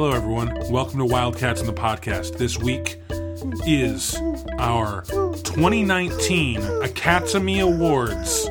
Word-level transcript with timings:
Hello, 0.00 0.12
everyone. 0.12 0.56
Welcome 0.70 1.00
to 1.00 1.04
Wildcats 1.04 1.60
on 1.60 1.66
the 1.66 1.72
podcast. 1.72 2.38
This 2.38 2.56
week 2.56 3.00
is 3.66 4.14
our 4.56 5.02
2019 5.02 6.62
Academy 6.84 7.58
Awards 7.58 8.46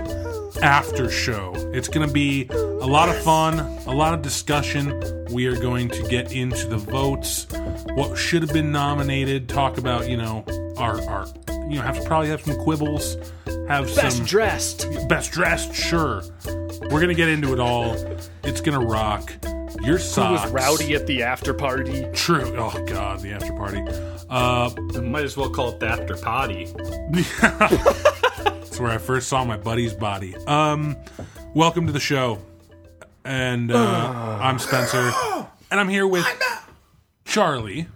after 0.61 1.09
show. 1.09 1.53
It's 1.73 1.87
going 1.87 2.05
to 2.05 2.13
be 2.13 2.49
a 2.51 2.85
lot 2.85 3.07
of 3.07 3.15
fun, 3.23 3.59
a 3.87 3.93
lot 3.93 4.13
of 4.13 4.21
discussion. 4.21 5.25
We 5.31 5.45
are 5.45 5.55
going 5.55 5.87
to 5.91 6.03
get 6.09 6.33
into 6.33 6.67
the 6.67 6.75
votes, 6.75 7.47
what 7.93 8.17
should 8.17 8.41
have 8.41 8.51
been 8.51 8.73
nominated, 8.73 9.47
talk 9.47 9.77
about, 9.77 10.09
you 10.09 10.17
know, 10.17 10.43
our, 10.75 11.01
our 11.03 11.27
you 11.69 11.77
know, 11.77 11.81
have 11.81 11.97
to 11.97 12.05
probably 12.05 12.27
have 12.27 12.41
some 12.41 12.55
quibbles, 12.57 13.15
have 13.69 13.85
Best 13.95 14.17
some 14.17 14.25
dressed. 14.25 14.85
best 15.07 15.31
dressed, 15.31 15.73
sure. 15.73 16.23
We're 16.91 16.99
gonna 16.99 17.13
get 17.13 17.29
into 17.29 17.53
it 17.53 17.59
all. 17.61 17.95
It's 18.43 18.59
gonna 18.59 18.85
rock. 18.85 19.31
Your 19.87 19.99
Who 19.99 20.21
was 20.21 20.51
rowdy 20.51 20.95
at 20.95 21.07
the 21.07 21.23
after 21.23 21.53
party? 21.53 22.05
True. 22.11 22.53
Oh 22.57 22.83
god, 22.87 23.21
the 23.21 23.31
after 23.31 23.53
party. 23.53 23.81
Uh, 24.29 24.69
Might 25.01 25.23
as 25.23 25.37
well 25.37 25.49
call 25.49 25.69
it 25.69 25.79
the 25.79 25.87
after 25.87 26.17
potty. 26.17 26.65
that's 27.39 28.81
where 28.81 28.91
I 28.91 28.97
first 28.97 29.29
saw 29.29 29.45
my 29.45 29.55
buddy's 29.55 29.93
body. 29.93 30.35
Um, 30.45 30.97
welcome 31.53 31.85
to 31.87 31.93
the 31.93 32.01
show, 32.01 32.39
and 33.23 33.71
uh, 33.71 33.77
I'm 34.41 34.59
Spencer, 34.59 35.09
and 35.71 35.79
I'm 35.79 35.87
here 35.87 36.05
with 36.05 36.25
Charlie. 37.23 37.87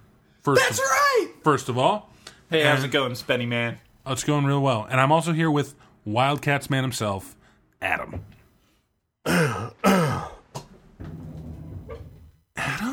First, 0.43 0.61
That's 0.61 0.79
right. 0.79 1.27
First 1.43 1.67
of 1.67 1.77
all, 1.77 2.09
Hey, 2.49 2.63
how's 2.63 2.85
it 2.85 2.91
going, 2.91 3.11
Spenny 3.15 3.45
man? 3.45 3.79
it's 4.07 4.23
going 4.23 4.45
real 4.45 4.61
well, 4.61 4.87
and 4.89 5.01
I'm 5.01 5.11
also 5.11 5.33
here 5.33 5.51
with 5.51 5.75
Wildcats 6.05 6.69
man 6.69 6.85
himself, 6.85 7.35
Adam. 7.81 8.23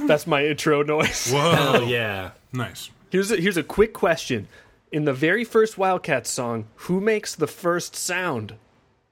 That's 0.07 0.27
my 0.27 0.45
intro 0.47 0.83
noise. 0.83 1.31
Whoa, 1.31 1.51
Hell 1.53 1.85
yeah. 1.85 2.31
nice. 2.53 2.91
Here's 3.11 3.31
a, 3.31 3.37
here's 3.37 3.57
a 3.57 3.63
quick 3.63 3.93
question. 3.93 4.49
In 4.93 5.05
the 5.05 5.13
very 5.13 5.45
first 5.45 5.77
Wildcats 5.79 6.31
song, 6.31 6.65
who 6.77 7.01
makes 7.01 7.35
the 7.35 7.47
first 7.47 7.95
sound? 7.97 8.55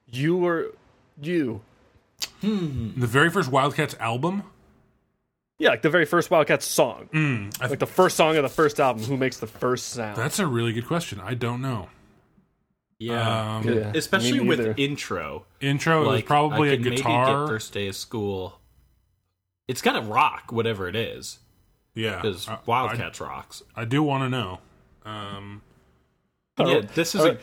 You 0.06 0.44
or 0.46 0.66
you? 1.20 1.60
The 2.40 3.06
very 3.06 3.30
first 3.30 3.50
Wildcats 3.50 3.94
album. 4.00 4.42
Yeah, 5.58 5.70
like 5.70 5.82
the 5.82 5.90
very 5.90 6.04
first 6.04 6.30
Wildcats 6.30 6.66
song. 6.66 7.08
I 7.60 7.66
Like 7.66 7.78
the 7.78 7.86
first 7.86 8.16
song 8.16 8.36
of 8.36 8.42
the 8.42 8.48
first 8.48 8.78
album, 8.80 9.04
who 9.04 9.16
makes 9.16 9.38
the 9.38 9.46
first 9.46 9.90
sound? 9.90 10.16
That's 10.16 10.38
a 10.38 10.46
really 10.46 10.72
good 10.72 10.86
question. 10.86 11.20
I 11.20 11.34
don't 11.34 11.60
know. 11.62 11.88
Yeah. 12.98 13.56
Um, 13.56 13.68
Yeah, 13.68 13.92
Especially 13.94 14.40
with 14.40 14.58
neither. 14.58 14.74
intro. 14.78 15.44
Intro 15.60 16.04
it 16.04 16.06
was 16.12 16.22
probably 16.22 16.70
I 16.70 16.72
a 16.72 16.76
could 16.76 16.84
Maybe 16.84 16.96
guitar. 16.96 17.44
get 17.46 17.48
first 17.52 17.72
day 17.72 17.88
of 17.88 17.96
school. 17.96 18.60
It's 19.68 19.82
gotta 19.82 20.00
rock, 20.00 20.52
whatever 20.52 20.88
it 20.88 20.94
is. 20.96 21.38
yeah, 21.94 22.16
Because 22.20 22.48
I- 22.48 22.58
Wildcats 22.66 23.20
rocks. 23.20 23.62
I, 23.74 23.82
I 23.82 23.84
do 23.84 24.02
want 24.02 24.22
to 24.24 24.28
know. 24.28 24.58
Um, 25.04 25.62
Yeah, 26.58 26.80
this 26.94 27.14
is 27.14 27.24
a, 27.24 27.38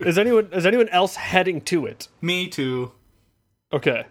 Is 0.00 0.18
anyone 0.18 0.48
is 0.52 0.66
anyone 0.66 0.88
else 0.90 1.16
heading 1.16 1.60
to 1.62 1.86
it? 1.86 2.08
me 2.20 2.46
too. 2.48 2.92
Okay. 3.72 4.04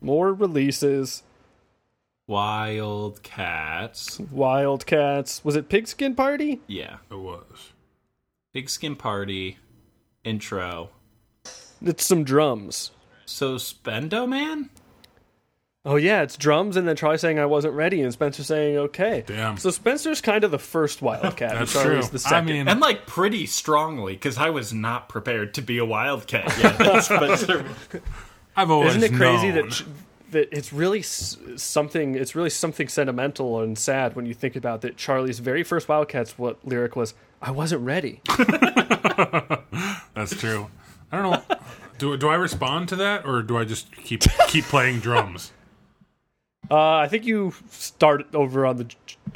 More 0.00 0.32
releases. 0.34 1.22
Wildcats. 2.26 4.20
Wildcats. 4.20 5.44
Was 5.44 5.56
it 5.56 5.68
Pigskin 5.68 6.14
Party? 6.14 6.60
Yeah. 6.66 6.98
it 7.10 7.14
was. 7.18 7.72
Pigskin 8.52 8.96
party. 8.96 9.58
Intro. 10.22 10.90
It's 11.82 12.04
some 12.04 12.22
drums. 12.24 12.92
So 13.26 13.56
Spendo 13.56 14.28
Man? 14.28 14.70
Oh 15.86 15.96
yeah, 15.96 16.22
it's 16.22 16.38
drums, 16.38 16.76
and 16.78 16.88
then 16.88 16.96
Charlie 16.96 17.18
saying 17.18 17.38
I 17.38 17.44
wasn't 17.44 17.74
ready, 17.74 18.00
and 18.00 18.10
Spencer 18.10 18.42
saying 18.42 18.78
okay. 18.78 19.22
Damn. 19.26 19.58
So 19.58 19.70
Spencer's 19.70 20.22
kind 20.22 20.42
of 20.42 20.50
the 20.50 20.58
first 20.58 21.02
Wildcat. 21.02 21.50
and 21.52 21.60
That's 21.60 21.72
Charlie's 21.74 22.08
true. 22.08 22.18
The 22.18 22.34
I 22.34 22.40
mean, 22.40 22.68
And 22.68 22.80
like 22.80 23.06
pretty 23.06 23.44
strongly, 23.44 24.14
because 24.14 24.38
I 24.38 24.48
was 24.48 24.72
not 24.72 25.10
prepared 25.10 25.52
to 25.54 25.62
be 25.62 25.76
a 25.76 25.84
Wildcat 25.84 26.56
yet. 26.58 27.02
Spencer 27.04 27.66
I've 28.56 28.70
always 28.70 28.96
isn't 28.96 29.14
it 29.14 29.16
crazy 29.16 29.50
known. 29.50 29.68
that 29.68 29.84
that 30.30 30.48
it's 30.56 30.72
really 30.72 31.02
something? 31.02 32.14
It's 32.14 32.34
really 32.34 32.50
something 32.50 32.88
sentimental 32.88 33.60
and 33.60 33.76
sad 33.76 34.16
when 34.16 34.24
you 34.24 34.32
think 34.32 34.56
about 34.56 34.80
that. 34.82 34.96
Charlie's 34.96 35.38
very 35.38 35.62
first 35.62 35.88
Wildcats 35.88 36.38
what 36.38 36.66
lyric 36.66 36.96
was 36.96 37.12
I 37.42 37.50
wasn't 37.50 37.82
ready. 37.82 38.22
that's 40.14 40.34
true. 40.34 40.70
I 41.12 41.20
don't 41.20 41.30
know. 41.50 41.56
do 41.98 42.16
do 42.16 42.28
I 42.28 42.36
respond 42.36 42.88
to 42.88 42.96
that 42.96 43.26
or 43.26 43.42
do 43.42 43.58
I 43.58 43.64
just 43.64 43.92
keep 43.92 44.22
keep 44.48 44.64
playing 44.64 45.00
drums? 45.00 45.52
Uh, 46.70 46.94
I 46.96 47.08
think 47.08 47.24
you 47.24 47.52
start 47.70 48.34
over 48.34 48.66
on 48.66 48.76
the. 48.76 48.86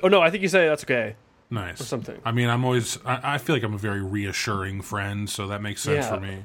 Oh 0.03 0.09
no, 0.09 0.21
I 0.21 0.31
think 0.31 0.43
you 0.43 0.49
say 0.49 0.66
that's 0.69 0.84
okay. 0.84 1.16
Nice. 1.50 1.81
Or 1.81 1.84
something. 1.84 2.19
I 2.25 2.33
mean, 2.33 2.49
I'm 2.49 2.65
always. 2.65 2.99
I, 3.05 3.34
I 3.34 3.39
feel 3.39 3.56
like 3.56 3.62
I'm 3.62 3.75
a 3.75 3.78
very 3.78 4.03
reassuring 4.03 4.83
friend, 4.83 5.28
so 5.28 5.49
that 5.49 5.62
makes 5.62 5.83
sense 5.83 6.06
Yeah. 6.06 6.15
for 6.15 6.21
me. 6.21 6.44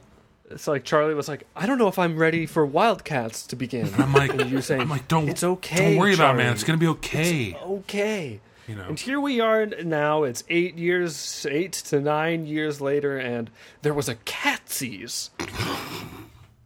It's 0.51 0.67
like 0.67 0.83
Charlie 0.83 1.13
was 1.15 1.27
like, 1.27 1.45
I 1.55 1.65
don't 1.65 1.77
know 1.79 1.87
if 1.87 1.97
I'm 1.97 2.15
ready 2.17 2.45
for 2.45 2.65
Wildcats 2.65 3.47
to 3.47 3.55
begin. 3.55 3.89
I'm 3.97 4.13
like, 4.13 4.33
And 4.39 4.51
you're 4.51 4.61
saying, 4.61 4.81
I'm 4.81 4.89
like, 4.89 5.07
don't. 5.07 5.27
it's 5.27 5.43
okay. 5.43 5.91
Don't 5.91 5.97
worry 5.97 6.13
about 6.13 6.35
it, 6.35 6.37
man. 6.37 6.45
Charlie. 6.45 6.53
It's 6.53 6.63
gonna 6.63 6.77
be 6.77 6.87
okay. 6.87 7.55
okay. 7.55 8.39
You 8.67 8.75
know. 8.75 8.83
And 8.83 8.99
here 8.99 9.19
we 9.19 9.39
are 9.41 9.65
now. 9.65 10.23
It's 10.23 10.43
eight 10.49 10.77
years, 10.77 11.45
eight 11.49 11.71
to 11.73 11.99
nine 11.99 12.45
years 12.45 12.79
later, 12.81 13.17
and 13.17 13.49
there 13.81 13.93
was 13.93 14.07
a 14.09 14.15
Catsies. 14.15 15.31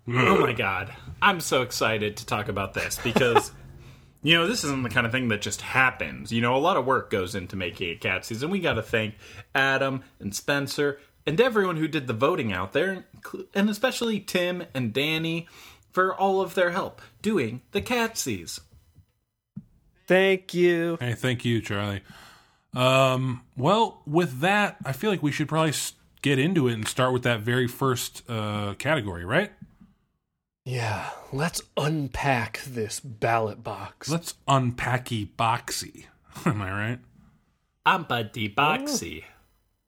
Oh 0.09 0.37
my 0.39 0.53
god. 0.53 0.93
I'm 1.21 1.39
so 1.39 1.61
excited 1.63 2.17
to 2.17 2.25
talk 2.25 2.47
about 2.49 2.73
this 2.73 2.99
because 3.03 3.51
you 4.27 4.33
know, 4.33 4.45
this 4.45 4.65
isn't 4.65 4.83
the 4.83 4.89
kind 4.89 5.05
of 5.05 5.13
thing 5.13 5.29
that 5.29 5.39
just 5.39 5.61
happens. 5.61 6.33
You 6.33 6.41
know, 6.41 6.53
a 6.53 6.59
lot 6.59 6.75
of 6.75 6.85
work 6.85 7.09
goes 7.09 7.33
into 7.33 7.55
making 7.55 7.91
a 7.91 7.95
cat 7.95 8.25
season. 8.25 8.49
We 8.49 8.59
got 8.59 8.73
to 8.73 8.81
thank 8.81 9.15
Adam 9.55 10.03
and 10.19 10.35
Spencer 10.35 10.99
and 11.25 11.39
everyone 11.39 11.77
who 11.77 11.87
did 11.87 12.07
the 12.07 12.13
voting 12.13 12.51
out 12.51 12.73
there, 12.73 13.05
and 13.53 13.69
especially 13.69 14.19
Tim 14.19 14.65
and 14.73 14.91
Danny 14.91 15.47
for 15.93 16.13
all 16.13 16.41
of 16.41 16.55
their 16.55 16.71
help 16.71 17.01
doing 17.21 17.61
the 17.71 17.81
catsies. 17.81 18.59
Thank 20.07 20.53
you. 20.53 20.97
Hey, 20.99 21.13
thank 21.13 21.45
you, 21.45 21.61
Charlie. 21.61 22.01
Um, 22.75 23.43
well, 23.55 24.01
with 24.05 24.41
that, 24.41 24.75
I 24.83 24.91
feel 24.91 25.09
like 25.09 25.23
we 25.23 25.31
should 25.31 25.47
probably 25.47 25.71
get 26.21 26.37
into 26.37 26.67
it 26.67 26.73
and 26.73 26.85
start 26.85 27.13
with 27.13 27.23
that 27.23 27.39
very 27.39 27.69
first 27.69 28.29
uh, 28.29 28.73
category, 28.73 29.23
right? 29.23 29.53
Yeah, 30.67 31.11
let's 31.31 31.61
unpack 31.77 32.61
this 32.67 32.99
ballot 32.99 33.63
box. 33.63 34.09
Let's 34.09 34.33
unpacky 34.49 35.31
boxy. 35.39 36.07
Am 36.45 36.61
I 36.61 36.69
right? 36.69 36.99
I'm 37.85 38.03
Buddy 38.03 38.49
Boxy. 38.49 39.23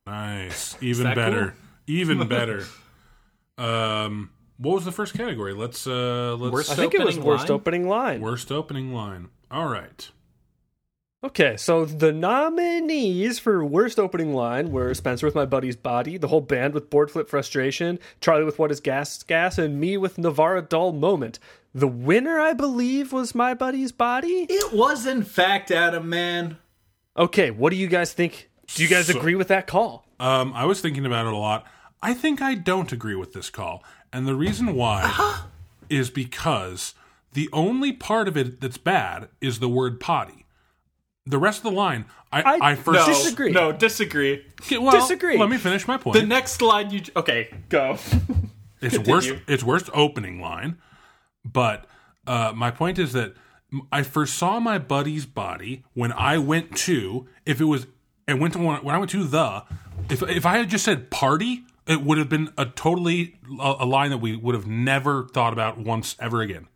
Nice. 0.07 0.77
Even 0.81 1.13
better. 1.13 1.47
cool? 1.49 1.57
Even 1.85 2.27
better. 2.29 2.65
um, 3.57 4.29
what 4.55 4.75
was 4.75 4.85
the 4.85 4.93
first 4.93 5.15
category? 5.15 5.53
Let's 5.53 5.85
uh, 5.85 6.37
let's 6.39 6.69
I 6.69 6.75
think 6.75 6.93
it 6.93 7.01
was 7.03 7.17
opening 7.17 7.27
worst 7.27 7.51
opening 7.51 7.89
line. 7.89 8.21
worst 8.21 8.49
opening 8.49 8.93
line. 8.93 9.27
All 9.51 9.67
right. 9.67 10.09
Okay, 11.21 11.57
so 11.57 11.83
the 11.83 12.13
nominees 12.13 13.39
for 13.39 13.63
worst 13.65 13.99
opening 13.99 14.33
line 14.33 14.71
were 14.71 14.93
Spencer 14.93 15.25
with 15.27 15.35
My 15.35 15.45
Buddy's 15.45 15.75
Body, 15.75 16.17
the 16.17 16.29
whole 16.29 16.39
band 16.39 16.73
with 16.73 16.89
Board 16.89 17.11
Flip 17.11 17.27
Frustration, 17.27 17.99
Charlie 18.21 18.45
with 18.45 18.57
What 18.57 18.71
Is 18.71 18.79
Gas 18.79 19.21
Gas, 19.23 19.57
and 19.57 19.81
me 19.81 19.97
with 19.97 20.17
Navarra 20.17 20.61
Dull 20.61 20.93
Moment. 20.93 21.37
The 21.75 21.89
winner, 21.89 22.39
I 22.39 22.53
believe, 22.53 23.11
was 23.11 23.35
My 23.35 23.53
Buddy's 23.53 23.91
Body. 23.91 24.45
It 24.49 24.71
was, 24.71 25.05
in 25.05 25.23
fact, 25.23 25.71
Adam, 25.71 26.07
man. 26.07 26.57
Okay, 27.17 27.51
what 27.51 27.71
do 27.71 27.75
you 27.75 27.87
guys 27.87 28.13
think? 28.13 28.49
Do 28.73 28.81
you 28.81 28.87
guys 28.89 29.07
So- 29.07 29.17
agree 29.19 29.35
with 29.35 29.49
that 29.49 29.67
call? 29.67 30.05
Um, 30.21 30.53
I 30.55 30.63
was 30.63 30.79
thinking 30.79 31.05
about 31.05 31.25
it 31.27 31.33
a 31.33 31.37
lot. 31.37 31.65
I 32.01 32.13
think 32.13 32.41
I 32.41 32.55
don't 32.55 32.93
agree 32.93 33.15
with 33.15 33.33
this 33.33 33.49
call. 33.49 33.83
And 34.13 34.25
the 34.25 34.35
reason 34.35 34.73
why 34.73 35.41
is 35.89 36.09
because 36.09 36.93
the 37.33 37.49
only 37.51 37.91
part 37.91 38.29
of 38.29 38.37
it 38.37 38.61
that's 38.61 38.77
bad 38.77 39.27
is 39.41 39.59
the 39.59 39.67
word 39.69 39.99
potty. 39.99 40.45
The 41.29 41.37
rest 41.37 41.59
of 41.59 41.63
the 41.63 41.71
line, 41.71 42.05
I, 42.31 42.41
I, 42.41 42.57
I- 42.71 42.75
first 42.75 42.99
No, 42.99 43.13
Disagree. 43.13 43.51
No, 43.51 43.71
disagree. 43.71 44.45
well, 44.71 44.91
disagree. 44.91 45.37
Let 45.37 45.49
me 45.49 45.57
finish 45.57 45.87
my 45.87 45.97
point. 45.97 46.15
The 46.19 46.25
next 46.25 46.61
line 46.61 46.89
you. 46.91 47.01
Okay, 47.15 47.53
go. 47.69 47.97
It's 48.81 48.97
worst. 48.97 49.33
It's 49.47 49.61
worst 49.61 49.89
opening 49.93 50.39
line, 50.39 50.77
but 51.43 51.85
uh, 52.25 52.53
my 52.55 52.71
point 52.71 52.97
is 52.97 53.11
that 53.11 53.33
m- 53.73 53.81
I 53.91 54.03
first 54.03 54.35
saw 54.35 54.61
my 54.61 54.77
buddy's 54.77 55.25
body 55.25 55.83
when 55.93 56.13
I 56.13 56.37
went 56.37 56.77
to. 56.87 57.27
If 57.45 57.59
it 57.59 57.65
was, 57.65 57.87
and 58.25 58.39
went 58.39 58.53
to 58.53 58.59
when 58.59 58.81
when 58.85 58.95
I 58.95 58.97
went 58.97 59.11
to 59.11 59.25
the. 59.25 59.65
If 60.09 60.23
if 60.23 60.45
I 60.45 60.57
had 60.59 60.69
just 60.69 60.85
said 60.85 61.11
party, 61.11 61.63
it 61.87 62.01
would 62.03 62.17
have 62.19 62.29
been 62.29 62.53
a 62.57 62.67
totally 62.67 63.35
a, 63.59 63.75
a 63.79 63.85
line 63.85 64.11
that 64.11 64.19
we 64.19 64.37
would 64.37 64.55
have 64.55 64.65
never 64.65 65.27
thought 65.27 65.51
about 65.51 65.77
once 65.77 66.15
ever 66.17 66.41
again. 66.41 66.67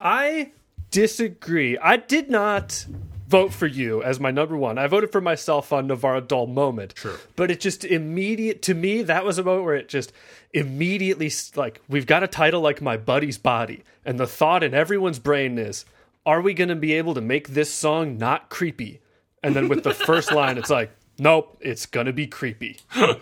I 0.00 0.52
disagree. 0.90 1.76
I 1.76 1.98
did 1.98 2.30
not 2.30 2.86
vote 3.26 3.52
for 3.52 3.66
you 3.66 4.02
as 4.02 4.20
my 4.20 4.30
number 4.30 4.56
one. 4.56 4.78
I 4.78 4.86
voted 4.86 5.12
for 5.12 5.20
myself 5.20 5.72
on 5.72 5.86
Navarro 5.86 6.20
Dull 6.20 6.46
Moment. 6.46 6.94
Sure. 6.96 7.18
But 7.36 7.50
it 7.50 7.60
just 7.60 7.84
immediate 7.84 8.62
to 8.62 8.74
me 8.74 9.02
that 9.02 9.24
was 9.24 9.38
a 9.38 9.42
moment 9.42 9.64
where 9.64 9.76
it 9.76 9.88
just 9.88 10.12
immediately 10.52 11.30
like 11.56 11.80
we've 11.88 12.06
got 12.06 12.22
a 12.22 12.28
title 12.28 12.60
like 12.60 12.80
My 12.80 12.96
Buddy's 12.96 13.38
Body, 13.38 13.84
and 14.04 14.18
the 14.18 14.26
thought 14.26 14.62
in 14.62 14.74
everyone's 14.74 15.18
brain 15.18 15.58
is 15.58 15.84
are 16.26 16.40
we 16.40 16.54
going 16.54 16.68
to 16.68 16.76
be 16.76 16.94
able 16.94 17.14
to 17.14 17.20
make 17.20 17.48
this 17.48 17.72
song 17.72 18.16
not 18.18 18.48
creepy? 18.48 19.00
And 19.42 19.54
then 19.54 19.68
with 19.68 19.84
the 19.84 19.92
first 20.06 20.32
line, 20.32 20.56
it's 20.56 20.70
like, 20.70 20.90
nope, 21.18 21.58
it's 21.60 21.86
going 21.86 22.06
to 22.06 22.12
be 22.12 22.26
creepy. 22.26 22.78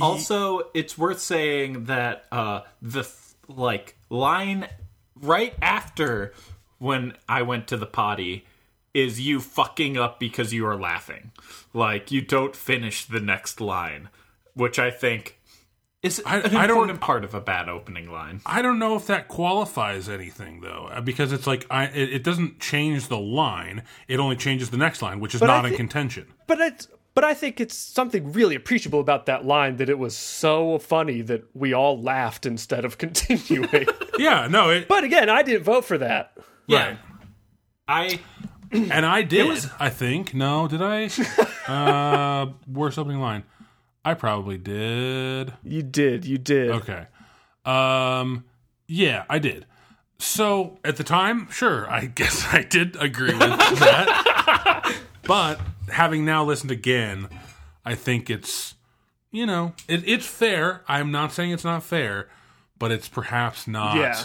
Also, 0.00 0.70
it's 0.72 0.96
worth 0.96 1.20
saying 1.20 1.84
that 1.84 2.24
uh, 2.32 2.62
the 2.80 3.02
th- 3.02 3.14
like 3.48 3.96
line 4.08 4.66
right 5.14 5.54
after 5.60 6.32
when 6.84 7.14
I 7.28 7.42
went 7.42 7.66
to 7.68 7.76
the 7.76 7.86
potty 7.86 8.46
is 8.92 9.20
you 9.20 9.40
fucking 9.40 9.96
up 9.96 10.20
because 10.20 10.52
you 10.52 10.64
are 10.66 10.76
laughing. 10.76 11.32
Like 11.72 12.12
you 12.12 12.20
don't 12.20 12.54
finish 12.54 13.04
the 13.04 13.20
next 13.20 13.60
line, 13.60 14.08
which 14.54 14.78
I 14.78 14.90
think 14.90 15.38
is 16.02 16.22
I- 16.26 16.38
an 16.40 16.54
I 16.56 16.66
don't- 16.66 16.76
important 16.78 17.00
part 17.00 17.24
of 17.24 17.34
a 17.34 17.40
bad 17.40 17.68
opening 17.68 18.10
line. 18.12 18.40
I 18.46 18.62
don't 18.62 18.78
know 18.78 18.94
if 18.94 19.06
that 19.06 19.26
qualifies 19.26 20.08
anything 20.08 20.60
though, 20.60 20.88
uh, 20.92 21.00
because 21.00 21.32
it's 21.32 21.46
like 21.46 21.66
I, 21.70 21.84
it, 21.86 22.12
it 22.12 22.22
doesn't 22.22 22.60
change 22.60 23.08
the 23.08 23.18
line; 23.18 23.82
it 24.06 24.20
only 24.20 24.36
changes 24.36 24.70
the 24.70 24.76
next 24.76 25.02
line, 25.02 25.18
which 25.18 25.34
is 25.34 25.42
I 25.42 25.46
not 25.46 25.64
in 25.64 25.70
thi- 25.72 25.76
contention. 25.78 26.26
But 26.46 26.60
it's 26.60 26.88
but 27.14 27.24
I 27.24 27.32
think 27.32 27.60
it's 27.60 27.76
something 27.76 28.32
really 28.32 28.54
appreciable 28.56 29.00
about 29.00 29.26
that 29.26 29.44
line 29.44 29.76
that 29.76 29.88
it 29.88 29.98
was 29.98 30.16
so 30.16 30.78
funny 30.78 31.20
that 31.22 31.44
we 31.54 31.72
all 31.72 32.00
laughed 32.00 32.44
instead 32.44 32.84
of 32.84 32.98
continuing. 33.04 33.86
Yeah, 34.18 34.46
no, 34.48 34.70
it, 34.70 34.86
but 34.88 35.02
again, 35.04 35.28
I 35.30 35.42
didn't 35.42 35.64
vote 35.64 35.84
for 35.84 35.96
that. 35.98 36.36
Yeah, 36.66 36.86
Right. 36.88 36.98
I 37.86 38.20
and 38.72 39.04
I 39.06 39.22
did. 39.36 39.64
I 39.78 39.90
think 39.90 40.34
no, 40.34 40.66
did 40.68 40.80
I? 40.82 41.10
uh, 41.68 42.46
worst 42.66 42.98
opening 42.98 43.20
line. 43.20 43.44
I 44.04 44.14
probably 44.14 44.58
did. 44.58 45.52
You 45.62 45.82
did, 45.82 46.24
you 46.24 46.38
did. 46.38 46.70
Okay. 46.70 47.06
Um 47.64 48.44
yeah, 48.86 49.24
I 49.30 49.38
did. 49.38 49.66
So 50.18 50.78
at 50.84 50.96
the 50.96 51.04
time, 51.04 51.48
sure, 51.50 51.90
I 51.90 52.06
guess 52.14 52.46
I 52.52 52.62
did 52.62 52.96
agree 53.00 53.32
with 53.32 53.38
that. 53.40 54.94
but 55.24 55.60
having 55.90 56.24
now 56.24 56.44
listened 56.44 56.70
again, 56.70 57.28
I 57.84 57.94
think 57.94 58.28
it's 58.30 58.74
you 59.30 59.46
know, 59.46 59.72
it, 59.88 60.06
it's 60.06 60.26
fair. 60.26 60.82
I'm 60.86 61.10
not 61.10 61.32
saying 61.32 61.50
it's 61.50 61.64
not 61.64 61.82
fair, 61.82 62.28
but 62.78 62.92
it's 62.92 63.08
perhaps 63.08 63.66
not 63.66 63.96
Yeah. 63.96 64.24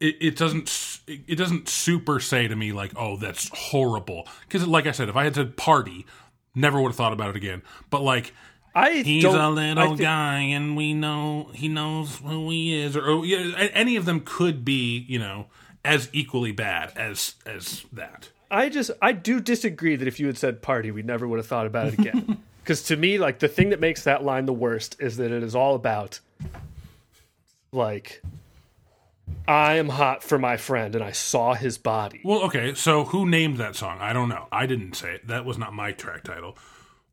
It, 0.00 0.16
it 0.20 0.36
doesn't 0.36 1.00
it 1.06 1.36
doesn't 1.36 1.68
super 1.68 2.20
say 2.20 2.48
to 2.48 2.56
me 2.56 2.72
like 2.72 2.92
oh 2.96 3.16
that's 3.16 3.48
horrible. 3.52 4.26
Because 4.48 4.66
like 4.66 4.86
i 4.86 4.92
said 4.92 5.08
if 5.08 5.16
i 5.16 5.24
had 5.24 5.34
said 5.34 5.56
party 5.56 6.06
never 6.54 6.80
would 6.80 6.88
have 6.88 6.96
thought 6.96 7.12
about 7.12 7.30
it 7.30 7.36
again. 7.36 7.62
But 7.90 8.02
like 8.02 8.32
I 8.74 9.02
he's 9.02 9.24
a 9.24 9.48
little 9.48 9.96
guy 9.96 10.38
and 10.40 10.76
we 10.76 10.92
know 10.94 11.50
he 11.54 11.68
knows 11.68 12.16
who 12.18 12.50
he 12.50 12.74
is 12.74 12.96
or, 12.96 13.08
or 13.08 13.26
yeah, 13.26 13.68
any 13.72 13.96
of 13.96 14.04
them 14.04 14.20
could 14.20 14.64
be 14.64 15.04
you 15.08 15.18
know 15.18 15.46
as 15.84 16.08
equally 16.12 16.52
bad 16.52 16.92
as 16.96 17.34
as 17.46 17.84
that. 17.92 18.30
I 18.50 18.68
just 18.68 18.90
I 19.00 19.12
do 19.12 19.40
disagree 19.40 19.96
that 19.96 20.06
if 20.06 20.20
you 20.20 20.26
had 20.26 20.38
said 20.38 20.62
party, 20.62 20.90
we 20.90 21.02
never 21.02 21.26
would 21.26 21.38
have 21.38 21.46
thought 21.46 21.66
about 21.66 21.88
it 21.88 21.98
again. 21.98 22.42
Because 22.66 22.82
to 22.86 22.96
me, 22.96 23.16
like 23.16 23.38
the 23.38 23.46
thing 23.46 23.68
that 23.68 23.78
makes 23.78 24.02
that 24.02 24.24
line 24.24 24.44
the 24.46 24.52
worst 24.52 24.96
is 24.98 25.18
that 25.18 25.30
it 25.30 25.44
is 25.44 25.54
all 25.54 25.76
about 25.76 26.18
like 27.70 28.20
I 29.48 29.74
am 29.74 29.88
hot 29.88 30.22
for 30.22 30.38
my 30.38 30.56
friend 30.56 30.94
and 30.94 31.02
I 31.04 31.12
saw 31.12 31.54
his 31.54 31.78
body. 31.78 32.20
well 32.24 32.42
okay 32.44 32.74
so 32.74 33.04
who 33.04 33.26
named 33.28 33.58
that 33.58 33.76
song? 33.76 33.98
I 34.00 34.12
don't 34.12 34.28
know. 34.28 34.46
I 34.52 34.66
didn't 34.66 34.94
say 34.94 35.14
it. 35.14 35.26
That 35.28 35.44
was 35.44 35.56
not 35.58 35.72
my 35.74 35.92
track 35.92 36.24
title. 36.24 36.56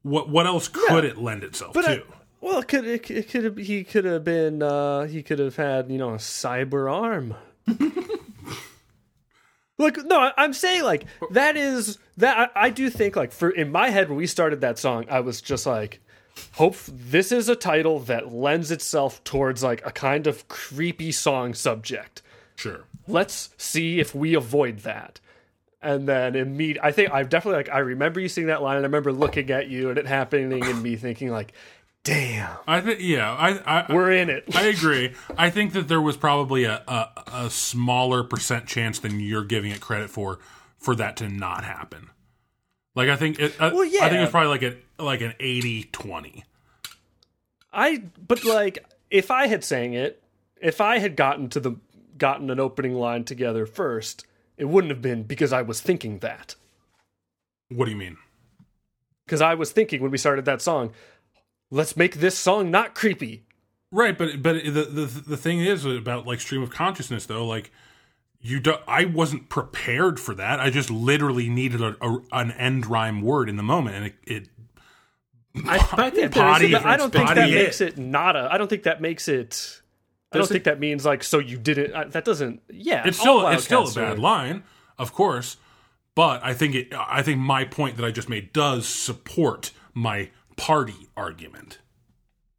What 0.03 0.29
what 0.29 0.45
else 0.47 0.67
could 0.67 1.05
it 1.05 1.17
lend 1.17 1.43
itself 1.43 1.73
But 1.73 1.85
I- 1.85 1.95
to? 1.97 2.03
Well, 2.41 2.59
it 2.59 2.67
could 2.67 2.85
it, 2.85 3.09
it 3.09 3.29
could 3.29 3.43
have 3.45 3.55
he 3.57 3.83
could 3.85 4.03
have 4.03 4.23
been 4.25 4.61
uh 4.61 5.03
he 5.03 5.23
could 5.23 5.39
have 5.39 5.55
had 5.55 5.89
you 5.89 5.97
know 5.97 6.09
a 6.13 6.17
cyber 6.17 6.91
arm. 6.91 7.35
like 9.77 9.97
no, 10.05 10.31
I'm 10.37 10.53
saying 10.53 10.83
like 10.83 11.05
that 11.31 11.57
is 11.57 11.97
that 12.17 12.51
I, 12.55 12.65
I 12.65 12.69
do 12.69 12.89
think 12.89 13.15
like 13.15 13.31
for 13.31 13.49
in 13.49 13.71
my 13.71 13.89
head 13.89 14.09
when 14.09 14.17
we 14.17 14.27
started 14.27 14.61
that 14.61 14.77
song, 14.77 15.05
I 15.09 15.21
was 15.21 15.41
just 15.41 15.65
like, 15.65 15.99
hope 16.53 16.75
this 16.87 17.31
is 17.31 17.49
a 17.49 17.55
title 17.55 17.99
that 17.99 18.33
lends 18.33 18.71
itself 18.71 19.23
towards 19.23 19.63
like 19.63 19.85
a 19.85 19.91
kind 19.91 20.27
of 20.27 20.47
creepy 20.47 21.11
song 21.11 21.53
subject. 21.53 22.21
sure 22.55 22.85
Let's 23.07 23.49
see 23.57 23.99
if 23.99 24.15
we 24.15 24.33
avoid 24.33 24.79
that. 24.79 25.19
And 25.81 26.07
then 26.07 26.35
immediate, 26.35 26.79
I 26.81 26.93
think 26.93 27.11
I've 27.11 27.27
definitely 27.27 27.57
like 27.57 27.69
I 27.69 27.79
remember 27.79 28.21
you 28.21 28.29
seeing 28.29 28.47
that 28.47 28.61
line, 28.61 28.77
and 28.77 28.85
I 28.85 28.87
remember 28.87 29.11
looking 29.11 29.51
at 29.51 29.67
you 29.67 29.89
and 29.89 29.97
it 29.97 30.07
happening, 30.07 30.63
and 30.63 30.81
me 30.81 30.95
thinking 30.95 31.29
like, 31.29 31.51
"Damn, 32.05 32.55
i 32.65 32.79
think 32.79 32.99
yeah 33.01 33.29
i 33.33 33.83
i 33.89 33.93
we're 33.93 34.13
in 34.13 34.29
it." 34.29 34.45
I 34.55 34.67
agree. 34.67 35.13
I 35.37 35.49
think 35.49 35.73
that 35.73 35.89
there 35.89 35.99
was 35.99 36.15
probably 36.15 36.63
a, 36.63 36.81
a 36.87 37.09
a 37.33 37.49
smaller 37.49 38.23
percent 38.23 38.65
chance 38.65 38.99
than 38.99 39.19
you're 39.19 39.43
giving 39.43 39.71
it 39.71 39.81
credit 39.81 40.09
for 40.09 40.39
for 40.77 40.95
that 40.95 41.17
to 41.17 41.27
not 41.27 41.65
happen. 41.65 42.09
Like 42.95 43.09
I 43.09 43.17
think 43.17 43.39
it, 43.39 43.59
I, 43.59 43.73
Well, 43.73 43.83
yeah. 43.83 44.05
I 44.05 44.09
think 44.09 44.21
it's 44.21 44.31
probably 44.31 44.49
like 44.49 44.63
a 44.63 44.77
like 44.97 45.21
an 45.21 45.33
80-20. 45.39 46.43
I 47.71 48.03
but 48.27 48.43
like 48.43 48.85
if 49.09 49.31
I 49.31 49.47
had 49.47 49.63
sang 49.63 49.93
it, 49.93 50.21
if 50.61 50.79
I 50.79 50.99
had 50.99 51.15
gotten 51.15 51.49
to 51.49 51.59
the 51.59 51.75
gotten 52.17 52.49
an 52.49 52.59
opening 52.59 52.93
line 52.93 53.23
together 53.23 53.65
first, 53.65 54.25
it 54.57 54.65
wouldn't 54.65 54.91
have 54.91 55.01
been 55.01 55.23
because 55.23 55.51
I 55.51 55.61
was 55.61 55.81
thinking 55.81 56.19
that. 56.19 56.55
What 57.69 57.85
do 57.85 57.91
you 57.91 57.97
mean? 57.97 58.17
Because 59.25 59.41
I 59.41 59.55
was 59.55 59.71
thinking 59.71 60.01
when 60.01 60.11
we 60.11 60.17
started 60.17 60.45
that 60.45 60.61
song, 60.61 60.91
let's 61.71 61.97
make 61.97 62.15
this 62.15 62.37
song 62.37 62.69
not 62.69 62.93
creepy. 62.93 63.43
Right, 63.91 64.17
but 64.17 64.41
but 64.41 64.63
the 64.63 64.85
the 64.85 65.05
the 65.05 65.37
thing 65.37 65.59
is 65.59 65.85
about 65.85 66.27
like 66.27 66.41
stream 66.41 66.61
of 66.61 66.69
consciousness 66.69 67.25
though, 67.25 67.45
like 67.45 67.71
you 68.41 68.59
do, 68.59 68.75
I 68.87 69.05
wasn't 69.05 69.49
prepared 69.49 70.19
for 70.19 70.35
that. 70.35 70.59
I 70.59 70.69
just 70.69 70.89
literally 70.89 71.47
needed 71.47 71.81
a, 71.81 71.95
a 72.01 72.19
an 72.31 72.51
end 72.51 72.85
rhyme 72.85 73.21
word 73.21 73.49
in 73.49 73.55
the 73.55 73.63
moment, 73.63 73.95
and 73.95 74.05
it, 74.07 74.15
it 74.25 74.49
I, 75.55 75.77
but 75.77 75.99
I 75.99 76.09
think 76.09 76.33
there 76.33 76.45
is 76.47 76.53
Body- 76.53 76.71
But 76.71 76.85
I 76.85 76.97
don't 76.97 77.11
think 77.11 77.27
that 77.27 77.35
body- 77.35 77.53
makes 77.53 77.79
it 77.81 77.97
not 77.97 78.35
a. 78.35 78.49
I 78.51 78.57
don't 78.57 78.67
think 78.69 78.83
that 78.83 79.01
makes 79.01 79.27
it. 79.27 79.81
I 80.31 80.39
don't 80.39 80.47
think 80.47 80.63
that 80.63 80.79
means 80.79 81.05
like 81.05 81.23
so 81.23 81.37
you 81.37 81.57
didn't. 81.57 81.93
I, 81.93 82.05
that 82.05 82.25
doesn't. 82.25 82.61
Yeah, 82.71 83.03
it's 83.05 83.19
still 83.19 83.47
it's 83.47 83.65
still 83.65 83.87
a 83.87 83.93
bad 83.93 84.17
are- 84.17 84.21
line, 84.21 84.63
of 84.97 85.13
course. 85.13 85.57
But 86.15 86.43
I 86.43 86.53
think 86.53 86.73
it. 86.75 86.93
I 86.93 87.21
think 87.21 87.39
my 87.39 87.65
point 87.65 87.97
that 87.97 88.05
I 88.05 88.11
just 88.11 88.29
made 88.29 88.51
does 88.53 88.87
support 88.87 89.71
my 89.93 90.31
party 90.57 91.07
argument. 91.15 91.79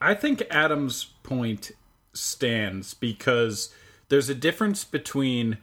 I 0.01 0.15
think 0.15 0.43
Adam's 0.51 1.05
point 1.25 1.73
stands 2.13 2.95
because 2.95 3.71
there's 4.09 4.29
a 4.29 4.35
difference 4.35 4.85
between 4.85 5.59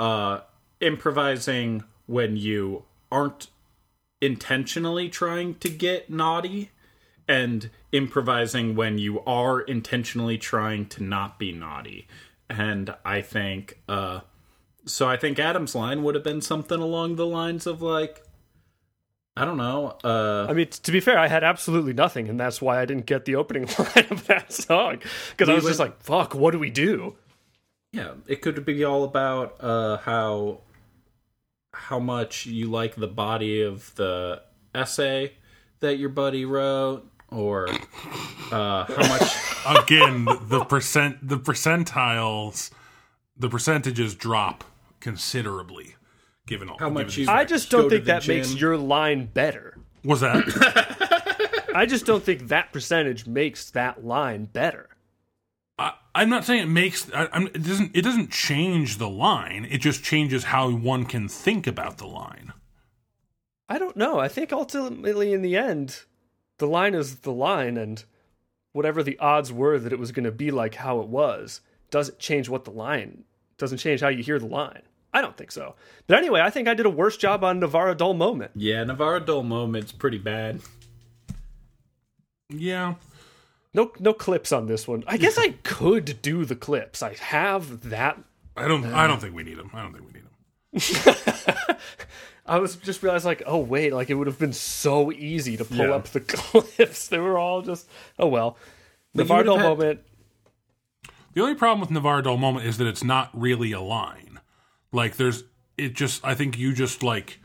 uh, 0.00 0.40
improvising 0.80 1.84
when 2.06 2.36
you 2.36 2.84
aren't 3.12 3.48
intentionally 4.20 5.08
trying 5.08 5.54
to 5.56 5.68
get 5.68 6.10
naughty 6.10 6.70
and 7.28 7.70
improvising 7.92 8.74
when 8.76 8.98
you 8.98 9.20
are 9.24 9.60
intentionally 9.60 10.38
trying 10.38 10.86
to 10.86 11.02
not 11.02 11.38
be 11.38 11.52
naughty. 11.52 12.06
And 12.48 12.94
I 13.04 13.20
think, 13.20 13.80
uh, 13.88 14.20
so 14.84 15.08
I 15.08 15.16
think 15.16 15.38
Adam's 15.38 15.74
line 15.74 16.02
would 16.02 16.14
have 16.14 16.24
been 16.24 16.40
something 16.40 16.80
along 16.80 17.16
the 17.16 17.26
lines 17.26 17.66
of 17.66 17.82
like, 17.82 18.22
I 19.36 19.44
don't 19.44 19.58
know, 19.58 19.98
uh, 20.02 20.46
I 20.48 20.54
mean, 20.54 20.68
to 20.68 20.92
be 20.92 21.00
fair, 21.00 21.18
I 21.18 21.26
had 21.26 21.44
absolutely 21.44 21.92
nothing, 21.92 22.28
and 22.30 22.40
that's 22.40 22.62
why 22.62 22.80
I 22.80 22.86
didn't 22.86 23.04
get 23.04 23.26
the 23.26 23.34
opening 23.34 23.68
line 23.78 24.06
of 24.10 24.26
that 24.28 24.50
song 24.50 25.00
because 25.30 25.50
I 25.50 25.54
was 25.54 25.64
just 25.64 25.78
like, 25.78 26.00
"Fuck, 26.02 26.34
what 26.34 26.52
do 26.52 26.58
we 26.58 26.70
do?" 26.70 27.16
Yeah, 27.92 28.12
it 28.26 28.40
could 28.40 28.64
be 28.64 28.82
all 28.82 29.04
about 29.04 29.56
uh, 29.60 29.98
how 29.98 30.60
how 31.76 31.98
much 31.98 32.46
you 32.46 32.70
like 32.70 32.94
the 32.96 33.06
body 33.06 33.62
of 33.62 33.94
the 33.96 34.42
essay 34.74 35.32
that 35.80 35.98
your 35.98 36.08
buddy 36.08 36.44
wrote, 36.44 37.06
or 37.30 37.68
uh, 38.50 38.84
how 38.84 39.08
much. 39.08 39.36
Again, 39.84 40.24
the 40.42 40.64
percent 40.64 41.26
the 41.28 41.38
percentiles 41.38 42.70
the 43.36 43.48
percentages 43.48 44.14
drop 44.14 44.64
considerably 45.00 45.96
given 46.46 46.68
all 46.70 46.78
How 46.78 46.88
much 46.88 47.16
given 47.16 47.28
you- 47.34 47.38
I 47.40 47.44
just 47.44 47.70
don't 47.70 47.88
think 47.90 48.04
the 48.04 48.12
that 48.12 48.28
makes 48.28 48.54
your 48.54 48.76
line 48.76 49.26
better. 49.26 49.76
was 50.04 50.20
that 50.20 51.66
I 51.74 51.84
just 51.84 52.06
don't 52.06 52.22
think 52.24 52.48
that 52.48 52.72
percentage 52.72 53.26
makes 53.26 53.70
that 53.72 54.04
line 54.04 54.44
better. 54.46 54.88
I, 55.78 55.92
I'm 56.14 56.28
not 56.28 56.44
saying 56.44 56.62
it 56.62 56.68
makes. 56.68 57.10
I, 57.12 57.28
I'm, 57.32 57.46
it 57.48 57.62
doesn't. 57.62 57.94
It 57.94 58.02
doesn't 58.02 58.30
change 58.30 58.98
the 58.98 59.08
line. 59.08 59.66
It 59.70 59.78
just 59.78 60.02
changes 60.02 60.44
how 60.44 60.70
one 60.70 61.04
can 61.04 61.28
think 61.28 61.66
about 61.66 61.98
the 61.98 62.06
line. 62.06 62.52
I 63.68 63.78
don't 63.78 63.96
know. 63.96 64.18
I 64.18 64.28
think 64.28 64.52
ultimately, 64.52 65.32
in 65.32 65.42
the 65.42 65.56
end, 65.56 66.04
the 66.58 66.66
line 66.66 66.94
is 66.94 67.16
the 67.16 67.32
line, 67.32 67.76
and 67.76 68.04
whatever 68.72 69.02
the 69.02 69.18
odds 69.18 69.52
were 69.52 69.78
that 69.78 69.92
it 69.92 69.98
was 69.98 70.12
going 70.12 70.24
to 70.24 70.32
be 70.32 70.50
like 70.50 70.76
how 70.76 71.00
it 71.00 71.08
was, 71.08 71.60
doesn't 71.90 72.18
change 72.18 72.48
what 72.48 72.64
the 72.64 72.70
line 72.70 73.24
doesn't 73.58 73.78
change 73.78 74.00
how 74.00 74.08
you 74.08 74.22
hear 74.22 74.38
the 74.38 74.46
line. 74.46 74.82
I 75.12 75.22
don't 75.22 75.36
think 75.36 75.50
so. 75.50 75.74
But 76.06 76.18
anyway, 76.18 76.40
I 76.40 76.50
think 76.50 76.68
I 76.68 76.74
did 76.74 76.86
a 76.86 76.90
worse 76.90 77.16
job 77.16 77.42
on 77.42 77.60
Navarra 77.60 77.94
Dull 77.94 78.14
Moment. 78.14 78.50
Yeah, 78.54 78.84
Navarro 78.84 79.20
Dull 79.20 79.42
moment's 79.42 79.92
pretty 79.92 80.18
bad. 80.18 80.60
Yeah, 82.50 82.94
No, 83.76 83.92
no 84.00 84.12
clips 84.14 84.50
on 84.52 84.66
this 84.66 84.88
one. 84.88 85.04
I 85.06 85.16
guess 85.18 85.36
I 85.38 85.50
could 85.62 86.20
do 86.22 86.44
the 86.44 86.56
clips. 86.56 87.02
I 87.02 87.14
have 87.14 87.90
that 87.90 88.18
I 88.56 88.66
don't. 88.66 88.84
I 88.86 89.06
don't 89.06 89.20
think 89.20 89.34
we 89.36 89.42
need 89.44 89.58
them. 89.58 89.70
I 89.74 89.82
don't 89.82 89.92
think 89.92 90.06
we 90.06 90.12
need 90.14 90.22
him. 90.22 91.76
I 92.46 92.58
was 92.58 92.76
just 92.76 93.02
realized 93.02 93.24
like, 93.24 93.42
oh 93.44 93.58
wait, 93.58 93.92
like 93.92 94.08
it 94.08 94.14
would 94.14 94.28
have 94.28 94.38
been 94.38 94.52
so 94.52 95.10
easy 95.12 95.56
to 95.56 95.64
pull 95.64 95.78
Yeah. 95.88 95.94
up 95.94 96.06
the 96.08 96.20
clips. 96.26 97.08
They 97.08 97.18
were 97.18 97.36
all 97.38 97.60
just 97.62 97.88
oh 98.18 98.28
well. 98.28 98.56
The 99.14 99.24
But 99.24 99.28
you 99.30 99.36
would 99.36 99.46
Vardal 99.46 99.56
have 99.56 99.62
had- 99.62 99.78
moment. 99.78 100.00
The 101.34 101.42
only 101.42 101.54
problem 101.54 101.80
with 101.80 101.90
Navarre 101.90 102.22
Dull 102.22 102.38
moment 102.38 102.64
is 102.64 102.78
that 102.78 102.86
it's 102.86 103.04
not 103.04 103.28
really 103.34 103.72
a 103.72 103.80
line. 103.80 104.40
Like 104.90 105.16
there's, 105.16 105.44
it 105.76 105.92
just. 105.92 106.24
I 106.24 106.34
think 106.34 106.56
you 106.56 106.72
just 106.72 107.02
like 107.02 107.40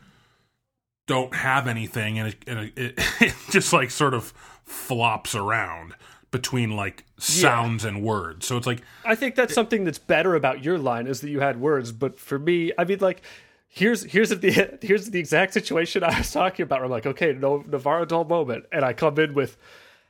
don't 1.06 1.34
have 1.34 1.66
anything, 1.68 2.18
and 2.18 2.28
it, 2.28 2.36
and 2.46 2.58
it, 2.60 2.72
it, 2.78 2.94
it 3.20 3.34
just 3.50 3.70
like 3.74 3.90
sort 3.90 4.14
of 4.14 4.32
flops 4.64 5.34
around 5.34 5.92
between 6.32 6.74
like 6.74 7.04
sounds 7.18 7.84
and 7.84 8.02
words. 8.02 8.46
So 8.46 8.56
it's 8.56 8.66
like 8.66 8.82
I 9.04 9.14
think 9.14 9.36
that's 9.36 9.54
something 9.54 9.84
that's 9.84 9.98
better 9.98 10.34
about 10.34 10.64
your 10.64 10.78
line 10.78 11.06
is 11.06 11.20
that 11.20 11.30
you 11.30 11.38
had 11.38 11.60
words, 11.60 11.92
but 11.92 12.18
for 12.18 12.40
me, 12.40 12.72
I 12.76 12.84
mean 12.84 12.98
like 13.00 13.22
here's 13.68 14.02
here's 14.02 14.30
the 14.30 14.78
here's 14.82 15.10
the 15.10 15.20
exact 15.20 15.52
situation 15.52 16.02
I 16.02 16.18
was 16.18 16.32
talking 16.32 16.64
about. 16.64 16.80
Where 16.80 16.86
I'm 16.86 16.90
like, 16.90 17.06
okay, 17.06 17.32
no 17.32 17.64
Navarro 17.68 18.04
Doll 18.04 18.24
moment, 18.24 18.64
and 18.72 18.84
I 18.84 18.92
come 18.94 19.18
in 19.20 19.34
with 19.34 19.56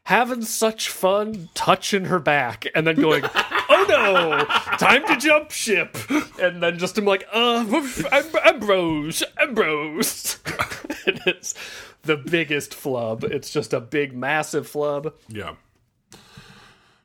having 0.05 0.43
such 0.43 0.89
fun 0.89 1.49
touching 1.55 2.07
her 2.07 2.19
back, 2.19 2.67
and 2.75 2.87
then 2.87 2.97
going, 2.97 3.25
oh 3.35 3.87
no, 3.89 4.45
time 4.79 5.07
to 5.07 5.17
jump 5.17 5.51
ship, 5.51 5.97
and 6.41 6.63
then 6.63 6.79
just 6.79 6.97
I'm 6.99 7.05
like, 7.05 7.27
uh, 7.33 7.65
Am- 8.13 8.37
Ambrose, 8.45 9.23
Ambrose, 9.41 10.39
and 11.07 11.21
it's 11.27 11.55
the 12.03 12.17
biggest 12.17 12.75
flub. 12.75 13.25
It's 13.25 13.51
just 13.51 13.73
a 13.73 13.81
big, 13.81 14.15
massive 14.15 14.67
flub. 14.67 15.15
Yeah. 15.29 15.55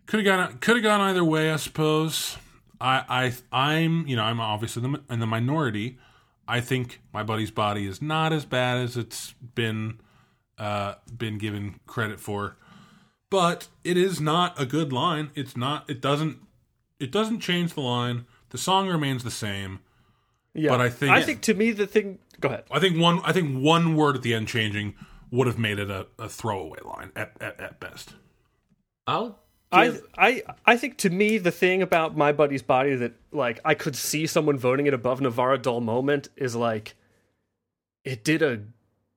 Could 0.08 0.26
have 0.26 0.26
gone. 0.26 0.58
Could 0.60 0.78
have 0.78 0.84
gone 0.84 1.02
either 1.02 1.24
way, 1.24 1.52
I 1.52 1.58
suppose. 1.58 2.38
I, 2.80 3.34
I, 3.52 3.74
I'm, 3.74 4.08
you 4.08 4.16
know, 4.16 4.24
I'm 4.24 4.40
obviously 4.40 4.84
in 4.84 4.92
the, 4.94 5.02
in 5.10 5.20
the 5.20 5.26
minority. 5.28 5.98
I 6.48 6.62
think 6.62 7.02
my 7.14 7.24
buddy's 7.24 7.52
body 7.52 7.86
is 7.88 8.02
not 8.02 8.32
as 8.32 8.46
bad 8.46 8.78
as 8.78 8.96
it's 8.96 9.34
been, 9.56 10.00
uh, 10.58 10.96
been 11.18 11.38
given 11.38 11.80
credit 11.88 12.20
for, 12.20 12.56
but 13.30 13.68
it 13.84 13.98
is 13.98 14.22
not 14.22 14.60
a 14.62 14.66
good 14.66 14.94
line. 14.94 15.32
It's 15.36 15.58
not. 15.58 15.90
It 15.90 16.02
doesn't. 16.02 16.38
It 17.00 17.12
doesn't 17.12 17.42
change 17.42 17.74
the 17.74 17.82
line. 17.82 18.26
The 18.50 18.58
song 18.58 18.88
remains 18.88 19.24
the 19.24 19.32
same. 19.32 19.80
Yeah, 20.54 20.70
But 20.72 20.82
I 20.82 20.90
think- 20.90 21.12
I 21.12 21.22
think 21.22 21.42
to 21.44 21.54
me 21.54 21.72
the 21.72 21.86
thing. 21.86 22.20
Go 22.40 22.48
ahead. 22.50 22.64
I 22.72 22.80
think 22.80 22.98
one. 22.98 23.20
I 23.24 23.34
think 23.34 23.62
one 23.62 23.96
word 23.96 24.16
at 24.16 24.22
the 24.22 24.34
end 24.34 24.48
changing 24.48 24.94
would 25.32 25.48
have 25.48 25.60
made 25.60 25.80
it 25.80 25.90
a, 25.92 26.08
a 26.18 26.30
throwaway 26.30 26.80
line 26.86 27.12
at, 27.16 27.34
at, 27.42 27.60
at 27.60 27.80
best. 27.80 28.14
I'll. 29.06 29.40
I, 29.72 30.00
I 30.18 30.44
I 30.66 30.78
think 30.78 30.98
to 31.00 31.10
me 31.10 31.38
the 31.38 31.52
thing 31.52 31.82
about 31.82 32.16
my 32.16 32.32
buddy's 32.32 32.62
body 32.62 32.96
that 32.96 33.14
like 33.32 33.60
I 33.66 33.74
could 33.74 33.96
see 33.96 34.26
someone 34.26 34.58
voting 34.58 34.88
it 34.88 34.94
above 34.94 35.20
Navarra 35.20 35.58
Dull 35.58 35.82
moment 35.82 36.30
is 36.38 36.56
like 36.56 36.96
it 38.06 38.24
did 38.24 38.42
a 38.42 38.62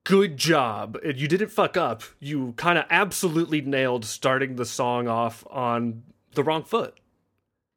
good 0.04 0.36
job. 0.36 0.98
It, 1.04 1.16
you 1.16 1.28
didn't 1.28 1.50
fuck 1.50 1.76
up. 1.76 2.02
You 2.18 2.54
kind 2.56 2.78
of 2.78 2.84
absolutely 2.90 3.60
nailed 3.60 4.04
starting 4.04 4.56
the 4.56 4.64
song 4.64 5.06
off 5.06 5.44
on 5.50 6.02
the 6.34 6.42
wrong 6.42 6.64
foot. 6.64 6.98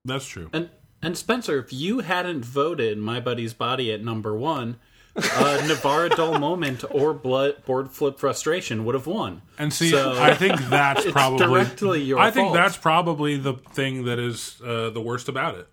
That's 0.05 0.25
true. 0.25 0.49
And 0.51 0.69
and 1.01 1.17
Spencer, 1.17 1.59
if 1.59 1.71
you 1.71 1.99
hadn't 1.99 2.43
voted 2.45 2.97
my 2.97 3.19
buddy's 3.19 3.53
body 3.53 3.91
at 3.91 4.03
number 4.03 4.35
one, 4.35 4.77
uh, 5.15 5.63
Navarra 5.67 6.09
Dull 6.09 6.39
Moment 6.39 6.83
or 6.89 7.13
Blood 7.13 7.63
Board 7.65 7.91
Flip 7.91 8.17
Frustration 8.19 8.83
would 8.85 8.95
have 8.95 9.05
won. 9.07 9.41
And 9.59 9.71
see, 9.71 9.89
So- 9.89 10.21
I 10.21 10.33
think 10.33 10.59
that's 10.69 11.03
It's 11.05 11.11
probably 11.11 11.45
directly 11.45 12.01
your 12.01 12.19
I 12.19 12.31
think 12.31 12.45
fault. 12.47 12.55
that's 12.55 12.77
probably 12.77 13.37
the 13.37 13.53
thing 13.53 14.05
that 14.05 14.17
is 14.19 14.59
uh, 14.65 14.89
the 14.89 15.01
worst 15.01 15.29
about 15.29 15.55
it 15.55 15.67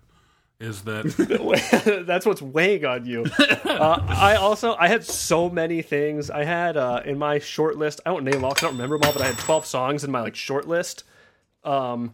is 0.59 0.83
that 0.83 2.03
That's 2.05 2.23
what's 2.23 2.41
weighing 2.41 2.85
on 2.85 3.03
you. 3.07 3.25
Uh, 3.39 4.05
I 4.07 4.35
also 4.35 4.75
I 4.75 4.89
had 4.89 5.03
so 5.03 5.49
many 5.49 5.81
things. 5.81 6.29
I 6.29 6.43
had 6.43 6.77
uh, 6.77 7.01
in 7.03 7.17
my 7.17 7.39
short 7.39 7.77
list. 7.79 7.99
I 8.05 8.11
don't 8.11 8.23
name 8.23 8.33
them 8.35 8.43
all. 8.45 8.51
'cause 8.51 8.63
I 8.63 8.67
don't 8.67 8.75
remember 8.75 8.99
them 8.99 9.07
all. 9.07 9.13
But 9.13 9.23
I 9.23 9.27
had 9.27 9.39
twelve 9.39 9.65
songs 9.65 10.03
in 10.03 10.11
my 10.11 10.21
like 10.21 10.35
short 10.35 10.67
list. 10.67 11.03
Um, 11.63 12.13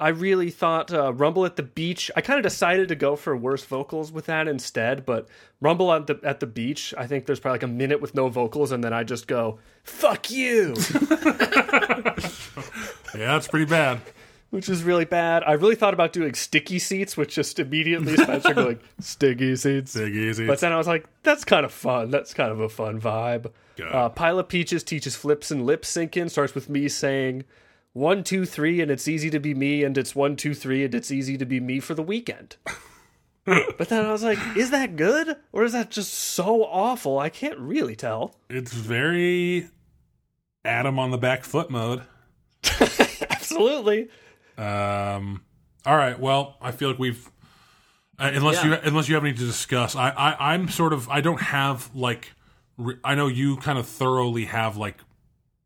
I 0.00 0.10
really 0.10 0.50
thought 0.50 0.92
uh, 0.92 1.12
Rumble 1.12 1.44
at 1.44 1.56
the 1.56 1.62
Beach. 1.64 2.08
I 2.14 2.20
kind 2.20 2.38
of 2.38 2.44
decided 2.44 2.86
to 2.88 2.94
go 2.94 3.16
for 3.16 3.36
worse 3.36 3.64
vocals 3.64 4.12
with 4.12 4.26
that 4.26 4.46
instead. 4.46 5.04
But 5.04 5.26
Rumble 5.60 5.92
at 5.92 6.06
the 6.06 6.20
at 6.22 6.38
the 6.38 6.46
beach. 6.46 6.94
I 6.96 7.06
think 7.08 7.26
there's 7.26 7.40
probably 7.40 7.54
like 7.56 7.62
a 7.64 7.66
minute 7.68 8.00
with 8.00 8.14
no 8.14 8.28
vocals, 8.28 8.70
and 8.70 8.84
then 8.84 8.92
I 8.92 9.02
just 9.02 9.26
go 9.26 9.58
"fuck 9.82 10.30
you," 10.30 10.76
yeah, 13.14 13.32
that's 13.32 13.48
pretty 13.48 13.66
bad. 13.66 14.00
which 14.50 14.68
is 14.68 14.82
really 14.82 15.04
bad. 15.04 15.42
I 15.44 15.52
really 15.52 15.74
thought 15.74 15.94
about 15.94 16.12
doing 16.12 16.34
sticky 16.34 16.78
seats, 16.78 17.16
which 17.16 17.34
just 17.34 17.58
immediately 17.58 18.16
Spencer 18.16 18.54
going 18.54 18.78
sticky 19.00 19.56
seats. 19.56 19.90
sticky 19.90 20.16
easy. 20.18 20.46
But 20.46 20.60
then 20.60 20.72
I 20.72 20.76
was 20.76 20.86
like, 20.86 21.06
that's 21.22 21.44
kind 21.44 21.64
of 21.66 21.72
fun. 21.72 22.10
That's 22.10 22.32
kind 22.34 22.50
of 22.52 22.60
a 22.60 22.68
fun 22.68 23.00
vibe. 23.00 23.50
Uh, 23.84 24.08
Pile 24.08 24.38
of 24.38 24.48
Peaches 24.48 24.82
teaches 24.82 25.14
flips 25.16 25.50
and 25.50 25.66
lip 25.66 25.82
syncing. 25.82 26.30
Starts 26.30 26.54
with 26.54 26.68
me 26.68 26.88
saying 26.88 27.44
one, 27.98 28.24
two, 28.24 28.46
three, 28.46 28.80
and 28.80 28.90
it's 28.90 29.08
easy 29.08 29.30
to 29.30 29.40
be 29.40 29.54
me, 29.54 29.82
and 29.84 29.96
it's 29.98 30.14
one, 30.14 30.36
two, 30.36 30.54
three, 30.54 30.84
and 30.84 30.94
it's 30.94 31.10
easy 31.10 31.36
to 31.38 31.44
be 31.46 31.60
me 31.60 31.80
for 31.80 31.94
the 31.94 32.02
weekend. 32.02 32.56
but 33.44 33.88
then 33.88 34.04
I 34.04 34.12
was 34.12 34.22
like, 34.22 34.38
is 34.56 34.70
that 34.70 34.96
good? 34.96 35.36
Or 35.52 35.64
is 35.64 35.72
that 35.72 35.90
just 35.90 36.12
so 36.14 36.64
awful? 36.64 37.18
I 37.18 37.28
can't 37.30 37.58
really 37.58 37.96
tell. 37.96 38.34
it's 38.50 38.72
very 38.72 39.68
Adam 40.64 40.98
on 40.98 41.10
the 41.10 41.18
back 41.18 41.44
foot 41.44 41.70
mode. 41.70 42.02
Absolutely. 43.30 44.08
Um, 44.56 45.42
all 45.86 45.96
right. 45.96 46.18
Well, 46.18 46.56
I 46.60 46.72
feel 46.72 46.90
like 46.90 46.98
we've 46.98 47.30
uh, 48.18 48.30
unless 48.34 48.56
Yeah. 48.64 48.70
you 48.70 48.78
unless 48.84 49.08
you 49.08 49.14
have 49.14 49.24
any 49.24 49.32
to 49.34 49.44
discuss. 49.46 49.94
I, 49.96 50.10
I 50.10 50.52
I'm 50.54 50.68
sort 50.68 50.92
of 50.92 51.08
I 51.08 51.20
don't 51.20 51.40
have 51.40 51.94
like 51.94 52.32
re- 52.76 52.96
I 53.04 53.14
know 53.14 53.28
you 53.28 53.56
kind 53.58 53.78
of 53.78 53.86
thoroughly 53.86 54.46
have 54.46 54.76
like 54.76 54.96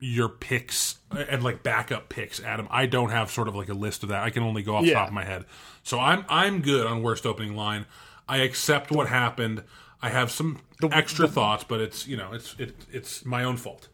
your 0.04 0.28
picks 0.28 0.98
and 1.12 1.42
like 1.44 1.62
backup 1.62 2.08
picks, 2.08 2.42
Adam. 2.42 2.66
I 2.70 2.86
don't 2.86 3.10
have 3.10 3.30
sort 3.30 3.46
of 3.46 3.54
like 3.54 3.68
a 3.68 3.74
list 3.74 4.02
of 4.02 4.08
that. 4.08 4.22
I 4.22 4.30
can 4.30 4.42
only 4.42 4.62
go 4.62 4.74
off 4.76 4.84
the 4.84 4.92
top 4.92 5.08
of 5.08 5.14
my 5.14 5.24
head. 5.24 5.44
So 5.84 5.98
I'm 6.00 6.24
I'm 6.28 6.60
good 6.60 6.86
on 6.86 7.02
worst 7.02 7.24
opening 7.24 7.54
line. 7.56 7.86
I 8.28 8.38
accept 8.38 8.90
what 8.90 9.08
happened. 9.08 9.62
I 10.02 10.08
have 10.08 10.30
some 10.32 10.58
extra 10.90 11.28
thoughts, 11.28 11.64
but 11.64 11.80
it's 11.80 12.06
you 12.08 12.16
know 12.16 12.32
it's 12.32 12.56
it, 12.58 12.74
it's 12.90 13.24
my 13.24 13.44
own 13.44 13.56
fault. 13.56 13.88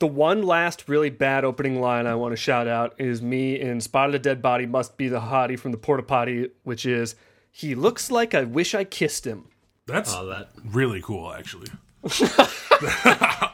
The 0.00 0.08
one 0.08 0.42
last 0.42 0.88
really 0.88 1.10
bad 1.10 1.44
opening 1.44 1.80
line 1.80 2.06
I 2.08 2.16
want 2.16 2.32
to 2.32 2.36
shout 2.36 2.66
out 2.66 2.94
is 2.98 3.22
me 3.22 3.58
in 3.60 3.80
Spotted 3.80 4.16
a 4.16 4.18
Dead 4.18 4.42
Body 4.42 4.66
Must 4.66 4.96
Be 4.96 5.08
the 5.08 5.20
Hottie 5.20 5.58
from 5.58 5.70
the 5.70 5.78
Porta 5.78 6.02
Potty, 6.02 6.50
which 6.64 6.84
is, 6.84 7.14
he 7.52 7.76
looks 7.76 8.10
like 8.10 8.34
I 8.34 8.42
wish 8.42 8.74
I 8.74 8.82
kissed 8.82 9.24
him. 9.24 9.44
That's 9.86 10.12
Oh, 10.12 10.26
that 10.26 10.50
really 10.64 11.00
cool, 11.00 11.32
actually. 11.32 11.68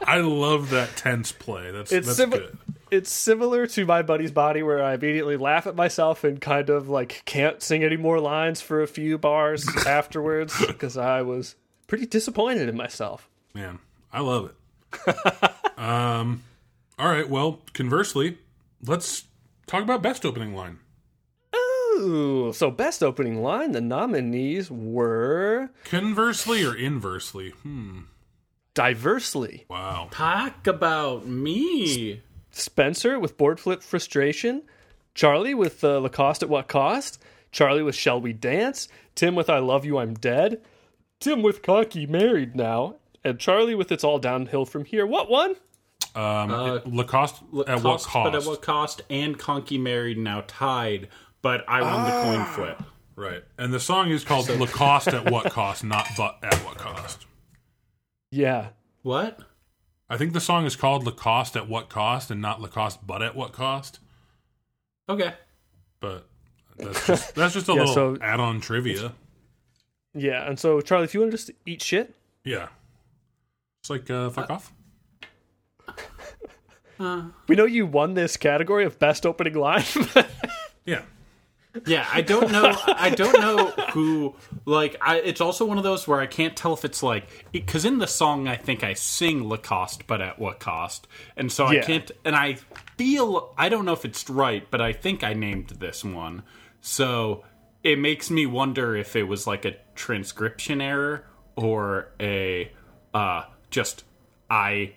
I 0.06 0.20
love 0.24 0.70
that 0.70 0.96
tense 0.96 1.32
play. 1.32 1.70
That's 1.70 1.92
It's 1.92 2.06
that's 2.06 2.16
sim- 2.16 2.30
good. 2.30 2.58
It's 2.90 3.12
similar 3.12 3.68
to 3.68 3.86
my 3.86 4.02
buddy's 4.02 4.32
body, 4.32 4.62
where 4.64 4.82
I 4.82 4.94
immediately 4.94 5.36
laugh 5.36 5.68
at 5.68 5.76
myself 5.76 6.24
and 6.24 6.40
kind 6.40 6.68
of 6.70 6.88
like 6.88 7.22
can't 7.24 7.62
sing 7.62 7.84
any 7.84 7.96
more 7.96 8.18
lines 8.18 8.60
for 8.60 8.82
a 8.82 8.88
few 8.88 9.16
bars 9.18 9.68
afterwards 9.86 10.54
because 10.66 10.96
I 10.96 11.22
was 11.22 11.54
pretty 11.86 12.06
disappointed 12.06 12.68
in 12.68 12.76
myself. 12.76 13.28
Man, 13.54 13.78
I 14.12 14.20
love 14.20 14.50
it. 14.50 15.16
um, 15.78 16.42
all 16.98 17.08
right. 17.08 17.28
Well, 17.28 17.60
conversely, 17.72 18.38
let's 18.84 19.24
talk 19.68 19.82
about 19.82 20.02
best 20.02 20.26
opening 20.26 20.54
line. 20.54 20.80
Ooh, 21.54 22.52
so 22.54 22.70
best 22.70 23.02
opening 23.02 23.42
line, 23.42 23.72
the 23.72 23.80
nominees 23.80 24.70
were 24.70 25.70
Conversely 25.84 26.64
or 26.64 26.74
inversely? 26.74 27.50
Hmm. 27.62 28.00
Diversely 28.74 29.66
Wow. 29.68 30.08
talk 30.10 30.66
about 30.66 31.26
me. 31.26 32.22
Spencer 32.50 33.18
with 33.18 33.36
board 33.36 33.58
flip 33.60 33.82
frustration, 33.82 34.62
Charlie 35.14 35.54
with 35.54 35.82
uh, 35.84 35.98
Lacoste 35.98 36.42
at 36.42 36.48
what 36.48 36.68
cost, 36.68 37.20
Charlie 37.52 37.82
with 37.82 37.94
Shall 37.94 38.20
We 38.20 38.32
Dance, 38.32 38.88
Tim 39.14 39.34
with 39.34 39.50
I 39.50 39.58
Love 39.58 39.84
You, 39.84 39.98
I'm 39.98 40.14
Dead, 40.14 40.60
Tim 41.18 41.42
with 41.42 41.62
Conky 41.62 42.06
Married 42.06 42.54
Now, 42.56 42.96
and 43.24 43.38
Charlie 43.38 43.74
with 43.74 43.90
It's 43.92 44.04
All 44.04 44.18
Downhill 44.18 44.64
from 44.64 44.84
Here. 44.84 45.06
What 45.06 45.28
one? 45.30 45.56
Um, 46.14 46.50
Uh, 46.50 46.74
it- 46.76 46.86
Lacoste, 46.92 47.36
at 47.66 47.76
what 47.76 47.82
Cost, 47.82 48.06
cost? 48.08 48.32
But 48.32 48.34
at 48.42 48.46
what 48.46 48.62
cost? 48.62 49.02
And 49.10 49.38
Conky 49.38 49.78
married 49.78 50.18
now 50.18 50.42
tied. 50.46 51.08
But 51.42 51.64
I 51.68 51.82
won 51.82 52.04
the 52.04 52.10
coin 52.10 52.40
Ah. 52.40 52.52
flip. 52.54 52.82
Right. 53.16 53.42
And 53.58 53.72
the 53.72 53.80
song 53.80 54.10
is 54.10 54.24
called 54.24 54.48
Lacoste 54.48 55.08
at 55.08 55.30
what 55.30 55.50
cost, 55.52 55.84
not 55.84 56.06
but 56.16 56.38
at 56.42 56.54
what 56.64 56.78
cost. 56.78 57.26
Yeah. 58.30 58.68
What? 59.02 59.40
I 60.08 60.16
think 60.16 60.32
the 60.32 60.40
song 60.40 60.66
is 60.66 60.76
called 60.76 61.04
Lacoste 61.06 61.56
at 61.56 61.68
what 61.68 61.88
cost 61.88 62.30
and 62.30 62.40
not 62.40 62.60
Lacoste 62.60 63.06
but 63.06 63.22
at 63.22 63.34
what 63.36 63.52
cost. 63.52 63.98
Okay. 65.08 65.34
But 66.00 66.26
that's 66.76 67.06
just 67.06 67.34
that's 67.34 67.54
just 67.54 67.68
a 67.68 67.72
Yeah, 67.72 67.78
little 67.80 67.94
so- 67.94 68.16
add-on 68.20 68.60
trivia. 68.60 69.12
Yeah, 70.14 70.48
and 70.48 70.58
so 70.58 70.80
Charlie, 70.80 71.04
if 71.04 71.14
you 71.14 71.20
want 71.20 71.30
to 71.32 71.36
just 71.36 71.50
eat 71.66 71.82
shit, 71.82 72.14
Yeah. 72.44 72.68
It's 73.82 73.90
like 73.90 74.10
uh, 74.10 74.28
fuck 74.30 74.50
off. 74.50 74.72
we 77.48 77.56
know 77.56 77.64
you 77.64 77.86
won 77.86 78.14
this 78.14 78.36
category 78.36 78.84
of 78.84 78.98
best 78.98 79.24
opening 79.26 79.54
line. 79.54 79.84
Yeah. 80.86 81.02
Yeah, 81.86 82.06
I 82.12 82.20
don't 82.20 82.50
know. 82.50 82.76
I 82.86 83.10
don't 83.10 83.40
know 83.40 83.66
who. 83.92 84.34
Like, 84.64 84.96
I, 85.00 85.18
it's 85.18 85.40
also 85.40 85.64
one 85.64 85.78
of 85.78 85.84
those 85.84 86.06
where 86.08 86.20
I 86.20 86.26
can't 86.26 86.56
tell 86.56 86.74
if 86.74 86.84
it's 86.84 87.02
like 87.02 87.46
because 87.52 87.84
in 87.84 87.98
the 87.98 88.06
song 88.06 88.48
I 88.48 88.56
think 88.56 88.82
I 88.82 88.94
sing 88.94 89.48
Lacoste, 89.48 90.06
but 90.06 90.20
at 90.20 90.38
what 90.38 90.58
cost? 90.58 91.06
And 91.36 91.50
so 91.50 91.66
I 91.66 91.78
can't. 91.78 92.10
And 92.24 92.34
I 92.34 92.58
feel 92.96 93.54
I 93.56 93.68
don't 93.68 93.84
know 93.84 93.92
if 93.92 94.04
it's 94.04 94.28
right, 94.28 94.68
but 94.70 94.80
I 94.80 94.92
think 94.92 95.22
I 95.22 95.32
named 95.34 95.68
this 95.78 96.04
one. 96.04 96.42
So 96.80 97.44
it 97.82 97.98
makes 97.98 98.30
me 98.30 98.46
wonder 98.46 98.96
if 98.96 99.16
it 99.16 99.24
was 99.24 99.46
like 99.46 99.64
a 99.64 99.76
transcription 99.94 100.80
error 100.80 101.24
or 101.56 102.12
a 102.20 102.72
uh 103.14 103.44
just 103.70 104.04
I 104.48 104.94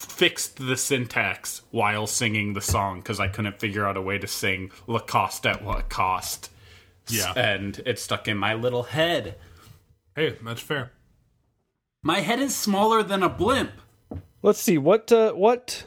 fixed 0.00 0.56
the 0.58 0.76
syntax 0.76 1.62
while 1.70 2.06
singing 2.06 2.52
the 2.52 2.60
song 2.60 3.00
because 3.00 3.18
I 3.20 3.28
couldn't 3.28 3.58
figure 3.58 3.86
out 3.86 3.96
a 3.96 4.02
way 4.02 4.18
to 4.18 4.26
sing 4.26 4.70
Lacoste 4.86 5.46
at 5.46 5.62
what 5.64 5.88
cost. 5.88 6.50
Yeah. 7.08 7.32
And 7.34 7.80
it 7.86 7.98
stuck 7.98 8.28
in 8.28 8.36
my 8.36 8.54
little 8.54 8.84
head. 8.84 9.36
Hey, 10.14 10.36
that's 10.44 10.60
fair. 10.60 10.92
My 12.02 12.20
head 12.20 12.38
is 12.38 12.54
smaller 12.54 13.02
than 13.02 13.22
a 13.22 13.28
blimp. 13.28 13.72
Let's 14.42 14.60
see 14.60 14.78
what 14.78 15.10
uh, 15.10 15.32
what 15.32 15.84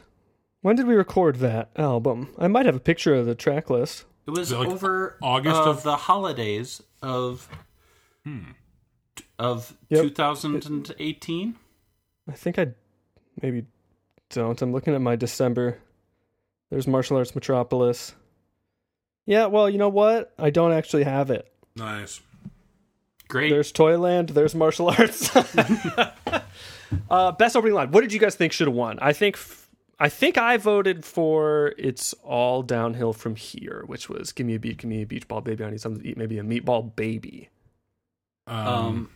when 0.62 0.76
did 0.76 0.88
we 0.88 0.96
record 0.96 1.38
that 1.38 1.70
album? 1.78 2.34
I 2.38 2.48
might 2.48 2.66
have 2.66 2.76
a 2.76 2.80
picture 2.82 3.16
of 3.16 3.26
the 3.26 3.36
track 3.36 3.70
list. 3.70 4.04
It 4.28 4.32
was 4.32 4.52
it 4.52 4.58
like 4.58 4.68
over 4.68 5.18
August 5.22 5.56
of, 5.56 5.78
of- 5.78 5.84
the 5.84 5.96
holidays 5.96 6.82
of 7.02 7.48
of 9.40 9.76
Yep. 9.90 10.04
2018. 10.04 11.56
I 12.28 12.32
think 12.34 12.60
I 12.60 12.68
maybe 13.42 13.66
don't. 14.32 14.62
I'm 14.62 14.72
looking 14.72 14.94
at 14.96 15.02
my 15.02 15.16
December. 15.16 15.78
There's 16.70 16.88
Martial 16.88 17.18
Arts 17.18 17.36
Metropolis. 17.36 18.16
Yeah, 19.26 19.46
well, 19.48 19.70
you 19.70 19.78
know 19.78 19.90
what? 19.90 20.34
I 20.40 20.50
don't 20.50 20.72
actually 20.74 21.04
have 21.04 21.30
it. 21.30 21.52
Nice. 21.76 22.22
Great. 23.28 23.50
There's 23.50 23.72
Toyland. 23.72 24.30
There's 24.30 24.56
martial 24.56 24.90
arts. 24.90 25.34
uh, 27.10 27.32
best 27.34 27.56
opening 27.56 27.76
line. 27.76 27.92
What 27.92 28.02
did 28.02 28.12
you 28.14 28.20
guys 28.20 28.36
think 28.36 28.52
should 28.52 28.68
have 28.68 28.76
won? 28.76 29.00
I 29.02 29.14
think 29.14 29.36
f- 29.36 29.70
I 30.00 30.10
think 30.10 30.38
I 30.38 30.58
voted 30.58 31.06
for 31.06 31.74
"It's 31.78 32.14
All 32.24 32.62
Downhill 32.64 33.14
from 33.14 33.36
Here," 33.36 33.84
which 33.86 34.10
was 34.10 34.32
"Give 34.32 34.46
me 34.46 34.56
a 34.56 34.60
beat, 34.60 34.80
give 34.80 34.90
me 34.90 35.04
a 35.04 35.06
beach 35.06 35.28
ball 35.28 35.42
baby. 35.42 35.64
I 35.64 35.70
need 35.70 35.80
something 35.82 36.02
to 36.04 36.10
eat, 36.10 36.18
maybe 36.18 36.40
a 36.40 36.44
meatball 36.44 36.94
baby." 36.96 37.50
Um, 38.48 38.68
Um, 38.68 39.10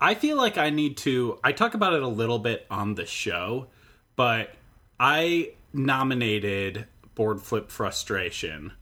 I 0.00 0.14
feel 0.14 0.36
like 0.36 0.58
I 0.58 0.70
need 0.70 0.96
to. 0.98 1.38
I 1.44 1.52
talk 1.52 1.74
about 1.74 1.92
it 1.92 2.02
a 2.02 2.08
little 2.08 2.38
bit 2.38 2.66
on 2.70 2.94
the 2.96 3.06
show, 3.06 3.68
but 4.16 4.50
I 4.98 5.52
nominated 5.72 6.86
Board 7.14 7.40
Flip 7.40 7.70
Frustration, 7.70 8.72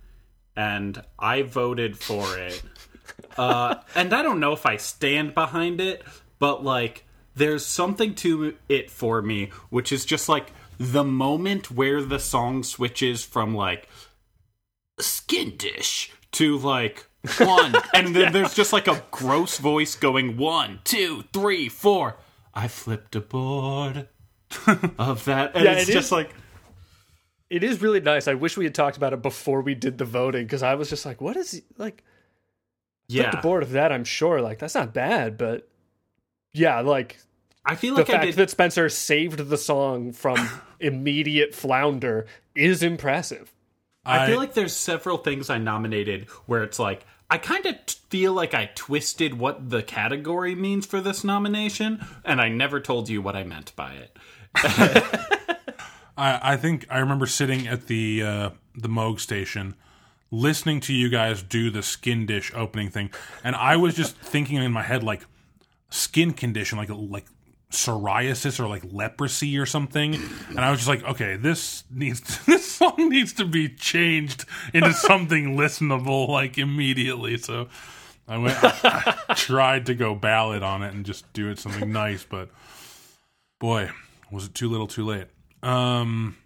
and 0.57 1.03
I 1.19 1.43
voted 1.43 1.99
for 1.99 2.39
it. 2.39 2.63
uh, 3.37 3.77
and 3.95 4.15
I 4.15 4.23
don't 4.23 4.41
know 4.41 4.53
if 4.53 4.65
I 4.65 4.77
stand 4.77 5.35
behind 5.35 5.81
it, 5.81 6.03
but 6.39 6.65
like, 6.65 7.05
there's 7.35 7.67
something 7.67 8.15
to 8.17 8.57
it 8.69 8.91
for 8.91 9.21
me, 9.21 9.51
which 9.71 9.93
is 9.93 10.05
just 10.05 10.29
like 10.29 10.53
the 10.79 11.05
moment 11.05 11.71
where 11.71 12.03
the 12.03 12.19
song 12.19 12.63
switches 12.63 13.25
from 13.25 13.55
like 13.55 13.89
skin 15.01 15.57
dish 15.57 16.13
to 16.33 16.59
like 16.59 17.07
one. 17.39 17.75
And 17.95 18.15
then 18.15 18.33
there's 18.33 18.55
just 18.55 18.73
like 18.73 18.89
a 18.89 19.03
gross 19.11 19.59
voice 19.59 19.95
going 19.95 20.37
one 20.37 20.81
two 20.85 21.25
three 21.33 21.69
four. 21.69 22.17
I 22.53 22.69
flipped 22.69 23.17
a 23.17 23.21
board 23.21 24.09
of 24.99 25.25
that 25.27 25.55
and 25.55 25.65
Yeah, 25.65 25.73
it's 25.73 25.89
it 25.89 25.93
just 25.93 26.07
is- 26.09 26.13
like 26.13 26.31
It 27.51 27.63
is 27.63 27.81
really 27.83 28.01
nice. 28.01 28.27
I 28.29 28.35
wish 28.35 28.57
we 28.57 28.65
had 28.65 28.75
talked 28.75 28.97
about 28.97 29.13
it 29.13 29.23
before 29.23 29.61
we 29.63 29.75
did 29.75 29.99
the 29.99 30.05
voting 30.05 30.45
because 30.45 30.63
I 30.63 30.75
was 30.75 30.89
just 30.91 31.05
like, 31.07 31.21
"What 31.21 31.37
is 31.37 31.63
like?" 31.79 32.03
yeah 33.09 33.31
The 33.31 33.37
board 33.39 33.63
of 33.63 33.71
that, 33.73 33.93
I'm 33.93 34.05
sure. 34.05 34.41
Like 34.41 34.59
that's 34.59 34.75
not 34.75 34.95
bad, 34.95 35.37
but 35.37 35.69
yeah, 36.53 36.81
like 36.81 37.19
i 37.67 37.75
feel 37.77 37.95
the 37.95 38.03
like 38.03 38.11
i 38.11 38.25
fact 38.25 38.37
that 38.37 38.51
Spencer 38.51 38.89
saved 38.91 39.39
the 39.49 39.57
song 39.57 40.13
from 40.13 40.37
immediate 40.81 41.55
flounder 41.55 42.27
is 42.55 42.83
impressive. 42.83 43.51
I 44.07 44.27
feel 44.27 44.37
like 44.39 44.53
there's 44.53 44.75
several 44.77 45.17
things 45.17 45.49
i 45.49 45.57
nominated 45.57 46.29
where 46.47 46.63
it's 46.63 46.79
like 46.79 47.07
I 47.31 47.39
kind 47.39 47.65
of 47.65 47.75
t- 47.87 47.97
feel 48.11 48.35
like 48.35 48.53
I 48.53 48.71
twisted 48.75 49.39
what 49.39 49.71
the 49.71 49.83
category 49.83 50.55
means 50.55 50.85
for 50.85 51.01
this 51.01 51.25
nomination, 51.25 52.05
and 52.23 52.39
I 52.41 52.49
never 52.51 52.81
told 52.81 53.09
you 53.09 53.23
what 53.23 53.35
I 53.35 53.45
meant 53.45 53.75
by 53.75 53.95
it. 53.95 54.15
I, 56.17 56.41
I 56.53 56.57
think 56.57 56.87
I 56.91 56.99
remember 56.99 57.27
sitting 57.27 57.67
at 57.67 57.87
the 57.87 58.23
uh, 58.23 58.51
the 58.75 58.89
Moog 58.89 59.21
station, 59.21 59.75
listening 60.31 60.81
to 60.81 60.93
you 60.93 61.09
guys 61.09 61.43
do 61.43 61.71
the 61.71 61.83
skin 61.83 62.27
dish 62.27 62.53
opening 62.55 62.91
thing, 62.91 63.11
and 63.43 63.57
I 63.57 63.77
was 63.77 63.95
just 63.95 64.17
thinking 64.17 64.57
in 64.57 64.73
my 64.73 64.83
head 64.83 65.03
like 65.03 65.27
skin 65.91 66.33
condition, 66.33 66.79
like 66.79 66.91
like 66.91 67.27
psoriasis 67.71 68.61
or 68.61 68.69
like 68.69 68.83
leprosy 68.91 69.59
or 69.59 69.67
something, 69.67 70.15
and 70.51 70.61
I 70.61 70.71
was 70.71 70.81
just 70.81 70.89
like, 70.89 71.05
okay, 71.05 71.37
this 71.37 71.85
needs 71.91 72.45
this 72.47 72.71
song 72.71 73.09
needs 73.11 73.33
to 73.35 73.45
be 73.45 73.69
changed 73.69 74.45
into 74.73 74.93
something 74.93 75.57
listenable 75.57 76.29
like 76.29 76.59
immediately. 76.59 77.37
So 77.39 77.69
I 78.27 78.39
went, 78.39 78.57
I, 78.63 79.17
I 79.29 79.35
tried 79.35 79.87
to 79.87 79.95
go 79.95 80.15
ballad 80.15 80.63
on 80.63 80.83
it 80.83 80.95
and 80.95 81.05
just 81.05 81.31
do 81.33 81.51
it 81.51 81.59
something 81.59 81.93
nice, 81.93 82.25
but 82.25 82.51
boy, 83.59 83.91
was 84.35 84.47
it 84.47 84.55
too 84.55 84.69
little, 84.69 84.87
too 84.87 85.05
late. 85.05 85.27
Um, 85.63 86.37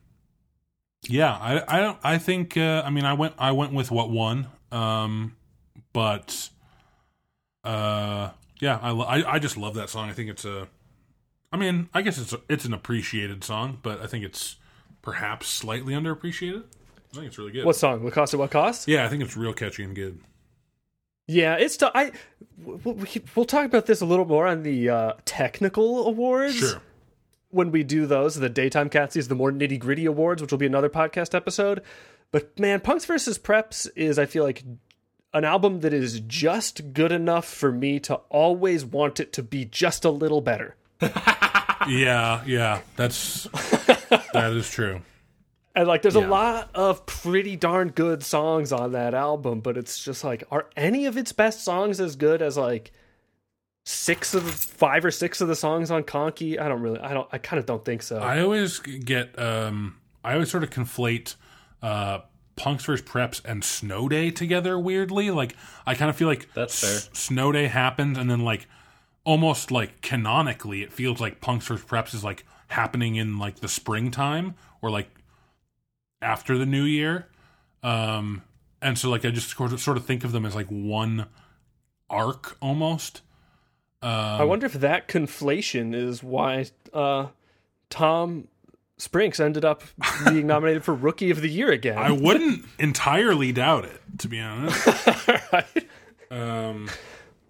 yeah, 1.09 1.33
I, 1.35 1.77
I 1.77 1.81
don't, 1.81 1.99
I 2.03 2.19
think, 2.19 2.57
uh, 2.57 2.83
I 2.85 2.91
mean, 2.91 3.05
I 3.05 3.15
went, 3.15 3.35
I 3.39 3.53
went 3.53 3.73
with 3.73 3.91
what 3.91 4.11
won. 4.11 4.49
Um, 4.71 5.37
but, 5.93 6.51
uh, 7.65 8.31
yeah, 8.61 8.79
I, 8.83 8.91
lo- 8.91 9.07
I, 9.07 9.35
I 9.35 9.39
just 9.39 9.57
love 9.57 9.75
that 9.75 9.91
song. 9.91 10.11
I 10.11 10.13
think 10.13 10.31
it's 10.31 10.45
a, 10.45 10.69
I 11.53 11.57
mean, 11.57 11.89
I 11.95 12.03
guess 12.03 12.19
it's, 12.19 12.33
a, 12.33 12.41
it's 12.49 12.65
an 12.65 12.75
appreciated 12.75 13.43
song, 13.43 13.79
but 13.83 14.01
I 14.03 14.07
think 14.07 14.25
it's 14.25 14.57
perhaps 15.03 15.49
slightly 15.49 15.95
underappreciated. 15.95 16.65
I 17.11 17.15
think 17.15 17.27
it's 17.27 17.39
really 17.39 17.53
good. 17.53 17.65
What 17.65 17.77
song? 17.77 18.05
What 18.05 18.13
cost? 18.13 18.35
At 18.35 18.41
what 18.41 18.51
cost? 18.51 18.87
yeah, 18.87 19.05
I 19.05 19.09
think 19.09 19.23
it's 19.23 19.37
real 19.37 19.55
catchy 19.55 19.83
and 19.83 19.95
good. 19.95 20.21
Yeah, 21.27 21.57
it's. 21.57 21.77
T- 21.77 21.87
I. 21.95 22.13
We'll, 22.59 22.99
we'll 23.35 23.45
talk 23.47 23.65
about 23.65 23.87
this 23.87 24.01
a 24.01 24.07
little 24.07 24.25
more 24.25 24.47
on 24.47 24.63
the 24.63 24.91
uh, 24.91 25.13
technical 25.25 26.07
awards. 26.07 26.57
Sure. 26.57 26.83
When 27.51 27.71
we 27.71 27.83
do 27.83 28.07
those, 28.07 28.35
the 28.37 28.49
daytime 28.49 28.91
catsies, 28.91 29.29
the 29.29 29.35
more 29.35 29.51
nitty 29.53 29.79
gritty 29.79 30.05
awards, 30.07 30.43
which 30.43 30.51
will 30.51 30.59
be 30.59 30.67
another 30.67 30.91
podcast 30.91 31.35
episode. 31.35 31.83
But 32.31 32.59
man, 32.59 32.81
Punks 32.81 33.05
versus 33.07 33.39
Preps 33.39 33.89
is, 33.97 34.19
I 34.19 34.27
feel 34.27 34.45
like, 34.45 34.63
an 35.35 35.45
album 35.45 35.81
that 35.81 35.93
is 35.93 36.21
just 36.21 36.93
good 36.95 37.13
enough 37.13 37.45
for 37.47 37.71
me 37.73 38.01
to 38.01 38.15
always 38.31 38.85
want 38.85 39.21
it 39.21 39.33
to 39.35 39.43
be 39.43 39.65
just 39.65 40.05
a 40.05 40.11
little 40.11 40.41
better. 40.41 40.75
Yeah, 41.89 42.43
yeah, 42.45 42.81
that's, 42.97 43.45
that 43.45 44.53
is 44.55 44.69
true. 44.69 45.01
And 45.75 45.87
like, 45.89 46.03
there's 46.03 46.17
Yeah. 46.17 46.27
a 46.27 46.29
lot 46.29 46.71
of 46.75 47.07
pretty 47.07 47.57
darn 47.57 47.91
good 47.91 48.23
songs 48.23 48.73
on 48.73 48.93
that 48.93 49.15
album, 49.15 49.61
but 49.61 49.79
it's 49.79 50.03
just 50.03 50.23
like, 50.25 50.43
are 50.51 50.69
any 50.77 51.07
of 51.07 51.17
its 51.17 51.33
best 51.33 51.65
songs 51.65 52.01
as 52.01 52.17
good 52.17 52.43
as 52.43 52.59
like 52.59 52.91
six 53.89 54.35
of 54.35 54.45
the 54.45 54.53
five 54.53 55.03
or 55.03 55.11
six 55.11 55.41
of 55.41 55.49
the 55.49 55.57
songs 55.57 55.91
on 55.91 56.05
Conky? 56.05 56.59
I 56.59 56.69
don't 56.69 56.83
really, 56.83 57.01
I 57.01 57.15
don't, 57.15 57.27
I 57.33 57.39
kind 57.39 57.59
of 57.59 57.65
don't 57.65 57.83
think 57.83 58.03
so. 58.03 58.19
I 58.19 58.41
always 58.43 58.81
get 58.81 59.39
um 59.39 59.97
I 60.23 60.35
always 60.35 60.51
sort 60.51 60.63
of 60.63 60.71
conflate 60.71 61.37
uh 61.83 62.19
Punks 62.55 62.85
vs 62.85 63.07
Preps 63.07 63.43
and 63.45 63.65
Snow 63.65 64.09
Day 64.09 64.31
together 64.31 64.79
weirdly. 64.79 65.31
Like 65.31 65.57
I 65.87 65.95
kind 65.95 66.11
of 66.11 66.17
feel 66.17 66.29
like 66.29 66.53
That's 66.53 66.79
fair. 66.79 67.15
Snow 67.15 67.51
Day 67.51 67.67
happens 67.67 68.19
and 68.19 68.31
then 68.31 68.41
like 68.41 68.69
almost 69.25 69.71
like 69.71 70.03
canonically 70.03 70.83
it 70.83 70.93
feels 70.93 71.19
like 71.19 71.41
Punks 71.41 71.67
vs 71.67 71.87
Preps 71.87 72.15
is 72.15 72.23
like 72.23 72.45
happening 72.67 73.17
in 73.17 73.39
like 73.39 73.61
the 73.61 73.69
springtime 73.69 74.55
or 74.83 74.91
like 74.91 75.09
after 76.21 76.59
the 76.59 76.67
new 76.67 76.85
year. 76.85 77.29
Um 77.83 78.43
and 78.83 78.99
so 78.99 79.09
like 79.09 79.25
I 79.25 79.31
just 79.31 79.57
sort 79.57 79.73
of 79.73 79.81
sort 79.81 79.97
of 79.97 80.05
think 80.05 80.25
of 80.25 80.33
them 80.33 80.45
as 80.45 80.55
like 80.55 80.67
one 80.69 81.25
arc 82.11 82.59
almost. 82.61 83.23
Um, 84.01 84.11
I 84.11 84.45
wonder 84.45 84.67
if 84.67 84.75
that 84.75 85.09
conflation 85.09 85.95
is 85.95 86.23
why 86.23 86.67
uh, 86.93 87.27
Tom 87.91 88.49
Sprinks 88.97 89.41
ended 89.41 89.65
up 89.65 89.83
being 90.25 90.47
nominated 90.49 90.85
for 90.85 90.95
Rookie 90.95 91.31
of 91.31 91.41
the 91.41 91.49
Year 91.49 91.71
again. 91.71 91.99
I 91.99 92.13
wouldn't 92.13 92.65
entirely 92.79 93.53
doubt 93.53 93.85
it, 93.85 94.01
to 94.19 94.29
be 94.29 94.41
honest. 94.41 94.87
Right? 95.53 95.89
Um, 96.31 96.91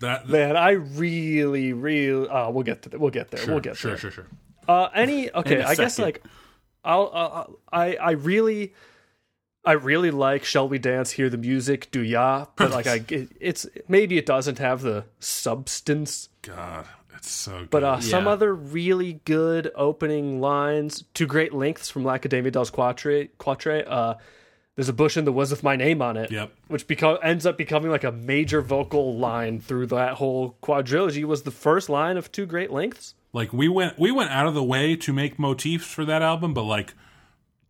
that 0.00 0.28
Man, 0.28 0.56
I 0.56 0.70
really, 0.70 1.72
really. 1.72 2.28
Uh, 2.28 2.50
we'll 2.50 2.62
get 2.62 2.82
to 2.82 2.90
th- 2.90 3.00
we'll 3.00 3.10
get 3.10 3.30
there. 3.30 3.40
sure, 3.40 3.54
we'll 3.54 3.60
get 3.60 3.76
sure, 3.76 3.92
there. 3.92 3.98
sure, 3.98 4.10
sure. 4.10 4.24
Sure. 4.24 4.74
Uh, 4.74 4.88
any 4.94 5.30
okay? 5.32 5.62
I 5.62 5.70
I 5.70 5.74
guess 5.74 5.98
like 5.98 6.22
I'll 6.84 7.10
uh, 7.12 7.44
I 7.72 7.96
I 7.96 8.10
really 8.12 8.74
I 9.68 9.72
really 9.72 10.10
like 10.10 10.44
Shall 10.44 10.66
We 10.66 10.78
Dance? 10.78 11.10
Hear 11.10 11.28
the 11.28 11.36
music, 11.36 11.90
do 11.90 12.00
ya? 12.00 12.46
But 12.56 12.70
like 12.70 12.86
I 12.86 13.04
it, 13.10 13.28
it's 13.38 13.66
maybe 13.86 14.16
it 14.16 14.24
doesn't 14.24 14.58
have 14.60 14.80
the 14.80 15.04
substance. 15.20 16.30
God, 16.40 16.86
it's 17.14 17.30
so 17.30 17.58
good. 17.58 17.70
But 17.70 17.84
uh, 17.84 18.00
some 18.00 18.26
other 18.26 18.54
really 18.54 19.20
good 19.26 19.70
opening 19.74 20.40
lines 20.40 21.04
to 21.12 21.26
great 21.26 21.52
lengths 21.52 21.90
from 21.90 22.06
L'Accademia 22.06 22.50
dels 22.50 22.70
Quatre. 22.70 23.26
Quatre 23.36 23.84
uh, 23.86 24.14
There's 24.74 24.88
a 24.88 24.94
bush 24.94 25.18
in 25.18 25.26
the 25.26 25.32
woods 25.32 25.50
with 25.50 25.62
my 25.62 25.76
name 25.76 26.00
on 26.00 26.16
it. 26.16 26.30
Yep. 26.30 26.50
Which 26.68 26.86
beco- 26.86 27.18
ends 27.22 27.44
up 27.44 27.58
becoming 27.58 27.90
like 27.90 28.04
a 28.04 28.12
major 28.12 28.62
vocal 28.62 29.18
line 29.18 29.60
through 29.60 29.88
that 29.88 30.14
whole 30.14 30.56
quadrilogy. 30.62 31.24
Was 31.24 31.42
the 31.42 31.50
first 31.50 31.90
line 31.90 32.16
of 32.16 32.32
two 32.32 32.46
great 32.46 32.70
lengths. 32.70 33.16
Like 33.34 33.52
we 33.52 33.68
went 33.68 33.98
we 33.98 34.12
went 34.12 34.30
out 34.30 34.46
of 34.46 34.54
the 34.54 34.64
way 34.64 34.96
to 34.96 35.12
make 35.12 35.38
motifs 35.38 35.84
for 35.84 36.06
that 36.06 36.22
album, 36.22 36.54
but 36.54 36.62
like 36.62 36.94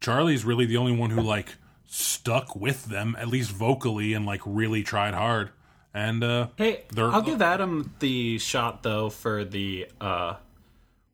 Charlie's 0.01 0.45
really 0.45 0.65
the 0.65 0.77
only 0.77 0.93
one 0.93 1.11
who 1.11 1.21
like 1.21 1.57
stuck 1.91 2.55
with 2.55 2.85
them 2.85 3.17
at 3.19 3.29
least 3.29 3.51
vocally 3.51 4.13
and 4.13 4.25
like 4.27 4.43
really 4.45 4.83
tried 4.83 5.15
hard. 5.15 5.51
And 5.95 6.23
uh 6.23 6.49
Hey, 6.57 6.85
They're- 6.93 7.11
I'll 7.11 7.23
give 7.23 7.41
Adam 7.43 7.93
the 7.99 8.39
shot 8.39 8.83
though 8.83 9.09
for 9.11 9.45
the 9.45 9.87
uh 10.01 10.35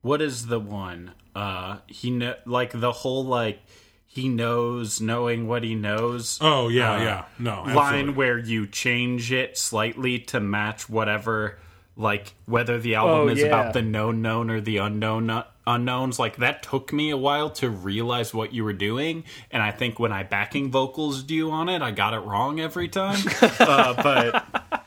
what 0.03 0.21
is 0.21 0.47
the 0.49 0.59
one? 0.61 1.13
Uh 1.35 1.79
he 1.87 2.11
kn- 2.19 2.35
like 2.45 2.79
the 2.79 2.91
whole 2.93 3.25
like 3.25 3.61
he 4.05 4.29
knows 4.29 5.01
knowing 5.01 5.47
what 5.49 5.63
he 5.65 5.75
knows. 5.75 6.39
oh 6.41 6.69
yeah, 6.69 6.93
uh, 6.95 6.99
yeah. 7.03 7.25
No. 7.39 7.63
line 7.63 8.15
where 8.17 8.39
you 8.39 8.67
change 8.67 9.33
it 9.33 9.57
slightly 9.57 10.19
to 10.19 10.41
match 10.41 10.89
whatever 10.89 11.59
like 11.97 12.35
whether 12.47 12.79
the 12.81 12.97
album 12.97 13.29
Oh, 13.29 13.29
is 13.29 13.39
yeah. 13.41 13.47
about 13.47 13.73
the 13.75 13.83
known 13.83 14.23
known 14.23 14.51
or 14.51 14.61
the 14.61 14.79
unknown 14.79 15.27
unknowns 15.67 16.19
like 16.19 16.37
that 16.37 16.63
took 16.63 16.93
me 16.93 17.11
a 17.11 17.17
while 17.17 17.49
to 17.51 17.71
realize 17.71 18.35
what 18.35 18.53
you 18.53 18.63
were 18.65 18.73
doing 18.73 19.25
and 19.51 19.63
i 19.63 19.71
think 19.71 19.99
when 19.99 20.13
i 20.13 20.23
backing 20.23 20.71
vocals 20.71 21.23
do 21.23 21.51
on 21.51 21.69
it 21.69 21.81
i 21.83 21.91
got 21.91 22.13
it 22.13 22.19
wrong 22.21 22.61
every 22.61 22.89
time 22.89 23.19
uh, 23.61 23.95
but 24.03 24.87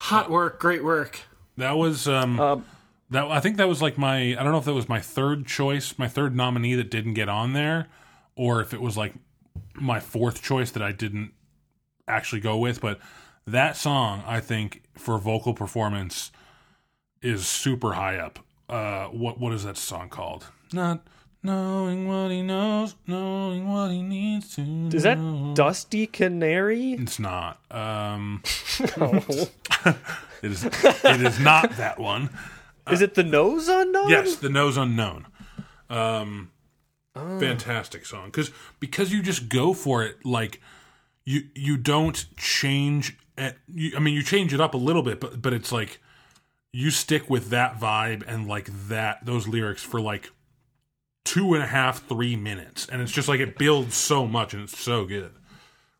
hot 0.00 0.30
work 0.30 0.58
great 0.58 0.82
work 0.84 1.20
That 1.56 1.76
was 1.76 2.06
um, 2.08 2.38
Um, 2.40 2.64
that 3.10 3.24
I 3.24 3.40
think 3.40 3.56
that 3.56 3.68
was 3.68 3.80
like 3.82 3.96
my 3.98 4.18
I 4.38 4.42
don't 4.42 4.52
know 4.52 4.58
if 4.58 4.64
that 4.66 4.74
was 4.74 4.88
my 4.88 5.00
third 5.00 5.46
choice, 5.46 5.98
my 5.98 6.08
third 6.08 6.36
nominee 6.36 6.74
that 6.74 6.90
didn't 6.90 7.14
get 7.14 7.28
on 7.28 7.52
there, 7.52 7.88
or 8.36 8.60
if 8.60 8.72
it 8.74 8.80
was 8.80 8.96
like 8.96 9.14
my 9.74 9.98
fourth 9.98 10.42
choice 10.42 10.70
that 10.72 10.82
I 10.82 10.92
didn't 10.92 11.32
actually 12.06 12.40
go 12.40 12.58
with. 12.58 12.80
But 12.80 13.00
that 13.46 13.76
song, 13.76 14.22
I 14.26 14.40
think, 14.40 14.82
for 14.94 15.18
vocal 15.18 15.54
performance, 15.54 16.30
is 17.22 17.46
super 17.46 17.94
high 17.94 18.16
up. 18.18 18.40
Uh, 18.68 19.06
what 19.06 19.38
what 19.40 19.52
is 19.52 19.64
that 19.64 19.76
song 19.76 20.08
called? 20.08 20.46
Not 20.72 21.06
knowing 21.42 22.06
what 22.06 22.30
he 22.30 22.42
knows, 22.42 22.94
knowing 23.06 23.68
what 23.68 23.90
he 23.90 24.02
needs 24.02 24.54
to. 24.56 24.62
Is 24.92 25.04
that 25.04 25.18
know. 25.18 25.54
Dusty 25.54 26.06
Canary? 26.06 26.92
It's 26.92 27.18
not. 27.18 27.60
Um, 27.70 28.42
Oh. 29.00 29.24
it 30.42 30.52
is. 30.52 30.64
It 30.64 31.20
is 31.22 31.40
not 31.40 31.76
that 31.78 31.98
one. 31.98 32.30
Is 32.90 33.02
it 33.02 33.14
the 33.14 33.22
nose 33.22 33.68
unknown? 33.68 34.08
Yes, 34.08 34.36
the 34.36 34.48
nose 34.48 34.78
unknown. 34.78 35.26
Um, 35.90 36.50
fantastic 37.14 38.06
song 38.06 38.26
because 38.26 38.50
because 38.80 39.12
you 39.12 39.22
just 39.22 39.48
go 39.50 39.74
for 39.74 40.04
it 40.04 40.24
like 40.24 40.60
you 41.26 41.42
you 41.54 41.76
don't 41.76 42.24
change 42.38 43.18
it. 43.36 43.58
You, 43.74 43.92
I 43.96 44.00
mean, 44.00 44.14
you 44.14 44.22
change 44.22 44.54
it 44.54 44.60
up 44.60 44.72
a 44.72 44.78
little 44.78 45.02
bit, 45.02 45.20
but 45.20 45.42
but 45.42 45.52
it's 45.52 45.70
like 45.70 46.00
you 46.72 46.90
stick 46.90 47.28
with 47.30 47.50
that 47.50 47.78
vibe 47.80 48.22
and 48.26 48.46
like 48.46 48.68
that 48.88 49.24
those 49.24 49.48
lyrics 49.48 49.82
for 49.82 50.00
like 50.00 50.30
two 51.24 51.54
and 51.54 51.62
a 51.62 51.66
half 51.66 52.06
three 52.06 52.36
minutes, 52.36 52.86
and 52.90 53.02
it's 53.02 53.12
just 53.12 53.28
like 53.28 53.40
it 53.40 53.58
builds 53.58 53.94
so 53.94 54.26
much 54.26 54.54
and 54.54 54.62
it's 54.64 54.78
so 54.78 55.04
good. 55.04 55.32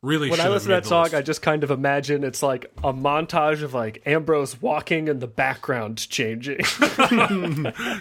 Really, 0.00 0.30
When 0.30 0.40
I 0.40 0.46
listen 0.48 0.68
to 0.68 0.76
that 0.76 0.86
song, 0.86 1.02
list. 1.04 1.14
I 1.16 1.22
just 1.22 1.42
kind 1.42 1.64
of 1.64 1.72
imagine 1.72 2.22
it's 2.22 2.40
like 2.40 2.66
a 2.84 2.92
montage 2.92 3.62
of 3.64 3.74
like 3.74 4.00
Ambrose 4.06 4.62
walking 4.62 5.08
and 5.08 5.20
the 5.20 5.26
background 5.26 6.08
changing. 6.08 6.58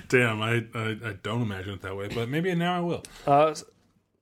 damn, 0.08 0.42
I, 0.42 0.64
I 0.76 0.98
I 1.04 1.14
don't 1.24 1.42
imagine 1.42 1.74
it 1.74 1.82
that 1.82 1.96
way, 1.98 2.08
but 2.08 2.30
maybe 2.30 2.54
now 2.54 2.78
I 2.78 2.82
will. 2.82 3.04
uh, 3.26 3.56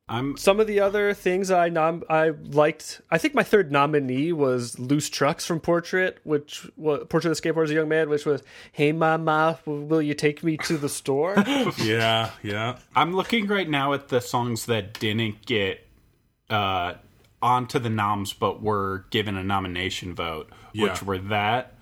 i'm 0.08 0.38
some 0.38 0.60
of 0.60 0.68
the 0.68 0.80
other 0.80 1.14
things 1.14 1.50
I 1.50 1.70
nom- 1.70 2.04
I 2.10 2.30
liked, 2.30 3.02
I 3.10 3.18
think 3.18 3.34
my 3.34 3.44
third 3.44 3.72
nominee 3.72 4.32
was 4.34 4.78
"Loose 4.78 5.10
Trucks" 5.10 5.46
from 5.46 5.60
Portrait, 5.60 6.20
which 6.24 6.68
was 6.78 7.06
Portrait 7.10 7.32
of 7.32 7.42
the 7.42 7.42
Skateboarder 7.42 7.64
as 7.66 7.72
a 7.72 7.76
Young 7.76 7.90
Man, 7.90 8.10
which 8.10 8.26
was 8.26 8.44
"Hey 8.72 8.92
Mama, 8.92 9.60
will 9.66 10.02
you 10.02 10.14
take 10.14 10.44
me 10.44 10.58
to 10.58 10.78
the 10.78 10.90
store?" 10.90 11.36
Yeah, 11.80 12.30
yeah. 12.44 12.78
i'm 12.96 13.16
looking 13.16 13.48
right 13.48 13.68
now 13.70 13.94
at 13.94 14.10
the 14.10 14.22
songs 14.22 14.66
that 14.68 15.00
didn't 15.00 15.46
get 15.46 15.86
uh 16.50 16.94
onto 17.42 17.80
the 17.80 17.90
noms 17.90 18.34
but 18.34 18.62
were 18.62 19.06
given 19.10 19.36
a 19.38 19.44
nomination 19.44 20.14
vote 20.16 20.52
Yeah. 20.74 20.84
which 20.84 21.02
were 21.04 21.18
that 21.18 21.74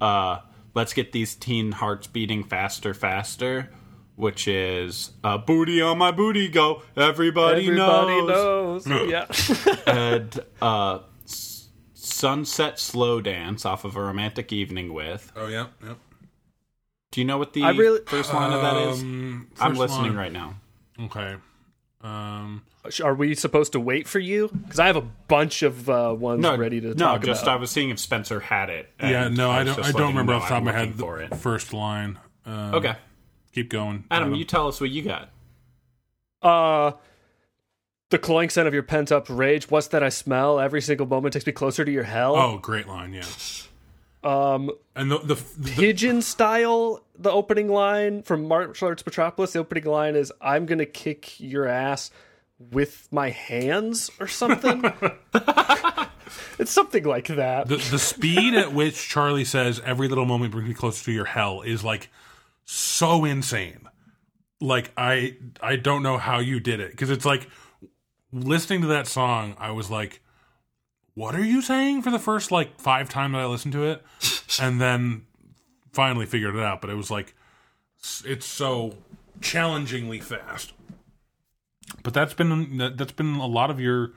uh 0.00 0.38
let's 0.74 0.92
get 0.92 1.12
these 1.12 1.34
teen 1.34 1.72
hearts 1.72 2.06
beating 2.06 2.44
faster 2.44 2.92
faster 2.94 3.70
which 4.20 4.46
is 4.46 5.10
uh 5.24 5.38
booty 5.38 5.80
on 5.82 5.98
my 5.98 6.10
booty 6.10 6.48
go 6.48 6.82
everybody, 6.96 7.62
Everybody 7.68 8.26
knows, 8.26 8.86
knows. 8.86 9.10
yeah. 9.10 9.74
and 9.92 10.38
uh 10.62 11.00
S- 11.24 11.68
sunset 11.94 12.78
slow 12.78 13.20
dance 13.20 13.64
off 13.64 13.84
of 13.84 13.96
a 13.96 14.00
romantic 14.02 14.52
evening 14.52 14.92
with 14.92 15.32
Oh 15.36 15.46
yeah, 15.48 15.66
yep. 15.84 15.98
do 17.12 17.20
you 17.20 17.24
know 17.26 17.38
what 17.38 17.52
the 17.54 17.62
I 17.64 17.70
really- 17.70 18.00
first 18.06 18.32
line 18.34 18.52
of 18.52 18.62
that 18.62 18.76
is 18.92 19.02
Um, 19.02 19.48
i'm 19.58 19.74
listening 19.74 20.10
line. 20.10 20.16
right 20.16 20.32
now 20.32 20.54
Okay. 21.02 21.36
Um, 22.02 22.62
Are 23.04 23.14
we 23.14 23.34
supposed 23.34 23.72
to 23.72 23.80
wait 23.80 24.08
for 24.08 24.18
you? 24.18 24.48
Because 24.48 24.78
I 24.78 24.86
have 24.86 24.96
a 24.96 25.02
bunch 25.02 25.62
of 25.62 25.88
uh, 25.90 26.14
ones 26.18 26.40
no 26.42 26.56
ready 26.56 26.80
to 26.80 26.88
talk 26.88 26.96
about. 26.96 27.06
no 27.06 27.12
talk 27.18 27.24
just 27.26 27.42
about. 27.42 27.56
i 27.58 27.60
was 27.60 27.70
seeing 27.70 27.90
if 27.90 27.98
spencer 27.98 28.40
had 28.40 28.70
it 28.70 28.88
yeah, 29.00 29.28
no, 29.28 29.50
I 29.50 29.64
don't. 29.64 29.78
I 29.78 29.92
don't 29.92 30.08
remember 30.08 30.32
off 30.34 30.42
the 30.44 30.48
top 30.48 30.58
of 30.58 30.64
my 30.64 30.72
head 30.72 30.96
the 30.96 31.06
it. 31.14 31.34
first 31.36 31.72
line. 31.74 32.18
Um, 32.46 32.74
okay 32.76 32.96
keep 33.52 33.70
going, 33.70 34.04
Adam, 34.10 34.34
you 34.34 34.44
tell 34.44 34.68
us 34.68 34.80
what 34.80 34.90
you 34.90 35.02
got. 35.02 35.30
Uh, 36.42 36.92
the 38.10 38.18
cloying 38.18 38.48
scent 38.50 38.66
of 38.66 38.74
your 38.74 38.82
pent 38.82 39.12
up 39.12 39.26
rage. 39.28 39.70
What's 39.70 39.88
that 39.88 40.02
I 40.02 40.08
smell? 40.08 40.58
Every 40.58 40.80
single 40.80 41.06
moment 41.06 41.32
takes 41.32 41.46
me 41.46 41.52
closer 41.52 41.84
to 41.84 41.90
your 41.90 42.02
hell. 42.04 42.34
Oh, 42.36 42.58
great 42.58 42.88
line, 42.88 43.12
yeah. 43.12 43.24
Um, 44.22 44.70
And 44.94 45.10
the 45.10 45.18
the, 45.18 45.34
the 45.58 45.70
pigeon 45.72 46.20
style. 46.22 47.04
The 47.18 47.30
opening 47.30 47.68
line 47.68 48.22
from 48.22 48.46
Martial 48.48 48.88
Arts 48.88 49.04
Metropolis. 49.04 49.52
The 49.52 49.60
opening 49.60 49.84
line 49.84 50.16
is, 50.16 50.32
"I'm 50.40 50.66
gonna 50.66 50.86
kick 50.86 51.38
your 51.40 51.66
ass 51.66 52.10
with 52.58 53.08
my 53.10 53.30
hands" 53.30 54.10
or 54.20 54.26
something. 54.26 54.84
it's 56.58 56.70
something 56.70 57.04
like 57.04 57.28
that. 57.28 57.68
the 57.68 57.76
the 57.76 57.98
speed 57.98 58.54
at 58.54 58.72
which 58.72 59.08
Charlie 59.08 59.44
says 59.44 59.80
every 59.84 60.08
little 60.08 60.26
moment 60.26 60.52
brings 60.52 60.68
me 60.68 60.74
closer 60.74 61.04
to 61.06 61.12
your 61.12 61.24
hell 61.26 61.62
is 61.62 61.84
like 61.84 62.10
so 62.72 63.24
insane. 63.24 63.88
Like 64.60 64.92
I 64.96 65.36
I 65.60 65.76
don't 65.76 66.02
know 66.02 66.18
how 66.18 66.38
you 66.38 66.60
did 66.60 66.80
it 66.80 66.90
because 66.92 67.10
it's 67.10 67.24
like 67.24 67.48
listening 68.32 68.82
to 68.82 68.86
that 68.88 69.06
song. 69.06 69.56
I 69.58 69.70
was 69.72 69.90
like, 69.90 70.20
"What 71.14 71.34
are 71.34 71.44
you 71.44 71.62
saying?" 71.62 72.02
For 72.02 72.10
the 72.10 72.18
first 72.18 72.50
like 72.52 72.78
five 72.80 73.08
times 73.08 73.32
that 73.32 73.40
I 73.40 73.46
listened 73.46 73.72
to 73.72 73.84
it, 73.84 74.04
and 74.60 74.80
then 74.80 75.22
finally 75.92 76.26
figured 76.26 76.54
it 76.54 76.62
out. 76.62 76.80
But 76.80 76.90
it 76.90 76.94
was 76.94 77.10
like 77.10 77.34
it's 78.24 78.46
so 78.46 78.94
challengingly 79.40 80.20
fast. 80.20 80.72
But 82.02 82.14
that's 82.14 82.34
been 82.34 82.76
that- 82.78 82.98
that's 82.98 83.12
been 83.12 83.36
a 83.36 83.46
lot 83.46 83.70
of 83.70 83.80
your 83.80 84.12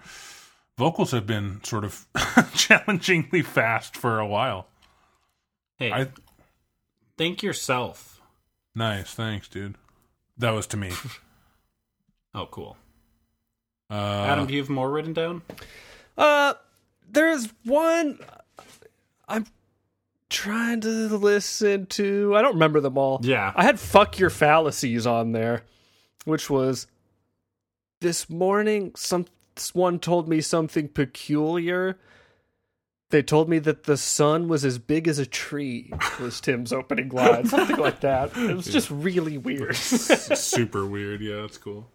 vocals 0.77 1.11
have 1.11 1.25
been 1.25 1.63
sort 1.63 1.85
of 1.85 2.05
challengingly 2.53 3.41
fast 3.41 3.95
for 3.95 4.19
a 4.19 4.27
while. 4.27 4.67
Hey, 5.77 5.91
I 5.91 6.09
think 7.17 7.41
yourself. 7.41 8.12
Nice, 8.75 9.13
thanks, 9.13 9.47
dude. 9.47 9.75
That 10.37 10.51
was 10.51 10.67
to 10.67 10.77
me. 10.77 10.91
Oh, 12.35 12.47
cool. 12.49 12.77
Uh, 13.91 13.93
Adam, 14.27 14.47
do 14.47 14.55
you 14.55 14.59
have 14.61 14.69
more 14.69 14.89
written 14.89 15.13
down? 15.13 15.43
Uh, 16.17 16.55
there's 17.07 17.47
one. 17.63 18.17
I'm 19.27 19.45
trying 20.31 20.81
to 20.81 20.89
listen 21.15 21.85
to. 21.87 22.35
I 22.35 22.41
don't 22.41 22.53
remember 22.55 22.79
them 22.79 22.97
all. 22.97 23.19
Yeah. 23.21 23.53
I 23.55 23.63
had 23.63 23.79
"fuck 23.79 24.17
your 24.17 24.31
fallacies" 24.31 25.05
on 25.05 25.31
there, 25.33 25.61
which 26.25 26.49
was 26.49 26.87
this 28.01 28.27
morning. 28.31 28.93
Someone 28.95 29.99
told 29.99 30.27
me 30.27 30.41
something 30.41 30.87
peculiar. 30.87 31.99
They 33.13 33.21
told 33.21 33.47
me 33.47 33.59
that 33.59 33.83
the 33.83 33.95
sun 33.95 34.47
was 34.47 34.65
as 34.65 34.79
big 34.79 35.07
as 35.07 35.19
a 35.19 35.25
tree. 35.27 35.93
Was 36.19 36.41
Tim's 36.41 36.73
opening 36.73 37.09
line, 37.09 37.45
something 37.45 37.77
like 37.77 37.99
that. 37.99 38.35
It 38.35 38.55
was 38.55 38.65
just 38.65 38.89
really 38.89 39.37
weird. 39.37 39.75
super 39.75 40.83
weird. 40.83 41.21
Yeah, 41.21 41.41
that's 41.41 41.59
cool. 41.59 41.87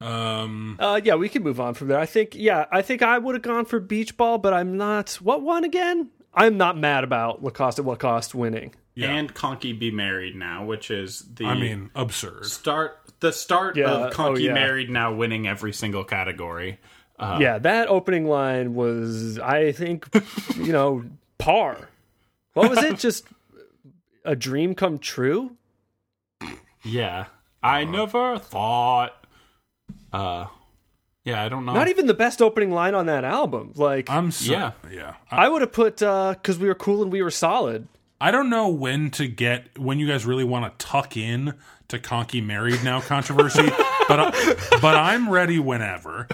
Um, 0.00 0.76
Uh, 0.80 0.98
yeah, 1.04 1.14
we 1.16 1.28
can 1.28 1.42
move 1.42 1.60
on 1.60 1.74
from 1.74 1.88
there. 1.88 1.98
I 1.98 2.06
think, 2.06 2.34
yeah, 2.34 2.64
I 2.72 2.80
think 2.80 3.02
I 3.02 3.18
would 3.18 3.34
have 3.34 3.42
gone 3.42 3.66
for 3.66 3.80
beach 3.80 4.16
ball, 4.16 4.38
but 4.38 4.54
I'm 4.54 4.78
not. 4.78 5.10
What 5.20 5.42
one 5.42 5.62
again? 5.62 6.08
I'm 6.32 6.56
not 6.56 6.78
mad 6.78 7.04
about 7.04 7.42
Lacoste 7.44 7.78
at 7.80 7.84
what 7.84 7.98
cost 7.98 8.34
winning. 8.34 8.74
yeah. 8.94 9.10
And 9.10 9.34
Conky 9.34 9.74
Be 9.74 9.90
Married 9.90 10.34
Now, 10.36 10.64
which 10.64 10.90
is 10.90 11.20
the 11.34 11.44
I 11.44 11.54
mean, 11.54 11.90
absurd. 11.94 12.46
start 12.46 12.98
the 13.20 13.30
start 13.30 13.76
Yeah, 13.76 13.90
of 14.06 14.12
Conky 14.14 14.44
oh, 14.44 14.46
yeah. 14.48 14.54
Married 14.54 14.88
Now 14.88 15.12
winning 15.14 15.46
every 15.46 15.74
single 15.74 16.02
category. 16.04 16.80
Uh, 17.18 17.38
yeah, 17.40 17.58
that 17.58 17.88
opening 17.88 18.26
line 18.26 18.74
was, 18.74 19.38
I 19.38 19.72
think, 19.72 20.08
you 20.56 20.72
know, 20.72 21.04
par. 21.38 21.88
What 22.54 22.70
was 22.70 22.82
it? 22.82 22.98
Just 22.98 23.26
a 24.24 24.34
dream 24.36 24.74
come 24.74 24.98
true? 24.98 25.56
Yeah. 26.84 27.26
I 27.62 27.84
never 27.84 28.38
thought 28.38 29.26
uh 30.12 30.46
Yeah, 31.24 31.42
I 31.42 31.48
don't 31.48 31.64
know. 31.64 31.72
Not 31.72 31.88
even 31.88 32.06
the 32.06 32.14
best 32.14 32.42
opening 32.42 32.70
line 32.70 32.94
on 32.94 33.06
that 33.06 33.24
album. 33.24 33.72
Like 33.74 34.10
I'm 34.10 34.30
so, 34.30 34.52
Yeah. 34.52 34.72
yeah. 34.92 35.14
I, 35.30 35.46
I 35.46 35.48
would 35.48 35.62
have 35.62 35.72
put 35.72 35.96
because 35.98 36.58
we 36.58 36.68
were 36.68 36.74
cool 36.74 37.02
and 37.02 37.10
we 37.10 37.22
were 37.22 37.30
solid. 37.30 37.88
I 38.20 38.30
don't 38.30 38.48
know 38.50 38.68
when 38.68 39.10
to 39.12 39.26
get 39.26 39.78
when 39.78 39.98
you 39.98 40.06
guys 40.06 40.24
really 40.24 40.44
want 40.44 40.78
to 40.78 40.86
tuck 40.86 41.16
in 41.16 41.54
to 41.88 41.98
Conky 41.98 42.40
married 42.40 42.82
now 42.84 43.00
controversy, 43.00 43.66
but 44.08 44.20
I, 44.20 44.56
but 44.80 44.96
I'm 44.96 45.28
ready 45.28 45.58
whenever. 45.58 46.28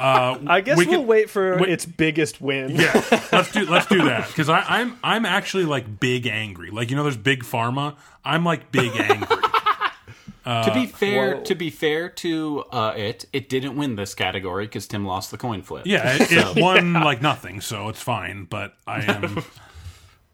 Uh, 0.00 0.38
I 0.46 0.60
guess 0.60 0.78
we 0.78 0.86
we 0.86 0.90
will 0.90 1.02
could- 1.02 1.08
wait 1.08 1.30
for 1.30 1.58
wait- 1.58 1.68
its 1.68 1.86
biggest 1.86 2.40
win. 2.40 2.70
Yeah, 2.70 2.92
let's 3.32 3.52
do 3.52 3.64
let's 3.66 3.86
do 3.86 4.02
that 4.04 4.26
because 4.28 4.48
I'm 4.48 4.98
I'm 5.04 5.24
actually 5.26 5.64
like 5.64 6.00
big 6.00 6.26
angry. 6.26 6.70
Like 6.70 6.90
you 6.90 6.96
know, 6.96 7.02
there's 7.02 7.16
big 7.16 7.44
pharma. 7.44 7.96
I'm 8.24 8.44
like 8.44 8.72
big 8.72 8.92
angry. 8.96 9.36
to 10.44 10.70
be 10.74 10.86
fair, 10.86 11.36
whoa. 11.36 11.42
to 11.44 11.54
be 11.54 11.70
fair 11.70 12.08
to 12.08 12.64
uh, 12.72 12.94
it, 12.96 13.26
it 13.32 13.48
didn't 13.48 13.76
win 13.76 13.96
this 13.96 14.14
category 14.14 14.66
because 14.66 14.86
Tim 14.86 15.04
lost 15.04 15.30
the 15.30 15.38
coin 15.38 15.62
flip. 15.62 15.86
Yeah, 15.86 16.16
it, 16.18 16.32
it 16.32 16.60
won 16.60 16.94
like 16.94 17.22
nothing, 17.22 17.60
so 17.60 17.88
it's 17.88 18.02
fine. 18.02 18.44
But 18.44 18.74
I 18.86 19.02
am, 19.02 19.44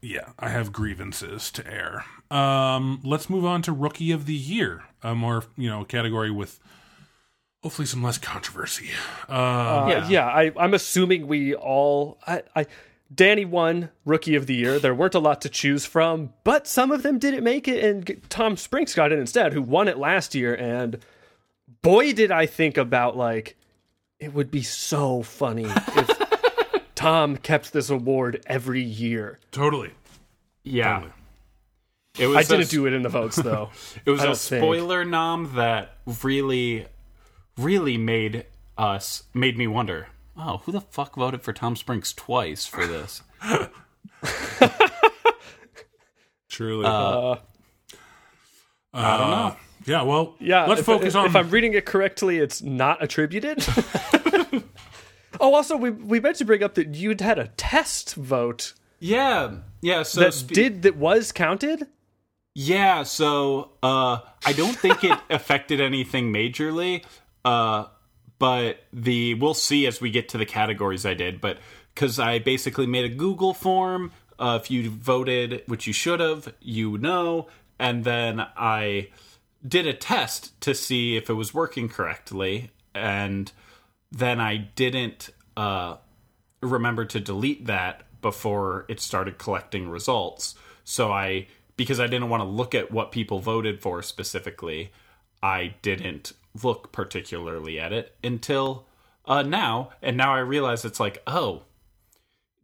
yeah, 0.00 0.30
I 0.38 0.48
have 0.48 0.72
grievances 0.72 1.50
to 1.52 1.66
air. 1.66 2.04
Um, 2.30 3.00
let's 3.04 3.28
move 3.28 3.44
on 3.44 3.62
to 3.62 3.72
rookie 3.72 4.12
of 4.12 4.26
the 4.26 4.34
year, 4.34 4.84
a 5.02 5.14
more 5.14 5.44
you 5.56 5.68
know 5.68 5.84
category 5.84 6.30
with 6.30 6.60
hopefully 7.66 7.86
some 7.86 8.00
less 8.00 8.16
controversy. 8.16 8.88
Uh, 9.28 9.86
yeah, 9.90 10.08
yeah. 10.08 10.26
I, 10.28 10.52
I'm 10.56 10.72
assuming 10.72 11.26
we 11.26 11.52
all. 11.52 12.16
I, 12.24 12.42
I, 12.54 12.66
Danny 13.12 13.44
won 13.44 13.88
Rookie 14.04 14.36
of 14.36 14.46
the 14.46 14.54
Year. 14.54 14.78
There 14.78 14.94
weren't 14.94 15.16
a 15.16 15.18
lot 15.18 15.40
to 15.40 15.48
choose 15.48 15.84
from, 15.84 16.32
but 16.44 16.68
some 16.68 16.92
of 16.92 17.02
them 17.02 17.18
didn't 17.18 17.42
make 17.42 17.66
it, 17.66 17.82
and 17.82 18.20
Tom 18.28 18.56
Sprinks 18.56 18.94
got 18.94 19.10
it 19.10 19.18
instead, 19.18 19.52
who 19.52 19.62
won 19.62 19.88
it 19.88 19.98
last 19.98 20.32
year. 20.32 20.54
And 20.54 21.00
boy, 21.82 22.12
did 22.12 22.30
I 22.30 22.46
think 22.46 22.76
about 22.76 23.16
like 23.16 23.56
it 24.20 24.32
would 24.32 24.52
be 24.52 24.62
so 24.62 25.24
funny 25.24 25.64
if 25.66 26.84
Tom 26.94 27.36
kept 27.36 27.72
this 27.72 27.90
award 27.90 28.44
every 28.46 28.82
year. 28.82 29.40
totally. 29.50 29.90
yeah. 30.62 30.94
Totally. 31.00 31.12
It 32.18 32.28
was 32.28 32.36
I 32.36 32.40
a- 32.40 32.58
didn't 32.58 32.70
do 32.70 32.86
it 32.86 32.92
in 32.94 33.02
the 33.02 33.08
votes 33.10 33.36
though. 33.36 33.70
It 34.06 34.10
was 34.10 34.20
a 34.22 34.26
don't 34.26 34.38
think. 34.38 34.62
spoiler 34.62 35.04
nom 35.04 35.56
that 35.56 35.96
really, 36.22 36.86
really 37.56 37.96
made 37.96 38.46
us 38.76 39.24
made 39.34 39.56
me 39.58 39.66
wonder. 39.66 40.08
Oh, 40.36 40.58
who 40.58 40.72
the 40.72 40.80
fuck 40.82 41.16
voted 41.16 41.42
for 41.42 41.52
Tom 41.52 41.76
Sprinks 41.76 42.12
twice 42.12 42.66
for 42.66 42.86
this? 42.86 43.22
Truly. 46.48 46.84
Uh, 46.86 47.36
I 48.92 49.18
don't 49.18 49.30
know. 49.30 49.56
yeah. 49.86 50.02
Well. 50.02 50.36
Yeah, 50.40 50.66
Let's 50.66 50.80
if, 50.80 50.86
focus 50.86 51.08
if, 51.14 51.16
on. 51.16 51.26
If 51.26 51.36
I'm 51.36 51.50
reading 51.50 51.74
it 51.74 51.86
correctly, 51.86 52.38
it's 52.38 52.62
not 52.62 53.02
attributed. 53.02 53.66
oh, 55.40 55.54
also, 55.54 55.76
we 55.76 55.90
we 55.90 56.20
meant 56.20 56.36
to 56.36 56.44
bring 56.44 56.62
up 56.62 56.74
that 56.74 56.94
you'd 56.94 57.20
had 57.20 57.38
a 57.38 57.48
test 57.56 58.14
vote 58.14 58.74
Yeah, 59.00 59.56
yeah. 59.82 60.02
So 60.02 60.20
that 60.20 60.34
spe- 60.34 60.52
did 60.52 60.82
that 60.82 60.96
was 60.96 61.32
counted. 61.32 61.86
Yeah, 62.54 63.02
so 63.02 63.72
uh 63.82 64.18
I 64.46 64.52
don't 64.54 64.76
think 64.76 65.04
it 65.04 65.18
affected 65.30 65.80
anything 65.80 66.32
majorly. 66.32 67.04
Uh 67.46 67.86
but 68.38 68.80
the 68.92 69.34
we'll 69.34 69.54
see 69.54 69.86
as 69.86 70.00
we 70.00 70.10
get 70.10 70.28
to 70.30 70.38
the 70.38 70.44
categories 70.44 71.06
I 71.06 71.14
did, 71.14 71.40
but 71.40 71.58
cuz 71.94 72.18
I 72.18 72.40
basically 72.40 72.86
made 72.86 73.04
a 73.04 73.14
Google 73.24 73.54
form, 73.54 74.10
uh 74.38 74.58
if 74.60 74.70
you 74.70 74.90
voted, 74.90 75.62
which 75.66 75.86
you 75.86 75.92
should 75.92 76.20
have, 76.20 76.52
you 76.60 76.98
know, 76.98 77.46
and 77.78 78.04
then 78.04 78.40
I 78.56 79.08
did 79.66 79.86
a 79.86 79.94
test 79.94 80.60
to 80.62 80.74
see 80.74 81.16
if 81.16 81.30
it 81.30 81.34
was 81.34 81.54
working 81.54 81.88
correctly. 81.88 82.70
And 82.94 83.52
then 84.10 84.40
I 84.40 84.56
didn't 84.56 85.30
uh 85.56 85.96
remember 86.60 87.04
to 87.04 87.20
delete 87.20 87.66
that 87.66 88.02
before 88.22 88.86
it 88.88 88.98
started 89.00 89.38
collecting 89.38 89.88
results. 89.88 90.56
So 90.84 91.12
I 91.12 91.46
because 91.76 92.00
I 92.00 92.06
didn't 92.08 92.28
want 92.28 92.42
to 92.42 92.48
look 92.48 92.74
at 92.74 92.90
what 92.90 93.12
people 93.12 93.38
voted 93.38 93.80
for 93.80 94.02
specifically, 94.02 94.90
I 95.42 95.76
didn't 95.82 96.32
look 96.62 96.92
particularly 96.92 97.78
at 97.78 97.92
it 97.92 98.14
until 98.22 98.86
uh 99.24 99.42
now 99.42 99.90
and 100.02 100.16
now 100.16 100.34
I 100.34 100.38
realize 100.40 100.84
it's 100.84 101.00
like, 101.00 101.22
oh, 101.26 101.62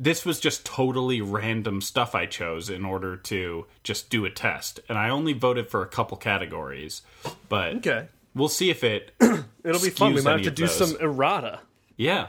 this 0.00 0.24
was 0.24 0.40
just 0.40 0.66
totally 0.66 1.20
random 1.20 1.80
stuff 1.80 2.14
I 2.14 2.26
chose 2.26 2.68
in 2.68 2.84
order 2.84 3.16
to 3.16 3.66
just 3.84 4.10
do 4.10 4.24
a 4.24 4.30
test. 4.30 4.80
And 4.88 4.98
I 4.98 5.08
only 5.10 5.32
voted 5.32 5.68
for 5.70 5.82
a 5.82 5.86
couple 5.86 6.16
categories, 6.16 7.02
but 7.48 7.76
Okay, 7.76 8.08
we'll 8.34 8.48
see 8.48 8.70
if 8.70 8.82
it 8.82 9.12
it'll 9.20 9.80
be 9.80 9.90
fun. 9.90 10.14
We 10.14 10.22
might 10.22 10.32
have 10.32 10.42
to 10.42 10.50
do 10.50 10.66
those. 10.66 10.76
some 10.76 10.96
errata. 11.00 11.60
yeah. 11.96 12.28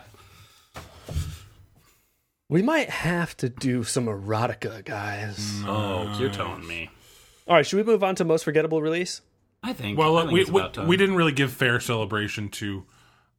We 2.50 2.62
might 2.62 2.90
have 2.90 3.36
to 3.38 3.50
do 3.50 3.84
some 3.84 4.06
erotica, 4.06 4.86
guys. 4.86 5.62
Oh, 5.66 6.16
you're 6.20 6.30
telling 6.30 6.68
me. 6.68 6.90
All 7.48 7.56
right, 7.56 7.66
should 7.66 7.78
we 7.78 7.84
move 7.84 8.04
on 8.04 8.14
to 8.16 8.26
most 8.26 8.44
forgettable 8.44 8.80
release? 8.82 9.22
I 9.64 9.74
think. 9.74 9.98
well, 9.98 10.18
I 10.18 10.22
think 10.22 10.34
we 10.34 10.42
it's 10.42 10.52
we, 10.52 10.60
about 10.60 10.74
time. 10.74 10.88
we 10.88 10.98
didn't 10.98 11.16
really 11.16 11.32
give 11.32 11.52
fair 11.52 11.80
celebration 11.80 12.50
to 12.50 12.84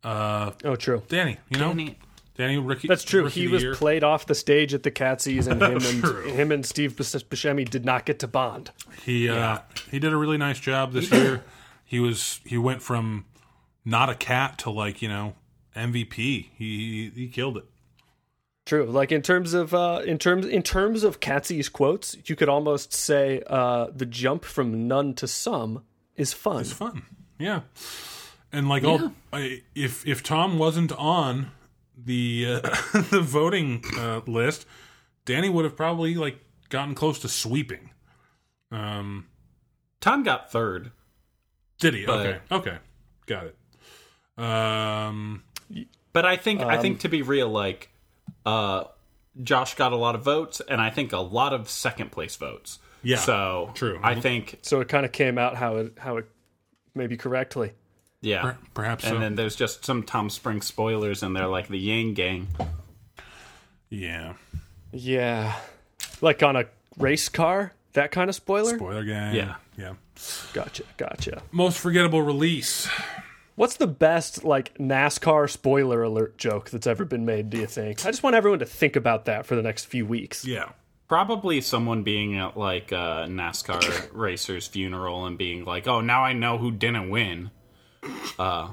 uh, 0.02 0.52
Oh, 0.64 0.76
true. 0.76 1.02
Danny. 1.08 1.38
You 1.50 1.58
know, 1.58 1.68
Danny- 1.68 1.98
Danny 2.36 2.58
Ricky. 2.58 2.88
That's 2.88 3.04
true. 3.04 3.24
Rookie 3.24 3.42
He 3.42 3.48
was 3.48 3.62
year. 3.62 3.74
played 3.74 4.02
off 4.02 4.26
the 4.26 4.34
stage 4.34 4.74
at 4.74 4.82
the 4.82 4.90
Catsies, 4.90 5.46
and 5.46 5.62
him 5.62 5.84
and 6.24 6.30
him 6.30 6.50
and 6.52 6.66
Steve 6.66 6.96
Bus- 6.96 7.14
Buscemi 7.22 7.68
did 7.68 7.84
not 7.84 8.04
get 8.06 8.18
to 8.20 8.26
bond. 8.26 8.70
He 9.04 9.28
uh, 9.28 9.58
he 9.90 9.98
did 10.00 10.12
a 10.12 10.16
really 10.16 10.36
nice 10.38 10.58
job 10.58 10.92
this 10.92 11.10
year. 11.12 11.42
He 11.84 12.00
was 12.00 12.40
he 12.44 12.58
went 12.58 12.82
from 12.82 13.26
not 13.84 14.08
a 14.10 14.14
cat 14.16 14.58
to 14.58 14.70
like 14.70 15.00
you 15.02 15.08
know 15.08 15.34
MVP. 15.76 16.16
He 16.16 16.48
he, 16.56 17.12
he 17.14 17.28
killed 17.28 17.56
it. 17.58 17.64
True. 18.66 18.86
Like 18.86 19.12
in 19.12 19.20
terms 19.22 19.52
of 19.54 19.72
uh, 19.74 20.00
in 20.04 20.18
terms 20.18 20.46
in 20.46 20.62
terms 20.62 21.04
of 21.04 21.20
Catsie's 21.20 21.68
quotes, 21.68 22.16
you 22.24 22.34
could 22.34 22.48
almost 22.48 22.92
say 22.94 23.42
uh, 23.46 23.88
the 23.94 24.06
jump 24.06 24.44
from 24.44 24.88
none 24.88 25.14
to 25.14 25.28
some 25.28 25.84
is 26.16 26.32
fun. 26.32 26.60
It's 26.60 26.72
fun. 26.72 27.02
Yeah. 27.38 27.60
And 28.52 28.68
like 28.68 28.84
all, 28.84 29.12
I, 29.32 29.62
if 29.74 30.06
if 30.06 30.22
Tom 30.22 30.58
wasn't 30.58 30.92
on 30.92 31.50
the 31.96 32.46
uh, 32.48 32.60
the 33.10 33.20
voting 33.20 33.82
uh, 33.98 34.20
list, 34.26 34.66
Danny 35.24 35.48
would 35.48 35.64
have 35.64 35.76
probably 35.76 36.14
like 36.14 36.38
gotten 36.68 36.94
close 36.94 37.18
to 37.20 37.28
sweeping. 37.28 37.90
Um, 38.70 39.26
Tom 40.00 40.22
got 40.22 40.52
third. 40.52 40.92
did 41.80 41.94
he? 41.94 42.06
But- 42.06 42.26
okay, 42.26 42.38
okay, 42.52 42.78
got 43.26 43.46
it. 43.46 43.56
Um, 44.38 45.42
But 46.12 46.24
I 46.26 46.36
think 46.36 46.60
I 46.60 46.76
Um, 46.76 46.82
think 46.82 47.00
to 47.00 47.08
be 47.08 47.22
real, 47.22 47.48
like 47.48 47.90
uh, 48.46 48.84
Josh 49.42 49.74
got 49.74 49.92
a 49.92 49.96
lot 49.96 50.14
of 50.14 50.22
votes, 50.22 50.60
and 50.68 50.80
I 50.80 50.90
think 50.90 51.12
a 51.12 51.18
lot 51.18 51.52
of 51.52 51.68
second 51.68 52.12
place 52.12 52.36
votes. 52.36 52.78
Yeah, 53.04 53.18
So 53.18 53.70
true. 53.74 54.00
I 54.02 54.12
mm-hmm. 54.12 54.20
think 54.20 54.58
So 54.62 54.80
it 54.80 54.88
kind 54.88 55.04
of 55.06 55.12
came 55.12 55.38
out 55.38 55.56
how 55.56 55.76
it 55.76 55.92
how 55.98 56.16
it 56.16 56.26
maybe 56.94 57.16
correctly. 57.16 57.72
yeah. 58.20 58.42
per- 58.42 58.58
perhaps 58.74 59.04
and 59.04 59.14
so. 59.14 59.18
then 59.20 59.34
there's 59.34 59.56
just 59.56 59.84
some 59.84 60.02
Tom 60.02 60.30
Spring 60.30 60.60
spoilers 60.62 61.22
in 61.22 61.32
there, 61.34 61.46
like 61.46 61.68
the 61.68 61.78
Yang 61.78 62.14
Gang. 62.14 62.48
yeah, 63.90 64.34
Yeah, 64.92 65.54
like 66.20 66.42
on 66.42 66.56
a 66.56 66.64
race 66.98 67.28
car, 67.28 67.72
that 67.92 68.10
kind 68.10 68.28
of 68.28 68.34
spoiler. 68.34 68.76
spoiler 68.76 69.04
gang. 69.04 69.34
Yeah. 69.34 69.54
yeah. 69.76 69.94
Gotcha, 70.52 70.84
gotcha. 70.96 71.42
Most 71.52 71.78
forgettable 71.78 72.22
release. 72.22 72.88
What's 73.56 73.76
the 73.76 73.86
best 73.86 74.42
like 74.44 74.76
NASCAR 74.78 75.48
spoiler 75.48 76.02
alert 76.02 76.38
joke 76.38 76.70
that's 76.70 76.86
ever 76.88 77.04
been 77.04 77.24
made? 77.24 77.50
Do 77.50 77.58
you 77.58 77.66
think? 77.66 78.04
I 78.04 78.10
just 78.10 78.22
want 78.22 78.34
everyone 78.34 78.58
to 78.60 78.66
think 78.66 78.96
about 78.96 79.26
that 79.26 79.46
for 79.46 79.54
the 79.54 79.62
next 79.62 79.84
few 79.84 80.06
weeks. 80.06 80.44
Yeah. 80.44 80.70
Probably 81.14 81.60
someone 81.60 82.02
being 82.02 82.36
at 82.38 82.56
like 82.56 82.90
a 82.90 83.26
NASCAR 83.28 84.08
racer's 84.12 84.66
funeral 84.66 85.26
and 85.26 85.38
being 85.38 85.64
like, 85.64 85.86
"Oh, 85.86 86.00
now 86.00 86.24
I 86.24 86.32
know 86.32 86.58
who 86.58 86.72
didn't 86.72 87.08
win." 87.08 87.52
Uh, 88.36 88.70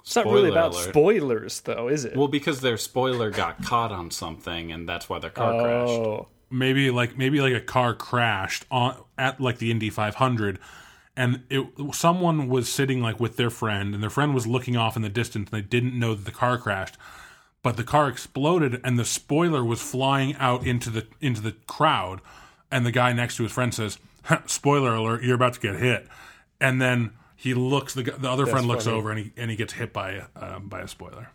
It's 0.00 0.16
not 0.16 0.26
really 0.26 0.50
about 0.50 0.72
alert. 0.72 0.88
spoilers, 0.88 1.60
though, 1.60 1.86
is 1.86 2.04
it? 2.04 2.16
well, 2.16 2.26
because 2.26 2.62
their 2.62 2.78
spoiler 2.78 3.30
got 3.30 3.62
caught 3.62 3.92
on 3.92 4.10
something, 4.10 4.72
and 4.72 4.88
that's 4.88 5.08
why 5.08 5.20
their 5.20 5.30
car 5.30 5.52
crashed. 5.62 5.92
oh, 5.92 6.26
maybe 6.50 6.90
like 6.90 7.16
maybe 7.16 7.40
like 7.40 7.54
a 7.54 7.60
car 7.60 7.94
crashed 7.94 8.64
on 8.72 8.96
at 9.16 9.40
like 9.40 9.58
the 9.58 9.70
Indy 9.70 9.88
500 9.88 10.58
and 11.16 11.44
it 11.48 11.64
someone 11.92 12.48
was 12.48 12.68
sitting 12.68 13.00
like 13.02 13.20
with 13.20 13.36
their 13.36 13.50
friend 13.50 13.94
and 13.94 14.02
their 14.02 14.10
friend 14.10 14.34
was 14.34 14.48
looking 14.48 14.76
off 14.76 14.96
in 14.96 15.02
the 15.02 15.08
distance 15.08 15.48
and 15.52 15.62
they 15.62 15.66
didn't 15.66 15.96
know 15.96 16.12
that 16.16 16.24
the 16.24 16.32
car 16.32 16.58
crashed 16.58 16.96
but 17.64 17.76
the 17.76 17.82
car 17.82 18.08
exploded 18.08 18.80
and 18.84 18.96
the 18.96 19.04
spoiler 19.04 19.64
was 19.64 19.80
flying 19.82 20.36
out 20.36 20.64
into 20.64 20.90
the 20.90 21.04
into 21.20 21.40
the 21.40 21.52
crowd 21.66 22.20
and 22.70 22.86
the 22.86 22.92
guy 22.92 23.12
next 23.12 23.36
to 23.38 23.42
his 23.42 23.50
friend 23.50 23.74
says 23.74 23.98
spoiler 24.46 24.94
alert 24.94 25.24
you're 25.24 25.34
about 25.34 25.54
to 25.54 25.60
get 25.60 25.74
hit 25.74 26.06
and 26.60 26.80
then 26.80 27.10
he 27.34 27.54
looks 27.54 27.94
the 27.94 28.02
the 28.02 28.30
other 28.30 28.46
friend 28.46 28.68
looks 28.68 28.84
funny. 28.84 28.96
over 28.96 29.10
and 29.10 29.18
he 29.18 29.32
and 29.36 29.50
he 29.50 29.56
gets 29.56 29.72
hit 29.72 29.92
by 29.92 30.12
a 30.12 30.24
um, 30.36 30.68
by 30.68 30.80
a 30.80 30.86
spoiler 30.88 31.30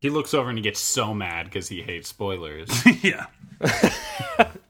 He 0.00 0.10
looks 0.10 0.34
over 0.34 0.48
and 0.50 0.58
he 0.58 0.62
gets 0.62 0.80
so 0.80 1.14
mad 1.14 1.46
because 1.46 1.68
he 1.68 1.82
hates 1.82 2.08
spoilers. 2.08 2.68
yeah 3.02 3.26
yeah 3.62 4.50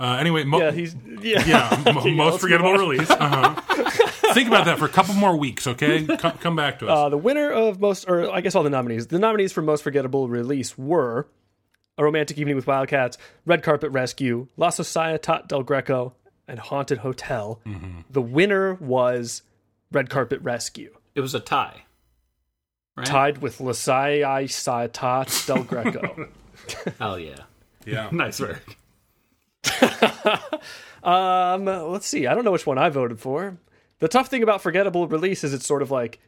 uh, 0.00 0.16
anyway 0.20 0.44
mo- 0.44 0.58
yeah. 0.60 0.70
He's 0.72 0.94
Yeah. 1.20 1.44
Yeah, 1.46 1.82
m- 2.04 2.16
most 2.16 2.40
forgettable 2.40 2.72
release. 2.72 3.10
Uh-huh. 3.10 3.54
Think 4.34 4.48
about 4.48 4.64
that 4.64 4.78
for 4.78 4.86
a 4.86 4.88
couple 4.88 5.14
more 5.14 5.36
weeks, 5.36 5.66
okay? 5.66 6.06
Come, 6.06 6.38
come 6.38 6.56
back 6.56 6.78
to 6.78 6.88
us. 6.88 6.96
Uh, 6.98 7.08
the 7.10 7.18
winner 7.18 7.50
of 7.50 7.80
most, 7.80 8.06
or 8.08 8.30
I 8.32 8.40
guess 8.40 8.54
all 8.54 8.62
the 8.62 8.70
nominees, 8.70 9.08
the 9.08 9.18
nominees 9.18 9.52
for 9.52 9.60
most 9.60 9.82
forgettable 9.82 10.28
release 10.28 10.78
were 10.78 11.26
A 11.98 12.04
Romantic 12.04 12.38
Evening 12.38 12.56
with 12.56 12.66
Wildcats, 12.66 13.18
Red 13.44 13.62
Carpet 13.62 13.90
Rescue, 13.90 14.48
La 14.56 14.70
Societat 14.70 15.48
del 15.48 15.62
Greco, 15.64 16.14
and 16.48 16.58
Haunted 16.58 16.98
Hotel. 16.98 17.60
The 18.10 18.22
winner 18.22 18.74
was 18.74 19.42
Red 19.90 20.08
Carpet 20.08 20.40
Rescue, 20.42 20.96
It 21.14 21.20
was 21.20 21.34
a 21.34 21.40
tie. 21.40 21.82
Right? 22.96 23.06
tied 23.06 23.38
with 23.38 23.60
La 23.60 23.72
Societat 23.72 25.46
del 25.46 25.64
Greco. 25.64 26.28
Hell 26.98 27.18
yeah. 27.18 27.36
yeah. 27.84 28.08
Nice 28.12 28.40
work. 28.40 28.76
um, 31.02 31.64
let's 31.64 32.06
see. 32.06 32.26
I 32.26 32.34
don't 32.34 32.44
know 32.44 32.52
which 32.52 32.66
one 32.66 32.78
I 32.78 32.88
voted 32.88 33.20
for. 33.20 33.58
The 33.98 34.08
tough 34.08 34.28
thing 34.28 34.42
about 34.42 34.62
forgettable 34.62 35.06
release 35.06 35.44
is 35.44 35.54
it's 35.54 35.66
sort 35.66 35.82
of 35.82 35.90
like 35.90 36.18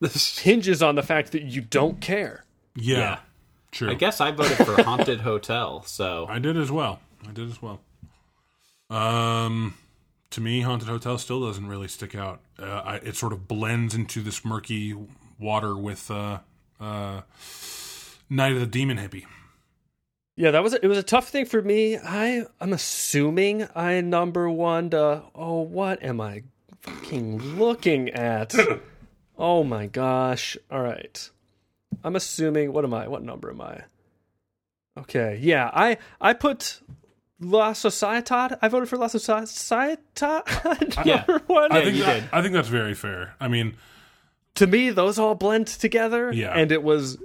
hinges 0.38 0.82
on 0.82 0.94
the 0.94 1.02
fact 1.02 1.32
that 1.32 1.42
you 1.42 1.60
don't 1.60 2.00
care. 2.00 2.44
Yeah. 2.74 2.98
Yeah. 2.98 3.18
True. 3.72 3.90
I 3.90 3.94
guess 3.94 4.20
I 4.20 4.32
voted 4.32 4.56
for 4.66 4.82
Haunted 4.82 5.20
Hotel, 5.20 5.82
so 5.82 6.26
I 6.28 6.40
did 6.40 6.56
as 6.56 6.72
well. 6.72 7.00
I 7.28 7.30
did 7.32 7.48
as 7.48 7.62
well. 7.62 7.80
Um, 8.88 9.74
to 10.30 10.40
me, 10.40 10.62
Haunted 10.62 10.88
Hotel 10.88 11.18
still 11.18 11.46
doesn't 11.46 11.68
really 11.68 11.86
stick 11.86 12.16
out. 12.16 12.40
Uh, 12.58 12.64
I, 12.84 12.96
it 12.96 13.14
sort 13.14 13.32
of 13.32 13.46
blends 13.46 13.94
into 13.94 14.22
this 14.22 14.44
murky 14.44 14.96
water 15.38 15.76
with 15.76 16.10
uh, 16.10 16.40
uh, 16.80 17.20
Night 18.28 18.52
of 18.52 18.60
the 18.60 18.66
Demon 18.66 18.96
Hippie. 18.96 19.26
Yeah, 20.36 20.52
that 20.52 20.62
was 20.62 20.72
a, 20.74 20.84
it. 20.84 20.88
Was 20.88 20.98
a 20.98 21.02
tough 21.02 21.28
thing 21.28 21.44
for 21.44 21.60
me. 21.60 21.98
I 21.98 22.44
I'm 22.60 22.72
assuming 22.72 23.68
I 23.74 24.00
number 24.00 24.48
one. 24.50 24.90
To, 24.90 25.22
oh, 25.34 25.60
what 25.62 26.02
am 26.02 26.20
I 26.20 26.44
fucking 26.80 27.58
looking 27.58 28.08
at? 28.10 28.54
oh 29.38 29.64
my 29.64 29.86
gosh! 29.86 30.56
All 30.70 30.80
right, 30.82 31.30
I'm 32.04 32.16
assuming. 32.16 32.72
What 32.72 32.84
am 32.84 32.94
I? 32.94 33.08
What 33.08 33.22
number 33.22 33.50
am 33.50 33.60
I? 33.60 33.82
Okay, 34.98 35.38
yeah, 35.42 35.70
I 35.74 35.98
I 36.20 36.32
put 36.32 36.80
La 37.40 37.72
Societat. 37.72 38.58
I 38.62 38.68
voted 38.68 38.88
for 38.88 38.96
La 38.96 39.08
Societat. 39.08 41.04
Yeah. 41.04 41.24
one. 41.46 41.72
I 41.72 41.82
think 41.84 41.96
you 41.96 42.04
that- 42.04 42.24
I 42.32 42.40
think 42.42 42.54
that's 42.54 42.68
very 42.68 42.94
fair. 42.94 43.34
I 43.40 43.48
mean, 43.48 43.76
to 44.56 44.66
me, 44.66 44.90
those 44.90 45.18
all 45.18 45.34
blend 45.34 45.66
together. 45.66 46.32
Yeah. 46.32 46.52
And 46.54 46.72
it 46.72 46.82
was 46.82 47.18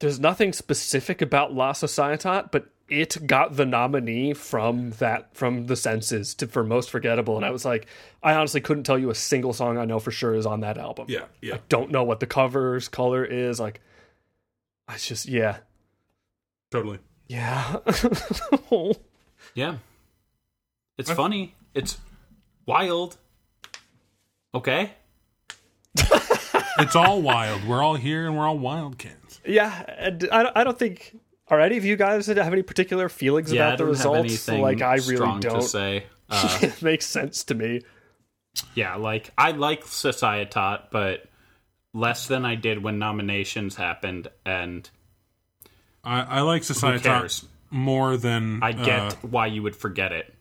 there's 0.00 0.18
nothing 0.18 0.52
specific 0.52 1.22
about 1.22 1.54
La 1.54 1.72
Societat, 1.72 2.50
but 2.50 2.68
it 2.88 3.26
got 3.26 3.56
the 3.56 3.64
nominee 3.64 4.34
from 4.34 4.90
that 4.92 5.34
from 5.36 5.66
the 5.66 5.76
senses 5.76 6.34
to 6.34 6.46
for 6.48 6.64
most 6.64 6.90
forgettable. 6.90 7.36
And 7.36 7.44
I 7.44 7.50
was 7.50 7.64
like, 7.64 7.86
I 8.22 8.34
honestly 8.34 8.60
couldn't 8.60 8.84
tell 8.84 8.98
you 8.98 9.10
a 9.10 9.14
single 9.14 9.52
song 9.52 9.78
I 9.78 9.84
know 9.84 10.00
for 10.00 10.10
sure 10.10 10.34
is 10.34 10.46
on 10.46 10.60
that 10.60 10.76
album. 10.76 11.06
yeah, 11.08 11.26
yeah. 11.40 11.54
I 11.54 11.60
don't 11.68 11.90
know 11.90 12.02
what 12.02 12.18
the 12.20 12.26
cover's 12.26 12.88
color 12.88 13.24
is. 13.24 13.60
Like 13.60 13.80
I 14.88 14.96
just 14.96 15.26
yeah. 15.26 15.58
Totally. 16.72 16.98
Yeah. 17.28 17.76
yeah. 19.54 19.76
It's 20.98 21.10
funny. 21.10 21.54
It's 21.74 21.98
wild. 22.66 23.16
Okay. 24.54 24.92
It's 26.78 26.94
all 26.96 27.20
wild. 27.22 27.64
We're 27.64 27.82
all 27.82 27.96
here 27.96 28.26
and 28.26 28.36
we're 28.36 28.46
all 28.46 28.58
wildcats. 28.58 29.40
yeah. 29.44 29.84
And 29.98 30.28
I 30.32 30.42
don't, 30.42 30.56
I 30.56 30.64
don't 30.64 30.78
think 30.78 31.16
are 31.48 31.60
any 31.60 31.76
of 31.76 31.84
you 31.84 31.96
guys 31.96 32.26
that 32.26 32.36
have 32.36 32.52
any 32.52 32.62
particular 32.62 33.08
feelings 33.08 33.52
Yeah, 33.52 33.62
I 33.62 33.66
about 33.74 33.78
the 33.78 33.84
don't 33.84 33.96
have 33.96 34.24
results? 34.24 34.48
Like 34.48 34.82
I 34.82 34.94
really 34.94 35.16
strong 35.16 35.40
don't. 35.40 35.60
to 35.60 35.62
say. 35.68 36.04
Uh, 36.32 36.58
it 36.62 36.80
makes 36.80 37.06
sense 37.06 37.42
to 37.42 37.56
me. 37.56 37.80
yeah, 38.76 38.94
like 38.94 39.32
I 39.36 39.50
like 39.50 39.82
Societat, 39.84 40.84
but 40.92 41.24
less 41.92 42.28
than 42.28 42.44
I 42.44 42.54
did 42.54 42.84
when 42.84 43.00
nominations 43.00 43.74
happened, 43.74 44.28
and 44.46 44.88
I, 46.04 46.20
I 46.20 46.40
like 46.42 46.62
Society 46.62 47.02
cares? 47.02 47.44
more 47.68 48.16
than 48.16 48.60
I 48.62 48.70
get 48.70 49.00
uh, 49.00 49.10
why 49.22 49.46
you 49.46 49.64
would 49.64 49.74
forget 49.74 50.12
it. 50.12 50.32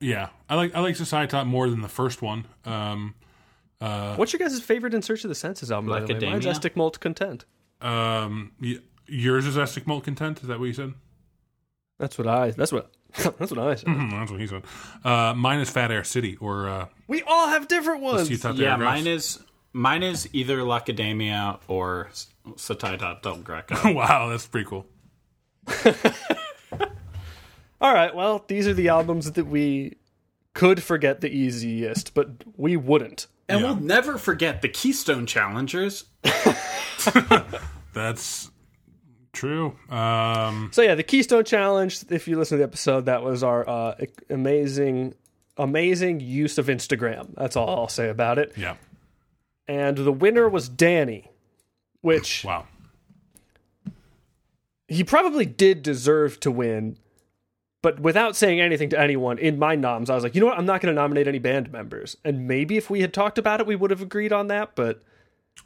yeah, 0.00 0.30
I 0.50 0.56
like 0.56 0.74
I 0.74 0.80
like 0.80 0.96
Society 0.96 1.44
more 1.44 1.70
than 1.70 1.82
the 1.82 1.88
first 1.88 2.20
one. 2.20 2.46
Um, 2.64 3.14
What's 4.16 4.32
your 4.32 4.38
guys' 4.40 4.60
favorite 4.60 4.94
In 4.94 5.02
Search 5.02 5.24
of 5.24 5.28
the 5.28 5.34
Senses 5.34 5.70
album? 5.72 5.90
by 5.90 6.00
the 6.00 6.14
way? 6.14 6.20
Mine's 6.20 6.44
Macadamia? 6.46 6.54
Estic 6.54 6.76
Molt 6.76 7.00
Content. 7.00 7.44
um, 7.80 8.52
y- 8.60 8.78
yours 9.06 9.46
is 9.46 9.56
Estic 9.56 9.86
Molt 9.86 10.04
Content. 10.04 10.40
Is 10.42 10.48
that 10.48 10.58
what 10.58 10.66
you 10.66 10.72
said? 10.72 10.94
That's 11.98 12.16
what 12.18 12.26
I. 12.26 12.50
That's 12.50 12.72
what. 12.72 12.90
that's 13.16 13.50
what 13.50 13.58
I 13.58 13.74
said. 13.74 13.88
Hmm, 13.88 14.10
that's 14.18 14.30
what 14.30 14.40
he 14.40 14.46
said. 14.46 14.62
Uh, 15.04 15.34
mine 15.34 15.60
is 15.60 15.68
Fat 15.70 15.90
Air 15.90 16.02
City 16.04 16.36
or 16.40 16.68
uh, 16.68 16.86
We 17.08 17.22
all 17.22 17.48
have 17.48 17.68
different 17.68 18.00
ones. 18.02 18.30
Yeah, 18.30 18.72
Argos. 18.72 18.84
mine 18.84 19.06
is 19.06 19.38
mine 19.72 20.02
is 20.02 20.28
either 20.32 20.62
L'Academia 20.64 21.58
or 21.68 22.08
Societat 22.56 23.22
del 23.22 23.36
Greco. 23.38 23.92
wow, 23.92 24.28
that's 24.30 24.46
pretty 24.46 24.66
cool. 24.68 24.86
All 27.80 27.92
right. 27.92 28.14
Well, 28.14 28.44
these 28.46 28.66
are 28.68 28.74
the 28.74 28.88
albums 28.88 29.32
that 29.32 29.46
we 29.46 29.96
could 30.54 30.82
forget 30.82 31.20
the 31.20 31.28
easiest, 31.30 32.14
but 32.14 32.28
we 32.56 32.76
wouldn't. 32.76 33.26
And 33.48 33.60
Yeah. 33.60 33.66
we'll 33.66 33.76
never 33.80 34.18
forget 34.18 34.62
the 34.62 34.68
Keystone 34.68 35.26
Challengers. 35.26 36.04
That's 37.92 38.50
true. 39.32 39.76
Um, 39.90 40.70
So 40.72 40.82
yeah, 40.82 40.94
the 40.94 41.02
Keystone 41.02 41.44
Challenge. 41.44 42.04
If 42.10 42.28
you 42.28 42.38
listen 42.38 42.56
to 42.58 42.62
the 42.62 42.68
episode, 42.68 43.06
that 43.06 43.22
was 43.22 43.42
our 43.42 43.68
uh, 43.68 43.94
amazing, 44.30 45.14
amazing 45.56 46.20
use 46.20 46.58
of 46.58 46.66
Instagram. 46.66 47.34
That's 47.36 47.56
all 47.56 47.68
I'll 47.80 47.88
say 47.88 48.08
about 48.08 48.38
it. 48.38 48.52
yeah. 48.56 48.76
And 49.68 49.96
the 49.96 50.12
winner 50.12 50.48
was 50.48 50.68
Danny, 50.68 51.30
which 52.00 52.44
Wow. 52.44 52.66
he 54.88 55.04
probably 55.04 55.46
did 55.46 55.82
deserve 55.82 56.40
to 56.40 56.50
win, 56.50 56.98
but 57.82 57.98
without 58.00 58.36
saying 58.36 58.60
anything 58.60 58.88
to 58.90 58.98
anyone 59.00 59.38
in 59.38 59.58
my 59.58 59.74
noms, 59.74 60.08
I 60.08 60.14
was 60.14 60.22
like, 60.24 60.34
you 60.34 60.40
know 60.40 60.46
what? 60.46 60.56
I'm 60.58 60.66
not 60.66 60.80
going 60.80 60.94
to 60.94 61.00
nominate 61.00 61.26
any 61.26 61.40
band 61.40 61.70
members. 61.72 62.16
And 62.24 62.46
maybe 62.46 62.76
if 62.76 62.88
we 62.88 63.00
had 63.00 63.12
talked 63.12 63.38
about 63.38 63.60
it, 63.60 63.66
we 63.66 63.74
would 63.76 63.90
have 63.90 64.00
agreed 64.00 64.32
on 64.32 64.46
that. 64.46 64.74
But 64.76 65.02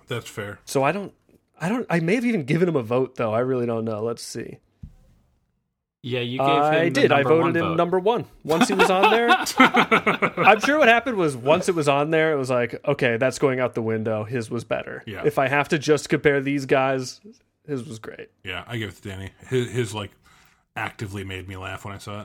That's 0.08 0.28
fair. 0.28 0.58
so 0.64 0.82
I 0.82 0.92
don't, 0.92 1.12
I 1.60 1.68
don't, 1.68 1.86
I 1.90 2.00
may 2.00 2.14
have 2.14 2.24
even 2.24 2.44
given 2.44 2.68
him 2.68 2.76
a 2.76 2.82
vote 2.82 3.16
though. 3.16 3.32
I 3.32 3.40
really 3.40 3.66
don't 3.66 3.84
know. 3.84 4.02
Let's 4.02 4.22
see. 4.22 4.58
Yeah, 6.02 6.20
you 6.20 6.38
gave 6.38 6.46
him 6.46 6.62
I 6.62 6.88
did. 6.88 7.10
I 7.10 7.24
voted 7.24 7.56
him 7.56 7.70
vote. 7.70 7.76
number 7.76 7.98
one 7.98 8.26
once 8.44 8.68
he 8.68 8.74
was 8.74 8.90
on 8.90 9.10
there. 9.10 9.28
I'm 10.38 10.60
sure 10.60 10.78
what 10.78 10.86
happened 10.86 11.16
was 11.16 11.36
once 11.36 11.68
it 11.68 11.74
was 11.74 11.88
on 11.88 12.10
there, 12.10 12.32
it 12.32 12.36
was 12.36 12.48
like, 12.48 12.80
okay, 12.86 13.16
that's 13.16 13.40
going 13.40 13.58
out 13.58 13.74
the 13.74 13.82
window. 13.82 14.22
His 14.22 14.48
was 14.48 14.62
better. 14.62 15.02
Yeah. 15.04 15.22
If 15.24 15.36
I 15.36 15.48
have 15.48 15.68
to 15.70 15.78
just 15.80 16.08
compare 16.08 16.40
these 16.40 16.64
guys, 16.64 17.20
his 17.66 17.84
was 17.84 17.98
great. 17.98 18.28
Yeah, 18.44 18.62
I 18.68 18.76
give 18.76 18.90
it 18.90 18.96
to 19.02 19.08
Danny. 19.08 19.30
His, 19.48 19.68
his 19.68 19.94
like 19.94 20.12
actively 20.76 21.24
made 21.24 21.48
me 21.48 21.56
laugh 21.56 21.84
when 21.84 21.94
I 21.94 21.98
saw 21.98 22.22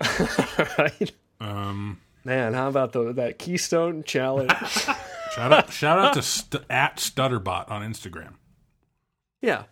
it. 0.00 0.78
right? 0.78 1.12
Um, 1.40 2.00
Man, 2.24 2.54
how 2.54 2.68
about 2.68 2.92
the, 2.92 3.12
that 3.12 3.38
Keystone 3.38 4.02
Challenge? 4.02 4.52
shout 5.32 5.52
out, 5.52 5.72
shout 5.72 5.98
out 5.98 6.14
to 6.14 6.22
st- 6.22 6.64
at 6.68 6.96
Stutterbot 6.96 7.70
on 7.70 7.82
Instagram. 7.82 8.34
yeah. 9.40 9.64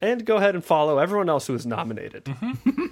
And 0.00 0.26
go 0.26 0.36
ahead 0.36 0.54
and 0.54 0.62
follow 0.62 0.98
everyone 0.98 1.30
else 1.30 1.46
who 1.46 1.54
was 1.54 1.64
nominated. 1.64 2.24
Mm-hmm. 2.24 2.86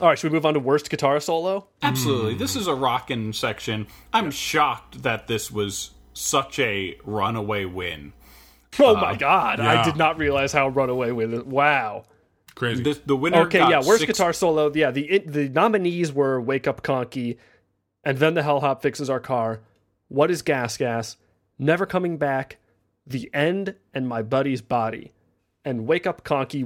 All 0.00 0.08
right, 0.08 0.18
should 0.18 0.30
we 0.32 0.36
move 0.36 0.44
on 0.44 0.54
to 0.54 0.60
worst 0.60 0.90
guitar 0.90 1.20
solo? 1.20 1.68
Absolutely. 1.82 2.34
This 2.34 2.56
is 2.56 2.66
a 2.66 2.74
rockin' 2.74 3.32
section. 3.32 3.86
I'm 4.12 4.32
shocked 4.32 5.02
that 5.04 5.28
this 5.28 5.52
was 5.52 5.90
such 6.14 6.58
a 6.58 6.98
runaway 7.04 7.64
win. 7.64 8.12
Oh 8.78 8.96
my 8.96 9.14
god, 9.16 9.60
I 9.60 9.84
did 9.84 9.96
not 9.96 10.18
realize 10.18 10.52
how 10.52 10.68
runaway 10.68 11.12
with 11.12 11.32
it. 11.32 11.46
Wow. 11.46 12.04
Crazy. 12.58 12.82
This, 12.82 12.98
the 13.06 13.16
winner 13.16 13.42
Okay, 13.42 13.58
got 13.60 13.70
yeah, 13.70 13.78
worst 13.78 14.00
six- 14.00 14.12
guitar 14.18 14.32
solo. 14.32 14.70
Yeah, 14.74 14.90
the 14.90 15.18
the 15.24 15.48
nominees 15.48 16.12
were 16.12 16.40
Wake 16.40 16.66
Up 16.66 16.82
Conky, 16.82 17.38
and 18.02 18.18
then 18.18 18.34
the 18.34 18.42
Hellhop 18.42 18.82
fixes 18.82 19.08
our 19.08 19.20
car. 19.20 19.60
What 20.08 20.28
is 20.30 20.42
Gas 20.42 20.76
Gas? 20.76 21.16
Never 21.56 21.86
coming 21.86 22.16
back. 22.18 22.56
The 23.06 23.30
end 23.32 23.76
and 23.94 24.08
my 24.08 24.22
buddy's 24.22 24.60
body, 24.60 25.12
and 25.64 25.86
Wake 25.86 26.04
Up 26.06 26.24
Conky 26.24 26.64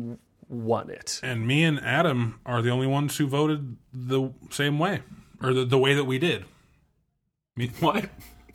won 0.49 0.89
it. 0.91 1.21
and 1.23 1.47
me 1.47 1.63
and 1.63 1.79
Adam 1.81 2.41
are 2.47 2.63
the 2.63 2.71
only 2.71 2.87
ones 2.87 3.17
who 3.19 3.27
voted 3.27 3.77
the 3.93 4.33
same 4.51 4.79
way, 4.79 5.03
or 5.43 5.53
the, 5.53 5.65
the 5.67 5.79
way 5.79 5.93
that 5.95 6.05
we 6.05 6.19
did. 6.19 6.45
What? 7.81 8.09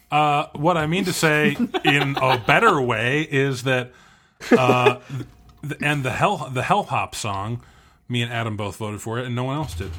Uh, 0.10 0.48
what 0.54 0.76
I 0.78 0.88
mean 0.88 1.06
to 1.06 1.14
say 1.14 1.56
in 1.86 2.16
a 2.20 2.38
better 2.40 2.82
way 2.82 3.22
is 3.22 3.64
that, 3.64 3.92
uh, 4.52 4.96
th- 5.08 5.28
and 5.82 6.04
the 6.04 6.12
hell 6.12 6.50
the 6.52 6.64
Hell 6.64 6.84
Hop 6.84 7.16
song, 7.16 7.62
me 8.08 8.22
and 8.22 8.32
Adam 8.32 8.56
both 8.58 8.78
voted 8.78 9.02
for 9.02 9.20
it, 9.20 9.26
and 9.26 9.36
no 9.36 9.44
one 9.46 9.58
else 9.58 9.74
did. 9.76 9.92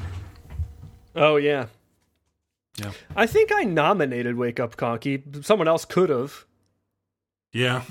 Oh 1.15 1.35
yeah, 1.37 1.67
Yeah, 2.77 2.91
I 3.15 3.25
think 3.25 3.51
I 3.53 3.63
nominated 3.63 4.35
Wake 4.35 4.59
Up 4.59 4.77
Conky. 4.77 5.23
Someone 5.41 5.67
else 5.67 5.85
could 5.85 6.09
have, 6.09 6.45
yeah, 7.51 7.81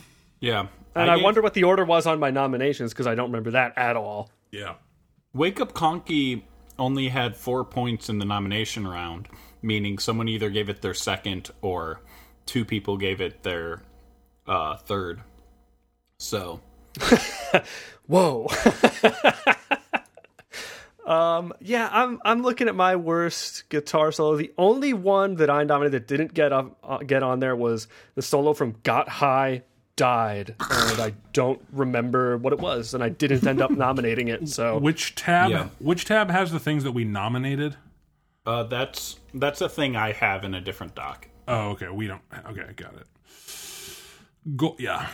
Yeah. 0.41 0.69
and 0.95 1.11
I, 1.11 1.17
gave- 1.17 1.25
wonder 1.25 1.43
what 1.43 1.55
the 1.55 1.65
order 1.65 1.85
was 1.85 2.07
on 2.07 2.19
my 2.21 2.31
nominations 2.31 2.93
because 2.93 3.07
I 3.07 3.15
don't 3.15 3.27
remember 3.31 3.51
that 3.53 3.77
at 3.77 3.97
all. 3.97 4.31
yeah. 4.51 4.75
Wake 5.35 5.61
Up 5.61 5.75
Conky 5.75 6.47
only 6.79 7.09
had 7.09 7.37
four 7.37 7.65
points 7.65 8.09
in 8.09 8.19
the 8.19 8.25
nomination 8.25 8.87
round, 8.89 9.29
meaning 9.61 9.99
someone 9.99 10.27
either 10.29 10.49
gave 10.49 10.69
it 10.71 10.81
their 10.81 10.95
second 10.95 11.51
or 11.61 12.01
two 12.47 12.65
people 12.65 12.97
gave 12.97 13.21
it 13.21 13.43
their 13.43 13.83
uh, 14.47 14.77
third. 14.77 15.21
So, 16.19 16.61
Whoa. 18.07 18.49
um, 21.07 21.53
yeah, 21.61 21.89
I'm 21.93 22.21
I'm 22.25 22.43
looking 22.43 22.69
at 22.69 22.75
my 22.75 22.97
worst 22.97 23.69
guitar 23.69 24.13
solo. 24.13 24.37
The 24.37 24.53
only 24.59 24.93
one 24.93 25.37
that 25.37 25.51
I 25.51 25.65
nominated 25.65 26.03
that 26.03 26.09
didn't 26.09 26.35
get 26.35 26.53
up, 26.53 26.79
uh, 26.83 26.99
get 26.99 27.23
on 27.23 27.41
there 27.41 27.55
was 27.57 27.89
the 28.15 28.23
solo 28.23 28.55
from 28.55 28.77
Got 28.83 29.09
High 29.09 29.63
Died, 29.97 30.55
and 30.61 31.01
I 31.01 31.13
don't 31.33 31.61
remember 31.73 32.39
what 32.39 32.53
it 32.53 32.61
was, 32.61 32.95
and 32.95 33.03
I 33.03 33.09
didn't 33.09 33.47
end 33.47 33.61
up 33.61 33.71
nominating 33.73 34.29
it. 34.29 34.49
So 34.49 34.79
Which 34.79 35.15
tab? 35.15 35.51
Yeah. 35.51 35.69
Which 35.81 36.05
tab 36.05 36.31
has 36.31 36.53
the 36.53 36.61
things 36.61 36.85
that 36.85 36.93
we 36.93 37.05
nominated? 37.05 37.77
uh, 38.47 38.63
that's 38.63 39.19
that's 39.35 39.61
a 39.61 39.69
thing 39.69 39.95
I 39.95 40.13
have 40.13 40.43
in 40.45 40.55
a 40.55 40.61
different 40.61 40.95
doc. 40.95 41.29
Oh, 41.47 41.71
okay. 41.71 41.89
We 41.89 42.07
don't. 42.07 42.23
Okay, 42.51 42.63
I 42.67 42.73
got 42.73 42.95
it. 42.95 43.07
Go. 44.57 44.75
Yeah. 44.79 45.09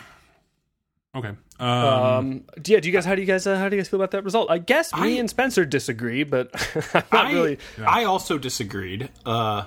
Okay. 1.14 1.32
Um, 1.60 1.68
Um, 1.68 2.44
yeah, 2.66 2.80
do 2.80 2.88
you 2.88 2.92
guys 2.92 3.04
how 3.04 3.14
do 3.14 3.20
you 3.20 3.26
guys 3.26 3.46
uh, 3.46 3.56
how 3.56 3.68
do 3.68 3.76
you 3.76 3.82
guys 3.82 3.88
feel 3.88 4.00
about 4.00 4.10
that 4.12 4.24
result? 4.24 4.50
I 4.50 4.58
guess 4.58 4.92
me 4.94 5.16
I- 5.16 5.20
and 5.20 5.30
Spencer 5.30 5.64
disagree, 5.64 6.24
but 6.24 6.50
I'm 6.94 7.02
not 7.12 7.26
I 7.26 7.32
really. 7.32 7.58
I 7.86 8.04
also 8.04 8.38
disagreed. 8.38 9.08
Uh, 9.24 9.64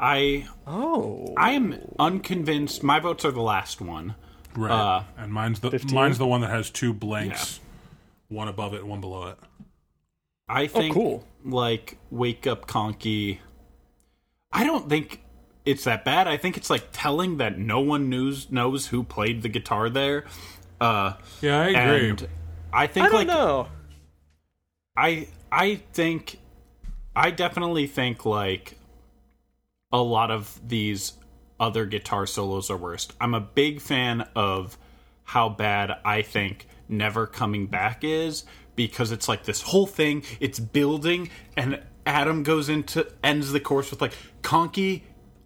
I 0.00 0.46
Oh, 0.66 1.34
I 1.36 1.52
am 1.52 1.78
unconvinced. 1.98 2.82
My 2.82 2.98
votes 3.00 3.24
are 3.24 3.30
the 3.30 3.42
last 3.42 3.80
one. 3.80 4.14
right. 4.56 4.70
uh, 4.70 5.02
and 5.18 5.32
mine's 5.32 5.60
the 5.60 5.70
15? 5.70 5.94
mine's 5.94 6.18
the 6.18 6.26
one 6.26 6.40
that 6.40 6.50
has 6.50 6.70
two 6.70 6.92
blanks, 6.94 7.60
one 8.28 8.48
above 8.48 8.72
it, 8.74 8.80
and 8.80 8.88
one 8.88 9.00
below 9.00 9.28
it. 9.28 9.38
I 10.48 10.66
think 10.66 10.94
cool. 10.94 11.24
like 11.44 11.98
Wake 12.10 12.46
Up 12.46 12.66
Conky. 12.66 13.40
I 14.50 14.64
don't 14.64 14.88
think 14.88 15.22
it's 15.64 15.84
that 15.84 16.04
bad. 16.04 16.26
I 16.28 16.36
think 16.36 16.56
it's 16.56 16.68
like 16.68 16.88
telling 16.92 17.36
that 17.36 17.58
no 17.58 17.80
one 17.80 18.10
knows 18.10 18.50
knows 18.50 18.86
who 18.88 19.02
played 19.04 19.42
the 19.42 19.48
guitar 19.48 19.88
there. 19.88 20.24
Uh, 20.82 21.14
Yeah, 21.40 21.60
I 21.60 21.66
agree. 21.68 22.10
and 22.10 22.28
I 22.72 22.86
think 22.86 23.06
I 23.06 23.08
don't 23.08 23.18
like 23.18 23.26
know. 23.28 23.68
I 24.96 25.28
I 25.50 25.76
think 25.92 26.38
I 27.14 27.30
definitely 27.30 27.86
think 27.86 28.24
like 28.26 28.76
a 29.92 30.02
lot 30.02 30.30
of 30.30 30.60
these 30.66 31.12
other 31.60 31.86
guitar 31.86 32.26
solos 32.26 32.70
are 32.70 32.76
worst. 32.76 33.12
I'm 33.20 33.34
a 33.34 33.40
big 33.40 33.80
fan 33.80 34.26
of 34.34 34.76
how 35.24 35.48
bad 35.48 35.92
I 36.04 36.22
think 36.22 36.66
Never 36.88 37.26
Coming 37.26 37.66
Back 37.66 38.02
is 38.02 38.44
because 38.74 39.12
it's 39.12 39.28
like 39.28 39.44
this 39.44 39.62
whole 39.62 39.86
thing, 39.86 40.24
it's 40.40 40.58
building 40.58 41.30
and 41.56 41.80
Adam 42.04 42.42
goes 42.42 42.68
into 42.68 43.06
ends 43.22 43.52
the 43.52 43.60
course 43.60 43.90
with 43.90 44.00
like 44.00 44.14
Conky 44.42 45.04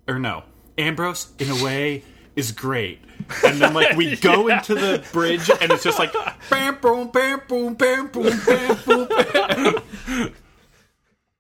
or 0.09 0.19
no, 0.19 0.45
Ambrose 0.79 1.33
in 1.39 1.51
a 1.51 1.63
way 1.63 2.03
is 2.37 2.53
great. 2.53 3.01
And 3.45 3.61
then 3.61 3.75
like 3.75 3.97
we 3.97 4.17
go 4.21 4.49
into 4.49 4.75
the 4.75 5.05
bridge 5.13 5.51
and 5.51 5.71
it's 5.73 5.83
just 5.85 5.99
like 5.99 6.13
bam 6.51 6.79
boom 6.81 7.09
bam 7.09 7.43
boom 7.49 7.75
bam 7.75 8.09
boom 8.09 8.33
bam 8.47 8.79
boom 8.85 9.09
bam. 9.09 10.33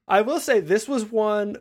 I 0.09 0.23
will 0.23 0.41
say 0.41 0.61
this 0.61 0.89
was 0.89 1.05
one 1.05 1.59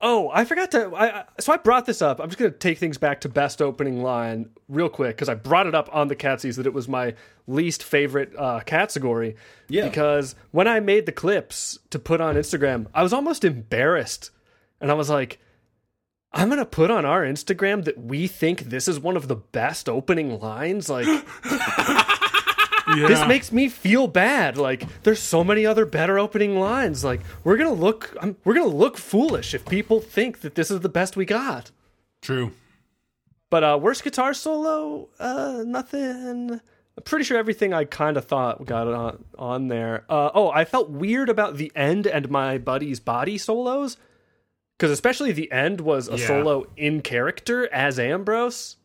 oh 0.00 0.30
I 0.32 0.44
forgot 0.44 0.70
to. 0.72 0.94
I, 0.94 1.20
I 1.20 1.24
so 1.38 1.52
I 1.52 1.56
brought 1.56 1.86
this 1.86 2.02
up. 2.02 2.20
I'm 2.20 2.28
just 2.28 2.38
gonna 2.38 2.50
take 2.50 2.78
things 2.78 2.98
back 2.98 3.20
to 3.22 3.28
best 3.28 3.60
opening 3.60 4.02
line 4.02 4.50
real 4.68 4.88
quick 4.88 5.16
because 5.16 5.28
I 5.28 5.34
brought 5.34 5.66
it 5.66 5.74
up 5.74 5.88
on 5.92 6.08
the 6.08 6.16
Catsies 6.16 6.56
that 6.56 6.66
it 6.66 6.74
was 6.74 6.88
my 6.88 7.14
least 7.46 7.82
favorite 7.82 8.32
uh, 8.36 8.60
category. 8.60 9.36
Yeah. 9.68 9.84
Because 9.88 10.34
when 10.50 10.68
I 10.68 10.80
made 10.80 11.06
the 11.06 11.12
clips 11.12 11.78
to 11.90 11.98
put 11.98 12.20
on 12.20 12.36
Instagram, 12.36 12.86
I 12.94 13.02
was 13.02 13.12
almost 13.12 13.44
embarrassed, 13.44 14.30
and 14.80 14.90
I 14.90 14.94
was 14.94 15.10
like. 15.10 15.38
I'm 16.32 16.48
gonna 16.48 16.64
put 16.64 16.90
on 16.90 17.04
our 17.04 17.22
Instagram 17.24 17.84
that 17.84 17.98
we 17.98 18.26
think 18.26 18.64
this 18.64 18.86
is 18.88 19.00
one 19.00 19.16
of 19.16 19.26
the 19.28 19.36
best 19.36 19.88
opening 19.88 20.38
lines. 20.40 20.88
Like, 20.88 21.06
Yeah. 22.96 23.06
this 23.06 23.24
makes 23.28 23.52
me 23.52 23.68
feel 23.68 24.08
bad. 24.08 24.56
Like 24.56 24.84
there's 25.04 25.20
so 25.20 25.44
many 25.44 25.64
other 25.64 25.86
better 25.86 26.18
opening 26.18 26.58
lines. 26.58 27.04
Like 27.04 27.20
we're 27.44 27.56
gonna 27.56 27.72
look, 27.72 28.16
I'm, 28.20 28.36
we're 28.44 28.54
gonna 28.54 28.66
look 28.66 28.96
foolish 28.96 29.54
if 29.54 29.64
people 29.66 30.00
think 30.00 30.40
that 30.40 30.56
this 30.56 30.70
is 30.72 30.80
the 30.80 30.88
best 30.88 31.16
we 31.16 31.24
got. 31.24 31.70
true. 32.20 32.52
But 33.48 33.64
uh, 33.64 33.78
worst 33.82 34.04
guitar 34.04 34.32
solo, 34.32 35.08
uh, 35.18 35.62
nothing. 35.66 36.60
I'm 36.96 37.02
pretty 37.04 37.24
sure 37.24 37.36
everything 37.38 37.72
I 37.74 37.84
kind 37.84 38.16
of 38.16 38.24
thought 38.24 38.64
got 38.64 38.86
on 38.88 39.24
on 39.38 39.68
there. 39.68 40.04
Uh, 40.08 40.30
oh, 40.34 40.50
I 40.50 40.64
felt 40.64 40.90
weird 40.90 41.28
about 41.28 41.56
the 41.56 41.70
end 41.76 42.06
and 42.06 42.28
my 42.30 42.58
buddy's 42.58 42.98
body 43.00 43.38
solos 43.38 43.96
because 44.80 44.90
especially 44.90 45.30
the 45.30 45.52
end 45.52 45.82
was 45.82 46.08
a 46.08 46.16
Yeah. 46.16 46.26
solo 46.26 46.64
in 46.74 47.02
character 47.02 47.70
as 47.70 47.98
Ambrose. 47.98 48.78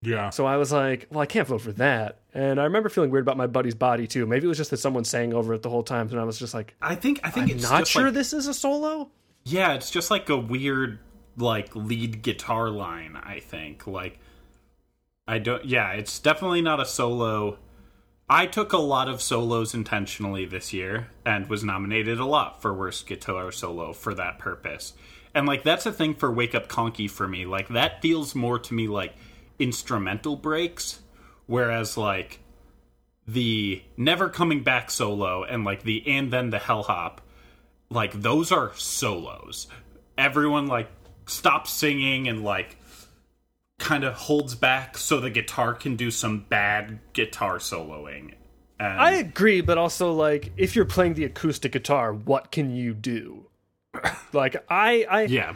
Yeah. 0.00 0.30
So 0.30 0.46
I 0.46 0.56
was 0.56 0.72
like, 0.72 1.06
well, 1.10 1.20
I 1.20 1.26
can't 1.26 1.46
vote 1.46 1.60
for 1.60 1.72
that. 1.72 2.20
And 2.32 2.58
I 2.58 2.64
remember 2.64 2.88
feeling 2.88 3.10
weird 3.10 3.24
about 3.24 3.36
my 3.36 3.46
buddy's 3.46 3.74
body 3.74 4.06
too. 4.06 4.24
Maybe 4.24 4.46
it 4.46 4.48
was 4.48 4.56
just 4.56 4.70
that 4.70 4.78
someone 4.78 5.04
sang 5.04 5.34
over 5.34 5.52
it 5.52 5.60
the 5.62 5.68
whole 5.68 5.82
time, 5.82 6.08
and 6.08 6.18
I 6.18 6.24
was 6.24 6.38
just 6.38 6.54
like, 6.54 6.74
I 6.80 6.94
think 6.94 7.20
I 7.22 7.28
think 7.28 7.50
I'm 7.50 7.56
it's 7.58 7.70
not 7.70 7.86
sure 7.86 8.04
like, 8.04 8.14
this 8.14 8.32
is 8.32 8.46
a 8.46 8.54
solo. 8.54 9.10
Yeah, 9.44 9.74
it's 9.74 9.90
just 9.90 10.10
like 10.10 10.30
a 10.30 10.36
weird 10.38 10.98
like 11.36 11.76
lead 11.76 12.22
guitar 12.22 12.70
line, 12.70 13.18
I 13.22 13.40
think. 13.40 13.86
Like 13.86 14.18
I 15.28 15.38
don't 15.40 15.62
yeah, 15.66 15.92
it's 15.92 16.18
definitely 16.20 16.62
not 16.62 16.80
a 16.80 16.86
solo. 16.86 17.58
I 18.28 18.46
took 18.46 18.72
a 18.72 18.78
lot 18.78 19.08
of 19.08 19.22
solos 19.22 19.72
intentionally 19.72 20.46
this 20.46 20.72
year 20.72 21.08
and 21.24 21.48
was 21.48 21.62
nominated 21.62 22.18
a 22.18 22.24
lot 22.24 22.60
for 22.60 22.74
worst 22.74 23.06
guitar 23.06 23.52
solo 23.52 23.92
for 23.92 24.14
that 24.14 24.40
purpose. 24.40 24.94
And 25.32 25.46
like 25.46 25.62
that's 25.62 25.86
a 25.86 25.92
thing 25.92 26.14
for 26.14 26.32
Wake 26.32 26.54
Up 26.54 26.66
Conky 26.66 27.06
for 27.06 27.28
me. 27.28 27.46
Like 27.46 27.68
that 27.68 28.02
feels 28.02 28.34
more 28.34 28.58
to 28.58 28.74
me 28.74 28.88
like 28.88 29.14
instrumental 29.58 30.36
breaks 30.36 31.00
whereas 31.46 31.96
like 31.96 32.40
the 33.28 33.82
Never 33.96 34.28
Coming 34.28 34.62
Back 34.62 34.90
solo 34.90 35.44
and 35.44 35.64
like 35.64 35.84
the 35.84 36.06
and 36.08 36.32
then 36.32 36.50
the 36.50 36.58
Hell 36.58 36.82
Hop 36.84 37.20
like 37.90 38.12
those 38.12 38.50
are 38.50 38.74
solos. 38.74 39.68
Everyone 40.18 40.66
like 40.66 40.90
stops 41.26 41.72
singing 41.72 42.26
and 42.26 42.42
like 42.42 42.76
kind 43.78 44.04
of 44.04 44.14
holds 44.14 44.54
back 44.54 44.96
so 44.96 45.20
the 45.20 45.30
guitar 45.30 45.74
can 45.74 45.96
do 45.96 46.10
some 46.10 46.46
bad 46.48 46.98
guitar 47.12 47.58
soloing. 47.58 48.34
And 48.78 49.00
I 49.00 49.12
agree, 49.12 49.60
but 49.60 49.78
also 49.78 50.12
like 50.12 50.52
if 50.56 50.76
you're 50.76 50.84
playing 50.84 51.14
the 51.14 51.24
acoustic 51.24 51.72
guitar, 51.72 52.12
what 52.12 52.50
can 52.50 52.74
you 52.74 52.94
do? 52.94 53.46
like 54.32 54.56
I, 54.68 55.06
I 55.08 55.22
yeah. 55.24 55.54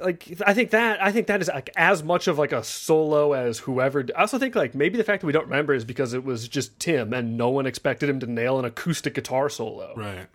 like 0.00 0.40
I 0.46 0.52
think 0.52 0.70
that 0.70 1.02
I 1.02 1.12
think 1.12 1.28
that 1.28 1.40
is 1.40 1.48
like 1.48 1.70
as 1.76 2.02
much 2.02 2.28
of 2.28 2.38
like 2.38 2.52
a 2.52 2.62
solo 2.62 3.32
as 3.32 3.60
whoever. 3.60 4.04
I 4.16 4.20
also 4.20 4.38
think 4.38 4.54
like 4.54 4.74
maybe 4.74 4.98
the 4.98 5.04
fact 5.04 5.22
that 5.22 5.26
we 5.26 5.32
don't 5.32 5.46
remember 5.46 5.72
is 5.72 5.84
because 5.84 6.12
it 6.12 6.24
was 6.24 6.46
just 6.48 6.78
Tim 6.78 7.12
and 7.14 7.38
no 7.38 7.48
one 7.48 7.66
expected 7.66 8.08
him 8.08 8.20
to 8.20 8.26
nail 8.26 8.58
an 8.58 8.64
acoustic 8.64 9.14
guitar 9.14 9.48
solo. 9.48 9.94
Right. 9.96 10.26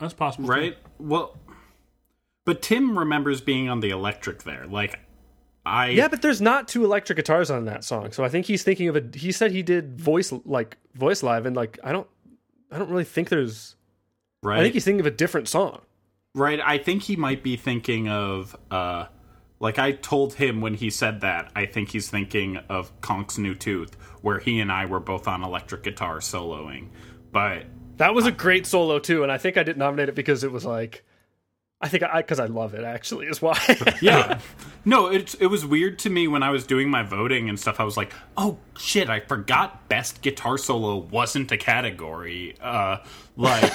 That's 0.00 0.14
possible. 0.14 0.46
too. 0.46 0.52
Right? 0.52 0.78
Well 0.98 1.36
but 2.48 2.62
Tim 2.62 2.98
remembers 2.98 3.42
being 3.42 3.68
on 3.68 3.80
the 3.80 3.90
electric 3.90 4.44
there. 4.44 4.66
Like 4.66 4.98
I 5.68 5.88
Yeah, 5.88 6.08
but 6.08 6.22
there's 6.22 6.40
not 6.40 6.68
two 6.68 6.84
electric 6.84 7.16
guitars 7.16 7.50
on 7.50 7.66
that 7.66 7.84
song, 7.84 8.12
so 8.12 8.24
I 8.24 8.28
think 8.28 8.46
he's 8.46 8.62
thinking 8.62 8.88
of 8.88 8.96
a. 8.96 9.04
He 9.14 9.32
said 9.32 9.52
he 9.52 9.62
did 9.62 10.00
voice 10.00 10.32
like 10.44 10.76
voice 10.94 11.22
live, 11.22 11.46
and 11.46 11.54
like 11.54 11.78
I 11.84 11.92
don't, 11.92 12.08
I 12.70 12.78
don't 12.78 12.90
really 12.90 13.04
think 13.04 13.28
there's. 13.28 13.76
right. 14.42 14.58
I 14.58 14.62
think 14.62 14.74
he's 14.74 14.84
thinking 14.84 15.00
of 15.00 15.06
a 15.06 15.10
different 15.10 15.48
song. 15.48 15.82
Right, 16.34 16.60
I 16.64 16.78
think 16.78 17.02
he 17.02 17.16
might 17.16 17.42
be 17.42 17.56
thinking 17.56 18.08
of 18.08 18.56
uh 18.70 19.06
like 19.60 19.78
I 19.78 19.92
told 19.92 20.34
him 20.34 20.60
when 20.60 20.74
he 20.74 20.90
said 20.90 21.20
that, 21.22 21.50
I 21.56 21.66
think 21.66 21.90
he's 21.90 22.08
thinking 22.08 22.58
of 22.68 22.98
Conk's 23.00 23.38
New 23.38 23.54
Tooth, 23.54 23.94
where 24.22 24.38
he 24.38 24.60
and 24.60 24.70
I 24.70 24.86
were 24.86 25.00
both 25.00 25.26
on 25.26 25.42
electric 25.42 25.82
guitar 25.82 26.18
soloing. 26.18 26.88
But 27.32 27.64
That 27.96 28.14
was 28.14 28.26
a 28.26 28.32
great 28.32 28.66
solo 28.66 28.98
too, 28.98 29.22
and 29.22 29.32
I 29.32 29.38
think 29.38 29.56
I 29.56 29.62
didn't 29.62 29.78
nominate 29.78 30.08
it 30.08 30.14
because 30.14 30.44
it 30.44 30.52
was 30.52 30.64
like, 30.64 31.04
I 31.80 31.88
think 31.88 32.02
I 32.02 32.22
because 32.22 32.40
I 32.40 32.46
love 32.46 32.74
it 32.74 32.82
actually 32.82 33.26
is 33.26 33.40
why. 33.40 33.56
yeah. 34.02 34.40
no, 34.84 35.06
it's 35.06 35.34
it 35.34 35.46
was 35.46 35.64
weird 35.64 35.98
to 36.00 36.10
me 36.10 36.26
when 36.26 36.42
I 36.42 36.50
was 36.50 36.66
doing 36.66 36.90
my 36.90 37.04
voting 37.04 37.48
and 37.48 37.58
stuff. 37.58 37.78
I 37.78 37.84
was 37.84 37.96
like, 37.96 38.12
"Oh 38.36 38.58
shit, 38.76 39.08
I 39.08 39.20
forgot 39.20 39.88
best 39.88 40.20
guitar 40.20 40.58
solo 40.58 40.96
wasn't 40.96 41.52
a 41.52 41.56
category." 41.56 42.56
Uh 42.60 42.98
like 43.36 43.72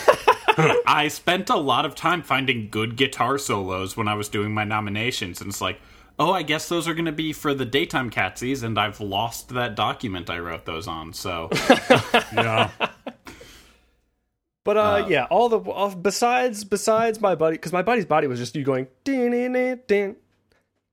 I 0.86 1.08
spent 1.08 1.50
a 1.50 1.56
lot 1.56 1.86
of 1.86 1.96
time 1.96 2.22
finding 2.24 2.70
good 2.70 2.98
guitar 2.98 3.38
solos 3.38 3.96
when 3.96 4.10
I 4.10 4.16
was 4.16 4.28
doing 4.28 4.54
my 4.54 4.66
nominations 4.66 5.40
and 5.40 5.50
it's 5.50 5.62
like, 5.62 5.80
"Oh, 6.20 6.34
I 6.34 6.44
guess 6.44 6.68
those 6.68 6.90
are 6.90 6.94
going 6.94 7.06
to 7.06 7.14
be 7.14 7.32
for 7.32 7.54
the 7.54 7.66
daytime 7.66 8.10
catsies 8.10 8.64
and 8.64 8.78
I've 8.78 9.00
lost 9.00 9.50
that 9.50 9.76
document 9.76 10.30
I 10.30 10.40
wrote 10.40 10.66
those 10.66 10.90
on." 10.90 11.14
So, 11.14 11.50
Yeah. 12.34 12.70
But 14.64 14.78
uh, 14.78 14.82
uh, 14.82 15.08
yeah, 15.10 15.26
all 15.26 15.50
the 15.50 15.60
all, 15.60 15.90
besides 15.94 16.64
besides 16.64 17.20
my 17.20 17.36
buddy, 17.36 17.56
because 17.56 17.74
my 17.74 17.82
buddy's 17.82 18.06
body 18.06 18.28
was 18.28 18.40
just 18.40 18.56
you 18.56 18.64
going 18.64 18.88
din 19.04 19.32
din 19.32 19.80
din 19.88 20.16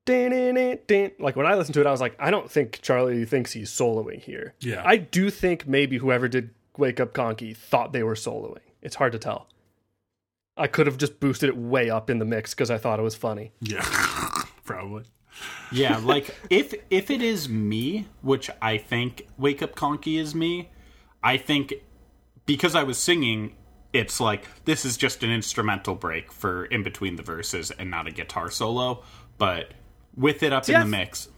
din 0.05 0.79
din. 0.87 1.13
Like 1.19 1.37
when 1.37 1.47
I 1.47 1.55
listened 1.55 1.75
to 1.75 1.81
it, 1.81 1.87
I 1.87 1.93
was 1.93 2.01
like, 2.01 2.17
I 2.19 2.31
don't 2.31 2.51
think 2.51 2.81
Charlie 2.83 3.25
thinks 3.25 3.53
he's 3.53 3.71
soloing 3.71 4.21
here. 4.21 4.55
Yeah, 4.61 4.83
I 4.85 4.97
do 4.97 5.31
think 5.31 5.69
maybe 5.69 5.99
whoever 5.99 6.27
did 6.27 6.51
Wake 6.77 6.99
Up 6.99 7.13
Conky 7.13 7.55
thought 7.55 7.93
they 7.93 8.03
were 8.03 8.15
soloing. 8.15 8.59
It's 8.83 8.97
hard 8.97 9.13
to 9.13 9.19
tell. 9.19 9.47
I 10.57 10.67
could 10.67 10.87
have 10.87 10.99
just 10.99 11.21
boosted 11.21 11.49
it 11.49 11.57
way 11.57 11.91
up 11.91 12.11
in 12.11 12.19
the 12.19 12.25
mix 12.25 12.55
because 12.55 12.71
I 12.71 12.79
thought 12.79 12.99
it 12.99 13.03
was 13.03 13.15
funny. 13.15 13.53
Yeah, 13.61 13.83
probably. 14.65 15.05
yeah, 15.71 15.99
like 16.03 16.35
if 16.51 16.75
if 16.91 17.09
it 17.09 17.23
is 17.23 17.49
me, 17.49 18.09
which 18.21 18.51
I 18.61 18.79
think 18.79 19.29
Wake 19.39 19.63
Up 19.63 19.77
Conky 19.77 20.19
is 20.19 20.35
me, 20.35 20.71
I 21.23 21.37
think 21.37 21.73
because 22.47 22.75
I 22.75 22.83
was 22.83 22.99
singing, 22.99 23.55
it's 23.93 24.21
like 24.21 24.47
this 24.65 24.85
is 24.85 24.97
just 24.97 25.23
an 25.23 25.31
instrumental 25.31 25.95
break 25.95 26.33
for 26.33 26.65
in 26.67 26.83
between 26.83 27.17
the 27.17 27.23
verses 27.23 27.71
and 27.71 27.91
not 27.91 28.07
a 28.07 28.11
guitar 28.11 28.51
solo. 28.51 29.03
But 29.39 29.73
with 30.17 30.43
it 30.43 30.53
up 30.53 30.69
in 30.69 30.75
I 30.77 30.81
the 30.81 30.87
mix, 30.87 31.29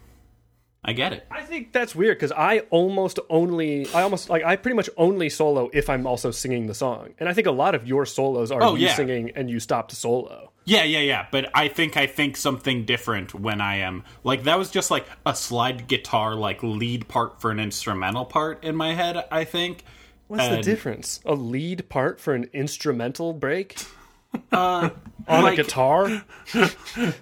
I 0.84 0.92
get 0.92 1.12
it. 1.12 1.24
I 1.30 1.42
think 1.42 1.72
that's 1.72 1.94
weird 1.94 2.18
because 2.18 2.32
I 2.32 2.60
almost 2.70 3.20
only, 3.30 3.86
I 3.94 4.02
almost 4.02 4.28
like, 4.28 4.42
I 4.42 4.56
pretty 4.56 4.74
much 4.74 4.90
only 4.96 5.28
solo 5.28 5.70
if 5.72 5.88
I'm 5.88 6.06
also 6.08 6.32
singing 6.32 6.66
the 6.66 6.74
song, 6.74 7.14
and 7.18 7.28
I 7.28 7.34
think 7.34 7.46
a 7.46 7.52
lot 7.52 7.76
of 7.76 7.86
your 7.86 8.04
solos 8.04 8.50
are 8.50 8.60
Oh, 8.60 8.74
you 8.74 8.86
yeah. 8.86 8.94
singing 8.94 9.30
and 9.36 9.48
you 9.48 9.60
stop 9.60 9.88
to 9.90 9.96
solo. 9.96 10.50
Yeah, 10.64 10.82
yeah, 10.82 10.98
yeah. 11.00 11.26
But 11.30 11.50
I 11.54 11.68
think 11.68 11.96
I 11.96 12.06
think 12.06 12.36
something 12.36 12.84
different 12.84 13.34
when 13.34 13.60
I 13.60 13.76
am 13.76 14.04
like 14.24 14.44
that 14.44 14.58
was 14.58 14.70
just 14.70 14.90
like 14.90 15.06
a 15.24 15.34
slide 15.34 15.86
guitar 15.86 16.34
like 16.34 16.62
lead 16.62 17.06
part 17.08 17.40
for 17.40 17.50
an 17.50 17.60
instrumental 17.60 18.24
part 18.24 18.62
in 18.64 18.74
my 18.76 18.94
head. 18.94 19.24
I 19.30 19.44
think. 19.44 19.84
What's 20.32 20.48
the 20.48 20.62
difference? 20.62 21.20
A 21.24 21.34
lead 21.34 21.88
part 21.88 22.20
for 22.20 22.34
an 22.34 22.48
instrumental 22.52 23.32
break 23.32 23.76
Uh, 24.50 24.88
on 25.28 25.42
like- 25.42 25.58
a 25.58 25.62
guitar? 25.62 26.24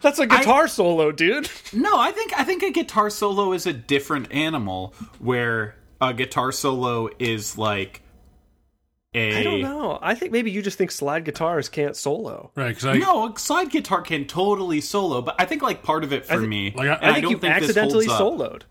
That's 0.01 0.19
a 0.21 0.27
guitar 0.27 0.69
solo, 0.69 1.11
dude. 1.11 1.51
No, 1.73 1.99
I 1.99 2.13
think 2.13 2.33
I 2.39 2.45
think 2.45 2.63
a 2.63 2.71
guitar 2.71 3.11
solo 3.11 3.53
is 3.53 3.67
a 3.67 3.73
different 3.73 4.31
animal 4.33 4.95
where 5.19 5.75
a 6.01 6.15
guitar 6.15 6.53
solo 6.53 7.09
is 7.19 7.59
like 7.59 8.03
a 9.13 9.41
I 9.41 9.43
don't 9.43 9.61
know. 9.61 9.99
I 10.01 10.15
think 10.15 10.31
maybe 10.31 10.53
you 10.53 10.63
just 10.63 10.79
think 10.79 10.93
slide 10.93 11.25
guitars 11.25 11.69
can't 11.69 11.97
solo. 11.97 12.53
Right, 12.55 12.69
because 12.69 12.87
I 12.87 12.97
No, 12.99 13.35
a 13.35 13.39
slide 13.39 13.71
guitar 13.71 14.03
can 14.03 14.25
totally 14.27 14.81
solo, 14.81 15.21
but 15.21 15.35
I 15.39 15.47
think 15.47 15.63
like 15.63 15.83
part 15.83 16.05
of 16.05 16.13
it 16.13 16.27
for 16.27 16.41
thi- 16.41 16.47
me, 16.47 16.73
like, 16.77 16.89
I- 16.89 16.93
I 16.95 17.09
I 17.09 17.13
think 17.15 17.23
don't 17.25 17.31
you 17.33 17.39
think 17.39 17.55
accidentally 17.55 18.07
holds 18.07 18.21
up. 18.43 18.53
soloed. 18.53 18.63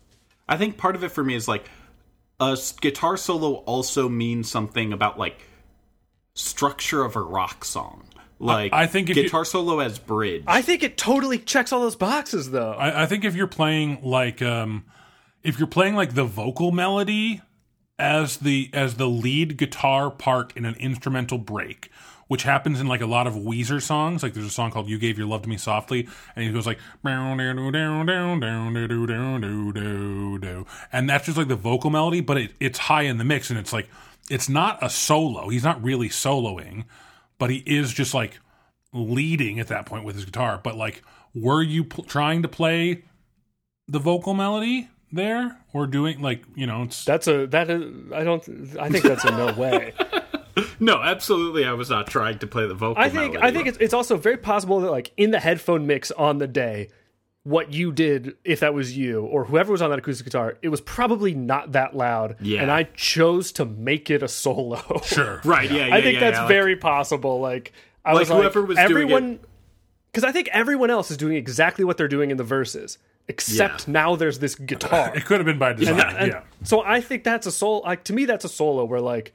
I 0.47 0.55
think 0.55 0.77
part 0.77 0.95
of 0.95 1.03
it 1.03 1.09
for 1.09 1.23
me 1.25 1.35
is 1.35 1.47
like 1.49 1.65
a 2.39 2.51
s- 2.53 2.71
guitar 2.73 3.17
solo 3.17 3.55
also 3.65 4.07
means 4.09 4.49
something 4.49 4.93
about 4.93 5.17
like 5.19 5.39
structure 6.33 7.03
of 7.03 7.15
a 7.15 7.21
rock 7.21 7.65
song. 7.65 8.03
Like 8.39 8.71
I 8.73 8.87
think 8.87 9.09
if 9.09 9.17
you- 9.17 9.23
guitar 9.23 9.43
solo 9.45 9.79
as 9.79 9.99
bridge. 9.99 10.43
I 10.47 10.61
think 10.61 10.81
it 10.83 10.97
totally 10.97 11.37
checks 11.39 11.73
all 11.73 11.81
those 11.81 11.95
boxes, 11.97 12.51
though. 12.51 12.71
I, 12.71 13.03
I 13.03 13.05
think 13.05 13.25
if 13.25 13.35
you're 13.35 13.47
playing 13.47 13.99
like 14.03 14.41
um 14.41 14.85
if 15.43 15.59
you're 15.59 15.67
playing 15.67 15.95
like 15.95 16.13
the 16.15 16.23
vocal 16.23 16.71
melody 16.71 17.41
as 17.97 18.37
the 18.37 18.69
as 18.73 18.95
the 18.95 19.07
lead 19.09 19.57
guitar 19.57 20.09
part 20.09 20.53
in 20.55 20.63
an 20.65 20.75
instrumental 20.75 21.37
break 21.37 21.91
which 22.29 22.43
happens 22.43 22.79
in 22.79 22.87
like 22.87 23.01
a 23.01 23.05
lot 23.05 23.27
of 23.27 23.33
Weezer 23.33 23.81
songs 23.81 24.23
like 24.23 24.33
there's 24.33 24.45
a 24.45 24.51
song 24.51 24.71
called 24.71 24.87
You 24.87 24.97
Gave 24.97 25.17
Your 25.17 25.27
Love 25.27 25.41
to 25.41 25.49
Me 25.49 25.57
Softly 25.57 26.07
and 26.35 26.45
he 26.45 26.51
goes 26.51 26.65
like 26.65 26.79
and 27.03 27.59
that's 31.09 31.25
just 31.25 31.37
like 31.37 31.49
the 31.49 31.55
vocal 31.55 31.89
melody 31.89 32.21
but 32.21 32.37
it, 32.37 32.51
it's 32.59 32.79
high 32.79 33.01
in 33.01 33.17
the 33.17 33.25
mix 33.25 33.49
and 33.49 33.59
it's 33.59 33.73
like 33.73 33.89
it's 34.29 34.47
not 34.47 34.79
a 34.81 34.89
solo 34.89 35.49
he's 35.49 35.63
not 35.63 35.83
really 35.83 36.07
soloing 36.07 36.85
but 37.37 37.49
he 37.49 37.57
is 37.65 37.93
just 37.93 38.13
like 38.13 38.39
leading 38.93 39.59
at 39.59 39.67
that 39.67 39.85
point 39.85 40.05
with 40.05 40.15
his 40.15 40.25
guitar 40.25 40.59
but 40.63 40.77
like 40.77 41.01
were 41.33 41.61
you 41.61 41.83
pl- 41.83 42.05
trying 42.05 42.41
to 42.41 42.47
play 42.47 43.03
the 43.87 43.99
vocal 43.99 44.33
melody 44.33 44.87
there 45.11 45.57
or 45.73 45.87
doing 45.87 46.21
like 46.21 46.43
you 46.55 46.67
know 46.67 46.83
it's 46.83 47.05
That's 47.05 47.27
a 47.27 47.47
that 47.47 47.69
is. 47.69 48.11
I 48.11 48.23
don't. 48.23 48.43
I 48.79 48.89
think 48.89 49.03
that's 49.03 49.23
a 49.23 49.31
no 49.31 49.53
way. 49.53 49.93
no, 50.79 51.01
absolutely, 51.01 51.65
I 51.65 51.73
was 51.73 51.89
not 51.89 52.07
trying 52.07 52.39
to 52.39 52.47
play 52.47 52.67
the 52.67 52.73
vocal. 52.73 53.01
I 53.01 53.09
think. 53.09 53.37
I 53.37 53.51
think 53.51 53.67
it's 53.67 53.77
it's 53.79 53.93
also 53.93 54.17
very 54.17 54.37
possible 54.37 54.79
that 54.81 54.91
like 54.91 55.11
in 55.17 55.31
the 55.31 55.39
headphone 55.39 55.87
mix 55.87 56.11
on 56.11 56.37
the 56.37 56.47
day, 56.47 56.89
what 57.43 57.73
you 57.73 57.91
did, 57.91 58.35
if 58.43 58.59
that 58.59 58.73
was 58.73 58.97
you 58.97 59.21
or 59.21 59.45
whoever 59.45 59.71
was 59.71 59.81
on 59.81 59.89
that 59.89 59.99
acoustic 59.99 60.25
guitar, 60.25 60.57
it 60.61 60.69
was 60.69 60.81
probably 60.81 61.33
not 61.33 61.71
that 61.71 61.95
loud. 61.95 62.35
Yeah. 62.41 62.61
And 62.61 62.69
I 62.71 62.83
chose 62.83 63.51
to 63.53 63.65
make 63.65 64.09
it 64.09 64.21
a 64.23 64.27
solo. 64.27 65.01
sure 65.03 65.41
right. 65.45 65.69
Yeah, 65.71 65.87
yeah 65.87 65.95
I 65.95 66.01
think 66.01 66.15
yeah, 66.15 66.19
that's 66.19 66.35
yeah, 66.35 66.41
like- 66.41 66.49
very 66.49 66.75
possible. 66.75 67.39
Like 67.39 67.71
I 68.05 68.11
Like 68.13 68.19
was 68.21 68.29
like, 68.29 68.39
whoever 68.39 68.61
was 68.63 68.77
doing 68.77 68.85
everyone, 68.89 69.39
because 70.11 70.23
I 70.23 70.31
think 70.31 70.49
everyone 70.51 70.89
else 70.89 71.11
is 71.11 71.17
doing 71.17 71.35
exactly 71.37 71.85
what 71.85 71.97
they're 71.97 72.07
doing 72.07 72.29
in 72.31 72.37
the 72.37 72.43
verses, 72.43 72.97
except 73.27 73.87
Yeah. 73.87 73.91
now 73.93 74.15
there's 74.15 74.39
this 74.39 74.55
guitar. 74.55 75.11
it 75.15 75.25
could 75.25 75.37
have 75.37 75.45
been 75.45 75.59
by 75.59 75.73
design 75.73 75.99
And 76.17 76.31
yeah 76.31 76.41
So 76.63 76.83
I 76.83 76.99
think 77.01 77.23
that's 77.23 77.47
a 77.47 77.51
solo. 77.51 77.79
Like 77.81 78.03
to 78.05 78.13
me, 78.13 78.25
that's 78.25 78.45
a 78.45 78.49
solo 78.49 78.85
where 78.85 79.01
like 79.01 79.33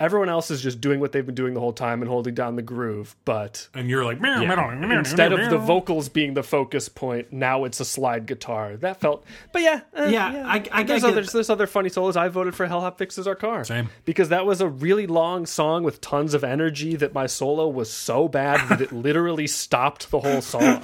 everyone 0.00 0.28
else 0.28 0.50
is 0.50 0.62
just 0.62 0.80
doing 0.80 1.00
what 1.00 1.10
they've 1.12 1.26
been 1.26 1.34
doing 1.34 1.54
the 1.54 1.60
whole 1.60 1.72
time 1.72 2.02
and 2.02 2.08
holding 2.08 2.32
down 2.34 2.54
the 2.56 2.62
groove, 2.62 3.16
but 3.24 3.68
and 3.74 3.90
you're 3.90 4.04
like 4.04 4.18
instead 4.22 5.32
of 5.32 5.50
the 5.50 5.58
vocals 5.58 6.08
being 6.08 6.34
the 6.34 6.42
focus 6.42 6.88
point, 6.88 7.32
now 7.32 7.64
it's 7.64 7.80
a 7.80 7.84
slide 7.84 8.26
guitar. 8.26 8.76
That 8.76 9.00
felt, 9.00 9.24
but 9.52 9.62
yeah, 9.62 9.80
eh, 9.94 10.08
Yeah, 10.10 10.44
I- 10.46 10.64
I 10.72 10.82
there's 10.84 11.02
get 11.02 11.10
other 11.12 11.22
that. 11.22 11.32
there's 11.32 11.50
other 11.50 11.66
funny 11.66 11.88
solos. 11.88 12.16
I 12.16 12.28
voted 12.28 12.54
for 12.54 12.66
Hell 12.66 12.80
Hop 12.80 12.98
Fixes 12.98 13.26
Our 13.26 13.34
Car, 13.34 13.64
Same. 13.64 13.88
because 14.04 14.28
that 14.28 14.46
was 14.46 14.60
a 14.60 14.68
really 14.68 15.06
long 15.06 15.46
song 15.46 15.82
with 15.82 16.00
tons 16.00 16.34
of 16.34 16.44
energy. 16.44 16.94
That 16.96 17.12
my 17.12 17.26
solo 17.26 17.68
was 17.68 17.90
so 17.90 18.28
bad 18.28 18.68
that 18.68 18.80
it 18.80 18.92
literally 18.98 19.46
stopped 19.46 20.10
the 20.10 20.20
whole 20.20 20.40
song. 20.40 20.82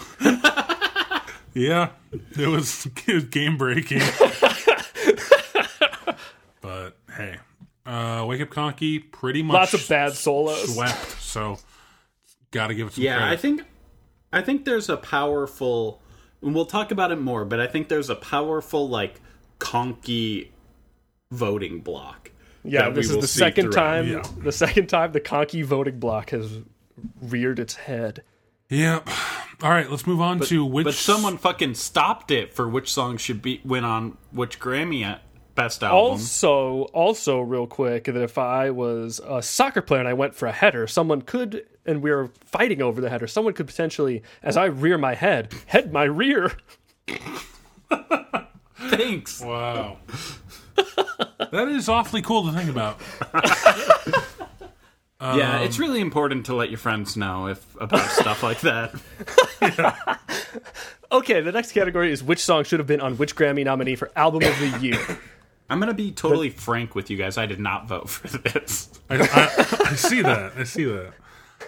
yeah 1.55 1.91
it 2.37 2.49
was 2.49 2.87
it 3.07 3.15
was 3.15 3.25
game 3.27 3.57
breaking 3.57 4.01
but 6.61 6.97
hey 7.17 7.37
uh 7.87 8.25
wake 8.27 8.41
up 8.41 8.51
conky 8.51 8.99
pretty 8.99 9.43
much 9.43 9.55
Lots 9.55 9.75
of 9.75 9.89
bad 9.89 10.13
solos. 10.15 10.75
swept 10.75 11.21
so 11.21 11.59
gotta 12.51 12.75
give 12.75 12.89
it 12.89 12.95
some 12.95 13.05
Yeah, 13.05 13.19
credit. 13.19 13.33
I 13.33 13.37
think 13.37 13.63
I 14.33 14.41
think 14.43 14.65
there's 14.65 14.89
a 14.89 14.97
powerful 14.97 16.01
and 16.43 16.55
we'll 16.55 16.67
talk 16.67 16.91
about 16.91 17.11
it 17.13 17.17
more, 17.21 17.45
but 17.45 17.61
I 17.61 17.67
think 17.67 17.89
there's 17.89 18.11
a 18.11 18.15
powerful 18.17 18.89
like 18.89 19.21
conky 19.59 20.53
voting 21.31 21.81
block. 21.81 22.31
Yeah, 22.63 22.89
this 22.91 23.11
is 23.11 23.19
the 23.19 23.29
second 23.29 23.73
throughout. 23.73 23.93
time. 23.93 24.09
Yeah. 24.09 24.23
The 24.43 24.53
second 24.53 24.87
time 24.89 25.13
the 25.13 25.21
conky 25.21 25.63
voting 25.63 25.99
block 25.99 26.31
has 26.31 26.61
reared 27.21 27.59
its 27.59 27.75
head. 27.75 28.23
Yep. 28.71 29.09
All 29.63 29.71
right, 29.71 29.91
let's 29.91 30.07
move 30.07 30.21
on 30.21 30.41
to 30.41 30.65
which. 30.65 30.85
But 30.85 30.95
someone 30.95 31.37
fucking 31.39 31.75
stopped 31.75 32.31
it 32.31 32.55
for 32.55 32.69
which 32.69 32.91
song 32.93 33.19
should 33.19 33.43
be 33.43 33.61
went 33.65 33.85
on 33.87 34.17
which 34.33 34.59
Grammy 34.59 35.03
at 35.05 35.23
best 35.55 35.83
album. 35.83 35.97
Also, 35.97 36.83
also, 36.93 37.41
real 37.41 37.67
quick, 37.67 38.05
that 38.05 38.17
if 38.17 38.39
I 38.39 38.71
was 38.71 39.21
a 39.27 39.43
soccer 39.43 39.83
player 39.83 40.01
and 40.01 40.09
I 40.09 40.15
went 40.15 40.35
for 40.35 40.47
a 40.47 40.53
header, 40.53 40.87
someone 40.87 41.23
could, 41.23 41.67
and 41.87 42.03
we 42.03 42.11
were 42.11 42.29
fighting 42.45 42.83
over 42.83 43.01
the 43.01 43.11
header, 43.11 43.27
someone 43.27 43.55
could 43.55 43.67
potentially, 43.67 44.23
as 44.43 44.57
I 44.57 44.67
rear 44.67 44.99
my 44.99 45.15
head, 45.15 45.53
head 45.67 45.93
my 45.93 46.05
rear. 46.05 46.53
Thanks. 48.77 49.41
Wow. 49.41 49.99
that 50.77 51.69
is 51.69 51.89
awfully 51.89 52.23
cool 52.23 52.47
to 52.47 52.53
think 52.53 52.69
about. 52.71 53.01
yeah, 55.21 55.61
it's 55.61 55.79
really 55.79 56.01
important 56.01 56.47
to 56.47 56.55
let 56.55 56.71
your 56.71 56.79
friends 56.79 57.17
know 57.17 57.47
if 57.47 57.65
about 57.81 58.11
stuff 58.11 58.43
like 58.43 58.61
that. 58.61 58.95
Okay, 61.15 61.41
the 61.43 61.53
next 61.53 61.71
category 61.71 62.11
is 62.11 62.25
which 62.25 62.41
song 62.41 62.65
should 62.65 62.81
have 62.81 62.89
been 62.89 63.01
on 63.01 63.17
which 63.17 63.37
Grammy 63.37 63.65
nominee 63.65 63.95
for 63.95 64.11
Album 64.17 64.43
of 64.43 64.59
the 64.59 64.81
Year. 64.81 64.99
I'm 65.71 65.81
gonna 65.81 65.95
be 65.95 66.11
totally 66.13 66.51
frank 66.51 66.95
with 66.95 67.11
you 67.11 67.17
guys. 67.17 67.39
I 67.39 67.47
did 67.47 67.61
not 67.61 67.89
vote 67.89 68.09
for 68.09 68.29
this. 68.39 68.91
I, 69.09 69.17
I, 69.17 69.89
I 69.91 69.95
see 69.95 70.21
that. 70.23 70.53
I 70.57 70.65
see 70.65 70.85
that. 70.85 71.13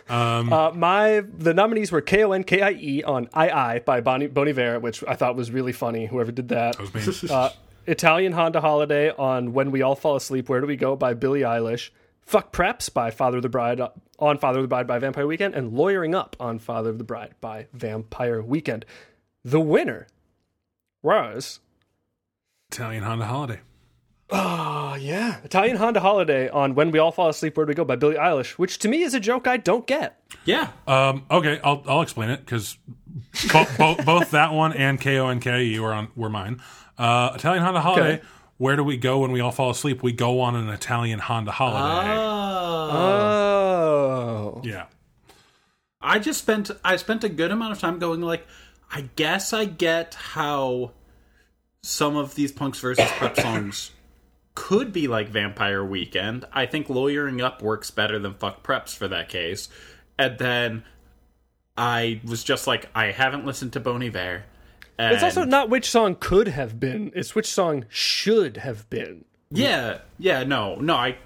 Uh, 0.09 0.73
my 0.75 1.23
the 1.39 1.55
nominees 1.55 1.91
were 1.91 2.01
K 2.01 2.23
O 2.25 2.33
N 2.33 2.45
K 2.45 2.61
I 2.61 2.73
E 2.73 3.03
on 3.03 3.29
I 3.33 3.51
I 3.51 3.79
by 3.81 4.01
Bonnie 4.01 4.27
Bon 4.27 4.47
Iver, 4.49 4.79
which 4.81 5.03
I 5.09 5.15
thought 5.15 5.35
was 5.37 5.51
really 5.51 5.73
funny. 5.73 6.07
Whoever 6.07 6.31
did 6.31 6.49
that. 6.49 6.79
I 6.79 6.83
was 6.83 7.31
Uh, 7.31 7.51
Italian 7.87 8.33
Honda 8.33 8.61
Holiday 8.61 9.11
on 9.11 9.53
When 9.53 9.71
We 9.71 9.81
All 9.83 9.95
Fall 9.95 10.17
Asleep, 10.17 10.49
Where 10.49 10.61
Do 10.61 10.67
We 10.67 10.77
Go 10.77 10.97
by 10.97 11.15
Billie 11.15 11.41
Eilish. 11.41 11.91
Fuck 12.21 12.53
Preps 12.53 12.93
by 12.93 13.11
Father 13.11 13.37
of 13.39 13.43
the 13.45 13.49
Bride 13.49 13.81
on 14.19 14.39
Father 14.39 14.59
of 14.59 14.65
the 14.65 14.69
Bride 14.69 14.87
by 14.89 14.99
Vampire 14.99 15.27
Weekend. 15.27 15.55
And 15.55 15.73
Lawyering 15.73 16.15
Up 16.15 16.37
on 16.41 16.59
Father 16.59 16.91
of 16.91 16.99
the 16.99 17.05
Bride 17.05 17.35
by 17.41 17.69
Vampire 17.73 18.43
Weekend. 18.43 18.85
The 19.45 19.61
winner 19.61 20.09
was. 21.03 21.61
Italian 22.71 23.05
Honda 23.05 23.27
Holiday. 23.27 23.61
Oh, 24.29 24.95
yeah. 25.01 25.39
Italian 25.45 25.77
Honda 25.77 26.01
Holiday 26.01 26.49
on 26.49 26.75
When 26.75 26.91
We 26.91 26.99
All 26.99 27.13
Fall 27.13 27.29
Asleep, 27.29 27.57
Where 27.57 27.65
Do 27.65 27.71
We 27.71 27.75
Go 27.75 27.85
by 27.85 27.95
Billie 27.97 28.17
Eilish, 28.17 28.53
which 28.53 28.79
to 28.81 28.89
me 28.89 29.03
is 29.03 29.15
a 29.15 29.21
joke 29.21 29.47
I 29.47 29.57
don't 29.57 29.87
get. 29.87 30.21
Yeah, 30.45 30.71
Um, 30.89 31.25
okay, 31.31 31.61
I'll 31.63 31.83
I'll 31.87 32.03
explain 32.03 32.31
it 32.31 32.41
because 32.41 32.77
bo- 33.53 33.67
bo- 33.79 33.97
both 34.05 34.33
that 34.33 34.53
one 34.53 34.73
and 34.73 35.01
K 35.01 35.19
O 35.19 35.29
N 35.29 35.39
K 35.41 35.65
E 35.65 35.79
were 35.79 35.93
on 35.93 36.09
were 36.17 36.29
mine. 36.31 36.61
Uh, 36.99 37.33
Italian 37.37 37.63
Honda 37.63 37.81
Holiday. 37.81 38.15
Okay. 38.15 38.23
Where 38.59 38.75
do 38.75 38.83
we 38.83 38.97
go 38.97 39.19
when 39.19 39.33
we 39.33 39.41
all 39.41 39.53
fall 39.53 39.69
asleep? 39.71 40.03
We 40.03 40.13
go 40.13 40.41
on 40.41 40.57
an 40.57 40.71
Italian 40.71 41.19
Honda 41.19 41.51
holiday. 41.53 42.11
Oh. 43.37 44.61
yeah. 44.65 44.87
I 46.01 46.19
just 46.19 46.41
spent 46.41 46.71
I 46.85 46.97
spent 46.97 47.23
a 47.25 47.29
good 47.29 47.51
amount 47.51 47.73
of 47.73 47.79
time 47.81 47.99
going 47.99 48.23
like 48.23 48.47
I 48.91 49.09
guess 49.17 49.53
I 49.53 49.65
get 49.67 50.15
how 50.15 50.93
some 51.83 52.17
of 52.17 52.35
these 52.35 52.51
punks 52.53 52.79
versus 52.81 53.07
prep 53.13 53.37
songs 53.39 53.91
could 54.57 54.93
be 54.93 55.07
like 55.07 55.29
Vampire 55.29 55.85
Weekend. 55.85 56.45
I 56.53 56.67
think 56.67 56.89
lawyering 56.91 57.41
up 57.41 57.63
works 57.63 57.93
better 57.93 58.19
than 58.19 58.35
fuck 58.35 58.65
preps 58.65 58.97
for 58.97 59.07
that 59.07 59.29
case. 59.29 59.69
and 60.19 60.37
then 60.39 60.83
I 61.79 62.21
was 62.25 62.43
just 62.43 62.67
like, 62.67 62.89
I 62.95 63.13
haven't 63.13 63.45
listened 63.45 63.75
to 63.75 63.81
Bon 63.81 64.03
Iver. 64.03 64.45
And 64.99 65.15
It's 65.15 65.23
also 65.23 65.45
not 65.45 65.69
which 65.69 65.91
song 65.91 66.17
could 66.19 66.49
have 66.49 66.81
been; 66.81 67.13
it's 67.15 67.35
which 67.35 67.47
song 67.47 67.85
should 67.91 68.57
have 68.57 68.89
been. 68.89 69.27
Yeah, 69.51 69.99
yeah, 70.19 70.43
no, 70.43 70.77
no, 70.77 70.95
I. 70.97 71.19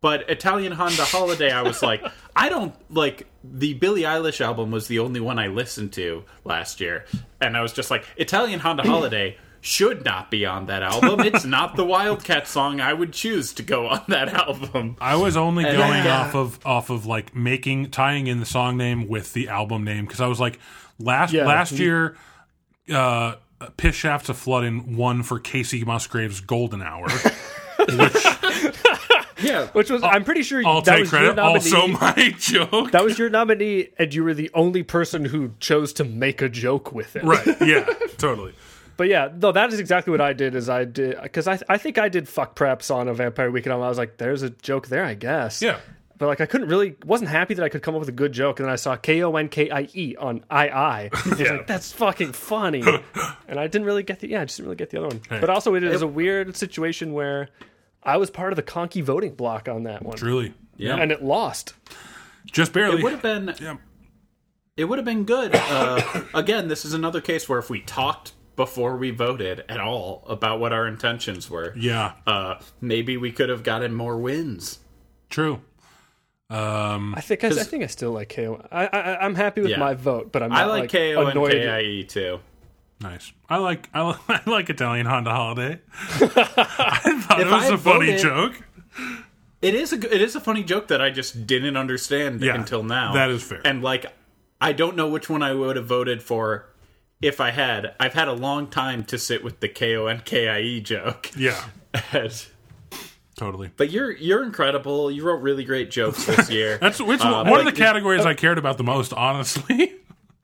But 0.00 0.30
Italian 0.30 0.72
Honda 0.72 1.04
Holiday, 1.04 1.50
I 1.50 1.62
was 1.62 1.82
like, 1.82 2.04
I 2.36 2.48
don't 2.48 2.74
like 2.90 3.26
the 3.42 3.74
Billie 3.74 4.02
Eilish 4.02 4.40
album 4.40 4.70
was 4.70 4.86
the 4.86 5.00
only 5.00 5.18
one 5.18 5.38
I 5.40 5.48
listened 5.48 5.92
to 5.94 6.22
last 6.44 6.80
year, 6.80 7.04
and 7.40 7.56
I 7.56 7.60
was 7.62 7.72
just 7.72 7.90
like, 7.90 8.04
Italian 8.16 8.60
Honda 8.60 8.84
Holiday 8.84 9.36
should 9.64 10.04
not 10.04 10.28
be 10.30 10.44
on 10.44 10.66
that 10.66 10.82
album. 10.82 11.20
It's 11.20 11.44
not 11.44 11.76
the 11.76 11.84
Wildcat 11.84 12.46
song 12.48 12.80
I 12.80 12.92
would 12.92 13.12
choose 13.12 13.52
to 13.54 13.62
go 13.62 13.86
on 13.86 14.02
that 14.08 14.28
album. 14.34 14.96
I 15.00 15.14
was 15.14 15.36
only 15.36 15.64
And- 15.64 15.76
going 15.78 16.04
Yeah. 16.04 16.20
off 16.22 16.34
of 16.34 16.58
off 16.66 16.90
of 16.90 17.06
like 17.06 17.34
making 17.34 17.90
tying 17.90 18.26
in 18.26 18.40
the 18.40 18.46
song 18.46 18.76
name 18.76 19.06
with 19.08 19.32
the 19.32 19.48
album 19.48 19.84
name 19.84 20.04
because 20.04 20.20
I 20.20 20.26
was 20.26 20.40
like 20.40 20.58
last 20.98 21.32
Yeah. 21.32 21.46
last 21.46 21.72
year, 21.72 22.16
uh, 22.92 23.34
Piss 23.76 23.94
Shafts 23.94 24.28
of 24.28 24.36
Flooding 24.36 24.96
won 24.96 25.22
for 25.22 25.38
Kacey 25.38 25.86
Musgraves' 25.86 26.40
Golden 26.40 26.82
Hour, 26.82 27.08
which 27.78 28.26
Yeah, 29.42 29.66
Which 29.68 29.90
was, 29.90 30.02
I'm 30.04 30.22
pretty 30.24 30.42
sure 30.44 30.62
I'll 30.64 30.82
that 30.82 30.92
take 30.92 31.00
was 31.02 31.12
your 31.12 31.20
credit. 31.20 31.36
nominee. 31.36 31.54
Also, 31.54 31.86
my 31.88 32.34
joke. 32.38 32.90
that 32.92 33.02
was 33.04 33.18
your 33.18 33.28
nominee, 33.28 33.88
and 33.98 34.14
you 34.14 34.22
were 34.22 34.34
the 34.34 34.50
only 34.54 34.82
person 34.84 35.24
who 35.24 35.50
chose 35.58 35.92
to 35.94 36.04
make 36.04 36.40
a 36.42 36.48
joke 36.48 36.92
with 36.92 37.16
it. 37.16 37.24
right? 37.24 37.46
Yeah, 37.60 37.84
totally. 38.18 38.52
But 38.96 39.08
yeah, 39.08 39.28
no, 39.34 39.52
that 39.52 39.72
is 39.72 39.80
exactly 39.80 40.10
what 40.10 40.20
I 40.20 40.32
did. 40.32 40.54
Is 40.54 40.68
I 40.68 40.84
did 40.84 41.20
because 41.22 41.46
I 41.48 41.58
I 41.68 41.78
think 41.78 41.98
I 41.98 42.08
did 42.08 42.28
fuck 42.28 42.54
preps 42.56 42.94
on 42.94 43.08
a 43.08 43.14
Vampire 43.14 43.50
Weekend. 43.50 43.72
I 43.72 43.76
was 43.76 43.98
like, 43.98 44.18
there's 44.18 44.42
a 44.42 44.50
joke 44.50 44.88
there, 44.88 45.04
I 45.04 45.14
guess. 45.14 45.62
Yeah. 45.62 45.78
But 46.18 46.26
like, 46.28 46.40
I 46.40 46.46
couldn't 46.46 46.68
really 46.68 46.94
wasn't 47.04 47.30
happy 47.30 47.54
that 47.54 47.64
I 47.64 47.68
could 47.68 47.82
come 47.82 47.94
up 47.96 47.98
with 48.00 48.08
a 48.08 48.12
good 48.12 48.30
joke, 48.32 48.60
and 48.60 48.66
then 48.66 48.72
I 48.72 48.76
saw 48.76 48.94
K 48.96 49.22
O 49.24 49.34
N 49.34 49.48
K 49.48 49.70
I 49.70 49.88
E 49.92 50.14
on 50.16 50.44
I 50.48 50.68
I. 50.68 51.10
I 51.12 51.34
Yeah. 51.36 51.52
like, 51.52 51.66
that's 51.66 51.92
fucking 51.92 52.32
funny. 52.32 52.82
and 53.48 53.58
I 53.58 53.66
didn't 53.66 53.86
really 53.86 54.04
get 54.04 54.20
the 54.20 54.28
yeah, 54.28 54.42
I 54.42 54.44
just 54.44 54.58
didn't 54.58 54.66
really 54.68 54.76
get 54.76 54.90
the 54.90 54.98
other 54.98 55.08
one. 55.08 55.20
But 55.28 55.50
also, 55.50 55.74
it 55.74 55.82
is 55.82 56.00
a 56.02 56.06
weird 56.06 56.56
situation 56.56 57.12
where 57.12 57.48
I 58.04 58.18
was 58.18 58.30
part 58.30 58.52
of 58.52 58.56
the 58.56 58.62
conky 58.62 59.00
voting 59.00 59.34
block 59.34 59.68
on 59.68 59.82
that 59.84 60.04
one, 60.04 60.16
Truly, 60.16 60.54
yeah. 60.76 60.96
and 60.96 61.10
it 61.10 61.24
lost. 61.24 61.74
just 62.46 62.72
barely. 62.72 62.98
it 63.00 63.02
would 63.02 63.12
have 63.12 63.22
been 63.22 63.54
yeah. 63.60 63.76
it 64.76 64.84
would 64.84 64.98
have 64.98 65.06
been 65.06 65.24
good. 65.24 65.52
Uh, 65.54 66.22
again, 66.34 66.68
this 66.68 66.84
is 66.84 66.92
another 66.94 67.20
case 67.20 67.48
where 67.48 67.58
if 67.58 67.68
we 67.68 67.80
talked 67.80 68.32
before 68.56 68.96
we 68.96 69.10
voted 69.10 69.64
at 69.68 69.80
all 69.80 70.24
about 70.28 70.60
what 70.60 70.72
our 70.72 70.86
intentions 70.86 71.48
were, 71.50 71.72
yeah, 71.76 72.12
uh, 72.26 72.56
maybe 72.80 73.16
we 73.16 73.32
could 73.32 73.48
have 73.48 73.62
gotten 73.62 73.94
more 73.94 74.16
wins. 74.18 74.78
true. 75.30 75.60
Um, 76.50 77.14
I 77.16 77.22
think 77.22 77.44
I, 77.44 77.48
I 77.48 77.52
think 77.64 77.82
I 77.82 77.86
still 77.86 78.12
like 78.12 78.28
KO. 78.28 78.62
I, 78.70 78.86
I 78.86 79.24
I'm 79.24 79.34
happy 79.34 79.62
with 79.62 79.70
Yeah. 79.70 79.78
my 79.78 79.94
vote, 79.94 80.32
but 80.32 80.42
I'm 80.42 80.52
I 80.52 80.62
not, 80.66 80.68
like, 80.68 80.90
KO 80.92 81.26
and. 81.26 81.50
KIE 81.50 82.04
too. 82.06 82.40
nice. 83.00 83.32
I 83.48 83.56
like 83.56 83.88
I 83.94 84.02
like, 84.02 84.18
I 84.28 84.50
like 84.50 84.68
Italian 84.68 85.06
Honda 85.06 85.30
Holiday. 85.30 85.80
I 86.20 87.22
thought 87.26 87.40
it 87.40 87.46
was 87.46 87.70
I 87.70 87.74
a 87.74 87.78
funny 87.78 88.16
joke. 88.18 88.62
It 89.62 89.74
is 89.74 89.94
a 89.94 89.96
g- 89.98 90.08
it 90.10 90.20
is 90.20 90.36
a 90.36 90.40
funny 90.40 90.62
joke 90.62 90.88
that 90.88 91.00
I 91.00 91.08
just 91.08 91.46
didn't 91.46 91.76
understand 91.78 92.42
Yeah, 92.42 92.54
until 92.54 92.82
now. 92.82 93.14
that 93.14 93.30
is 93.30 93.42
fair. 93.42 93.62
And 93.64 93.82
like, 93.82 94.04
I 94.60 94.72
don't 94.74 94.94
know 94.96 95.08
which 95.08 95.30
one 95.30 95.42
I 95.42 95.54
would 95.54 95.76
have 95.76 95.86
voted 95.86 96.22
for 96.22 96.68
if 97.22 97.40
I 97.40 97.50
had. 97.52 97.94
I've 97.98 98.14
had 98.14 98.28
a 98.28 98.32
long 98.34 98.66
time 98.66 99.04
to 99.04 99.16
sit 99.18 99.42
with 99.42 99.60
the 99.60 99.68
KO 99.68 100.06
and 100.08 100.24
KIE 100.24 100.80
joke. 100.80 101.30
Yeah, 101.36 101.62
And- 102.12 102.46
totally. 103.36 103.70
but 103.76 103.90
you're 103.90 104.10
you're 104.12 104.42
incredible. 104.44 105.10
You 105.10 105.24
wrote 105.24 105.40
really 105.40 105.64
great 105.64 105.90
jokes 105.90 106.24
this 106.26 106.50
year. 106.50 106.76
That's 106.80 107.00
which 107.00 107.20
Um, 107.22 107.48
one 107.48 107.60
of 107.60 107.66
the 107.66 107.72
categories 107.72 108.26
I 108.26 108.34
cared 108.34 108.58
about 108.58 108.76
the 108.78 108.84
most, 108.84 109.12
honestly. 109.12 109.94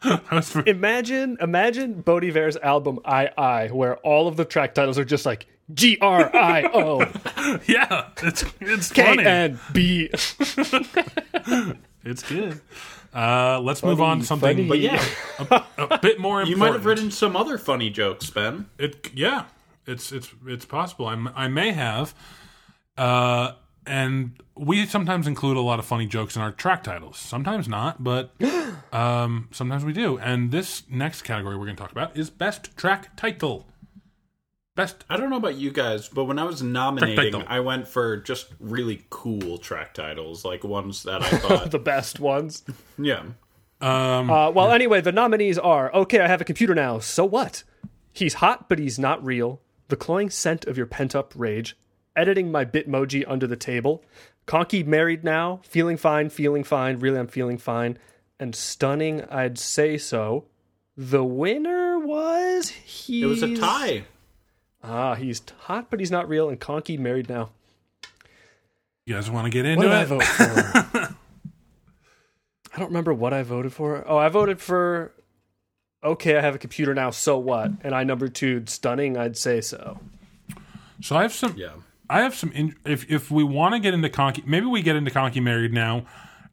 For- 0.43 0.63
Imagine, 0.65 1.37
imagine 1.41 2.03
Bon 2.03 2.23
Iver's 2.25 2.57
album 2.57 3.01
"I 3.05 3.31
I," 3.37 3.67
where 3.69 3.97
all 3.99 4.29
of 4.29 4.37
the 4.37 4.45
track 4.45 4.73
titles 4.75 4.97
are 4.97 5.05
just 5.05 5.27
like 5.27 5.47
G 5.75 5.99
R 6.01 6.31
I 6.35 6.71
O 6.73 7.01
yeah, 7.67 8.07
it's 8.23 8.45
it's 8.61 8.93
K 8.93 9.03
funny. 9.03 9.25
N 9.27 9.59
B. 9.73 10.09
It's 12.05 12.23
good. 12.23 12.61
Uh, 13.15 13.61
let's 13.61 13.83
move 13.83 14.01
on 14.01 14.21
to 14.21 14.27
something 14.27 14.57
funny. 14.57 14.69
But 14.69 14.81
yeah, 14.81 15.05
a 15.79 15.99
bit 15.99 16.19
more 16.19 16.41
important. 16.41 16.49
you 16.49 16.57
might 16.57 16.73
have 16.73 16.85
written 16.85 17.11
some 17.11 17.37
other 17.37 17.59
funny 17.59 17.91
jokes, 17.91 18.29
Ben. 18.31 18.69
It 18.79 19.11
yeah, 19.15 19.45
it's 19.87 20.13
it's 20.13 20.31
it's 20.47 20.65
possible. 20.65 21.07
I 21.07 21.15
I 21.35 21.49
may 21.49 21.73
have, 21.73 22.15
uh, 22.97 23.53
and 23.87 24.43
we 24.55 24.85
sometimes 24.87 25.27
include 25.27 25.57
a 25.57 25.61
lot 25.61 25.79
of 25.79 25.87
funny 25.87 26.07
jokes 26.07 26.37
in 26.37 26.43
our 26.43 26.53
track 26.53 26.83
titles. 26.85 27.19
Sometimes 27.19 27.69
not, 27.69 28.03
but 28.03 28.33
um, 28.93 29.49
sometimes 29.53 29.85
we 29.85 29.93
do. 29.93 30.19
And 30.19 30.51
this 30.51 30.83
next 30.91 31.23
category 31.23 31.57
we're 31.57 31.65
going 31.65 31.77
to 31.77 31.83
talk 31.83 31.93
about 31.93 32.17
is 32.17 32.31
best 32.31 32.77
track 32.77 33.17
title. 33.17 33.67
Best 34.79 35.05
I 35.11 35.17
don't 35.17 35.29
know 35.29 35.39
about 35.39 35.57
you 35.57 35.73
guys, 35.73 36.09
but 36.09 36.27
when 36.27 36.39
I 36.39 36.45
was 36.45 36.63
nominating. 36.63 37.43
I 37.49 37.59
went 37.59 37.89
for 37.89 38.17
just 38.17 38.47
really 38.61 39.05
cool 39.11 39.59
track 39.59 39.93
titles, 39.93 40.45
like 40.45 40.63
ones 40.63 41.03
that 41.03 41.21
I 41.21 41.29
thought, 41.39 41.73
the 41.73 41.81
best 41.81 42.21
ones. 42.21 42.63
yeah. 42.97 43.25
um, 43.81 44.31
Uh, 44.31 44.51
well, 44.51 44.71
anyway, 44.71 45.01
the 45.01 45.11
nominees 45.11 45.59
are 45.59 45.93
okay. 45.93 46.21
I 46.21 46.29
have 46.29 46.41
a 46.41 46.45
computer 46.45 46.77
now. 46.77 47.01
So 47.01 47.25
what? 47.25 47.65
He's 48.13 48.35
hot, 48.35 48.69
but 48.69 48.79
he's 48.79 49.01
not 49.01 49.25
real. 49.25 49.61
The 49.89 49.97
cloying 49.97 50.31
scent 50.31 50.65
of 50.67 50.77
your 50.77 50.87
pent 50.87 51.13
up 51.13 51.33
rage. 51.35 51.77
Editing 52.15 52.53
my 52.53 52.65
Bitmoji 52.65 53.25
under 53.27 53.49
the 53.49 53.57
table. 53.57 54.05
Conky 54.47 54.85
married 54.85 55.25
now. 55.25 55.59
Feeling 55.65 55.97
fine, 55.97 56.31
feeling 56.31 56.63
fine. 56.63 57.01
Really, 57.01 57.19
I'm 57.19 57.27
feeling 57.27 57.59
fine. 57.59 57.99
And 58.39 58.55
stunning, 58.55 59.25
I'd 59.25 59.59
say 59.59 59.99
so. 59.99 60.45
The 60.97 61.25
winner 61.25 61.99
was 61.99 62.69
he. 62.69 63.23
It 63.23 63.27
was 63.27 63.43
a 63.43 63.57
tie. 63.57 64.05
Ah, 64.89 65.15
he's 65.15 65.43
hot, 65.61 65.91
but 65.91 66.01
he's 66.01 66.11
not 66.11 66.29
real. 66.29 66.49
And 66.49 66.59
Conky 66.59 66.97
married 66.97 67.29
now. 67.29 67.51
you 69.07 69.15
guys 69.15 69.31
want 69.31 69.45
to 69.45 69.51
get 69.51 69.65
What 69.65 69.85
into 69.87 69.89
did 69.89 69.93
I 69.93 70.03
it? 70.03 70.07
vote 70.07 70.25
for? 70.25 71.15
I 72.75 72.79
don't 72.79 72.89
remember 72.89 73.13
what 73.13 73.33
I 73.35 73.43
voted 73.43 73.73
for. 73.73 74.05
Oh, 74.07 74.17
I 74.17 74.29
voted 74.29 74.61
for. 74.61 75.13
Okay, 76.03 76.37
I 76.37 76.41
have 76.41 76.55
a 76.55 76.59
computer 76.59 76.95
now. 76.95 77.11
So 77.11 77.39
what? 77.39 77.73
And 77.83 77.95
I 77.95 78.05
number 78.05 78.29
two, 78.29 78.63
stunning. 78.67 79.17
I'd 79.17 79.37
say 79.37 79.61
so. 79.61 79.99
So 81.01 81.17
I 81.17 81.23
have 81.23 81.33
some. 81.33 81.55
Yeah. 81.57 81.73
I 82.09 82.23
have 82.23 82.35
some. 82.35 82.53
In, 82.53 82.75
if 82.87 83.11
if 83.11 83.31
we 83.31 83.43
want 83.45 83.75
to 83.75 83.81
get 83.81 83.95
into 83.95 84.09
Conky, 84.09 84.43
maybe 84.47 84.67
we 84.67 84.81
get 84.83 84.97
into 84.97 85.11
Conky 85.11 85.41
married 85.41 85.73
now 85.73 86.07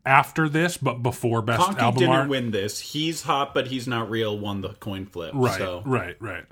after 0.06 0.50
this, 0.50 0.78
but 0.78 1.02
before 1.04 1.42
best 1.42 1.64
Conky 1.64 1.80
album 1.82 2.00
didn't 2.00 2.16
art. 2.16 2.30
win 2.30 2.52
this. 2.52 2.80
He's 2.80 3.22
hot, 3.24 3.54
but 3.54 3.68
he's 3.68 3.88
not 3.88 4.10
real. 4.10 4.38
Won 4.38 4.62
the 4.62 4.70
coin 4.70 5.06
flip. 5.06 5.32
Right, 5.34 5.58
So 5.58 5.84
right, 5.86 6.16
right. 6.20 6.46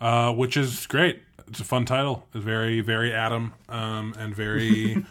Uh, 0.00 0.32
which 0.32 0.56
is 0.56 0.86
great. 0.86 1.20
It's 1.48 1.60
a 1.60 1.64
fun 1.64 1.84
title. 1.84 2.26
It's 2.34 2.42
very, 2.44 2.80
very 2.80 3.12
Adam, 3.12 3.52
um, 3.68 4.14
and 4.18 4.34
very, 4.34 5.04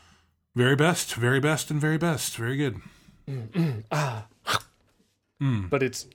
very 0.56 0.76
best, 0.76 1.14
very 1.14 1.40
best, 1.40 1.70
and 1.70 1.80
very 1.80 1.98
best. 1.98 2.36
Very 2.36 2.56
good. 2.56 2.80
But 5.40 5.82
it's. 5.82 6.06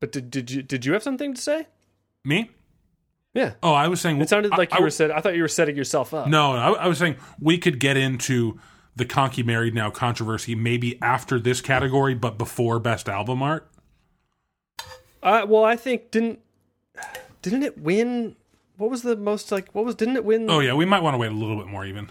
But 0.00 0.12
did, 0.12 0.30
did 0.30 0.50
you 0.50 0.62
did 0.62 0.84
you 0.84 0.92
have 0.92 1.02
something 1.02 1.34
to 1.34 1.40
say? 1.40 1.66
Me? 2.24 2.50
Yeah. 3.34 3.54
Oh, 3.62 3.72
I 3.72 3.88
was 3.88 4.00
saying 4.00 4.20
It 4.20 4.28
sounded 4.28 4.52
like 4.52 4.72
I, 4.72 4.76
you 4.76 4.80
I- 4.80 4.84
were 4.84 4.90
said. 4.90 5.10
I 5.10 5.20
thought 5.20 5.34
you 5.36 5.42
were 5.42 5.48
setting 5.48 5.76
yourself 5.76 6.12
up. 6.14 6.26
No, 6.28 6.52
I, 6.52 6.70
I 6.72 6.86
was 6.88 6.98
saying 6.98 7.16
we 7.40 7.58
could 7.58 7.78
get 7.78 7.96
into 7.96 8.58
the 8.96 9.04
Conky 9.04 9.42
married 9.44 9.74
now 9.74 9.90
controversy 9.90 10.54
maybe 10.56 11.00
after 11.02 11.38
this 11.38 11.60
category, 11.60 12.14
but 12.14 12.36
before 12.38 12.80
best 12.80 13.08
album 13.08 13.42
art. 13.42 13.68
Uh, 15.22 15.44
well, 15.48 15.64
I 15.64 15.76
think 15.76 16.10
didn't 16.10 16.40
didn't 17.42 17.62
it 17.62 17.78
win? 17.78 18.36
What 18.76 18.90
was 18.90 19.02
the 19.02 19.16
most 19.16 19.50
like? 19.52 19.68
What 19.74 19.84
was 19.84 19.94
didn't 19.94 20.16
it 20.16 20.24
win? 20.24 20.48
Oh 20.50 20.60
yeah, 20.60 20.74
we 20.74 20.84
might 20.84 21.02
want 21.02 21.14
to 21.14 21.18
wait 21.18 21.30
a 21.32 21.34
little 21.34 21.56
bit 21.56 21.66
more 21.66 21.84
even. 21.84 22.10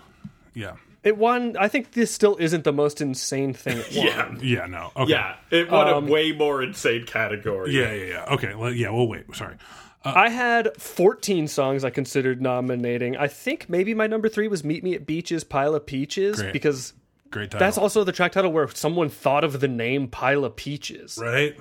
Yeah. 0.54 0.74
It 1.04 1.16
won. 1.18 1.56
I 1.58 1.68
think 1.70 1.92
this 1.92 2.12
still 2.12 2.36
isn't 2.38 2.64
the 2.66 2.74
most 2.74 3.00
insane 3.00 3.54
thing. 3.54 3.78
It 3.78 3.88
won. 3.96 4.06
yeah, 4.06 4.36
Yeah. 4.42 4.66
No. 4.66 4.92
Okay. 4.98 5.12
yeah. 5.12 5.36
It 5.52 5.72
won 5.72 5.88
Um, 5.88 6.08
a 6.08 6.12
way 6.12 6.32
more 6.34 6.62
insane 6.62 7.06
category. 7.06 7.72
Yeah. 7.74 7.94
Yeah. 7.94 8.06
Yeah. 8.06 8.34
Okay. 8.34 8.56
Well, 8.56 8.74
yeah. 8.74 8.90
We'll 8.90 9.08
wait. 9.08 9.24
Sorry. 9.36 9.56
I 10.04 10.30
had 10.30 10.70
14 10.82 11.48
songs 11.50 11.84
I 11.84 11.90
considered 11.90 12.42
nominating. 12.42 13.18
I 13.18 13.28
think 13.28 13.70
maybe 13.70 13.94
my 13.94 14.08
number 14.08 14.30
three 14.30 14.48
was 14.48 14.64
Meet 14.64 14.82
Me 14.84 14.94
at 14.96 15.06
Beaches, 15.06 15.44
Pile 15.44 15.76
of 15.76 15.86
Peaches, 15.86 16.40
Great. 16.40 16.54
because 16.54 16.94
Great 17.30 17.52
title. 17.52 17.60
that's 17.66 17.78
also 17.78 18.06
the 18.06 18.14
track 18.14 18.32
title 18.32 18.52
where 18.54 18.70
someone 18.70 19.10
thought 19.10 19.44
of 19.44 19.60
the 19.60 19.68
name 19.68 20.08
Pile 20.08 20.46
of 20.46 20.56
Peaches, 20.56 21.18
right. 21.22 21.58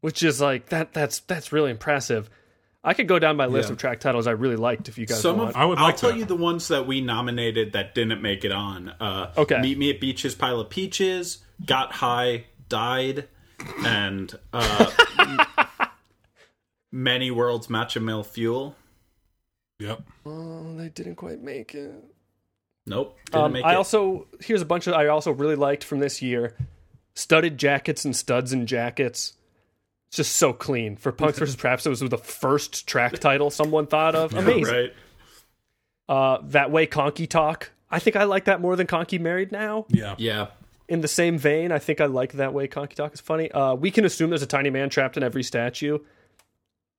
which 0.00 0.22
is 0.22 0.40
like 0.40 0.70
that. 0.70 0.94
That's 0.94 1.20
that's 1.20 1.52
really 1.52 1.70
impressive. 1.70 2.30
I 2.88 2.94
could 2.94 3.06
go 3.06 3.18
down 3.18 3.36
my 3.36 3.46
list 3.46 3.68
Yeah. 3.68 3.72
of 3.74 3.78
track 3.78 4.00
titles 4.00 4.26
I 4.26 4.30
really 4.30 4.56
liked 4.56 4.88
if 4.88 4.96
you 4.96 5.04
guys 5.06 5.20
Some 5.20 5.36
want. 5.38 5.50
of 5.50 5.56
I 5.56 5.64
would 5.66 5.78
I'll 5.78 5.84
like 5.84 5.96
tell 5.98 6.16
you 6.16 6.24
the 6.24 6.34
ones 6.36 6.68
that 6.68 6.86
we 6.86 7.00
nominated 7.00 7.72
that 7.74 7.94
didn't 7.94 8.22
make 8.22 8.44
it 8.44 8.52
on. 8.52 8.88
Uh, 9.00 9.32
Okay. 9.36 9.60
Meet 9.60 9.76
Me 9.78 9.90
at 9.90 10.00
Beaches, 10.00 10.34
Pile 10.34 10.60
of 10.60 10.70
Peaches, 10.70 11.38
Got 11.66 11.92
High, 11.92 12.46
Died, 12.68 13.28
and 13.84 14.34
uh, 14.52 14.90
Many 16.92 17.30
Worlds 17.30 17.68
Match 17.68 17.96
a 17.96 18.00
Mill 18.00 18.22
Fuel. 18.24 18.74
Yep. 19.80 20.02
oh, 20.26 20.74
they 20.76 20.88
didn't 20.88 21.16
quite 21.16 21.40
make 21.42 21.74
it. 21.74 21.92
Nope. 22.86 23.16
Didn't 23.26 23.44
Um, 23.44 23.52
make 23.52 23.64
I 23.64 23.72
it. 23.74 23.76
also 23.76 24.26
here's 24.40 24.62
a 24.62 24.66
bunch 24.66 24.86
of 24.86 24.94
I 24.94 25.06
also 25.08 25.30
really 25.30 25.54
liked 25.56 25.84
from 25.84 25.98
this 26.00 26.22
year. 26.22 26.56
studded 27.14 27.58
jackets 27.58 28.04
and 28.04 28.14
studs 28.16 28.52
and 28.52 28.66
jackets. 28.66 29.34
It's 30.08 30.16
just 30.16 30.36
so 30.36 30.52
clean. 30.52 30.96
For 30.96 31.12
Punks 31.12 31.38
versus 31.38 31.56
Preps, 31.62 31.86
it 31.86 31.90
was 31.90 32.00
the 32.00 32.16
first 32.18 32.86
track 32.86 33.18
title 33.18 33.50
someone 33.50 33.86
thought 33.86 34.14
of. 34.14 34.34
Amazing. 34.34 34.74
Right. 34.74 34.92
Uh, 36.08 36.38
that 36.48 36.70
way, 36.70 36.86
Conky 36.86 37.26
Talk. 37.26 37.70
I 37.90 37.98
think 37.98 38.16
I 38.16 38.24
like 38.24 38.46
that 38.46 38.60
more 38.60 38.76
than 38.76 38.86
Conky 38.86 39.18
Married 39.18 39.52
Now. 39.52 39.86
Yeah. 39.88 40.14
Yeah. 40.18 40.48
In 40.88 41.02
the 41.02 41.08
same 41.08 41.36
vein, 41.36 41.70
I 41.70 41.78
think 41.78 42.00
I 42.00 42.06
like 42.06 42.32
that 42.32 42.54
way 42.54 42.66
Conky 42.66 42.94
Talk 42.94 43.12
is 43.12 43.20
funny. 43.20 43.50
Uh, 43.52 43.74
we 43.74 43.90
can 43.90 44.06
assume 44.06 44.30
there's 44.30 44.42
a 44.42 44.46
tiny 44.46 44.70
man 44.70 44.88
trapped 44.88 45.18
in 45.18 45.22
every 45.22 45.42
statue. 45.42 45.98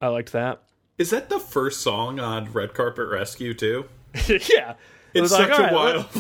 I 0.02 0.08
liked 0.08 0.32
that. 0.34 0.62
Is 1.00 1.10
that 1.10 1.30
the 1.30 1.40
first 1.40 1.82
song 1.82 2.20
on 2.20 2.52
Red 2.52 2.74
Carpet 2.76 3.08
Rescue 3.10 3.54
too? 3.56 3.86
yeah. 4.28 4.72
It 5.14 5.22
It's 5.22 5.22
was 5.22 5.32
like, 5.32 5.48
such 5.50 5.52
all 5.52 5.60
a 5.60 5.64
right, 5.64 5.74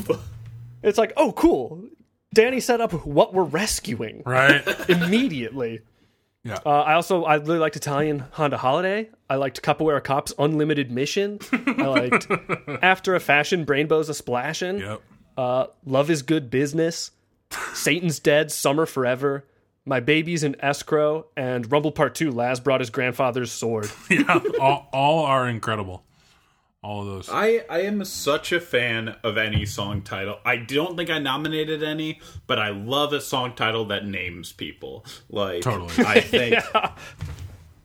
wild. 0.07 0.19
It's 0.81 0.97
like, 0.97 1.13
oh, 1.17 1.31
cool. 1.33 1.83
Danny 2.33 2.59
set 2.59 2.81
up 2.81 2.93
what 3.05 3.33
we're 3.33 3.43
rescuing 3.43 4.23
Right. 4.25 4.63
immediately. 4.89 5.81
Yeah. 6.43 6.57
Uh, 6.65 6.69
I 6.69 6.93
also 6.93 7.25
I 7.25 7.35
really 7.35 7.59
liked 7.59 7.75
Italian 7.75 8.19
Honda 8.31 8.57
Holiday. 8.57 9.09
I 9.29 9.35
liked 9.35 9.61
Capoeira 9.61 10.03
Cops 10.03 10.33
Unlimited 10.39 10.89
Mission. 10.91 11.39
I 11.51 11.85
liked 11.87 12.27
After 12.81 13.13
a 13.15 13.19
Fashion 13.19 13.65
Brainbows 13.65 14.09
a 14.09 14.13
Splashin'. 14.13 14.79
yep. 14.79 15.01
Uh, 15.37 15.67
Love 15.85 16.09
is 16.09 16.21
Good 16.21 16.49
Business. 16.49 17.11
Satan's 17.73 18.19
Dead 18.19 18.51
Summer 18.51 18.85
Forever. 18.85 19.45
My 19.85 19.99
Baby's 19.99 20.43
in 20.43 20.55
Escrow 20.59 21.25
and 21.35 21.69
Rumble 21.71 21.91
Part 21.91 22.13
2 22.15 22.31
Laz 22.31 22.59
brought 22.59 22.79
his 22.81 22.89
grandfather's 22.89 23.51
sword. 23.51 23.89
Yeah. 24.09 24.39
all, 24.59 24.87
all 24.93 25.25
are 25.25 25.47
incredible. 25.47 26.03
All 26.81 27.01
of 27.01 27.07
those. 27.07 27.29
I 27.29 27.65
I 27.69 27.81
am 27.81 28.05
such 28.05 28.53
a 28.53 28.59
fan 28.61 29.15
of 29.23 29.37
any 29.37 29.65
song 29.65 30.01
title. 30.01 30.39
I 30.45 30.55
don't 30.55 30.95
think 30.95 31.09
I 31.09 31.19
nominated 31.19 31.83
any, 31.83 32.21
but 32.47 32.57
I 32.57 32.69
love 32.69 33.11
a 33.11 33.19
song 33.19 33.53
title 33.53 33.85
that 33.85 34.05
names 34.05 34.53
people. 34.53 35.05
Like 35.29 35.61
Totally. 35.61 36.05
I 36.05 36.19
think 36.21 36.55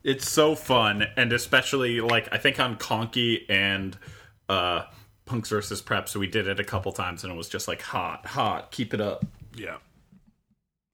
it's 0.05 0.30
so 0.30 0.55
fun, 0.55 1.07
and 1.16 1.32
especially 1.32 2.01
like 2.01 2.28
I 2.30 2.38
think 2.38 2.61
on 2.61 2.76
Conky 2.76 3.47
and 3.49 3.99
uh 4.49 4.84
Punks 5.26 5.49
versus 5.49 5.80
Prep, 5.80 6.09
so 6.09 6.20
we 6.20 6.26
did 6.26 6.47
it 6.47 6.61
a 6.61 6.64
couple 6.64 6.92
times, 6.92 7.24
and 7.24 7.32
it 7.32 7.36
was 7.36 7.49
just 7.49 7.66
like 7.66 7.82
hot, 7.82 8.26
hot. 8.26 8.70
Keep 8.70 8.95
it 8.95 9.01
up. 9.01 9.24
Yeah. 9.57 9.78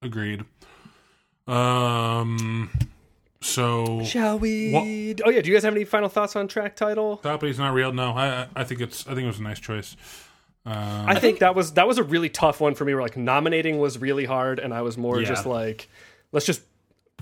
Agreed. 0.01 0.45
Um. 1.47 2.71
So 3.41 4.03
Shall 4.03 4.37
we? 4.39 4.73
Oh, 5.25 5.29
yeah. 5.29 5.41
Do 5.41 5.49
you 5.49 5.55
guys 5.55 5.63
have 5.63 5.73
any 5.75 5.83
final 5.85 6.09
thoughts 6.09 6.35
on 6.35 6.47
track 6.47 6.75
title? 6.75 7.17
Property's 7.17 7.57
not 7.59 7.73
real. 7.73 7.91
No, 7.91 8.11
I 8.11 8.43
I- 8.43 8.47
I 8.57 8.63
think 8.63 8.81
it's 8.81 9.05
I 9.07 9.11
think 9.15 9.23
it 9.23 9.27
was 9.27 9.39
a 9.39 9.43
nice 9.43 9.59
choice. 9.59 9.95
Um, 10.63 10.75
I 11.09 11.15
think 11.19 11.39
that 11.39 11.55
was 11.55 11.73
that 11.73 11.87
was 11.87 11.97
a 11.97 12.03
really 12.03 12.29
tough 12.29 12.61
one 12.61 12.75
for 12.75 12.85
me. 12.85 12.93
Where 12.93 13.01
like 13.01 13.17
nominating 13.17 13.79
was 13.79 13.97
really 13.97 14.25
hard, 14.25 14.59
and 14.59 14.73
I 14.73 14.83
was 14.83 14.95
more 14.97 15.19
Yeah. 15.19 15.27
just 15.27 15.45
like, 15.47 15.89
let's 16.31 16.45
just 16.45 16.61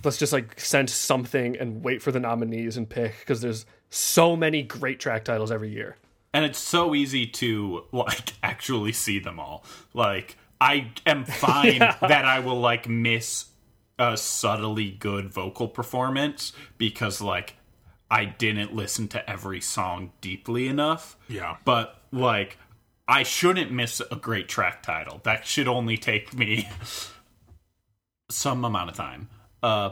let's 0.03 0.17
just 0.17 0.33
like 0.33 0.59
send 0.59 0.89
something 0.89 1.55
and 1.57 1.83
wait 1.83 2.01
for 2.01 2.11
the 2.11 2.19
nominees 2.19 2.75
and 2.75 2.89
pick 2.89 3.17
because 3.19 3.39
there's 3.41 3.65
so 3.89 4.35
many 4.35 4.61
great 4.61 4.99
track 4.99 5.23
titles 5.23 5.51
every 5.51 5.69
year. 5.69 5.95
and 6.33 6.45
it's 6.45 6.59
so 6.59 6.93
easy 6.93 7.25
to 7.25 7.83
like 7.91 8.33
actually 8.43 8.91
see 8.91 9.17
them 9.19 9.39
all 9.39 9.63
like 9.95 10.37
i 10.61 10.85
am 11.07 11.25
fine 11.25 11.79
that 12.01 12.23
i 12.23 12.39
will 12.39 12.59
like 12.59 12.87
miss 12.87 13.45
a 13.99 14.17
subtly 14.17 14.89
good 14.89 15.29
vocal 15.31 15.67
performance 15.67 16.53
because 16.77 17.21
like 17.21 17.55
i 18.09 18.25
didn't 18.25 18.73
listen 18.73 19.07
to 19.07 19.29
every 19.29 19.61
song 19.61 20.11
deeply 20.21 20.67
enough 20.67 21.17
Yeah. 21.27 21.57
but 21.65 22.01
like 22.11 22.57
i 23.07 23.23
shouldn't 23.23 23.71
miss 23.71 24.01
a 24.11 24.15
great 24.15 24.47
track 24.47 24.81
title 24.81 25.19
that 25.23 25.45
should 25.45 25.67
only 25.67 25.97
take 25.97 26.33
me 26.33 26.67
some 28.29 28.63
amount 28.65 28.89
of 28.89 28.95
time 28.95 29.29
uh 29.63 29.91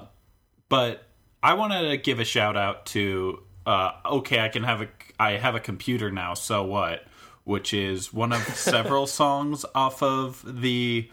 but 0.69 1.03
I 1.43 1.53
wanted 1.53 1.89
to 1.89 1.97
give 1.97 2.19
a 2.19 2.25
shout 2.25 2.57
out 2.57 2.87
to 2.87 3.41
uh, 3.65 3.91
okay, 4.05 4.39
I 4.39 4.49
can 4.49 4.63
have 4.63 4.81
a 4.81 4.87
I 5.19 5.31
have 5.33 5.55
a 5.55 5.59
computer 5.59 6.11
now, 6.11 6.33
so 6.33 6.63
what? 6.63 7.05
Which 7.43 7.73
is 7.73 8.11
one 8.11 8.33
of 8.33 8.41
several 8.55 9.07
songs 9.07 9.63
off 9.75 10.01
of 10.01 10.41
the 10.61 11.09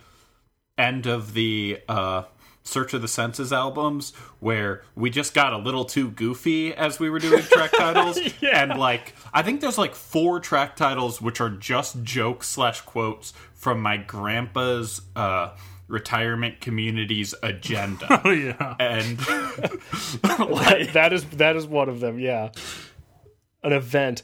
end 0.78 1.06
of 1.06 1.34
the 1.34 1.80
uh, 1.88 2.22
Search 2.66 2.94
of 2.94 3.02
the 3.02 3.08
Senses 3.08 3.52
albums, 3.52 4.14
where 4.40 4.82
we 4.96 5.10
just 5.10 5.34
got 5.34 5.52
a 5.52 5.58
little 5.58 5.84
too 5.84 6.10
goofy 6.10 6.72
as 6.74 6.98
we 6.98 7.10
were 7.10 7.18
doing 7.18 7.42
track 7.42 7.70
titles, 7.76 8.18
and 8.42 8.78
like 8.78 9.14
I 9.34 9.42
think 9.42 9.60
there's 9.60 9.76
like 9.76 9.94
four 9.94 10.40
track 10.40 10.74
titles 10.74 11.20
which 11.20 11.42
are 11.42 11.50
just 11.50 12.02
jokes 12.02 12.48
slash 12.48 12.80
quotes 12.80 13.34
from 13.52 13.80
my 13.82 13.98
grandpa's 13.98 15.02
uh, 15.14 15.50
retirement 15.88 16.62
community's 16.62 17.34
agenda 17.42 18.22
Oh 18.24 18.30
yeah. 18.30 18.76
and 18.80 19.18
That- 20.22 20.90
that 20.94 21.12
is 21.12 21.24
that 21.26 21.56
is 21.56 21.66
one 21.66 21.90
of 21.90 22.00
them. 22.00 22.18
Yeah, 22.18 22.48
an 23.62 23.74
event. 23.74 24.22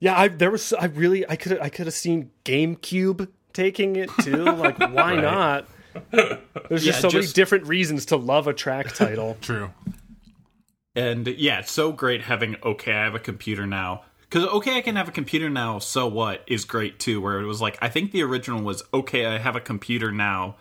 Yeah, 0.00 0.18
I 0.18 0.28
there 0.28 0.50
was 0.50 0.72
I 0.72 0.86
really 0.86 1.28
I 1.28 1.36
could 1.36 1.60
I 1.60 1.68
could 1.68 1.86
have 1.86 1.94
seen 1.94 2.30
GameCube 2.46 3.28
taking 3.52 3.96
it 3.96 4.08
too. 4.22 4.44
Like, 4.44 4.78
why 4.78 5.14
not? 5.16 5.68
There's 6.10 6.84
just 6.84 7.02
Yeah, 7.02 7.10
so 7.10 7.16
many 7.16 7.26
different 7.28 7.66
reasons 7.66 8.06
to 8.06 8.16
love 8.16 8.46
a 8.46 8.52
track 8.54 8.94
title. 8.94 9.36
True. 9.40 9.70
and 10.94 11.26
yeah, 11.26 11.60
it's 11.60 11.72
so 11.72 11.92
great 11.92 12.22
having 12.22 12.56
okay, 12.62 12.92
I 12.92 13.04
have 13.04 13.14
a 13.14 13.18
computer 13.20 13.66
now. 13.66 14.02
Because 14.20 14.48
okay, 14.48 14.78
I 14.78 14.80
can 14.80 14.96
have 14.96 15.08
a 15.08 15.12
computer 15.12 15.50
now. 15.50 15.78
So 15.78 16.06
what 16.06 16.42
is 16.46 16.64
great 16.64 16.98
too. 16.98 17.20
Where 17.20 17.40
it 17.40 17.46
was 17.46 17.60
like, 17.60 17.76
I 17.82 17.88
think 17.88 18.12
the 18.12 18.22
original 18.22 18.62
was 18.62 18.82
okay, 18.94 19.26
I 19.26 19.38
have 19.38 19.56
a 19.56 19.60
computer 19.60 20.10
now. 20.10 20.56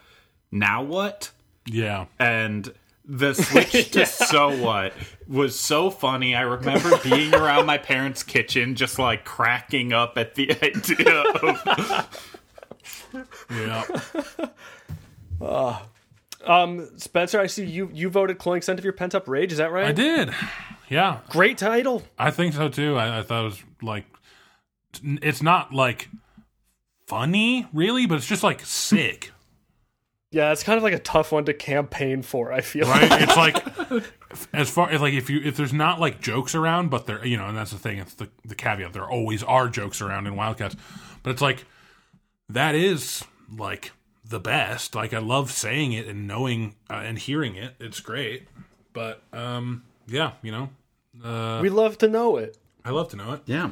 Now 0.51 0.83
what? 0.83 1.31
Yeah. 1.65 2.05
And 2.19 2.73
the 3.05 3.33
switch 3.33 3.91
to 3.91 4.05
so 4.05 4.55
what 4.61 4.93
was 5.27 5.57
so 5.57 5.89
funny. 5.89 6.35
I 6.35 6.41
remember 6.41 6.97
being 7.03 7.33
around 7.33 7.65
my 7.65 7.77
parents' 7.77 8.23
kitchen, 8.23 8.75
just 8.75 8.99
like 8.99 9.23
cracking 9.25 9.93
up 9.93 10.17
at 10.17 10.35
the 10.35 10.51
idea 10.61 11.21
of 11.21 12.27
Yeah. 13.49 13.85
Um, 16.45 16.89
Spencer, 16.97 17.39
I 17.39 17.47
see 17.47 17.65
you 17.65 17.89
you 17.93 18.09
voted 18.09 18.37
"Cloying 18.37 18.61
Scent 18.61 18.79
of 18.79 18.85
Your 18.85 18.93
Pent 18.93 19.15
Up 19.15 19.27
Rage." 19.27 19.51
Is 19.51 19.57
that 19.59 19.71
right? 19.71 19.87
I 19.87 19.91
did. 19.91 20.33
Yeah. 20.89 21.19
Great 21.29 21.57
title. 21.57 22.03
I 22.17 22.31
think 22.31 22.53
so 22.53 22.67
too. 22.69 22.97
I, 22.97 23.19
I 23.19 23.23
thought 23.23 23.41
it 23.41 23.45
was 23.45 23.63
like 23.81 24.05
it's 25.03 25.41
not 25.41 25.73
like 25.73 26.09
funny 27.07 27.67
really, 27.73 28.05
but 28.05 28.15
it's 28.15 28.27
just 28.27 28.43
like 28.43 28.61
sick. 28.61 29.31
Yeah, 30.31 30.53
it's 30.53 30.63
kind 30.63 30.77
of 30.77 30.83
like 30.83 30.93
a 30.93 30.99
tough 30.99 31.33
one 31.33 31.43
to 31.45 31.53
campaign 31.53 32.21
for. 32.21 32.53
I 32.53 32.61
feel 32.61 32.87
right? 32.87 33.21
It's 33.21 33.35
like 33.35 34.03
as 34.53 34.69
far 34.69 34.89
as 34.89 35.01
like 35.01 35.13
if 35.13 35.29
you 35.29 35.41
if 35.43 35.57
there's 35.57 35.73
not 35.73 35.99
like 35.99 36.21
jokes 36.21 36.55
around, 36.55 36.89
but 36.89 37.05
there 37.05 37.25
you 37.25 37.37
know, 37.37 37.47
and 37.47 37.57
that's 37.57 37.71
the 37.71 37.77
thing. 37.77 37.97
It's 37.97 38.13
the 38.13 38.29
the 38.45 38.55
caveat. 38.55 38.93
There 38.93 39.09
always 39.09 39.43
are 39.43 39.67
jokes 39.67 40.01
around 40.01 40.27
in 40.27 40.35
Wildcats, 40.35 40.75
but 41.21 41.31
it's 41.31 41.41
like 41.41 41.65
that 42.49 42.75
is 42.75 43.25
like 43.57 43.91
the 44.31 44.39
best. 44.39 44.95
Like 44.95 45.13
I 45.13 45.19
love 45.19 45.51
saying 45.51 45.93
it 45.93 46.07
and 46.07 46.27
knowing 46.27 46.75
uh, 46.89 46.95
and 46.95 47.19
hearing 47.19 47.55
it. 47.55 47.75
It's 47.79 47.99
great. 47.99 48.47
But 48.93 49.21
um, 49.31 49.83
yeah, 50.07 50.31
you 50.41 50.51
know, 50.51 50.69
uh, 51.23 51.59
we 51.61 51.69
love 51.69 51.97
to 51.99 52.07
know 52.07 52.37
it. 52.37 52.57
I 52.83 52.89
love 52.89 53.09
to 53.09 53.15
know 53.17 53.33
it. 53.33 53.41
yeah. 53.45 53.69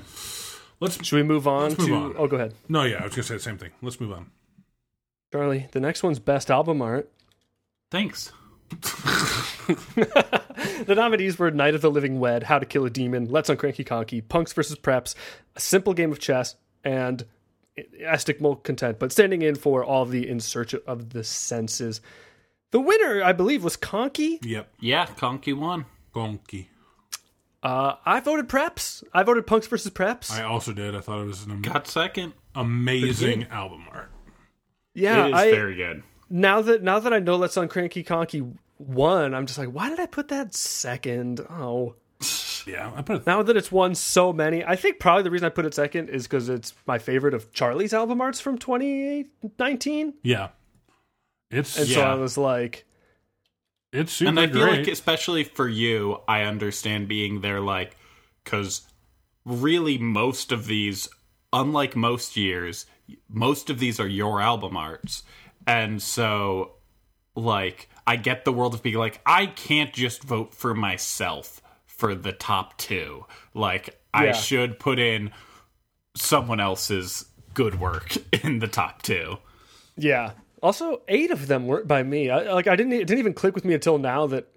Let's 0.82 1.04
Should 1.06 1.16
we 1.18 1.24
move 1.24 1.46
on 1.48 1.70
move 1.70 1.78
to? 1.88 1.94
on. 1.96 2.16
Oh, 2.18 2.28
go 2.28 2.38
ahead, 2.38 2.54
no, 2.70 2.84
yeah, 2.84 3.00
I 3.02 3.04
was 3.06 3.14
gonna 3.14 3.24
say 3.24 3.34
the 3.34 3.40
same 3.42 3.58
thing. 3.58 3.72
Let's 3.82 4.00
move 4.00 4.14
on. 4.14 4.32
Charlie. 5.34 5.68
The 5.72 5.80
next 5.82 6.04
one's 6.04 6.20
best 6.20 6.50
album 6.50 6.82
art. 6.82 7.12
Thanks. 7.92 8.32
The 10.86 10.96
nominees 10.96 11.38
were 11.40 11.52
Night 11.52 11.76
of 11.76 11.82
the 11.82 11.92
Living 11.92 12.20
Wed, 12.20 12.44
How 12.44 12.60
to 12.60 12.66
Kill 12.66 12.86
a 12.86 12.90
Demon, 12.90 13.26
Let's 13.30 13.50
Uncranky 13.50 13.86
Conky, 13.86 14.22
Punks 14.22 14.52
vs. 14.54 14.78
Preps, 14.78 15.16
A 15.56 15.60
Simple 15.60 15.94
Game 15.94 16.12
of 16.12 16.20
Chess, 16.20 16.56
and 16.84 17.26
Estic 18.02 18.64
Content, 18.64 19.00
but 19.00 19.12
standing 19.12 19.42
in 19.42 19.56
for 19.56 19.84
all 19.84 20.06
the 20.06 20.28
In 20.28 20.40
Search 20.40 20.74
of 20.74 21.10
the 21.10 21.24
Senses. 21.24 22.02
The 22.72 22.80
winner, 22.80 23.24
I 23.24 23.32
believe, 23.34 23.64
was 23.64 23.76
Conky. 23.76 24.40
Yep, 24.44 24.72
Yeah, 24.80 25.06
Conky 25.06 25.54
won. 25.54 25.86
Conky. 26.14 26.70
Uh, 27.62 27.96
I 28.06 28.20
voted 28.20 28.48
Preps. 28.48 29.04
I 29.14 29.24
voted 29.24 29.46
Punks 29.46 29.68
versus 29.68 29.92
Preps. 29.92 30.32
I 30.32 30.44
also 30.44 30.72
did. 30.72 30.96
I 30.96 31.02
thought 31.02 31.22
it 31.22 31.26
was 31.26 31.44
an 31.46 31.52
am- 31.52 31.62
Got 31.62 31.88
second. 31.88 32.34
amazing 32.56 33.46
album 33.52 33.86
art. 33.92 34.10
yeah, 34.94 35.26
it 35.26 35.30
is 35.30 35.34
I 35.34 35.52
very 35.52 35.76
good. 35.76 36.04
now 36.30 36.62
that 36.62 36.84
now 36.84 37.00
that 37.00 37.12
I 37.14 37.20
know 37.20 37.36
Let's 37.36 37.56
Uncranky 37.58 38.06
Conky 38.06 38.44
won, 38.78 39.34
I'm 39.34 39.46
just 39.46 39.60
like, 39.60 39.70
why 39.70 39.90
did 39.90 40.00
I 40.00 40.06
put 40.06 40.30
that 40.30 40.54
second? 40.54 41.42
Oh. 41.50 41.96
Yeah, 42.72 42.92
I 42.96 43.02
put 43.02 43.18
it. 43.18 43.28
Now 43.28 43.42
that 43.44 43.58
it's 43.58 43.72
won 43.72 43.96
so 43.96 44.32
many, 44.34 44.64
I 44.64 44.76
think 44.76 45.00
probably 45.00 45.24
the 45.24 45.32
reason 45.32 45.46
I 45.46 45.50
put 45.50 45.66
it 45.66 45.74
second 45.74 46.10
is 46.10 46.24
because 46.28 46.50
it's 46.50 46.74
my 46.86 46.98
favorite 47.00 47.34
of 47.34 47.52
Charlie's 47.54 47.94
album 47.94 48.22
arts 48.22 48.40
from 48.40 48.58
2019. 48.58 50.14
Yeah, 50.24 50.50
it's 51.50 51.78
And 51.78 51.88
so 51.88 52.00
Yeah. 52.00 52.12
I 52.12 52.16
was 52.16 52.38
like, 52.38 52.86
it's 53.92 54.12
super 54.14 54.30
and 54.30 54.40
I 54.40 54.48
feel 54.48 54.62
great. 54.62 54.80
like, 54.80 54.88
especially 54.88 55.44
for 55.44 55.68
you, 55.68 56.20
I 56.28 56.44
understand 56.44 57.08
being 57.08 57.42
there, 57.42 57.60
like, 57.60 57.96
because 58.44 58.82
really 59.46 59.98
most 59.98 60.52
of 60.52 60.68
these, 60.68 61.10
unlike 61.52 61.96
most 61.96 62.38
years, 62.38 62.86
most 63.28 63.70
of 63.72 63.80
these 63.80 64.00
are 64.00 64.08
your 64.08 64.42
album 64.42 64.78
arts. 64.78 65.24
And 65.66 66.02
so, 66.02 66.74
like 67.36 67.90
I 68.06 68.16
get 68.16 68.44
the 68.46 68.52
world 68.52 68.74
of 68.74 68.84
being 68.84 68.98
like 68.98 69.22
I 69.26 69.46
can't 69.46 69.94
just 69.94 70.24
vote 70.24 70.54
for 70.54 70.74
myself 70.74 71.62
for 72.00 72.16
the 72.16 72.32
top 72.32 72.78
two. 72.78 73.26
Like 73.54 74.00
I 74.14 74.32
should 74.32 74.80
put 74.80 75.00
in 75.00 75.32
someone 76.16 76.60
else's 76.60 77.26
good 77.54 77.80
work 77.80 78.16
in 78.44 78.60
the 78.60 78.68
top 78.68 79.02
two. 79.02 79.38
Yeah. 79.98 80.32
Also, 80.64 81.02
eight 81.08 81.30
of 81.32 81.48
them 81.48 81.68
weren't 81.68 81.88
by 81.88 82.04
me. 82.04 82.30
I, 82.30 82.54
like 82.54 82.68
I 82.68 82.76
didn't. 82.76 82.94
It 82.94 83.06
didn't 83.08 83.20
even 83.20 83.34
click 83.34 83.54
with 83.56 83.66
me 83.66 83.74
until 83.74 83.98
now 83.98 84.28
that 84.28 84.48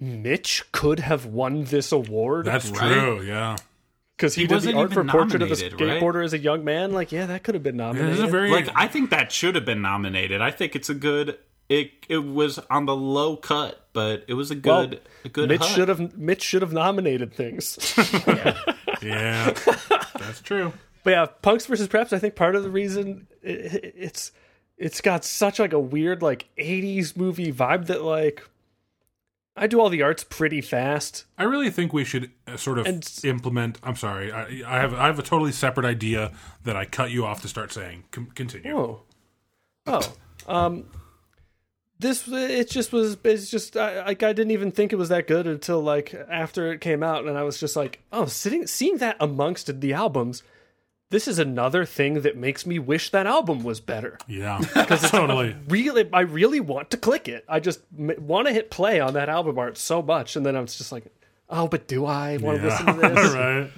Mitch 0.00 0.64
could 0.72 0.98
have 1.00 1.26
won 1.26 1.64
this 1.64 1.92
award 1.92 2.46
That's 2.46 2.70
Right? 2.70 2.92
true. 2.92 3.22
Yeah. 3.22 3.56
because 4.16 4.34
he, 4.34 4.42
He 4.42 4.46
did 4.46 4.50
the 4.50 4.54
wasn't 4.56 4.76
art 4.76 4.92
for 4.92 5.00
even 5.00 5.08
Portrait 5.10 5.42
of 5.42 5.50
a 5.50 5.54
nominated, 5.54 5.80
right? 5.80 6.00
Skateboarder 6.02 6.24
as 6.24 6.32
a 6.32 6.38
young 6.38 6.64
man. 6.64 6.92
Like, 6.92 7.12
yeah, 7.12 7.26
that 7.26 7.42
could 7.44 7.54
have 7.54 7.62
been 7.64 7.76
nominated. 7.76 8.14
is 8.14 8.20
a 8.20 8.26
very 8.26 8.50
Like 8.50 8.68
I 8.74 8.86
think 8.88 9.10
that 9.10 9.30
should 9.32 9.54
have 9.54 9.64
been 9.64 9.82
nominated. 9.82 10.40
I 10.40 10.50
think 10.50 10.74
it's 10.76 10.88
a 10.88 10.94
good. 10.94 11.38
It 11.70 11.92
it 12.08 12.18
was 12.18 12.58
on 12.68 12.84
the 12.84 12.94
low 12.96 13.36
cut, 13.36 13.86
but 13.92 14.24
it 14.28 14.34
was 14.34 14.50
a 14.50 14.54
Well, 14.62 14.86
good 14.88 15.00
a 15.24 15.28
good. 15.30 15.48
Mitch 15.48 15.60
hut. 15.60 15.68
should 15.70 15.88
have. 15.88 16.18
Mitch 16.18 16.42
should 16.42 16.60
have 16.62 16.72
nominated 16.72 17.32
things. 17.32 17.78
yeah. 19.02 19.52
That's 20.18 20.40
true. 20.42 20.72
But 21.04 21.10
yeah, 21.10 21.26
Punks 21.42 21.66
versus 21.66 21.88
Preps. 21.88 22.12
I 22.12 22.18
think 22.18 22.34
part 22.34 22.56
of 22.56 22.62
the 22.64 22.70
reason 22.70 23.26
it, 23.42 23.94
it's 23.96 24.32
it's 24.76 25.00
got 25.00 25.24
such 25.24 25.58
like 25.58 25.72
a 25.72 25.78
weird 25.78 26.22
like 26.22 26.48
'80s 26.58 27.16
movie 27.16 27.52
vibe 27.52 27.86
that 27.86 28.02
like 28.02 28.42
I 29.56 29.66
do 29.66 29.80
all 29.80 29.90
the 29.90 30.02
arts 30.02 30.24
pretty 30.24 30.60
fast. 30.60 31.24
I 31.38 31.44
really 31.44 31.70
think 31.70 31.92
we 31.92 32.04
should 32.04 32.30
uh, 32.48 32.56
sort 32.56 32.78
of 32.80 32.86
And- 32.86 33.08
implement. 33.24 33.78
I'm 33.84 33.96
sorry, 33.96 34.32
I, 34.32 34.42
I 34.66 34.80
have 34.80 34.92
I 34.94 35.06
have 35.06 35.18
a 35.20 35.22
totally 35.22 35.52
separate 35.52 35.86
idea 35.86 36.32
that 36.64 36.74
I 36.76 36.84
cut 36.84 37.12
you 37.12 37.24
off 37.24 37.42
to 37.42 37.48
start 37.48 37.72
saying. 37.72 38.04
Com- 38.10 38.30
continue. 38.34 38.76
Oh, 38.76 39.02
oh, 39.86 40.12
um, 40.48 40.84
this 42.00 42.26
it 42.26 42.70
just 42.70 42.92
was. 42.92 43.16
It's 43.24 43.50
just 43.50 43.76
I, 43.76 44.04
like 44.06 44.22
I 44.22 44.32
didn't 44.32 44.50
even 44.52 44.72
think 44.72 44.92
it 44.92 44.96
was 44.96 45.10
that 45.10 45.26
good 45.26 45.46
until 45.46 45.80
like 45.80 46.14
after 46.30 46.72
it 46.72 46.80
came 46.80 47.02
out, 47.02 47.26
and 47.26 47.36
I 47.38 47.42
was 47.42 47.58
just 47.60 47.76
like, 47.76 48.00
oh, 48.12 48.24
sitting 48.26 48.66
seeing 48.66 48.96
that 48.98 49.16
amongst 49.20 49.80
the 49.80 49.92
albums. 49.92 50.42
This 51.10 51.26
is 51.26 51.40
another 51.40 51.84
thing 51.84 52.22
that 52.22 52.36
makes 52.36 52.64
me 52.64 52.78
wish 52.78 53.10
that 53.10 53.26
album 53.26 53.64
was 53.64 53.80
better. 53.80 54.16
Yeah, 54.28 54.58
because 54.74 55.10
totally. 55.10 55.56
really 55.68 56.08
I 56.12 56.20
really 56.20 56.60
want 56.60 56.90
to 56.90 56.96
click 56.96 57.28
it. 57.28 57.44
I 57.48 57.60
just 57.60 57.80
m- 57.98 58.14
want 58.18 58.46
to 58.46 58.52
hit 58.54 58.70
play 58.70 59.00
on 59.00 59.14
that 59.14 59.28
album 59.28 59.58
art 59.58 59.76
so 59.76 60.02
much, 60.02 60.36
and 60.36 60.46
then 60.46 60.56
I'm 60.56 60.66
just 60.66 60.92
like, 60.92 61.04
oh, 61.48 61.66
but 61.68 61.86
do 61.88 62.06
I 62.06 62.36
want 62.38 62.58
to 62.60 62.64
listen 62.64 62.86
to 62.86 62.92
this? 63.00 63.32
right. 63.34 63.70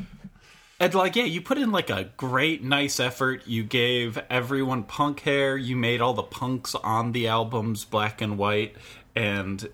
And 0.83 0.95
like, 0.95 1.15
yeah, 1.15 1.23
you 1.25 1.41
put 1.41 1.59
in 1.59 1.71
like 1.71 1.91
a 1.91 2.11
great, 2.17 2.65
nice 2.65 2.99
effort. 2.99 3.47
You 3.47 3.63
gave 3.63 4.19
everyone 4.29 4.83
punk 4.83 5.21
hair. 5.21 5.57
You 5.57 5.77
made 5.77 6.01
all 6.01 6.13
the 6.13 6.25
punks 6.25 6.75
on 6.75 7.13
the 7.13 7.29
albums 7.29 7.85
black 7.85 8.21
and 8.21 8.37
white, 8.37 8.75
and 9.15 9.69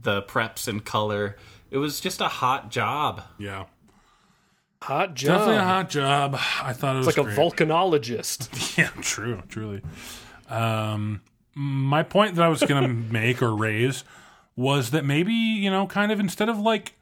the 0.00 0.22
preps 0.22 0.68
in 0.68 0.78
color. 0.80 1.36
It 1.72 1.78
was 1.78 1.98
just 1.98 2.20
a 2.20 2.28
hot 2.28 2.70
job. 2.70 3.22
Yeah, 3.38 3.64
Hot 4.82 5.14
job. 5.14 5.38
definitely 5.38 5.56
a 5.56 5.64
hot 5.64 5.90
job. 5.90 6.34
I 6.62 6.72
thought 6.72 6.94
it 6.94 6.98
was 6.98 7.06
like 7.06 7.16
great. 7.16 7.36
a 7.36 7.40
volcanologist. 7.40 8.76
Yeah, 8.78 8.90
true, 9.00 9.42
truly. 9.48 9.82
Um, 10.48 11.22
my 11.54 12.04
point 12.04 12.36
that 12.36 12.44
I 12.44 12.48
was 12.48 12.62
going 12.62 12.82
to 12.86 12.88
make 12.88 13.42
or 13.42 13.54
raise 13.54 14.04
was 14.54 14.90
that 14.92 15.04
maybe 15.04 15.32
you 15.32 15.70
know, 15.72 15.88
kind 15.88 16.12
of 16.12 16.20
instead 16.20 16.48
of 16.48 16.58
like 16.60 16.92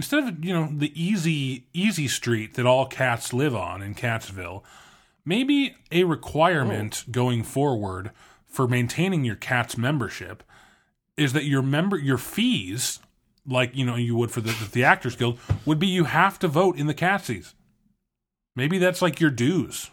instead 0.00 0.26
of 0.26 0.42
you 0.42 0.54
know 0.54 0.70
the 0.72 0.92
easy 1.00 1.66
easy 1.74 2.08
street 2.08 2.54
that 2.54 2.64
all 2.64 2.86
cats 2.86 3.34
live 3.34 3.54
on 3.54 3.82
in 3.82 3.94
Catsville, 3.94 4.62
maybe 5.26 5.76
a 5.92 6.04
requirement 6.04 7.04
going 7.10 7.42
forward 7.42 8.10
for 8.46 8.66
maintaining 8.66 9.24
your 9.24 9.36
cat's 9.36 9.76
membership 9.76 10.42
is 11.18 11.34
that 11.34 11.44
your 11.44 11.60
member 11.60 11.98
your 11.98 12.16
fees 12.18 12.98
like 13.46 13.76
you 13.76 13.84
know 13.84 13.96
you 13.96 14.16
would 14.16 14.30
for 14.30 14.40
the, 14.40 14.54
the 14.72 14.82
actors 14.84 15.16
guild 15.16 15.38
would 15.66 15.78
be 15.78 15.86
you 15.86 16.04
have 16.04 16.38
to 16.38 16.48
vote 16.48 16.76
in 16.78 16.86
the 16.86 16.94
catsies 16.94 17.52
maybe 18.56 18.78
that's 18.78 19.02
like 19.02 19.20
your 19.20 19.30
dues 19.30 19.90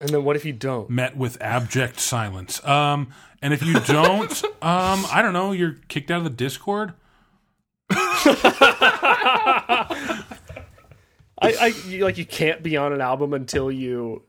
And 0.00 0.10
then 0.10 0.24
what 0.24 0.34
if 0.36 0.44
you 0.44 0.52
don't? 0.52 0.90
met 0.90 1.16
with 1.16 1.40
abject 1.40 2.00
silence. 2.00 2.64
Um, 2.64 3.08
and 3.42 3.54
if 3.54 3.62
you 3.62 3.78
don't, 3.80 4.44
um, 4.62 5.06
I 5.12 5.20
don't 5.22 5.32
know, 5.32 5.52
you're 5.52 5.76
kicked 5.88 6.10
out 6.10 6.18
of 6.18 6.24
the 6.24 6.30
Discord. 6.30 6.92
I, 11.40 11.40
I 11.40 11.66
you, 11.86 12.04
like 12.04 12.18
you 12.18 12.26
can't 12.26 12.62
be 12.62 12.76
on 12.76 12.92
an 12.92 13.00
album 13.00 13.32
until 13.32 13.70
you. 13.70 14.22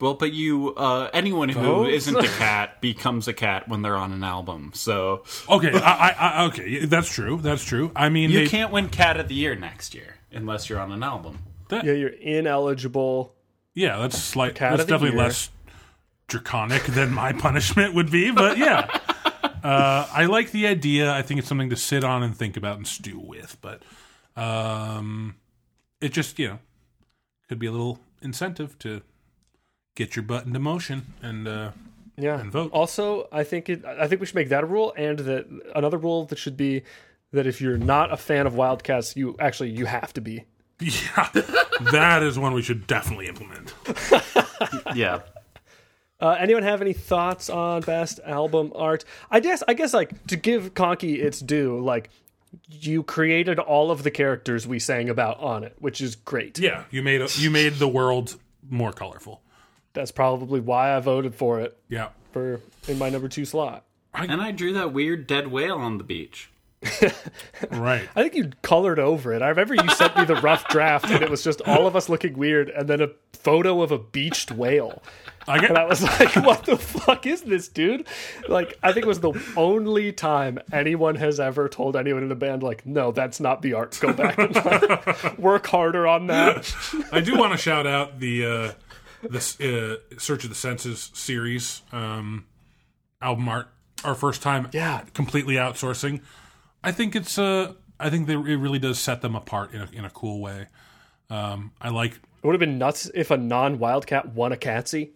Well, 0.00 0.14
but 0.14 0.32
you, 0.32 0.74
uh, 0.74 1.08
anyone 1.14 1.48
who 1.48 1.60
Votes? 1.60 2.10
not 2.10 2.24
a 2.24 2.28
cat 2.38 2.80
becomes 2.80 3.28
a 3.28 3.32
cat 3.32 3.68
when 3.68 3.82
they're 3.82 3.96
on 3.96 4.12
an 4.12 4.24
album. 4.24 4.72
So 4.74 5.22
Okay, 5.48 5.70
I, 5.72 5.78
I, 5.78 6.10
I, 6.10 6.44
okay, 6.46 6.68
yeah, 6.68 6.86
that's 6.86 7.12
true. 7.12 7.38
That's 7.40 7.64
true. 7.64 7.90
I 7.96 8.08
mean, 8.08 8.30
you 8.30 8.40
they, 8.40 8.48
can't 8.48 8.72
win 8.72 8.88
Cat 8.88 9.18
of 9.18 9.28
the 9.28 9.34
Year 9.34 9.54
next 9.54 9.94
year 9.94 10.16
unless 10.32 10.68
you're 10.68 10.80
on 10.80 10.92
an 10.92 11.02
album. 11.02 11.38
Yeah, 11.70 11.92
you're 11.92 12.10
ineligible. 12.10 13.34
yeah, 13.74 13.98
that's 13.98 14.20
slight. 14.22 14.54
Cat 14.54 14.72
That's 14.72 14.82
of 14.82 14.88
the 14.88 14.94
definitely 14.94 15.16
year. 15.16 15.26
less 15.26 15.50
draconic 16.28 16.84
than 16.84 17.12
my 17.12 17.32
punishment 17.38 17.94
would 17.94 18.10
be. 18.10 18.30
But 18.30 18.58
yeah, 18.58 18.86
uh, 19.64 20.06
I 20.12 20.26
like 20.26 20.50
the 20.52 20.66
idea. 20.66 21.12
I 21.12 21.22
think 21.22 21.38
it's 21.38 21.48
something 21.48 21.70
to 21.70 21.76
sit 21.76 22.04
on 22.04 22.22
and 22.22 22.36
think 22.36 22.56
about 22.56 22.76
and 22.76 22.86
stew 22.86 23.18
with. 23.18 23.56
But 23.60 23.82
um, 24.36 25.36
it 26.00 26.12
just 26.12 26.38
you 26.38 26.48
know 26.48 26.58
could 27.48 27.58
be 27.58 27.66
a 27.66 27.72
little 27.72 27.98
incentive 28.22 28.78
to 28.80 29.02
get 29.96 30.16
your 30.16 30.22
butt 30.22 30.44
into 30.46 30.58
motion 30.58 31.14
and 31.22 31.48
uh, 31.48 31.70
Yeah. 32.16 32.40
And 32.40 32.50
vote. 32.52 32.70
Also, 32.72 33.28
I 33.32 33.42
think 33.44 33.68
it. 33.68 33.84
I 33.84 34.06
think 34.06 34.20
we 34.20 34.26
should 34.26 34.36
make 34.36 34.48
that 34.50 34.62
a 34.64 34.66
rule, 34.66 34.92
and 34.96 35.18
that 35.20 35.46
another 35.74 35.98
rule 35.98 36.26
that 36.26 36.38
should 36.38 36.56
be 36.56 36.82
that 37.32 37.46
if 37.46 37.60
you're 37.60 37.78
not 37.78 38.12
a 38.12 38.16
fan 38.16 38.46
of 38.46 38.54
Wildcats, 38.54 39.16
you 39.16 39.34
actually 39.40 39.70
you 39.70 39.86
have 39.86 40.12
to 40.14 40.20
be. 40.20 40.44
Yeah, 40.80 41.28
that 41.92 42.22
is 42.24 42.36
one 42.38 42.52
we 42.52 42.60
should 42.62 42.86
definitely 42.86 43.28
implement. 43.28 43.72
Yeah. 44.94 45.20
Uh, 46.24 46.38
anyone 46.40 46.62
have 46.62 46.80
any 46.80 46.94
thoughts 46.94 47.50
on 47.50 47.82
best 47.82 48.18
album 48.24 48.72
art? 48.74 49.04
I 49.30 49.40
guess 49.40 49.62
I 49.68 49.74
guess 49.74 49.92
like 49.92 50.26
to 50.28 50.36
give 50.36 50.72
Conky 50.72 51.20
its 51.20 51.38
due, 51.38 51.78
like 51.80 52.08
you 52.70 53.02
created 53.02 53.58
all 53.58 53.90
of 53.90 54.04
the 54.04 54.10
characters 54.10 54.66
we 54.66 54.78
sang 54.78 55.10
about 55.10 55.38
on 55.40 55.64
it, 55.64 55.76
which 55.80 56.00
is 56.00 56.16
great. 56.16 56.58
Yeah, 56.58 56.84
you 56.90 57.02
made 57.02 57.20
a, 57.20 57.28
you 57.34 57.50
made 57.50 57.74
the 57.74 57.88
world 57.88 58.36
more 58.70 58.90
colorful. 58.90 59.42
That's 59.92 60.12
probably 60.12 60.60
why 60.60 60.96
I 60.96 61.00
voted 61.00 61.34
for 61.34 61.60
it 61.60 61.76
Yeah, 61.90 62.08
for 62.32 62.58
in 62.88 62.96
my 62.96 63.10
number 63.10 63.28
two 63.28 63.44
slot. 63.44 63.84
And 64.14 64.40
I 64.40 64.50
drew 64.50 64.72
that 64.72 64.94
weird 64.94 65.26
dead 65.26 65.48
whale 65.48 65.76
on 65.76 65.98
the 65.98 66.04
beach. 66.04 66.48
Right. 67.70 68.08
I 68.14 68.22
think 68.22 68.34
you 68.34 68.50
colored 68.62 68.98
over 68.98 69.32
it. 69.32 69.42
I 69.42 69.48
remember 69.48 69.74
you 69.74 69.88
sent 69.90 70.16
me 70.16 70.24
the 70.24 70.36
rough 70.36 70.68
draft, 70.68 71.10
and 71.10 71.22
it 71.22 71.30
was 71.30 71.42
just 71.42 71.60
all 71.62 71.86
of 71.86 71.96
us 71.96 72.08
looking 72.08 72.36
weird, 72.36 72.68
and 72.70 72.88
then 72.88 73.00
a 73.00 73.08
photo 73.32 73.82
of 73.82 73.90
a 73.92 73.98
beached 73.98 74.50
whale. 74.52 75.02
I 75.46 75.58
get. 75.58 75.70
And 75.70 75.78
I 75.78 75.84
was 75.84 76.02
like, 76.02 76.34
what 76.36 76.64
the 76.64 76.76
fuck 76.78 77.26
is 77.26 77.42
this, 77.42 77.68
dude? 77.68 78.06
Like, 78.48 78.78
I 78.82 78.92
think 78.92 79.04
it 79.04 79.08
was 79.08 79.20
the 79.20 79.32
only 79.56 80.12
time 80.12 80.58
anyone 80.72 81.16
has 81.16 81.38
ever 81.38 81.68
told 81.68 81.96
anyone 81.96 82.22
in 82.22 82.28
the 82.30 82.34
band, 82.34 82.62
like, 82.62 82.86
no, 82.86 83.12
that's 83.12 83.40
not 83.40 83.60
the 83.60 83.74
art. 83.74 83.98
Go 84.00 84.12
back 84.12 84.38
and 84.38 84.54
like, 84.54 85.38
work 85.38 85.66
harder 85.66 86.06
on 86.06 86.28
that. 86.28 86.74
I 87.12 87.20
do 87.20 87.36
want 87.36 87.52
to 87.52 87.58
shout 87.58 87.86
out 87.86 88.20
the 88.20 88.46
uh, 88.46 88.72
this 89.28 89.60
uh, 89.60 89.96
Search 90.18 90.44
of 90.44 90.50
the 90.50 90.56
Senses 90.56 91.10
series 91.14 91.82
um, 91.92 92.46
album 93.20 93.48
art. 93.48 93.68
Our 94.02 94.14
first 94.14 94.42
time, 94.42 94.68
Yeah. 94.72 95.02
completely 95.14 95.54
outsourcing. 95.54 96.20
I 96.84 96.92
think 96.92 97.16
it's 97.16 97.38
uh, 97.38 97.72
I 97.98 98.10
think 98.10 98.26
that 98.28 98.34
it 98.34 98.56
really 98.56 98.78
does 98.78 98.98
set 98.98 99.20
them 99.22 99.34
apart 99.34 99.72
in 99.72 99.80
a, 99.80 99.88
in 99.92 100.04
a 100.04 100.10
cool 100.10 100.40
way. 100.40 100.66
Um, 101.30 101.72
I 101.80 101.88
like 101.88 102.12
It 102.14 102.46
would 102.46 102.52
have 102.52 102.60
been 102.60 102.78
nuts 102.78 103.10
if 103.14 103.30
a 103.30 103.36
non 103.36 103.78
Wildcat 103.78 104.34
won 104.34 104.52
a 104.52 104.56
Catsy. 104.56 105.10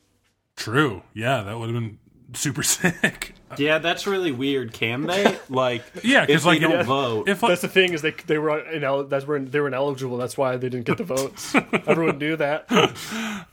True. 0.56 1.02
Yeah, 1.14 1.42
that 1.42 1.58
would 1.58 1.68
have 1.68 1.74
been 1.80 1.98
super 2.34 2.62
sick. 2.74 3.34
Yeah, 3.56 3.78
that's 3.78 4.06
really 4.06 4.32
weird. 4.32 4.72
Can 4.72 5.06
they? 5.06 5.38
Like, 5.48 5.82
Yeah, 6.02 6.26
'cause, 6.26 6.34
if 6.36 6.42
they 6.42 6.48
like, 6.50 6.60
don't 6.60 6.70
yeah. 6.72 6.82
vote. 6.82 7.28
If 7.28 7.40
That's 7.40 7.62
the 7.62 7.68
thing 7.68 7.92
is 7.94 8.02
they 8.02 8.10
they 8.26 8.38
were 8.38 8.62
inel- 8.62 9.08
that's 9.08 9.26
where 9.26 9.38
they 9.38 9.60
were 9.60 9.68
ineligible. 9.68 10.16
That's 10.18 10.36
why 10.36 10.56
they 10.56 10.68
didn't 10.68 10.86
get 10.86 10.98
the 10.98 11.04
votes. 11.04 11.54
Everyone 11.86 12.18
knew 12.18 12.36
that. 12.36 12.70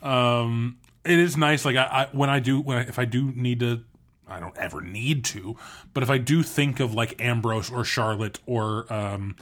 um, 0.01 0.77
it 1.03 1.19
is 1.19 1.37
nice. 1.37 1.65
Like 1.65 1.75
I, 1.75 1.83
I 1.83 2.07
when 2.11 2.29
I 2.29 2.39
do 2.39 2.59
when 2.61 2.77
I, 2.77 2.81
if 2.81 2.99
I 2.99 3.05
do 3.05 3.31
need 3.35 3.59
to, 3.61 3.83
I 4.27 4.39
don't 4.39 4.57
ever 4.57 4.81
need 4.81 5.23
to, 5.25 5.55
but 5.93 6.03
if 6.03 6.09
I 6.09 6.17
do 6.17 6.41
think 6.43 6.79
of 6.79 6.93
like 6.93 7.21
Ambrose 7.21 7.69
or 7.71 7.83
Charlotte 7.83 8.39
or 8.45 8.91
um, 8.91 9.35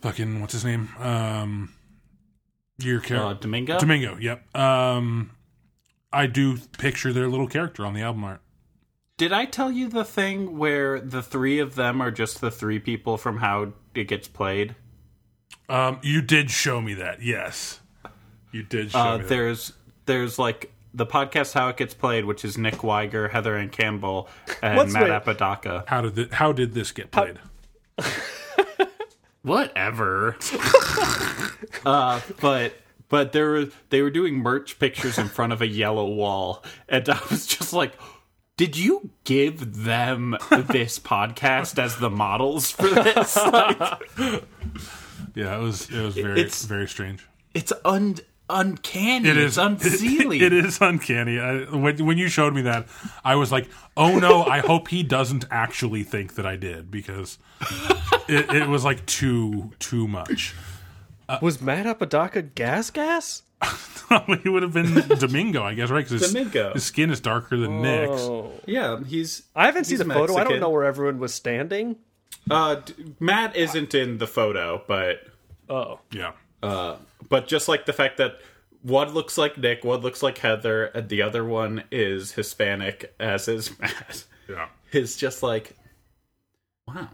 fucking 0.00 0.40
what's 0.40 0.52
his 0.54 0.64
name, 0.64 0.88
um, 0.98 1.72
your 2.78 2.98
uh, 3.00 3.02
character 3.02 3.42
Domingo? 3.42 3.78
Domingo. 3.78 4.16
Yep. 4.16 4.56
Um, 4.56 5.30
I 6.12 6.26
do 6.26 6.58
picture 6.78 7.12
their 7.12 7.28
little 7.28 7.46
character 7.48 7.84
on 7.86 7.94
the 7.94 8.02
album 8.02 8.24
art. 8.24 8.40
Did 9.18 9.32
I 9.32 9.44
tell 9.44 9.70
you 9.70 9.88
the 9.88 10.04
thing 10.04 10.58
where 10.58 10.98
the 11.00 11.22
three 11.22 11.58
of 11.58 11.74
them 11.74 12.00
are 12.00 12.10
just 12.10 12.40
the 12.40 12.50
three 12.50 12.78
people 12.78 13.16
from 13.16 13.38
how 13.38 13.72
it 13.94 14.04
gets 14.08 14.26
played? 14.26 14.74
Um, 15.68 16.00
you 16.02 16.22
did 16.22 16.50
show 16.50 16.80
me 16.80 16.94
that. 16.94 17.22
Yes, 17.22 17.80
you 18.50 18.62
did 18.62 18.90
show 18.90 18.98
Uh, 18.98 19.12
me 19.16 19.22
that. 19.22 19.28
there's 19.28 19.72
there's 20.06 20.38
like 20.38 20.71
the 20.94 21.06
podcast 21.06 21.54
How 21.54 21.68
It 21.68 21.76
Gets 21.76 21.94
Played, 21.94 22.24
which 22.26 22.44
is 22.44 22.58
Nick 22.58 22.82
Wiger, 22.82 23.28
Heather 23.28 23.56
Anne 23.56 23.70
Campbell, 23.70 24.28
and 24.62 24.76
What's- 24.76 24.92
Matt 24.92 25.04
wait. 25.04 25.10
Apodaca. 25.12 25.84
How 25.86 26.00
did 26.02 26.18
it, 26.18 26.32
how 26.34 26.52
did 26.52 26.74
this 26.74 26.92
get 26.92 27.10
played? 27.10 27.38
Whatever. 29.42 30.36
uh, 31.86 32.20
but 32.40 32.74
but 33.08 33.32
there 33.32 33.50
were 33.50 33.68
they 33.90 34.00
were 34.02 34.10
doing 34.10 34.36
merch 34.36 34.78
pictures 34.78 35.18
in 35.18 35.26
front 35.28 35.52
of 35.52 35.60
a 35.60 35.66
yellow 35.66 36.06
wall, 36.08 36.62
and 36.88 37.08
I 37.08 37.20
was 37.30 37.46
just 37.46 37.72
like. 37.72 37.92
Did 38.58 38.76
you 38.76 39.10
give 39.24 39.82
them 39.82 40.36
this 40.52 40.98
podcast 40.98 41.78
as 41.82 41.96
the 41.96 42.10
models 42.10 42.70
for 42.70 42.86
this? 42.90 43.36
Like, 43.50 44.44
yeah, 45.34 45.56
it 45.56 45.60
was 45.62 45.88
it 45.90 46.00
was 46.02 46.14
very 46.14 46.38
It's- 46.40 46.64
very 46.66 46.86
strange. 46.86 47.26
it's 47.54 47.72
un 47.86 48.16
uncanny. 48.52 49.28
It 49.28 49.36
it's 49.36 49.56
is 49.56 49.58
unseelie. 49.62 50.40
It 50.40 50.52
is 50.52 50.80
uncanny. 50.80 51.40
I, 51.40 51.64
when 51.64 52.04
when 52.04 52.18
you 52.18 52.28
showed 52.28 52.54
me 52.54 52.62
that, 52.62 52.86
I 53.24 53.36
was 53.36 53.50
like, 53.50 53.68
"Oh 53.96 54.18
no! 54.18 54.44
I 54.44 54.58
hope 54.60 54.88
he 54.88 55.02
doesn't 55.02 55.44
actually 55.50 56.02
think 56.04 56.34
that 56.34 56.46
I 56.46 56.56
did 56.56 56.90
because 56.90 57.38
it, 58.28 58.50
it 58.54 58.68
was 58.68 58.84
like 58.84 59.04
too 59.06 59.72
too 59.78 60.06
much." 60.06 60.54
Was 61.40 61.62
Matt 61.62 61.86
Apodaca 61.86 62.42
gas 62.42 62.90
gas? 62.90 63.42
he 64.42 64.48
would 64.48 64.62
have 64.62 64.74
been 64.74 64.92
Domingo, 65.18 65.62
I 65.62 65.74
guess, 65.74 65.88
right? 65.90 66.06
Because 66.06 66.32
Domingo. 66.32 66.74
his 66.74 66.84
skin 66.84 67.10
is 67.10 67.20
darker 67.20 67.56
than 67.56 67.80
Nick's. 67.80 68.20
Oh. 68.20 68.52
Yeah, 68.66 69.02
he's. 69.04 69.44
I 69.54 69.66
haven't 69.66 69.84
seen 69.84 69.98
he's 69.98 70.06
the 70.06 70.12
photo. 70.12 70.36
I 70.36 70.44
don't 70.44 70.60
know 70.60 70.70
where 70.70 70.84
everyone 70.84 71.18
was 71.18 71.32
standing. 71.32 71.96
Uh, 72.50 72.76
d- 72.76 73.14
Matt 73.20 73.56
isn't 73.56 73.94
in 73.94 74.18
the 74.18 74.26
photo, 74.26 74.82
but 74.86 75.20
Oh. 75.72 76.00
Yeah, 76.10 76.32
uh, 76.62 76.96
but 77.32 77.48
just 77.48 77.66
like 77.66 77.86
the 77.86 77.92
fact 77.94 78.18
that 78.18 78.38
one 78.82 79.14
looks 79.14 79.38
like 79.38 79.56
Nick, 79.56 79.84
one 79.84 80.00
looks 80.00 80.22
like 80.22 80.36
Heather, 80.38 80.84
and 80.84 81.08
the 81.08 81.22
other 81.22 81.44
one 81.44 81.84
is 81.90 82.32
Hispanic, 82.32 83.14
as 83.18 83.48
is 83.48 83.78
Matt. 83.80 84.24
yeah. 84.48 84.68
Is 84.92 85.16
just 85.16 85.42
like, 85.42 85.74
wow. 86.86 87.08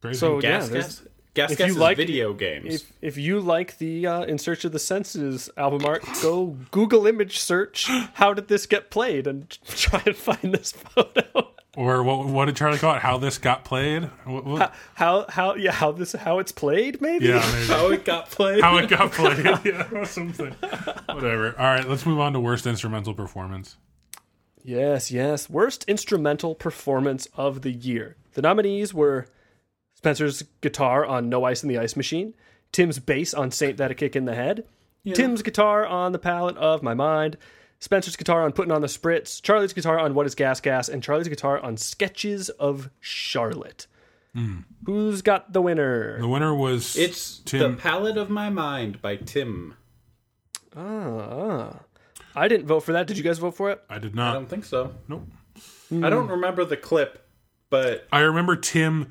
Crazy. 0.00 0.18
So- 0.18 0.40
Gas 0.40 0.66
yeah, 0.68 0.72
there's- 0.72 0.98
Gas. 1.00 1.08
Gas 1.34 1.52
if 1.52 1.58
Gas 1.58 1.66
you 1.68 1.74
is 1.74 1.78
like- 1.78 1.96
video 1.96 2.32
games. 2.32 2.74
If 2.74 2.92
if 3.00 3.16
you 3.18 3.38
like 3.40 3.78
the 3.78 4.06
uh, 4.06 4.22
In 4.24 4.38
Search 4.38 4.64
of 4.64 4.72
the 4.72 4.78
Senses 4.80 5.48
album 5.56 5.84
art, 5.84 6.02
go 6.22 6.56
Google 6.72 7.06
image 7.06 7.38
search 7.38 7.84
how 8.14 8.34
did 8.34 8.48
this 8.48 8.66
get 8.66 8.90
played 8.90 9.26
and 9.28 9.48
try 9.68 10.02
and 10.06 10.16
find 10.16 10.52
this 10.54 10.72
photo. 10.72 11.50
Or 11.78 12.02
what? 12.02 12.26
What 12.26 12.46
did 12.46 12.56
Charlie 12.56 12.78
call 12.78 12.96
it? 12.96 13.00
How 13.02 13.18
this 13.18 13.38
got 13.38 13.64
played? 13.64 14.04
What, 14.24 14.44
what? 14.44 14.74
How 14.94 15.26
how 15.28 15.54
yeah 15.54 15.70
how 15.70 15.92
this 15.92 16.12
how 16.12 16.40
it's 16.40 16.50
played 16.50 17.00
maybe 17.00 17.26
Yeah, 17.26 17.48
maybe. 17.52 17.66
How 17.66 17.90
it 17.90 18.04
got 18.04 18.30
played. 18.30 18.62
how 18.62 18.76
it 18.78 18.88
got 18.88 19.12
played. 19.12 19.44
yeah, 19.64 20.04
something. 20.04 20.54
Whatever. 21.06 21.54
All 21.58 21.66
right, 21.66 21.88
let's 21.88 22.04
move 22.04 22.18
on 22.18 22.32
to 22.32 22.40
worst 22.40 22.66
instrumental 22.66 23.14
performance. 23.14 23.76
Yes, 24.64 25.12
yes. 25.12 25.48
Worst 25.48 25.84
instrumental 25.88 26.54
performance 26.56 27.28
of 27.36 27.62
the 27.62 27.70
year. 27.70 28.16
The 28.34 28.42
nominees 28.42 28.92
were 28.92 29.26
Spencer's 29.94 30.42
guitar 30.60 31.06
on 31.06 31.28
No 31.28 31.44
Ice 31.44 31.62
in 31.62 31.68
the 31.68 31.78
Ice 31.78 31.96
Machine, 31.96 32.34
Tim's 32.72 32.98
bass 32.98 33.32
on 33.32 33.50
Saint 33.50 33.76
That 33.76 33.92
a 33.92 33.94
Kick 33.94 34.16
in 34.16 34.24
the 34.24 34.34
Head, 34.34 34.64
Tim's 35.14 35.42
guitar 35.42 35.86
on 35.86 36.12
The 36.12 36.18
Palette 36.18 36.56
of 36.56 36.82
My 36.82 36.92
Mind, 36.92 37.38
Spencer's 37.80 38.16
guitar 38.16 38.42
on 38.44 38.52
Putting 38.52 38.72
on 38.72 38.80
the 38.80 38.88
Spritz, 38.88 39.40
Charlie's 39.40 39.72
guitar 39.72 39.98
on 39.98 40.14
What 40.14 40.26
is 40.26 40.34
Gas 40.34 40.60
Gas, 40.60 40.88
and 40.88 41.02
Charlie's 41.02 41.28
guitar 41.28 41.60
on 41.60 41.76
Sketches 41.76 42.48
of 42.50 42.90
Charlotte. 43.00 43.86
Who's 44.86 45.22
got 45.22 45.52
the 45.52 45.60
winner? 45.60 46.20
The 46.20 46.28
winner 46.28 46.54
was 46.54 46.96
It's 46.96 47.38
Tim. 47.38 47.72
The 47.72 47.76
Palette 47.78 48.16
of 48.16 48.30
My 48.30 48.50
Mind 48.50 49.02
by 49.02 49.16
Tim. 49.16 49.74
Ah, 50.76 51.80
I 52.36 52.46
didn't 52.46 52.66
vote 52.66 52.80
for 52.80 52.92
that. 52.92 53.06
Did 53.08 53.18
you 53.18 53.24
guys 53.24 53.38
vote 53.38 53.56
for 53.56 53.70
it? 53.70 53.82
I 53.90 53.98
did 53.98 54.14
not. 54.14 54.30
I 54.30 54.34
don't 54.34 54.48
think 54.48 54.64
so. 54.64 54.94
Nope. 55.08 55.26
I 55.90 56.08
don't 56.10 56.28
remember 56.28 56.64
the 56.64 56.76
clip, 56.76 57.26
but 57.68 58.06
I 58.12 58.20
remember 58.20 58.54
Tim 58.54 59.10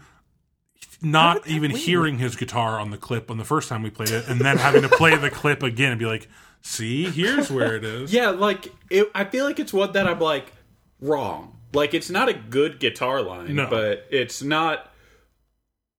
not 1.01 1.47
even 1.47 1.71
hearing 1.71 2.17
his 2.17 2.36
guitar 2.36 2.80
on 2.80 2.89
the 2.91 2.97
clip 2.97 3.30
on 3.30 3.38
the 3.38 3.43
first 3.45 3.69
time 3.69 3.84
we 3.84 3.89
played 3.89 4.09
it, 4.11 4.28
and 4.28 4.39
then 4.41 4.57
having 4.57 4.82
to 4.82 4.89
play 4.89 5.15
the 5.15 5.30
clip 5.30 5.61
again 5.63 5.91
and 5.91 5.99
be 5.99 6.05
like, 6.05 6.28
"See, 6.61 7.05
here's 7.05 7.51
where 7.51 7.75
it 7.75 7.84
is." 7.84 8.11
yeah, 8.13 8.30
like 8.30 8.73
it, 8.89 9.09
I 9.13 9.25
feel 9.25 9.45
like 9.45 9.59
it's 9.59 9.73
one 9.73 9.91
that 9.93 10.07
I'm 10.07 10.19
like 10.19 10.51
wrong. 10.99 11.53
Like 11.73 11.93
it's 11.93 12.09
not 12.09 12.30
a 12.30 12.34
good 12.34 12.80
guitar 12.80 13.21
line, 13.21 13.55
No. 13.55 13.67
but 13.69 14.05
it's 14.09 14.41
not. 14.41 14.91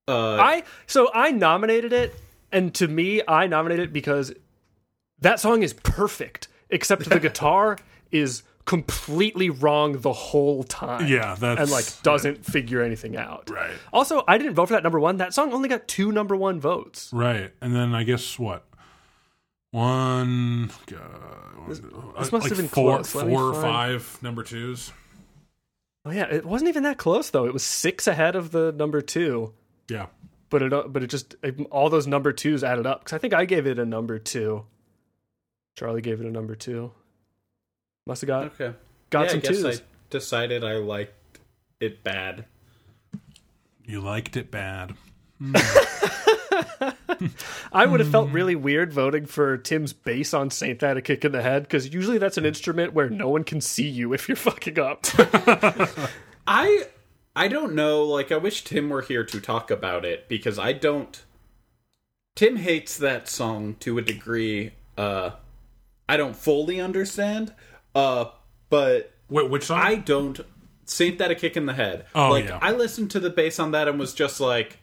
Uh, 0.07 0.35
I 0.35 0.63
so 0.87 1.09
I 1.13 1.31
nominated 1.31 1.93
it, 1.93 2.15
and 2.51 2.73
to 2.75 2.87
me, 2.87 3.21
I 3.27 3.47
nominated 3.47 3.89
it 3.89 3.93
because 3.93 4.33
that 5.19 5.39
song 5.39 5.63
is 5.63 5.73
perfect, 5.73 6.47
except 6.69 7.07
the 7.09 7.19
guitar 7.19 7.77
is 8.11 8.43
completely 8.69 9.49
wrong 9.49 9.99
the 9.99 10.13
whole 10.13 10.63
time. 10.63 11.07
Yeah, 11.07 11.35
that's 11.39 11.59
and 11.59 11.71
like 11.71 11.85
doesn't 12.03 12.45
figure 12.45 12.83
anything 12.83 13.17
out. 13.17 13.49
right, 13.49 13.71
Also, 13.91 14.23
I 14.27 14.37
didn't 14.37 14.53
vote 14.53 14.67
for 14.67 14.75
that 14.75 14.83
number 14.83 14.99
one. 14.99 15.17
That 15.17 15.33
song 15.33 15.51
only 15.53 15.67
got 15.67 15.87
two 15.87 16.11
number 16.11 16.35
one 16.35 16.59
votes. 16.59 17.09
right. 17.11 17.51
And 17.61 17.75
then 17.75 17.95
I 17.95 18.03
guess 18.03 18.37
what 18.37 18.63
one. 19.71 20.69
God, 20.85 20.99
this 21.67 21.79
uh, 21.79 21.83
must 22.15 22.31
like 22.31 22.43
have 22.43 22.57
been 22.57 22.67
four, 22.67 22.97
close. 22.97 23.15
Let 23.15 23.25
four 23.25 23.41
or 23.41 23.59
five 23.59 24.19
number 24.21 24.43
twos. 24.43 24.93
Oh 26.05 26.11
yeah, 26.11 26.27
it 26.31 26.45
wasn't 26.45 26.69
even 26.69 26.83
that 26.83 26.99
close 26.99 27.31
though. 27.31 27.45
It 27.45 27.53
was 27.53 27.63
six 27.63 28.05
ahead 28.05 28.35
of 28.35 28.51
the 28.51 28.71
number 28.71 29.01
two, 29.01 29.53
Yeah, 29.89 30.07
but 30.51 30.61
it 30.61 30.93
but 30.93 31.01
it 31.01 31.07
just 31.07 31.35
it, 31.41 31.59
all 31.71 31.89
those 31.89 32.05
number 32.05 32.31
twos 32.33 32.63
added 32.63 32.85
up. 32.85 32.99
Because 32.99 33.13
I 33.13 33.17
think 33.17 33.33
I 33.33 33.45
gave 33.45 33.65
it 33.65 33.79
a 33.79 33.85
number 33.85 34.19
two. 34.19 34.65
Charlie 35.75 36.01
gave 36.01 36.21
it 36.21 36.27
a 36.27 36.31
number 36.31 36.55
two. 36.55 36.91
Must 38.05 38.21
have 38.21 38.27
got 38.27 38.45
okay. 38.59 38.73
got 39.09 39.23
yeah, 39.25 39.29
some 39.29 39.37
I 39.37 39.41
guess 39.41 39.61
twos. 39.61 39.79
I 39.79 39.83
decided 40.09 40.63
I 40.63 40.73
liked 40.75 41.39
it 41.79 42.03
bad. 42.03 42.45
you 43.85 44.01
liked 44.01 44.35
it 44.37 44.49
bad. 44.51 44.93
I 47.71 47.85
would 47.85 47.99
have 47.99 48.07
Hmm. 48.07 48.11
felt 48.11 48.29
really 48.31 48.55
weird 48.55 48.91
voting 48.93 49.25
for 49.25 49.57
Tim's 49.57 49.93
bass 49.93 50.33
on 50.33 50.49
Saint 50.49 50.79
That 50.79 50.97
a 50.97 51.01
Kick 51.01 51.23
in 51.25 51.31
the 51.31 51.41
Head 51.41 51.63
because 51.63 51.93
usually 51.93 52.17
that's 52.17 52.37
an 52.37 52.45
instrument 52.45 52.93
where 52.93 53.09
no 53.09 53.29
one 53.29 53.43
can 53.43 53.61
see 53.61 53.87
you 53.87 54.13
if 54.13 54.27
you're 54.27 54.35
fucking 54.35 54.79
up. 54.79 55.05
I 56.47 56.85
I 57.35 57.47
don't 57.47 57.73
know. 57.73 58.03
Like 58.03 58.31
I 58.31 58.37
wish 58.37 58.63
Tim 58.63 58.89
were 58.89 59.01
here 59.01 59.23
to 59.23 59.39
talk 59.39 59.69
about 59.71 60.05
it 60.05 60.27
because 60.27 60.57
I 60.57 60.73
don't. 60.73 61.21
Tim 62.35 62.57
hates 62.57 62.97
that 62.97 63.27
song 63.27 63.75
to 63.81 63.97
a 63.97 64.01
degree. 64.01 64.71
Uh, 64.97 65.31
I 66.07 66.17
don't 66.17 66.35
fully 66.35 66.79
understand. 66.79 67.53
Uh, 67.95 68.25
but 68.69 69.13
Wait, 69.29 69.49
which 69.49 69.63
song? 69.65 69.79
I 69.79 69.95
don't. 69.95 70.39
Saint 70.85 71.19
that 71.19 71.29
a 71.29 71.35
kick 71.35 71.55
in 71.55 71.65
the 71.67 71.73
head. 71.73 72.05
Oh, 72.15 72.29
like 72.31 72.45
yeah. 72.45 72.57
I 72.61 72.71
listened 72.71 73.11
to 73.11 73.19
the 73.19 73.29
bass 73.29 73.59
on 73.59 73.71
that 73.71 73.87
and 73.87 73.99
was 73.99 74.13
just 74.13 74.39
like, 74.39 74.79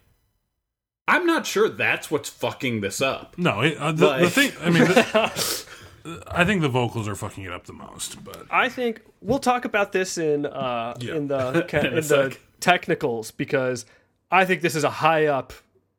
I'm 1.09 1.27
not 1.27 1.47
sure 1.47 1.69
that's 1.69 2.11
what's 2.11 2.29
fucking 2.29 2.81
this 2.81 3.01
up. 3.01 3.37
no, 3.39 3.61
it, 3.63 3.77
uh, 3.77 3.93
the, 3.93 4.17
the 4.19 4.31
thing. 4.31 4.53
I 4.63 4.71
mean, 4.71 4.85
the, 4.85 5.65
I 6.29 6.45
think 6.45 6.63
the 6.63 6.69
vocals 6.69 7.09
are 7.09 7.17
fucking 7.17 7.43
it 7.45 7.53
up 7.53 7.67
the 7.67 7.73
most. 7.73 8.23
But 8.25 8.47
I 8.51 8.69
think 8.69 9.03
we'll 9.21 9.41
talk 9.41 9.65
about 9.65 9.91
this 9.93 10.17
in 10.19 10.47
uh, 10.47 10.95
Yeah. 11.01 11.15
in 11.17 11.27
the 11.29 11.63
ca- 11.69 11.79
In 11.81 11.87
in 11.87 11.95
the 11.97 12.03
sec. 12.03 12.41
technicals 12.61 13.31
because 13.33 13.85
I 14.31 14.45
think 14.45 14.63
this 14.63 14.77
is 14.77 14.85
a 14.85 14.91
high 14.91 15.27
up 15.27 15.53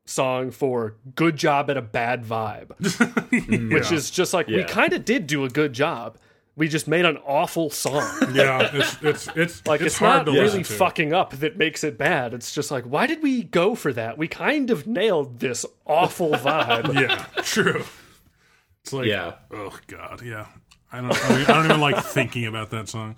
song 0.06 0.52
for 0.52 0.96
good 1.16 1.36
job 1.36 1.70
at 1.70 1.76
a 1.76 1.82
bad 1.82 2.24
vibe, 2.24 2.70
which 3.74 3.92
is 3.92 4.10
just 4.10 4.34
like 4.34 4.48
we 4.48 4.64
kind 4.64 4.94
of 4.94 5.04
did 5.04 5.28
do 5.28 5.44
a 5.44 5.50
good 5.50 5.74
job. 5.74 6.18
We 6.58 6.68
just 6.68 6.88
made 6.88 7.06
an 7.06 7.18
awful 7.26 7.70
song. 7.70 8.04
yeah, 8.34 8.70
it's 8.74 8.98
it's 9.02 9.28
it's 9.36 9.66
Like 9.68 9.80
it's, 9.80 9.94
it's, 9.94 9.98
hard 10.00 10.26
not 10.26 10.34
to 10.34 10.42
really 10.42 10.64
to. 10.64 10.74
fucking 10.74 11.14
up 11.14 11.32
that 11.38 11.56
makes 11.56 11.84
it 11.84 11.98
bad. 11.98 12.34
It's 12.34 12.52
just 12.54 12.72
like, 12.72 12.84
why 12.84 13.06
did 13.08 13.22
we 13.24 13.44
go 13.44 13.76
for 13.76 13.94
that? 13.94 14.18
We 14.18 14.28
kind 14.28 14.70
of 14.72 14.88
nailed 14.88 15.40
this 15.40 15.66
awful 15.86 16.32
vibe. 16.48 16.94
Yeah, 16.96 17.26
true. 17.44 17.84
It's 18.82 18.92
like, 18.92 19.06
Yeah. 19.06 19.34
oh 19.52 19.78
god, 19.88 20.22
yeah. 20.24 20.48
I 20.92 21.02
don't, 21.02 21.12
I 21.26 21.30
don't, 21.30 21.50
I 21.50 21.54
don't 21.54 21.66
even 21.66 21.80
like 21.82 22.04
thinking 22.04 22.46
about 22.48 22.72
that 22.72 22.90
song. 22.90 23.16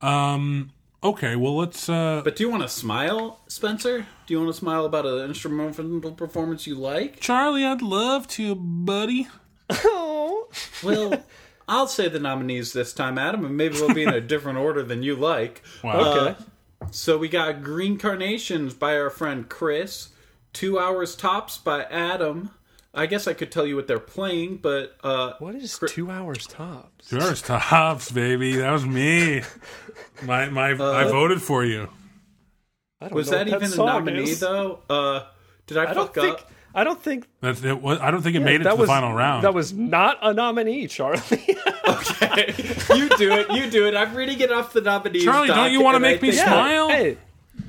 Um, 0.00 0.70
okay, 1.02 1.34
well 1.34 1.56
let's. 1.56 1.88
uh 1.88 2.20
But 2.22 2.36
do 2.36 2.44
you 2.44 2.50
want 2.50 2.62
to 2.62 2.68
smile, 2.68 3.40
Spencer? 3.48 4.06
Do 4.26 4.34
you 4.34 4.38
want 4.40 4.52
to 4.52 4.58
smile 4.58 4.84
about 4.84 5.06
an 5.06 5.24
instrumental 5.24 6.12
performance 6.12 6.66
you 6.68 6.76
like? 6.76 7.18
Charlie, 7.20 7.64
I'd 7.64 7.82
love 7.82 8.28
to, 8.28 8.54
buddy. 8.54 9.26
Oh. 9.70 10.48
Well, 10.84 11.24
I'll 11.68 11.88
say 11.88 12.08
the 12.08 12.20
nominees 12.20 12.72
this 12.72 12.92
time, 12.92 13.18
Adam, 13.18 13.44
and 13.44 13.56
maybe 13.56 13.74
we'll 13.76 13.94
be 13.94 14.02
in 14.04 14.10
a 14.14 14.20
different 14.32 14.58
order 14.58 14.82
than 14.82 15.02
you 15.02 15.16
like. 15.16 15.62
Wow. 15.82 16.00
Okay. 16.00 16.44
So 16.90 17.18
we 17.18 17.28
got 17.28 17.62
Green 17.62 17.98
Carnations 17.98 18.74
by 18.74 18.96
our 18.96 19.10
friend 19.10 19.48
Chris, 19.48 20.10
Two 20.52 20.78
Hours 20.78 21.16
Tops 21.16 21.58
by 21.58 21.84
Adam. 21.84 22.50
I 22.94 23.06
guess 23.06 23.26
I 23.26 23.34
could 23.34 23.52
tell 23.52 23.66
you 23.66 23.76
what 23.76 23.86
they're 23.86 23.98
playing, 23.98 24.58
but 24.58 24.96
uh, 25.04 25.32
What 25.38 25.54
is 25.54 25.78
two 25.88 26.10
hours 26.10 26.46
tops? 26.46 27.08
Two 27.08 27.20
hours 27.20 27.42
tops, 27.42 28.10
baby. 28.10 28.56
That 28.56 28.70
was 28.72 28.86
me. 28.86 29.42
My 30.22 30.48
my, 30.48 30.70
I 30.70 31.04
voted 31.04 31.42
for 31.42 31.62
you. 31.64 31.90
I 33.00 33.08
don't 33.08 33.14
was 33.14 33.30
know 33.30 33.38
that 33.38 33.48
what 33.48 33.56
even 33.56 33.68
a 33.68 33.74
song 33.74 33.86
nominee 33.86 34.30
is. 34.30 34.40
though? 34.40 34.80
Uh, 34.88 35.24
did 35.66 35.76
I, 35.76 35.90
I 35.90 35.94
don't 35.94 36.06
fuck 36.06 36.14
think. 36.14 36.46
Up? 36.76 36.80
I 36.80 36.84
don't 36.84 37.02
think 37.02 37.26
That's 37.40 37.62
it. 37.64 37.80
Was, 37.80 37.98
I 38.00 38.10
don't 38.10 38.22
think 38.22 38.36
it 38.36 38.40
made 38.40 38.60
it 38.60 38.64
that 38.64 38.70
to 38.70 38.76
was 38.76 38.88
the 38.88 38.94
final 38.94 39.12
round. 39.14 39.44
That 39.44 39.54
was 39.54 39.72
not 39.72 40.18
a 40.22 40.32
nominee, 40.34 40.86
Charlie. 40.88 41.20
Okay, 41.88 42.52
you 42.96 43.08
do 43.10 43.32
it. 43.32 43.50
You 43.52 43.70
do 43.70 43.86
it. 43.86 43.94
I'm 43.94 44.14
reading 44.14 44.40
it 44.40 44.50
off 44.52 44.72
the 44.72 44.80
nominees. 44.80 45.22
Charlie, 45.24 45.46
doc, 45.48 45.56
don't 45.56 45.72
you 45.72 45.80
wanna 45.82 45.96
and 45.98 46.06
I 46.06 46.10
make 46.12 46.22
me 46.22 46.32
think- 46.32 46.42
smile? 46.42 46.88
Hey, 46.88 47.16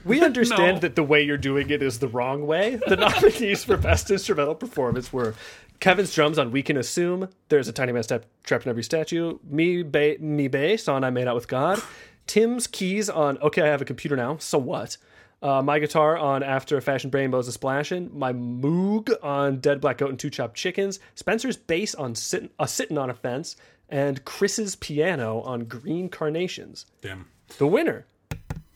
we 0.05 0.21
understand 0.23 0.75
No. 0.75 0.79
that 0.81 0.95
the 0.95 1.03
way 1.03 1.21
you're 1.21 1.37
doing 1.37 1.69
it 1.69 1.83
is 1.83 1.99
the 1.99 2.07
wrong 2.07 2.47
way. 2.47 2.79
The 2.87 2.95
nominees 2.97 3.63
for 3.63 3.77
best 3.77 4.09
instrumental 4.09 4.55
performance 4.55 5.13
were 5.13 5.35
Kevin's 5.79 6.13
drums 6.13 6.39
on 6.39 6.51
"We 6.51 6.63
Can 6.63 6.77
Assume." 6.77 7.29
There's 7.49 7.67
a 7.67 7.71
tiny 7.73 7.91
man 7.91 8.03
step 8.03 8.25
trapped 8.43 8.65
in 8.65 8.69
every 8.71 8.83
statue. 8.83 9.37
Me, 9.47 9.83
ba- 9.83 10.15
me 10.19 10.47
bass 10.47 10.87
on 10.87 11.03
"I 11.03 11.09
Made 11.11 11.27
Out 11.27 11.35
with 11.35 11.47
God." 11.47 11.79
Tim's 12.25 12.65
keys 12.67 13.09
on 13.09 13.37
"Okay, 13.39 13.61
I 13.61 13.67
Have 13.67 13.81
a 13.81 13.85
Computer 13.85 14.15
Now." 14.15 14.37
So 14.37 14.57
what? 14.57 14.97
Uh, 15.41 15.61
my 15.61 15.77
guitar 15.79 16.17
on 16.17 16.41
"After 16.43 16.77
a 16.77 16.81
Fashion 16.81 17.11
Rainbows 17.11 17.47
a 17.47 17.51
Splashin'." 17.57 18.11
My 18.13 18.33
Moog 18.33 19.11
on 19.23 19.59
"Dead 19.59 19.79
Black 19.81 19.99
Goat 19.99 20.09
and 20.09 20.19
Two 20.19 20.29
Chopped 20.29 20.55
Chickens." 20.55 20.99
Spencer's 21.15 21.57
bass 21.57 21.93
on 21.95 22.15
"Sittin', 22.15 22.49
uh, 22.57 22.65
Sittin' 22.65 22.97
on 22.97 23.09
a 23.09 23.13
Fence," 23.13 23.55
and 23.89 24.25
Chris's 24.25 24.75
piano 24.75 25.41
on 25.41 25.65
"Green 25.65 26.09
Carnations." 26.09 26.85
Damn. 27.01 27.27
The 27.59 27.67
winner 27.67 28.05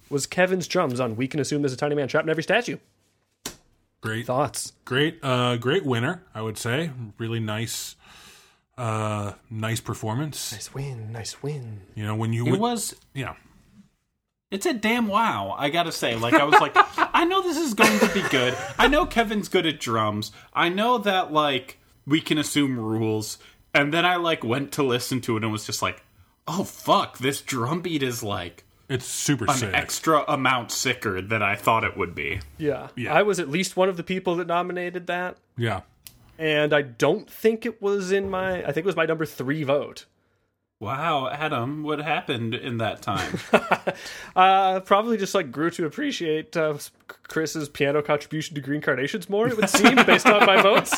was 0.10 0.26
Kevin's 0.28 0.68
drums 0.68 1.00
on 1.00 1.16
We 1.16 1.28
Can 1.28 1.40
Assume 1.40 1.62
There's 1.62 1.74
a 1.74 1.78
Tiny 1.78 1.96
Man 1.96 2.08
Trapped 2.08 2.26
in 2.26 2.30
Every 2.30 2.44
Statue. 2.44 2.78
Great. 4.02 4.26
Thoughts? 4.26 4.74
Great. 4.86 5.20
Uh, 5.24 5.58
great 5.58 5.86
winner. 5.86 6.24
I 6.34 6.42
would 6.42 6.58
say. 6.58 6.92
Really 7.18 7.40
nice. 7.40 7.96
Uh, 8.78 9.34
nice 9.50 9.80
performance. 9.80 10.52
Nice 10.54 10.74
win, 10.74 11.12
nice 11.12 11.44
win. 11.44 11.82
You 11.96 12.06
know 12.06 12.16
when 12.16 12.34
you 12.34 12.48
It 12.48 12.52
win- 12.52 12.60
was. 12.60 12.96
yeah. 13.14 13.36
It's 14.52 14.66
a 14.66 14.74
damn 14.74 15.08
wow. 15.08 15.56
I 15.58 15.70
gotta 15.70 15.92
say, 15.92 16.16
like 16.16 16.34
I 16.34 16.44
was 16.44 16.60
like, 16.60 16.74
I 16.98 17.24
know 17.26 17.42
this 17.42 17.58
is 17.58 17.74
going 17.74 17.98
to 18.00 18.14
be 18.14 18.22
good. 18.30 18.56
I 18.78 18.88
know 18.88 19.06
Kevin's 19.06 19.48
good 19.48 19.66
at 19.66 19.80
drums. 19.80 20.32
I 20.54 20.70
know 20.70 20.98
that 21.00 21.32
like 21.32 21.78
we 22.06 22.20
can 22.22 22.38
assume 22.38 22.78
rules. 22.78 23.38
And 23.74 23.94
then 23.94 24.06
I 24.06 24.18
like 24.18 24.44
went 24.44 24.74
to 24.74 24.84
listen 24.84 25.22
to 25.22 25.38
it 25.38 25.44
and 25.44 25.52
was 25.52 25.66
just 25.66 25.82
like, 25.82 26.04
oh 26.48 26.64
fuck, 26.66 27.18
this 27.20 27.40
drum 27.42 27.82
beat 27.82 28.04
is 28.04 28.22
like 28.22 28.66
It's 28.90 29.06
super 29.06 29.46
an 29.46 29.54
sick. 29.54 29.74
extra 29.74 30.26
amount 30.28 30.72
sicker 30.72 31.22
than 31.22 31.42
I 31.42 31.56
thought 31.56 31.86
it 31.86 31.96
would 31.96 32.14
be. 32.14 32.42
Yeah. 32.58 32.90
Yeah. 32.98 33.14
I 33.14 33.22
was 33.22 33.40
at 33.40 33.48
least 33.50 33.78
one 33.78 33.88
of 33.88 33.96
the 33.96 34.04
people 34.04 34.36
that 34.36 34.48
nominated 34.48 35.08
that. 35.08 35.38
yeah. 35.58 35.82
And 36.38 36.74
I 36.74 36.82
don't 36.82 37.30
think 37.30 37.66
it 37.68 37.82
was 37.84 38.12
in 38.12 38.28
my, 38.30 38.64
I 38.64 38.72
think 38.72 38.78
it 38.78 38.86
was 38.86 38.96
my 38.96 39.06
number 39.06 39.26
three 39.28 39.64
vote. 39.64 40.06
Wow, 40.82 41.30
Adam, 41.30 41.84
what 41.84 42.00
happened 42.00 42.56
in 42.56 42.80
that 42.80 43.02
time? 43.04 43.40
Uh, 44.34 44.80
probably 44.80 45.18
just 45.18 45.36
like 45.36 45.52
grew 45.52 45.70
to 45.72 45.86
appreciate 45.86 46.56
uh, 46.56 46.78
Chris's 47.08 47.68
piano 47.68 48.02
contribution 48.02 48.56
to 48.56 48.62
Green 48.62 48.80
Carnations 48.80 49.30
more, 49.30 49.50
it 49.50 49.58
would 49.58 49.70
seem, 49.70 49.96
based 50.06 50.26
on 50.26 50.46
my 50.46 50.62
votes. 50.62 50.96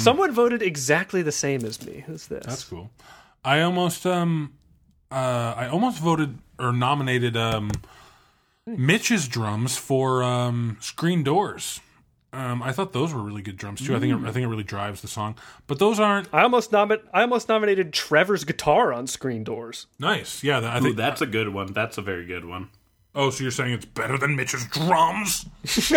Someone 0.02 0.32
voted 0.32 0.60
exactly 0.60 1.22
the 1.22 1.30
same 1.30 1.64
as 1.64 1.86
me. 1.86 2.02
Who's 2.06 2.26
this? 2.26 2.44
That's 2.44 2.64
cool. 2.64 2.90
I 3.44 3.60
almost 3.60 4.04
um 4.06 4.54
uh 5.12 5.54
I 5.56 5.68
almost 5.68 6.00
voted 6.00 6.38
or 6.58 6.72
nominated 6.72 7.36
um 7.36 7.70
Mitch's 8.66 9.28
drums 9.28 9.76
for 9.76 10.24
um 10.24 10.78
Screen 10.80 11.22
Doors. 11.22 11.80
Um 12.34 12.62
I 12.62 12.72
thought 12.72 12.92
those 12.92 13.14
were 13.14 13.20
really 13.22 13.42
good 13.42 13.56
drums 13.56 13.80
too. 13.86 13.94
I 13.96 14.00
think 14.00 14.12
it, 14.12 14.28
I 14.28 14.32
think 14.32 14.44
it 14.44 14.48
really 14.48 14.64
drives 14.64 15.00
the 15.00 15.08
song. 15.08 15.36
But 15.66 15.78
those 15.78 15.98
aren't 16.00 16.28
I 16.32 16.42
almost 16.42 16.70
nomi- 16.72 17.02
I 17.12 17.22
almost 17.22 17.48
nominated 17.48 17.92
Trevor's 17.92 18.44
guitar 18.44 18.92
on 18.92 19.06
Screen 19.06 19.44
Doors. 19.44 19.86
nice. 19.98 20.42
Yeah, 20.44 20.60
that, 20.60 20.72
I 20.72 20.78
Ooh, 20.78 20.82
think 20.82 20.96
that's 20.96 21.20
a 21.22 21.26
good 21.26 21.48
one. 21.50 21.72
That's 21.72 21.96
a 21.98 22.02
very 22.02 22.26
good 22.26 22.44
one. 22.44 22.70
Oh, 23.14 23.30
so 23.30 23.42
you're 23.42 23.52
saying 23.52 23.72
it's 23.72 23.84
better 23.84 24.18
than 24.18 24.34
Mitch's 24.36 24.66
drums? 24.66 25.46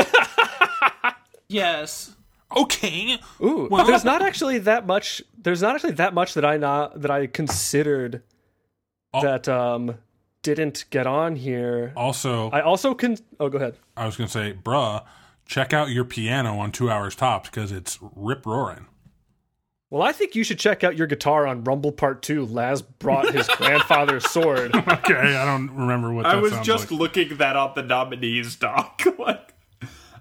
Yes. 1.50 2.14
Okay. 2.56 3.20
Ooh, 3.42 3.68
Well- 3.72 3.86
there's 3.86 4.04
not 4.04 4.22
actually 4.22 4.58
that 4.60 4.86
much. 4.86 5.22
There's 5.42 5.62
not 5.62 5.76
actually 5.76 5.94
that 5.94 6.14
much 6.14 6.34
that 6.34 6.44
I 6.46 6.58
not 6.58 7.02
that 7.02 7.12
I 7.12 7.28
considered 7.28 8.22
Oh. 9.14 9.22
that 9.22 9.48
um 9.48 9.96
didn't 10.44 10.86
get 10.90 11.08
on 11.08 11.36
here. 11.38 11.94
Also, 11.96 12.50
I 12.52 12.62
also 12.62 12.94
can. 12.94 13.18
Oh, 13.40 13.50
go 13.50 13.58
ahead. 13.58 13.76
I 13.96 14.06
was 14.06 14.16
going 14.18 14.28
to 14.28 14.32
say, 14.32 14.54
bruh, 14.62 15.04
check 15.48 15.74
out 15.74 15.90
your 15.90 16.06
piano 16.06 16.58
on 16.60 16.72
2 16.72 16.90
hours 16.90 17.16
tops 17.16 17.50
cuz 17.50 17.72
it's 17.72 17.98
rip 18.16 18.46
roaring. 18.46 18.86
Well, 19.90 20.02
I 20.04 20.12
think 20.12 20.36
you 20.36 20.44
should 20.44 20.60
check 20.60 20.84
out 20.84 20.98
your 20.98 21.08
guitar 21.08 21.48
on 21.48 21.64
Rumble 21.64 21.94
Part 21.94 22.22
Two. 22.22 22.46
Laz 22.46 22.82
brought 22.82 23.34
his 23.34 23.48
grandfather's 23.58 24.30
sword. 24.30 24.72
Okay, 24.76 25.14
I 25.16 25.46
don't 25.46 25.72
remember 25.72 26.12
what 26.12 26.24
that 26.24 26.42
was. 26.42 26.52
I 26.52 26.58
was 26.60 26.68
just 26.68 26.92
like. 26.92 27.00
looking 27.00 27.38
that 27.38 27.56
up 27.56 27.76
the 27.76 27.84
nominees, 27.84 28.58
Doc. 28.58 29.02
like, 29.18 29.54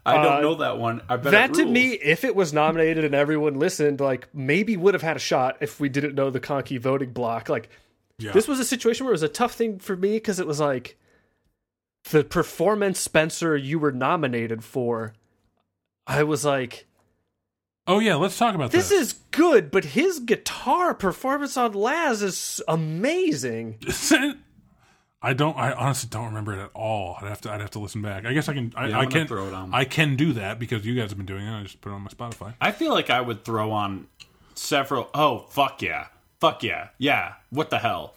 I 0.05 0.23
don't 0.23 0.35
Uh, 0.35 0.41
know 0.41 0.55
that 0.57 0.79
one. 0.79 1.03
I 1.09 1.17
bet 1.17 1.33
That 1.33 1.55
to 1.55 1.65
me, 1.65 1.95
if 1.95 2.23
it 2.23 2.37
was 2.37 2.53
nominated 2.53 3.05
and 3.05 3.13
everyone 3.13 3.59
listened, 3.59 3.99
like 4.01 4.29
maybe 4.33 4.77
would 4.77 4.95
have 4.95 5.03
had 5.03 5.17
a 5.17 5.21
shot 5.21 5.57
if 5.61 5.81
we 5.81 5.89
didn't 5.89 6.15
know 6.15 6.31
the 6.31 6.39
Conky 6.39 6.79
voting 6.79 7.11
block. 7.13 7.49
Like 7.49 7.69
Yeah. 8.21 8.31
this 8.31 8.47
was 8.47 8.61
a 8.61 8.65
situation 8.65 9.05
where 9.05 9.11
it 9.13 9.19
was 9.19 9.25
a 9.25 9.29
tough 9.29 9.55
thing 9.55 9.81
for 9.81 9.97
me 9.97 10.13
because 10.13 10.39
it 10.39 10.47
was 10.47 10.61
like 10.61 10.97
the 12.11 12.25
performance 12.25 12.99
Spencer 13.01 13.57
you 13.57 13.79
were 13.79 13.93
nominated 13.93 14.63
for. 14.65 15.15
I 16.07 16.23
was 16.23 16.45
like, 16.45 16.87
Oh 17.89 17.99
yeah, 18.01 18.17
let's 18.17 18.37
talk 18.37 18.55
about 18.55 18.73
this 18.73 18.89
this. 18.89 19.01
is 19.01 19.13
good, 19.31 19.71
but 19.71 19.85
his 19.85 20.19
guitar 20.21 20.93
performance 20.95 21.57
on 21.57 21.73
Laz 21.73 22.21
is 22.23 22.61
amazing. 22.67 23.79
I 25.23 25.33
don't. 25.33 25.57
I 25.57 25.73
honestly 25.73 26.09
don't 26.11 26.27
remember 26.27 26.53
it 26.53 26.59
at 26.63 26.71
all. 26.75 27.17
I'd 27.21 27.29
have 27.29 27.41
to. 27.43 27.53
I'd 27.53 27.61
have 27.61 27.71
to 27.71 27.79
listen 27.79 28.03
back. 28.03 28.27
I 28.27 28.33
guess 28.33 28.49
I 28.49 28.55
can. 28.55 28.73
I, 28.77 28.89
Yeah, 28.89 28.99
I 29.01 29.07
can. 29.07 29.27
throw 29.27 29.47
it 29.49 29.55
on. 29.55 29.73
I 29.75 29.85
can 29.85 30.15
do 30.17 30.33
that 30.35 30.59
because 30.59 30.85
you 30.85 30.95
guys 30.95 31.11
have 31.11 31.17
been 31.17 31.27
doing 31.27 31.47
it. 31.47 31.59
I 31.59 31.63
just 31.63 31.81
put 31.81 31.91
it 31.91 31.95
on 31.95 32.03
my 32.03 32.11
Spotify. 32.11 32.55
I 32.61 32.71
feel 32.73 32.93
like 32.93 33.09
I 33.09 33.21
would 33.21 33.45
throw 33.45 33.73
on 33.73 34.07
several. 34.55 35.09
Oh 35.15 35.47
fuck 35.51 35.81
yeah, 35.83 36.09
fuck 36.41 36.63
yeah, 36.63 36.89
yeah. 36.99 37.35
What 37.51 37.71
the 37.71 37.79
hell? 37.79 38.15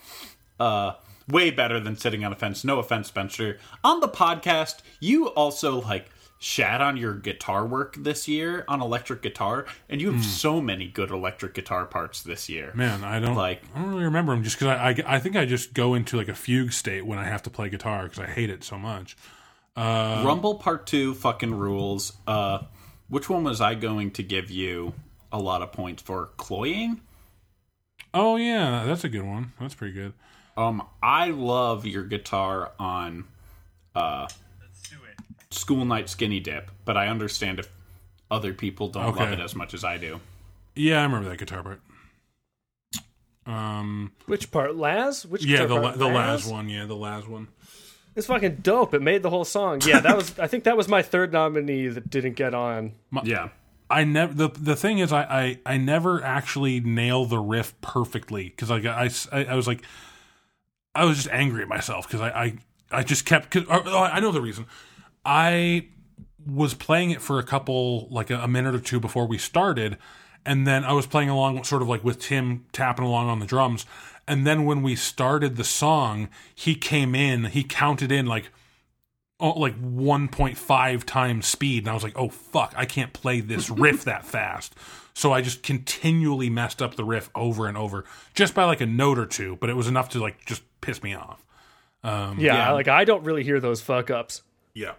Uh, 0.59 0.93
way 1.30 1.51
better 1.51 1.80
than 1.80 1.95
sitting 1.97 2.25
on 2.25 2.32
a 2.34 2.36
fence. 2.36 2.63
No 2.63 2.80
offense, 2.80 3.07
Spencer. 3.07 3.57
On 3.84 3.99
the 3.99 4.09
podcast, 4.09 4.77
you 4.99 5.27
also 5.27 5.82
like 5.82 6.09
shat 6.41 6.80
on 6.80 6.95
your 6.95 7.15
guitar 7.15 7.65
work 7.65 7.95
this 7.97 8.25
year 8.27 8.63
on 8.67 8.82
electric 8.82 9.21
guitar, 9.21 9.65
and 9.89 9.99
you 10.01 10.11
have 10.11 10.23
so 10.23 10.61
many 10.61 10.88
good 10.88 11.11
electric 11.11 11.53
guitar 11.53 11.86
parts 11.86 12.23
this 12.23 12.47
year. 12.47 12.71
Man, 12.75 13.03
I 13.03 13.19
don't 13.19 13.36
Like- 13.36 13.61
I 13.75 13.80
don't 13.82 13.89
really 13.89 14.05
remember 14.05 14.34
them 14.34 14.43
just 14.43 14.57
because 14.57 14.77
I, 14.77 14.89
I. 14.89 15.15
I 15.15 15.19
think 15.19 15.36
I 15.36 15.45
just 15.45 15.73
go 15.73 15.95
into 15.95 16.15
like 16.17 16.30
a 16.30 16.34
fugue 16.36 16.71
state 16.71 17.05
when 17.05 17.19
I 17.19 17.25
have 17.25 17.43
to 17.43 17.49
play 17.49 17.69
guitar 17.69 18.03
because 18.03 18.19
I 18.19 18.27
hate 18.27 18.49
it 18.49 18.63
so 18.63 18.77
much. 18.77 19.17
Uh, 19.75 20.23
Rumble 20.25 20.55
Part 20.55 20.88
Two 20.88 21.13
fucking 21.13 21.53
rules. 21.55 22.13
Uh, 22.25 22.59
which 23.09 23.30
one 23.30 23.43
was 23.43 23.59
I 23.61 23.75
going 23.75 24.11
to 24.11 24.23
give 24.23 24.49
you 24.51 24.93
a 25.32 25.39
lot 25.39 25.61
of 25.61 25.71
points 25.73 26.01
for? 26.01 26.27
Cloying. 26.38 27.01
Oh 28.13 28.38
yeah, 28.38 28.86
that's 28.86 29.03
a 29.03 29.09
good 29.09 29.23
one. 29.25 29.51
That's 29.59 29.75
pretty 29.75 29.93
good. 29.93 30.13
Um, 30.60 30.84
I 31.01 31.30
love 31.30 31.86
your 31.86 32.03
guitar 32.03 32.72
on 32.80 33.24
uh, 33.95 34.28
School 35.52 35.86
Night 35.86 36.10
Skinny 36.10 36.40
Dip, 36.41 36.69
but 36.84 36.98
I 36.98 37.07
understand 37.07 37.60
if 37.60 37.69
other 38.30 38.53
people 38.53 38.90
don't 38.90 39.15
love 39.15 39.31
it 39.31 39.40
as 39.40 39.56
much 39.56 39.73
as 39.73 39.84
I 39.86 39.98
do. 39.98 40.19
Yeah, 40.76 40.99
I 40.99 41.03
remember 41.03 41.30
that 41.30 41.38
guitar 41.40 41.64
part. 41.64 41.81
Um. 43.45 44.11
Which 44.26 44.52
part, 44.52 44.76
Laz? 44.76 45.26
Which 45.26 45.45
Yeah, 45.45 45.60
guitar 45.60 45.68
the 45.68 45.76
la- 45.76 45.81
part? 45.81 45.98
the 45.99 46.07
last 46.07 46.52
one. 46.52 46.69
Yeah, 46.69 46.86
the 46.86 46.95
last 46.95 47.27
one. 47.27 47.48
It's 48.15 48.27
fucking 48.27 48.57
dope. 48.57 48.94
It 48.94 49.02
made 49.02 49.23
the 49.23 49.30
whole 49.30 49.45
song. 49.45 49.81
Yeah, 49.86 50.02
that 50.02 50.15
was. 50.15 50.38
I 50.38 50.48
think 50.48 50.65
that 50.65 50.76
was 50.77 50.88
my 50.88 51.02
third 51.02 51.31
nominee 51.31 51.88
that 51.88 52.10
didn't 52.10 52.34
get 52.34 52.53
on. 52.53 52.94
Yeah. 53.23 53.49
I 53.90 54.03
never 54.03 54.34
the 54.34 54.49
the 54.49 54.76
thing 54.76 54.99
is 54.99 55.11
I, 55.11 55.23
I 55.23 55.60
I 55.73 55.77
never 55.77 56.23
actually 56.23 56.80
nail 56.80 57.26
the 57.26 57.40
riff 57.40 57.80
perfectly 57.81 58.49
because 58.49 58.69
like 58.69 58.86
I, 58.86 59.10
I 59.31 59.45
I 59.45 59.56
was 59.56 59.65
like 59.65 59.81
I 60.99 61.05
was 61.05 61.17
just 61.17 61.30
angry 61.30 61.61
at 61.61 61.69
myself 61.69 62.05
because 62.07 62.19
I, 62.19 62.30
I 62.30 62.57
I 62.91 63.03
just 63.03 63.26
kept 63.26 63.51
cause, 63.51 63.63
oh, 63.69 64.03
I 64.03 64.19
know 64.19 64.31
the 64.31 64.41
reason. 64.41 64.65
I 65.23 65.88
was 66.45 66.73
playing 66.73 67.11
it 67.11 67.21
for 67.21 67.39
a 67.39 67.43
couple 67.43 68.09
like 68.09 68.30
a, 68.30 68.39
a 68.39 68.47
minute 68.47 68.76
or 68.76 68.80
two 68.80 68.99
before 68.99 69.26
we 69.26 69.38
started 69.38 69.97
and 70.45 70.65
then 70.65 70.84
I 70.84 70.93
was 70.93 71.05
playing 71.05 71.30
along 71.30 71.63
sort 71.63 71.81
of 71.81 71.88
like 71.88 72.03
with 72.03 72.19
Tim 72.19 72.65
tapping 72.71 73.05
along 73.05 73.30
on 73.30 73.39
the 73.39 73.45
drums 73.45 73.85
and 74.27 74.45
then 74.45 74.65
when 74.65 74.81
we 74.81 74.95
started 74.95 75.55
the 75.55 75.63
song 75.63 76.30
he 76.53 76.76
came 76.76 77.15
in 77.15 77.45
he 77.45 77.63
counted 77.63 78.11
in 78.11 78.26
like 78.26 78.49
oh, 79.39 79.51
like 79.51 79.80
1.5 79.81 81.03
times 81.03 81.45
speed 81.45 81.84
and 81.84 81.89
i 81.89 81.93
was 81.93 82.03
like 82.03 82.17
oh 82.17 82.30
fuck 82.30 82.73
i 82.76 82.85
can't 82.85 83.13
play 83.13 83.39
this 83.41 83.69
riff 83.84 84.03
that 84.03 84.26
fast. 84.26 84.76
So 85.13 85.34
i 85.34 85.41
just 85.41 85.61
continually 85.63 86.49
messed 86.49 86.81
up 86.81 86.95
the 86.95 87.05
riff 87.05 87.30
over 87.35 87.67
and 87.67 87.77
over 87.77 88.05
just 88.34 88.55
by 88.55 88.63
like 88.63 88.81
a 88.81 88.85
note 88.85 89.19
or 89.19 89.26
two 89.26 89.57
but 89.57 89.69
it 89.69 89.76
was 89.76 89.88
enough 89.88 90.09
to 90.09 90.19
like 90.19 90.45
just 90.45 90.63
piss 90.81 91.01
me 91.03 91.14
off 91.15 91.43
Yeah, 92.03 92.34
Yeah. 92.38 92.72
like 92.72 92.88
I 92.88 93.03
don't 93.06 93.23
really 93.23 93.43
hear 93.43 93.60
those 93.60 93.81
fuck 93.81 94.10
ups. 94.10 94.41
yeah 94.73 94.93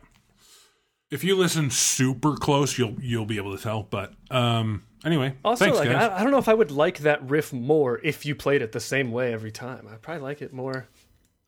if 1.10 1.24
you 1.24 1.34
listen 1.36 1.70
super 1.70 2.36
close 2.36 2.78
you'll 2.78 2.96
you'll 3.00 3.26
be 3.26 3.36
able 3.36 3.56
to 3.56 3.62
tell 3.62 3.82
but 3.82 4.12
um 4.30 4.82
anyway 5.04 5.34
Also, 5.44 5.64
thanks 5.64 5.78
like 5.78 5.88
I, 5.90 6.18
I 6.18 6.22
don't 6.22 6.30
know 6.30 6.38
if 6.38 6.48
I 6.48 6.54
would 6.54 6.70
like 6.70 6.98
that 6.98 7.28
riff 7.28 7.52
more 7.52 8.00
if 8.04 8.24
you 8.26 8.34
played 8.34 8.62
it 8.62 8.72
the 8.72 8.80
same 8.80 9.10
way 9.12 9.32
every 9.32 9.50
time. 9.50 9.88
I'd 9.90 10.02
probably 10.02 10.22
like 10.22 10.40
it 10.42 10.52
more 10.52 10.86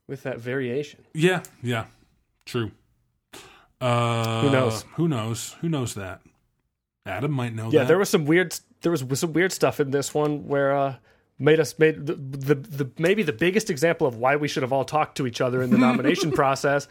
with 0.09 0.23
that 0.25 0.39
variation. 0.41 1.05
yeah 1.15 1.43
yeah 1.63 1.85
true 2.45 2.73
Uh, 3.81 4.43
Who 4.43 4.51
knows? 4.51 4.85
Who 4.95 5.09
knows? 5.09 5.57
Who 5.61 5.69
knows 5.69 5.95
that? 5.95 6.21
Adam 7.05 7.33
might 7.33 7.53
know 7.53 7.65
Yeah, 7.71 7.81
that. 7.81 7.89
there 7.89 7.99
was 7.99 8.09
some 8.09 8.25
weird 8.27 8.55
there 8.83 8.93
was 8.93 9.05
some 9.19 9.33
weird 9.33 9.53
stuff 9.53 9.81
in 9.81 9.91
this 9.91 10.15
one 10.15 10.47
where 10.47 10.77
uh 10.77 10.95
made 11.43 11.61
us 11.61 11.79
made 11.79 12.07
the, 12.07 12.15
the 12.15 12.55
the 12.55 12.91
maybe 12.99 13.23
the 13.23 13.33
biggest 13.33 13.69
example 13.71 14.07
of 14.07 14.17
why 14.17 14.37
we 14.37 14.49
should 14.49 14.63
have 14.63 14.73
all 14.73 14.85
talked 14.85 15.17
to 15.17 15.27
each 15.27 15.41
other 15.41 15.63
in 15.63 15.71
the 15.71 15.79
nomination 15.89 16.31
process 16.33 16.89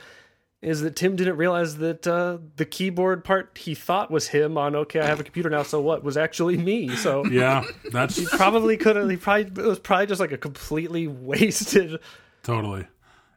is 0.62 0.82
that 0.82 0.96
Tim 0.96 1.16
didn't 1.16 1.38
realize 1.38 1.78
that 1.78 2.06
uh, 2.06 2.38
the 2.58 2.66
keyboard 2.66 3.24
part 3.24 3.58
he 3.58 3.74
thought 3.74 4.12
was 4.12 4.28
him 4.28 4.58
on 4.60 4.76
okay 4.76 5.00
I 5.00 5.08
have 5.08 5.20
a 5.20 5.24
computer 5.24 5.50
now 5.50 5.64
so 5.64 5.82
what 5.82 6.04
was 6.04 6.18
actually 6.18 6.58
me 6.58 6.96
so 6.96 7.26
yeah, 7.26 7.64
that's 7.92 8.16
he 8.18 8.26
probably 8.28 8.78
could 8.78 8.96
have 8.96 9.10
he 9.10 9.18
probably 9.18 9.64
it 9.64 9.68
was 9.68 9.80
probably 9.80 10.06
just 10.06 10.20
like 10.20 10.32
a 10.32 10.38
completely 10.38 11.08
wasted 11.08 12.00
totally. 12.44 12.86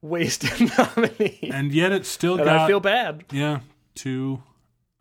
wasted 0.02 0.70
nominee 0.78 1.50
And 1.52 1.72
yet 1.72 1.92
it 1.92 2.04
still 2.04 2.34
and 2.34 2.44
got 2.44 2.56
I 2.58 2.66
feel 2.66 2.80
bad 2.80 3.24
yeah 3.30 3.60
two 3.94 4.42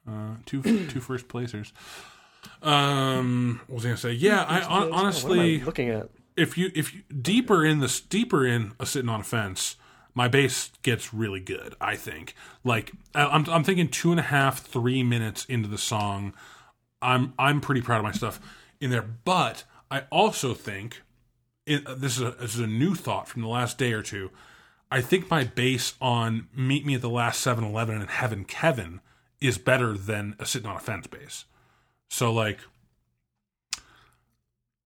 uh 0.07 0.35
two 0.45 0.61
two 0.88 1.02
first 1.02 1.27
placers. 1.27 1.73
Um, 2.64 3.61
what 3.68 3.76
was 3.76 3.85
I 3.85 3.90
gonna 3.90 3.98
say? 3.98 4.11
Yeah, 4.14 4.45
I 4.48 4.60
hon- 4.61 4.80
What 4.81 4.88
am 4.88 4.94
I 4.94 4.98
honestly, 4.98 5.61
looking 5.61 5.90
at 5.90 6.10
if 6.35 6.57
you 6.57 6.72
if 6.73 6.94
you 6.94 7.02
deeper 7.22 7.65
in 7.65 7.80
this 7.80 7.99
deeper 7.99 8.45
in 8.45 8.73
a 8.80 8.85
sitting 8.85 9.10
on 9.10 9.19
a 9.22 9.23
fence, 9.23 9.76
my 10.15 10.27
bass 10.27 10.72
gets 10.81 11.14
really 11.14 11.40
good. 11.40 11.76
I 11.81 11.95
think. 11.95 12.35
Like 12.64 12.91
I'm 13.14 13.45
I'm 13.49 13.64
thinking 13.64 13.90
two 13.90 14.11
and 14.11 14.19
a 14.19 14.23
half 14.23 14.60
three 14.65 15.03
minutes 15.03 15.45
into 15.45 15.68
the 15.68 15.77
song, 15.77 16.34
I'm 17.02 17.34
I'm 17.38 17.61
pretty 17.61 17.81
proud 17.81 17.98
of 17.98 18.03
my 18.03 18.11
stuff 18.11 18.40
in 18.80 18.90
there. 18.90 19.03
But 19.03 19.64
I 19.91 20.03
also 20.11 20.53
think 20.53 21.02
it, 21.65 21.84
this 21.99 22.18
is 22.18 22.22
a 22.22 22.31
this 22.31 22.56
is 22.56 22.61
a 22.61 22.68
new 22.68 22.95
thought 22.95 23.27
from 23.27 23.41
the 23.41 23.48
last 23.48 23.77
day 23.77 23.94
or 23.94 24.02
two. 24.02 24.31
I 24.91 25.02
think 25.02 25.30
my 25.30 25.44
bass 25.44 25.95
on 25.99 26.48
Meet 26.56 26.85
Me 26.85 26.94
at 26.94 27.02
the 27.02 27.10
Last 27.10 27.44
7-Eleven 27.44 27.99
and 27.99 28.10
Heaven 28.11 28.45
Kevin 28.45 29.02
is 29.41 29.57
better 29.57 29.98
than 29.98 30.35
a 30.38 30.45
sitting 30.45 30.69
on 30.69 30.76
a 30.76 30.80
fence 30.80 31.07
bass. 31.07 31.45
So 32.14 32.31
like 32.31 32.60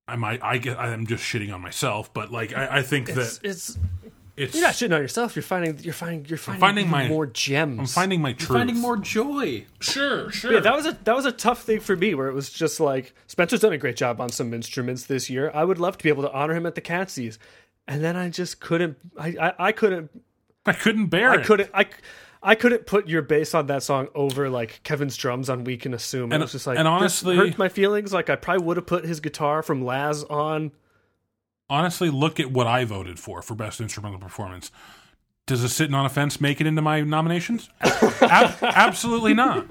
I 0.07 0.15
might 0.15 0.41
I 0.41 0.59
get 0.59 0.79
I'm 0.79 1.05
just 1.05 1.21
shitting 1.25 1.53
on 1.53 1.59
myself, 1.59 2.13
but 2.13 2.31
like 2.31 2.55
I, 2.55 2.77
I 2.77 2.81
think 2.83 3.09
it's, 3.09 3.39
that 3.39 3.49
it's 3.49 3.77
it's 4.37 4.55
you're 4.55 4.63
not 4.63 4.75
shitting 4.75 4.95
on 4.95 5.01
yourself 5.01 5.35
you're 5.35 5.43
finding 5.43 5.77
you're 5.79 5.93
finding 5.93 6.25
you're 6.25 6.37
finding, 6.37 6.61
finding 6.61 6.89
my- 6.89 7.09
more 7.09 7.25
gems 7.25 7.79
I'm 7.79 7.85
finding 7.87 8.21
my 8.21 8.31
truth. 8.31 8.59
Finding 8.59 8.79
more 8.79 8.95
joy. 8.95 9.65
Sure, 9.81 10.31
sure. 10.31 10.53
Yeah, 10.53 10.61
that 10.61 10.73
was 10.73 10.85
a 10.85 10.97
that 11.03 11.13
was 11.17 11.25
a 11.25 11.33
tough 11.33 11.63
thing 11.63 11.81
for 11.81 11.97
me 11.97 12.15
where 12.15 12.29
it 12.29 12.33
was 12.33 12.49
just 12.49 12.79
like 12.79 13.13
Spencer's 13.27 13.59
done 13.59 13.73
a 13.73 13.77
great 13.77 13.97
job 13.97 14.21
on 14.21 14.29
some 14.29 14.53
instruments 14.53 15.03
this 15.03 15.29
year. 15.29 15.51
I 15.53 15.65
would 15.65 15.79
love 15.79 15.97
to 15.97 16.03
be 16.03 16.09
able 16.09 16.23
to 16.23 16.31
honor 16.31 16.55
him 16.55 16.65
at 16.65 16.75
the 16.75 16.81
Catsies. 16.81 17.37
And 17.89 18.01
then 18.01 18.15
I 18.15 18.29
just 18.29 18.61
couldn't 18.61 18.95
I, 19.19 19.35
I, 19.37 19.53
I 19.59 19.71
couldn't 19.73 20.11
I 20.65 20.71
couldn't 20.71 21.07
bear 21.07 21.31
I 21.31 21.35
it. 21.35 21.39
I 21.39 21.43
couldn't 21.43 21.69
I 21.73 21.85
I 22.41 22.55
couldn't 22.55 22.85
put 22.85 23.07
your 23.07 23.21
bass 23.21 23.53
on 23.53 23.67
that 23.67 23.83
song 23.83 24.07
over 24.15 24.49
like 24.49 24.81
Kevin's 24.83 25.17
drums 25.17 25.49
on 25.49 25.63
We 25.63 25.77
Can 25.77 25.93
Assume. 25.93 26.31
And- 26.31 26.41
it 26.41 26.45
was 26.45 26.51
just 26.51 26.67
like 26.67 26.77
and 26.77 26.87
honestly- 26.87 27.35
hurt 27.35 27.57
my 27.57 27.69
feelings. 27.69 28.13
Like 28.13 28.29
I 28.29 28.35
probably 28.35 28.65
would 28.65 28.77
have 28.77 28.85
put 28.85 29.05
his 29.05 29.19
guitar 29.19 29.61
from 29.63 29.83
Laz 29.83 30.23
on 30.25 30.71
Honestly, 31.69 32.09
look 32.09 32.39
at 32.39 32.49
what 32.49 32.65
I 32.65 32.85
voted 32.85 33.19
for 33.19 33.41
for 33.41 33.53
best 33.53 33.81
instrumental 33.81 34.19
performance. 34.19 34.71
Does 35.47 35.63
a 35.63 35.69
sitting 35.69 35.93
on 35.93 36.05
a 36.05 36.09
fence 36.09 36.39
make 36.39 36.61
it 36.61 36.67
into 36.67 36.81
my 36.81 37.01
nominations? 37.01 37.69
Ab- 37.81 38.55
absolutely 38.61 39.33
not. 39.33 39.65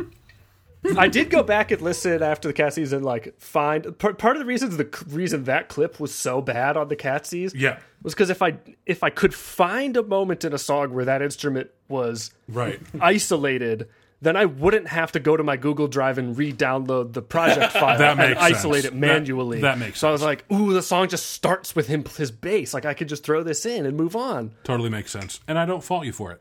I 0.99 1.09
did 1.09 1.31
go 1.31 1.43
back 1.43 1.71
and 1.71 1.81
listen 1.83 2.23
after 2.23 2.49
the 2.49 2.55
Catsies 2.55 2.93
and 2.93 3.05
like 3.05 3.39
find 3.41 3.99
part, 3.99 4.19
part 4.19 4.37
of 4.37 4.41
the 4.41 4.47
reasons 4.47 4.77
the 4.77 4.85
c- 4.93 5.05
reason 5.09 5.45
that 5.45 5.69
clip 5.69 5.99
was 6.01 6.15
so 6.15 6.41
bad 6.41 6.77
on 6.77 6.89
the 6.89 6.97
Catsies 6.97 7.53
Yeah, 7.55 7.79
was 8.03 8.15
because 8.15 8.31
if 8.31 8.43
I 8.43 8.59
if 8.87 9.03
I 9.03 9.11
could 9.11 9.35
find 9.35 9.97
a 9.97 10.03
moment 10.03 10.45
in 10.45 10.53
a 10.53 10.59
song 10.59 10.93
where 10.95 11.05
that 11.05 11.23
instrument 11.23 11.71
was 11.89 12.31
right. 12.49 12.81
isolated, 13.01 13.89
then 14.23 14.37
I 14.37 14.45
wouldn't 14.47 14.89
have 14.89 15.13
to 15.13 15.21
go 15.21 15.37
to 15.37 15.43
my 15.43 15.57
Google 15.57 15.89
Drive 15.89 16.17
and 16.19 16.37
re-download 16.37 17.13
the 17.13 17.23
project 17.23 17.73
file 17.75 17.99
That 17.99 18.19
and 18.19 18.39
isolate 18.39 18.83
sense. 18.83 18.95
it 18.95 18.99
manually. 18.99 19.61
That- 19.61 19.79
that 19.79 19.79
makes 19.79 20.01
so 20.01 20.09
I 20.09 20.13
was 20.13 20.23
like, 20.23 20.51
ooh, 20.53 20.73
the 20.73 20.83
song 20.83 21.09
just 21.09 21.27
starts 21.31 21.77
with 21.77 21.87
him 21.87 22.05
his 22.17 22.31
bass. 22.31 22.73
Like 22.75 22.85
I 22.87 22.95
could 22.95 23.09
just 23.09 23.25
throw 23.25 23.43
this 23.43 23.67
in 23.67 23.87
and 23.87 23.97
move 23.97 24.17
on. 24.17 24.53
Totally 24.65 24.91
makes 24.91 25.11
sense, 25.11 25.41
and 25.49 25.59
I 25.59 25.67
don't 25.67 25.83
fault 25.85 26.07
you 26.07 26.13
for 26.13 26.33
it. 26.33 26.41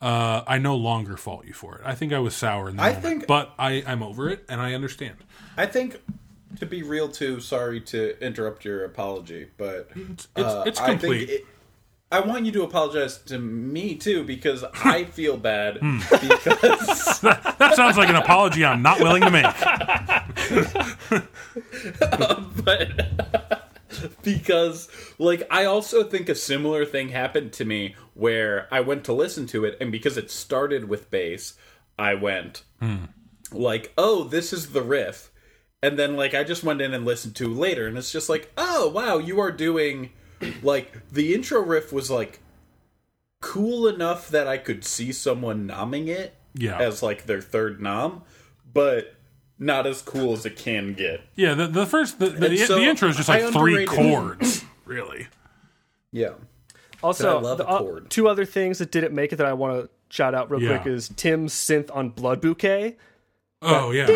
Uh, 0.00 0.42
I 0.46 0.58
no 0.58 0.76
longer 0.76 1.16
fault 1.16 1.46
you 1.46 1.54
for 1.54 1.76
it. 1.76 1.80
I 1.84 1.94
think 1.94 2.12
I 2.12 2.18
was 2.18 2.36
sour 2.36 2.68
in 2.68 2.76
the 2.76 2.82
I 2.82 2.86
moment, 2.88 3.04
think- 3.04 3.26
but 3.26 3.54
I, 3.58 3.82
I'm 3.86 4.02
over 4.02 4.28
it, 4.28 4.44
and 4.48 4.60
I 4.60 4.74
understand. 4.74 5.16
I 5.56 5.66
think, 5.66 6.00
to 6.60 6.66
be 6.66 6.82
real, 6.82 7.08
too. 7.08 7.40
Sorry 7.40 7.80
to 7.80 8.22
interrupt 8.24 8.64
your 8.64 8.84
apology, 8.84 9.48
but 9.56 9.88
It's 9.94 10.28
uh, 10.36 10.64
it's 10.66 10.80
I 10.80 10.88
think 10.88 11.00
complete. 11.00 11.30
it- 11.30 11.46
I 12.12 12.20
want 12.20 12.46
you 12.46 12.52
to 12.52 12.62
apologize 12.62 13.18
to 13.24 13.36
me 13.38 13.96
too 13.96 14.22
because 14.22 14.62
I 14.84 15.04
feel 15.06 15.36
bad 15.36 15.78
Hmm. 15.78 15.98
because 15.98 17.20
that 17.20 17.72
sounds 17.74 17.96
like 17.96 18.08
an 18.08 18.14
apology 18.14 18.64
I'm 18.64 18.80
not 18.80 19.00
willing 19.00 19.22
to 19.22 19.30
make. 19.30 19.44
but 22.64 23.55
because 24.26 24.88
like 25.18 25.46
I 25.50 25.64
also 25.64 26.02
think 26.04 26.28
a 26.28 26.34
similar 26.34 26.84
thing 26.84 27.08
happened 27.08 27.52
to 27.54 27.64
me 27.64 27.94
where 28.14 28.66
I 28.70 28.80
went 28.80 29.04
to 29.04 29.12
listen 29.14 29.46
to 29.48 29.64
it 29.64 29.78
and 29.80 29.90
because 29.90 30.16
it 30.18 30.30
started 30.30 30.88
with 30.88 31.10
bass, 31.10 31.54
I 31.98 32.14
went 32.14 32.64
like, 33.52 33.92
"Oh, 33.96 34.24
this 34.24 34.52
is 34.52 34.70
the 34.72 34.82
riff." 34.82 35.30
And 35.82 35.98
then 35.98 36.16
like 36.16 36.34
I 36.34 36.42
just 36.44 36.64
went 36.64 36.80
in 36.82 36.92
and 36.92 37.04
listened 37.04 37.36
to 37.36 37.48
later 37.52 37.86
and 37.86 37.96
it's 37.96 38.12
just 38.12 38.28
like, 38.28 38.52
"Oh, 38.58 38.88
wow, 38.90 39.18
you 39.18 39.38
are 39.40 39.52
doing 39.52 40.10
like 40.62 41.08
the 41.10 41.32
intro 41.34 41.60
riff 41.60 41.92
was 41.92 42.10
like 42.10 42.40
cool 43.40 43.86
enough 43.86 44.28
that 44.30 44.46
I 44.48 44.58
could 44.58 44.84
see 44.84 45.12
someone 45.12 45.66
nomming 45.68 46.08
it 46.08 46.34
Yeah. 46.54 46.78
as 46.78 47.02
like 47.02 47.26
their 47.26 47.40
third 47.40 47.80
nom, 47.80 48.22
but 48.72 49.14
not 49.58 49.86
as 49.86 50.02
cool 50.02 50.32
as 50.32 50.44
it 50.46 50.56
can 50.56 50.92
get. 50.94 51.22
Yeah, 51.34 51.54
the, 51.54 51.66
the 51.66 51.86
first 51.86 52.18
the, 52.18 52.28
the, 52.28 52.46
And 52.48 52.58
so 52.58 52.76
the 52.76 52.84
intro 52.84 53.08
is 53.08 53.16
just 53.16 53.28
like 53.28 53.52
three 53.52 53.86
chords, 53.86 54.64
really. 54.84 55.28
Yeah. 56.12 56.32
Also, 57.02 57.38
I 57.38 57.40
love 57.40 57.58
the, 57.58 57.64
a 57.66 57.68
uh, 57.68 57.78
chord. 57.78 58.10
two 58.10 58.28
other 58.28 58.44
things 58.44 58.78
that 58.78 58.90
didn't 58.90 59.14
make 59.14 59.32
it 59.32 59.36
that 59.36 59.46
I 59.46 59.52
want 59.52 59.84
to 59.84 59.90
shout 60.08 60.34
out 60.34 60.50
real 60.50 60.62
Yeah. 60.62 60.78
quick 60.78 60.92
is 60.94 61.08
Tim's 61.10 61.52
synth 61.52 61.94
on 61.94 62.10
Blood 62.10 62.40
Bouquet. 62.40 62.96
Oh 63.62 63.90
yeah, 63.90 64.06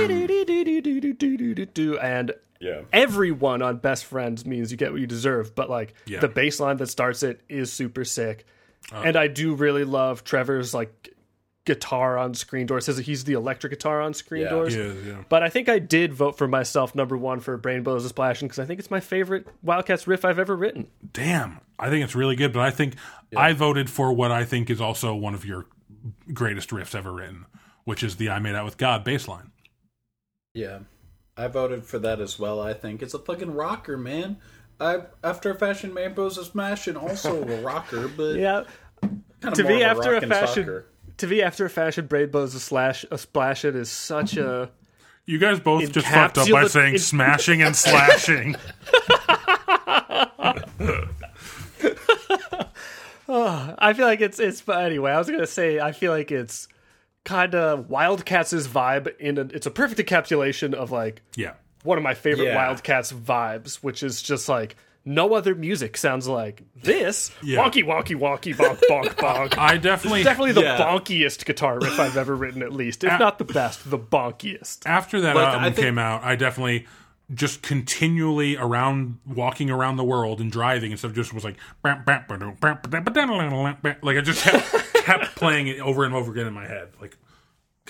And 2.02 2.32
Yeah. 2.60 2.80
everyone 2.92 3.62
on 3.62 3.78
Best 3.78 4.04
Friends 4.04 4.44
means 4.44 4.70
you 4.70 4.76
get 4.76 4.92
what 4.92 5.00
you 5.00 5.06
deserve, 5.06 5.54
but 5.54 5.70
like 5.70 5.94
Yeah. 6.06 6.20
the 6.20 6.28
bass 6.28 6.60
line 6.60 6.76
that 6.78 6.88
starts 6.88 7.22
it 7.22 7.40
is 7.48 7.72
super 7.72 8.04
sick. 8.04 8.46
Uh. 8.92 9.02
and 9.04 9.16
I 9.16 9.28
do 9.28 9.54
really 9.54 9.84
love 9.84 10.24
Trevor's 10.24 10.72
like 10.74 11.14
guitar 11.66 12.16
on 12.18 12.34
Screen 12.34 12.66
Door. 12.66 12.78
It 12.78 12.82
says 12.82 12.96
that 12.96 13.04
he's 13.06 13.24
the 13.24 13.34
electric 13.34 13.70
guitar 13.72 14.00
on 14.00 14.14
Screen 14.14 14.42
Yeah. 14.42 14.48
Doors. 14.50 14.74
yeah, 14.74 14.92
yeah. 15.06 15.24
But 15.28 15.42
I 15.42 15.48
think 15.50 15.68
I 15.68 15.78
did 15.78 16.12
vote 16.14 16.38
for 16.38 16.48
myself 16.48 16.94
number 16.94 17.16
one 17.16 17.40
for 17.40 17.56
Brain 17.56 17.82
Blows 17.82 18.04
a 18.04 18.08
Splashing 18.08 18.48
because 18.48 18.58
I 18.58 18.64
think 18.64 18.80
it's 18.80 18.90
my 18.90 19.00
favorite 19.00 19.46
Wildcats 19.62 20.06
riff 20.06 20.24
I've 20.24 20.38
ever 20.38 20.56
written. 20.56 20.88
Damn, 21.12 21.60
I 21.78 21.90
think 21.90 22.02
it's 22.04 22.14
really 22.14 22.34
good. 22.36 22.52
But 22.52 22.62
I 22.62 22.70
think 22.70 22.94
I 23.36 23.52
voted 23.52 23.90
for 23.90 24.12
what 24.12 24.32
I 24.32 24.44
think 24.44 24.70
is 24.70 24.80
also 24.80 25.14
one 25.14 25.34
of 25.34 25.44
your 25.44 25.66
greatest 26.32 26.70
riffs 26.70 26.94
ever 26.94 27.12
written, 27.12 27.44
which 27.84 28.02
is 28.02 28.16
the 28.16 28.30
"I 28.30 28.38
Made 28.38 28.54
Out 28.54 28.64
with 28.64 28.78
God" 28.78 29.04
bass 29.04 29.28
line. 29.28 29.50
Yeah. 30.54 30.80
I 31.36 31.46
voted 31.48 31.84
for 31.86 31.98
that 32.00 32.20
as 32.20 32.38
well, 32.38 32.60
I 32.60 32.74
think. 32.74 33.02
It's 33.02 33.14
a 33.14 33.18
fucking 33.18 33.54
rocker, 33.54 33.96
man. 33.96 34.38
I 34.80 35.02
after 35.22 35.50
a 35.50 35.54
fashion 35.54 35.92
man 35.94 36.14
pose 36.14 36.36
a 36.38 36.44
smash 36.44 36.86
and 36.86 36.96
also 36.98 37.42
a 37.46 37.60
rocker, 37.60 38.08
but 38.08 38.34
Yeah. 38.36 38.64
kind 39.02 39.22
of 39.44 39.54
To 39.54 39.62
more 39.62 39.72
be 39.72 39.82
of 39.82 39.98
after 39.98 40.10
a 40.16 40.20
rock 40.20 40.24
fashion 40.28 40.64
soccer. 40.64 40.86
To 41.20 41.26
be 41.26 41.42
after 41.42 41.64
a 41.64 41.70
fashion 41.70 42.06
Brain 42.06 42.30
Blows 42.30 42.54
a 42.54 42.60
slash 42.60 43.04
a 43.10 43.16
splash 43.18 43.64
it 43.64 43.74
is 43.76 43.90
such 43.90 44.36
a 44.36 44.70
You 45.26 45.38
guys 45.38 45.60
both 45.60 45.90
just 45.92 46.06
fucked 46.06 46.38
up 46.38 46.48
by 46.50 46.66
saying 46.66 46.94
in- 46.94 46.98
smashing 47.00 47.62
and 47.62 47.74
slashing. 47.76 48.56
Oh, 53.32 53.74
I 53.78 53.92
feel 53.92 54.06
like 54.06 54.20
it's 54.20 54.40
it's 54.40 54.60
but 54.60 54.84
anyway. 54.84 55.12
I 55.12 55.18
was 55.18 55.30
gonna 55.30 55.46
say 55.46 55.78
I 55.78 55.92
feel 55.92 56.10
like 56.10 56.32
it's 56.32 56.66
kind 57.24 57.54
of 57.54 57.88
Wildcats' 57.88 58.66
vibe 58.66 59.16
in 59.18 59.38
a, 59.38 59.42
it's 59.42 59.66
a 59.66 59.70
perfect 59.70 60.00
encapsulation 60.00 60.74
of 60.74 60.90
like 60.90 61.22
yeah, 61.36 61.52
one 61.84 61.96
of 61.96 62.02
my 62.02 62.14
favorite 62.14 62.46
Yeah. 62.46 62.56
Wildcats 62.56 63.12
vibes, 63.12 63.76
which 63.76 64.02
is 64.02 64.20
just 64.20 64.48
like 64.48 64.74
no 65.04 65.34
other 65.34 65.54
music 65.54 65.96
sounds 65.96 66.28
like 66.28 66.62
this. 66.82 67.30
Yeah. 67.42 67.58
Wonky 67.64 67.84
wonky 67.84 68.16
wonky 68.18 68.54
bonk 68.54 68.78
bonk 68.88 69.08
bonk. 69.16 69.58
I 69.58 69.76
definitely 69.78 70.22
Definitely 70.22 70.52
the 70.52 70.62
Yeah. 70.62 70.78
bonkiest 70.78 71.44
guitar 71.44 71.78
riff 71.78 71.98
I've 71.98 72.16
ever 72.16 72.34
written, 72.36 72.62
at 72.62 72.72
least, 72.72 73.04
if 73.04 73.18
not 73.18 73.38
the 73.38 73.44
best, 73.44 73.90
the 73.90 73.98
bonkiest. 73.98 74.86
after 74.86 75.20
that 75.22 75.34
Like, 75.36 75.46
album 75.54 75.72
think- 75.72 75.84
came 75.84 75.98
out, 75.98 76.22
I 76.22 76.36
definitely 76.36 76.86
just 77.32 77.62
continually 77.62 78.56
around 78.56 79.18
walking 79.24 79.70
around 79.70 79.96
the 79.96 80.02
world 80.04 80.40
and 80.40 80.50
driving 80.50 80.90
and 80.90 80.98
stuff 80.98 81.12
just 81.12 81.32
was 81.32 81.44
like 81.44 81.54
like 81.84 82.04
I 84.16 84.20
just 84.20 84.42
kept, 84.42 84.94
kept 85.04 85.36
playing 85.36 85.68
it 85.68 85.80
over 85.80 86.04
and 86.04 86.14
over 86.14 86.32
again 86.32 86.46
in 86.46 86.54
my 86.54 86.66
head 86.66 86.88
like 87.00 87.16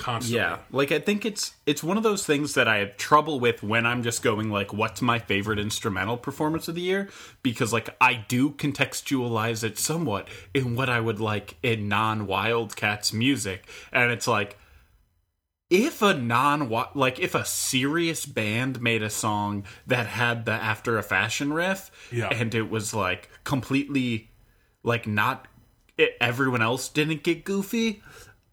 constantly. 0.01 0.39
Yeah, 0.40 0.59
like 0.72 0.90
I 0.90 0.98
think 0.98 1.24
it's 1.24 1.55
it's 1.66 1.85
one 1.85 1.97
of 1.97 2.02
those 2.02 2.27
things 2.27 2.55
that 2.55 2.66
I 2.66 2.78
have 2.78 2.97
trouble 2.97 3.39
with 3.39 3.62
when 3.62 3.86
I'm 3.86 4.02
just 4.02 4.22
going 4.22 4.51
like, 4.51 4.72
what's 4.72 5.01
my 5.01 5.20
favorite 5.20 5.60
instrumental 5.60 6.16
performance 6.16 6.66
of 6.66 6.74
the 6.74 6.81
year? 6.81 7.09
Because 7.44 7.72
like 7.72 7.94
I 8.01 8.24
do 8.27 8.51
contextualize 8.51 9.62
it 9.62 9.78
somewhat 9.78 10.27
in 10.52 10.74
what 10.74 10.89
I 10.90 10.98
would 10.98 11.20
like 11.20 11.56
in 11.62 11.86
non 11.89 12.27
Wildcats 12.27 13.12
music, 13.12 13.68
and 13.93 14.10
it's 14.10 14.27
like 14.27 14.56
if 15.68 16.02
a 16.02 16.14
non 16.14 16.68
like 16.94 17.20
if 17.20 17.35
a 17.35 17.44
serious 17.44 18.27
band 18.27 18.82
made 18.82 19.02
a 19.02 19.10
song 19.10 19.64
that 19.86 20.06
had 20.06 20.44
the 20.44 20.52
after 20.52 20.98
a 20.98 21.02
fashion 21.02 21.52
riff 21.52 21.90
Yeah. 22.10 22.28
and 22.32 22.52
it 22.55 22.68
was 22.68 22.93
like 22.93 23.28
completely 23.44 24.31
like 24.82 25.06
not 25.06 25.47
it, 25.97 26.16
everyone 26.20 26.60
else 26.62 26.89
didn't 26.89 27.22
get 27.22 27.44
goofy 27.44 28.02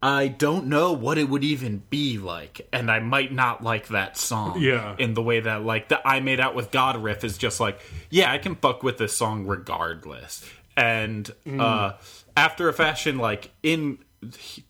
i 0.02 0.28
don't 0.28 0.68
know 0.68 0.94
what 0.94 1.18
it 1.18 1.28
would 1.28 1.44
even 1.44 1.82
be 1.90 2.18
like 2.19 2.68
and 2.72 2.91
i 2.91 2.99
might 2.99 3.32
not 3.34 3.64
like 3.64 3.88
that 3.88 4.15
song 4.18 4.60
Yeah. 4.61 4.95
in 4.99 5.14
the 5.15 5.24
way 5.24 5.40
that 5.40 5.64
like 5.64 5.90
the 5.90 6.06
i 6.07 6.19
made 6.19 6.40
out 6.40 6.53
with 6.56 6.69
god 6.72 6.98
riff 7.02 7.24
is 7.24 7.38
just 7.38 7.60
like 7.60 7.80
yeah 8.11 8.32
i 8.32 8.38
can 8.38 8.56
fuck 8.56 8.84
with 8.84 8.98
this 8.98 9.15
song 9.18 9.45
regardless. 9.48 10.48
And 10.76 11.30
uh 11.60 11.94
after 12.36 12.69
a 12.69 12.74
fashion 12.74 13.18
like 13.18 13.49
in 13.64 13.98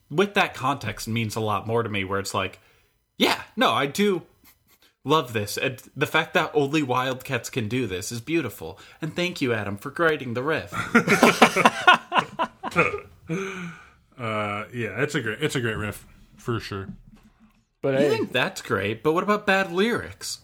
with 0.09 0.35
that 0.35 0.53
context 0.53 1.07
means 1.09 1.35
a 1.35 1.41
lot 1.41 1.67
more 1.67 1.83
to 1.83 1.89
me 1.89 2.05
where 2.05 2.19
it's 2.19 2.33
like 2.33 2.59
yeah 3.17 3.41
no 3.57 3.71
i 3.71 3.85
do 3.87 4.21
love 5.03 5.31
this. 5.33 5.57
And 5.57 5.81
the 5.95 6.05
fact 6.05 6.33
that 6.33 6.51
only 6.53 6.83
wildcats 6.83 7.49
can 7.49 7.69
do 7.69 7.87
this 7.87 8.11
is 8.11 8.19
beautiful. 8.19 8.77
And 9.01 9.15
thank 9.15 9.39
you 9.41 9.53
adam 9.53 9.77
for 9.77 9.93
writing 9.97 10.33
the 10.33 10.43
riff 10.43 10.71
Uh, 14.17 14.65
yeah, 14.73 15.01
it's 15.01 15.15
a 15.15 15.21
great 15.21 15.41
it's 15.41 15.55
a 15.55 15.61
great 15.61 15.77
riff 15.77 16.05
for 16.37 16.59
sure. 16.59 16.89
But 17.81 17.95
i 17.95 17.99
hey, 17.99 18.09
think 18.09 18.31
that's 18.31 18.61
great 18.63 19.03
but 19.03 19.13
what 19.13 19.23
about 19.23 19.45
bad 19.45 19.71
lyrics 19.71 20.39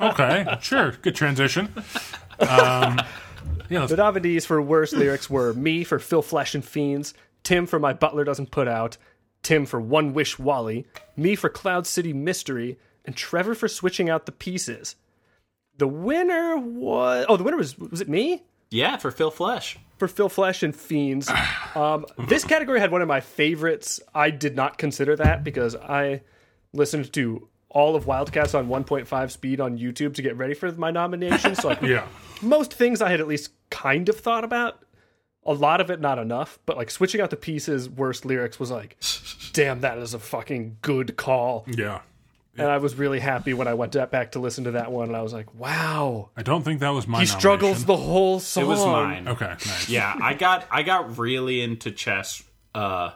Okay, 0.00 0.58
sure, 0.60 0.92
good 1.02 1.14
transition. 1.14 1.72
Um, 2.40 3.00
yeah, 3.68 3.80
let's 3.80 3.90
the 3.90 3.96
nominees 3.96 4.46
for 4.46 4.60
worst 4.60 4.92
lyrics 4.92 5.28
were 5.28 5.52
me 5.54 5.84
for 5.84 5.98
Phil 5.98 6.22
Flesh 6.22 6.54
and 6.54 6.64
Fiends, 6.64 7.14
Tim 7.42 7.66
for 7.66 7.78
My 7.78 7.92
Butler 7.92 8.24
Doesn't 8.24 8.50
Put 8.50 8.68
Out, 8.68 8.96
Tim 9.42 9.66
for 9.66 9.80
One 9.80 10.12
Wish 10.14 10.38
Wally, 10.38 10.86
me 11.16 11.34
for 11.34 11.48
Cloud 11.48 11.86
City 11.86 12.12
Mystery, 12.12 12.78
and 13.04 13.16
Trevor 13.16 13.54
for 13.54 13.68
switching 13.68 14.10
out 14.10 14.26
the 14.26 14.32
pieces. 14.32 14.96
The 15.78 15.88
winner 15.88 16.56
was 16.56 17.26
oh, 17.28 17.36
the 17.36 17.44
winner 17.44 17.56
was 17.56 17.78
was 17.78 18.00
it 18.00 18.08
me? 18.08 18.44
Yeah 18.70 18.96
for 18.96 19.10
phil 19.10 19.30
flesh 19.30 19.78
for 19.98 20.08
Phil 20.08 20.28
Flesh 20.28 20.62
and 20.62 20.74
Fiends. 20.74 21.30
Um, 21.74 22.06
this 22.26 22.42
category 22.42 22.80
had 22.80 22.90
one 22.90 23.02
of 23.02 23.08
my 23.08 23.20
favorites. 23.20 24.00
I 24.12 24.30
did 24.30 24.56
not 24.56 24.78
consider 24.78 25.14
that 25.16 25.44
because 25.44 25.76
I 25.76 26.22
listened 26.72 27.12
to 27.12 27.46
all 27.68 27.94
of 27.94 28.06
Wildcats 28.06 28.54
on 28.54 28.66
1.5 28.68 29.30
speed 29.30 29.60
on 29.60 29.78
YouTube 29.78 30.14
to 30.14 30.22
get 30.22 30.36
ready 30.36 30.54
for 30.54 30.72
my 30.72 30.90
nomination. 30.90 31.54
So 31.54 31.68
like, 31.68 31.82
yeah. 31.82 32.06
most 32.42 32.74
things 32.74 33.00
I 33.00 33.10
had 33.10 33.20
at 33.20 33.28
least 33.28 33.52
kind 33.70 34.08
of 34.08 34.18
thought 34.18 34.42
about. 34.42 34.82
A 35.44 35.52
lot 35.52 35.80
of 35.80 35.88
it 35.90 36.00
not 36.00 36.18
enough, 36.18 36.58
but 36.66 36.76
like 36.76 36.90
switching 36.90 37.20
out 37.20 37.30
the 37.30 37.36
pieces, 37.36 37.88
worst 37.88 38.24
lyrics 38.24 38.58
was 38.58 38.72
like, 38.72 38.96
damn, 39.52 39.82
that 39.82 39.98
is 39.98 40.14
a 40.14 40.18
fucking 40.18 40.78
good 40.82 41.16
call. 41.16 41.64
Yeah. 41.68 42.00
And 42.58 42.68
I 42.68 42.78
was 42.78 42.94
really 42.96 43.20
happy 43.20 43.54
when 43.54 43.68
I 43.68 43.74
went 43.74 43.92
to- 43.92 44.06
back 44.06 44.32
to 44.32 44.38
listen 44.40 44.64
to 44.64 44.72
that 44.72 44.90
one, 44.92 45.08
and 45.08 45.16
I 45.16 45.22
was 45.22 45.32
like, 45.32 45.54
wow, 45.54 46.30
I 46.36 46.42
don't 46.42 46.62
think 46.62 46.80
that 46.80 46.90
was 46.90 47.06
my 47.06 47.20
he 47.20 47.26
struggles 47.26 47.84
the 47.84 47.96
whole 47.96 48.40
song. 48.40 48.64
it 48.64 48.66
was 48.66 48.84
mine 48.84 49.28
Okay, 49.28 49.46
nice. 49.46 49.88
yeah 49.88 50.14
i 50.20 50.34
got 50.34 50.66
i 50.70 50.82
got 50.82 51.18
really 51.18 51.60
into 51.62 51.90
chess 51.90 52.42
uh 52.74 53.10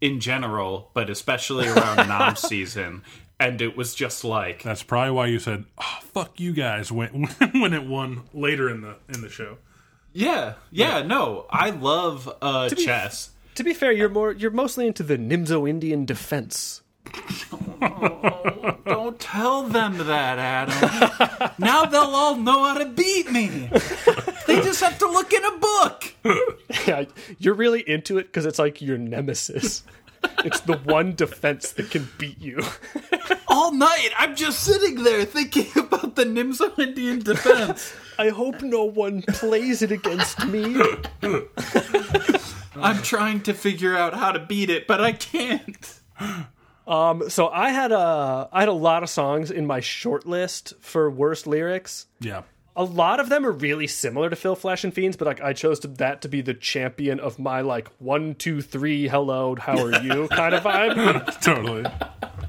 in 0.00 0.20
general 0.20 0.90
but 0.94 1.10
especially 1.10 1.66
around 1.68 1.96
nom 2.08 2.36
season 2.36 3.02
and 3.40 3.60
it 3.60 3.76
was 3.76 3.94
just 3.94 4.24
like 4.24 4.62
That's 4.62 4.82
probably 4.82 5.10
why 5.10 5.26
you 5.26 5.38
said, 5.38 5.64
oh, 5.78 5.98
"Fuck 6.14 6.40
you 6.40 6.52
guys" 6.54 6.90
when 6.92 7.24
when 7.54 7.74
it 7.74 7.84
won 7.84 8.22
later 8.32 8.68
in 8.70 8.80
the 8.82 8.96
in 9.12 9.20
the 9.20 9.28
show. 9.28 9.58
yeah 10.12 10.54
yeah 10.70 11.02
no 11.02 11.46
i 11.50 11.70
love 11.70 12.30
uh 12.40 12.68
be- 12.70 12.76
chess 12.84 13.30
To 13.56 13.64
be 13.64 13.74
fair, 13.74 13.90
you're 13.92 14.08
more 14.10 14.32
you're 14.32 14.50
mostly 14.50 14.86
into 14.86 15.02
the 15.02 15.16
Nimzo 15.18 15.68
Indian 15.68 16.04
defense. 16.04 16.82
don't 18.86 19.18
tell 19.20 19.64
them 19.64 19.98
that 19.98 20.38
adam 20.38 21.52
now 21.58 21.84
they'll 21.84 22.00
all 22.02 22.36
know 22.36 22.64
how 22.64 22.78
to 22.78 22.86
beat 22.86 23.30
me 23.30 23.68
they 24.46 24.60
just 24.62 24.80
have 24.80 24.98
to 24.98 25.06
look 25.06 25.32
in 25.32 25.44
a 25.44 25.58
book 25.58 26.14
Yeah, 26.86 27.04
you're 27.38 27.54
really 27.54 27.80
into 27.88 28.18
it 28.18 28.24
because 28.24 28.46
it's 28.46 28.58
like 28.58 28.80
your 28.80 28.98
nemesis. 28.98 29.82
it's 30.44 30.60
the 30.60 30.76
one 30.78 31.14
defense 31.14 31.72
that 31.72 31.90
can 31.90 32.08
beat 32.18 32.40
you. 32.40 32.60
all 33.48 33.72
night 33.72 34.10
i'm 34.18 34.34
just 34.34 34.60
sitting 34.60 35.02
there 35.04 35.24
thinking 35.24 35.66
about 35.76 36.16
the 36.16 36.24
nimzo 36.24 36.76
indian 36.78 37.18
defense 37.20 37.92
I 38.18 38.30
hope 38.30 38.62
no 38.62 38.82
one 38.84 39.20
plays 39.20 39.82
it 39.82 39.92
against 39.92 40.46
me. 40.46 40.80
i'm 42.76 43.02
trying 43.02 43.42
to 43.42 43.52
figure 43.52 43.94
out 43.94 44.14
how 44.14 44.32
to 44.32 44.38
beat 44.40 44.70
it 44.70 44.86
but 44.86 45.00
i 45.02 45.12
can't 45.12 46.00
Um, 46.86 47.28
so 47.30 47.48
I 47.48 47.70
had 47.70 47.90
a 47.92 48.48
I 48.52 48.60
had 48.60 48.68
a 48.68 48.72
lot 48.72 49.02
of 49.02 49.10
songs 49.10 49.50
in 49.50 49.66
my 49.66 49.80
short 49.80 50.26
list 50.26 50.74
for 50.80 51.10
worst 51.10 51.46
lyrics. 51.46 52.06
Yeah. 52.20 52.42
A 52.78 52.84
lot 52.84 53.20
of 53.20 53.30
them 53.30 53.46
are 53.46 53.52
really 53.52 53.86
similar 53.86 54.28
to 54.28 54.36
Phil 54.36 54.54
Flash 54.54 54.84
and 54.84 54.92
Fiends, 54.92 55.16
but 55.16 55.24
like 55.26 55.40
I 55.40 55.54
chose 55.54 55.80
to, 55.80 55.88
that 55.88 56.20
to 56.22 56.28
be 56.28 56.42
the 56.42 56.52
champion 56.52 57.18
of 57.20 57.38
my 57.38 57.62
like 57.62 57.88
one, 57.98 58.34
two, 58.34 58.60
three, 58.60 59.08
hello, 59.08 59.56
how 59.56 59.82
are 59.82 60.02
you 60.02 60.28
kind 60.30 60.54
of 60.54 60.62
vibe. 60.62 61.40
Totally. 61.40 61.84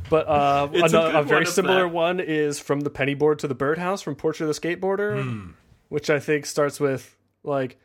But 0.09 0.27
uh, 0.27 0.67
It's 0.73 0.93
a 0.93 0.99
a, 0.99 1.23
very 1.23 1.43
one 1.43 1.45
similar 1.45 1.83
that. 1.83 1.93
one 1.93 2.19
is 2.19 2.59
from 2.59 2.81
the 2.81 2.89
penny 2.89 3.13
board 3.13 3.39
to 3.39 3.47
the 3.47 3.55
birdhouse 3.55 4.01
from 4.01 4.15
Portrait 4.15 4.49
of 4.49 4.53
the 4.55 4.61
Skateboarder, 4.61 5.53
which 5.87 6.09
I 6.09 6.19
think 6.19 6.45
starts 6.45 6.77
with 6.79 7.15
like 7.43 7.77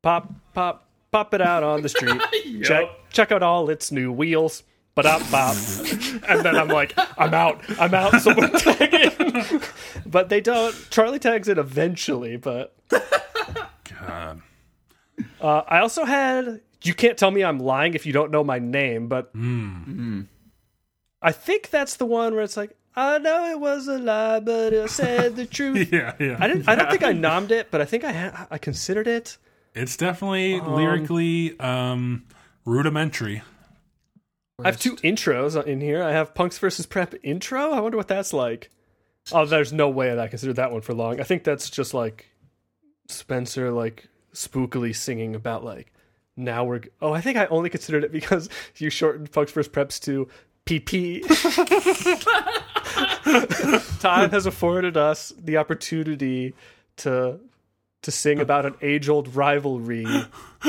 pop, 0.00 0.32
pop, 0.54 0.88
pop 1.12 1.34
it 1.34 1.42
out 1.42 1.62
on 1.62 1.82
the 1.82 1.88
street. 1.90 2.20
Check, 2.64 2.86
check 3.10 3.30
out 3.30 3.42
all 3.42 3.68
its 3.68 3.92
new 3.92 4.10
wheels. 4.10 4.62
But 4.98 5.06
up, 5.06 5.30
bop, 5.30 5.54
and 6.28 6.44
then 6.44 6.56
I'm 6.56 6.66
like, 6.66 6.92
I'm 7.16 7.32
out, 7.32 7.62
I'm 7.78 7.94
out. 7.94 8.20
Someone 8.20 8.50
tag 8.58 8.92
in, 8.92 9.60
but 10.04 10.28
they 10.28 10.40
don't. 10.40 10.74
Charlie 10.90 11.20
tags 11.20 11.46
it 11.46 11.56
eventually, 11.56 12.36
but 12.36 12.74
God. 12.88 14.42
uh, 15.40 15.62
I 15.68 15.78
also 15.78 16.04
had. 16.04 16.62
You 16.82 16.94
can't 16.94 17.16
tell 17.16 17.30
me 17.30 17.44
I'm 17.44 17.60
lying 17.60 17.94
if 17.94 18.06
you 18.06 18.12
don't 18.12 18.32
know 18.32 18.42
my 18.42 18.58
name, 18.58 19.06
but 19.06 19.30
I 19.36 21.30
think 21.30 21.70
that's 21.70 21.94
the 21.94 22.06
one 22.06 22.34
where 22.34 22.42
it's 22.42 22.56
like, 22.56 22.76
I 22.96 23.18
know 23.18 23.46
it 23.52 23.60
was 23.60 23.86
a 23.86 24.00
lie, 24.00 24.40
but 24.40 24.72
it 24.72 24.90
said 24.90 25.36
the 25.36 25.46
truth. 25.56 25.92
Yeah, 25.92 26.16
yeah. 26.18 26.38
I 26.40 26.48
didn't. 26.48 26.68
I 26.68 26.74
don't 26.74 26.90
think 26.90 27.04
I 27.04 27.12
nommed 27.28 27.52
it, 27.52 27.70
but 27.70 27.80
I 27.80 27.84
think 27.84 28.02
I 28.02 28.10
ha- 28.12 28.48
I 28.50 28.58
considered 28.58 29.06
it. 29.06 29.38
It's 29.76 29.96
definitely 29.96 30.60
lyrically 30.60 31.56
um, 31.60 32.24
rudimentary. 32.64 33.42
I 34.64 34.66
have 34.66 34.78
two 34.78 34.96
intros 34.96 35.62
in 35.64 35.80
here. 35.80 36.02
I 36.02 36.10
have 36.10 36.34
Punks 36.34 36.58
versus 36.58 36.84
Prep 36.84 37.14
intro. 37.22 37.70
I 37.70 37.80
wonder 37.80 37.96
what 37.96 38.08
that's 38.08 38.32
like. 38.32 38.70
Oh, 39.30 39.44
there's 39.44 39.72
no 39.72 39.88
way 39.88 40.08
that 40.08 40.18
I 40.18 40.26
considered 40.26 40.56
that 40.56 40.72
one 40.72 40.80
for 40.80 40.94
long. 40.94 41.20
I 41.20 41.22
think 41.22 41.44
that's 41.44 41.70
just 41.70 41.94
like 41.94 42.26
Spencer 43.06 43.70
like 43.70 44.08
spookily 44.34 44.94
singing 44.96 45.34
about 45.34 45.64
like 45.64 45.92
now 46.36 46.64
we're. 46.64 46.80
Oh, 47.00 47.12
I 47.12 47.20
think 47.20 47.36
I 47.36 47.46
only 47.46 47.70
considered 47.70 48.02
it 48.02 48.10
because 48.10 48.48
you 48.76 48.90
shortened 48.90 49.30
Punks 49.30 49.52
versus 49.52 49.70
Preps 49.70 50.00
to 50.02 50.28
PP. 50.66 51.22
Time 54.00 54.30
has 54.30 54.46
afforded 54.46 54.96
us 54.96 55.32
the 55.38 55.56
opportunity 55.56 56.54
to 56.96 57.38
to 58.02 58.10
sing 58.10 58.40
about 58.40 58.66
an 58.66 58.74
age 58.82 59.08
old 59.08 59.36
rivalry, 59.36 60.04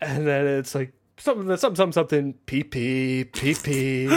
and 0.00 0.26
then 0.26 0.46
it's 0.46 0.74
like 0.74 0.92
something 1.22 1.56
something 1.56 1.76
something 1.76 1.92
something 1.92 2.34
PP 2.46 3.30
PP. 3.32 4.08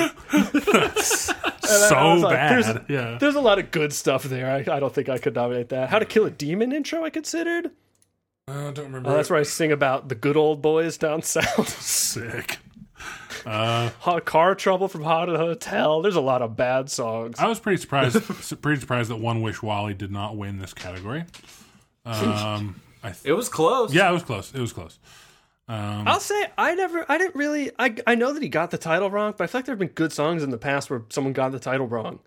So 1.66 1.96
I 1.96 2.14
was 2.14 2.22
like, 2.22 2.36
bad. 2.36 2.64
there's- 2.64 2.86
yeah. 2.90 3.18
There's 3.20 3.34
a 3.34 3.42
lot 3.42 3.58
of 3.58 3.72
good 3.72 3.92
stuff 3.92 4.22
there. 4.24 4.52
I, 4.52 4.58
I 4.76 4.80
don't 4.80 4.94
think 4.94 5.10
I 5.10 5.18
could 5.18 5.34
nominate 5.34 5.70
that. 5.70 5.90
How 5.90 5.98
to 5.98 6.06
Kill 6.06 6.26
a 6.26 6.30
Demon 6.30 6.72
intro, 6.72 7.04
I 7.04 7.10
considered. 7.10 7.72
Uh, 8.48 8.68
I 8.68 8.72
don't 8.72 8.86
remember. 8.86 9.10
Oh, 9.10 9.14
that's 9.16 9.32
where 9.32 9.40
I 9.40 9.44
sing 9.44 9.72
about 9.72 10.08
the 10.08 10.14
good 10.14 10.38
old 10.38 10.62
boys 10.62 10.96
down 10.98 11.24
south. 11.24 11.68
Sick. 11.82 12.60
Hot 13.48 14.26
car 14.26 14.54
trouble 14.54 14.88
from 14.88 15.02
Haunted 15.04 15.38
Hotel. 15.38 16.04
There's 16.04 16.16
a 16.16 16.22
lot 16.22 16.44
of 16.44 16.56
bad 16.56 16.92
songs. 16.92 17.40
I 17.40 17.48
was 17.48 17.60
pretty 17.60 17.82
surprised. 17.82 18.22
pretty 18.62 18.80
surprised 18.80 19.10
that 19.10 19.18
One 19.18 19.42
Wish 19.42 19.64
Wally 19.64 19.96
did 19.96 20.12
not 20.12 20.38
win 20.38 20.60
this 20.60 20.74
category. 20.76 21.26
Um, 22.06 22.80
I 23.04 23.10
th- 23.10 23.22
It 23.26 23.34
was 23.34 23.50
close. 23.50 23.92
yeah, 23.92 24.08
it 24.10 24.14
was 24.14 24.24
close. 24.24 24.54
It 24.54 24.62
was 24.62 24.72
close. 24.72 25.00
Um, 25.68 26.08
I'll 26.08 26.20
say 26.20 26.46
I 26.58 26.76
never, 26.76 27.06
I 27.10 27.18
didn't 27.18 27.36
really. 27.36 27.72
I 27.80 27.96
I 28.06 28.16
know 28.16 28.34
that 28.34 28.44
he 28.44 28.50
got 28.50 28.72
the 28.72 28.78
title 28.78 29.10
wrong, 29.10 29.34
but 29.36 29.46
I 29.46 29.48
feel 29.48 29.60
like 29.60 29.66
there 29.66 29.74
have 29.74 29.80
been 29.80 29.88
good 29.90 30.12
songs 30.14 30.44
in 30.44 30.52
the 30.52 30.58
past 30.58 30.90
where 30.90 31.04
someone 31.10 31.34
got 31.34 31.52
the 31.52 31.60
title 31.60 31.88
wrong. 31.88 32.20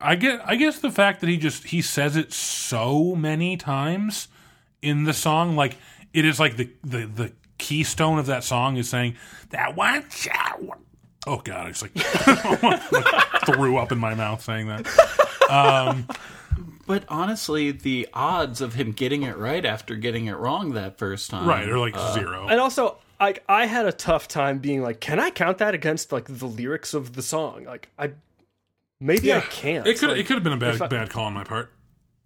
I 0.00 0.16
get. 0.16 0.40
I 0.44 0.56
guess 0.56 0.80
the 0.80 0.90
fact 0.90 1.20
that 1.20 1.28
he 1.28 1.36
just 1.36 1.64
he 1.64 1.80
says 1.80 2.16
it 2.16 2.32
so 2.32 3.14
many 3.14 3.56
times 3.56 4.26
in 4.82 5.04
the 5.04 5.12
song, 5.12 5.54
like 5.54 5.76
it 6.12 6.24
is 6.24 6.40
like 6.40 6.56
the 6.56 6.70
the 6.82 7.06
the 7.06 7.32
keystone 7.58 8.18
of 8.18 8.26
that 8.26 8.42
song 8.42 8.76
is 8.76 8.88
saying 8.88 9.16
that 9.50 9.76
one 9.76 10.08
shot. 10.10 10.60
one-" 10.60 10.84
Oh 11.24 11.36
god, 11.38 11.68
I 11.68 11.70
just 11.70 11.82
like, 11.82 12.62
like 12.92 13.46
threw 13.46 13.76
up 13.76 13.92
in 13.92 13.98
my 13.98 14.14
mouth 14.14 14.42
saying 14.42 14.66
that. 14.66 14.86
But 16.92 17.04
honestly, 17.08 17.70
the 17.70 18.06
odds 18.12 18.60
of 18.60 18.74
him 18.74 18.92
getting 18.92 19.22
it 19.22 19.38
right 19.38 19.64
after 19.64 19.96
getting 19.96 20.26
it 20.26 20.36
wrong 20.36 20.74
that 20.74 20.98
first 20.98 21.30
time. 21.30 21.48
Right, 21.48 21.66
or 21.66 21.78
like 21.78 21.96
zero. 22.12 22.48
And 22.48 22.60
also, 22.60 22.98
I 23.18 23.36
I 23.48 23.64
had 23.64 23.86
a 23.86 23.92
tough 23.92 24.28
time 24.28 24.58
being 24.58 24.82
like, 24.82 25.00
can 25.00 25.18
I 25.18 25.30
count 25.30 25.56
that 25.56 25.72
against 25.72 26.12
like 26.12 26.26
the 26.26 26.44
lyrics 26.44 26.92
of 26.92 27.14
the 27.14 27.22
song? 27.22 27.64
Like 27.64 27.88
I 27.98 28.10
maybe 29.00 29.32
I 29.32 29.40
can't. 29.40 29.86
It 29.86 29.98
could 29.98 30.10
Like, 30.10 30.18
it 30.18 30.26
could 30.26 30.34
have 30.34 30.44
been 30.44 30.52
a 30.52 30.58
bad 30.58 30.82
I- 30.82 30.86
bad 30.86 31.08
call 31.08 31.24
on 31.24 31.32
my 31.32 31.44
part, 31.44 31.72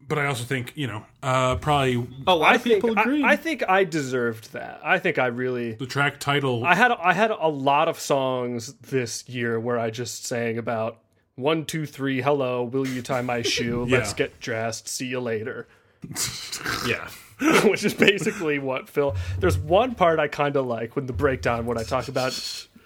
but 0.04 0.18
I 0.18 0.26
also 0.26 0.42
think 0.42 0.72
you 0.74 0.88
know 0.88 1.06
uh, 1.22 1.54
probably 1.54 2.04
A 2.26 2.34
lot 2.34 2.50
I 2.50 2.54
of 2.56 2.62
think 2.62 2.82
people 2.82 2.98
agree. 2.98 3.22
I, 3.22 3.34
I 3.34 3.36
think 3.36 3.62
I 3.68 3.84
deserved 3.84 4.52
that. 4.54 4.80
I 4.82 4.98
think 4.98 5.16
I 5.16 5.26
really 5.28 5.74
the 5.74 5.86
track 5.86 6.18
title. 6.18 6.64
I 6.64 6.74
had 6.74 6.90
I 6.90 7.12
had 7.12 7.30
a 7.30 7.46
lot 7.48 7.86
of 7.86 8.00
songs 8.00 8.72
this 8.80 9.28
year 9.28 9.60
where 9.60 9.78
I 9.78 9.90
just 9.90 10.24
sang 10.26 10.58
about 10.58 10.98
one, 11.36 11.64
two, 11.64 11.86
three, 11.86 12.20
hello, 12.20 12.64
will 12.64 12.86
you 12.86 13.02
tie 13.02 13.22
my 13.22 13.42
shoe? 13.42 13.84
Let's 13.88 14.12
get 14.14 14.40
dressed, 14.40 14.88
see 14.88 15.06
you 15.06 15.20
later. 15.20 15.68
yeah. 16.86 17.08
Which 17.64 17.84
is 17.84 17.92
basically 17.94 18.58
what 18.58 18.88
Phil 18.88 19.14
there's 19.38 19.58
one 19.58 19.94
part 19.94 20.18
I 20.18 20.26
kinda 20.28 20.62
like 20.62 20.96
when 20.96 21.04
the 21.04 21.12
breakdown 21.12 21.66
when 21.66 21.76
I 21.76 21.82
talk 21.82 22.08
about 22.08 22.32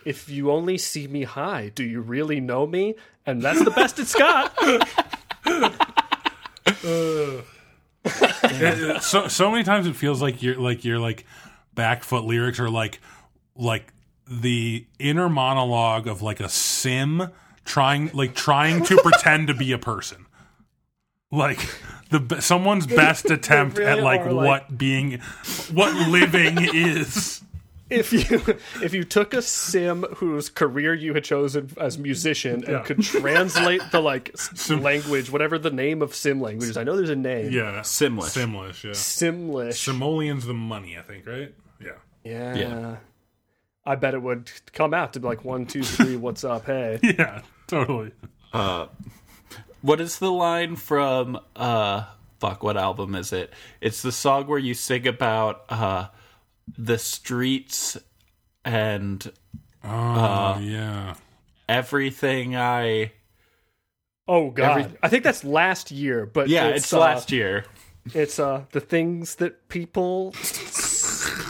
if 0.04 0.28
you 0.28 0.50
only 0.50 0.76
see 0.76 1.06
me 1.06 1.22
high, 1.22 1.70
do 1.72 1.84
you 1.84 2.00
really 2.00 2.40
know 2.40 2.66
me? 2.66 2.96
And 3.26 3.40
that's 3.42 3.62
the 3.62 3.70
best 3.70 3.98
it's 4.00 4.14
got. 4.14 4.52
It- 4.60 4.88
uh, 8.04 9.00
so 9.00 9.28
so 9.28 9.50
many 9.50 9.62
times 9.64 9.86
it 9.86 9.94
feels 9.94 10.20
like 10.22 10.42
you're 10.42 10.56
like 10.58 10.84
your 10.84 10.98
like 10.98 11.26
back 11.74 12.02
foot 12.02 12.24
lyrics 12.24 12.58
are 12.58 12.70
like 12.70 13.00
like 13.54 13.92
the 14.28 14.86
inner 14.98 15.28
monologue 15.28 16.06
of 16.06 16.22
like 16.22 16.40
a 16.40 16.48
sim 16.48 17.28
trying 17.70 18.10
like 18.12 18.34
trying 18.34 18.84
to 18.84 18.96
pretend 18.98 19.46
to 19.48 19.54
be 19.54 19.72
a 19.72 19.78
person 19.78 20.26
like 21.30 21.58
the 22.10 22.40
someone's 22.40 22.86
best 22.86 23.30
attempt 23.30 23.78
really 23.78 23.90
at 23.90 24.02
like 24.02 24.20
are, 24.22 24.32
like- 24.32 24.46
what 24.46 24.78
being 24.78 25.20
what 25.72 25.94
living 26.08 26.56
is 26.74 27.42
if 27.88 28.12
you 28.12 28.40
if 28.84 28.94
you 28.94 29.02
took 29.04 29.34
a 29.34 29.42
sim 29.42 30.04
whose 30.16 30.48
career 30.48 30.94
you 30.94 31.12
had 31.14 31.24
chosen 31.24 31.70
as 31.76 31.98
musician 31.98 32.62
and 32.64 32.68
Yeah. 32.68 32.82
could 32.82 33.02
translate 33.02 33.82
the 33.90 34.00
like 34.00 34.30
s- 34.34 34.70
language, 34.70 35.28
whatever 35.30 35.58
the 35.58 35.72
name 35.72 36.00
of 36.00 36.14
sim 36.14 36.40
language 36.40 36.70
is, 36.70 36.76
I 36.76 36.84
know 36.84 36.96
there's 36.96 37.10
a 37.10 37.16
name. 37.16 37.50
yeah 37.52 37.80
Simlish. 37.80 38.30
simlish 38.36 38.84
yeah 38.84 38.90
Simlish. 38.92 39.74
simoleon's 39.74 40.46
the 40.46 40.54
money 40.54 40.96
i 40.98 41.02
think 41.02 41.26
right 41.26 41.52
yeah 41.80 41.90
yeah. 42.24 42.54
Yeah. 42.56 42.96
I 43.84 43.94
bet 43.96 44.12
it 44.14 44.20
would 44.22 44.50
come 44.74 44.92
out 44.94 45.14
to 45.14 45.20
be 45.20 45.26
like 45.26 45.42
one, 45.42 45.64
two, 45.66 45.82
three, 45.82 46.14
what's 46.14 46.44
up, 46.44 46.66
hey. 46.66 47.00
yeah 47.02 47.40
totally 47.70 48.12
What 49.82 50.00
is 50.00 50.18
the 50.18 50.30
line 50.30 50.76
from 50.76 51.38
uh 51.56 52.04
fuck 52.38 52.62
what 52.62 52.76
album 52.76 53.14
is 53.14 53.32
it? 53.32 53.52
It's 53.80 54.02
the 54.02 54.12
song 54.12 54.46
where 54.46 54.58
you 54.58 54.74
sing 54.74 55.06
about 55.06 55.62
uh 55.68 56.08
the 56.76 56.98
streets 56.98 57.96
and 58.64 59.30
oh 59.84 60.58
yeah 60.60 61.14
everything 61.68 62.56
I 62.56 63.12
Oh 64.28 64.50
god. 64.50 64.78
Every- 64.82 64.98
I 65.02 65.08
think 65.08 65.24
that's 65.24 65.42
last 65.42 65.90
year, 65.90 66.24
but 66.24 66.48
Yeah, 66.48 66.68
it's, 66.68 66.84
it's, 66.84 66.92
uh, 66.92 67.00
last 67.00 67.32
year. 67.32 67.64
It's 68.14 68.38
uh 68.38 68.64
the 68.72 68.80
things 68.80 69.36
that 69.36 69.68
people 69.68 70.34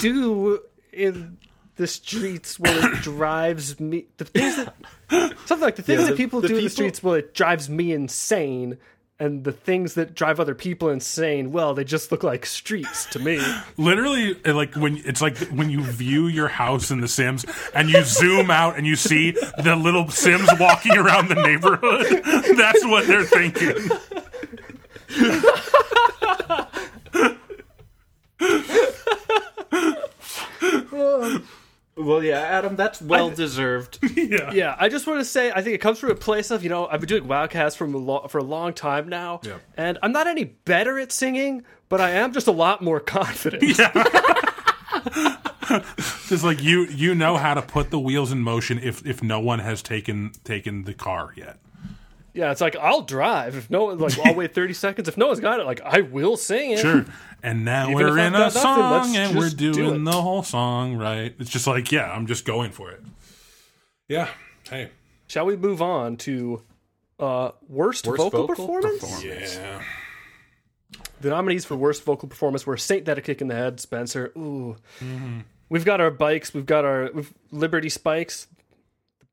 do 0.00 0.60
in 0.92 1.38
the 1.76 1.86
streets 1.86 2.58
when 2.58 2.72
it 2.84 3.02
drives 3.02 3.78
me 3.80 4.06
the 4.16 4.24
things 4.24 4.56
that 4.56 4.74
something 5.46 5.60
like 5.60 5.76
the 5.76 5.82
things 5.82 6.00
Yeah, 6.00 6.06
that 6.06 6.10
the- 6.12 6.16
people 6.16 6.40
the 6.40 6.48
do 6.48 6.56
in 6.58 6.64
the 6.64 6.70
streets 6.70 7.02
well 7.02 7.14
it 7.14 7.34
drives 7.34 7.68
me 7.68 7.92
insane 7.92 8.78
and 9.18 9.44
the 9.44 9.52
things 9.52 9.94
that 9.94 10.14
drive 10.14 10.40
other 10.40 10.54
people 10.54 10.88
insane 10.88 11.52
well 11.52 11.74
they 11.74 11.84
just 11.84 12.10
look 12.10 12.22
like 12.22 12.46
streets 12.46 13.04
to 13.06 13.18
me. 13.18 13.38
Literally 13.76 14.34
like 14.44 14.74
when 14.74 14.96
it's 15.04 15.20
like 15.20 15.36
when 15.48 15.68
you 15.68 15.82
view 15.82 16.26
your 16.26 16.48
house 16.48 16.90
in 16.90 17.00
the 17.00 17.08
sims 17.08 17.44
and 17.74 17.90
you 17.90 18.02
zoom 18.04 18.50
out 18.50 18.76
and 18.78 18.86
you 18.86 18.96
see 18.96 19.32
the 19.62 19.76
little 19.76 20.08
sims 20.08 20.48
walking 20.58 20.96
around 20.96 21.28
the 21.28 21.34
neighborhood 21.34 22.22
that's 22.56 22.84
what 22.86 23.06
they're 23.06 23.24
thinking 23.24 23.90
oh. 30.92 31.42
Well, 31.96 32.22
yeah, 32.24 32.40
Adam, 32.40 32.76
that's 32.76 33.02
well 33.02 33.30
deserved. 33.30 33.98
yeah 34.16 34.52
yeah 34.52 34.76
i 34.78 34.88
just 34.88 35.06
want 35.06 35.20
to 35.20 35.24
say 35.24 35.50
i 35.52 35.60
think 35.62 35.74
it 35.74 35.78
comes 35.78 35.98
from 35.98 36.10
a 36.10 36.14
place 36.14 36.50
of 36.50 36.62
you 36.62 36.68
know 36.70 36.86
i've 36.86 37.00
been 37.00 37.08
doing 37.08 37.26
wildcats 37.28 37.74
from 37.76 37.94
a 37.94 37.98
lo- 37.98 38.26
for 38.28 38.38
a 38.38 38.42
long 38.44 38.72
time 38.72 39.08
now 39.08 39.40
Yeah. 39.44 39.58
and 39.76 39.98
i'm 40.02 40.12
not 40.12 40.26
any 40.26 40.44
better 40.44 40.98
at 40.98 41.12
singing 41.12 41.64
but 41.88 42.00
i 42.00 42.10
am 42.10 42.32
just 42.32 42.46
a 42.46 42.52
lot 42.52 42.80
more 42.82 43.00
confident 43.18 43.62
Yeah. 43.62 43.92
just 46.28 46.42
like 46.44 46.62
you 46.62 46.86
you 46.86 47.14
know 47.14 47.36
how 47.36 47.54
to 47.54 47.62
put 47.62 47.90
the 47.90 47.98
wheels 47.98 48.32
in 48.32 48.40
motion 48.40 48.78
if 48.78 49.04
if 49.06 49.22
no 49.22 49.38
one 49.40 49.58
has 49.60 49.82
taken 49.82 50.32
taken 50.44 50.84
the 50.84 50.94
car 50.94 51.32
yet 51.36 51.58
Yeah, 52.32 52.52
it's 52.52 52.60
like 52.60 52.76
I'll 52.76 53.02
drive 53.02 53.56
if 53.56 53.70
no 53.70 53.86
one 53.86 53.98
like 53.98 54.18
I'll 54.24 54.34
wait 54.34 54.54
thirty 54.54 54.72
seconds. 54.86 55.08
If 55.08 55.16
no 55.16 55.26
one's 55.28 55.40
got 55.40 55.58
it, 55.60 55.66
like 55.66 55.80
I 55.82 56.00
will 56.02 56.36
sing 56.36 56.72
it. 56.72 56.78
sure 56.78 57.04
and 57.42 57.64
now 57.64 57.84
Even 57.90 57.96
we're 57.96 58.18
in 58.18 58.34
a 58.34 58.38
got 58.38 58.54
nothing, 58.54 58.60
song 58.62 59.16
and 59.16 59.34
we're 59.36 59.44
just 59.44 59.56
do 59.56 59.72
doing 59.72 60.04
the 60.04 60.12
whole 60.12 60.42
song 60.42 60.96
right 60.96 61.34
it's 61.38 61.48
just 61.48 61.66
like 61.66 61.90
yeah 61.90 62.10
i'm 62.12 62.26
just 62.26 62.44
going 62.44 62.70
for 62.70 62.90
it 62.90 63.02
yeah 64.08 64.28
hey 64.68 64.90
Shall 65.26 65.46
we 65.46 65.56
move 65.56 65.80
on 65.80 66.18
to 66.18 66.62
uh 67.18 67.52
worst, 67.66 68.06
Worst 68.06 68.18
vocal, 68.22 68.40
vocal 68.46 68.46
performance? 68.48 69.00
performance. 69.00 69.56
yeah 69.56 69.82
The 71.22 71.30
nominees 71.30 71.64
for 71.64 71.76
worst 71.76 72.04
vocal 72.04 72.28
performance 72.28 72.66
were 72.66 72.76
Saint 72.76 73.06
That 73.06 73.16
a 73.16 73.22
Kick 73.22 73.40
in 73.40 73.48
the 73.48 73.54
Head, 73.54 73.80
Spencer. 73.80 74.32
Ooh. 74.36 74.76
Mm-hmm. 75.00 75.40
We've 75.70 75.84
got 75.84 76.00
our 76.02 76.10
bikes, 76.10 76.52
we've 76.52 76.66
got 76.66 76.84
our 76.84 77.10
we've, 77.14 77.32
Liberty 77.50 77.88
Spikes. 77.88 78.48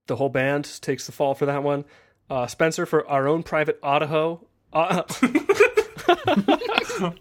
The 0.08 0.16
whole 0.16 0.30
band 0.30 0.80
takes 0.82 1.06
the 1.08 1.12
fall 1.12 1.34
for 1.34 1.46
that 1.48 1.64
one. 1.64 1.84
Uh, 2.30 2.48
Spencer 2.48 2.86
for 2.86 3.08
our 3.08 3.28
own 3.28 3.44
private 3.44 3.80
Idaho. 3.82 4.46
Uh, 4.74 5.04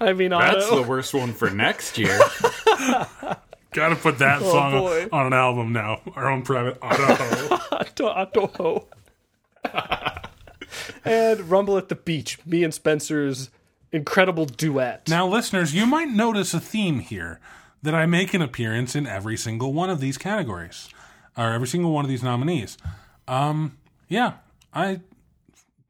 I 0.00 0.12
mean, 0.12 0.30
That's 0.30 0.70
the 0.70 0.84
worst 0.86 1.12
one 1.14 1.32
for 1.32 1.50
next 1.50 1.98
year. 1.98 2.18
gotta 3.72 3.96
put 3.96 4.18
that 4.18 4.40
song 4.40 4.74
Oh, 4.74 4.80
boy. 4.80 5.08
on 5.12 5.26
an 5.26 5.32
album 5.34 5.72
now 5.72 6.00
our 6.16 6.30
own 6.30 6.42
private 6.42 6.78
Idaho. 6.82 7.58
And 11.04 11.50
Rumble 11.50 11.78
at 11.78 11.88
the 11.88 11.94
Beach, 11.94 12.38
me 12.44 12.62
and 12.64 12.72
Spencer's 12.74 13.50
incredible 13.92 14.44
duet. 14.44 15.08
Now, 15.08 15.26
listeners, 15.26 15.74
you 15.74 15.86
might 15.86 16.08
notice 16.08 16.52
a 16.52 16.60
theme 16.60 17.00
here 17.00 17.40
that 17.82 17.94
I 17.94 18.04
make 18.04 18.34
an 18.34 18.42
appearance 18.42 18.94
in 18.94 19.06
every 19.06 19.36
single 19.36 19.72
one 19.72 19.88
of 19.88 20.00
these 20.00 20.18
categories, 20.18 20.88
or 21.36 21.52
every 21.52 21.66
single 21.68 21.92
one 21.92 22.04
of 22.04 22.10
these 22.10 22.22
nominees. 22.22 22.76
Um, 23.26 23.78
yeah, 24.08 24.34
I 24.72 25.00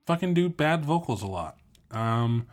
fucking 0.06 0.34
do 0.34 0.48
bad 0.48 0.84
vocals 0.84 1.22
a 1.22 1.26
lot. 1.26 1.56
Um, 1.90 2.46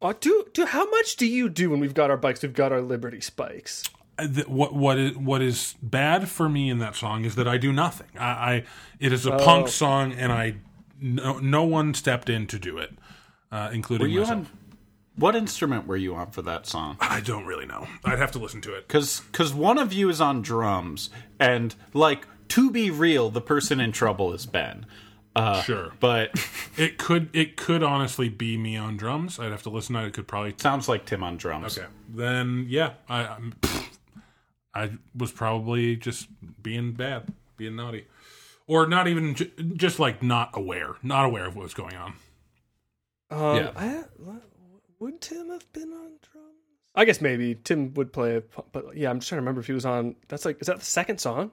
Uh, 0.00 0.12
do 0.20 0.46
do 0.52 0.66
how 0.66 0.88
much 0.90 1.16
do 1.16 1.26
you 1.26 1.48
do 1.48 1.70
when 1.70 1.80
we've 1.80 1.94
got 1.94 2.10
our 2.10 2.16
bikes? 2.16 2.42
We've 2.42 2.52
got 2.52 2.72
our 2.72 2.82
Liberty 2.82 3.20
spikes. 3.20 3.82
th- 4.18 4.46
what 4.48 4.74
what 4.74 4.98
is 4.98 5.16
what 5.16 5.40
is 5.42 5.74
bad 5.82 6.28
for 6.28 6.48
me 6.48 6.68
in 6.70 6.78
that 6.78 6.94
song 6.94 7.24
is 7.24 7.34
that 7.36 7.48
I 7.48 7.56
do 7.58 7.72
nothing. 7.72 8.08
I, 8.18 8.26
I 8.54 8.64
it 9.00 9.12
is 9.12 9.24
a 9.26 9.32
punk 9.38 9.68
song, 9.68 10.12
and 10.12 10.30
I 10.32 10.56
no, 11.00 11.38
no 11.38 11.64
one 11.64 11.94
stepped 11.94 12.28
in 12.28 12.46
to 12.48 12.58
do 12.58 12.78
it, 12.78 12.92
uh, 13.50 13.70
including 13.72 14.06
Were 14.06 14.12
you 14.12 14.20
myself. 14.20 14.38
on? 14.38 14.48
What 15.16 15.36
instrument 15.36 15.86
were 15.86 15.96
you 15.96 16.14
on 16.16 16.32
for 16.32 16.42
that 16.42 16.66
song? 16.66 16.96
I 17.00 17.20
don't 17.20 17.46
really 17.46 17.66
know. 17.66 17.86
I'd 18.04 18.18
have 18.18 18.32
to 18.32 18.38
listen 18.40 18.60
to 18.62 18.74
it. 18.74 18.86
Because 18.88 19.20
because 19.30 19.54
one 19.54 19.78
of 19.78 19.92
you 19.92 20.08
is 20.10 20.20
on 20.20 20.42
drums, 20.42 21.08
and 21.40 21.74
like 21.94 22.26
to 22.48 22.70
be 22.70 22.90
real, 22.90 23.30
the 23.30 23.40
person 23.40 23.80
in 23.80 23.92
trouble 23.92 24.32
is 24.32 24.46
Ben. 24.46 24.86
Uh, 25.36 25.62
Sure. 25.62 25.92
but 25.98 26.30
It 26.76 26.96
could 26.98 27.28
it 27.34 27.56
could 27.56 27.82
honestly 27.82 28.28
be 28.28 28.56
me 28.56 28.76
on 28.76 28.96
drums. 28.96 29.38
I'd 29.38 29.50
have 29.52 29.62
to 29.64 29.70
listen. 29.70 29.96
I 29.96 30.10
could 30.10 30.26
probably 30.28 30.54
sounds 30.56 30.88
like 30.88 31.06
Tim 31.06 31.22
on 31.22 31.36
drums. 31.36 31.76
Okay. 31.78 31.88
Then 32.08 32.66
yeah, 32.68 32.92
I 33.08 33.26
I'm, 33.26 33.54
I 34.74 34.90
was 35.16 35.30
probably 35.32 35.96
just 35.96 36.28
being 36.62 36.92
bad, 36.92 37.32
being 37.56 37.76
naughty, 37.76 38.06
or 38.66 38.86
not 38.86 39.06
even 39.08 39.34
ju- 39.34 39.50
just 39.74 39.98
like 40.00 40.22
not 40.22 40.50
aware, 40.54 40.94
not 41.02 41.24
aware 41.24 41.46
of 41.46 41.54
what 41.56 41.62
was 41.64 41.74
going 41.74 41.94
on. 41.96 42.14
Um, 43.30 43.56
Yeah. 43.56 43.70
I, 43.76 44.04
would 44.98 45.20
Tim 45.20 45.50
have 45.50 45.72
been 45.72 45.92
on 45.92 46.12
drums? 46.32 46.54
I 46.94 47.04
guess 47.04 47.20
maybe 47.20 47.56
Tim 47.62 47.92
would 47.94 48.12
play, 48.12 48.36
a, 48.36 48.42
but 48.72 48.96
yeah, 48.96 49.10
I'm 49.10 49.18
just 49.18 49.28
trying 49.28 49.38
to 49.38 49.42
remember 49.42 49.60
if 49.60 49.66
he 49.66 49.72
was 49.72 49.84
on. 49.86 50.14
That's 50.28 50.44
like, 50.44 50.60
is 50.60 50.66
that 50.68 50.78
the 50.78 50.84
second 50.84 51.20
song? 51.20 51.50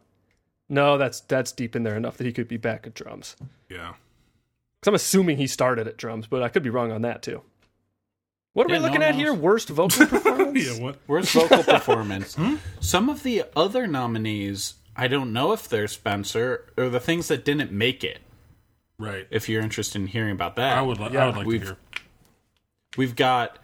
No, 0.72 0.98
that's 0.98 1.20
that's 1.22 1.52
deep 1.52 1.76
in 1.76 1.84
there 1.84 1.96
enough 1.98 2.16
that 2.18 2.26
he 2.26 2.32
could 2.32 2.48
be 2.48 2.58
back 2.58 2.88
at 2.88 2.94
drums. 2.94 3.36
Yeah. 3.70 3.94
Because 4.80 4.88
I'm 4.88 4.96
assuming 4.96 5.38
he 5.38 5.46
started 5.46 5.88
at 5.88 5.98
drums, 5.98 6.26
but 6.28 6.42
I 6.42 6.50
could 6.50 6.64
be 6.64 6.70
wrong 6.72 6.92
on 6.92 7.02
that 7.04 7.22
too. 7.22 7.42
What 8.54 8.66
are 8.68 8.70
Yeah, 8.74 8.78
we 8.80 8.84
looking 8.84 9.00
one 9.02 9.10
at 9.10 9.12
knows. 9.16 9.22
here? 9.22 9.34
Worst 9.34 9.70
vocal 9.70 10.08
performance? 10.08 10.66
Yeah. 10.78 10.82
What? 10.84 10.98
Where's 11.08 11.32
vocal 11.32 11.64
performance? 11.76 12.36
Hmm? 12.36 12.56
Some 12.80 13.10
of 13.10 13.24
the 13.24 13.44
other 13.56 13.86
nominees, 13.86 14.76
I 14.96 15.08
don't 15.08 15.32
know 15.34 15.52
if 15.52 15.68
they're 15.70 15.88
Spencer 15.88 16.72
or 16.78 16.90
the 16.90 17.00
things 17.00 17.28
that 17.28 17.44
didn't 17.46 17.72
make 17.72 18.04
it. 18.04 18.20
Right. 18.98 19.28
If 19.30 19.50
you're 19.50 19.62
interested 19.62 20.00
in 20.02 20.08
hearing 20.08 20.32
about 20.32 20.56
that, 20.56 20.78
I 20.78 20.82
would. 20.82 21.00
Li- 21.00 21.10
Yeah, 21.14 21.24
I 21.24 21.26
would 21.28 21.36
like 21.36 21.44
to 21.44 21.48
we've- 21.50 21.66
hear. 21.66 21.78
We've 22.98 23.16
got 23.16 23.58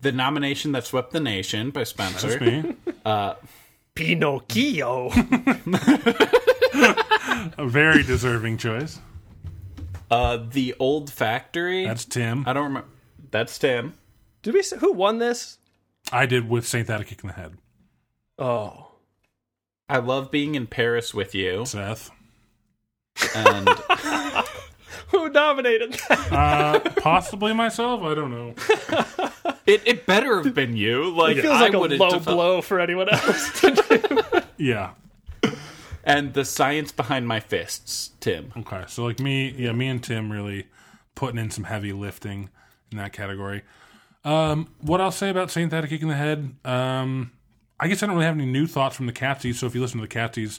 the 0.00 0.12
nomination 0.12 0.72
that 0.72 0.84
swept 0.86 1.12
the 1.12 1.20
nation 1.20 1.70
by 1.70 1.84
Spencer. 1.84 2.38
That's 2.38 2.40
me. 2.66 2.76
Uh, 3.04 3.34
Pinocchio. 3.94 5.10
A 7.58 7.66
very 7.66 8.02
deserving 8.02 8.58
choice. 8.58 8.98
Uh, 10.10 10.38
the 10.50 10.74
Old 10.78 11.10
Factory. 11.12 11.84
That's 11.86 12.04
Tim. 12.04 12.44
I 12.46 12.52
don't 12.52 12.64
remember. 12.64 12.88
That's 13.30 13.56
Tim. 13.58 13.94
Did 14.42 14.54
we 14.54 14.62
say 14.62 14.78
who 14.78 14.92
won 14.92 15.18
this? 15.18 15.58
I 16.12 16.26
did 16.26 16.48
with 16.48 16.66
Saint 16.66 16.86
that 16.88 17.00
a 17.00 17.04
kick 17.04 17.22
in 17.22 17.28
the 17.28 17.34
head. 17.34 17.52
Oh. 18.38 18.88
I 19.88 19.98
love 19.98 20.30
being 20.30 20.54
in 20.54 20.66
Paris 20.66 21.12
with 21.14 21.34
you. 21.34 21.64
Seth. 21.66 22.10
And 23.34 23.68
Who 25.08 25.28
nominated 25.28 25.94
that? 26.08 26.32
Uh, 26.32 26.80
possibly 27.00 27.52
myself. 27.52 28.02
I 28.02 28.14
don't 28.14 28.30
know. 28.30 28.54
it, 29.66 29.82
it 29.84 30.06
better 30.06 30.42
have 30.42 30.54
been 30.54 30.76
you. 30.76 31.10
Like 31.10 31.36
It 31.36 31.42
feels 31.42 31.56
I 31.56 31.60
like 31.62 31.74
a 31.74 31.78
would've 31.80 31.98
low 31.98 32.10
defi- 32.10 32.24
blow 32.32 32.62
for 32.62 32.80
anyone 32.80 33.08
else. 33.08 33.64
Yeah. 34.56 34.90
And 36.04 36.32
the 36.34 36.44
science 36.44 36.92
behind 36.92 37.28
my 37.28 37.40
fists, 37.40 38.12
Tim. 38.20 38.52
Okay. 38.56 38.84
So 38.88 39.04
like 39.04 39.20
me, 39.20 39.54
yeah, 39.56 39.72
me 39.72 39.88
and 39.88 40.02
Tim 40.02 40.32
really 40.32 40.66
putting 41.14 41.38
in 41.38 41.50
some 41.50 41.64
heavy 41.64 41.92
lifting 41.92 42.48
in 42.90 42.98
that 42.98 43.12
category. 43.12 43.62
Um, 44.24 44.68
what 44.80 45.00
I'll 45.00 45.10
say 45.12 45.28
about 45.30 45.50
Saint 45.50 45.70
that 45.70 45.84
a 45.84 45.88
kick 45.88 46.02
in 46.02 46.08
the 46.08 46.14
head. 46.14 46.54
Um, 46.64 47.32
I 47.78 47.88
guess 47.88 48.02
I 48.02 48.06
don't 48.06 48.14
really 48.16 48.26
have 48.26 48.34
any 48.34 48.46
new 48.46 48.66
thoughts 48.66 48.96
from 48.96 49.06
the 49.06 49.12
Catsies. 49.12 49.54
So 49.56 49.66
if 49.66 49.74
you 49.74 49.80
listen 49.80 50.00
to 50.00 50.06
the 50.06 50.14
Catsies, 50.14 50.58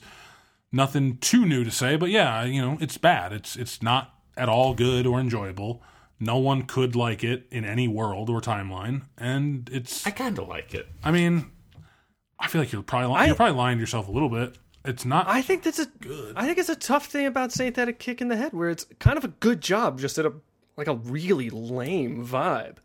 nothing 0.72 1.18
too 1.18 1.46
new 1.46 1.64
to 1.64 1.72
say. 1.72 1.96
But 1.96 2.10
yeah, 2.10 2.44
you 2.44 2.62
know, 2.62 2.78
it's 2.82 2.98
bad. 2.98 3.34
It's 3.34 3.56
it's 3.56 3.82
not 3.82 4.14
at 4.38 4.50
all 4.50 4.74
good 4.74 5.06
or 5.06 5.20
enjoyable. 5.20 5.82
No 6.20 6.38
one 6.38 6.64
could 6.64 6.96
like 6.96 7.24
it 7.24 7.48
in 7.52 7.66
any 7.66 7.88
world 7.88 8.30
or 8.30 8.42
timeline, 8.42 9.04
and 9.18 9.68
it's. 9.74 10.06
I 10.06 10.12
kind 10.12 10.38
of 10.38 10.48
like 10.48 10.74
it. 10.76 10.88
I 11.04 11.10
mean, 11.12 11.50
I 12.40 12.48
feel 12.48 12.62
like 12.62 12.72
you're 12.72 12.84
probably 12.84 13.08
li- 13.10 13.16
I- 13.16 13.26
you're 13.26 13.36
probably 13.36 13.58
lying 13.58 13.78
to 13.78 13.82
yourself 13.82 14.08
a 14.08 14.12
little 14.12 14.30
bit. 14.30 14.56
It's 14.84 15.06
not. 15.06 15.28
I 15.28 15.42
think 15.42 15.64
that's 15.64 15.80
a 15.80 15.88
I 16.36 16.46
think 16.46 16.58
it's 16.58 16.70
a 16.70 16.76
tough 16.76 17.06
thing 17.06 17.26
about 17.28 17.52
Saint 17.52 17.76
that 17.76 17.88
a 17.88 17.94
kick 17.94 18.22
in 18.22 18.30
the 18.30 18.36
head 18.36 18.54
where 18.54 18.70
it's 18.70 18.86
kind 19.00 19.18
of 19.18 19.24
a 19.24 19.28
good 19.30 19.62
job 19.62 20.00
just 20.00 20.18
at 20.18 20.26
a 20.26 20.34
like 20.78 20.88
a 20.88 20.96
really 20.96 21.50
lame 21.50 22.26
vibe. 22.26 22.78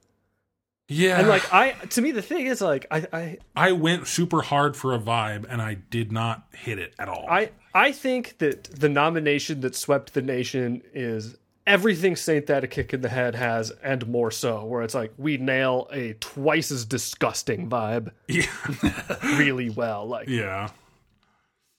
yeah, 0.88 1.18
And 1.18 1.28
like 1.28 1.52
I 1.52 1.72
to 1.72 2.02
me 2.02 2.10
the 2.10 2.22
thing 2.22 2.46
is 2.46 2.60
like 2.60 2.86
I 2.90 3.06
I 3.12 3.38
I 3.54 3.72
went 3.72 4.06
super 4.08 4.42
hard 4.42 4.76
for 4.76 4.94
a 4.94 4.98
vibe 4.98 5.46
and 5.48 5.62
I 5.62 5.74
did 5.74 6.12
not 6.12 6.46
hit 6.52 6.78
it 6.78 6.94
at 6.98 7.08
all. 7.08 7.26
I 7.30 7.50
I 7.74 7.92
think 7.92 8.38
that 8.38 8.64
the 8.64 8.88
nomination 8.90 9.60
that 9.62 9.74
swept 9.74 10.12
the 10.12 10.22
nation 10.22 10.82
is 10.92 11.36
everything 11.66 12.14
Saint 12.14 12.46
that 12.46 12.62
a 12.62 12.66
kick 12.66 12.92
in 12.92 13.00
the 13.00 13.08
head 13.08 13.34
has 13.34 13.70
and 13.82 14.06
more 14.06 14.30
so 14.30 14.64
where 14.64 14.82
it's 14.82 14.94
like 14.94 15.12
we 15.16 15.38
nail 15.38 15.88
a 15.90 16.12
twice 16.20 16.70
as 16.70 16.84
disgusting 16.84 17.70
vibe 17.70 18.10
yeah, 18.28 18.46
really 19.38 19.70
well 19.70 20.06
like 20.06 20.28
yeah. 20.28 20.68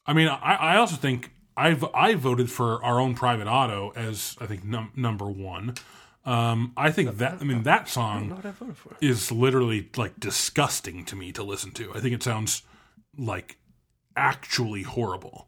I 0.07 0.13
mean, 0.13 0.27
I, 0.29 0.55
I 0.55 0.75
also 0.77 0.95
think 0.95 1.31
I've 1.55 1.83
I 1.93 2.15
voted 2.15 2.49
for 2.49 2.83
our 2.83 2.99
own 2.99 3.15
private 3.15 3.47
auto 3.47 3.91
as 3.95 4.35
I 4.39 4.45
think 4.45 4.63
num- 4.63 4.91
number 4.95 5.25
one. 5.25 5.75
Um, 6.23 6.73
I 6.75 6.91
think 6.91 7.17
that 7.17 7.37
I 7.39 7.43
mean 7.43 7.63
that 7.63 7.87
song 7.89 8.29
what 8.29 8.45
I 8.45 8.51
voted 8.51 8.77
for. 8.77 8.95
is 9.01 9.31
literally 9.31 9.89
like 9.95 10.19
disgusting 10.19 11.05
to 11.05 11.15
me 11.15 11.31
to 11.33 11.43
listen 11.43 11.71
to. 11.71 11.91
I 11.93 11.99
think 11.99 12.13
it 12.13 12.23
sounds 12.23 12.63
like 13.17 13.57
actually 14.15 14.83
horrible 14.83 15.47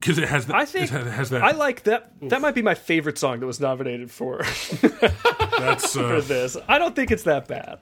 because 0.00 0.18
it 0.18 0.28
has 0.28 0.46
that. 0.46 0.56
I 0.56 0.64
think 0.64 0.84
it 0.84 0.90
has, 0.90 1.12
has 1.12 1.30
that. 1.30 1.42
I 1.42 1.52
like 1.52 1.84
that 1.84 2.12
that 2.22 2.40
might 2.40 2.54
be 2.54 2.62
my 2.62 2.74
favorite 2.74 3.18
song 3.18 3.40
that 3.40 3.46
was 3.46 3.60
nominated 3.60 4.10
for 4.10 4.38
that's 5.58 5.92
for 5.94 6.16
uh, 6.16 6.20
this. 6.22 6.56
I 6.68 6.78
don't 6.78 6.96
think 6.96 7.10
it's 7.10 7.24
that 7.24 7.46
bad. 7.46 7.78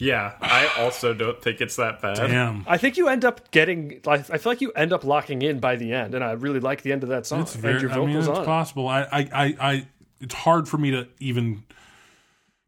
Yeah, 0.00 0.34
I 0.40 0.66
also 0.78 1.12
don't 1.12 1.40
think 1.42 1.60
it's 1.60 1.76
that 1.76 2.00
bad. 2.00 2.16
damn. 2.16 2.64
I 2.66 2.78
think 2.78 2.96
you 2.96 3.08
end 3.08 3.24
up 3.24 3.50
getting. 3.50 4.00
Like, 4.04 4.30
I 4.30 4.38
feel 4.38 4.52
like 4.52 4.60
you 4.60 4.72
end 4.72 4.92
up 4.92 5.04
locking 5.04 5.42
in 5.42 5.60
by 5.60 5.76
the 5.76 5.92
end, 5.92 6.14
and 6.14 6.24
I 6.24 6.32
really 6.32 6.60
like 6.60 6.82
the 6.82 6.92
end 6.92 7.02
of 7.02 7.10
that 7.10 7.26
song. 7.26 7.42
It's 7.42 7.54
and 7.54 7.62
very. 7.62 7.80
your 7.80 7.92
I 7.92 7.98
mean, 7.98 8.16
it's 8.16 8.26
on. 8.26 8.44
possible. 8.44 8.88
I, 8.88 9.02
I, 9.02 9.28
I, 9.32 9.56
I. 9.60 9.86
It's 10.20 10.34
hard 10.34 10.68
for 10.68 10.78
me 10.78 10.90
to 10.92 11.06
even 11.18 11.64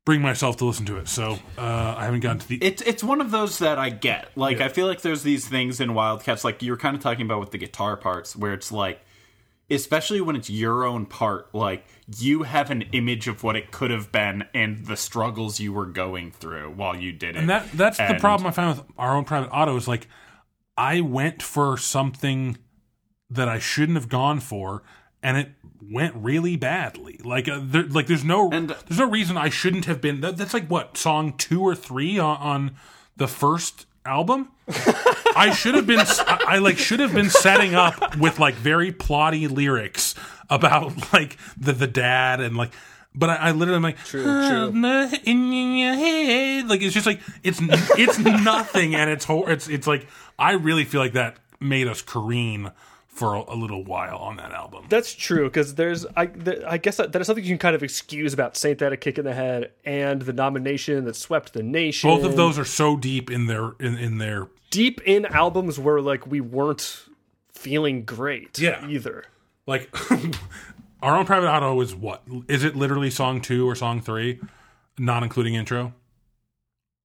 bring 0.04 0.20
myself 0.20 0.56
to 0.59 0.64
listen 0.64 0.84
to 0.86 0.96
it. 0.98 1.09
So 1.09 1.38
uh, 1.56 1.94
I 1.96 2.04
haven't 2.04 2.20
gotten 2.20 2.40
to 2.40 2.48
the. 2.48 2.59
It's 2.62 2.82
it's 2.82 3.02
one 3.02 3.20
of 3.20 3.30
those 3.30 3.59
that 3.60 3.78
I 3.78 3.90
get. 3.90 4.28
Like 4.36 4.60
I 4.60 4.68
feel 4.68 4.86
like 4.86 5.00
there's 5.00 5.22
these 5.22 5.46
things 5.48 5.80
in 5.80 5.94
Wildcats, 5.94 6.44
like 6.44 6.62
you 6.62 6.72
were 6.72 6.78
kind 6.78 6.96
of 6.96 7.02
talking 7.02 7.24
about 7.24 7.40
with 7.40 7.50
the 7.50 7.59
guitar 7.59 7.96
parts, 7.96 8.36
where 8.36 8.52
it's 8.52 8.72
like, 8.72 9.00
especially 9.70 10.20
when 10.20 10.36
it's 10.36 10.50
your 10.50 10.84
own 10.84 11.06
part, 11.06 11.54
like 11.54 11.86
you 12.18 12.43
have 12.44 12.70
an 12.70 12.82
image 12.93 13.28
of 13.28 13.43
what 13.43 13.56
it 13.56 13.70
could 13.70 13.90
have 13.90 14.10
been 14.12 14.44
and 14.55 14.86
the 14.86 14.97
struggles 14.97 15.60
you 15.60 15.72
were 15.72 15.86
going 15.86 16.30
through 16.30 16.70
while 16.72 16.97
you 16.97 17.12
did 17.12 17.36
it. 17.36 17.40
and 17.40 17.48
that 17.51 17.70
that's 17.72 17.98
the 17.98 18.16
problem 18.20 18.47
I 18.47 18.51
found 18.51 18.78
with 18.78 18.86
our 18.98 19.16
own 19.16 19.24
private 19.24 19.48
auto 19.51 19.76
is 19.76 19.86
like 19.89 20.09
I 20.76 21.01
went 21.01 21.43
for 21.43 21.76
something 21.76 22.56
that 23.30 23.48
I 23.48 23.59
shouldn't 23.59 23.97
have 23.97 24.09
gone 24.09 24.40
for, 24.40 24.82
and 25.22 25.36
it 25.36 25.51
went 25.82 26.14
really 26.16 26.56
badly. 26.56 27.18
Like 27.24 27.48
uh, 27.48 27.60
there, 27.62 27.84
like 27.84 28.06
there's 28.06 28.24
no 28.24 28.51
And- 28.51 28.70
there's 28.89 28.98
no 28.98 29.09
reason 29.09 29.36
I 29.36 29.48
shouldn't 29.48 29.84
have 29.86 30.01
been. 30.01 30.20
That, 30.20 30.36
that's 30.36 30.55
like 30.55 30.68
what 30.68 30.97
song 30.97 31.34
two 31.36 31.60
or 31.62 31.74
three 31.74 32.18
on, 32.18 32.36
on 32.39 32.76
the 33.16 33.28
first 33.28 33.86
album. 34.06 34.51
I 35.36 35.52
should 35.56 35.74
have 35.74 35.86
been. 35.86 36.00
I, 36.00 36.44
I 36.48 36.58
like 36.58 36.78
should 36.78 37.00
have 37.00 37.14
been 37.14 37.30
setting 37.30 37.74
up 37.74 38.16
with 38.16 38.38
like 38.38 38.54
very 38.54 38.92
plotty 38.92 39.50
lyrics 39.50 40.14
about 40.50 41.12
like 41.12 41.36
the 41.56 41.72
the 41.72 41.86
dad 41.86 42.40
and 42.40 42.56
like. 42.56 42.72
But 43.14 43.28
I, 43.28 43.34
I 43.36 43.50
literally 43.52 43.76
am 43.76 43.82
like 43.82 44.02
True, 44.04 44.22
true. 44.22 45.08
in 45.24 45.52
your 45.76 45.94
head. 45.94 46.68
Like 46.68 46.80
it's 46.80 46.94
just 46.94 47.06
like 47.06 47.20
it's 47.42 47.60
it's 47.98 48.18
nothing, 48.18 48.94
and 48.94 49.10
it's 49.10 49.26
it's 49.28 49.68
it's 49.68 49.86
like 49.86 50.06
I 50.38 50.52
really 50.52 50.84
feel 50.84 51.00
like 51.00 51.12
that 51.12 51.36
made 51.60 51.88
us 51.88 52.00
careen 52.00 52.72
for 53.12 53.34
a, 53.34 53.44
a 53.48 53.54
little 53.54 53.84
while 53.84 54.16
on 54.16 54.36
that 54.36 54.52
album. 54.52 54.86
That's 54.88 55.12
true 55.12 55.44
because 55.44 55.74
there's 55.74 56.06
I 56.16 56.26
there, 56.26 56.62
I 56.66 56.78
guess 56.78 56.96
that, 56.96 57.12
that 57.12 57.20
is 57.20 57.26
something 57.26 57.44
you 57.44 57.50
can 57.50 57.58
kind 57.58 57.76
of 57.76 57.82
excuse 57.82 58.32
about 58.32 58.56
Saint 58.56 58.78
that 58.78 58.92
a 58.92 58.96
kick 58.96 59.18
in 59.18 59.24
the 59.24 59.34
head 59.34 59.72
and 59.84 60.22
the 60.22 60.32
nomination 60.32 61.04
that 61.04 61.14
swept 61.16 61.52
the 61.52 61.62
nation. 61.62 62.08
Both 62.08 62.24
of 62.24 62.36
those 62.36 62.58
are 62.58 62.64
so 62.64 62.96
deep 62.96 63.30
in 63.30 63.46
their 63.46 63.72
in, 63.78 63.98
in 63.98 64.18
their 64.18 64.48
deep 64.72 65.00
in 65.02 65.24
albums 65.26 65.78
where 65.78 66.00
like 66.00 66.26
we 66.26 66.40
weren't 66.40 67.04
feeling 67.52 68.04
great. 68.04 68.58
Yeah. 68.58 68.84
either. 68.88 69.24
like 69.68 69.94
our 71.02 71.16
own 71.16 71.24
private 71.26 71.48
auto 71.48 71.80
is 71.80 71.94
what 71.94 72.22
is 72.48 72.64
it 72.64 72.74
literally 72.74 73.10
song 73.10 73.40
two 73.40 73.68
or 73.68 73.76
song 73.76 74.00
three, 74.00 74.40
not 74.98 75.22
including 75.22 75.54
intro. 75.54 75.94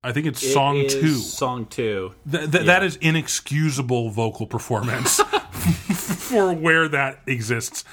I 0.03 0.11
think 0.13 0.25
it's 0.25 0.53
song 0.53 0.77
It 0.77 0.85
is 0.85 0.93
two. 0.93 1.15
Song 1.15 1.65
two. 1.65 2.13
Th- 2.31 2.49
th- 2.49 2.65
That 2.65 2.83
is 2.83 2.95
inexcusable 2.97 4.09
vocal 4.11 4.47
performance 4.47 5.19
for 6.29 6.53
where 6.53 6.87
that 6.87 7.21
exists. 7.27 7.83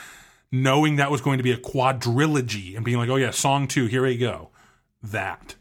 Knowing 0.52 0.96
that 0.96 1.10
was 1.10 1.20
going 1.20 1.38
to 1.38 1.42
be 1.42 1.51
a 1.51 1.56
quadrilogy 1.56 2.76
and 2.76 2.84
being 2.84 2.96
like, 2.98 3.09
oh 3.09 3.16
yeah, 3.16 3.32
song 3.32 3.66
two, 3.66 3.86
here 3.86 4.05
we 4.05 4.16
go. 4.16 4.51
That. 5.02 5.56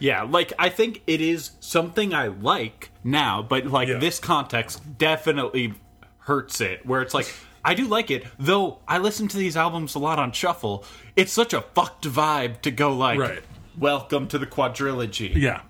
Yeah, 0.00 0.22
like 0.22 0.52
I 0.58 0.68
think 0.70 1.02
it 1.06 1.20
is 1.20 1.52
something 1.60 2.12
I 2.12 2.26
like 2.28 2.90
now, 3.04 3.42
but 3.42 3.66
like 3.66 3.88
Yeah. 3.88 3.98
this 3.98 4.18
context 4.18 4.98
definitely 4.98 5.74
hurts 6.20 6.60
it. 6.60 6.84
Where 6.84 7.02
it's 7.02 7.14
like 7.14 7.32
I 7.64 7.74
do 7.74 7.86
like 7.86 8.10
it, 8.10 8.24
though. 8.38 8.78
I 8.88 8.96
listen 8.98 9.28
to 9.28 9.36
these 9.36 9.56
albums 9.56 9.94
a 9.94 9.98
lot 9.98 10.18
on 10.18 10.32
shuffle. 10.32 10.84
It's 11.14 11.32
such 11.32 11.52
a 11.52 11.60
fucked 11.60 12.04
vibe 12.06 12.62
to 12.62 12.70
go 12.70 12.92
like, 12.94 13.18
Right. 13.18 13.42
"Welcome 13.78 14.26
to 14.28 14.38
the 14.38 14.46
quadrilogy." 14.46 15.34
Yeah. 15.36 15.60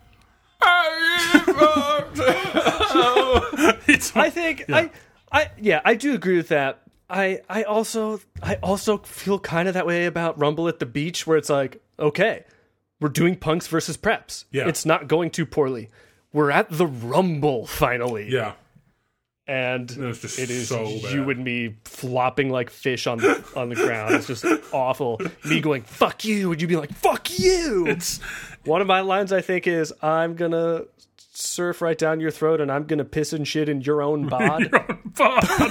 I 4.14 4.30
think 4.30 4.64
I 4.70 4.90
I 5.32 5.50
yeah 5.60 5.80
I 5.84 5.94
do 5.94 6.14
agree 6.14 6.36
with 6.36 6.48
that. 6.48 6.82
I 7.08 7.40
I 7.48 7.62
also 7.64 8.20
I 8.42 8.56
also 8.56 8.98
feel 8.98 9.38
kind 9.38 9.68
of 9.68 9.74
that 9.74 9.86
way 9.86 10.06
about 10.06 10.38
Rumble 10.38 10.68
at 10.68 10.78
the 10.78 10.86
Beach 10.86 11.26
where 11.26 11.36
it's 11.36 11.50
like 11.50 11.80
okay 11.98 12.44
we're 13.00 13.08
doing 13.08 13.36
punks 13.36 13.66
versus 13.66 13.96
preps. 13.96 14.44
Yeah. 14.52 14.68
it's 14.68 14.84
not 14.86 15.08
going 15.08 15.30
too 15.30 15.46
poorly. 15.46 15.88
We're 16.32 16.50
at 16.50 16.68
the 16.70 16.86
Rumble 16.86 17.66
finally. 17.66 18.30
yeah. 18.30 18.52
and 19.48 19.90
was 19.96 20.20
just 20.20 20.38
it 20.38 20.48
is 20.50 20.68
so 20.68 20.84
you 20.86 21.28
and 21.30 21.42
me 21.42 21.76
flopping 21.84 22.50
like 22.50 22.70
fish 22.70 23.06
on 23.08 23.18
the 23.18 23.44
on 23.56 23.68
the 23.70 23.74
ground. 23.74 24.14
It's 24.14 24.26
just 24.28 24.44
awful. 24.72 25.20
Me 25.44 25.60
going 25.60 25.82
fuck 25.82 26.24
you, 26.24 26.52
and 26.52 26.60
you 26.62 26.68
be 26.68 26.76
like 26.76 26.92
fuck 26.92 27.36
you. 27.38 27.86
It's 27.88 28.18
One 28.64 28.80
of 28.80 28.86
my 28.86 29.00
lines 29.00 29.32
I 29.32 29.40
think 29.40 29.66
is 29.66 29.92
I'm 30.02 30.36
gonna 30.36 30.82
surf 31.32 31.80
right 31.82 31.98
down 31.98 32.20
your 32.20 32.30
throat, 32.30 32.60
and 32.60 32.70
I'm 32.70 32.84
gonna 32.84 33.04
piss 33.04 33.32
and 33.32 33.48
shit 33.48 33.68
in 33.68 33.80
your 33.80 34.02
own 34.02 34.28
bod. 34.28 34.70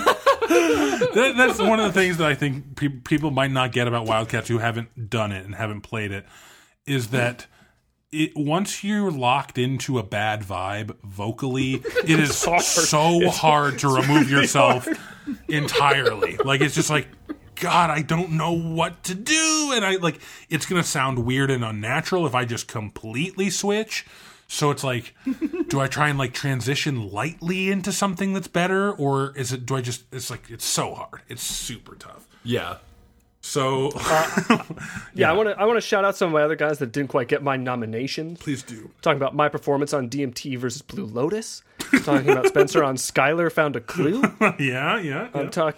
that, 0.10 1.34
that's 1.38 1.60
one 1.60 1.80
of 1.80 1.86
the 1.94 2.00
things 2.00 2.18
that 2.18 2.28
I 2.28 2.36
think 2.36 2.76
pe- 2.76 2.88
people 2.90 3.32
might 3.32 3.52
not 3.52 3.72
get 3.72 3.88
about 3.88 4.06
Wildcats 4.06 4.48
who 4.48 4.58
haven't 4.58 5.10
done 5.10 5.32
it 5.32 5.46
and 5.46 5.56
haven't 5.56 5.82
played 5.82 6.12
it 6.12 6.26
is 6.90 7.08
that 7.10 7.46
it 8.12 8.32
once 8.36 8.84
you're 8.84 9.12
locked 9.12 9.58
into 9.58 10.00
a 10.00 10.04
bad 10.04 10.42
vibe 10.42 10.96
vocally, 11.04 11.76
it 12.04 12.20
is 12.20 12.44
hard. 12.46 12.62
so 12.64 13.30
hard 13.30 13.80
to 13.80 13.88
remove 13.88 14.30
yourself 14.32 14.88
entirely. 15.48 16.38
Like 16.38 16.62
it's 16.62 16.76
just 16.76 16.90
like 16.90 17.08
God, 17.56 17.90
I 17.90 18.02
don't 18.02 18.32
know 18.32 18.54
what 18.54 19.04
to 19.04 19.16
do, 19.16 19.72
and 19.74 19.86
I 19.86 19.98
like 19.98 20.20
it's 20.50 20.66
gonna 20.66 20.84
sound 20.84 21.26
weird 21.26 21.52
and 21.52 21.64
unnatural 21.64 22.26
if 22.26 22.34
I 22.34 22.46
just 22.46 22.68
completely 22.68 23.50
switch. 23.50 24.06
So 24.52 24.72
it's 24.72 24.84
like, 24.84 25.14
do 25.68 25.80
I 25.80 25.86
try 25.86 26.10
and 26.10 26.18
like 26.18 26.34
transition 26.34 27.12
lightly 27.12 27.70
into 27.70 27.92
something 27.92 28.34
that's 28.34 28.48
better, 28.48 28.92
or 28.92 29.38
is 29.38 29.52
it? 29.54 29.68
Do 29.68 29.76
I 29.76 29.82
just? 29.82 30.06
It's 30.12 30.32
like 30.32 30.50
it's 30.50 30.66
so 30.66 30.96
hard. 30.96 31.22
It's 31.28 31.44
super 31.44 31.94
tough. 31.96 32.28
Yeah. 32.44 32.78
So 33.42 33.92
Yeah, 35.14 35.30
I 35.30 35.34
want 35.34 35.50
to 35.50 35.60
I 35.60 35.66
want 35.66 35.78
to 35.78 35.82
shout 35.82 36.04
out 36.06 36.16
some 36.18 36.28
of 36.28 36.34
my 36.34 36.42
other 36.44 36.56
guys 36.58 36.80
that 36.80 36.92
didn't 36.92 37.10
quite 37.10 37.28
get 37.30 37.42
my 37.42 37.56
nominations. 37.58 38.40
please 38.40 38.64
do. 38.64 38.92
Talking 39.02 39.18
about 39.18 39.34
my 39.36 39.48
performance 39.50 39.94
on 39.94 40.10
DMT 40.10 40.58
versus 40.58 40.82
Blue 40.82 41.06
Lotus. 41.06 41.64
Talking 42.04 42.30
about 42.30 42.48
Spencer 42.48 42.84
on 42.84 42.96
Skylar 42.98 43.52
found 43.52 43.76
a 43.76 43.82
clue. 43.82 44.22
yeah, 44.42 44.56
yeah. 44.60 45.00
yeah. 45.00 45.30
I'm 45.34 45.50
talk 45.50 45.78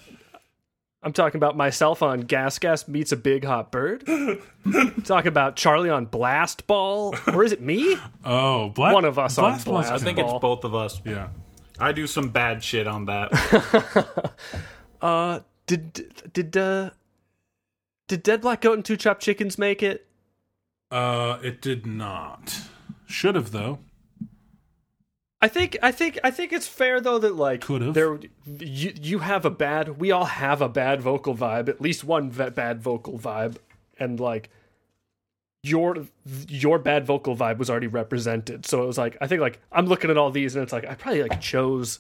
I'm 1.04 1.14
talking 1.14 1.38
about 1.38 1.58
myself 1.58 2.04
on 2.04 2.22
Gas 2.22 2.60
Gas 2.60 2.88
meets 2.88 3.12
a 3.12 3.18
big 3.18 3.44
hot 3.44 3.72
bird. 3.72 4.04
Talk 5.04 5.26
about 5.26 5.56
Charlie 5.56 5.90
on 5.90 6.06
Blast 6.06 6.68
Ball, 6.68 7.16
or 7.34 7.44
is 7.44 7.52
it 7.52 7.60
me? 7.60 7.98
oh, 8.24 8.70
Bla- 8.70 8.94
One 8.94 9.06
of 9.06 9.18
us 9.18 9.36
on 9.40 9.46
Blast 9.54 9.66
Ball's- 9.66 9.88
Blast 9.88 10.04
I 10.04 10.06
think 10.06 10.20
it's 10.20 10.32
both 10.40 10.64
of 10.64 10.76
us. 10.76 11.02
Yeah. 11.04 11.30
I 11.80 11.92
do 11.94 12.06
some 12.06 12.30
bad 12.30 12.64
shit 12.64 12.86
on 12.86 13.06
that. 13.06 14.32
Uh, 15.02 15.40
did 15.66 16.14
did 16.34 16.56
uh 16.56 16.92
did 18.12 18.24
Dead 18.24 18.42
Black 18.42 18.60
Goat 18.60 18.74
and 18.74 18.84
Two 18.84 18.98
Chopped 18.98 19.22
Chickens 19.22 19.58
make 19.58 19.82
it? 19.82 20.06
Uh, 20.92 21.40
it 21.42 21.62
did 21.62 21.86
not. 21.86 22.60
Should 23.06 23.36
have 23.36 23.52
though. 23.52 23.80
I 25.42 25.48
think 25.48 25.78
I 25.82 25.94
think 25.94 26.20
I 26.22 26.30
think 26.30 26.52
it's 26.52 26.68
fair 26.68 27.00
though 27.00 27.20
that 27.20 27.36
like 27.38 27.62
Could've. 27.62 27.94
there 27.94 28.20
you 28.46 28.94
you 29.02 29.20
have 29.20 29.46
a 29.46 29.50
bad 29.50 29.98
we 30.02 30.12
all 30.12 30.26
have 30.26 30.62
a 30.62 30.68
bad 30.68 31.02
vocal 31.02 31.34
vibe 31.34 31.70
at 31.70 31.80
least 31.80 32.04
one 32.04 32.30
bad 32.30 32.82
vocal 32.82 33.18
vibe 33.18 33.56
and 33.98 34.20
like 34.20 34.50
your 35.64 35.96
your 36.50 36.80
bad 36.80 37.06
vocal 37.06 37.36
vibe 37.36 37.58
was 37.60 37.70
already 37.70 37.88
represented 37.88 38.66
so 38.66 38.84
it 38.84 38.88
was 38.88 38.98
like 38.98 39.18
I 39.22 39.28
think 39.28 39.40
like 39.40 39.62
I'm 39.72 39.86
looking 39.86 40.12
at 40.12 40.18
all 40.18 40.32
these 40.32 40.56
and 40.56 40.64
it's 40.64 40.74
like 40.74 40.86
I 40.86 40.96
probably 40.96 41.24
like 41.24 41.40
chose 41.40 42.00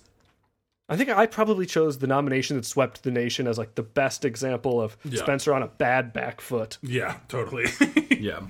I 0.91 0.97
think 0.97 1.09
I 1.09 1.25
probably 1.25 1.65
chose 1.65 1.99
the 1.99 2.07
nomination 2.07 2.57
that 2.57 2.65
swept 2.65 3.03
the 3.03 3.11
nation 3.11 3.47
as 3.47 3.57
like 3.57 3.75
the 3.75 3.81
best 3.83 4.25
example 4.25 4.81
of 4.81 4.97
Spencer 5.15 5.53
on 5.53 5.63
a 5.63 5.67
bad 5.67 6.11
back 6.11 6.41
foot. 6.41 6.77
Yeah, 6.81 7.15
totally. 7.29 7.67
yeah. 8.11 8.41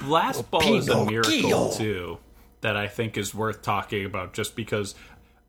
Blast 0.00 0.50
Ball 0.50 0.76
is 0.76 0.88
a 0.88 1.04
miracle 1.04 1.70
too 1.72 2.18
that 2.62 2.74
I 2.74 2.88
think 2.88 3.18
is 3.18 3.34
worth 3.34 3.60
talking 3.60 4.06
about 4.06 4.32
just 4.32 4.56
because 4.56 4.94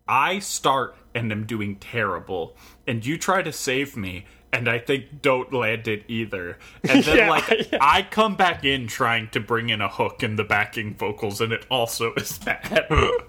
I 0.10 0.40
start 0.40 0.94
and 1.16 1.32
am 1.32 1.46
doing 1.46 1.78
terrible 1.78 2.58
and 2.86 3.06
you 3.06 3.18
try 3.18 3.42
to 3.42 3.54
save 3.54 3.96
me 3.96 4.26
and 4.52 4.68
I 4.68 4.80
think 4.80 5.22
don't 5.22 5.54
land 5.54 5.88
it 5.88 6.04
either. 6.10 6.58
And 6.84 7.02
then 7.04 7.18
Yeah, 7.20 7.30
like 7.30 7.72
yeah. 7.72 7.78
I 7.80 8.02
come 8.02 8.36
back 8.36 8.66
in 8.66 8.88
trying 8.88 9.30
to 9.30 9.40
bring 9.40 9.70
in 9.70 9.80
a 9.80 9.88
hook 9.90 10.22
in 10.22 10.36
the 10.36 10.44
backing 10.44 10.96
vocals 10.96 11.40
and 11.40 11.54
it 11.54 11.66
also 11.72 12.14
is 12.16 12.38
bad. 12.40 12.88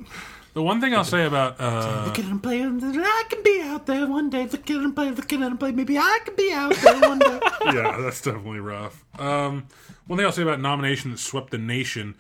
the 0.55 0.63
one 0.63 0.81
thing 0.81 0.95
I'll 0.95 1.05
say 1.05 1.25
about 1.27 1.61
uh, 1.61 2.05
Look 2.07 2.19
at 2.19 2.25
him 2.25 2.41
play. 2.41 2.63
I 2.63 3.25
can 3.29 3.43
be 3.43 3.61
out 3.63 3.87
there 3.87 4.07
one 4.07 4.31
day. 4.31 4.43
Look 4.47 4.71
at 4.71 4.77
him 4.77 4.93
play. 4.95 5.11
Look 5.11 5.33
at 5.33 5.41
him 5.41 5.59
play. 5.59 5.73
Maybe 5.73 5.99
I 5.99 6.19
can 6.25 6.35
be 6.37 6.53
out 6.53 6.75
there 6.75 7.01
one 7.01 7.19
day. 7.19 7.41
yeah, 7.67 7.99
that's 8.01 8.21
definitely 8.21 8.61
rough. 8.61 9.05
Um, 9.19 9.67
one 10.07 10.17
thing 10.17 10.27
I'll 10.27 10.33
say 10.33 10.43
about 10.43 10.61
nomination 10.61 11.11
that 11.13 11.19
swept 11.19 11.51
the 11.51 11.59
nation 11.59 12.17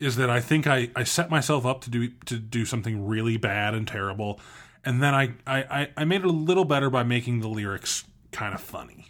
is 0.00 0.16
that 0.16 0.28
I 0.28 0.40
think 0.40 0.66
I, 0.66 0.90
I 0.94 1.04
set 1.04 1.30
myself 1.30 1.64
up 1.64 1.80
to 1.82 1.90
do 1.90 2.08
to 2.26 2.36
do 2.38 2.64
something 2.64 3.06
really 3.06 3.36
bad 3.36 3.74
and 3.74 3.86
terrible, 3.88 4.40
and 4.84 5.02
then 5.02 5.14
I, 5.14 5.34
I, 5.46 5.58
I- 5.62 5.88
I 5.98 6.04
made 6.04 6.20
it 6.22 6.26
a 6.26 6.30
little 6.30 6.64
better 6.64 6.90
by 6.90 7.02
making 7.04 7.40
the 7.40 7.48
lyrics 7.48 8.04
kind 8.32 8.54
of 8.54 8.60
funny. 8.60 9.06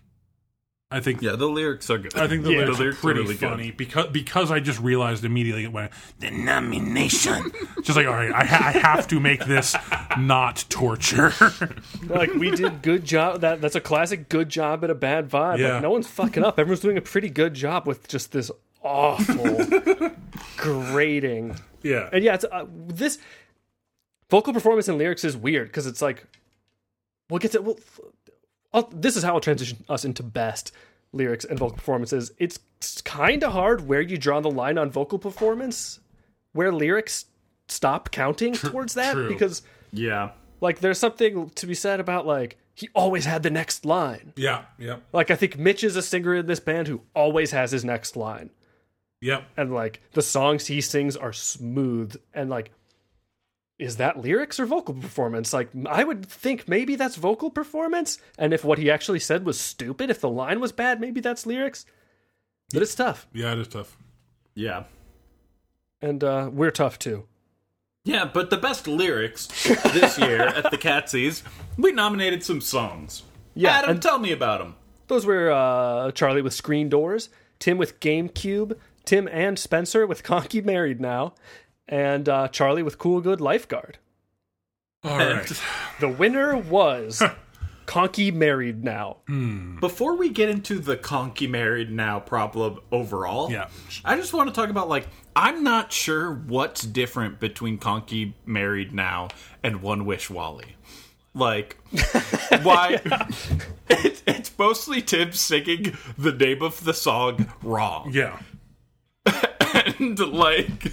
I 0.96 1.00
think 1.00 1.20
yeah, 1.22 1.34
the 1.36 1.48
lyrics 1.48 1.90
are 1.90 1.98
good. 1.98 2.14
I 2.16 2.28
think 2.28 2.44
the 2.44 2.52
Yeah. 2.52 2.58
lyrics, 2.60 2.76
The 2.78 2.82
are 2.82 2.84
lyrics 2.84 2.98
are 2.98 3.00
pretty 3.02 3.20
really 3.22 3.34
good. 3.34 3.48
funny 3.50 3.70
because 3.72 4.06
because 4.12 4.50
I 4.50 4.60
just 4.60 4.78
realized 4.80 5.24
immediately 5.24 5.66
when 5.66 5.90
the 6.20 6.30
nomination, 6.30 7.50
just 7.82 7.96
like 7.96 8.06
all 8.06 8.12
right, 8.14 8.32
I, 8.32 8.44
ha- 8.44 8.68
I 8.68 8.70
have 8.78 9.08
to 9.08 9.18
make 9.20 9.44
this 9.46 9.74
not 10.18 10.64
torture. 10.68 11.32
like 12.06 12.32
we 12.34 12.50
did 12.50 12.82
good 12.82 13.04
job 13.04 13.40
that 13.40 13.60
that's 13.60 13.74
a 13.74 13.80
classic 13.80 14.28
good 14.28 14.48
job 14.48 14.84
at 14.84 14.90
a 14.90 14.94
bad 14.94 15.28
vibe 15.28 15.58
Yeah. 15.58 15.74
like 15.74 15.82
no 15.82 15.90
one's 15.90 16.06
fucking 16.06 16.44
up 16.44 16.58
everyone's 16.58 16.80
doing 16.80 16.96
a 16.96 17.02
pretty 17.02 17.28
good 17.30 17.54
job 17.54 17.86
with 17.86 18.06
just 18.08 18.32
this 18.32 18.50
awful 18.82 19.64
grating 20.56 21.56
yeah, 21.82 22.08
and 22.12 22.22
yeah 22.24 22.34
it's 22.34 22.44
uh, 22.50 22.66
this 22.70 23.18
vocal 24.30 24.52
performance 24.52 24.88
and 24.88 24.96
lyrics 24.98 25.24
is 25.24 25.36
weird 25.36 25.68
because 25.68 25.86
it's 25.86 26.00
like 26.02 26.24
we'll 27.30 27.38
get 27.38 27.52
to 27.52 27.62
we'll, 27.62 27.78
I'll, 28.74 28.88
this 28.92 29.16
is 29.16 29.22
how 29.22 29.32
i'll 29.34 29.40
transition 29.40 29.84
us 29.88 30.04
into 30.04 30.22
best 30.22 30.72
lyrics 31.12 31.44
and 31.46 31.58
vocal 31.58 31.76
performances 31.76 32.32
it's 32.38 32.58
kind 33.02 33.42
of 33.42 33.52
hard 33.52 33.86
where 33.88 34.00
you 34.02 34.18
draw 34.18 34.40
the 34.40 34.50
line 34.50 34.76
on 34.76 34.90
vocal 34.90 35.18
performance 35.18 36.00
where 36.52 36.70
lyrics 36.72 37.24
stop 37.68 38.10
counting 38.10 38.52
towards 38.54 38.92
that 38.94 39.12
true. 39.14 39.28
because 39.28 39.62
Yeah. 39.92 40.32
like 40.60 40.80
there's 40.80 40.98
something 40.98 41.48
to 41.50 41.66
be 41.66 41.74
said 41.74 42.00
about 42.00 42.26
like 42.26 42.58
he 42.74 42.88
always 42.94 43.24
had 43.24 43.44
the 43.44 43.50
next 43.50 43.84
line. 43.86 44.32
yeah, 44.36 44.64
yep, 44.78 45.02
Like 45.12 45.30
I 45.30 45.36
think 45.36 45.56
Mitch 45.56 45.84
is 45.84 45.94
a 45.94 46.02
singer 46.02 46.34
in 46.34 46.46
this 46.46 46.58
band 46.60 46.88
who 46.88 47.02
always 47.14 47.52
has 47.52 47.70
his 47.70 47.84
next 47.84 48.16
line. 48.16 48.50
yep. 49.20 49.44
And 49.56 49.72
like 49.72 50.00
the 50.12 50.22
songs 50.22 50.66
he 50.66 50.80
sings 50.80 51.16
are 51.16 51.32
smooth 51.32 52.16
and 52.34 52.50
like 52.50 52.72
is 53.78 53.96
that 53.96 54.18
lyrics 54.20 54.60
or 54.60 54.66
vocal 54.66 54.94
performance? 54.94 55.52
Like 55.52 55.70
I 55.88 56.04
would 56.04 56.24
think 56.26 56.68
maybe 56.68 56.96
that's 56.96 57.16
vocal 57.16 57.50
performance 57.50 58.18
and 58.38 58.52
if 58.54 58.64
what 58.64 58.78
he 58.78 58.90
actually 58.90 59.20
said 59.20 59.44
was 59.44 59.58
stupid, 59.58 60.10
if 60.10 60.20
the 60.20 60.28
line 60.30 60.60
was 60.60 60.72
bad, 60.72 61.00
maybe 61.00 61.20
that's 61.20 61.46
lyrics. 61.46 61.84
But 62.72 62.82
it's 62.82 62.94
tough. 62.94 63.26
Yeah, 63.32 63.52
it 63.52 63.58
is 63.58 63.68
tough. 63.68 63.96
Yeah. 64.54 64.84
And 66.00 66.22
uh 66.22 66.50
we're 66.52 66.70
tough 66.70 66.98
too. 66.98 67.26
Yeah, 68.04 68.26
but 68.26 68.50
the 68.50 68.58
best 68.58 68.86
lyrics 68.86 69.46
this 69.66 70.18
year 70.18 70.42
at 70.42 70.70
the 70.70 70.76
Catsies, 70.76 71.42
we 71.78 71.90
nominated 71.90 72.42
some 72.44 72.60
songs. 72.60 73.22
Yeah, 73.54 73.78
Adam, 73.78 73.90
and- 73.92 74.02
tell 74.02 74.18
me 74.18 74.30
about 74.32 74.58
them. 74.60 74.76
Those 75.06 75.26
were 75.26 75.50
uh, 75.50 76.12
Charlie 76.12 76.40
with 76.42 76.54
Screen 76.54 76.88
Doors, 76.88 77.28
Tim 77.58 77.76
with 77.76 78.00
GameCube, 78.00 78.76
Tim 79.04 79.28
and 79.28 79.58
Spencer 79.58 80.06
with 80.06 80.22
Conky 80.22 80.60
Married 80.62 80.98
Now, 81.00 81.34
and 81.88 82.28
uh, 82.28 82.48
Charlie 82.48 82.82
with 82.82 82.98
Cool 82.98 83.20
Good 83.20 83.40
Lifeguard. 83.40 83.98
All 85.02 85.18
right. 85.18 85.50
The 86.00 86.08
winner 86.08 86.56
was 86.56 87.22
Conky 87.86 88.30
Married 88.32 88.82
Now. 88.82 89.18
Before 89.80 90.16
we 90.16 90.28
get 90.28 90.48
into 90.48 90.78
the 90.80 90.96
conky 90.96 91.46
married 91.46 91.90
now 91.90 92.18
problem 92.18 92.80
overall, 92.90 93.50
Yeah. 93.52 93.68
I 94.04 94.16
just 94.16 94.32
want 94.32 94.48
to 94.48 94.54
talk 94.54 94.70
about 94.70 94.88
like 94.88 95.06
I'm 95.36 95.62
not 95.62 95.92
sure 95.92 96.32
what's 96.34 96.82
different 96.82 97.38
between 97.38 97.78
conky 97.78 98.34
married 98.46 98.92
now 98.92 99.28
and 99.62 99.82
One 99.82 100.04
Wish 100.04 100.30
Wally. 100.30 100.76
Like, 101.36 101.76
why? 102.62 103.00
it, 103.88 104.22
it's 104.26 104.56
mostly 104.58 105.02
Tim 105.02 105.32
singing 105.32 105.96
the 106.16 106.32
name 106.32 106.62
of 106.62 106.84
the 106.84 106.94
song 106.94 107.52
wrong, 107.62 108.10
Yeah. 108.12 108.38
and 109.26 110.18
like, 110.18 110.92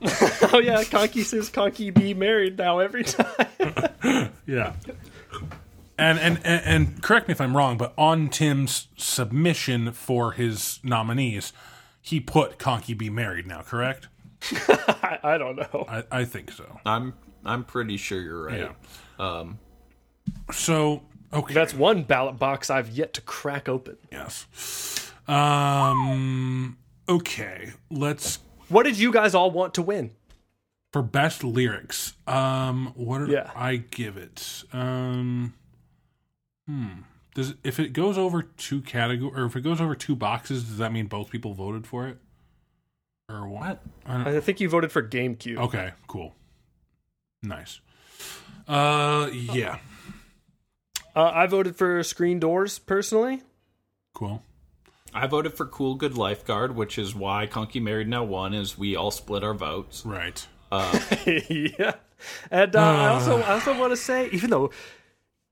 Oh 0.52 0.58
yeah, 0.58 0.84
Conky 0.84 1.22
says 1.22 1.48
Conky 1.48 1.90
be 1.90 2.14
married 2.14 2.58
now 2.58 2.78
every 2.78 3.04
time. 3.04 3.26
Yeah. 4.46 4.74
And, 5.98 6.18
and 6.20 6.38
and 6.44 6.62
and 6.64 7.02
correct 7.02 7.26
me 7.26 7.32
if 7.32 7.40
I'm 7.40 7.56
wrong, 7.56 7.76
but 7.78 7.94
on 7.98 8.28
Tim's 8.28 8.86
submission 8.96 9.90
for 9.92 10.32
his 10.32 10.78
nominees, 10.84 11.52
he 12.00 12.20
put 12.20 12.58
Conky 12.58 12.94
be 12.94 13.10
married 13.10 13.46
now, 13.46 13.62
correct? 13.62 14.08
I, 14.52 15.18
I 15.24 15.38
don't 15.38 15.56
know. 15.56 15.86
I, 15.88 16.04
I 16.12 16.24
think 16.24 16.52
so. 16.52 16.78
I'm 16.84 17.14
I'm 17.44 17.64
pretty 17.64 17.96
sure 17.96 18.20
you're 18.20 18.44
right. 18.44 18.70
Yeah. 19.18 19.44
So 20.52 21.02
okay. 21.32 21.54
That's 21.54 21.74
one 21.74 22.02
ballot 22.04 22.38
box 22.38 22.70
I've 22.70 22.90
yet 22.90 23.14
to 23.14 23.20
crack 23.22 23.68
open. 23.68 23.96
yes. 24.12 24.46
Um 25.26 26.76
okay. 27.08 27.72
Let's 27.90 28.38
What 28.68 28.84
did 28.84 28.98
you 28.98 29.12
guys 29.12 29.34
all 29.34 29.50
want 29.50 29.74
to 29.74 29.82
win? 29.82 30.12
for 30.92 31.02
best 31.02 31.44
lyrics. 31.44 32.14
Um 32.26 32.92
what 32.94 33.20
are 33.20 33.26
Yeah. 33.28 33.50
I 33.54 33.76
give 33.76 34.16
it? 34.16 34.64
Um 34.72 35.52
Hmm. 36.66 37.00
Does 37.34 37.54
if 37.62 37.78
it 37.78 37.92
goes 37.92 38.16
over 38.16 38.42
two 38.42 38.80
category 38.80 39.38
or 39.38 39.44
if 39.44 39.56
it 39.56 39.60
goes 39.60 39.80
over 39.80 39.94
two 39.94 40.16
boxes, 40.16 40.64
does 40.64 40.78
that 40.78 40.92
mean 40.92 41.06
both 41.06 41.28
people 41.28 41.52
voted 41.52 41.86
for 41.86 42.06
it? 42.08 42.16
Or 43.28 43.46
what? 43.48 43.82
I 44.06 44.14
don't, 44.24 44.26
I 44.28 44.40
think 44.40 44.60
you 44.60 44.68
voted 44.70 44.90
for 44.90 45.02
GameCube. 45.02 45.58
Okay, 45.58 45.90
cool. 46.06 46.34
Nice. 47.42 47.80
Uh 48.66 49.28
yeah. 49.32 49.78
Uh, 51.14 51.30
I 51.34 51.46
voted 51.46 51.76
for 51.76 52.02
Screen 52.04 52.38
Doors 52.40 52.78
personally. 52.78 53.42
Cool. 54.14 54.42
I 55.16 55.26
voted 55.26 55.54
for 55.54 55.66
Cool 55.66 55.94
Good 55.94 56.16
Lifeguard, 56.16 56.76
which 56.76 56.98
is 56.98 57.14
why 57.14 57.46
Conky 57.46 57.80
Married 57.80 58.08
Now 58.08 58.24
won. 58.24 58.54
Is 58.54 58.76
we 58.76 58.96
all 58.96 59.10
split 59.10 59.42
our 59.42 59.54
votes. 59.54 60.04
Right. 60.04 60.46
Uh, 60.70 60.98
yeah, 61.48 61.94
and 62.50 62.74
uh, 62.74 62.80
I 62.80 63.08
also 63.08 63.40
I 63.40 63.52
also 63.52 63.78
want 63.78 63.92
to 63.92 63.96
say, 63.96 64.28
even 64.32 64.50
though 64.50 64.70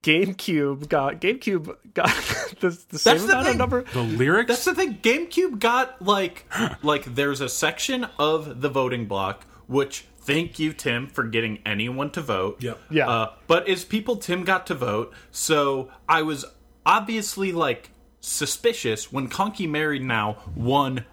GameCube 0.03 0.89
got 0.89 1.21
GameCube 1.21 1.75
got 1.95 2.09
the, 2.61 2.79
the 2.91 2.99
same 2.99 3.19
the 3.19 3.25
amount 3.25 3.49
of 3.49 3.57
number. 3.57 3.83
The 3.93 4.03
lyrics. 4.03 4.49
That's 4.49 4.65
the 4.65 4.75
thing. 4.75 4.99
GameCube 4.99 5.59
got 5.59 6.03
like 6.03 6.47
like 6.83 7.15
there's 7.15 7.41
a 7.41 7.49
section 7.49 8.07
of 8.19 8.61
the 8.61 8.69
voting 8.69 9.07
block 9.07 9.47
which 9.67 10.07
thank 10.19 10.59
you 10.59 10.73
Tim 10.73 11.07
for 11.07 11.25
getting 11.25 11.59
anyone 11.65 12.11
to 12.11 12.21
vote. 12.21 12.63
Yep. 12.63 12.81
Yeah. 12.91 13.09
Uh, 13.09 13.33
but 13.47 13.69
it's 13.69 13.85
people 13.85 14.17
Tim 14.17 14.45
got 14.45 14.67
to 14.69 14.75
vote, 14.75 15.15
so 15.31 15.91
I 16.09 16.23
was 16.23 16.45
obviously 16.85 17.53
like 17.53 17.91
suspicious 18.25 19.13
when 19.13 19.29
Conky 19.29 19.67
Married 19.67 20.03
Now 20.03 20.39
won 20.57 21.05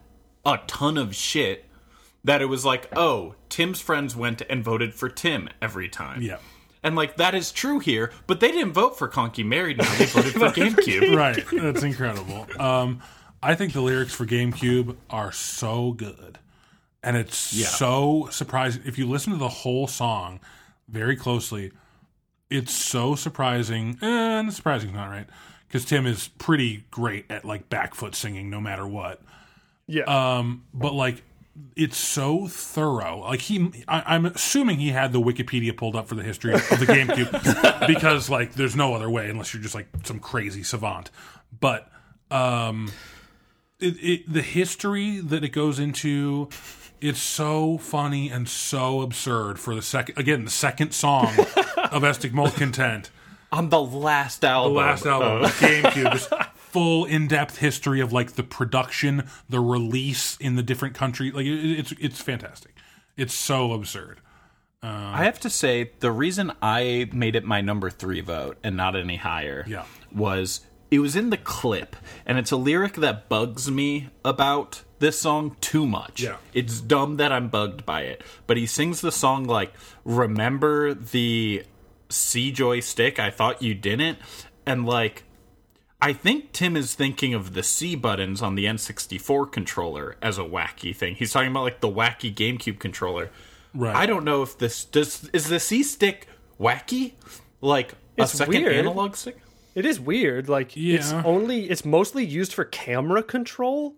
a 0.46 0.60
ton 0.68 0.98
of 0.98 1.16
shit. 1.16 1.66
That 2.24 2.42
it 2.42 2.46
was 2.46 2.64
like, 2.64 2.88
oh, 2.96 3.34
Tim's 3.50 3.82
friends 3.82 4.16
went 4.16 4.44
and 4.48 4.64
voted 4.64 4.94
for 4.94 5.10
Tim 5.10 5.50
every 5.62 5.90
time. 5.90 6.22
yeah. 6.22 6.38
And 6.84 6.96
like 6.96 7.18
that 7.18 7.36
is 7.36 7.52
true 7.52 7.78
here, 7.80 8.12
but 8.26 8.40
they 8.40 8.52
didn't 8.52 8.74
vote 8.74 8.98
for 8.98 9.08
Conky 9.08 9.44
Married 9.44 9.78
Now. 9.78 9.96
They 9.98 10.06
voted 10.06 10.34
for 10.34 10.40
GameCube. 10.50 11.16
right. 11.18 11.44
That's 11.52 11.84
incredible. 11.84 12.48
Um, 12.60 13.02
I 13.44 13.54
think 13.56 13.74
the 13.74 13.82
lyrics 13.82 14.14
for 14.14 14.26
GameCube 14.26 14.96
are 15.10 15.32
so 15.32 15.92
good, 15.92 16.40
and 17.04 17.18
it's 17.18 17.38
so 17.38 18.30
surprising. 18.32 18.82
If 18.86 18.98
you 18.98 19.08
listen 19.08 19.34
to 19.34 19.38
the 19.40 19.48
whole 19.48 19.88
song 19.88 20.40
very 20.88 21.16
closely, 21.16 21.72
it's 22.50 22.74
so 22.74 23.14
surprising. 23.14 23.98
And 24.02 24.52
surprising 24.52 24.90
is 24.90 24.96
not 24.96 25.10
right 25.10 25.28
because 25.72 25.86
Tim 25.86 26.06
is 26.06 26.28
pretty 26.38 26.84
great 26.92 27.32
at 27.32 27.46
like 27.46 27.70
back 27.70 27.96
foot 27.96 28.14
singing, 28.14 28.50
no 28.50 28.60
matter 28.60 28.86
what. 28.86 29.22
Yeah. 29.88 30.04
Um, 30.04 30.66
but 30.74 30.94
like 30.94 31.24
it's 31.78 31.98
so 31.98 32.46
thorough. 32.48 33.20
Like 33.20 33.40
he, 33.40 33.72
I, 33.88 34.04
I'm 34.06 34.26
assuming 34.26 34.80
he 34.80 34.90
had 34.90 35.14
the 35.14 35.22
Wikipedia 35.22 35.76
pulled 35.76 35.96
up 35.96 36.10
for 36.10 36.16
the 36.16 36.24
history 36.24 36.54
of 36.54 36.68
the 36.68 36.86
GameCube 36.86 37.88
because 37.88 38.30
like 38.30 38.54
there's 38.56 38.76
no 38.76 38.94
other 38.96 39.10
way 39.10 39.30
unless 39.30 39.54
you're 39.54 39.64
just 39.64 39.74
like 39.74 39.88
some 40.04 40.20
crazy 40.20 40.64
savant. 40.64 41.10
But 41.58 41.90
um, 42.30 42.92
it, 43.80 43.96
it 44.02 44.34
the 44.34 44.42
history 44.42 45.22
that 45.22 45.44
it 45.44 45.50
goes 45.50 45.80
into. 45.80 46.50
It's 47.00 47.20
so 47.20 47.80
funny 47.80 48.30
and 48.30 48.48
so 48.48 49.02
absurd 49.02 49.58
for 49.60 49.74
the 49.74 49.82
second 49.82 50.20
again 50.20 50.46
the 50.46 50.52
second 50.52 50.92
song 50.92 51.26
of 51.40 52.04
Estic 52.04 52.32
Mold 52.32 52.54
Content 52.54 53.10
On 53.52 53.70
the 53.70 53.82
last 53.82 54.46
album. 54.46 54.74
the 54.74 54.80
last 54.80 55.06
album, 55.06 55.44
oh. 55.44 55.48
GameCube, 55.48 56.14
this 56.14 56.30
full 56.56 57.04
in-depth 57.06 57.58
history 57.58 58.00
of 58.00 58.14
like 58.14 58.34
the 58.34 58.44
production, 58.44 59.28
the 59.50 59.60
release 59.60 60.38
in 60.38 60.56
the 60.56 60.64
different 60.64 60.96
country. 60.96 61.32
Like 61.32 61.46
it, 61.46 61.80
it's 61.80 61.92
it's 62.00 62.22
fantastic. 62.22 62.74
It's 63.18 63.34
so 63.34 63.74
absurd. 63.74 64.22
Uh, 64.84 64.88
I 65.14 65.26
have 65.26 65.40
to 65.42 65.50
say, 65.50 65.92
the 66.00 66.12
reason 66.12 66.54
I 66.62 67.08
made 67.14 67.36
it 67.36 67.44
my 67.44 67.62
number 67.62 67.90
three 67.92 68.22
vote 68.22 68.58
and 68.64 68.76
not 68.76 68.96
any 68.96 69.18
higher 69.18 69.64
Yeah. 69.68 69.84
was 70.12 70.62
it 70.90 71.00
was 71.00 71.16
in 71.16 71.30
the 71.30 71.38
clip, 71.38 71.96
and 72.26 72.38
it's 72.40 72.52
a 72.52 72.58
lyric 72.58 72.94
that 72.96 73.30
bugs 73.30 73.70
me 73.70 74.10
about 74.26 74.82
this 75.00 75.20
song 75.20 75.56
too 75.62 75.86
much. 75.86 76.22
Yeah. 76.24 76.38
It's 76.54 76.80
dumb 76.82 77.18
that 77.18 77.32
I'm 77.32 77.50
bugged 77.50 77.86
by 77.86 78.02
it. 78.04 78.24
But 78.48 78.58
he 78.58 78.66
sings 78.66 79.02
the 79.02 79.12
song 79.12 79.44
like, 79.46 79.74
Remember 80.06 80.94
the 80.94 81.64
C 82.12 82.52
joystick? 82.52 83.20
I 83.20 83.30
thought 83.30 83.62
you 83.62 83.74
didn't. 83.74 84.20
And 84.66 84.86
like, 84.86 85.24
I 86.02 86.14
think 86.14 86.52
Tim 86.52 86.76
is 86.76 86.94
thinking 86.96 87.34
of 87.34 87.54
the 87.54 87.64
C 87.64 87.96
buttons 87.96 88.42
on 88.42 88.56
the 88.56 88.66
N64 88.66 89.52
controller 89.52 90.18
as 90.22 90.38
a 90.38 90.44
wacky 90.44 90.96
thing. 90.96 91.16
He's 91.16 91.32
talking 91.32 91.52
about 91.52 91.64
like 91.64 91.80
the 91.82 91.90
wacky 91.92 92.34
GameCube 92.34 92.80
controller. 92.80 93.30
Right. 93.74 93.96
I 93.96 94.06
don't 94.06 94.26
know 94.26 94.42
if 94.44 94.58
this 94.58 94.84
does 94.86 95.30
is 95.34 95.48
the 95.48 95.60
C 95.60 95.84
stick 95.84 96.28
wacky? 96.60 97.14
Like 97.62 97.94
a 98.18 98.24
It's 98.24 98.34
second 98.34 98.64
weird. 98.64 98.76
analog 98.76 99.16
stick? 99.16 99.38
it 99.76 99.86
is 99.86 100.00
weird. 100.00 100.50
Like 100.50 100.76
it's 100.76 101.14
only 101.14 101.70
it's 101.70 101.86
mostly 101.86 102.26
used 102.26 102.54
for 102.54 102.66
camera 102.66 103.24
control. 103.24 103.96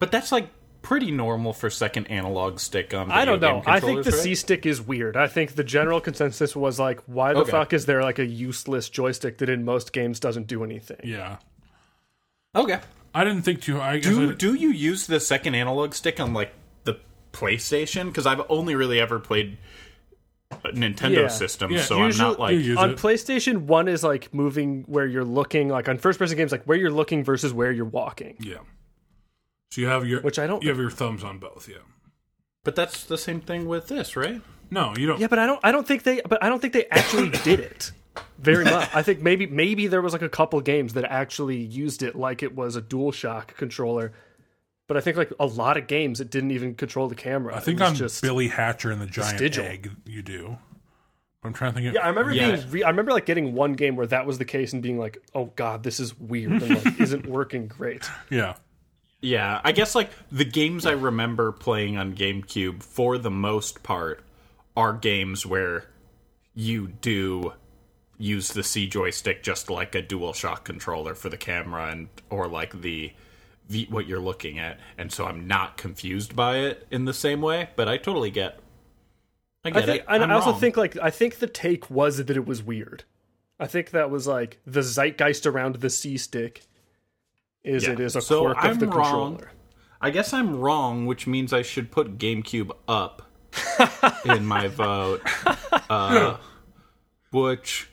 But 0.00 0.10
that's 0.10 0.32
like 0.32 0.48
pretty 0.84 1.10
normal 1.10 1.52
for 1.52 1.68
second 1.70 2.06
analog 2.06 2.60
stick 2.60 2.94
on 2.94 3.10
I 3.10 3.24
don't 3.24 3.40
know. 3.40 3.60
game 3.60 3.62
I 3.66 3.80
think 3.80 3.98
the 4.04 4.10
controllers, 4.10 4.22
C 4.22 4.34
stick 4.36 4.66
is 4.66 4.80
weird. 4.80 5.16
I 5.16 5.26
think 5.26 5.56
the 5.56 5.64
general 5.64 6.00
consensus 6.00 6.54
was 6.54 6.78
like, 6.78 7.00
why 7.06 7.32
the 7.32 7.40
Okay. 7.40 7.50
fuck 7.50 7.72
is 7.72 7.86
there 7.86 8.02
like 8.02 8.18
a 8.20 8.24
useless 8.26 8.88
joystick 8.88 9.38
that 9.38 9.48
in 9.48 9.64
most 9.64 9.92
games 9.92 10.20
doesn't 10.20 10.46
do 10.46 10.62
anything? 10.62 11.00
Yeah, 11.02 11.38
Okay. 12.54 12.78
I 13.14 13.24
didn't 13.24 13.42
think 13.42 13.60
too. 13.62 13.80
I 13.80 13.96
guess 13.98 14.06
Do 14.14 14.30
I- 14.30 14.34
do 14.34 14.54
you 14.54 14.70
use 14.70 15.06
the 15.06 15.18
second 15.20 15.54
analog 15.56 15.94
stick 15.94 16.20
on 16.20 16.32
like 16.34 16.52
the 16.84 16.98
PlayStation? 17.32 18.06
Because 18.06 18.26
I've 18.26 18.42
only 18.48 18.74
really 18.74 19.00
ever 19.00 19.18
played 19.18 19.56
Nintendo 20.66 21.22
Yeah. 21.22 21.28
system, 21.28 21.72
Yeah, 21.72 21.80
so 21.80 22.00
I'm 22.02 22.16
not 22.16 22.38
like 22.38 22.56
you 22.58 22.76
on 22.76 22.90
it. 22.90 22.98
PlayStation, 22.98 23.62
one 23.62 23.88
is 23.88 24.04
like 24.04 24.32
moving 24.32 24.84
where 24.86 25.06
you're 25.06 25.24
looking, 25.24 25.68
like 25.68 25.88
on 25.88 25.98
first 25.98 26.18
person 26.18 26.36
games, 26.36 26.52
like 26.52 26.62
where 26.64 26.76
you're 26.78 26.90
looking 26.92 27.24
versus 27.24 27.52
where 27.52 27.72
you're 27.72 27.84
walking. 27.84 28.36
yeah. 28.38 28.58
So 29.74 29.80
you 29.80 29.88
have 29.88 30.06
your 30.06 30.20
Which 30.20 30.38
I 30.38 30.46
don't- 30.46 30.62
You 30.62 30.68
have 30.68 30.78
your 30.78 30.88
thumbs 30.90 31.24
on 31.24 31.38
both. 31.38 31.68
Yeah. 31.68 31.78
But 32.62 32.76
that's 32.76 33.02
the 33.02 33.18
same 33.18 33.40
thing 33.40 33.66
with 33.66 33.88
this, 33.88 34.14
right? 34.14 34.40
No, 34.70 34.94
you 34.96 35.08
don't. 35.08 35.18
Yeah, 35.18 35.26
but 35.26 35.40
I 35.40 35.46
don't. 35.46 35.58
I 35.64 35.72
don't 35.72 35.84
think 35.86 36.04
they. 36.04 36.20
But 36.28 36.40
I 36.44 36.48
don't 36.48 36.60
think 36.60 36.72
they 36.74 36.86
actually 36.92 37.30
did 37.44 37.58
it 37.58 37.90
very 38.38 38.64
much. 38.64 38.88
I 38.94 39.02
think 39.02 39.20
maybe 39.20 39.46
maybe 39.46 39.88
there 39.88 40.00
was 40.00 40.12
like 40.12 40.22
a 40.22 40.28
couple 40.28 40.60
games 40.60 40.92
that 40.92 41.02
actually 41.04 41.56
used 41.58 42.04
it 42.04 42.14
like 42.14 42.44
it 42.44 42.54
was 42.54 42.76
a 42.76 42.82
DualShock 42.82 43.48
controller. 43.48 44.12
But 44.86 44.96
I 44.96 45.00
think 45.00 45.16
like 45.16 45.32
a 45.40 45.46
lot 45.46 45.76
of 45.76 45.88
games 45.88 46.20
it 46.20 46.30
didn't 46.30 46.52
even 46.52 46.76
control 46.76 47.08
the 47.08 47.14
camera. 47.16 47.56
I 47.56 47.60
think 47.60 47.80
on 47.80 47.96
just 47.96 48.22
Billy 48.22 48.46
Hatcher 48.48 48.92
and 48.92 49.00
the 49.00 49.06
Giant 49.06 49.32
vestigial. 49.40 49.64
Egg, 49.64 49.90
you 50.06 50.22
do. 50.22 50.56
I'm 51.42 51.52
trying 51.52 51.72
to 51.72 51.74
think. 51.80 51.88
Of, 51.88 51.94
Yeah, 51.94 52.04
I 52.04 52.08
remember 52.10 52.32
Yeah. 52.32 52.54
being. 52.56 52.70
Re- 52.70 52.82
I 52.84 52.90
remember 52.90 53.10
like 53.12 53.26
getting 53.26 53.54
one 53.54 53.72
game 53.72 53.96
where 53.96 54.06
that 54.06 54.24
was 54.24 54.38
the 54.38 54.44
case 54.44 54.72
and 54.72 54.82
being 54.82 54.98
like, 55.00 55.18
"Oh 55.34 55.46
God, 55.56 55.82
this 55.82 55.98
is 55.98 56.16
weird 56.18 56.52
and 56.62 56.84
like 56.84 57.00
isn't 57.00 57.26
working 57.26 57.66
great." 57.66 58.08
yeah. 58.30 58.54
Yeah, 59.24 59.58
I 59.64 59.72
guess 59.72 59.94
like 59.94 60.10
the 60.30 60.44
games 60.44 60.84
I 60.84 60.92
remember 60.92 61.50
playing 61.50 61.96
on 61.96 62.14
GameCube 62.14 62.82
for 62.82 63.16
the 63.16 63.30
most 63.30 63.82
part 63.82 64.20
are 64.76 64.92
games 64.92 65.46
where 65.46 65.86
you 66.54 66.88
do 66.88 67.54
use 68.18 68.48
the 68.48 68.62
C 68.62 68.86
joystick 68.86 69.42
just 69.42 69.70
like 69.70 69.94
a 69.94 70.02
DualShock 70.02 70.64
controller 70.64 71.14
for 71.14 71.30
the 71.30 71.38
camera 71.38 71.90
and 71.90 72.08
or 72.28 72.48
like 72.48 72.78
the, 72.82 73.12
the 73.66 73.86
what 73.88 74.06
you're 74.06 74.20
looking 74.20 74.58
at, 74.58 74.78
and 74.98 75.10
so 75.10 75.24
I'm 75.24 75.46
not 75.46 75.78
confused 75.78 76.36
by 76.36 76.58
it 76.58 76.86
in 76.90 77.06
the 77.06 77.14
same 77.14 77.40
way. 77.40 77.70
But 77.76 77.88
I 77.88 77.96
totally 77.96 78.30
get. 78.30 78.60
I 79.64 79.68
I 79.68 79.70
get 79.70 79.86
think. 79.86 80.00
it. 80.02 80.06
I'm 80.06 80.30
I 80.30 80.34
also 80.34 80.50
wrong. 80.50 80.60
think 80.60 80.76
like 80.76 80.98
I 80.98 81.08
think 81.08 81.38
the 81.38 81.46
take 81.46 81.88
was 81.88 82.18
that 82.18 82.36
it 82.36 82.44
was 82.44 82.62
weird. 82.62 83.04
I 83.58 83.68
think 83.68 83.90
that 83.92 84.10
was 84.10 84.26
like 84.26 84.60
the 84.66 84.82
zeitgeist 84.82 85.46
around 85.46 85.76
the 85.76 85.88
C 85.88 86.18
stick. 86.18 86.60
Is 87.64 87.84
Yeah. 87.86 87.92
it 87.94 88.00
is 88.00 88.14
a 88.16 88.20
So 88.20 88.42
quirk 88.42 88.56
I'm 88.60 88.70
of 88.72 88.78
the 88.80 88.86
wrong. 88.86 89.36
controller. 89.36 89.52
I 90.00 90.10
guess 90.10 90.32
I'm 90.34 90.60
wrong, 90.60 91.06
which 91.06 91.26
means 91.26 91.52
I 91.52 91.62
should 91.62 91.90
put 91.90 92.18
GameCube 92.18 92.70
up 92.86 93.22
in 94.26 94.44
my 94.44 94.68
vote. 94.68 95.22
Uh, 95.88 96.36
which, 97.30 97.88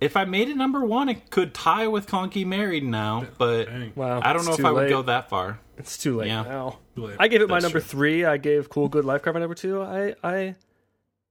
if 0.00 0.16
I 0.16 0.24
made 0.24 0.48
it 0.48 0.56
number 0.56 0.84
one, 0.84 1.08
it 1.08 1.30
could 1.30 1.54
tie 1.54 1.86
with 1.86 2.06
Conky 2.06 2.44
Married 2.44 2.84
now, 2.84 3.26
but 3.38 3.64
Dang. 3.64 3.92
Wow, 3.96 4.20
I 4.22 4.32
don't 4.32 4.44
know 4.44 4.52
if 4.52 4.58
too 4.58 4.66
I 4.66 4.70
would 4.72 4.82
late. 4.84 4.90
go 4.90 5.02
that 5.02 5.28
far. 5.30 5.58
It's 5.78 5.96
too 5.96 6.18
late 6.18 6.28
Yeah. 6.28 6.42
now. 6.42 6.78
Too 6.94 7.06
late. 7.06 7.16
I 7.18 7.28
gave 7.28 7.40
it 7.40 7.48
my 7.48 7.58
number 7.60 7.80
true. 7.80 7.88
three. 7.88 8.24
I 8.24 8.36
gave 8.36 8.68
Cool 8.68 8.88
Good 8.88 9.04
Lifeguard 9.04 9.36
number 9.36 9.54
two. 9.54 9.80
I 9.82 10.14
I 10.22 10.54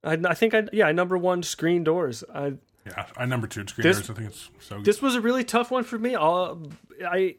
I, 0.03 0.13
I 0.25 0.33
think 0.33 0.53
I 0.53 0.63
yeah 0.73 0.87
I 0.87 0.93
number 0.93 1.17
one 1.17 1.43
Screen 1.43 1.83
Doors. 1.83 2.23
I 2.33 2.53
Yeah, 2.85 3.05
I 3.17 3.25
number 3.25 3.47
two. 3.47 3.67
Screen 3.67 3.83
This- 3.83 3.97
Doors, 3.97 4.09
I 4.09 4.13
think 4.13 4.29
it's 4.29 4.49
so 4.59 4.77
good. 4.77 4.85
this 4.85 5.01
was 5.01 5.15
a 5.15 5.21
really 5.21 5.43
tough 5.43 5.69
one 5.69 5.83
for 5.83 5.99
me. 5.99 6.15
I'll, 6.15 6.61
I 7.05 7.35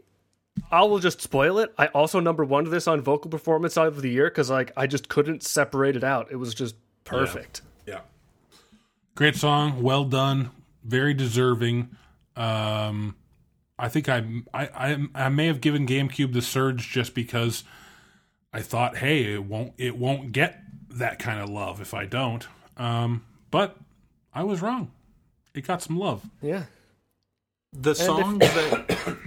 I 0.70 0.82
will 0.82 0.98
just 0.98 1.20
spoil 1.20 1.58
it. 1.58 1.72
I 1.78 1.86
also 1.88 2.20
number 2.20 2.44
one 2.44 2.64
to 2.64 2.70
this 2.70 2.86
on 2.86 3.00
vocal 3.00 3.30
performance 3.30 3.76
of 3.76 4.02
the 4.02 4.10
year 4.10 4.28
because 4.28 4.50
like 4.50 4.72
I 4.76 4.86
just 4.86 5.08
couldn't 5.08 5.42
separate 5.42 5.96
it 5.96 6.04
out. 6.04 6.28
It 6.30 6.36
was 6.36 6.54
just 6.54 6.76
perfect. 7.04 7.62
Yeah. 7.86 8.00
Great 9.14 9.36
song, 9.36 9.82
well 9.82 10.04
done, 10.04 10.50
very 10.84 11.14
deserving. 11.14 11.90
Um, 12.36 13.16
I 13.78 13.88
think 13.88 14.08
I, 14.08 14.24
I 14.52 14.66
I 14.66 15.08
I 15.14 15.28
may 15.28 15.46
have 15.46 15.60
given 15.60 15.86
GameCube 15.86 16.32
the 16.32 16.42
surge 16.42 16.88
just 16.90 17.14
because 17.14 17.64
I 18.52 18.60
thought, 18.60 18.98
hey, 18.98 19.34
it 19.34 19.44
won't 19.44 19.72
it 19.78 19.96
won't 19.96 20.32
get 20.32 20.62
that 20.90 21.18
kind 21.18 21.40
of 21.40 21.48
love 21.48 21.80
if 21.80 21.94
I 21.94 22.06
don't. 22.06 22.46
Um, 22.76 23.24
but 23.50 23.76
I 24.32 24.44
was 24.44 24.62
wrong. 24.62 24.90
It 25.54 25.66
got 25.66 25.82
some 25.82 25.98
love. 25.98 26.24
Yeah. 26.40 26.64
The 27.72 27.94
songs 27.94 28.38
that 28.54 29.18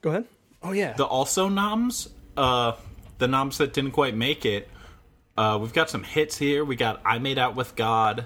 Go 0.00 0.10
ahead. 0.10 0.26
Oh 0.62 0.72
yeah. 0.72 0.92
the 0.94 1.04
also 1.04 1.48
noms, 1.48 2.08
uh, 2.36 2.72
the 3.18 3.28
noms 3.28 3.58
that 3.58 3.72
didn't 3.72 3.92
quite 3.92 4.14
make 4.16 4.44
it. 4.44 4.68
Uh, 5.36 5.58
we've 5.60 5.72
got 5.72 5.88
some 5.88 6.02
hits 6.02 6.36
here. 6.36 6.64
We 6.64 6.74
got 6.76 7.00
"I 7.04 7.18
Made 7.18 7.38
Out 7.38 7.54
with 7.54 7.76
God," 7.76 8.24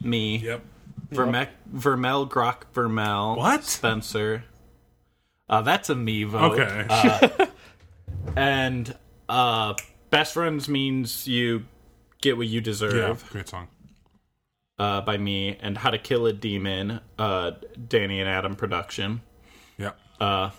me, 0.00 0.36
Yep. 0.38 0.62
Verme- 1.10 1.48
Vermel, 1.74 2.28
Grok, 2.28 2.62
Vermel, 2.72 3.36
What? 3.36 3.64
Spencer. 3.64 4.44
Uh, 5.48 5.62
that's 5.62 5.90
a 5.90 5.94
me 5.94 6.24
vote. 6.24 6.58
Okay. 6.58 7.46
And 8.36 8.94
uh, 9.28 9.74
best 10.10 10.32
friends 10.34 10.68
means 10.68 11.28
you 11.28 11.64
get 12.22 12.36
what 12.38 12.46
you 12.46 12.60
deserve. 12.60 12.94
yeah. 12.94 13.00
deserve. 13.08 13.30
Great 13.30 13.48
song. 13.48 13.68
uh, 14.78 15.02
by 15.02 15.18
me, 15.18 15.56
and 15.60 15.76
How 15.78 15.90
to 15.90 15.98
Kill 15.98 16.26
a 16.26 16.32
Demon, 16.32 17.00
uh, 17.18 17.52
Danny 17.88 18.20
and 18.20 18.28
Adam 18.28 18.56
production. 18.56 19.20
Yeah, 19.78 19.90
Uh, 20.18 20.50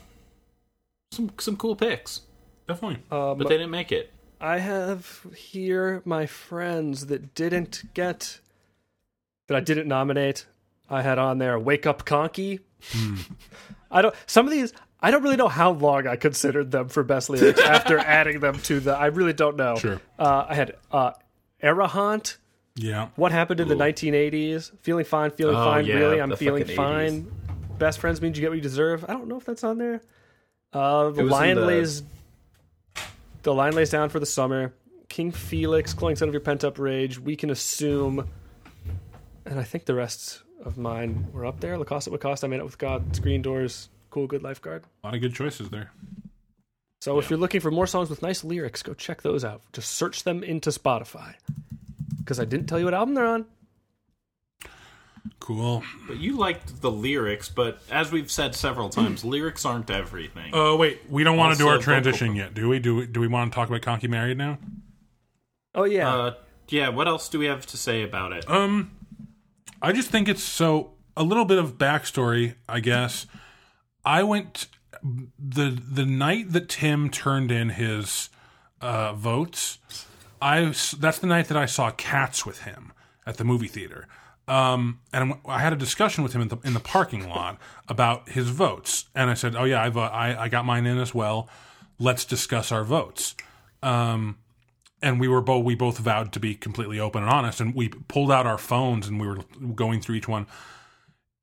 some 1.16 1.32
some 1.40 1.58
cool 1.58 1.76
picks, 1.76 2.22
definitely. 2.68 3.04
Um, 3.12 3.38
but 3.38 3.48
they 3.48 3.58
didn't 3.58 3.72
make 3.72 3.92
it. 3.92 4.12
I 4.42 4.60
have 4.60 5.26
here 5.36 6.02
my 6.06 6.26
friends 6.26 7.08
that 7.08 7.34
didn't 7.34 7.84
get 7.94 8.40
that 9.48 9.56
I 9.58 9.60
didn't 9.62 9.88
nominate. 9.88 10.46
I 10.90 11.02
had 11.02 11.18
on 11.18 11.38
there 11.40 11.58
"Wake 11.58 11.86
Up 11.86 12.06
Conky." 12.06 12.60
I 13.92 14.02
don't. 14.02 14.14
Some 14.28 14.46
of 14.46 14.52
these 14.52 14.74
I 15.00 15.12
don't 15.12 15.24
really 15.24 15.36
know 15.38 15.48
how 15.48 15.72
long 15.72 16.08
I 16.08 16.16
considered 16.16 16.72
them 16.72 16.90
for 16.90 17.04
best 17.04 17.30
lyrics 17.30 17.60
after 17.66 17.98
adding 17.98 18.40
them 18.40 18.60
to 18.64 18.80
the. 18.80 18.96
I 18.96 19.08
really 19.08 19.34
don't 19.34 19.56
know. 19.56 19.76
Sure. 19.78 20.02
Uh, 20.20 20.46
I 20.50 20.56
had 20.56 20.76
uh, 20.92 21.12
Arahant. 21.64 22.38
yeah, 22.76 23.10
What 23.16 23.32
happened 23.32 23.60
in 23.60 23.68
the 23.68 23.76
1980s? 23.76 24.72
Feeling 24.82 25.06
fine, 25.06 25.32
feeling 25.32 25.56
Oh, 25.56 25.64
fine. 25.64 25.86
yeah, 25.86 25.96
really, 25.96 26.20
I'm 26.22 26.36
feeling 26.36 26.64
fucking 26.64 26.76
fine. 26.76 27.32
Best 27.80 28.00
friends 28.00 28.22
means 28.22 28.38
you 28.38 28.42
get 28.42 28.50
what 28.50 28.56
you 28.58 28.62
deserve. 28.62 29.04
I 29.08 29.14
don't 29.14 29.28
know 29.28 29.38
if 29.38 29.46
that's 29.46 29.64
on 29.64 29.78
there. 29.78 30.02
Uh, 30.76 31.10
the 31.12 31.24
lion 31.24 31.58
the- 31.58 31.66
lays. 31.66 32.04
The 33.44 33.54
line 33.54 33.74
lays 33.74 33.90
down 33.92 34.10
for 34.10 34.20
the 34.20 34.26
summer. 34.26 34.74
King 35.08 35.32
Felix, 35.32 35.94
cloying 35.94 36.16
son 36.18 36.28
of 36.28 36.34
your 36.34 36.42
pent 36.42 36.64
up 36.64 36.78
rage. 36.78 37.18
We 37.20 37.36
can 37.36 37.50
assume, 37.50 38.28
and 39.46 39.60
I 39.60 39.64
think 39.64 39.86
the 39.86 39.94
rest 39.94 40.42
of 40.66 40.78
mine 40.78 41.28
were 41.32 41.46
up 41.46 41.60
there. 41.60 41.78
Lacoste 41.78 42.08
at 42.08 42.12
what 42.12 42.22
cost? 42.22 42.44
I 42.44 42.48
made 42.48 42.60
it 42.60 42.66
with 42.66 42.78
God. 42.78 43.16
Screen 43.16 43.42
doors. 43.42 43.88
Cool, 44.10 44.28
good 44.28 44.44
lifeguard. 44.44 44.84
a 45.04 45.08
lot 45.08 45.16
of 45.16 45.22
good 45.22 45.34
choices 45.34 45.70
there. 45.70 45.92
So 47.02 47.20
if 47.20 47.30
you're 47.30 47.38
looking 47.40 47.62
for 47.62 47.70
more 47.70 47.86
songs 47.86 48.10
with 48.10 48.22
nice 48.24 48.44
lyrics, 48.44 48.82
go 48.82 48.94
check 48.96 49.22
those 49.22 49.46
out. 49.46 49.62
Just 49.74 49.92
search 49.94 50.24
them 50.24 50.44
into 50.44 50.72
Spotify. 50.72 51.36
Because 52.18 52.40
I 52.40 52.46
didn't 52.46 52.66
tell 52.66 52.80
you 52.80 52.86
what 52.86 52.94
album 52.96 53.14
they're 53.14 53.28
on. 53.28 53.46
Cool. 55.46 55.84
But 56.08 56.18
you 56.18 56.38
liked 56.38 56.82
the 56.82 56.90
lyrics, 56.90 57.50
but 57.50 57.80
as 57.92 58.12
we've 58.12 58.32
said 58.32 58.56
several 58.56 58.90
times, 58.90 59.24
lyrics 59.24 59.64
aren't 59.64 59.92
everything. 59.92 60.50
Oh 60.54 60.76
wait, 60.76 61.02
we 61.08 61.24
don't 61.24 61.38
want 61.38 61.54
to 61.54 61.58
do 61.60 61.66
Also 61.68 61.78
our 61.78 61.82
transition 61.84 62.30
per- 62.30 62.38
yet, 62.40 62.54
do 62.56 62.68
we? 62.70 62.80
Do 62.80 62.96
we? 62.96 63.06
Do 63.06 63.20
we 63.20 63.28
want 63.28 63.52
to 63.52 63.56
talk 63.56 63.68
about 63.70 63.84
Conky 63.84 64.08
Married 64.08 64.38
now? 64.40 64.58
Oh 65.76 65.84
yeah. 65.84 66.12
Uh, 66.14 66.34
yeah, 66.70 66.90
what 66.90 67.08
else 67.08 67.30
do 67.30 67.38
we 67.38 67.46
have 67.46 67.66
to 67.68 67.78
say 67.78 68.02
about 68.02 68.32
it? 68.34 68.50
Um, 68.50 68.92
I 69.84 69.92
just 69.92 70.10
think 70.10 70.28
it's 70.28 70.42
so 70.42 70.94
a 71.16 71.22
little 71.24 71.46
bit 71.46 71.60
of 71.60 71.78
backstory, 71.78 72.56
I 72.68 72.80
guess. 72.80 73.28
I 74.04 74.24
went 74.24 74.66
the 75.04 75.70
the 75.70 76.06
night 76.08 76.54
that 76.54 76.70
Tim 76.70 77.12
turned 77.12 77.52
in 77.52 77.70
his 77.70 78.30
uh, 78.82 79.14
votes. 79.14 79.78
I 80.42 80.64
s- 80.64 80.92
that's 80.92 81.20
the 81.20 81.28
night 81.28 81.50
that 81.50 81.58
I 81.58 81.68
saw 81.68 81.92
Cats 81.92 82.48
with 82.48 82.64
him 82.64 82.94
at 83.28 83.38
the 83.38 83.44
movie 83.44 83.68
theater. 83.68 84.08
Um, 84.48 85.00
and 85.12 85.34
I 85.48 85.60
had 85.60 85.74
a 85.74 85.76
discussion 85.76 86.24
with 86.24 86.34
him 86.34 86.42
in 86.42 86.48
the 86.50 86.58
in 86.64 86.74
the 86.74 86.80
parking 86.80 87.28
lot 87.36 87.58
about 87.88 88.30
his 88.30 88.50
votes, 88.50 89.06
and 89.16 89.30
I 89.30 89.34
said, 89.34 89.56
"Oh 89.56 89.64
yeah, 89.64 89.82
I, 89.82 89.90
vo- 89.90 90.02
I 90.02 90.44
I 90.44 90.50
got 90.50 90.66
mine 90.66 90.86
in 90.86 90.98
as 90.98 91.14
well. 91.14 91.50
Let's 92.00 92.26
discuss 92.26 92.72
our 92.72 92.84
votes." 92.84 93.36
Um, 93.82 94.38
and 95.02 95.20
we 95.20 95.28
were 95.28 95.42
both 95.42 95.64
we 95.64 95.76
both 95.76 95.98
vowed 95.98 96.32
to 96.34 96.40
be 96.40 96.56
completely 96.56 97.00
open 97.00 97.24
and 97.24 97.32
honest. 97.32 97.62
And 97.62 97.76
we 97.76 97.90
pulled 97.90 98.32
out 98.32 98.48
our 98.48 98.58
phones 98.58 99.08
and 99.08 99.20
we 99.20 99.28
were 99.28 99.40
going 99.76 100.02
through 100.02 100.16
each 100.16 100.28
one. 100.28 100.48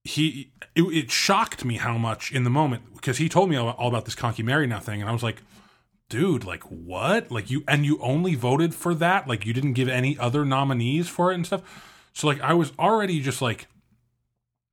He 0.05 0.53
it, 0.75 0.83
it 0.83 1.11
shocked 1.11 1.65
me 1.65 1.77
how 1.77 1.97
much 1.97 2.33
in 2.33 2.45
the 2.45 2.51
moment 2.51 2.95
because 2.95 3.19
he 3.19 3.29
told 3.29 3.51
me 3.51 3.57
all, 3.57 3.71
all 3.71 3.89
about 3.89 4.05
this 4.05 4.15
conky 4.15 4.43
married 4.43 4.71
now 4.71 4.81
thing. 4.81 5.01
And 5.01 5.09
i 5.09 5.13
was 5.13 5.23
like 5.23 5.43
dude 6.09 6.45
like 6.45 6.63
what? 6.65 7.31
Like 7.31 7.51
you 7.51 7.65
and 7.69 7.87
you 7.87 7.99
only 8.01 8.35
voted 8.35 8.75
for 8.75 8.95
that? 8.97 9.29
Like 9.29 9.47
you 9.47 9.53
didn't 9.53 9.75
give 9.75 9.89
any 9.89 10.19
other 10.19 10.45
nominees 10.45 11.09
for 11.09 11.31
it 11.31 11.37
and 11.37 11.47
stuff 11.47 11.63
so 12.13 12.27
like 12.27 12.41
i 12.41 12.55
was 12.55 12.73
already 12.79 13.21
just 13.21 13.43
like 13.43 13.67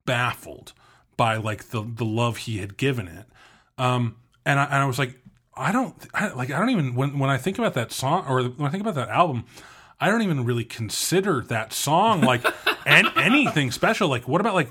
baffled 0.05 0.73
by 1.17 1.35
like 1.37 1.69
the 1.69 1.81
the 1.81 2.05
love 2.05 2.37
he 2.37 2.59
had 2.59 2.77
given 2.77 3.07
it. 3.07 3.25
Um 3.77 4.15
and 4.45 4.59
i, 4.59 4.63
and 4.65 4.75
I 4.75 4.85
was 4.85 4.97
like 4.97 5.19
i 5.55 5.71
don't 5.71 5.95
I, 6.13 6.29
like 6.29 6.51
i 6.51 6.59
don't 6.59 6.69
even 6.69 6.95
when 6.95 7.19
when 7.19 7.29
i 7.29 7.37
think 7.37 7.57
about 7.57 7.73
that 7.73 7.91
song 7.91 8.25
or 8.27 8.43
when 8.43 8.67
i 8.67 8.71
think 8.71 8.81
about 8.81 8.95
that 8.95 9.09
album 9.09 9.43
i 9.99 10.09
don't 10.09 10.21
even 10.21 10.45
really 10.45 10.63
consider 10.63 11.41
that 11.41 11.73
song 11.73 12.21
like 12.21 12.45
and 12.85 13.07
anything 13.15 13.71
special. 13.71 14.09
Like 14.09 14.27
what 14.27 14.41
about 14.41 14.55
like 14.55 14.69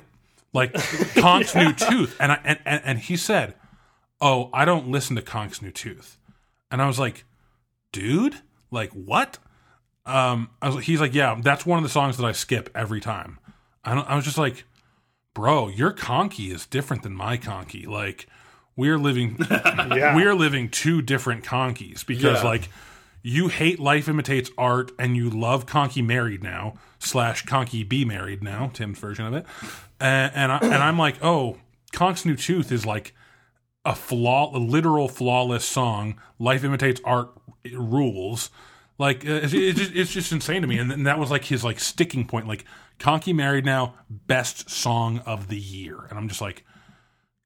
like 0.52 0.74
conk's 1.14 1.54
new 1.54 1.72
tooth? 1.88 2.16
And 2.20 2.32
i 2.32 2.40
and, 2.44 2.58
and 2.64 2.82
and 2.84 2.98
he 2.98 3.16
said 3.16 3.54
oh 4.20 4.50
i 4.52 4.64
don't 4.64 4.88
listen 4.88 5.16
to 5.16 5.22
conk's 5.22 5.62
new 5.62 5.70
tooth. 5.70 6.18
And 6.70 6.82
i 6.82 6.86
was 6.86 6.98
like 6.98 7.24
dude? 7.92 8.36
Like 8.70 8.90
what 8.92 9.38
um 10.08 10.50
I 10.62 10.70
was, 10.70 10.84
he's 10.86 11.00
like 11.00 11.14
yeah 11.14 11.38
that's 11.42 11.64
one 11.66 11.78
of 11.78 11.82
the 11.82 11.88
songs 11.90 12.16
that 12.16 12.24
i 12.26 12.32
skip 12.32 12.70
every 12.74 13.00
time. 13.00 13.38
I 13.84 13.94
don't 13.94 14.08
i 14.08 14.16
was 14.16 14.24
just 14.24 14.38
like 14.38 14.64
bro 15.34 15.68
your 15.68 15.92
conky 15.92 16.50
is 16.50 16.66
different 16.66 17.02
than 17.02 17.12
my 17.14 17.36
conky. 17.36 17.86
Like 17.86 18.26
we're 18.76 18.98
living 18.98 19.36
yeah. 19.50 20.14
we're 20.16 20.34
living 20.34 20.68
two 20.70 21.02
different 21.02 21.44
conkies 21.44 22.04
because 22.06 22.42
Yeah. 22.42 22.48
like 22.48 22.68
you 23.22 23.48
hate 23.48 23.78
life 23.80 24.08
imitates 24.08 24.50
art 24.56 24.92
and 24.98 25.16
you 25.16 25.28
love 25.28 25.66
conky 25.66 26.02
married 26.02 26.42
now 26.42 26.74
slash 26.98 27.44
conky 27.44 27.82
be 27.84 28.04
married 28.04 28.42
now 28.42 28.70
tim's 28.72 28.98
version 28.98 29.26
of 29.26 29.34
it. 29.34 29.44
And 30.00 30.32
and, 30.34 30.52
I, 30.52 30.58
and 30.58 30.74
i'm 30.76 30.98
like 30.98 31.22
oh 31.22 31.58
conk's 31.92 32.24
new 32.24 32.36
tooth 32.36 32.70
is 32.72 32.86
like 32.86 33.14
a 33.84 33.94
flaw 33.94 34.54
a 34.56 34.58
literal 34.58 35.08
flawless 35.08 35.64
song. 35.64 36.20
Life 36.38 36.62
imitates 36.64 37.00
art 37.04 37.30
rules 37.72 38.50
like 38.98 39.24
uh, 39.26 39.40
it's, 39.42 39.52
it's, 39.52 39.78
just, 39.78 39.94
it's 39.94 40.12
just 40.12 40.32
insane 40.32 40.62
to 40.62 40.68
me 40.68 40.78
and, 40.78 40.90
then 40.90 41.04
that 41.04 41.18
was 41.18 41.30
like 41.30 41.44
his 41.44 41.64
like 41.64 41.78
sticking 41.80 42.26
point 42.26 42.46
like 42.46 42.64
conky 42.98 43.32
married 43.32 43.64
now 43.64 43.94
best 44.10 44.68
song 44.68 45.18
of 45.20 45.48
the 45.48 45.58
year 45.58 46.06
and 46.10 46.18
i'm 46.18 46.28
just 46.28 46.40
like 46.40 46.64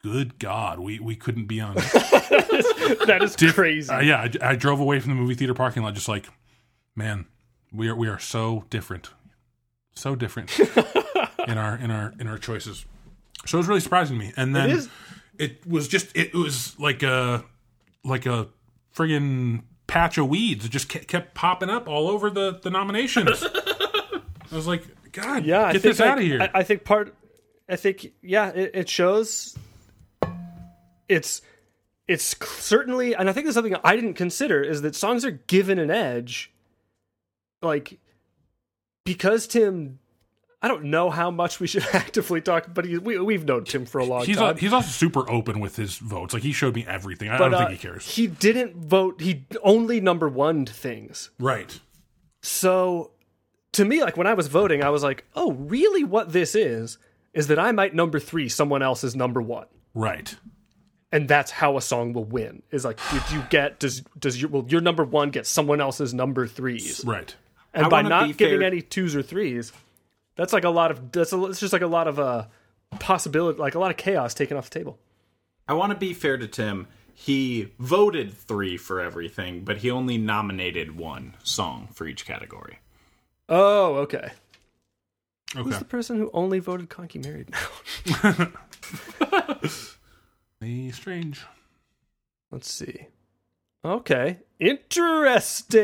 good 0.03 0.39
god 0.39 0.81
we 0.81 0.99
we 0.99 1.15
couldn't 1.15 1.47
be 1.47 1.61
on 1.61 1.75
that 3.07 3.21
is 3.23 3.53
crazy. 3.53 3.91
uh, 3.93 4.01
yeah, 4.01 4.29
I, 4.43 4.51
I 4.51 4.57
drove 4.57 4.81
away 4.81 5.01
from 5.01 5.11
the 5.11 5.15
movie 5.15 5.35
theater 5.35 5.55
parking 5.55 5.83
lot, 5.83 5.95
just 5.95 6.09
like, 6.09 6.27
man, 6.97 7.27
we 7.73 7.89
are 7.89 7.95
we 7.95 8.09
are 8.09 8.19
so 8.19 8.65
different, 8.71 9.11
so 9.95 10.15
different 10.15 10.59
in 11.49 11.59
our 11.59 11.77
in 11.77 11.91
our 11.91 12.13
in 12.19 12.27
our 12.27 12.39
choices. 12.39 12.85
So 13.47 13.59
it 13.59 13.61
was 13.61 13.69
really 13.69 13.81
surprising 13.81 14.19
to 14.19 14.25
me, 14.25 14.33
and 14.37 14.55
then 14.55 14.71
It 14.71 14.77
is. 14.77 14.89
it 15.39 15.67
was 15.67 15.89
just 15.89 16.15
it 16.17 16.35
was 16.35 16.79
like 16.79 17.03
a 17.03 17.45
like 18.05 18.27
a 18.27 18.49
friggin' 18.97 19.63
patch 19.87 20.19
of 20.19 20.29
weeds. 20.29 20.69
Just 20.69 20.89
kept 20.89 21.35
popping 21.35 21.71
up 21.71 21.89
all 21.89 22.09
over 22.09 22.31
the 22.31 22.59
the 22.63 22.71
nominations. 22.71 23.45
I 23.45 24.21
was 24.55 24.67
like, 24.67 24.85
God, 25.13 25.45
yeah, 25.45 25.73
get 25.73 25.83
this 25.83 26.01
out 26.01 26.19
of 26.19 26.25
here. 26.25 26.43
I, 26.43 26.61
I 26.61 26.63
think 26.63 26.85
part. 26.85 27.15
I 27.69 27.77
think 27.77 28.13
yeah, 28.23 28.49
it, 28.51 28.71
it 28.75 28.89
shows. 28.89 29.57
It's 31.09 31.43
it's 32.09 32.35
certainly, 32.47 33.15
and 33.15 33.29
I 33.31 33.33
think 33.33 33.47
there's 33.47 33.55
something 33.55 33.77
I 33.85 33.95
didn't 33.95 34.15
consider 34.15 34.63
is 34.63 34.83
that 34.83 34.95
songs 34.95 35.25
are 35.25 35.31
given 35.31 35.79
an 35.79 35.91
edge, 35.91 36.53
like 37.61 37.99
because 39.05 39.47
Tim. 39.47 39.99
I 40.65 40.69
don't 40.69 40.85
know 40.85 41.11
how 41.11 41.31
much 41.33 41.59
we 41.59 41.67
should 41.67 41.85
actively 41.93 42.41
talk, 42.41 42.73
but 42.73 42.85
he, 42.85 42.97
we, 42.99 43.19
we've 43.19 43.45
known 43.45 43.65
Tim 43.65 43.85
for 43.85 43.99
a 43.99 44.05
long 44.05 44.25
he's 44.25 44.37
time. 44.37 44.51
al- 44.51 44.55
he's 44.55 44.73
also 44.73 44.89
super 44.89 45.29
open 45.29 45.59
with 45.59 45.75
his 45.77 45.97
votes. 45.99 46.33
Like 46.35 46.45
he 46.45 46.53
showed 46.53 46.75
me 46.77 46.85
everything. 46.87 47.29
I, 47.31 47.35
I 47.35 47.39
don't 47.39 47.55
uh, 47.55 47.59
think 47.59 47.71
he 47.71 47.77
cares. 47.79 48.07
He 48.15 48.29
didn't 48.29 48.77
vote. 48.77 49.21
He 49.21 49.45
only 49.63 50.01
number 50.01 50.29
one 50.29 50.65
things. 50.67 51.31
right. 51.39 51.81
So 52.43 53.13
to 53.73 53.85
me, 53.85 54.03
like 54.03 54.17
when 54.17 54.27
I 54.27 54.35
was 54.35 54.49
voting, 54.49 54.83
I 54.83 54.91
was 54.91 55.03
like, 55.03 55.25
oh, 55.35 55.53
really? 55.53 56.05
What 56.05 56.33
this 56.33 56.55
is 56.55 56.99
is 57.33 57.47
that 57.47 57.59
I 57.59 57.73
might 57.73 57.95
number 57.95 58.19
three 58.21 58.49
someone 58.49 58.83
else's 58.83 59.17
number 59.17 59.41
one, 59.41 59.67
Right. 59.95 60.35
and 61.11 61.29
that's 61.29 61.51
how 61.51 61.77
a 61.77 61.81
song 61.81 62.13
will 62.13 62.25
win. 62.25 62.63
Is 62.71 62.85
like, 62.85 62.99
did 63.11 63.23
you 63.31 63.43
get 63.49 63.79
does 63.79 64.01
does 64.19 64.41
your 64.41 64.51
will 64.51 64.67
your 64.69 64.81
number 64.81 65.05
one 65.05 65.31
get 65.31 65.47
someone 65.47 65.81
else's 65.81 66.13
number 66.13 66.47
threes? 66.47 67.03
Right. 67.07 67.35
And 67.73 67.87
I 67.87 67.89
by 67.89 68.03
not 68.03 68.37
giving 68.37 68.59
fair- 68.59 68.67
any 68.67 68.83
twos 68.83 69.15
or 69.17 69.23
threes, 69.23 69.73
that's 70.37 70.53
like 70.53 70.65
a 70.65 70.71
lot 70.71 70.91
of 70.91 71.13
that's 71.13 71.33
a, 71.33 71.45
it's 71.47 71.61
just 71.61 71.73
like 71.73 71.83
a 71.83 71.87
lot 71.87 72.09
of 72.09 72.19
uh 72.19 72.47
possibility, 72.99 73.59
like 73.59 73.75
a 73.75 73.79
lot 73.79 73.91
of 73.91 73.97
chaos 73.97 74.35
taken 74.35 74.57
off 74.57 74.71
the 74.71 74.79
table. 74.79 74.99
I 75.69 75.75
want 75.75 75.93
to 75.93 75.99
be 75.99 76.13
fair 76.15 76.37
to 76.37 76.47
Tim. 76.49 76.87
He 77.15 77.73
voted 77.79 78.33
three 78.35 78.77
for 78.77 79.01
everything, 79.01 79.65
but 79.65 79.79
he 79.79 79.91
only 79.91 80.19
nominated 80.19 80.97
one 80.97 81.35
song 81.43 81.89
for 81.93 82.07
each 82.07 82.25
category. 82.25 82.79
Oh, 83.49 83.97
okay. 83.97 84.33
Who's 85.55 85.79
the 85.79 85.85
person 85.85 86.17
who 86.17 86.31
only 86.33 86.59
voted 86.59 86.89
Conky 86.89 87.19
Married 87.19 87.51
now? 87.51 88.49
Be 90.61 90.91
strange. 90.91 91.45
Let's 92.51 92.73
see. 92.73 93.09
Okay. 93.85 94.39
Interesting. 94.59 95.81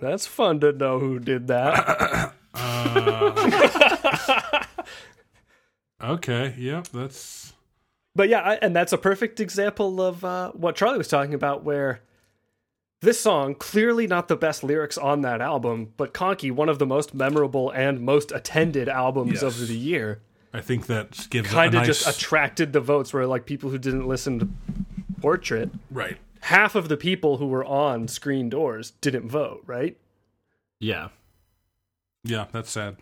That's 0.00 0.26
fun 0.26 0.60
to 0.60 0.72
know 0.72 0.98
who 0.98 1.18
did 1.18 1.48
that. 1.48 2.32
Okay. 6.00 6.54
Yep. 6.56 6.88
That's 6.88 7.52
but 8.14 8.28
yeah, 8.28 8.40
I, 8.40 8.54
and 8.56 8.74
that's 8.74 8.92
a 8.92 8.98
perfect 8.98 9.40
example 9.40 10.00
of 10.00 10.24
uh, 10.24 10.52
what 10.52 10.76
Charlie 10.76 10.98
was 10.98 11.08
talking 11.08 11.34
about, 11.34 11.64
where 11.64 12.00
This 13.00 13.20
song, 13.20 13.54
clearly 13.54 14.06
not 14.06 14.28
the 14.28 14.36
best 14.36 14.64
lyrics 14.64 14.98
on 14.98 15.22
that 15.22 15.40
album, 15.40 15.92
but 15.96 16.12
Conky, 16.12 16.50
one 16.50 16.68
of 16.68 16.78
the 16.78 16.86
most 16.86 17.14
memorable 17.14 17.70
and 17.70 18.00
most 18.00 18.32
attended 18.32 18.88
albums 18.88 19.42
Yes. 19.42 19.60
of 19.60 19.68
the 19.68 19.76
year, 19.76 20.20
I 20.52 20.60
think 20.60 20.86
that 20.86 21.26
gives 21.30 21.50
kind 21.50 21.74
of 21.74 21.80
nice, 21.80 21.86
just 21.86 22.08
attracted 22.16 22.72
the 22.72 22.80
votes 22.80 23.12
where 23.12 23.26
like 23.26 23.44
people 23.44 23.70
who 23.70 23.78
didn't 23.78 24.06
listen 24.08 24.38
to 24.38 24.48
Portrait, 25.20 25.70
right. 25.90 26.16
half 26.42 26.74
of 26.76 26.88
the 26.88 26.96
people 26.96 27.38
who 27.38 27.46
were 27.48 27.64
on 27.64 28.06
Screen 28.08 28.48
Doors 28.48 28.92
didn't 29.00 29.28
vote, 29.28 29.62
right? 29.66 29.96
Yeah. 30.80 31.08
Yeah, 32.24 32.46
that's 32.52 32.70
sad. 32.70 32.96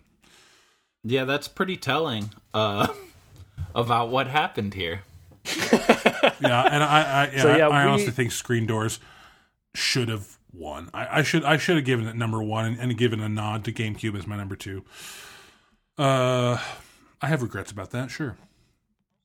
Yeah, 1.05 1.25
that's 1.25 1.49
pretty 1.49 1.77
telling 1.77 2.31
uh, 2.53 2.89
about 3.75 4.09
what 4.11 4.27
happened 4.27 4.75
here. 4.75 5.03
Yeah, 5.45 6.69
and 6.71 6.83
I, 6.83 7.25
I, 7.25 7.31
yeah, 7.35 7.43
So, 7.43 7.57
yeah, 7.57 7.69
I, 7.69 7.83
I 7.83 7.85
we- 7.87 7.91
honestly 7.93 8.13
think 8.13 8.33
Screen 8.33 8.67
Doors 8.67 8.99
should 9.75 10.09
have 10.09 10.37
won. 10.53 10.91
I, 10.93 11.19
I 11.19 11.23
should, 11.23 11.45
I 11.45 11.57
should 11.57 11.77
have 11.77 11.85
given 11.85 12.07
it 12.07 12.17
number 12.17 12.43
one 12.43 12.65
and, 12.67 12.79
and 12.81 12.97
given 12.99 13.21
a 13.21 13.29
nod 13.29 13.65
to 13.67 13.73
GameCube 13.73 14.17
as 14.17 14.27
my 14.27 14.37
number 14.37 14.57
two. 14.57 14.85
Uh, 15.99 16.59
I 17.23 17.27
have 17.29 17.43
regrets 17.43 17.71
about 17.71 17.91
that. 17.91 18.11
Sure. 18.11 18.37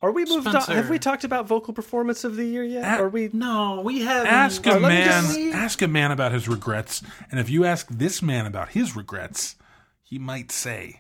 Are 0.04 0.12
we 0.12 0.26
moved 0.26 0.48
on? 0.48 0.56
Have 0.56 0.90
we 0.90 0.98
talked 0.98 1.24
about 1.24 1.46
vocal 1.48 1.74
performance 1.74 2.24
of 2.24 2.36
the 2.36 2.46
year 2.46 2.64
yet? 2.64 2.84
Ah, 2.86 3.04
Are 3.04 3.10
we? 3.10 3.30
No, 3.34 3.82
we 3.82 4.02
have 4.02 4.26
Ask 4.26 4.66
a 4.66 4.72
let 4.72 4.82
man, 4.82 5.54
ask 5.54 5.80
a 5.82 5.88
man 5.88 6.12
about 6.12 6.32
his 6.32 6.48
regrets, 6.48 7.04
and 7.30 7.40
if 7.40 7.52
you 7.52 7.66
ask 7.66 7.88
this 7.88 8.20
man 8.22 8.48
about 8.48 8.70
his 8.70 8.96
regrets, 8.96 9.56
he 10.12 10.20
might 10.20 10.52
say 10.52 11.00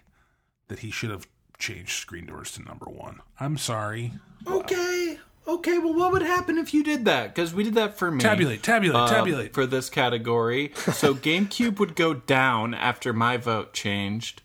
that 0.69 0.79
he 0.79 0.89
should 0.89 1.09
have 1.11 1.27
changed 1.59 1.99
Screen 1.99 2.25
Doors 2.27 2.51
to 2.53 2.63
number 2.63 2.85
one. 2.85 3.19
I'm 3.41 3.57
sorry. 3.57 4.13
Okay. 4.47 5.19
Okay, 5.45 5.77
well, 5.79 5.93
what 5.93 6.13
would 6.13 6.21
happen 6.21 6.57
if 6.57 6.73
you 6.73 6.81
did 6.81 7.03
that? 7.05 7.35
Because 7.35 7.53
we 7.53 7.65
did 7.65 7.73
that 7.75 7.97
for 7.97 8.09
me. 8.09 8.21
Tabulate, 8.21 8.63
tabulate, 8.63 8.95
uh, 8.95 9.07
tabulate. 9.09 9.53
For 9.53 9.65
this 9.65 9.89
category. 9.89 10.71
So 10.93 11.13
GameCube 11.29 11.77
would 11.79 11.95
go 11.97 12.13
down 12.13 12.73
after 12.73 13.11
my 13.11 13.35
vote 13.35 13.73
changed. 13.73 14.41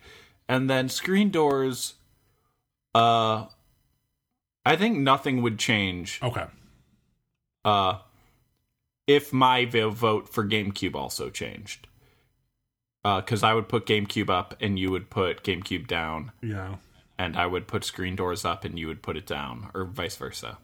And 0.48 0.68
then 0.68 0.88
Screen 0.88 1.30
Doors, 1.30 1.94
uh, 2.92 3.46
I 4.64 4.74
think 4.74 4.98
nothing 4.98 5.42
would 5.42 5.60
change 5.60 6.18
Okay. 6.24 6.46
uh, 7.64 7.98
if 9.06 9.32
my 9.32 9.64
vote 9.66 10.28
for 10.28 10.44
GameCube 10.44 10.96
also 10.96 11.30
changed. 11.30 11.86
Because 13.16 13.42
I 13.42 13.54
would 13.54 13.68
put 13.68 13.86
GameCube 13.86 14.30
up 14.30 14.54
and 14.60 14.78
you 14.78 14.90
would 14.90 15.10
put 15.10 15.42
GameCube 15.44 15.86
down 15.86 16.32
Yeah. 16.42 16.76
and 17.18 17.36
I 17.36 17.46
would 17.46 17.66
put 17.66 17.84
screen 17.84 18.16
doors 18.16 18.44
up 18.44 18.64
and 18.64 18.78
you 18.78 18.86
would 18.88 19.02
put 19.02 19.16
it 19.16 19.26
down, 19.26 19.70
or 19.74 19.84
vice 19.84 20.16
versa. 20.16 20.58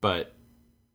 But 0.00 0.32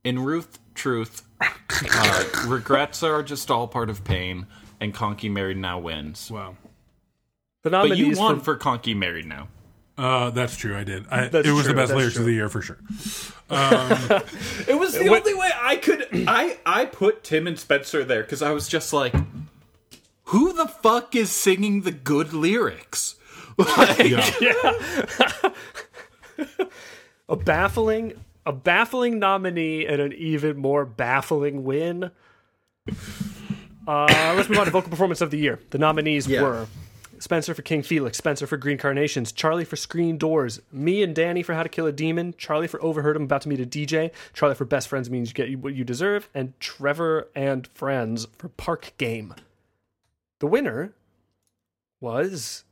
in 0.04 0.20
Ruth 0.20 0.60
truth, 0.76 1.24
uh, 1.42 2.24
regrets 2.48 3.04
are 3.04 3.24
just 3.24 3.50
all 3.52 3.68
part 3.68 3.90
of 3.90 4.04
pain, 4.04 4.46
and 4.80 4.94
Conky 4.94 5.28
Married 5.30 5.58
Now 5.58 5.80
wins. 5.80 6.30
Wow. 6.32 6.56
The 7.64 7.70
But 7.72 7.90
you 7.98 8.04
nominees 8.06 8.18
won 8.20 8.38
for, 8.40 8.44
for 8.44 8.56
Conky 8.58 8.94
Married 8.94 9.26
Now. 9.26 9.48
Uh, 9.98 10.30
that's 10.30 10.56
true. 10.56 10.78
I 10.78 10.84
did. 10.84 11.06
I, 11.10 11.24
it 11.26 11.34
was 11.34 11.44
true, 11.44 11.64
the 11.64 11.74
best 11.74 11.90
that's 11.90 11.98
lyrics 11.98 12.18
of 12.18 12.26
the 12.26 12.32
year 12.34 12.50
for 12.50 12.62
sure. 12.62 12.78
It 13.50 14.78
was 14.80 14.94
the 14.94 15.08
only 15.10 15.34
way 15.34 15.50
I 15.60 15.78
could. 15.78 16.06
I 16.28 16.58
I 16.66 16.86
put 16.86 17.24
Tim 17.24 17.48
and 17.48 17.58
Spencer 17.60 18.04
there 18.04 18.22
because 18.22 18.42
I 18.42 18.52
was 18.52 18.68
just 18.68 18.94
like, 18.94 19.14
who 20.28 20.54
the 20.54 20.68
fuck 20.68 21.16
is 21.16 21.30
singing 21.32 21.82
the 21.82 21.92
good 21.92 22.34
lyrics? 22.34 23.16
Like, 23.58 23.98
Yeah. 24.40 25.52
a 27.28 27.36
baffling, 27.36 28.14
a 28.46 28.54
baffling 28.54 29.18
nominee 29.20 29.86
and 29.88 30.00
an 30.00 30.14
even 30.14 30.58
more 30.58 30.86
baffling 30.86 31.64
win. 31.64 32.12
Uh, 33.88 34.34
let's 34.36 34.48
move 34.50 34.60
on 34.60 34.66
to 34.66 34.72
vocal 34.72 34.90
performance 34.92 35.22
of 35.22 35.32
the 35.32 35.38
year. 35.40 35.60
The 35.72 35.78
nominees 35.78 36.28
Yeah. 36.28 36.42
were 36.44 36.68
Spencer 37.20 37.56
for 37.56 37.64
King 37.64 37.82
Felix, 37.82 38.18
Spencer 38.18 38.46
for 38.46 38.58
Green 38.58 38.78
Carnations, 38.78 39.32
Charlie 39.32 39.66
for 39.66 39.76
Screen 39.76 40.18
Doors, 40.20 40.62
me 40.72 41.02
and 41.02 41.16
Danny 41.16 41.42
for 41.42 41.56
How 41.56 41.64
to 41.64 41.70
Kill 41.70 41.88
a 41.88 41.92
Demon, 41.92 42.36
Charlie 42.38 42.68
for 42.68 42.80
Overheard 42.84 43.16
I'm 43.16 43.24
About 43.24 43.42
to 43.42 43.50
Meet 43.50 43.60
a 43.62 43.66
DJ, 43.66 44.12
Charlie 44.34 44.54
for 44.56 44.66
Best 44.66 44.88
Friends 44.88 45.10
Means 45.10 45.30
You 45.30 45.34
Get 45.34 45.60
What 45.60 45.74
You 45.74 45.84
Deserve, 45.84 46.30
and 46.36 46.54
Trevor 46.60 47.28
and 47.34 47.66
Friends 47.68 48.28
for 48.38 48.50
Park 48.50 48.94
Game. 49.00 49.34
The 50.40 50.48
winner 50.48 50.94
was, 52.00 52.64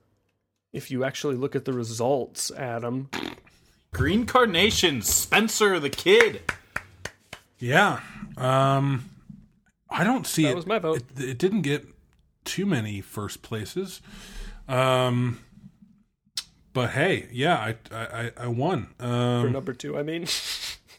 if 0.73 0.91
you 0.91 1.03
actually 1.03 1.35
look 1.35 1.55
at 1.55 1.65
the 1.65 1.73
results, 1.73 2.51
Adam, 2.51 3.09
Green 3.93 4.25
Carnation, 4.25 5.01
Spencer 5.01 5.79
the 5.79 5.89
Kid. 5.89 6.43
Yeah. 7.57 8.01
Um, 8.37 9.09
I 9.89 10.03
don't 10.03 10.27
see 10.27 10.43
That 10.43 10.51
it. 10.51 10.55
was 10.55 10.65
my 10.67 10.79
vote. 10.79 11.01
It, 11.17 11.23
it 11.23 11.37
didn't 11.37 11.61
get 11.63 11.87
too 12.43 12.65
many 12.65 13.01
first 13.01 13.41
places. 13.41 14.01
Um, 14.67 15.39
but 16.73 16.91
hey, 16.91 17.27
yeah, 17.31 17.55
I 17.55 17.75
I, 17.95 18.05
I- 18.25 18.31
I 18.41 18.47
won. 18.47 18.89
for 18.99 19.05
Um, 19.05 19.51
number 19.53 19.73
two, 19.73 19.97
I 19.97 20.03
mean. 20.03 20.27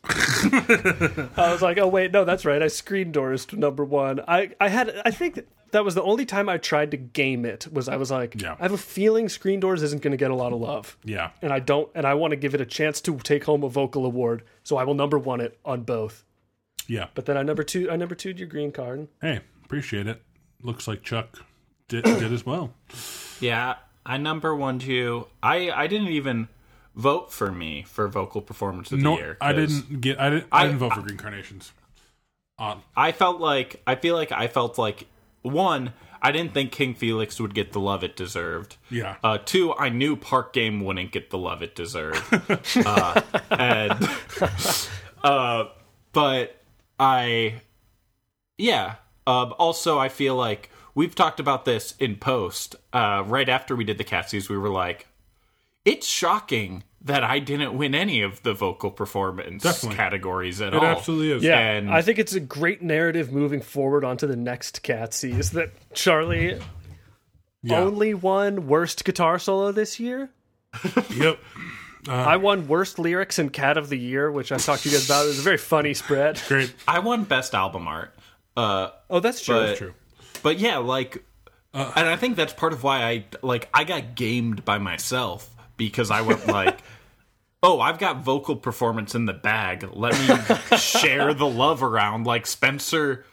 I 0.08 1.28
was 1.52 1.62
like, 1.62 1.78
oh 1.78 1.88
wait, 1.88 2.12
no, 2.12 2.24
that's 2.24 2.44
right. 2.44 2.62
I 2.62 2.68
screen 2.68 3.12
doors 3.12 3.44
to 3.46 3.56
number 3.56 3.84
one. 3.84 4.20
I, 4.26 4.50
I 4.60 4.68
had 4.68 5.00
I 5.04 5.10
think 5.10 5.40
that 5.76 5.84
was 5.84 5.94
the 5.94 6.02
only 6.02 6.26
time 6.26 6.48
I 6.48 6.58
tried 6.58 6.90
to 6.90 6.96
game 6.96 7.44
it 7.44 7.68
was 7.72 7.88
I 7.88 7.96
was 7.96 8.10
like, 8.10 8.40
Yeah. 8.40 8.56
I 8.58 8.62
have 8.62 8.72
a 8.72 8.78
feeling 8.78 9.28
screen 9.28 9.60
doors 9.60 9.82
isn't 9.82 10.02
going 10.02 10.10
to 10.12 10.16
get 10.16 10.30
a 10.30 10.34
lot 10.34 10.52
of 10.52 10.60
love, 10.60 10.96
yeah. 11.04 11.30
and 11.42 11.52
I 11.52 11.60
don't, 11.60 11.88
and 11.94 12.06
I 12.06 12.14
want 12.14 12.32
to 12.32 12.36
give 12.36 12.54
it 12.54 12.60
a 12.60 12.66
chance 12.66 13.00
to 13.02 13.16
take 13.18 13.44
home 13.44 13.62
a 13.62 13.68
vocal 13.68 14.04
award, 14.04 14.42
so 14.64 14.76
I 14.76 14.84
will 14.84 14.94
number 14.94 15.18
one 15.18 15.40
it 15.40 15.58
on 15.64 15.82
both. 15.82 16.24
Yeah. 16.88 17.06
But 17.14 17.26
then 17.26 17.36
I 17.36 17.42
number 17.42 17.62
two, 17.62 17.90
I 17.90 17.96
number 17.96 18.14
two 18.14 18.30
your 18.30 18.48
green 18.48 18.72
card. 18.72 19.08
Hey, 19.20 19.40
appreciate 19.64 20.06
it. 20.06 20.22
Looks 20.62 20.86
like 20.88 21.02
Chuck 21.02 21.44
did, 21.88 22.04
did 22.04 22.32
as 22.32 22.44
well. 22.46 22.72
Yeah, 23.40 23.76
I 24.04 24.16
number 24.18 24.54
one 24.54 24.78
too. 24.78 25.26
I 25.42 25.70
I 25.70 25.86
didn't 25.88 26.08
even 26.08 26.48
vote 26.94 27.32
for 27.32 27.50
me 27.52 27.82
for 27.86 28.08
vocal 28.08 28.40
performance 28.40 28.90
of 28.92 29.00
the 29.02 29.10
year. 29.12 29.36
I 29.40 29.52
didn't 29.52 30.00
get. 30.00 30.18
I 30.20 30.30
didn't. 30.30 30.46
I, 30.52 30.60
I- 30.60 30.66
didn't 30.66 30.78
vote 30.78 30.94
for 30.94 31.02
Green 31.02 31.18
Carnations. 31.18 31.72
Odd. 32.58 32.80
I 32.96 33.12
felt 33.12 33.38
like 33.40 33.82
I 33.86 33.96
feel 33.96 34.14
like 34.14 34.32
I 34.32 34.46
felt 34.48 34.78
like 34.78 35.06
one. 35.46 35.92
I 36.22 36.32
didn't 36.32 36.54
think 36.54 36.72
King 36.72 36.94
Felix 36.94 37.40
would 37.40 37.54
get 37.54 37.72
the 37.72 37.80
love 37.80 38.02
it 38.02 38.16
deserved. 38.16 38.76
Yeah. 38.90 39.16
Uh, 39.22 39.38
two, 39.38 39.74
I 39.74 39.90
knew 39.90 40.16
Park 40.16 40.52
Game 40.52 40.80
wouldn't 40.80 41.12
get 41.12 41.30
the 41.30 41.38
love 41.38 41.62
it 41.62 41.74
deserved. 41.74 42.22
uh, 42.84 43.20
and 43.50 44.10
uh, 45.24 45.64
but 46.12 46.60
I, 46.98 47.60
yeah. 48.58 48.96
Um, 49.26 49.54
also, 49.58 49.98
I 49.98 50.08
feel 50.08 50.36
like 50.36 50.70
we've 50.94 51.14
talked 51.14 51.40
about 51.40 51.64
this 51.64 51.94
in 51.98 52.16
post. 52.16 52.76
Uh, 52.92 53.22
right 53.26 53.48
after 53.48 53.76
we 53.76 53.84
did 53.84 53.98
the 53.98 54.04
Catsies, 54.04 54.48
we 54.48 54.56
were 54.56 54.70
like, 54.70 55.08
it's 55.84 56.06
shocking 56.06 56.82
that 57.06 57.24
I 57.24 57.38
didn't 57.40 57.76
win 57.76 57.94
any 57.94 58.22
of 58.22 58.42
the 58.42 58.52
vocal 58.54 58.90
performance 58.90 59.62
Definitely. 59.62 59.96
categories 59.96 60.60
at 60.60 60.74
It 60.74 60.78
all. 60.78 60.84
absolutely 60.84 61.32
is. 61.32 61.42
Yeah, 61.42 61.58
And- 61.58 61.90
I 61.90 62.02
think 62.02 62.18
it's 62.18 62.34
a 62.34 62.40
great 62.40 62.82
narrative 62.82 63.32
moving 63.32 63.60
forward 63.62 64.04
onto 64.04 64.26
the 64.26 64.36
next 64.36 64.82
Catsies 64.84 65.52
that 65.52 65.70
Charlie 65.94 66.60
Yeah. 67.62 67.78
only 67.80 68.14
won 68.14 68.66
worst 68.68 69.04
guitar 69.04 69.38
solo 69.38 69.72
this 69.72 69.98
year. 69.98 70.30
Yep. 71.16 71.38
I 72.08 72.36
won 72.36 72.68
worst 72.68 73.00
lyrics 73.00 73.38
and 73.40 73.52
cat 73.52 73.76
of 73.76 73.88
the 73.88 73.98
year, 73.98 74.30
which 74.30 74.52
I 74.52 74.58
talked 74.58 74.84
to 74.84 74.88
you 74.88 74.94
guys 74.94 75.06
about. 75.06 75.24
It 75.24 75.28
was 75.28 75.40
a 75.40 75.42
very 75.42 75.56
funny 75.58 75.92
spread. 75.92 76.40
Great. 76.48 76.72
I 76.86 77.00
won 77.00 77.24
best 77.24 77.52
album 77.54 77.88
art. 77.88 78.14
Uh, 78.56 78.90
Oh, 79.10 79.18
that's 79.20 79.44
true. 79.44 79.54
But- 79.56 79.76
True. 79.76 79.94
But 80.42 80.58
yeah, 80.60 80.76
like, 80.78 81.24
and 81.74 82.08
I 82.08 82.14
think 82.16 82.36
that's 82.36 82.52
part 82.52 82.72
of 82.72 82.84
why 82.84 83.02
I 83.02 83.24
like 83.42 83.68
I 83.74 83.82
got 83.84 84.14
gamed 84.14 84.64
by 84.64 84.78
myself 84.78 85.50
because 85.76 86.10
I 86.12 86.20
went 86.20 86.46
like, 86.46 86.78
oh, 87.62 87.80
I've 87.80 87.98
got 87.98 88.22
vocal 88.22 88.56
performance 88.56 89.14
in 89.14 89.24
the 89.24 89.32
bag. 89.32 89.88
Let 89.92 90.12
me 90.18 90.76
share 90.78 91.34
the 91.34 91.46
love 91.46 91.82
around. 91.82 92.26
Like 92.26 92.46
Spencer, 92.46 93.24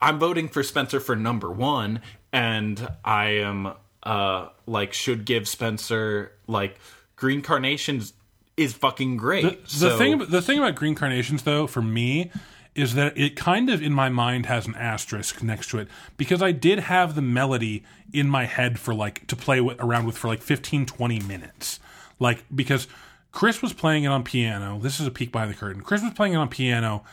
I'm 0.00 0.18
voting 0.18 0.48
for 0.48 0.62
Spencer 0.62 1.00
for 1.00 1.16
number 1.16 1.50
one, 1.50 2.00
and 2.32 2.88
I 3.04 3.26
am 3.40 3.72
uh 4.02 4.48
like 4.66 4.92
should 4.92 5.24
give 5.24 5.48
Spencer 5.48 6.32
like 6.46 6.78
Green 7.16 7.42
Carnations 7.42 8.12
is 8.56 8.72
fucking 8.72 9.16
great. 9.16 9.64
The 9.64 9.68
So- 9.68 9.98
thing, 9.98 10.18
the 10.18 10.42
thing 10.42 10.58
about 10.58 10.74
Green 10.76 10.94
Carnations, 10.94 11.42
though, 11.42 11.66
for 11.66 11.82
me, 11.82 12.30
is 12.74 12.94
that 12.94 13.16
it 13.18 13.34
kind 13.36 13.68
of 13.70 13.82
in 13.82 13.92
my 13.92 14.08
mind 14.08 14.46
has 14.46 14.66
an 14.66 14.74
asterisk 14.76 15.42
next 15.42 15.70
to 15.70 15.78
it 15.78 15.88
because 16.16 16.42
I 16.42 16.52
did 16.52 16.80
have 16.80 17.14
the 17.14 17.22
melody 17.22 17.84
in 18.12 18.28
my 18.28 18.44
head 18.46 18.78
for 18.78 18.94
like 18.94 19.26
to 19.28 19.36
play 19.36 19.58
around 19.58 20.06
with 20.06 20.16
for 20.16 20.28
like 20.28 20.42
15, 20.42 20.86
20 20.86 21.20
minutes. 21.20 21.80
Like, 22.20 22.44
because 22.54 22.86
Chris 23.34 23.60
was 23.60 23.72
playing 23.72 24.04
it 24.04 24.08
on 24.08 24.22
piano. 24.22 24.78
This 24.78 25.00
is 25.00 25.08
a 25.08 25.10
peek 25.10 25.32
behind 25.32 25.50
the 25.50 25.56
curtain. 25.56 25.82
Chris 25.82 26.02
was 26.02 26.12
playing 26.14 26.34
it 26.34 26.36
on 26.36 26.48
piano 26.48 27.04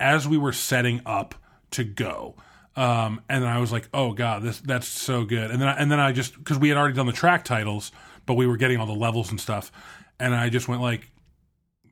as 0.00 0.26
we 0.26 0.36
were 0.36 0.52
setting 0.52 1.00
up 1.06 1.36
to 1.70 1.84
go. 1.84 2.34
Um, 2.74 3.22
and 3.28 3.44
then 3.44 3.50
I 3.50 3.60
was 3.60 3.70
like, 3.70 3.88
"Oh 3.94 4.12
God, 4.12 4.42
this 4.42 4.58
that's 4.58 4.88
so 4.88 5.24
good." 5.24 5.52
And 5.52 5.62
then 5.62 5.68
I, 5.68 5.72
and 5.72 5.90
then 5.90 6.00
I 6.00 6.10
just 6.10 6.36
because 6.36 6.58
we 6.58 6.68
had 6.68 6.76
already 6.76 6.94
done 6.94 7.06
the 7.06 7.12
track 7.12 7.44
titles, 7.44 7.92
but 8.26 8.34
we 8.34 8.46
were 8.46 8.56
getting 8.56 8.78
all 8.78 8.86
the 8.86 8.92
levels 8.92 9.30
and 9.30 9.40
stuff, 9.40 9.70
and 10.18 10.34
I 10.34 10.48
just 10.48 10.66
went 10.66 10.82
like, 10.82 11.12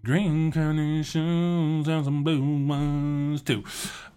green 0.04 0.50
carnations 0.52 1.88
and 1.88 2.04
some 2.04 2.24
blue 2.24 2.66
ones 2.66 3.42
too. 3.42 3.64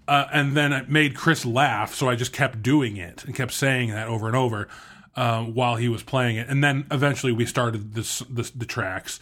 Uh, 0.08 0.26
and 0.34 0.58
then 0.58 0.74
it 0.74 0.90
made 0.90 1.16
Chris 1.16 1.46
laugh, 1.46 1.94
so 1.94 2.10
I 2.10 2.16
just 2.16 2.34
kept 2.34 2.64
doing 2.64 2.98
it 2.98 3.24
and 3.24 3.36
kept 3.36 3.52
saying 3.52 3.90
that 3.92 4.08
over 4.08 4.26
and 4.26 4.36
over 4.36 4.68
uh, 5.16 5.44
while 5.44 5.76
he 5.76 5.90
was 5.90 6.02
playing 6.02 6.38
it. 6.38 6.48
And 6.48 6.64
then 6.64 6.88
eventually 6.90 7.32
we 7.32 7.46
started 7.46 7.94
this, 7.94 8.20
this 8.30 8.50
the 8.50 8.66
tracks, 8.66 9.20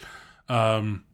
um, 0.48 1.04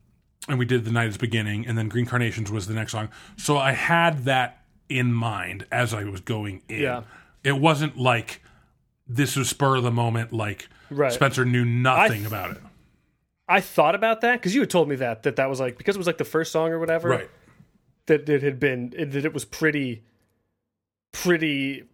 and 0.48 0.58
we 0.58 0.64
did 0.64 0.84
"The 0.84 0.92
Night 0.92 1.08
Is 1.08 1.16
Beginning," 1.16 1.66
and 1.66 1.76
then 1.78 1.88
"Green 1.88 2.06
Carnations" 2.06 2.50
was 2.50 2.66
the 2.66 2.74
next 2.74 2.92
song. 2.92 3.08
So 3.36 3.56
I 3.58 3.72
had 3.72 4.24
that 4.24 4.62
in 4.88 5.12
mind 5.12 5.66
as 5.72 5.94
I 5.94 6.04
was 6.04 6.20
going 6.20 6.62
in. 6.68 6.80
Yeah. 6.82 7.02
It 7.42 7.58
wasn't 7.58 7.96
like 7.98 8.42
this 9.06 9.36
was 9.36 9.48
spur 9.48 9.76
of 9.76 9.82
the 9.82 9.90
moment, 9.90 10.32
like 10.32 10.68
Right. 10.90 11.12
Spencer 11.12 11.44
knew 11.44 11.64
nothing 11.64 12.24
I- 12.24 12.26
about 12.26 12.50
it. 12.52 12.58
I 13.46 13.60
thought 13.60 13.94
about 13.94 14.22
that 14.22 14.34
because 14.40 14.54
you 14.54 14.60
had 14.62 14.70
told 14.70 14.88
me 14.88 14.96
that 14.96 15.22
that 15.24 15.36
that 15.36 15.50
was 15.50 15.60
like 15.60 15.76
because 15.76 15.96
it 15.96 15.98
was 15.98 16.06
like 16.06 16.16
the 16.18 16.24
first 16.24 16.50
song 16.52 16.70
or 16.70 16.78
whatever. 16.78 17.08
Right. 17.10 17.30
That 18.06 18.26
it 18.28 18.42
had 18.42 18.58
been 18.60 18.90
that 18.96 19.24
it 19.24 19.34
was 19.34 19.44
pretty, 19.44 20.02
pretty, 21.12 21.84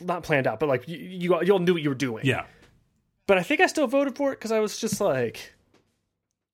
not 0.00 0.22
planned 0.22 0.46
out, 0.46 0.58
but 0.60 0.68
like 0.68 0.88
you 0.88 0.96
you, 0.98 1.42
you 1.42 1.52
all 1.52 1.58
knew 1.58 1.74
what 1.74 1.82
you 1.82 1.88
were 1.88 1.94
doing. 1.94 2.24
Yeah. 2.26 2.44
But 3.26 3.38
I 3.38 3.42
think 3.42 3.60
I 3.60 3.66
still 3.66 3.86
voted 3.86 4.16
for 4.16 4.32
it 4.32 4.36
because 4.38 4.50
I 4.52 4.58
was 4.58 4.78
just 4.78 5.00
like, 5.00 5.54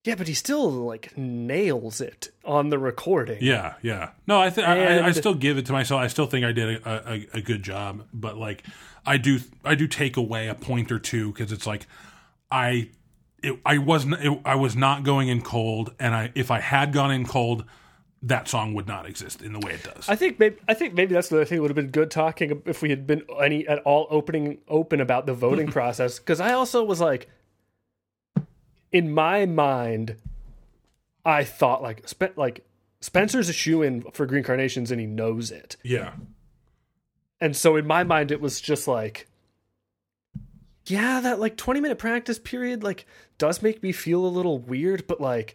yeah, 0.09 0.15
but 0.15 0.27
he 0.27 0.33
still 0.33 0.71
like 0.71 1.15
nails 1.19 2.01
it 2.01 2.31
on 2.43 2.71
the 2.71 2.79
recording. 2.79 3.37
Yeah, 3.43 3.75
yeah. 3.83 4.13
No, 4.27 4.41
I 4.41 4.49
think 4.49 4.67
I, 4.67 5.07
I 5.07 5.13
still 5.13 5.35
give 5.35 5.59
it 5.59 5.67
to 5.67 5.73
myself. 5.73 6.01
I 6.01 6.07
still 6.07 6.25
think 6.25 6.47
I 6.47 6.53
did 6.53 6.83
a, 6.83 7.13
a, 7.13 7.27
a 7.35 7.41
good 7.43 7.63
job, 7.63 8.07
but 8.15 8.39
like 8.39 8.65
I 9.05 9.19
do, 9.19 9.41
I 9.67 9.75
do 9.75 9.87
take 9.87 10.17
away 10.17 10.49
a 10.49 10.55
point 10.55 10.91
or 10.91 10.99
two 10.99 11.31
because 11.31 11.53
it's 11.53 11.67
like 11.67 11.87
I, 12.51 12.89
it, 13.43 13.59
I 13.67 13.77
wasn't, 13.77 14.15
it, 14.15 14.41
I 14.47 14.55
was 14.55 14.75
not 14.75 15.03
going 15.03 15.29
in 15.29 15.43
cold, 15.43 15.93
and 16.01 16.15
I 16.15 16.33
if 16.35 16.51
I 16.51 16.61
had 16.61 16.95
gone 16.95 17.11
in 17.11 17.27
cold, 17.27 17.67
that 18.23 18.49
song 18.49 18.73
would 18.73 18.89
not 18.89 19.05
exist 19.05 19.43
in 19.43 19.53
the 19.53 19.59
way 19.59 19.73
it 19.73 19.83
does. 19.83 20.09
I 20.09 20.17
think 20.17 20.39
maybe 20.39 20.57
I 20.67 20.73
think 20.73 20.95
maybe 20.95 21.13
that's 21.13 21.29
the 21.29 21.37
other 21.37 21.45
thing. 21.45 21.59
It 21.59 21.61
would 21.61 21.71
have 21.71 21.77
been 21.77 21.91
good 21.91 22.11
talking 22.11 22.63
if 22.65 22.81
we 22.81 22.89
had 22.89 23.07
been 23.07 23.25
any 23.43 23.69
at 23.69 23.81
all 23.81 24.07
opening 24.09 24.57
open 24.69 25.03
about 25.03 25.27
the 25.27 25.35
voting 25.35 25.67
process. 25.71 26.19
Because 26.19 26.41
I 26.41 26.55
also 26.55 26.83
was 26.83 26.99
like, 26.99 27.29
in 28.93 29.13
my 29.13 29.47
mind, 29.47 30.17
I 31.25 31.45
thought 31.45 31.83
like 31.83 32.05
like 32.37 32.65
Spencer's 33.01 33.49
a 33.49 33.53
shoe 33.53 33.83
in 33.83 34.03
for 34.13 34.27
Green 34.27 34.43
Carnations 34.43 34.91
and 34.91 35.01
he 35.01 35.07
knows 35.07 35.51
it. 35.51 35.77
yeah, 35.83 36.15
And 37.41 37.57
so 37.57 37.77
in 37.77 37.87
my 37.87 38.03
mind, 38.05 38.33
it 38.33 38.41
was 38.41 38.61
just 38.61 38.89
like, 38.89 39.29
yeah, 40.87 41.21
that 41.21 41.39
like 41.39 41.57
20 41.57 41.81
minute 41.81 41.99
practice 41.99 42.39
period 42.39 42.83
like 42.83 43.07
does 43.37 43.63
make 43.63 43.83
me 43.83 43.93
feel 43.93 44.25
a 44.25 44.29
little 44.29 44.59
weird, 44.59 45.07
but 45.07 45.21
like 45.21 45.55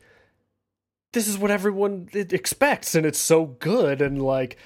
this 1.12 1.28
is 1.28 1.38
what 1.38 1.52
everyone 1.52 2.10
expects 2.14 2.96
and 2.96 3.06
it's 3.06 3.20
so 3.20 3.46
good. 3.46 4.02
And 4.02 4.22
like 4.22 4.58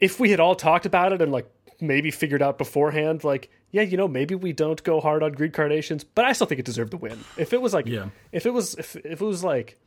if 0.00 0.18
we 0.18 0.30
had 0.30 0.40
all 0.40 0.54
talked 0.54 0.86
about 0.86 1.12
it 1.12 1.22
and 1.22 1.32
like 1.32 1.48
maybe 1.80 2.10
figured 2.10 2.42
out 2.42 2.58
beforehand, 2.58 3.24
like, 3.24 3.50
yeah, 3.72 3.82
you 3.82 3.96
know, 3.96 4.06
maybe 4.06 4.34
we 4.36 4.52
don't 4.52 4.82
go 4.84 5.00
hard 5.00 5.22
on 5.24 5.32
Green 5.32 5.50
Carnations, 5.50 6.04
but 6.04 6.24
I 6.24 6.32
still 6.32 6.46
think 6.46 6.60
it 6.60 6.64
deserved 6.66 6.92
the 6.92 6.96
win. 6.98 7.18
If 7.36 7.52
it 7.52 7.60
was 7.60 7.74
like, 7.74 7.86
Yeah. 7.86 8.10
if 8.30 8.46
it 8.46 8.50
was, 8.50 8.74
if, 8.74 8.94
if 8.96 9.20
it 9.20 9.24
was 9.24 9.42
like, 9.42 9.78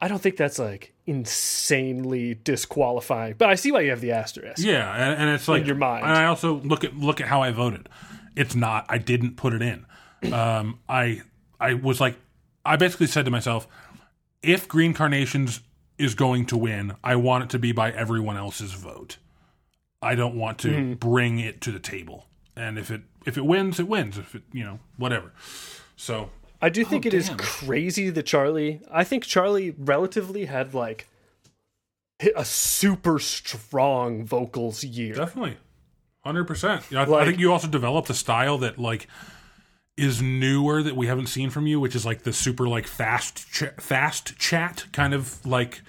I 0.00 0.08
don't 0.08 0.20
think 0.20 0.36
that's 0.36 0.58
like 0.58 0.92
insanely 1.06 2.34
disqualifying, 2.34 3.34
but 3.38 3.48
I 3.48 3.54
see 3.54 3.72
why 3.72 3.80
you 3.80 3.90
have 3.90 4.00
the 4.02 4.12
asterisk. 4.12 4.62
yeah, 4.62 4.92
and, 4.94 5.22
and 5.22 5.30
it's 5.30 5.48
like 5.48 5.66
your 5.66 5.76
mind. 5.76 6.04
And 6.04 6.12
I 6.12 6.26
also 6.26 6.54
look 6.60 6.84
at 6.84 6.94
look 6.96 7.20
at 7.20 7.28
how 7.28 7.40
I 7.42 7.50
voted. 7.50 7.88
It's 8.36 8.54
not. 8.54 8.84
I 8.90 8.98
didn't 8.98 9.36
put 9.36 9.54
it 9.54 9.62
in. 9.62 9.86
Um, 10.32 10.80
I 10.88 11.22
I 11.58 11.74
was 11.74 11.98
like, 12.00 12.16
I 12.64 12.76
basically 12.76 13.06
said 13.06 13.24
to 13.24 13.30
myself, 13.30 13.66
if 14.42 14.68
Green 14.68 14.92
Carnations 14.92 15.60
is 15.96 16.14
going 16.14 16.44
to 16.46 16.58
win, 16.58 16.94
I 17.02 17.16
want 17.16 17.44
it 17.44 17.50
to 17.50 17.58
be 17.58 17.72
by 17.72 17.90
everyone 17.90 18.36
else's 18.36 18.72
vote. 18.74 19.16
I 20.06 20.14
don't 20.14 20.34
want 20.36 20.58
to 20.60 20.68
Mm-hmm. 20.68 20.92
bring 20.94 21.38
it 21.40 21.60
to 21.62 21.72
the 21.72 21.78
table. 21.78 22.26
And 22.56 22.78
if 22.78 22.90
it 22.90 23.02
if 23.26 23.36
it 23.36 23.44
wins, 23.44 23.78
it 23.80 23.88
wins. 23.88 24.16
If 24.18 24.34
it 24.34 24.42
you 24.52 24.64
know 24.64 24.78
whatever. 24.96 25.32
So 25.96 26.30
I 26.62 26.68
do 26.70 26.84
think 26.84 27.04
it 27.06 27.12
is 27.14 27.28
damn. 27.28 27.36
crazy 27.38 28.08
that 28.10 28.22
Charlie. 28.24 28.80
I 28.90 29.04
think 29.04 29.24
Charlie 29.24 29.74
relatively 29.76 30.46
had 30.46 30.72
like 30.74 31.06
hit 32.18 32.32
a 32.36 32.44
super 32.46 33.18
strong 33.18 34.24
vocals 34.24 34.82
year. 34.84 35.14
definitely, 35.14 35.58
hundred 36.24 36.44
percent. 36.46 36.82
I, 36.92 37.02
I 37.02 37.04
Like- 37.04 37.26
think 37.26 37.38
you 37.40 37.52
also 37.52 37.68
developed 37.68 38.08
a 38.10 38.14
style 38.14 38.56
that 38.58 38.78
like 38.78 39.06
is 39.98 40.20
newer 40.22 40.82
that 40.82 40.96
we 40.96 41.06
haven't 41.08 41.26
seen 41.28 41.50
from 41.50 41.66
you, 41.66 41.78
which 41.80 41.94
is 41.94 42.04
like 42.06 42.22
the 42.22 42.32
super 42.32 42.66
like 42.68 42.86
fast 42.86 43.50
ch- 43.52 43.74
fast 43.80 44.38
chat 44.38 44.86
kind 44.92 45.12
of 45.14 45.44
like 45.46 45.82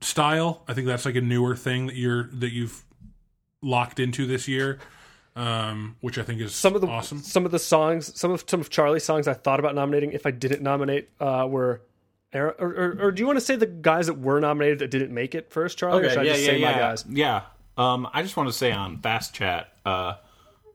style. 0.00 0.62
I 0.68 0.72
think 0.74 0.86
that's 0.86 1.04
like 1.04 1.16
a 1.16 1.20
newer 1.20 1.54
thing 1.56 1.86
that 1.88 1.96
you're 1.96 2.24
that 2.32 2.52
you've 2.52 2.84
locked 3.62 4.00
into 4.00 4.26
this 4.26 4.48
year, 4.48 4.78
um, 5.34 5.96
which 6.00 6.18
I 6.18 6.22
think 6.22 6.40
is 6.40 6.54
Some 6.54 6.74
of 6.74 6.80
the 6.80 6.86
awesome. 6.86 7.20
some 7.20 7.44
of 7.44 7.52
the 7.52 7.58
songs, 7.58 8.18
some 8.18 8.30
of 8.30 8.44
some 8.46 8.60
of 8.60 8.70
Charlie's 8.70 9.04
songs, 9.04 9.28
I 9.28 9.34
thought 9.34 9.60
about 9.60 9.74
nominating. 9.74 10.12
If 10.12 10.26
I 10.26 10.30
didn't 10.30 10.62
nominate, 10.62 11.08
uh, 11.20 11.46
were. 11.48 11.82
Or, 12.34 12.48
or, 12.58 12.96
or 13.00 13.12
do 13.12 13.22
you 13.22 13.26
want 13.26 13.38
to 13.38 13.44
say 13.44 13.56
the 13.56 13.66
guys 13.66 14.08
that 14.08 14.18
were 14.18 14.38
nominated 14.40 14.80
that 14.80 14.90
didn't 14.90 15.14
make 15.14 15.34
it 15.34 15.50
first, 15.50 15.78
Charlie? 15.78 16.04
or 16.04 16.10
should 16.10 16.18
I 16.18 16.22
yeah, 16.24 16.32
just 16.32 16.42
yeah, 16.42 16.50
say 16.50 16.58
yeah, 16.58 16.72
my 16.72 16.78
guys? 16.78 17.04
yeah. 17.08 17.42
Um, 17.78 18.08
I 18.12 18.22
just 18.22 18.36
want 18.36 18.48
to 18.50 18.52
say 18.52 18.72
on 18.72 18.98
Fast 18.98 19.32
Chat, 19.34 19.72
uh, 19.86 20.16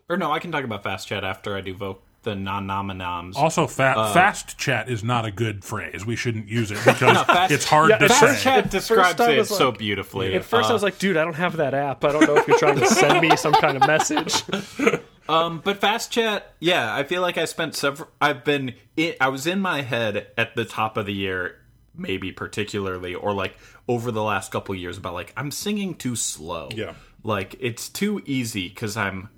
or 0.09 0.17
no, 0.17 0.31
I 0.31 0.39
can 0.39 0.51
talk 0.51 0.63
about 0.63 0.81
Fast 0.81 1.07
Chat 1.07 1.23
after 1.23 1.55
I 1.55 1.61
do 1.61 1.75
vote 1.75 2.01
the 2.23 2.35
non-nominums. 2.35 3.35
Also, 3.35 3.65
fa- 3.67 3.95
Uh, 3.97 4.13
fast 4.13 4.57
chat 4.57 4.89
is 4.89 5.03
not 5.03 5.25
a 5.25 5.31
good 5.31 5.63
phrase. 5.63 6.05
We 6.05 6.15
shouldn't 6.15 6.47
use 6.47 6.69
it 6.71 6.75
because 6.85 7.17
fast- 7.25 7.51
it's 7.51 7.65
hard 7.65 7.89
Yeah, 7.89 7.97
to 7.97 8.09
fast 8.09 8.37
say. 8.37 8.43
Chat 8.43 8.69
describes 8.69 9.19
it 9.19 9.37
was 9.37 9.49
so 9.49 9.71
beautifully. 9.71 10.35
At 10.35 10.45
first, 10.45 10.67
I 10.67 10.69
Uh, 10.71 10.73
was 10.73 10.83
like, 10.83 10.99
dude, 10.99 11.17
I 11.17 11.23
don't 11.23 11.35
have 11.35 11.57
that 11.57 11.73
app. 11.73 12.03
I 12.05 12.11
don't 12.11 12.27
know 12.27 12.35
if 12.37 12.47
you're 12.47 12.57
trying 12.59 12.77
to 12.79 12.87
send 12.87 13.21
me 13.27 13.35
some 13.35 13.53
kind 13.53 13.77
of 13.77 13.87
message. 13.87 14.43
Um, 15.29 15.61
but 15.63 15.77
fast 15.77 16.11
chat, 16.11 16.55
yeah, 16.59 16.93
I 16.93 17.03
feel 17.03 17.21
like 17.21 17.37
I 17.37 17.45
spent 17.45 17.73
several. 17.75 18.09
I've 18.19 18.43
been, 18.43 18.73
i 18.97 19.15
I 19.21 19.29
was 19.29 19.47
in 19.47 19.61
my 19.61 19.81
head 19.81 20.27
at 20.37 20.55
the 20.55 20.65
top 20.65 20.97
of 20.97 21.05
the 21.05 21.13
year, 21.13 21.55
maybe 21.95 22.33
particularly, 22.33 23.15
or 23.15 23.31
like 23.33 23.55
over 23.87 24.11
the 24.11 24.23
last 24.23 24.51
couple 24.51 24.75
years 24.75 24.97
about 24.97 25.13
like 25.13 25.31
I'm 25.37 25.49
singing 25.51 25.93
too 25.95 26.17
slow. 26.17 26.67
Yeah. 26.75 26.95
like 27.23 27.55
it's 27.61 27.87
too 27.87 28.21
easy 28.25 28.67
because 28.67 28.97
I'm 28.97 29.29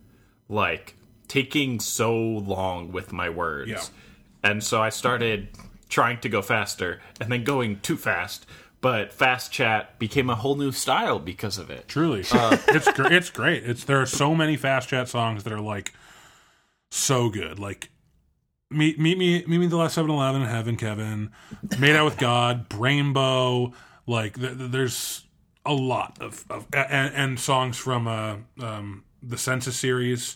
like 0.50 0.96
taking 1.28 1.80
so 1.80 2.16
long 2.16 2.92
with 2.92 3.12
my 3.14 3.30
words. 3.30 3.70
Yeah. 3.70 3.82
and 4.44 4.64
so 4.64 4.82
I 4.82 4.90
started 4.90 5.50
trying 5.90 6.20
to 6.22 6.30
go 6.30 6.42
faster 6.42 7.02
and 7.22 7.32
then 7.32 7.44
going 7.44 7.80
too 7.82 7.98
fast. 7.98 8.46
But 8.82 9.14
fast 9.14 9.52
chat 9.52 9.98
became 9.98 10.30
a 10.30 10.36
whole 10.36 10.56
new 10.56 10.74
style 10.74 11.18
because 11.18 11.58
of 11.58 11.70
it. 11.70 11.88
Truly, 11.88 12.26
Uh, 12.34 12.58
it's 12.68 12.92
gr- 12.92 13.08
it's 13.14 13.30
great. 13.30 13.64
It's 13.64 13.86
there 13.86 14.02
are 14.02 14.06
so 14.06 14.36
many 14.36 14.58
fast 14.58 14.90
chat 14.90 15.08
songs 15.08 15.46
that 15.46 15.54
are 15.54 15.62
like 15.62 15.94
so 16.92 17.30
good. 17.30 17.60
Like 17.60 17.90
meet 18.70 19.00
meet 19.00 19.18
me 19.18 19.46
meet 19.48 19.58
me 19.60 19.68
the 19.68 19.78
last 19.78 19.98
7-Eleven, 19.98 20.42
Heaven 20.44 20.76
Kevin, 20.76 21.32
Made 21.80 21.96
Out 21.96 22.06
with 22.06 22.18
God, 22.18 22.66
Rainbow. 22.74 23.72
Like 24.06 24.38
th- 24.38 24.58
th- 24.58 24.72
there's 24.72 25.24
a 25.66 25.74
lot 25.74 26.18
of, 26.20 26.44
of 26.50 26.68
and, 26.74 27.16
and 27.16 27.40
songs 27.40 27.78
from 27.78 28.06
uh, 28.08 28.36
um, 28.60 29.06
the 29.22 29.38
Senses 29.38 29.78
series. 29.80 30.36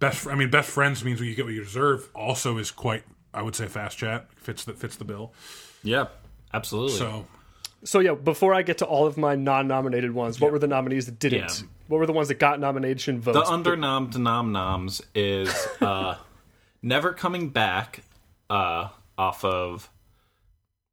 Best 0.00 0.26
I 0.26 0.34
mean, 0.34 0.50
best 0.50 0.70
friends 0.70 1.04
means 1.04 1.20
what 1.20 1.28
you 1.28 1.34
get 1.34 1.44
what 1.44 1.54
you 1.54 1.64
deserve. 1.64 2.08
Also 2.14 2.58
is 2.58 2.70
quite 2.70 3.02
I 3.34 3.42
would 3.42 3.56
say 3.56 3.66
fast 3.66 3.98
chat 3.98 4.28
fits 4.36 4.64
the 4.64 4.72
fits 4.74 4.96
the 4.96 5.04
bill. 5.04 5.32
Yeah, 5.82 6.06
absolutely. 6.52 6.96
So 6.96 7.26
So 7.84 8.00
yeah, 8.00 8.14
before 8.14 8.54
I 8.54 8.62
get 8.62 8.78
to 8.78 8.86
all 8.86 9.06
of 9.06 9.16
my 9.16 9.34
non-nominated 9.34 10.12
ones, 10.12 10.40
what 10.40 10.52
were 10.52 10.58
the 10.58 10.66
nominees 10.68 11.06
that 11.06 11.18
didn't? 11.18 11.60
Yeah. 11.60 11.66
What 11.88 11.98
were 11.98 12.06
the 12.06 12.12
ones 12.12 12.28
that 12.28 12.38
got 12.38 12.60
nomination 12.60 13.20
votes? 13.20 13.38
The 13.38 13.52
under 13.52 13.76
nom 13.76 14.10
to 14.10 14.18
nom 14.18 14.52
noms 14.52 15.00
is 15.14 15.52
uh, 15.80 16.16
Never 16.82 17.12
Coming 17.12 17.48
Back 17.48 18.02
uh, 18.50 18.88
off 19.16 19.44
of 19.44 19.88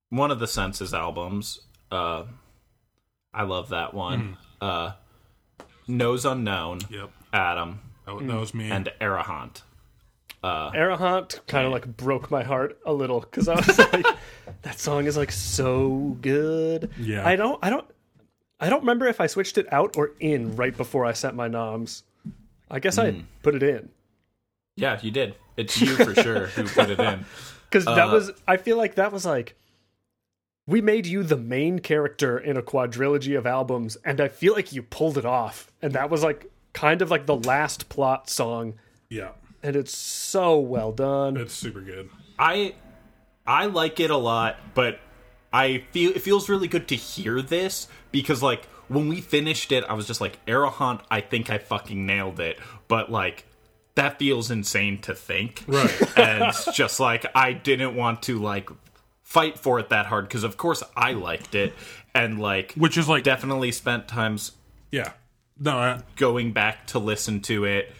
one 0.09 0.31
of 0.31 0.39
the 0.39 0.47
Senses 0.47 0.93
albums. 0.93 1.59
Uh, 1.91 2.23
I 3.33 3.43
love 3.43 3.69
that 3.69 3.93
one. 3.93 4.37
Uh, 4.61 4.93
Nose 5.87 6.25
Unknown, 6.25 6.79
yep, 6.89 7.11
Adam, 7.33 7.81
that, 8.05 8.17
that 8.17 8.23
mm. 8.23 8.39
was 8.39 8.53
me. 8.53 8.69
and 8.69 8.89
Arahant. 9.01 9.61
Uh, 10.43 10.71
Arahant 10.71 11.39
kind 11.47 11.65
of 11.65 11.71
like 11.71 11.97
broke 11.97 12.29
my 12.29 12.43
heart 12.43 12.77
a 12.85 12.93
little 12.93 13.19
because 13.19 13.47
I 13.47 13.55
was 13.55 13.79
like, 13.93 14.05
that 14.61 14.79
song 14.79 15.05
is 15.05 15.17
like 15.17 15.31
so 15.31 16.17
good. 16.21 16.91
Yeah. 16.99 17.27
I 17.27 17.35
don't, 17.35 17.57
I 17.63 17.69
don't, 17.69 17.85
I 18.59 18.69
don't 18.69 18.81
remember 18.81 19.07
if 19.07 19.19
I 19.19 19.27
switched 19.27 19.57
it 19.57 19.71
out 19.73 19.97
or 19.97 20.11
in 20.19 20.55
right 20.55 20.75
before 20.75 21.05
I 21.05 21.13
sent 21.13 21.35
my 21.35 21.47
noms. 21.47 22.03
I 22.69 22.79
guess 22.79 22.97
I 22.97 23.11
hmm. 23.11 23.21
put 23.43 23.55
it 23.55 23.63
in 23.63 23.89
Yeah, 24.75 24.99
you 25.01 25.11
did. 25.11 25.35
It's 25.57 25.79
you 25.79 25.95
for 25.95 26.13
sure 26.15 26.47
who 26.47 26.63
put 26.65 26.89
it 26.89 26.99
in. 26.99 27.25
because 27.69 27.85
that 27.85 28.09
uh, 28.09 28.11
was. 28.11 28.31
I 28.47 28.57
feel 28.57 28.77
like 28.77 28.95
that 28.95 29.11
was 29.11 29.25
like. 29.25 29.55
We 30.67 30.81
made 30.81 31.05
you 31.05 31.21
the 31.21 31.37
main 31.37 31.77
character 31.77 32.39
in 32.39 32.57
a 32.57 32.61
quadrilogy 32.61 33.37
of 33.37 33.45
albums, 33.45 33.97
and 34.03 34.19
I 34.19 34.29
feel 34.29 34.53
like 34.53 34.73
you 34.73 34.81
pulled 34.81 35.17
it 35.17 35.25
off. 35.25 35.71
And 35.81 35.93
that 35.93 36.09
was 36.09 36.23
like 36.23 36.51
kind 36.75 37.01
of 37.01 37.09
like 37.09 37.25
the 37.25 37.35
last 37.35 37.89
plot 37.89 38.29
song, 38.29 38.75
yeah, 39.09 39.29
and 39.63 39.75
it's 39.75 39.97
so 39.97 40.59
well 40.59 40.91
done. 40.91 41.37
it's 41.37 41.55
super 41.55 41.81
good. 41.81 42.09
I 42.37 42.75
I 43.47 43.65
like 43.65 43.99
it 43.99 44.11
a 44.11 44.17
lot, 44.17 44.57
but 44.75 44.99
I 45.51 45.85
feel 45.91 46.11
it 46.11 46.21
feels 46.21 46.49
really 46.49 46.67
good 46.67 46.87
to 46.89 46.95
hear 46.95 47.41
this 47.41 47.87
because 48.11 48.43
like 48.43 48.65
when 48.87 49.07
we 49.07 49.21
finished 49.21 49.71
it, 49.71 49.83
I 49.89 49.93
was 49.93 50.05
just 50.05 50.21
like, 50.21 50.43
Arahant, 50.45 51.01
I 51.09 51.21
think 51.21 51.49
I 51.49 51.57
fucking 51.57 52.05
nailed 52.05 52.39
it. 52.39 52.59
But 52.87 53.11
like 53.11 53.45
that 53.95 54.19
feels 54.19 54.51
insane 54.51 54.99
to 55.03 55.15
think. 55.15 55.63
Right. 55.67 56.17
and 56.17 56.43
it's 56.43 56.65
just 56.75 56.99
like 56.99 57.25
I 57.33 57.53
didn't 57.53 57.95
want 57.95 58.23
to 58.23 58.37
like 58.37 58.69
fight 59.23 59.57
for 59.57 59.79
it 59.79 59.89
that 59.89 60.05
hard 60.05 60.27
because 60.27 60.43
of 60.43 60.57
course 60.57 60.83
I 60.95 61.13
liked 61.13 61.55
it 61.55 61.73
and 62.13 62.39
like 62.39 62.73
Which 62.73 62.97
is 62.97 63.09
like, 63.09 63.23
definitely 63.23 63.71
spent 63.71 64.07
times 64.07 64.51
yeah. 64.91 65.13
No, 65.59 65.77
I, 65.77 66.01
going 66.17 66.51
back 66.51 66.87
to 66.87 66.99
listen 66.99 67.41
to 67.43 67.63
it 67.65 67.93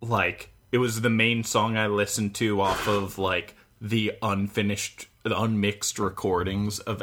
like 0.00 0.50
it 0.70 0.78
was 0.78 1.00
the 1.00 1.10
main 1.10 1.42
song 1.44 1.76
I 1.76 1.86
listened 1.86 2.34
to 2.36 2.60
off 2.60 2.86
of 2.86 3.18
like 3.18 3.54
the 3.80 4.12
unfinished 4.22 5.06
the 5.22 5.38
unmixed 5.40 5.98
recordings 5.98 6.78
of 6.80 7.02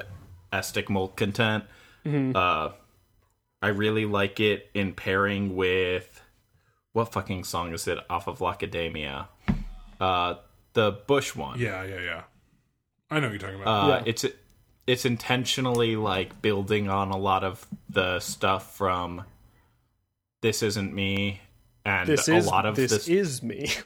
Estic 0.54 0.90
Molt 0.90 1.16
Content. 1.18 1.64
Uh 2.06 2.70
I 3.62 3.70
really 3.70 4.06
like 4.06 4.40
it 4.40 4.70
in 4.76 4.94
pairing 4.94 5.56
with 5.56 6.22
what 6.94 7.12
fucking 7.12 7.44
song 7.46 7.74
is 7.74 7.88
it 7.88 7.98
off 8.10 8.28
of 8.28 8.40
Lacademia? 8.40 9.28
Uh 10.00 10.36
the 10.74 10.92
Bush 11.08 11.36
one. 11.36 11.58
yeah, 11.60 11.84
yeah, 11.84 12.02
yeah. 12.02 12.22
I 13.10 13.20
know 13.20 13.28
what 13.28 13.32
you're 13.32 13.40
talking 13.40 13.62
about. 13.62 13.86
Uh, 13.86 13.88
Yeah. 13.88 14.04
It's 14.06 14.26
it's 14.86 15.06
intentionally 15.06 15.96
like 15.96 16.42
building 16.44 16.90
on 16.90 17.10
a 17.10 17.18
lot 17.18 17.44
of 17.44 17.66
the 17.90 18.20
stuff 18.20 18.76
from 18.76 19.24
This 20.46 20.62
Isn't 20.62 20.94
Me 20.94 21.42
and 21.84 22.08
This 22.08 22.28
a 22.28 22.36
is 22.36 22.46
lot 22.46 22.68
of 22.68 22.76
this, 22.76 22.92
this. 22.92 23.08
is 23.08 23.42
me. 23.42 23.68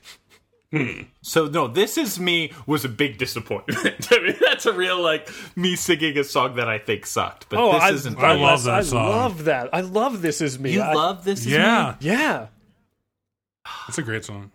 Hmm. 0.71 1.01
so 1.23 1.47
no, 1.47 1.67
This 1.67 1.97
Is 1.97 2.19
Me 2.19 2.51
was 2.67 2.85
a 2.85 2.89
big 2.89 3.17
disappointment. 3.17 4.07
I 4.11 4.19
mean, 4.19 4.35
that's 4.39 4.67
a 4.67 4.71
real 4.73 5.01
like 5.01 5.27
me 5.55 5.75
singing 5.75 6.15
a 6.19 6.23
song 6.23 6.57
that 6.57 6.69
I 6.69 6.77
think 6.77 7.07
sucked. 7.07 7.49
But 7.49 7.57
Oh, 7.59 7.71
this 7.71 7.81
I, 7.81 7.91
isn't. 7.91 8.19
I 8.19 8.35
me. 8.35 8.41
love 8.43 8.63
that 8.65 8.85
song. 8.85 9.03
I 9.03 9.09
love 9.09 9.43
that. 9.45 9.69
I 9.73 9.81
love 9.81 10.21
this 10.21 10.41
is 10.41 10.59
me. 10.59 10.73
You 10.73 10.81
I, 10.81 10.93
love 10.93 11.23
This 11.23 11.39
Is 11.39 11.47
yeah. 11.53 11.95
Me. 11.99 12.07
Yeah. 12.07 12.47
It's 13.87 13.97
a 13.97 14.03
great 14.03 14.25
song. 14.25 14.51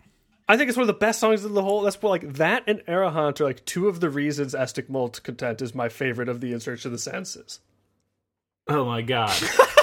I 0.47 0.55
think 0.55 0.69
it's 0.69 0.77
one 0.77 0.83
of 0.83 0.87
the 0.87 0.93
best 0.93 1.19
songs 1.19 1.43
of 1.43 1.51
the 1.51 1.61
whole. 1.63 1.81
That's 1.81 2.01
what, 2.01 2.11
like 2.11 2.33
that 2.35 2.63
and 2.67 2.79
Arahant 2.87 3.41
are 3.41 3.45
like 3.45 3.65
two 3.65 3.89
of 3.89 3.99
the 3.99 4.09
reasons 4.09 4.53
Estic 4.53 4.87
Molt 4.87 5.21
Content 5.23 5.61
is 5.61 5.75
my 5.75 5.89
favorite 5.89 6.29
of 6.29 6.39
the 6.39 6.53
In 6.53 6.61
Search 6.61 6.85
of 6.85 6.93
the 6.93 6.97
Senses. 6.99 7.59
Oh 8.69 8.85
my 8.85 9.01
god. 9.01 9.35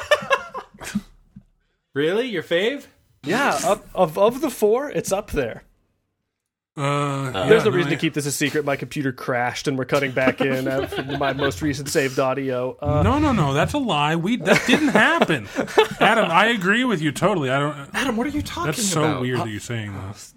really, 1.95 2.29
your 2.29 2.43
fave? 2.43 2.87
Yeah, 3.25 3.59
up, 3.65 3.87
of 3.95 4.19
of 4.19 4.41
the 4.41 4.51
four, 4.51 4.91
it's 4.91 5.13
up 5.13 5.31
there. 5.31 5.63
Uh, 6.75 7.31
There's 7.49 7.65
yeah, 7.65 7.71
no 7.71 7.77
reason 7.77 7.93
I- 7.93 7.95
to 7.97 8.01
keep 8.01 8.15
this 8.15 8.25
a 8.25 8.33
secret. 8.33 8.65
My 8.65 8.77
computer 8.77 9.13
crashed, 9.13 9.69
and 9.69 9.77
we're 9.77 9.85
cutting 9.85 10.11
back 10.13 10.41
in 10.41 10.67
uh, 10.67 10.87
from 10.87 11.19
my 11.19 11.35
most 11.35 11.61
recent 11.61 11.89
saved 11.91 12.19
audio. 12.19 12.77
Uh, 12.81 13.03
No, 13.03 13.19
no, 13.19 13.31
no. 13.33 13.53
That's 13.53 13.75
a 13.75 13.79
lie. 13.79 14.17
We 14.17 14.37
that 14.39 14.63
didn't 14.67 14.89
happen. 14.89 15.47
Adam, 16.01 16.31
I 16.31 16.47
agree 16.47 16.85
with 16.85 17.03
you 17.03 17.13
totally. 17.13 17.51
I 17.51 17.59
don't. 17.61 17.95
Adam, 17.95 18.17
what 18.17 18.27
are 18.27 18.31
you 18.31 18.41
talking 18.41 18.63
about? 18.71 18.77
That's 18.77 18.89
so 18.89 19.05
about? 19.05 19.21
weird 19.21 19.41
that 19.41 19.49
you're 19.49 19.61
saying 19.61 19.93
that. 19.93 20.33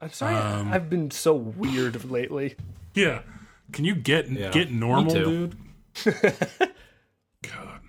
I'm 0.00 0.10
sorry, 0.12 0.36
Um, 0.36 0.72
I've 0.72 0.88
been 0.88 1.10
so 1.10 1.34
weird 1.34 2.04
lately. 2.08 2.54
Yeah. 2.94 3.22
Can 3.72 3.84
you 3.84 3.94
get 3.96 4.30
Yeah, 4.30 4.50
get 4.50 4.70
normal, 4.70 5.12
me 5.12 5.20
too. 5.20 5.50
dude? 6.04 6.26
God. 7.42 7.80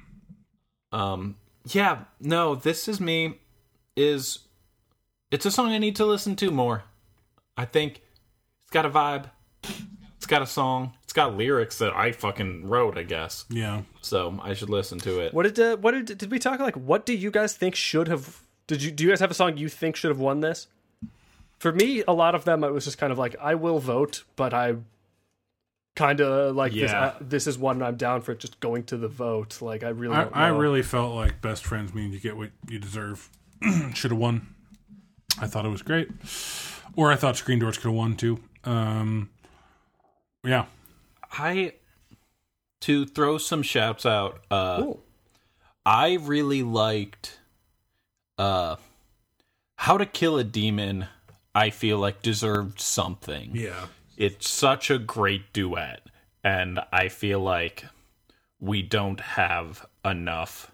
Um, 0.92 1.36
yeah, 1.66 2.06
no, 2.20 2.56
this 2.56 2.88
is 2.88 3.00
me. 3.00 3.40
Is 3.96 4.40
it's 5.32 5.46
a 5.46 5.52
song 5.52 5.72
I 5.72 5.78
need 5.78 5.96
to 5.98 6.06
listen 6.06 6.36
to 6.38 6.52
more. 6.52 6.84
I 7.58 7.66
think 7.66 8.02
it's 8.64 8.72
got 8.72 8.86
a 8.86 8.90
vibe. 8.90 9.30
It's 10.18 10.26
got 10.26 10.42
a 10.42 10.48
song. 10.48 10.94
It's 11.04 11.14
got 11.14 11.38
lyrics 11.38 11.78
that 11.78 11.96
I 11.96 12.12
fucking 12.12 12.68
wrote, 12.68 12.98
I 12.98 13.04
guess. 13.04 13.46
Yeah. 13.50 13.84
So 14.02 14.40
I 14.42 14.54
should 14.54 14.70
listen 14.70 15.00
to 15.00 15.20
it. 15.20 15.34
What 15.34 15.44
did 15.44 15.60
uh, 15.60 15.78
what 15.78 15.92
did 15.92 16.18
did 16.18 16.32
we 16.32 16.40
talk 16.40 16.60
like? 16.60 16.76
What 16.76 17.06
do 17.06 17.14
you 17.14 17.32
guys 17.32 17.56
think 17.56 17.76
should 17.76 18.08
have? 18.08 18.42
Did 18.68 18.82
you 18.82 18.92
do 18.92 19.04
you 19.04 19.10
guys 19.10 19.20
have 19.20 19.32
a 19.32 19.36
song 19.36 19.58
you 19.58 19.70
think 19.70 19.96
should 19.96 20.10
have 20.10 20.20
won 20.20 20.42
this? 20.42 20.68
For 21.60 21.72
me, 21.72 22.04
a 22.08 22.14
lot 22.14 22.36
of 22.36 22.44
them 22.44 22.64
it 22.64 22.74
was 22.74 22.86
just 22.86 22.98
kind 22.98 23.14
of 23.14 23.18
like 23.18 23.36
I 23.40 23.56
will 23.56 23.80
vote, 23.80 24.24
but 24.36 24.54
I 24.54 24.76
kind 25.96 26.22
of 26.22 26.56
like 26.56 26.74
this. 26.74 26.92
Yeah. 26.92 27.06
Uh, 27.06 27.14
this 27.22 27.48
is 27.48 27.58
one 27.58 27.82
I'm 27.82 27.96
down 27.96 28.22
for 28.22 28.36
just 28.36 28.60
going 28.60 28.84
to 28.86 28.98
the 28.98 29.08
vote. 29.08 29.62
Like 29.62 29.84
I 29.84 29.90
really, 29.90 30.16
I, 30.16 30.24
don't 30.24 30.36
I 30.36 30.48
really 30.50 30.82
felt 30.82 31.16
like 31.16 31.42
best 31.42 31.66
friends 31.66 31.94
mean 31.94 32.12
you 32.12 32.20
get 32.20 32.38
what 32.38 32.52
you 32.68 32.80
deserve. 32.80 33.30
Should 33.94 34.12
have 34.12 34.20
won. 34.20 34.48
I 35.40 35.48
thought 35.48 35.66
it 35.66 35.70
was 35.70 35.82
great. 35.82 36.10
Or 36.96 37.12
I 37.12 37.16
thought 37.16 37.36
Screen 37.36 37.60
Doors 37.60 37.78
could 37.78 37.90
have 37.90 37.96
won 37.96 38.16
too. 38.16 38.40
Um, 38.64 39.30
yeah. 40.46 40.66
I 41.32 41.74
to 42.82 43.06
throw 43.06 43.38
some 43.38 43.62
shouts 43.64 44.06
out. 44.06 44.42
Uh, 44.52 44.82
Cool. 44.82 45.02
I 45.86 46.14
really 46.16 46.64
liked 46.64 47.40
uh, 48.38 48.78
How 49.76 49.98
to 49.98 50.06
Kill 50.06 50.38
a 50.38 50.44
Demon. 50.44 51.06
I 51.54 51.70
feel 51.70 52.00
like 52.00 52.22
deserved 52.22 52.80
something. 52.82 53.52
Yeah. 53.54 53.86
It's 54.18 54.50
such 54.50 54.90
a 54.90 54.98
great 54.98 55.52
duet 55.54 56.02
and 56.44 56.80
i 56.92 57.08
feel 57.08 57.40
like 57.40 57.86
we 58.60 58.82
don't 58.82 59.20
have 59.20 59.86
enough. 60.06 60.72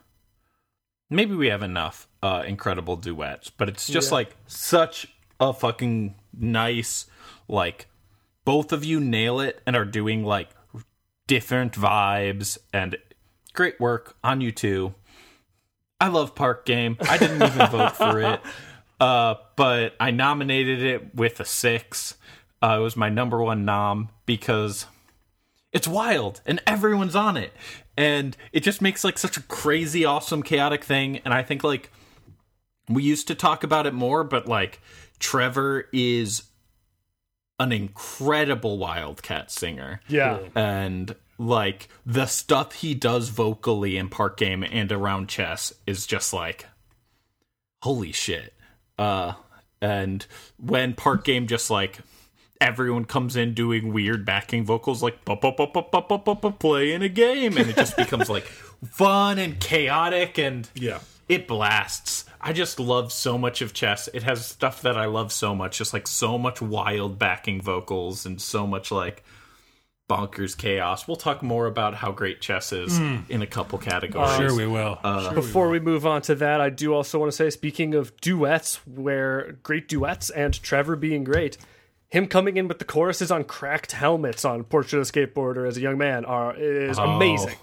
Maybe 1.09 1.35
we 1.35 1.47
have 1.47 1.63
enough 1.63 2.07
uh 2.23 2.43
incredible 2.45 2.95
duets 2.95 3.49
but 3.49 3.67
it's 3.69 3.87
just 3.87 4.11
Yeah. 4.11 4.15
like 4.15 4.35
such 4.47 5.07
a 5.39 5.51
fucking 5.53 6.15
nice 6.37 7.07
like 7.47 7.87
both 8.45 8.71
of 8.71 8.85
you 8.85 8.99
nail 8.99 9.39
it 9.39 9.61
and 9.65 9.75
are 9.75 9.85
doing 9.85 10.23
like 10.23 10.49
different 11.27 11.73
vibes 11.73 12.57
and 12.73 12.95
great 13.53 13.79
work 13.79 14.15
on 14.23 14.39
you 14.41 14.51
too 14.51 14.93
i 15.99 16.07
love 16.07 16.33
park 16.35 16.65
game. 16.65 16.97
I 17.01 17.17
didn't 17.17 17.41
even 17.43 17.67
vote 17.69 17.95
for 17.97 18.19
it. 18.21 18.39
Uh 19.01 19.33
but 19.55 19.95
i 19.99 20.11
nominated 20.11 20.83
it 20.83 21.15
with 21.15 21.39
a 21.39 21.45
six 21.45 22.17
uh, 22.61 22.77
it 22.79 22.81
was 22.81 22.95
my 22.95 23.09
number 23.09 23.41
one 23.41 23.65
nom 23.65 24.09
because 24.25 24.85
it's 25.71 25.87
wild 25.87 26.41
and 26.45 26.61
everyone's 26.67 27.15
on 27.15 27.37
it. 27.37 27.53
And 27.97 28.35
it 28.51 28.61
just 28.61 28.81
makes 28.81 29.03
like 29.03 29.17
such 29.17 29.37
a 29.37 29.41
crazy 29.43 30.05
awesome 30.05 30.43
chaotic 30.43 30.83
thing. 30.83 31.21
And 31.23 31.33
i 31.33 31.43
think 31.43 31.63
like 31.63 31.91
we 32.89 33.03
used 33.03 33.27
to 33.27 33.35
talk 33.35 33.63
about 33.63 33.87
it 33.87 33.93
more 33.93 34.23
but 34.23 34.47
like 34.47 34.81
trevor 35.19 35.87
is 35.93 36.43
an 37.59 37.71
incredible 37.71 38.79
wildcat 38.79 39.51
singer. 39.51 40.01
Yeah, 40.07 40.39
and 40.55 41.15
like 41.37 41.89
the 42.05 42.25
stuff 42.25 42.73
he 42.73 42.95
does 42.95 43.29
vocally 43.29 43.97
in 43.97 44.09
park 44.09 44.35
game 44.37 44.63
and 44.63 44.91
around 44.91 45.29
chess 45.29 45.71
is 45.85 46.07
just 46.07 46.33
like 46.33 46.65
holy 47.83 48.11
shit. 48.11 48.53
Uh 48.97 49.33
and 49.79 50.25
when 50.57 50.93
park 50.93 51.23
game 51.23 51.45
just 51.47 51.69
like 51.69 51.99
everyone 52.61 53.03
comes 53.03 53.35
in 53.35 53.53
doing 53.53 53.91
weird 53.91 54.23
backing 54.23 54.63
vocals 54.63 55.03
like 55.03 55.25
"Ba, 55.25 55.35
ba, 55.35 55.51
ba, 55.51 55.67
ba, 55.67 55.83
ba, 55.91 56.01
ba, 56.07 56.17
ba, 56.17 56.35
ba, 56.35 56.51
playing 56.51 57.01
a 57.01 57.09
game 57.09 57.57
and 57.57 57.69
it 57.69 57.75
just 57.75 57.97
becomes 57.97 58.29
like 58.29 58.43
fun 58.89 59.37
and 59.39 59.59
chaotic 59.59 60.37
and 60.37 60.69
Yeah. 60.75 60.99
it 61.27 61.47
blasts. 61.47 62.25
I 62.39 62.53
just 62.53 62.79
love 62.79 63.11
so 63.11 63.37
much 63.37 63.61
of 63.61 63.73
chess. 63.73 64.07
It 64.13 64.23
has 64.23 64.45
stuff 64.45 64.81
that 64.83 64.97
I 64.97 65.05
love 65.05 65.31
so 65.31 65.53
much, 65.53 65.77
just 65.77 65.93
like 65.93 66.07
so 66.07 66.37
much 66.37 66.61
wild 66.61 67.19
backing 67.19 67.61
vocals 67.61 68.25
and 68.25 68.41
so 68.41 68.65
much 68.65 68.91
like 68.91 69.23
bonkers 70.09 70.57
chaos. 70.57 71.07
We'll 71.07 71.15
talk 71.17 71.41
more 71.41 71.67
about 71.67 71.93
how 71.95 72.11
great 72.11 72.41
chess 72.41 72.73
is 72.73 72.97
in 72.99 73.41
a 73.41 73.47
couple 73.47 73.77
categories. 73.79 74.35
Sure, 74.35 74.53
we 74.55 74.67
will. 74.67 74.99
Uh, 75.03 75.33
Before 75.33 75.69
we 75.69 75.79
move 75.79 76.05
on 76.05 76.21
to 76.23 76.35
that, 76.35 76.59
I 76.59 76.69
do 76.69 76.93
also 76.93 77.17
want 77.19 77.31
to 77.31 77.35
say, 77.35 77.49
speaking 77.49 77.93
of 77.95 78.15
duets, 78.19 78.85
where 78.85 79.53
great 79.63 79.87
duets 79.87 80.29
and 80.29 80.53
Trevor 80.61 80.95
being 80.97 81.23
great, 81.23 81.57
him 82.11 82.27
coming 82.27 82.57
in 82.57 82.67
with 82.67 82.77
the 82.79 82.85
choruses 82.85 83.31
on 83.31 83.43
cracked 83.45 83.93
helmets 83.93 84.45
on 84.45 84.63
Portrait 84.65 84.99
of 85.01 85.07
a 85.09 85.11
Skateboarder 85.11 85.67
as 85.67 85.77
a 85.77 85.81
young 85.81 85.97
man 85.97 86.25
are 86.25 86.53
is 86.55 86.99
Oh. 86.99 87.03
amazing. 87.15 87.55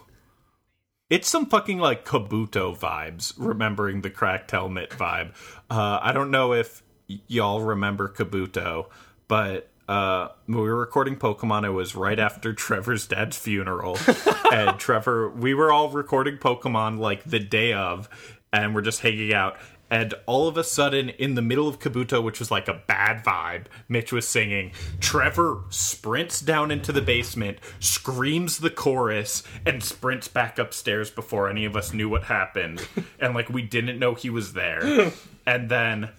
It's 1.11 1.29
some 1.29 1.47
fucking 1.47 1.79
like 1.79 2.05
Kabuto 2.05 2.77
vibes, 2.79 3.33
remembering 3.39 4.03
the 4.03 4.11
cracked 4.11 4.51
helmet 4.51 4.91
vibe. 4.91 5.33
Uh, 5.70 5.99
I 6.03 6.12
don't 6.12 6.31
know 6.31 6.53
if 6.53 6.83
y- 7.09 7.20
y'all 7.29 7.62
remember 7.62 8.09
Kabuto, 8.11 8.89
but 9.27 9.70
uh, 9.89 10.29
when 10.45 10.59
we 10.59 10.65
were 10.69 10.77
recording 10.77 11.16
Pokemon, 11.16 11.65
it 11.65 11.70
was 11.70 11.95
right 11.95 12.19
after 12.19 12.53
Trevor's 12.55 13.07
dad's 13.07 13.39
funeral. 13.39 13.97
and 14.53 14.79
Trevor, 14.79 15.31
we 15.31 15.55
were 15.55 15.73
all 15.73 15.89
recording 15.89 16.37
Pokemon 16.37 16.99
like 16.99 17.25
the 17.25 17.39
day 17.39 17.73
of, 17.73 18.07
and 18.53 18.75
we're 18.75 18.83
just 18.83 19.01
hanging 19.01 19.33
out. 19.33 19.57
And 19.90 20.15
all 20.27 20.48
of 20.48 20.56
a 20.56 20.65
sudden, 20.65 21.09
in 21.09 21.35
the 21.35 21.43
middle 21.43 21.69
of 21.69 21.78
Kabuto, 21.78 22.23
which 22.23 22.39
was 22.39 22.51
like 22.51 22.69
a 22.69 22.82
bad 22.86 23.24
vibe, 23.24 23.65
Mitch 23.89 24.12
was 24.12 24.28
singing. 24.28 24.73
Trevor 25.01 25.62
sprints 25.70 26.40
down 26.40 26.70
into 26.70 26.93
the 26.93 27.01
basement, 27.01 27.59
screams 27.81 28.59
the 28.59 28.70
chorus, 28.70 29.43
and 29.65 29.82
sprints 29.82 30.28
back 30.28 30.59
upstairs 30.59 31.10
before 31.10 31.48
any 31.48 31.65
of 31.65 31.74
us 31.77 31.93
knew 31.94 32.09
what 32.09 32.24
happened. 32.24 32.86
and 33.20 33.35
like 33.35 33.48
we 33.48 33.62
didn't 33.62 33.98
know 33.98 34.15
he 34.15 34.31
was 34.31 34.52
there. 34.52 35.12
And 35.47 35.70
then 35.70 36.10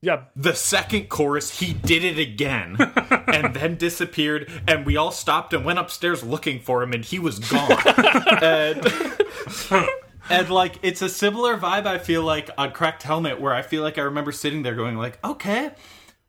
Yeah, 0.00 0.26
The 0.36 0.54
second 0.54 1.08
chorus, 1.08 1.58
he 1.58 1.72
did 1.72 2.04
it 2.04 2.20
again 2.20 2.76
and 3.26 3.52
then 3.52 3.76
disappeared, 3.76 4.48
and 4.68 4.86
we 4.86 4.96
all 4.96 5.10
stopped 5.10 5.52
and 5.52 5.64
went 5.64 5.80
upstairs 5.80 6.22
looking 6.22 6.60
for 6.60 6.80
him, 6.80 6.92
and 6.92 7.04
he 7.04 7.18
was 7.18 7.40
gone. 7.40 7.72
and, 8.40 8.86
and 10.30 10.50
like, 10.50 10.78
it's 10.82 11.02
a 11.02 11.08
similar 11.08 11.56
vibe, 11.56 11.86
I 11.86 11.98
feel 11.98 12.22
like, 12.22 12.50
on 12.56 12.72
Cracked 12.72 13.02
Helmet, 13.02 13.40
where 13.40 13.52
I 13.52 13.62
feel 13.62 13.82
like 13.82 13.98
I 13.98 14.02
remember 14.02 14.32
sitting 14.32 14.62
there 14.62 14.74
going, 14.74 14.96
like, 14.96 15.18
okay. 15.24 15.72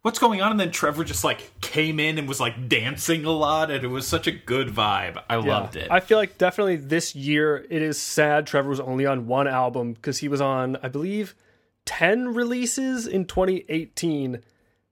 What's 0.01 0.19
going 0.19 0.39
on? 0.39 0.51
And 0.51 0.59
then 0.59 0.69
Trevor 0.69 1.03
just 1.03 1.23
like 1.23 1.51
came 1.61 1.99
in 1.99 2.19
and 2.19 2.27
was 2.27 2.39
like 2.39 2.69
dancing 2.69 3.26
a 3.26 3.31
lot, 3.31 3.72
and 3.72 3.84
it 3.84 3.88
was 3.88 4.07
such 4.07 4.27
a 4.27 4.31
good 4.31 4.67
vibe. 4.67 5.19
I 5.27 5.38
loved 5.38 5.76
it. 5.76 5.89
I 5.89 5.99
feel 5.99 6.19
like 6.19 6.38
definitely 6.38 6.76
this 6.76 7.15
year 7.15 7.65
it 7.72 7.81
is 7.81 7.99
sad 7.99 8.45
Trevor 8.45 8.69
was 8.69 8.80
only 8.80 9.07
on 9.07 9.26
one 9.26 9.47
album 9.47 9.93
because 9.93 10.19
he 10.19 10.27
was 10.27 10.41
on, 10.41 10.77
I 10.84 10.89
believe, 10.89 11.34
10 11.85 12.35
releases 12.35 13.07
in 13.07 13.26
2018. 13.26 14.43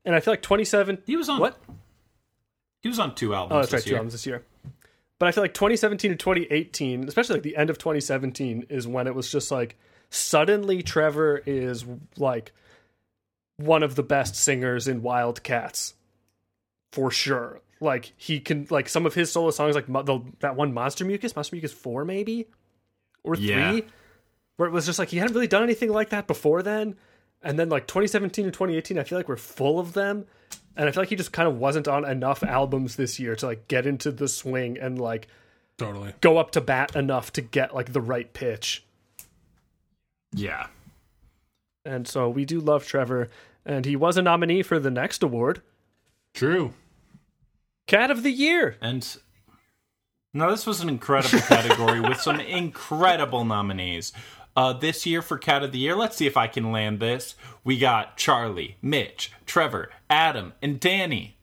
And 0.03 0.15
I 0.15 0.19
feel 0.19 0.31
like 0.31 0.41
27. 0.41 1.03
he 1.05 1.15
was 1.15 1.29
on 1.29 1.39
What? 1.39 1.59
He 2.81 2.89
was 2.89 2.97
on 2.97 3.13
two 3.13 3.35
albums. 3.35 3.55
Oh, 3.55 3.59
that's 3.61 3.71
right, 3.71 3.83
two 3.83 3.95
albums 3.95 4.13
this 4.13 4.25
year. 4.25 4.43
But 5.19 5.27
I 5.27 5.31
feel 5.31 5.43
like 5.43 5.53
2017 5.53 6.11
and 6.11 6.19
2018, 6.19 7.07
especially 7.07 7.35
like 7.35 7.43
the 7.43 7.55
end 7.55 7.69
of 7.69 7.77
2017, 7.77 8.65
is 8.69 8.87
when 8.87 9.07
it 9.07 9.15
was 9.15 9.31
just 9.31 9.51
like 9.51 9.77
suddenly 10.09 10.81
Trevor 10.83 11.41
is 11.45 11.85
like 12.17 12.51
one 13.57 13.83
of 13.83 13.95
the 13.95 14.03
best 14.03 14.35
singers 14.35 14.87
in 14.87 15.01
Wildcats 15.01 15.93
for 16.91 17.09
sure. 17.11 17.61
Like 17.79 18.13
he 18.17 18.39
can 18.39 18.67
like 18.69 18.89
some 18.89 19.05
of 19.05 19.13
his 19.13 19.31
solo 19.31 19.51
songs, 19.51 19.75
like 19.75 19.87
the, 19.87 20.21
that 20.39 20.55
one 20.55 20.73
Monster 20.73 21.05
Mucus, 21.05 21.35
Monster 21.35 21.55
Mucus 21.55 21.73
four 21.73 22.05
maybe 22.05 22.47
or 23.23 23.35
three, 23.35 23.45
Yeah. 23.47 23.79
where 24.57 24.67
it 24.67 24.71
was 24.71 24.85
just 24.85 24.99
like 24.99 25.09
he 25.09 25.17
hadn't 25.17 25.33
really 25.33 25.47
done 25.47 25.63
anything 25.63 25.89
like 25.91 26.09
that 26.09 26.27
before 26.27 26.61
then. 26.63 26.95
And 27.41 27.59
then 27.59 27.69
like 27.69 27.87
2017 27.87 28.45
and 28.45 28.53
2018, 28.53 28.97
I 28.97 29.03
feel 29.03 29.17
like 29.19 29.27
we're 29.27 29.35
full 29.37 29.79
of 29.79 29.93
them. 29.93 30.25
And 30.75 30.89
I 30.89 30.91
feel 30.91 31.01
like 31.01 31.09
he 31.09 31.15
just 31.15 31.31
kind 31.33 31.47
of 31.47 31.57
wasn't 31.57 31.87
on 31.87 32.03
enough 32.05 32.43
albums 32.43 32.95
this 32.95 33.19
year 33.19 33.35
to 33.35 33.45
like 33.45 33.67
get 33.67 33.85
into 33.85 34.11
the 34.11 34.27
swing 34.27 34.77
and 34.77 34.99
like 34.99 35.27
Totally. 35.77 36.13
go 36.21 36.37
up 36.37 36.51
to 36.51 36.61
bat 36.61 36.95
enough 36.95 37.31
to 37.33 37.41
get 37.41 37.75
like 37.75 37.93
the 37.93 38.01
right 38.01 38.31
pitch. 38.33 38.83
Yeah. 40.33 40.67
And 41.85 42.07
so 42.07 42.29
we 42.29 42.45
do 42.45 42.59
love 42.59 42.87
Trevor, 42.87 43.29
and 43.65 43.85
he 43.85 43.95
was 43.95 44.17
a 44.17 44.21
nominee 44.21 44.63
for 44.63 44.79
the 44.79 44.89
next 44.91 45.21
award, 45.21 45.61
True. 46.33 46.73
Cat 47.87 48.09
of 48.09 48.23
the 48.23 48.31
Year. 48.31 48.77
And 48.81 49.05
now 50.33 50.49
this 50.49 50.65
was 50.65 50.81
an 50.81 50.89
incredible 50.89 51.39
category 51.39 51.99
with 51.99 52.19
some 52.21 52.39
incredible 52.39 53.43
nominees. 53.45 54.13
Uh, 54.55 54.71
this 54.73 55.05
year 55.05 55.21
for 55.21 55.37
Cat 55.37 55.63
of 55.63 55.71
the 55.71 55.79
Year, 55.79 55.95
let's 55.95 56.15
see 56.15 56.27
if 56.27 56.37
I 56.37 56.47
can 56.47 56.71
land 56.71 56.99
this. 56.99 57.35
We 57.63 57.79
got 57.79 58.17
Charlie, 58.17 58.77
Mitch, 58.81 59.31
Trevor, 59.45 59.89
Adam, 60.09 60.53
and 60.61 60.79
Danny. 60.79 61.37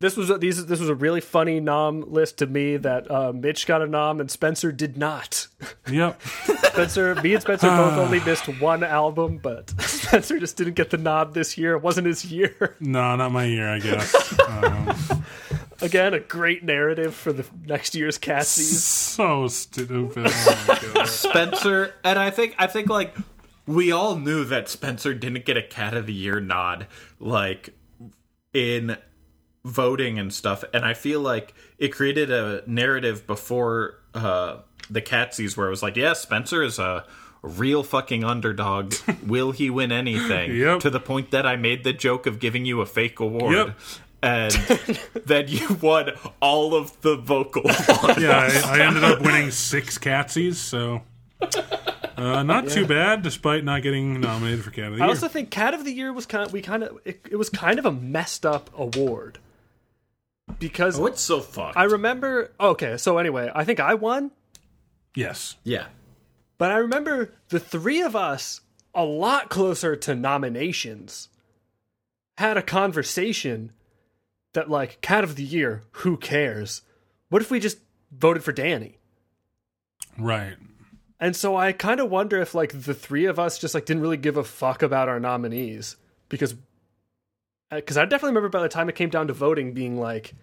This 0.00 0.16
was 0.16 0.30
a, 0.30 0.38
these 0.38 0.64
this 0.64 0.80
was 0.80 0.88
a 0.88 0.94
really 0.94 1.20
funny 1.20 1.60
nom 1.60 2.10
list 2.10 2.38
to 2.38 2.46
me 2.46 2.78
that 2.78 3.10
uh, 3.10 3.34
Mitch 3.34 3.66
got 3.66 3.82
a 3.82 3.86
nom 3.86 4.18
and 4.18 4.30
Spencer 4.30 4.72
did 4.72 4.96
not. 4.96 5.46
Yep. 5.90 6.22
Spencer, 6.22 7.14
me 7.16 7.34
and 7.34 7.42
Spencer 7.42 7.66
both 7.66 7.94
only 7.94 8.20
missed 8.20 8.46
one 8.60 8.84
album, 8.84 9.38
but 9.42 9.70
Spencer 9.80 10.38
just 10.38 10.56
didn't 10.56 10.74
get 10.74 10.90
the 10.90 10.96
nod 10.96 11.34
this 11.34 11.58
year. 11.58 11.74
It 11.74 11.82
wasn't 11.82 12.06
his 12.06 12.24
year. 12.24 12.76
no, 12.80 13.16
not 13.16 13.32
my 13.32 13.44
year, 13.44 13.68
I 13.68 13.78
guess. 13.80 14.38
um, 14.48 14.96
Again, 15.82 16.14
a 16.14 16.20
great 16.20 16.62
narrative 16.62 17.14
for 17.14 17.32
the 17.32 17.44
next 17.66 17.94
year's 17.94 18.18
Catsies. 18.18 18.80
so 18.80 19.48
stupid. 19.48 20.26
Oh. 20.26 21.04
Spencer, 21.06 21.94
and 22.04 22.18
I 22.18 22.30
think 22.30 22.54
I 22.58 22.66
think 22.66 22.88
like 22.88 23.14
we 23.66 23.92
all 23.92 24.16
knew 24.16 24.44
that 24.44 24.68
Spencer 24.68 25.14
didn't 25.14 25.44
get 25.44 25.56
a 25.56 25.62
Cat 25.62 25.94
of 25.94 26.06
the 26.06 26.12
Year 26.12 26.40
nod, 26.40 26.86
like 27.18 27.70
in 28.52 28.96
voting 29.64 30.18
and 30.18 30.32
stuff. 30.32 30.64
And 30.72 30.84
I 30.84 30.94
feel 30.94 31.20
like 31.20 31.54
it 31.78 31.88
created 31.88 32.30
a 32.30 32.62
narrative 32.66 33.26
before 33.26 33.98
uh, 34.14 34.58
the 34.88 35.02
Catsies 35.02 35.56
where 35.56 35.66
it 35.66 35.70
was 35.70 35.82
like, 35.82 35.96
yeah, 35.96 36.14
Spencer 36.14 36.62
is 36.62 36.78
a 36.78 37.04
real 37.42 37.82
fucking 37.82 38.24
underdog. 38.24 38.94
Will 39.26 39.52
he 39.52 39.70
win 39.70 39.92
anything? 39.92 40.54
Yep. 40.56 40.80
To 40.80 40.90
the 40.90 41.00
point 41.00 41.30
that 41.30 41.46
I 41.46 41.56
made 41.56 41.84
the 41.84 41.92
joke 41.92 42.26
of 42.26 42.38
giving 42.38 42.64
you 42.64 42.80
a 42.80 42.86
fake 42.86 43.20
award. 43.20 43.54
Yep. 43.54 43.78
And 44.22 44.52
then 45.24 45.48
you 45.48 45.74
won 45.80 46.10
all 46.40 46.74
of 46.74 47.00
the 47.00 47.16
vocal 47.16 47.62
ones. 47.64 48.20
yeah, 48.20 48.50
I, 48.64 48.78
I 48.78 48.86
ended 48.86 49.02
up 49.04 49.20
winning 49.22 49.50
six 49.50 49.96
Catsies, 49.98 50.54
so 50.56 51.02
uh, 52.16 52.42
not 52.42 52.68
too 52.68 52.86
bad, 52.86 53.22
despite 53.22 53.64
not 53.64 53.82
getting 53.82 54.20
nominated 54.20 54.62
for 54.62 54.70
Cat 54.70 54.86
of 54.86 54.92
the 54.92 54.96
Year. 54.98 55.06
I 55.06 55.08
also 55.08 55.28
think 55.28 55.50
Cat 55.50 55.72
of 55.72 55.84
the 55.84 55.92
Year 55.92 56.12
was 56.12 56.26
kind 56.26 56.46
of, 56.46 56.52
we 56.52 56.60
kind 56.60 56.82
of 56.82 56.98
it, 57.04 57.20
it 57.30 57.36
was 57.36 57.48
kind 57.48 57.78
of 57.78 57.86
a 57.86 57.92
messed 57.92 58.44
up 58.44 58.68
award 58.76 59.38
because 60.58 60.98
Oh, 61.00 61.06
it's 61.06 61.22
so 61.22 61.40
fucked. 61.40 61.76
I 61.78 61.84
remember 61.84 62.52
okay, 62.60 62.96
so 62.98 63.16
anyway, 63.18 63.50
I 63.54 63.64
think 63.64 63.80
I 63.80 63.94
won, 63.94 64.32
yes. 65.14 65.56
yeah. 65.64 65.86
but 66.58 66.70
I 66.70 66.76
remember 66.76 67.32
the 67.48 67.60
three 67.60 68.02
of 68.02 68.14
us 68.14 68.60
a 68.94 69.04
lot 69.04 69.48
closer 69.48 69.96
to 69.96 70.14
nominations 70.14 71.28
had 72.36 72.56
a 72.56 72.62
conversation 72.62 73.72
that 74.52 74.70
like 74.70 75.00
Cat 75.00 75.24
of 75.24 75.36
the 75.36 75.44
Year, 75.44 75.82
who 75.92 76.16
cares? 76.16 76.82
What 77.28 77.42
if 77.42 77.50
we 77.50 77.60
just 77.60 77.78
voted 78.10 78.42
for 78.42 78.52
Danny? 78.52 78.98
Right. 80.18 80.56
And 81.18 81.36
so 81.36 81.56
I 81.56 81.72
kind 81.72 82.00
of 82.00 82.10
wonder 82.10 82.40
if 82.40 82.54
like 82.54 82.82
the 82.82 82.94
three 82.94 83.26
of 83.26 83.38
us 83.38 83.58
just 83.58 83.74
like 83.74 83.84
didn't 83.84 84.02
really 84.02 84.16
give 84.16 84.36
a 84.36 84.44
fuck 84.44 84.82
about 84.82 85.08
our 85.08 85.20
nominees 85.20 85.96
because 86.28 86.54
uh, 87.70 87.76
because 87.76 87.96
I 87.96 88.04
definitely 88.04 88.30
remember 88.30 88.48
by 88.48 88.62
the 88.62 88.68
time 88.68 88.88
it 88.88 88.94
came 88.94 89.10
down 89.10 89.26
to 89.28 89.32
voting 89.32 89.74
being 89.74 90.00
like 90.00 90.34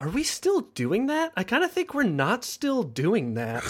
are 0.00 0.08
we 0.10 0.22
still 0.22 0.60
doing 0.74 1.06
that? 1.06 1.32
I 1.36 1.42
kind 1.42 1.64
of 1.64 1.72
think 1.72 1.94
we're 1.94 2.02
not 2.02 2.44
still 2.44 2.82
doing 2.82 3.34
that. 3.34 3.62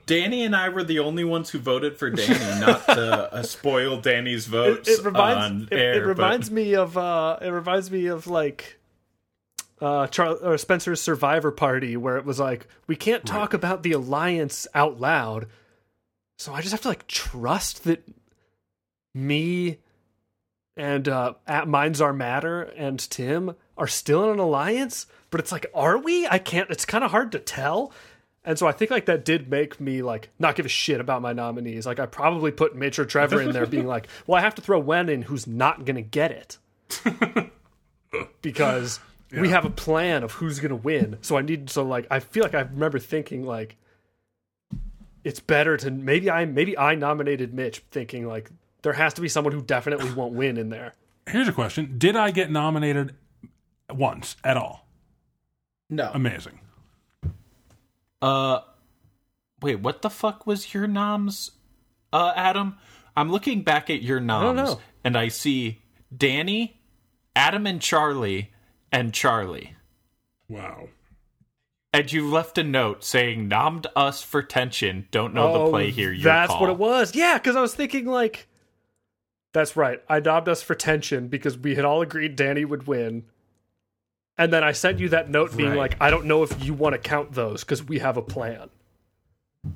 Danny 0.06 0.42
and 0.42 0.56
I 0.56 0.68
were 0.70 0.82
the 0.82 0.98
only 0.98 1.22
ones 1.24 1.50
who 1.50 1.60
voted 1.60 1.96
for 1.96 2.10
Danny, 2.10 2.60
not 2.60 2.84
to 2.86 3.32
uh, 3.34 3.42
spoil 3.44 4.00
Danny's 4.00 4.46
votes 4.46 4.88
it 4.88 5.04
reminds 5.04 5.68
it, 5.70 5.72
air. 5.72 5.94
it 5.94 6.00
but- 6.00 6.06
reminds 6.08 6.50
me 6.50 6.74
of 6.74 6.98
uh 6.98 7.38
it 7.40 7.48
reminds 7.50 7.90
me 7.90 8.06
of 8.06 8.26
like 8.26 8.80
uh 9.80 10.08
Char- 10.08 10.34
or 10.36 10.58
Spencer's 10.58 11.00
Survivor 11.00 11.52
Party 11.52 11.96
where 11.96 12.16
it 12.16 12.24
was 12.24 12.40
like 12.40 12.66
we 12.88 12.96
can't 12.96 13.24
talk 13.24 13.54
about 13.54 13.82
the 13.84 13.92
alliance 13.92 14.66
out 14.74 15.00
loud. 15.00 15.46
So 16.38 16.52
I 16.52 16.60
just 16.60 16.72
have 16.72 16.80
to 16.82 16.88
like 16.88 17.06
trust 17.06 17.84
that 17.84 18.04
me 19.14 19.78
and 20.76 21.06
uh 21.08 21.34
at 21.46 21.68
Minds 21.68 22.00
Are 22.00 22.12
Matter 22.12 22.62
and 22.62 22.98
Tim 22.98 23.54
are 23.76 23.86
still 23.86 24.24
in 24.24 24.30
an 24.30 24.38
alliance, 24.38 25.06
but 25.30 25.40
it's 25.40 25.52
like 25.52 25.66
are 25.74 25.98
we? 25.98 26.26
I 26.26 26.38
can't 26.38 26.70
it's 26.70 26.84
kind 26.84 27.04
of 27.04 27.10
hard 27.10 27.32
to 27.32 27.38
tell. 27.38 27.92
And 28.44 28.58
so 28.58 28.66
I 28.66 28.72
think 28.72 28.90
like 28.90 29.06
that 29.06 29.24
did 29.24 29.48
make 29.50 29.80
me 29.80 30.02
like 30.02 30.28
not 30.38 30.54
give 30.54 30.66
a 30.66 30.68
shit 30.70 31.00
about 31.00 31.22
my 31.22 31.32
nominees. 31.32 31.86
Like 31.86 31.98
I 31.98 32.06
probably 32.06 32.50
put 32.50 32.76
Mitch 32.76 32.98
or 32.98 33.06
Trevor 33.06 33.40
in 33.40 33.52
there 33.52 33.66
being 33.66 33.86
like, 33.86 34.08
well, 34.26 34.38
I 34.38 34.42
have 34.42 34.54
to 34.56 34.62
throw 34.62 34.78
Wen 34.78 35.08
in 35.08 35.22
who's 35.22 35.46
not 35.46 35.84
gonna 35.84 36.02
get 36.02 36.30
it. 36.30 36.58
because 38.42 39.00
we 39.32 39.48
have 39.48 39.64
a 39.64 39.70
plan 39.70 40.22
of 40.22 40.32
who's 40.32 40.60
gonna 40.60 40.76
win. 40.76 41.18
So 41.22 41.38
I 41.38 41.42
need 41.42 41.70
so 41.70 41.84
like 41.84 42.06
I 42.10 42.20
feel 42.20 42.42
like 42.42 42.54
I 42.54 42.60
remember 42.60 42.98
thinking 42.98 43.46
like 43.46 43.76
it's 45.24 45.40
better 45.40 45.76
to 45.78 45.90
maybe 45.90 46.30
I 46.30 46.44
maybe 46.44 46.76
I 46.76 46.94
nominated 46.94 47.54
Mitch 47.54 47.82
thinking 47.90 48.26
like 48.26 48.50
there 48.82 48.92
has 48.92 49.14
to 49.14 49.20
be 49.22 49.28
someone 49.28 49.54
who 49.54 49.62
definitely 49.62 50.12
won't 50.12 50.34
win 50.34 50.58
in 50.58 50.68
there. 50.68 50.94
Here's 51.26 51.48
a 51.48 51.52
question: 51.52 51.94
Did 51.96 52.16
I 52.16 52.30
get 52.30 52.50
nominated 52.50 53.14
once 53.90 54.36
at 54.44 54.56
all? 54.56 54.86
no. 55.90 56.10
Amazing. 56.14 56.60
Uh, 58.22 58.60
wait, 59.60 59.80
what 59.80 60.02
the 60.02 60.10
fuck 60.10 60.46
was 60.46 60.72
your 60.72 60.86
noms, 60.86 61.50
uh, 62.12 62.32
Adam? 62.34 62.76
I'm 63.16 63.30
looking 63.30 63.62
back 63.62 63.90
at 63.90 64.02
your 64.02 64.18
noms, 64.20 64.56
know. 64.56 64.80
and 65.04 65.16
I 65.16 65.28
see 65.28 65.82
Danny, 66.16 66.80
Adam, 67.36 67.66
and 67.66 67.80
Charlie, 67.80 68.50
and 68.90 69.12
Charlie. 69.12 69.74
Wow. 70.48 70.88
And 71.92 72.10
you 72.10 72.28
left 72.28 72.58
a 72.58 72.64
note 72.64 73.04
saying 73.04 73.48
"nommed 73.48 73.86
us 73.94 74.20
for 74.22 74.42
tension." 74.42 75.06
Don't 75.12 75.32
know 75.34 75.64
the 75.66 75.70
play 75.70 75.90
here. 75.90 76.10
Your 76.10 76.28
Oh, 76.28 76.32
That's 76.32 76.50
call. 76.50 76.60
what 76.62 76.70
it 76.70 76.78
was. 76.78 77.14
Yeah, 77.14 77.38
because 77.38 77.54
I 77.56 77.60
was 77.60 77.74
thinking 77.74 78.06
like, 78.06 78.48
that's 79.52 79.76
right. 79.76 80.00
I 80.08 80.18
dobbed 80.18 80.48
us 80.48 80.60
for 80.62 80.74
tension 80.74 81.28
because 81.28 81.56
we 81.56 81.76
had 81.76 81.84
all 81.84 82.02
agreed 82.02 82.34
Danny 82.34 82.64
would 82.64 82.88
win, 82.88 83.26
and 84.38 84.52
then 84.52 84.64
I 84.64 84.72
sent 84.72 84.98
you 84.98 85.08
that 85.10 85.30
note 85.30 85.56
being 85.56 85.70
Right. 85.70 85.78
like, 85.78 85.96
I 86.00 86.10
don't 86.10 86.26
know 86.26 86.42
if 86.42 86.64
you 86.64 86.74
want 86.74 86.94
to 86.94 86.98
count 86.98 87.32
those 87.32 87.62
because 87.64 87.82
we 87.82 87.98
have 88.00 88.16
a 88.16 88.22
plan. 88.22 88.70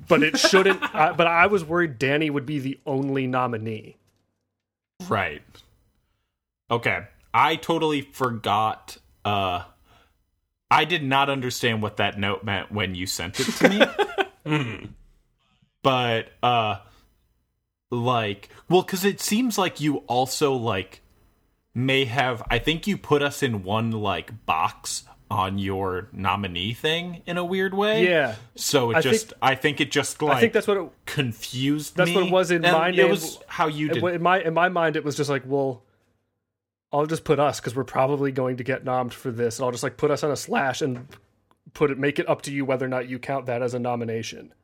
But 0.09 0.23
it 0.23 0.39
shouldn't. 0.39 0.83
I, 0.95 1.13
but 1.13 1.27
I 1.27 1.47
was 1.47 1.65
worried 1.65 1.99
Danny 1.99 2.29
would 2.31 2.45
be 2.47 2.59
the 2.59 2.79
only 2.85 3.27
nominee. 3.27 3.97
Right. 5.09 5.43
Okay. 6.71 7.05
I 7.33 7.57
totally 7.57 8.03
forgot. 8.03 8.99
Uh, 9.25 9.63
I 10.71 10.85
did 10.85 11.03
not 11.03 11.31
understand 11.31 11.81
what 11.83 11.97
that 11.99 12.19
note 12.19 12.45
meant 12.45 12.71
when 12.71 12.95
you 12.95 13.07
sent 13.07 13.41
it 13.41 13.45
to 13.45 13.69
me. 14.45 14.89
But 15.83 16.31
uh, 16.43 16.79
like 17.91 18.49
well 18.69 18.83
cuz 18.83 19.05
it 19.05 19.21
seems 19.21 19.57
like 19.57 19.81
you 19.81 19.99
also 20.09 20.53
like 20.55 21.01
may 21.79 22.05
have 22.05 22.43
I 22.51 22.59
think 22.59 22.87
you 22.87 22.99
put 22.99 23.23
us 23.23 23.43
in 23.43 23.63
one 23.63 23.91
like 23.93 24.45
box 24.47 25.05
on 25.31 25.59
your 25.59 26.09
nominee 26.13 26.73
thing 26.73 27.23
in 27.27 27.37
a 27.37 27.45
weird 27.45 27.75
way. 27.75 28.09
Yeah. 28.09 28.35
So 28.57 28.91
it 28.91 28.97
I 28.97 29.01
just 29.03 29.29
think- 29.29 29.39
I 29.43 29.55
think 29.55 29.81
it 29.81 29.91
just 29.91 30.21
like 30.23 30.37
I 30.37 30.41
think 30.41 30.53
that's 30.55 30.67
what 30.67 30.77
it, 30.79 30.91
confused 31.07 31.97
That's 31.97 32.09
me. 32.11 32.17
what 32.17 32.27
it 32.27 32.33
was 32.33 32.51
in 32.51 32.65
and 32.65 32.73
my 32.77 32.89
It 32.91 33.09
was 33.09 33.39
how 33.47 33.67
you 33.69 33.89
did. 33.91 34.03
in 34.03 34.23
my 34.23 34.41
in 34.41 34.55
my 34.55 34.69
mind 34.69 34.97
it 34.97 35.05
was 35.05 35.17
just 35.17 35.29
like, 35.31 35.43
well, 35.47 35.83
I'll 36.93 37.05
just 37.07 37.25
put 37.25 37.39
us 37.39 37.61
because 37.61 37.77
we're 37.77 37.85
probably 37.85 38.33
going 38.33 38.57
to 38.57 38.65
get 38.65 38.85
nommed 38.85 39.13
for 39.13 39.31
this, 39.31 39.59
and 39.59 39.67
I'll 39.67 39.73
just 39.73 39.83
like 39.83 39.99
put 39.99 40.11
us 40.11 40.25
on 40.25 40.31
a 40.31 40.37
slash 40.37 40.81
and 40.81 41.07
put 41.75 41.91
it, 41.91 41.99
make 41.99 42.19
it 42.19 42.27
up 42.27 42.41
to 42.43 42.51
you 42.51 42.65
whether 42.65 42.87
or 42.87 42.89
not 42.89 43.07
you 43.09 43.19
count 43.19 43.45
that 43.47 43.61
as 43.61 43.75
a 43.75 43.79
nomination. 43.79 44.55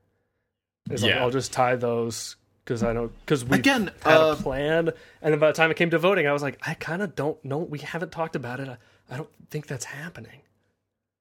It's 0.90 1.02
like 1.02 1.12
Yeah. 1.12 1.20
I'll 1.22 1.30
just 1.30 1.52
tie 1.52 1.76
those 1.76 2.36
because 2.64 2.82
I 2.82 2.92
know 2.92 3.10
because 3.24 3.44
we 3.44 3.58
Again, 3.58 3.90
had 4.02 4.16
uh, 4.16 4.34
a 4.38 4.42
plan, 4.42 4.90
and 5.22 5.32
then 5.32 5.38
by 5.38 5.48
the 5.48 5.52
time 5.52 5.70
it 5.70 5.76
came 5.76 5.90
to 5.90 5.98
voting, 5.98 6.26
I 6.26 6.32
was 6.32 6.42
like, 6.42 6.58
I 6.66 6.74
kind 6.74 7.02
of 7.02 7.14
don't 7.14 7.42
know. 7.44 7.58
We 7.58 7.78
haven't 7.80 8.12
talked 8.12 8.36
about 8.36 8.60
it. 8.60 8.68
I, 8.68 8.76
I 9.10 9.16
don't 9.16 9.28
think 9.50 9.66
that's 9.66 9.84
happening. 9.86 10.40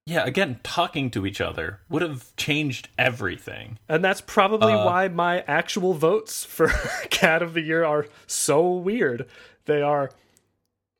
yeah, 0.05 0.25
again, 0.25 0.59
talking 0.63 1.09
to 1.11 1.25
each 1.25 1.39
other 1.41 1.79
would 1.89 2.01
have 2.01 2.33
changed 2.37 2.87
everything. 2.97 3.77
And 3.89 4.03
that's 4.03 4.21
probably 4.21 4.73
Uh, 4.73 4.85
why 4.85 5.07
my 5.09 5.41
actual 5.41 5.93
votes 5.93 6.43
for 6.45 6.67
Cat 7.09 7.41
of 7.41 7.53
the 7.53 7.61
Year 7.61 7.83
are 7.85 8.07
so 8.27 8.69
weird. 8.71 9.25
They 9.65 9.81
are 9.81 10.11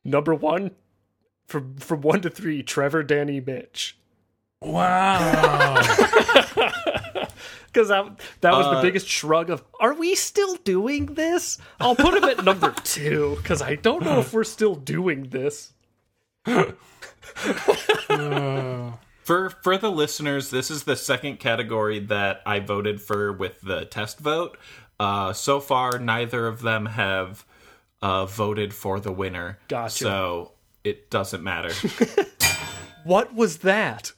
number 0.04 0.34
one 0.34 0.70
from 1.46 1.76
from 1.76 2.00
one 2.02 2.20
to 2.22 2.30
three, 2.30 2.62
Trevor, 2.62 3.02
Danny, 3.02 3.40
Mitch. 3.40 3.96
Wow. 4.62 5.82
Because 7.66 7.88
that 7.88 8.06
that 8.40 8.52
was 8.52 8.66
the 8.66 8.78
Uh, 8.78 8.82
biggest 8.82 9.08
shrug 9.08 9.50
of 9.50 9.62
Are 9.80 9.94
we 9.94 10.14
still 10.14 10.56
doing 10.56 11.06
this? 11.14 11.58
I'll 11.80 11.96
put 11.96 12.14
him 12.14 12.24
at 12.24 12.44
number 12.44 12.72
two, 12.84 13.36
because 13.38 13.60
I 13.62 13.74
don't 13.76 14.04
know 14.04 14.20
if 14.20 14.32
we're 14.32 14.44
still 14.44 14.74
doing 14.74 15.28
this. 15.30 15.72
For 19.24 19.48
for 19.62 19.78
the 19.78 19.90
listeners, 19.90 20.50
this 20.50 20.70
is 20.70 20.82
the 20.84 20.96
second 20.96 21.38
category 21.40 21.98
that 21.98 22.42
I 22.44 22.60
voted 22.60 23.00
for 23.00 23.32
with 23.32 23.58
the 23.62 23.86
test 23.86 24.18
vote. 24.18 24.58
Uh, 25.00 25.32
so 25.32 25.60
far, 25.60 25.98
neither 25.98 26.46
of 26.46 26.60
them 26.60 26.84
have 26.86 27.46
uh, 28.02 28.26
voted 28.26 28.74
for 28.74 29.00
the 29.00 29.10
winner. 29.12 29.58
Gotcha. 29.68 29.94
So 30.04 30.52
it 30.84 31.10
doesn't 31.10 31.42
matter. 31.42 31.72
What 33.04 33.34
was 33.34 33.58
that? 33.58 34.12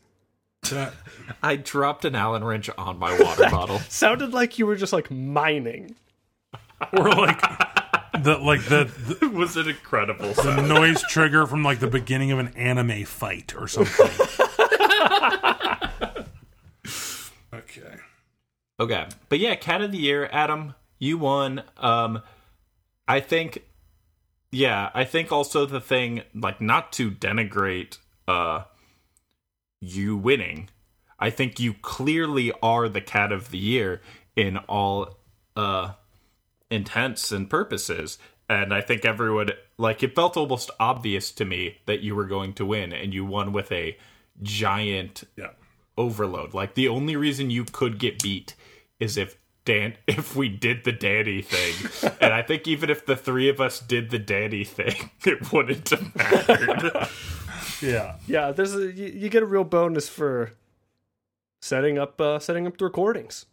That- 0.71 0.95
I 1.43 1.57
dropped 1.57 2.05
an 2.05 2.15
Allen 2.15 2.45
wrench 2.45 2.71
on 2.79 2.99
my 2.99 3.19
water 3.19 3.51
bottle. 3.51 3.79
Sounded 3.89 4.33
like 4.33 4.59
you 4.59 4.67
were 4.67 4.77
just 4.77 4.93
like 4.93 5.11
mining. 5.11 5.97
or 6.93 7.11
like 7.11 7.41
the 8.23 8.39
like 8.41 8.65
the, 8.67 8.85
the 8.85 9.19
It 9.27 9.33
was 9.33 9.57
an 9.57 9.69
incredible. 9.69 10.33
the 10.35 10.61
noise 10.63 11.03
trigger 11.09 11.47
from 11.47 11.63
like 11.65 11.81
the 11.81 11.89
beginning 11.89 12.31
of 12.33 12.39
an 12.39 12.49
anime 12.57 13.05
fight 13.05 13.55
or 13.57 13.67
something. 13.67 14.07
okay. 17.55 17.95
Okay. 18.79 19.07
But 19.29 19.39
yeah, 19.39 19.55
cat 19.55 19.81
of 19.83 19.93
the 19.93 19.99
year, 19.99 20.29
Adam, 20.33 20.75
you 20.99 21.19
won. 21.19 21.63
Um 21.79 22.23
I 23.09 23.21
think 23.21 23.63
yeah, 24.53 24.91
I 24.95 25.05
think 25.05 25.33
also 25.33 25.67
the 25.67 25.81
thing 25.81 26.23
like 26.35 26.61
not 26.61 26.93
to 26.95 27.11
denigrate 27.11 27.99
uh 28.29 28.65
you 29.95 30.17
winning. 30.17 30.69
I 31.19 31.31
think 31.31 31.59
you 31.59 31.75
clearly 31.75 32.53
are 32.63 32.89
the 32.89 33.01
cat 33.01 33.33
of 33.33 33.51
the 33.51 33.59
year 33.59 34.01
in 34.35 34.57
all 34.69 35.19
uh 35.57 35.93
intents 36.71 37.33
and 37.33 37.49
purposes. 37.49 38.19
And 38.49 38.73
I 38.75 38.81
think 38.81 39.05
everyone 39.05 39.51
like 39.79 40.03
it 40.03 40.15
felt 40.15 40.37
almost 40.37 40.71
obvious 40.79 41.31
to 41.33 41.45
me 41.45 41.79
that 41.87 42.01
you 42.01 42.15
were 42.15 42.27
going 42.27 42.53
to 42.55 42.67
win 42.67 42.93
and 42.93 43.13
you 43.15 43.25
won 43.25 43.53
with 43.53 43.73
a 43.73 43.97
giant 44.43 45.25
Yeah. 45.37 45.51
overload. 45.97 46.55
Like 46.55 46.75
the 46.75 46.89
only 46.89 47.17
reason 47.17 47.51
you 47.51 47.65
could 47.65 47.99
get 47.99 48.23
beat 48.23 48.55
is 49.01 49.17
if 49.17 49.37
Dan 49.65 49.97
if 50.07 50.37
we 50.37 50.49
did 50.49 50.85
the 50.85 50.93
Danny 50.93 51.43
thing. 51.43 52.13
and 52.21 52.33
I 52.33 52.43
think 52.43 52.69
even 52.69 52.91
if 52.91 53.07
the 53.07 53.17
three 53.17 53.49
of 53.49 53.61
us 53.61 53.81
did 53.81 54.11
the 54.11 54.19
Danny 54.19 54.65
thing, 54.65 55.11
it 55.25 55.53
wouldn't 55.53 55.89
have 55.91 56.15
mattered. 56.15 57.09
Yeah. 57.83 58.17
Yeah, 58.27 58.53
there's 58.53 58.75
a 58.75 58.93
you, 58.93 59.07
you 59.07 59.29
get 59.29 59.43
a 59.43 59.47
real 59.47 59.65
bonus 59.65 60.09
for 60.09 60.53
setting 61.61 61.99
up 61.99 62.21
uh, 62.21 62.39
setting 62.39 62.67
up 62.67 62.77
the 62.79 62.85
recordings 62.85 63.47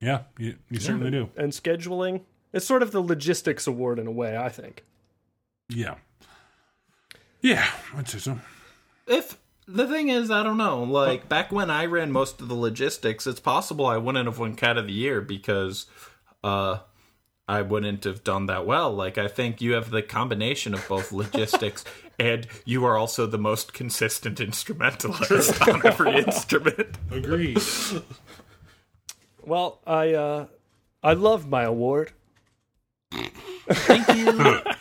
Yeah. 0.00 0.22
You, 0.38 0.56
you 0.70 0.80
certainly 0.80 1.10
do. 1.10 1.30
and 1.36 1.52
scheduling. 1.52 2.22
It's 2.52 2.66
sort 2.66 2.82
of 2.82 2.92
the 2.92 3.00
logistics 3.00 3.66
award 3.66 3.98
in 3.98 4.06
a 4.06 4.10
way, 4.10 4.36
I 4.36 4.48
think. 4.50 4.84
Yeah. 5.68 5.94
Yeah, 7.40 7.66
I'd 7.96 8.08
say 8.08 8.18
so. 8.18 8.38
if 9.06 9.38
the 9.66 9.86
thing 9.88 10.08
is, 10.10 10.30
I 10.30 10.42
don't 10.42 10.58
know. 10.58 10.82
Like 10.82 11.28
back 11.28 11.50
when 11.50 11.70
I 11.70 11.86
ran 11.86 12.12
most 12.12 12.40
of 12.40 12.48
the 12.48 12.54
logistics, 12.54 13.26
it's 13.26 13.40
possible 13.40 13.86
I 13.86 13.96
wouldn't 13.96 14.26
have 14.26 14.38
won 14.38 14.54
Cat 14.54 14.76
of 14.76 14.86
the 14.86 14.92
Year 14.92 15.20
because 15.20 15.86
uh 16.44 16.78
I 17.52 17.60
wouldn't 17.60 18.04
have 18.04 18.24
done 18.24 18.46
that 18.46 18.64
well. 18.64 18.90
Like 18.90 19.18
I 19.18 19.28
think 19.28 19.60
you 19.60 19.74
have 19.74 19.90
the 19.90 20.00
combination 20.00 20.72
of 20.72 20.88
both 20.88 21.12
logistics 21.12 21.84
and 22.18 22.46
you 22.64 22.82
are 22.86 22.96
also 22.96 23.26
the 23.26 23.36
most 23.36 23.74
consistent 23.74 24.40
instrumentalist 24.40 25.60
on 25.68 25.84
every 25.84 26.16
instrument. 26.26 26.96
Agreed. 27.10 27.60
Well, 29.44 29.80
I 29.86 30.14
uh 30.14 30.46
I 31.02 31.12
love 31.12 31.46
my 31.46 31.64
award. 31.64 32.12
Thank 33.10 34.08
you. 34.16 34.62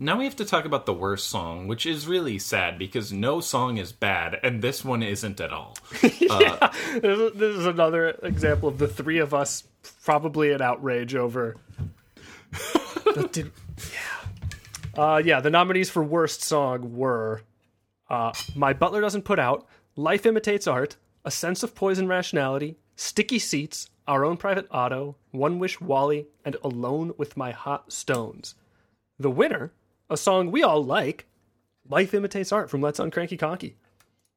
now 0.00 0.16
we 0.18 0.24
have 0.24 0.36
to 0.36 0.44
talk 0.44 0.64
about 0.64 0.86
the 0.86 0.92
worst 0.94 1.28
song, 1.28 1.66
which 1.68 1.84
is 1.86 2.08
really 2.08 2.38
sad 2.38 2.78
because 2.78 3.12
no 3.12 3.40
song 3.40 3.76
is 3.76 3.92
bad, 3.92 4.40
and 4.42 4.62
this 4.62 4.84
one 4.84 5.02
isn't 5.02 5.40
at 5.40 5.52
all. 5.52 5.76
This 6.00 6.20
is- 6.22 7.32
this 7.34 7.56
is 7.56 7.66
another 7.66 8.08
example 8.22 8.68
of 8.68 8.78
the 8.78 8.88
three 8.88 9.18
of 9.18 9.32
us 9.32 9.64
probably 10.04 10.50
in 10.50 10.60
outrage 10.60 11.14
over. 11.14 11.56
Did- 13.32 13.52
yeah. 13.92 15.02
Uh, 15.02 15.22
yeah, 15.24 15.40
the 15.40 15.50
nominees 15.50 15.88
for 15.90 16.02
worst 16.02 16.42
song 16.42 16.96
were 16.96 17.42
uh, 18.08 18.32
My 18.56 18.72
Butler 18.72 19.00
Doesn't 19.00 19.22
Put 19.22 19.38
Out, 19.38 19.66
Life 19.96 20.26
Imitates 20.26 20.66
Art, 20.66 20.96
A 21.24 21.30
Sense 21.30 21.62
of 21.62 21.74
Poison 21.74 22.08
Rationality, 22.08 22.76
Sticky 22.96 23.38
Seats, 23.38 23.88
Our 24.08 24.24
Own 24.24 24.36
Private 24.36 24.66
Auto, 24.70 25.16
One 25.30 25.58
Wish 25.58 25.80
Wally, 25.80 26.26
and 26.44 26.56
Alone 26.64 27.12
with 27.16 27.36
My 27.36 27.52
Hot 27.52 27.92
Stones. 27.92 28.56
The 29.18 29.30
winner, 29.30 29.72
a 30.10 30.16
song 30.16 30.50
we 30.50 30.62
all 30.62 30.84
like, 30.84 31.26
Life 31.88 32.12
Imitates 32.14 32.52
Art 32.52 32.68
from 32.68 32.80
Let's 32.80 32.98
Uncranky 33.00 33.38
Conky. 33.38 33.76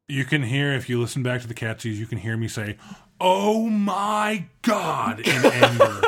You 0.08 0.26
can 0.26 0.44
hear 0.44 0.74
if 0.74 0.88
you 0.90 1.00
listen 1.00 1.24
back 1.24 1.42
to 1.42 1.48
the 1.48 1.54
Catsies, 1.54 1.96
you 1.96 2.06
can 2.06 2.18
hear 2.18 2.36
me 2.38 2.48
say, 2.48 2.78
"Oh 3.20 3.70
my 3.70 4.46
god!" 4.62 5.20
in 5.22 5.46
anger. 5.46 6.02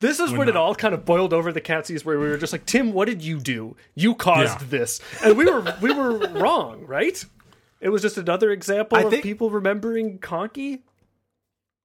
This 0.00 0.18
is 0.20 0.32
when 0.32 0.48
it 0.48 0.56
all 0.56 0.74
kind 0.74 0.92
of 0.94 1.04
boiled 1.06 1.32
over 1.32 1.50
the 1.52 1.60
catsies 1.62 2.04
where 2.04 2.18
we 2.18 2.28
were 2.28 2.36
just 2.36 2.52
like, 2.52 2.66
Tim, 2.66 2.92
what 2.92 3.06
did 3.06 3.22
you 3.22 3.38
do? 3.40 3.74
You 3.94 4.14
caused 4.14 4.60
Yeah. 4.60 4.66
this. 4.68 5.00
And 5.22 5.36
we 5.38 5.46
were 5.46 5.74
we 5.80 5.94
were 5.94 6.18
wrong, 6.32 6.84
right? 6.86 7.24
It 7.80 7.88
was 7.88 8.02
just 8.02 8.18
another 8.18 8.50
example 8.50 8.98
I 8.98 9.02
of 9.02 9.10
think- 9.10 9.22
people 9.22 9.50
remembering 9.50 10.18
Conky. 10.18 10.82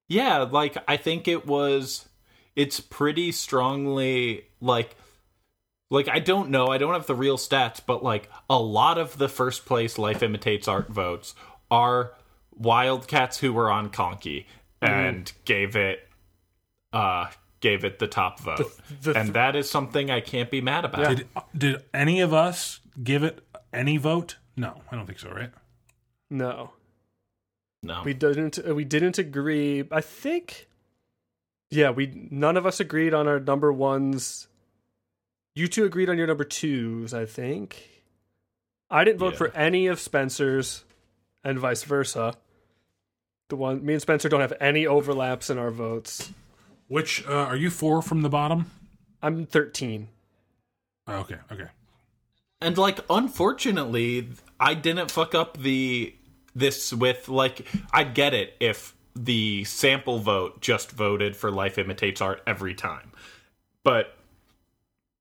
Yeah, 0.10 0.40
like 0.40 0.76
I 0.88 0.98
think 0.98 1.28
it 1.28 1.46
was 1.46 2.10
it's 2.56 2.80
pretty 2.80 3.32
strongly 3.32 4.46
like 4.60 4.96
like 5.90 6.08
I 6.08 6.20
don't 6.20 6.50
know, 6.50 6.68
I 6.68 6.78
don't 6.78 6.94
have 6.94 7.08
the 7.08 7.16
real 7.16 7.38
stats, 7.38 7.80
but 7.86 8.04
like 8.04 8.30
a 8.50 8.60
lot 8.60 8.98
of 8.98 9.18
the 9.18 9.30
first 9.30 9.66
place 9.66 9.98
life 9.98 10.22
imitates 10.22 10.68
art 10.68 10.90
votes 10.90 11.36
are 11.72 12.14
wildcats 12.52 13.40
who 13.40 13.54
were 13.54 13.72
on 13.72 13.90
Conky 13.90 14.48
and 14.82 15.32
gave 15.46 15.76
it 15.76 16.08
uh 16.94 17.28
gave 17.60 17.84
it 17.84 18.00
the 18.00 18.08
top 18.08 18.40
vote. 18.40 18.72
the 19.02 19.18
and 19.18 19.34
that 19.34 19.56
is 19.56 19.70
something 19.70 20.10
I 20.10 20.22
can't 20.22 20.50
be 20.50 20.62
mad 20.62 20.86
about. 20.86 21.16
Did 21.16 21.28
did 21.58 21.84
any 21.94 22.22
of 22.22 22.34
us 22.34 22.80
give 23.04 23.24
it 23.24 23.44
any 23.74 23.98
vote? 23.98 24.38
No, 24.56 24.82
I 24.92 24.96
don't 24.96 25.06
think 25.06 25.20
so. 25.20 25.30
Right? 25.30 25.52
No. 26.30 26.74
No. 27.82 28.02
We 28.04 28.14
didn't 28.14 28.60
we 28.76 28.84
didn't 28.84 29.18
agree. 29.18 29.86
I 29.92 30.02
think 30.02 30.68
Yeah, 31.72 31.92
we 31.92 32.28
none 32.30 32.58
of 32.58 32.66
us 32.66 32.80
agreed 32.80 33.14
on 33.14 33.28
our 33.28 33.40
number 33.40 33.72
ones. 33.72 34.49
You 35.56 35.68
two 35.68 35.84
agreed 35.86 36.10
on 36.10 36.18
your 36.18 36.28
number 36.28 36.44
twos, 36.44 37.14
I 37.14 37.26
think. 37.26 37.88
I 38.90 39.04
didn't 39.04 39.20
vote 39.20 39.34
Yeah. 39.34 39.38
for 39.38 39.56
any 39.56 39.88
of 39.88 40.00
Spencer's 40.00 40.84
and 41.44 41.60
vice 41.60 41.84
versa. 41.84 42.36
The 43.50 43.56
one 43.56 43.84
me 43.86 43.94
and 43.94 44.02
Spencer 44.02 44.30
don't 44.30 44.42
have 44.42 44.54
any 44.60 44.86
overlaps 44.86 45.50
in 45.50 45.58
our 45.58 45.72
votes. 45.72 46.32
Which 46.88 47.26
uh, 47.28 47.32
are 47.32 47.56
you 47.56 47.70
four 47.70 48.02
from 48.02 48.22
the 48.22 48.30
bottom? 48.30 48.70
I'm 49.22 49.46
13. 49.46 50.08
Oh, 51.08 51.16
okay, 51.18 51.38
okay. 51.52 51.68
And 52.62 52.78
like 52.78 53.00
unfortunately, 53.10 54.30
I 54.60 54.74
didn't 54.76 55.12
fuck 55.12 55.34
up 55.34 55.58
the 55.58 56.14
this 56.56 56.94
with 56.94 57.28
like 57.30 57.66
I'd 57.92 58.14
get 58.14 58.34
it 58.34 58.56
if 58.60 58.96
the 59.16 59.64
sample 59.66 60.20
vote 60.20 60.62
just 60.62 60.92
voted 60.92 61.36
for 61.36 61.52
Life 61.52 61.78
Imitates 61.78 62.22
Art 62.22 62.42
every 62.46 62.74
time. 62.76 63.12
But 63.84 64.16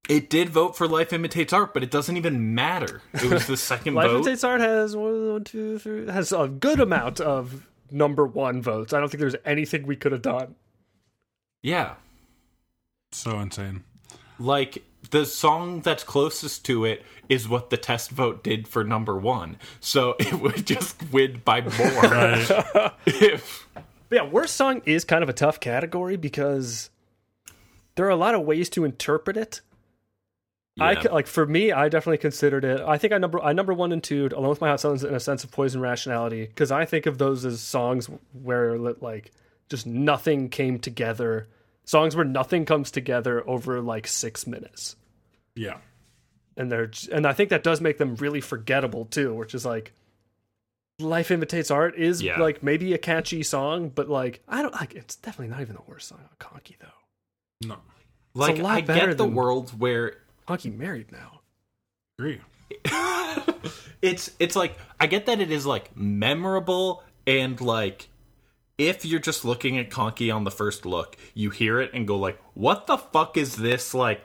it 0.09 0.31
did 0.31 0.49
vote 0.51 0.77
for 0.77 0.89
Life 0.89 1.13
Imitates 1.13 1.53
Art, 1.53 1.75
but 1.75 1.83
it 1.83 1.91
doesn't 1.91 2.17
even 2.17 2.55
matter. 2.55 3.03
It 3.13 3.31
was 3.31 3.47
the 3.47 3.57
second 3.57 3.95
Life 3.97 4.11
vote. 4.11 4.17
Imitates 4.17 4.45
Art 4.45 4.61
has 4.61 4.97
one, 4.97 5.33
one, 5.33 5.45
two, 5.45 5.79
three, 5.79 6.07
has 6.11 6.33
a 6.33 6.49
good 6.49 6.81
amount 6.81 7.21
of 7.21 7.67
number 7.91 8.27
one 8.27 8.63
votes. 8.63 8.93
I 8.93 9.01
don't 9.01 9.09
think 9.09 9.21
there's 9.21 9.37
anything 9.45 9.87
we 9.87 9.97
could 9.97 10.13
have 10.13 10.23
done. 10.23 10.55
yeah. 11.63 11.95
So 13.13 13.39
insane. 13.41 13.85
Like 14.39 14.85
the 15.11 15.25
song 15.25 15.81
that's 15.81 16.05
closest 16.05 16.65
to 16.67 16.85
it 16.85 17.03
is 17.31 17.49
what 17.49 17.71
the 17.71 17.79
test 17.79 18.11
vote 18.11 18.45
did 18.45 18.69
for 18.69 18.85
number 18.85 19.17
one. 19.17 19.57
So 19.81 20.15
it 20.21 20.35
would 20.35 20.67
just 20.67 21.11
win 21.13 21.41
by 21.45 21.63
more. 21.63 21.71
Right. 22.03 22.93
if 23.07 23.67
yeah, 24.11 24.25
worst 24.27 24.57
song 24.57 24.83
is 24.85 25.05
kind 25.05 25.23
of 25.23 25.29
a 25.29 25.33
tough 25.33 25.59
category 25.61 26.17
because 26.17 26.91
there 27.95 28.07
are 28.07 28.11
a 28.11 28.17
lot 28.17 28.35
of 28.35 28.43
ways 28.43 28.69
to 28.71 28.85
interpret 28.85 29.37
it. 29.37 29.61
I 30.81 30.93
Yeah. 30.93 31.13
like 31.13 31.27
for 31.27 31.47
me, 31.47 31.73
I 31.73 31.89
definitely 31.89 32.19
considered 32.19 32.65
it. 32.65 32.81
I 32.81 32.99
think 32.99 33.13
I 33.13 33.19
number 33.19 33.41
I 33.43 33.53
number 33.53 33.73
one 33.75 33.93
and 33.93 34.03
two 34.03 34.29
along 34.35 34.51
with 34.51 34.61
my 34.61 34.69
hot 34.69 34.81
songs 34.81 35.03
and 35.05 35.15
a 35.17 35.21
sense 35.21 35.45
of 35.45 35.51
poison 35.51 35.81
rationality 35.81 36.47
because 36.47 36.71
I 36.71 36.85
think 36.85 37.07
of 37.07 37.19
those 37.19 37.45
as 37.45 37.61
songs 37.61 38.09
where 38.33 38.77
like 38.79 39.33
just 39.69 39.87
nothing 39.87 40.49
came 40.49 40.79
together. 40.79 41.49
Songs 41.85 42.15
where 42.15 42.25
nothing 42.25 42.65
comes 42.65 42.91
together 42.91 43.43
over 43.49 43.81
like 43.81 44.07
six 44.07 44.47
minutes, 44.47 44.95
Yeah. 45.55 45.79
and 46.57 46.71
they're 46.71 46.91
and 47.11 47.27
I 47.27 47.33
think 47.33 47.51
that 47.51 47.63
does 47.63 47.81
make 47.81 47.97
them 47.99 48.15
really 48.17 48.41
forgettable 48.43 49.07
too. 49.07 49.35
Which 49.35 49.55
is 49.55 49.65
like, 49.65 49.93
life 50.99 51.31
imitates 51.31 51.71
art 51.71 51.97
is 51.97 52.21
Yeah. 52.23 52.39
like 52.41 52.63
maybe 52.63 52.93
a 52.93 52.99
catchy 52.99 53.43
song, 53.43 53.89
but 53.89 54.09
like 54.09 54.43
I 54.49 54.63
don't 54.63 54.75
like 54.75 54.95
it's 54.95 55.17
definitely 55.17 55.49
not 55.49 55.61
even 55.63 55.77
the 55.77 55.83
worst 55.87 56.09
song 56.09 56.19
on 56.21 56.29
Conky 56.39 56.77
though. 56.81 57.69
No. 57.69 57.79
like 58.35 58.59
lot 58.59 58.77
I 58.77 58.81
get 58.83 59.09
the 59.17 59.25
than- 59.25 59.35
world 59.35 59.71
where 59.79 60.17
Conky 60.49 60.71
married 60.71 61.13
now. 61.13 61.41
Agree. 62.19 62.41
it's 64.01 64.31
it's 64.39 64.57
like 64.57 64.79
I 64.99 65.07
get 65.07 65.27
that 65.27 65.43
it 65.43 65.51
is 65.51 65.67
like 65.67 65.95
memorable 65.95 67.03
and 67.27 67.61
like 67.61 68.09
if 68.79 69.05
you're 69.05 69.21
just 69.21 69.45
looking 69.45 69.77
at 69.77 69.91
Conky 69.91 70.31
on 70.31 70.45
the 70.45 70.51
first 70.51 70.87
look, 70.87 71.19
you 71.35 71.51
hear 71.51 71.83
it 71.83 71.91
and 71.93 72.09
go 72.09 72.17
like, 72.17 72.41
"What 72.55 72.87
the 72.87 72.97
fuck 72.97 73.37
is 73.37 73.57
this 73.57 73.93
like 73.93 74.23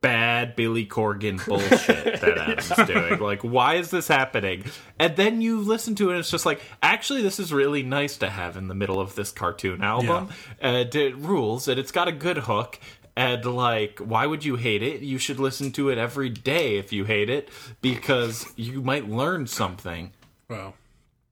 bad 0.00 0.56
Billy 0.56 0.86
Corgan 0.86 1.46
bullshit 1.46 2.20
that 2.22 2.38
Adam's 2.68 2.88
doing? 2.88 3.20
Like, 3.20 3.42
why 3.42 3.76
is 3.76 3.92
this 3.92 4.08
happening?" 4.08 4.64
And 4.98 5.14
then 5.14 5.40
you 5.40 5.60
listen 5.60 5.94
to 5.96 6.08
it, 6.08 6.14
and 6.14 6.20
it's 6.20 6.30
just 6.30 6.46
like, 6.46 6.60
actually, 6.82 7.22
this 7.22 7.38
is 7.38 7.52
really 7.52 7.84
nice 7.84 8.16
to 8.16 8.30
have 8.30 8.56
in 8.56 8.66
the 8.66 8.74
middle 8.74 8.98
of 8.98 9.14
this 9.14 9.30
cartoon 9.30 9.84
album. 9.84 10.30
And 10.58 10.96
uh, 10.96 10.98
it 10.98 11.16
rules, 11.18 11.68
and 11.68 11.78
it's 11.78 11.92
got 11.92 12.08
a 12.08 12.12
good 12.12 12.38
hook. 12.38 12.80
And 13.20 13.44
like, 13.44 13.98
why 13.98 14.24
would 14.26 14.44
you 14.44 14.56
hate 14.56 14.82
it? 14.82 15.02
You 15.02 15.18
should 15.18 15.38
listen 15.38 15.72
to 15.72 15.90
it 15.90 15.98
every 15.98 16.30
day 16.30 16.76
if 16.78 16.92
you 16.92 17.04
hate 17.04 17.28
it, 17.28 17.50
because 17.82 18.46
you 18.56 18.80
might 18.82 19.08
learn 19.10 19.46
something. 19.46 20.12
Wow. 20.48 20.74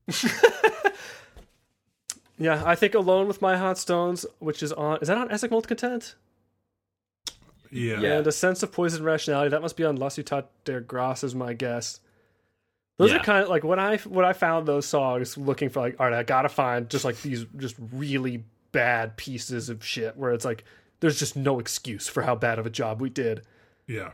Yeah, 2.41 2.63
I 2.65 2.77
think 2.77 2.95
Alone 2.95 3.27
with 3.27 3.43
My 3.43 3.57
Hot 3.57 3.79
Stones, 3.79 4.25
which 4.39 4.63
is 4.63 4.73
on 4.73 4.99
is 5.03 5.09
that 5.09 5.19
on 5.19 5.29
Essex 5.31 5.51
Content? 5.51 6.15
Yeah. 7.73 8.01
Yeah. 8.01 8.19
And 8.19 8.27
a 8.27 8.33
sense 8.33 8.63
of 8.63 8.71
poison 8.71 9.03
rationality 9.03 9.51
that 9.51 9.61
must 9.61 9.77
be 9.77 9.85
on 9.85 9.97
La 9.97 10.09
Ciutat 10.09 10.45
del 10.65 10.81
Gras 10.81 11.25
is 11.25 11.35
my 11.35 11.53
guess. 11.53 11.99
Those 12.97 13.11
Yeah. 13.11 13.17
are 13.17 13.25
kind 13.25 13.43
of 13.43 13.49
like 13.49 13.65
when 13.65 13.81
I 13.81 13.97
when 13.99 14.25
I 14.25 14.35
found 14.35 14.69
those 14.69 14.87
songs 14.87 15.37
looking 15.37 15.69
for 15.69 15.81
like 15.81 15.97
all 15.99 16.07
right 16.07 16.19
I 16.19 16.23
gotta 16.23 16.49
find 16.49 16.89
just 16.89 17.05
like 17.05 17.21
these 17.23 17.45
just 17.57 17.75
really 17.93 18.45
bad 18.71 19.17
pieces 19.17 19.69
of 19.69 19.85
shit 19.85 20.17
where 20.17 20.33
it's 20.33 20.45
like 20.45 20.63
there's 21.01 21.19
just 21.19 21.37
no 21.37 21.59
excuse 21.59 22.09
for 22.09 22.23
how 22.23 22.35
bad 22.35 22.59
of 22.59 22.67
a 22.67 22.71
job 22.71 23.01
we 23.01 23.11
did. 23.11 23.43
Yeah. 23.87 24.11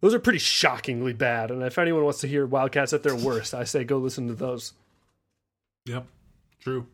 Those 0.00 0.14
are 0.14 0.18
pretty 0.18 0.38
shockingly 0.38 1.12
bad, 1.14 1.50
and 1.50 1.62
if 1.62 1.78
anyone 1.78 2.04
wants 2.04 2.20
to 2.20 2.26
hear 2.28 2.44
Wildcats 2.44 2.92
at 2.92 3.02
their 3.02 3.14
worst, 3.16 3.54
I 3.54 3.64
say 3.64 3.84
go 3.84 3.96
listen 3.98 4.28
to 4.28 4.34
those. 4.34 4.72
Yep. 5.86 6.06
True. 6.60 6.86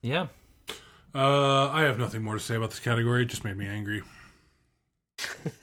Yeah. 0.00 0.28
Uh, 1.14 1.68
I 1.70 1.82
have 1.82 1.98
nothing 1.98 2.22
more 2.22 2.34
to 2.34 2.40
say 2.40 2.54
about 2.56 2.70
this 2.70 2.80
category. 2.80 3.22
It 3.22 3.26
just 3.26 3.44
made 3.44 3.56
me 3.56 3.66
angry. 3.66 4.02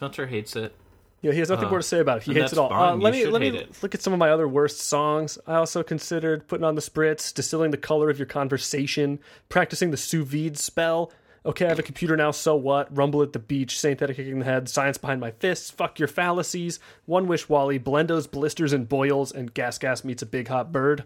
Hunter 0.00 0.26
hates 0.26 0.56
it. 0.56 0.74
Yeah, 1.22 1.32
he 1.32 1.38
has 1.40 1.50
nothing 1.50 1.66
Uh, 1.66 1.70
more 1.70 1.78
to 1.80 1.82
say 1.86 2.00
about 2.00 2.18
it. 2.18 2.22
He 2.22 2.32
hates 2.32 2.52
it 2.52 2.58
all. 2.58 2.72
Uh, 2.72 2.96
let 2.96 3.12
me 3.12 3.26
let 3.26 3.40
me 3.40 3.48
it. 3.48 3.82
look 3.82 3.94
at 3.94 4.00
some 4.00 4.14
of 4.14 4.18
my 4.18 4.30
other 4.30 4.48
worst 4.48 4.80
songs. 4.80 5.38
I 5.46 5.56
also 5.56 5.82
considered 5.82 6.48
putting 6.48 6.64
on 6.64 6.76
the 6.76 6.80
spritz, 6.80 7.34
distilling 7.34 7.72
the 7.72 7.76
color 7.76 8.08
of 8.08 8.18
your 8.18 8.26
conversation, 8.26 9.18
practicing 9.50 9.90
the 9.90 9.98
sous 9.98 10.26
vide 10.26 10.56
spell. 10.56 11.12
Okay, 11.44 11.64
I 11.64 11.68
have 11.68 11.78
a 11.78 11.82
computer 11.82 12.16
now. 12.16 12.32
So 12.32 12.54
what? 12.54 12.94
Rumble 12.94 13.22
at 13.22 13.32
the 13.32 13.38
beach, 13.38 13.78
synthetic 13.78 14.16
kicking 14.16 14.40
the 14.40 14.44
head, 14.44 14.68
science 14.68 14.98
behind 14.98 15.20
my 15.20 15.30
fists. 15.30 15.70
Fuck 15.70 15.98
your 15.98 16.08
fallacies. 16.08 16.78
One 17.06 17.26
wish, 17.26 17.48
Wally. 17.48 17.78
Blendo's 17.78 18.26
blisters 18.26 18.72
and 18.72 18.88
boils, 18.88 19.32
and 19.32 19.52
gas 19.54 19.78
gas 19.78 20.04
meets 20.04 20.22
a 20.22 20.26
big 20.26 20.48
hot 20.48 20.70
bird. 20.70 21.04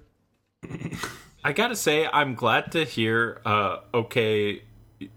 I 1.45 1.53
gotta 1.53 1.77
say, 1.77 2.09
I'm 2.13 2.35
glad 2.35 2.73
to 2.73 2.85
hear. 2.85 3.41
Uh, 3.45 3.79
okay, 3.93 4.63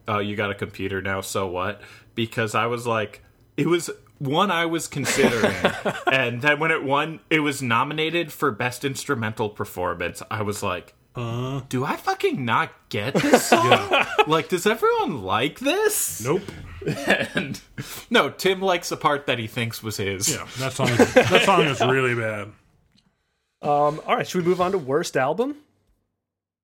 uh, 0.08 0.20
you 0.20 0.36
got 0.36 0.52
a 0.52 0.56
computer 0.56 1.02
now. 1.02 1.22
So 1.22 1.48
what? 1.48 1.82
Because 2.14 2.54
I 2.54 2.68
was 2.68 2.86
like, 2.86 3.24
it 3.56 3.68
was 3.68 3.90
one 4.20 4.52
I 4.52 4.66
was 4.66 4.88
considering, 4.88 5.56
and 6.12 6.42
then 6.42 6.60
when 6.60 6.70
it 6.70 6.84
won, 6.84 7.22
it 7.30 7.40
was 7.40 7.62
nominated 7.62 8.32
for 8.32 8.52
best 8.52 8.86
instrumental 8.86 9.50
performance. 9.50 10.22
I 10.30 10.42
was 10.42 10.62
like, 10.62 10.94
Uh, 11.18 11.62
do 11.68 11.84
I 11.84 11.96
fucking 11.96 12.46
not 12.46 12.72
get 12.90 13.16
this 13.16 13.46
song? 13.50 14.06
like, 14.28 14.50
does 14.50 14.68
everyone 14.68 15.24
like 15.24 15.60
this? 15.60 16.24
nope. 16.24 16.44
And 16.86 17.60
no, 18.10 18.30
Tim 18.30 18.62
likes 18.62 18.90
the 18.90 18.98
part 18.98 19.26
that 19.26 19.40
he 19.40 19.48
thinks 19.48 19.82
was 19.82 19.98
his. 19.98 20.30
Yeah, 20.30 20.48
that 20.60 20.74
song. 20.74 20.90
Is, 20.90 21.14
that 21.16 21.42
song 21.44 21.62
is 21.64 21.82
really 21.82 22.16
bad. 22.16 22.50
Um, 23.62 24.00
all 24.06 24.16
right, 24.16 24.28
should 24.28 24.44
we 24.44 24.48
move 24.48 24.62
on 24.62 24.72
to 24.72 24.78
worst 24.78 25.18
album? 25.18 25.58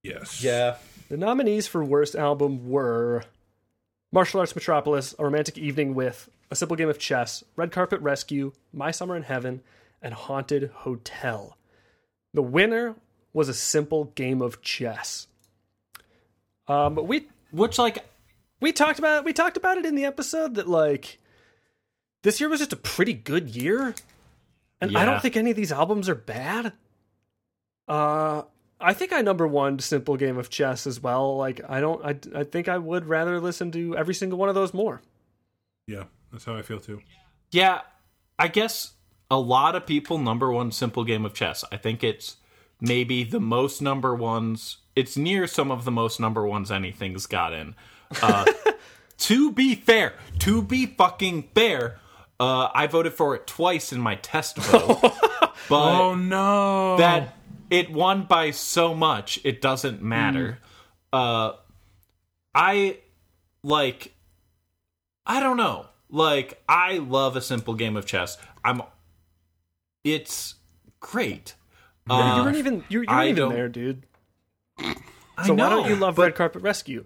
Yes. 0.04 0.44
Yeah. 0.44 0.78
The 1.10 1.18
nominees 1.18 1.68
for 1.68 1.84
Worst 1.84 2.16
Album 2.16 2.70
were 2.70 3.24
Martial 4.12 4.40
Arts 4.40 4.56
Metropolis, 4.56 5.16
A 5.18 5.24
Romantic 5.24 5.58
Evening 5.58 5.96
with, 5.96 6.30
A 6.52 6.56
Simple 6.56 6.76
Game 6.78 6.90
of 6.90 7.00
Chess, 7.00 7.44
Red 7.56 7.72
Carpet 7.72 8.00
Rescue, 8.02 8.52
My 8.72 8.92
Summer 8.92 9.16
in 9.16 9.24
Heaven, 9.24 9.62
and 10.02 10.14
Haunted 10.14 10.72
Hotel. 10.74 11.58
The 12.34 12.42
winner 12.42 12.96
was 13.34 13.50
A 13.50 13.54
Simple 13.54 14.06
Game 14.16 14.42
of 14.42 14.62
Chess. 14.62 15.28
Um, 16.68 16.96
we 16.96 17.28
Which, 17.52 17.78
like, 17.78 18.06
we 18.64 18.72
talked 18.72 19.00
about 19.00 19.20
it, 19.20 19.26
we 19.26 19.34
talked 19.34 19.58
about 19.58 19.78
it 19.78 19.86
in 19.86 19.96
the 19.96 20.06
episode 20.06 20.56
that 20.56 20.70
like 20.70 21.20
this 22.22 22.40
year 22.40 22.50
was 22.50 22.60
just 22.60 22.72
a 22.72 22.78
pretty 22.78 23.14
good 23.14 23.50
year, 23.50 23.94
and 24.80 24.98
I 24.98 25.04
don't 25.04 25.22
think 25.22 25.36
any 25.36 25.52
of 25.52 25.58
these 25.58 25.72
albums 25.74 26.08
are 26.08 26.16
bad. 26.16 26.72
Uh, 27.88 28.44
I 28.80 28.94
think 28.94 29.12
I 29.12 29.22
number 29.22 29.46
one 29.46 29.80
Simple 29.80 30.16
Game 30.16 30.38
of 30.38 30.50
Chess 30.50 30.88
as 30.88 31.02
well. 31.02 31.36
Like 31.36 31.60
I 31.68 31.82
don't, 31.82 32.04
I 32.06 32.16
I 32.40 32.44
think 32.46 32.70
I 32.70 32.78
would 32.78 33.06
rather 33.06 33.42
listen 33.42 33.72
to 33.74 33.98
every 33.98 34.14
single 34.14 34.40
one 34.40 34.48
of 34.48 34.56
those 34.56 34.74
more. 34.74 35.02
Yeah, 35.86 36.04
that's 36.32 36.46
how 36.46 36.56
I 36.56 36.62
feel 36.62 36.80
too. 36.80 37.02
Yeah, 37.52 37.82
I 38.40 38.48
guess 38.48 38.94
a 39.30 39.38
lot 39.38 39.76
of 39.76 39.86
people 39.86 40.18
number 40.18 40.52
one 40.52 40.72
simple 40.72 41.04
game 41.04 41.26
of 41.26 41.34
chess. 41.34 41.66
I 41.72 41.78
think 41.78 42.02
it's 42.02 42.38
maybe 42.84 43.24
the 43.24 43.40
most 43.40 43.82
number 43.82 44.14
ones. 44.14 44.78
It's 44.96 45.18
near 45.18 45.48
some 45.48 45.72
of 45.72 45.86
the 45.86 45.92
most 45.92 46.20
number 46.20 46.46
ones 46.46 46.70
anything's 46.70 47.26
gotten. 47.26 47.76
Uh, 48.22 48.46
to 49.18 49.52
be 49.52 49.74
fair, 49.74 50.14
to 50.40 50.62
be 50.62 50.86
fucking 50.86 51.50
fair, 51.56 52.00
uh, 52.40 52.68
I 52.76 52.86
voted 52.86 53.14
for 53.14 53.34
it 53.36 53.48
twice 53.48 53.92
in 53.92 54.00
my 54.00 54.16
test 54.16 54.58
vote, 54.58 55.00
but 55.70 56.02
Oh 56.02 56.14
no. 56.14 56.98
that 56.98 57.38
it 57.70 57.92
won 57.92 58.24
by 58.24 58.52
so 58.52 58.94
much 58.94 59.40
it 59.44 59.60
doesn't 59.62 60.00
matter 60.02 60.60
uh 61.12 61.54
i 62.54 62.98
like 63.64 64.14
i 65.26 65.40
don't 65.40 65.58
know 65.58 65.88
like 66.10 66.62
i 66.70 66.98
love 67.00 67.36
a 67.36 67.42
simple 67.42 67.74
game 67.74 67.96
of 67.98 68.06
chess 68.06 68.38
i'm 68.64 68.82
it's 70.04 70.56
great 71.00 71.56
you 72.10 72.16
uh, 72.16 72.44
weren't 72.44 72.58
even 72.58 72.84
you, 72.90 73.02
you 73.02 73.06
weren't 73.08 73.24
even 73.30 73.36
don't- 73.36 73.54
there, 73.54 73.70
dude. 73.70 74.04
I 74.80 75.48
So 75.48 75.54
why 75.54 75.70
don't 75.70 75.90
you 75.90 75.96
love 75.96 76.16
but- 76.16 76.24
Red 76.24 76.36
Carpet 76.36 76.62
Rescue? 76.62 77.06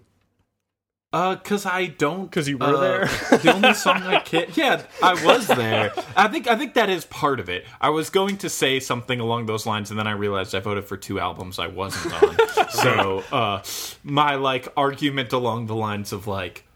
Uh, 1.10 1.36
cause 1.36 1.64
I 1.64 1.86
don't. 1.86 2.30
Cause 2.32 2.48
you 2.48 2.58
were 2.58 2.66
uh, 2.66 2.80
there? 2.80 3.04
the 3.38 3.54
only 3.54 3.72
song 3.72 4.02
I 4.02 4.20
can. 4.20 4.48
Yeah, 4.54 4.82
I 5.02 5.14
was 5.24 5.46
there. 5.46 5.90
I 6.14 6.28
think. 6.28 6.46
I 6.46 6.54
think 6.54 6.74
that 6.74 6.90
is 6.90 7.06
part 7.06 7.40
of 7.40 7.48
it. 7.48 7.64
I 7.80 7.88
was 7.88 8.10
going 8.10 8.36
to 8.38 8.50
say 8.50 8.78
something 8.78 9.18
along 9.18 9.46
those 9.46 9.64
lines, 9.64 9.88
and 9.88 9.98
then 9.98 10.06
I 10.06 10.10
realized 10.10 10.54
I 10.54 10.60
voted 10.60 10.84
for 10.84 10.98
two 10.98 11.18
albums 11.18 11.58
I 11.58 11.68
wasn't 11.68 12.22
on. 12.22 12.68
so, 12.70 13.24
uh, 13.32 13.62
my 14.04 14.34
like 14.34 14.68
argument 14.76 15.32
along 15.32 15.64
the 15.64 15.74
lines 15.74 16.12
of 16.12 16.26
like, 16.26 16.66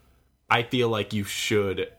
I 0.48 0.62
feel 0.62 0.88
like 0.88 1.12
you 1.12 1.24
should. 1.24 1.92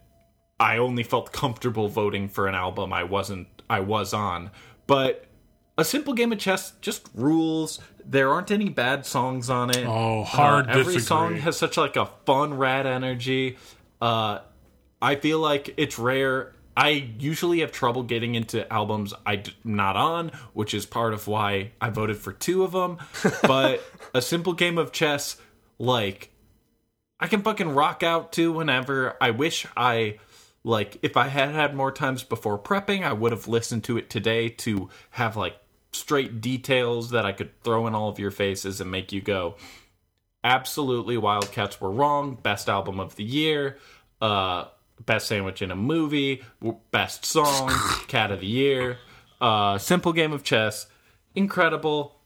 I 0.60 0.78
only 0.78 1.04
felt 1.04 1.34
comfortable 1.34 1.88
voting 1.88 2.30
for 2.30 2.48
an 2.48 2.56
album 2.56 2.94
I 2.94 3.04
wasn't. 3.04 3.48
I 3.70 3.82
was 3.82 4.12
on, 4.12 4.50
but 4.88 5.28
a 5.78 5.84
simple 5.86 6.14
game 6.14 6.32
of 6.32 6.40
chess 6.40 6.74
just 6.82 7.08
rules. 7.14 7.80
There 8.06 8.32
aren't 8.32 8.52
any 8.52 8.70
bad 8.70 9.06
songs 9.06 9.50
on 9.50 9.70
it. 9.70 9.86
Oh, 9.88 10.24
hard 10.24 10.68
Uh, 10.68 10.72
every 10.72 10.95
disagree. 10.95 11.02
song 11.02 11.36
has 11.38 11.58
such 11.58 11.78
like 11.78 11.95
a 11.95 12.08
fun, 12.26 12.56
rad 12.58 12.86
energy. 12.86 13.58
Uh, 14.02 14.40
I 15.02 15.16
feel 15.16 15.40
like 15.40 15.74
it's 15.78 15.98
rare. 15.98 16.54
I 16.76 16.90
usually 17.20 17.60
have 17.60 17.72
trouble 17.72 18.04
getting 18.04 18.34
into 18.36 18.72
albums 18.72 19.14
I'm 19.26 19.44
not 19.64 19.95
on, 19.95 20.32
which 20.54 20.74
is 20.74 20.86
part 20.86 21.14
of 21.14 21.28
why 21.28 21.72
I 21.80 21.90
voted 21.91 22.18
for 22.18 22.34
two 22.34 22.64
of 22.64 22.72
them. 22.72 22.98
But 23.44 23.82
a 24.14 24.22
simple 24.22 24.54
game 24.54 24.78
of 24.78 24.91
chess, 24.91 25.38
like 25.78 26.32
I 27.20 27.28
can 27.28 27.41
fucking 27.41 27.70
rock 27.70 28.04
out 28.04 28.32
to 28.34 28.52
whenever. 28.52 29.16
I 29.22 29.32
wish 29.32 29.66
I 29.78 30.18
like 30.64 30.98
if 31.04 31.16
I 31.16 31.28
had 31.28 31.50
had 31.52 31.76
more 31.76 31.91
times 31.91 32.24
before 32.24 32.58
prepping, 32.58 33.04
I 33.04 33.14
would 33.14 33.32
have 33.32 33.48
listened 33.48 33.84
to 33.86 33.98
it 33.98 34.10
today 34.10 34.50
to 34.50 34.90
have 35.12 35.36
like 35.38 35.56
straight 35.94 36.41
details 36.41 37.11
that 37.11 37.26
I 37.26 37.32
could 37.32 37.61
throw 37.64 37.88
in 37.88 37.95
all 37.95 38.10
of 38.10 38.20
your 38.20 38.32
faces 38.32 38.82
and 38.82 38.91
make 38.91 39.11
you 39.11 39.22
go, 39.22 39.56
absolutely 40.44 41.18
Wildcats 41.18 41.80
were 41.80 41.91
wrong. 41.91 42.36
Best 42.41 42.70
album 42.70 42.99
of 42.99 43.15
the 43.15 43.24
year. 43.24 43.78
Uh 44.22 44.65
best 45.06 45.28
sandwich 45.28 45.61
in 45.61 45.72
a 45.72 45.76
movie, 45.76 46.44
best 46.91 47.26
song, 47.26 47.72
cat 48.07 48.32
of 48.32 48.40
the 48.41 48.48
year. 48.48 48.98
Uh 49.41 49.78
simple 49.78 50.14
game 50.14 50.32
of 50.34 50.44
chess. 50.44 50.88
Incredible. 51.36 52.20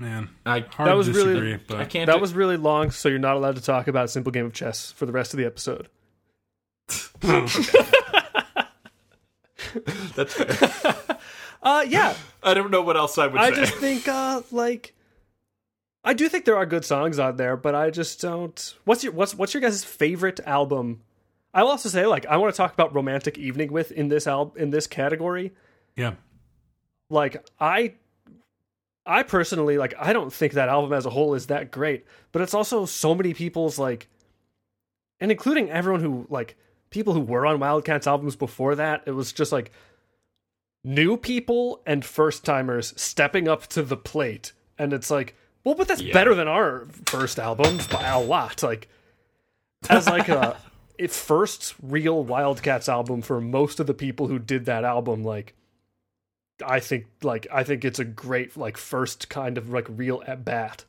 Man, 0.00 0.28
I 0.46 0.60
hard 0.60 0.88
That 0.88 0.96
was 0.96 1.06
to 1.08 1.12
really- 1.12 1.56
disagree, 1.56 1.76
I 1.78 1.84
can't 1.84 2.06
That 2.06 2.14
do- 2.16 2.20
was 2.20 2.32
really 2.32 2.56
long, 2.56 2.92
so 2.92 3.08
you're 3.08 3.18
not 3.18 3.34
allowed 3.36 3.56
to 3.56 3.62
talk 3.62 3.88
about 3.88 4.10
simple 4.10 4.30
game 4.30 4.46
of 4.46 4.52
chess 4.52 4.92
for 4.92 5.06
the 5.06 5.12
rest 5.12 5.34
of 5.34 5.38
the 5.38 5.44
episode. 5.44 5.88
that's 10.14 10.34
fair. 10.34 11.18
Uh, 11.62 11.84
yeah, 11.88 12.14
I 12.42 12.54
don't 12.54 12.70
know 12.70 12.82
what 12.82 12.96
else 12.96 13.18
I 13.18 13.26
would 13.26 13.40
I 13.40 13.50
say. 13.50 13.56
just 13.56 13.74
think 13.74 14.06
uh 14.08 14.42
like 14.52 14.94
I 16.04 16.14
do 16.14 16.28
think 16.28 16.44
there 16.44 16.56
are 16.56 16.66
good 16.66 16.84
songs 16.84 17.18
on 17.18 17.36
there, 17.36 17.56
but 17.56 17.74
I 17.74 17.90
just 17.90 18.20
don't. 18.20 18.74
What's 18.84 19.02
your 19.04 19.12
what's 19.12 19.34
what's 19.34 19.52
your 19.54 19.60
guys' 19.60 19.84
favorite 19.84 20.40
album? 20.46 21.00
I 21.52 21.62
will 21.62 21.70
also 21.70 21.88
say 21.88 22.06
like 22.06 22.24
I 22.26 22.36
want 22.36 22.54
to 22.54 22.56
talk 22.56 22.72
about 22.72 22.94
Romantic 22.94 23.36
Evening 23.38 23.72
with 23.72 23.90
in 23.92 24.08
this 24.08 24.26
al- 24.26 24.54
in 24.56 24.70
this 24.70 24.86
category. 24.86 25.52
yeah, 25.96 26.12
Like 27.10 27.44
I 27.58 27.94
I 29.04 29.22
personally 29.24 29.78
like 29.78 29.94
I 29.98 30.12
don't 30.12 30.32
think 30.32 30.52
that 30.52 30.68
album 30.68 30.92
as 30.92 31.06
a 31.06 31.10
whole 31.10 31.34
is 31.34 31.46
that 31.46 31.70
great, 31.70 32.04
but 32.32 32.42
it's 32.42 32.54
also 32.54 32.84
so 32.86 33.14
many 33.14 33.34
people's 33.34 33.78
like 33.78 34.08
and 35.20 35.32
including 35.32 35.70
everyone 35.70 36.00
who 36.02 36.26
like 36.30 36.56
people 36.90 37.12
who 37.12 37.20
were 37.20 37.44
on 37.44 37.58
Wildcats 37.58 38.06
albums 38.06 38.36
before 38.36 38.76
that, 38.76 39.02
it 39.06 39.10
was 39.10 39.32
just 39.32 39.50
like 39.50 39.72
new 40.84 41.16
people 41.16 41.82
and 41.86 42.04
first 42.04 42.44
timers 42.44 42.92
stepping 43.00 43.48
up 43.48 43.66
to 43.68 43.82
the 43.82 43.96
plate. 43.96 44.52
And 44.78 44.92
it's 44.92 45.10
like, 45.10 45.34
well, 45.64 45.74
but 45.74 45.88
that's 45.88 46.00
Yeah. 46.00 46.12
better 46.12 46.34
than 46.34 46.48
our 46.48 46.86
first 47.06 47.38
albums 47.38 47.86
by 47.88 48.06
a 48.08 48.20
lot. 48.20 48.62
Like 48.62 48.88
as 49.90 50.06
like 50.08 50.28
a 50.28 50.56
it 50.98 51.10
first 51.10 51.74
real 51.82 52.22
Wildcats 52.24 52.88
album 52.88 53.22
for 53.22 53.40
most 53.40 53.80
of 53.80 53.86
the 53.86 53.94
people 53.94 54.26
who 54.28 54.38
did 54.38 54.64
that 54.66 54.84
album, 54.84 55.24
like 55.24 55.54
I 56.64 56.80
think 56.80 57.06
like 57.22 57.46
I 57.52 57.64
think 57.64 57.84
it's 57.84 57.98
a 57.98 58.04
great 58.04 58.56
like 58.56 58.76
first 58.76 59.28
kind 59.28 59.58
of 59.58 59.68
like 59.70 59.86
real 59.88 60.22
at 60.26 60.44
bat. 60.44 60.84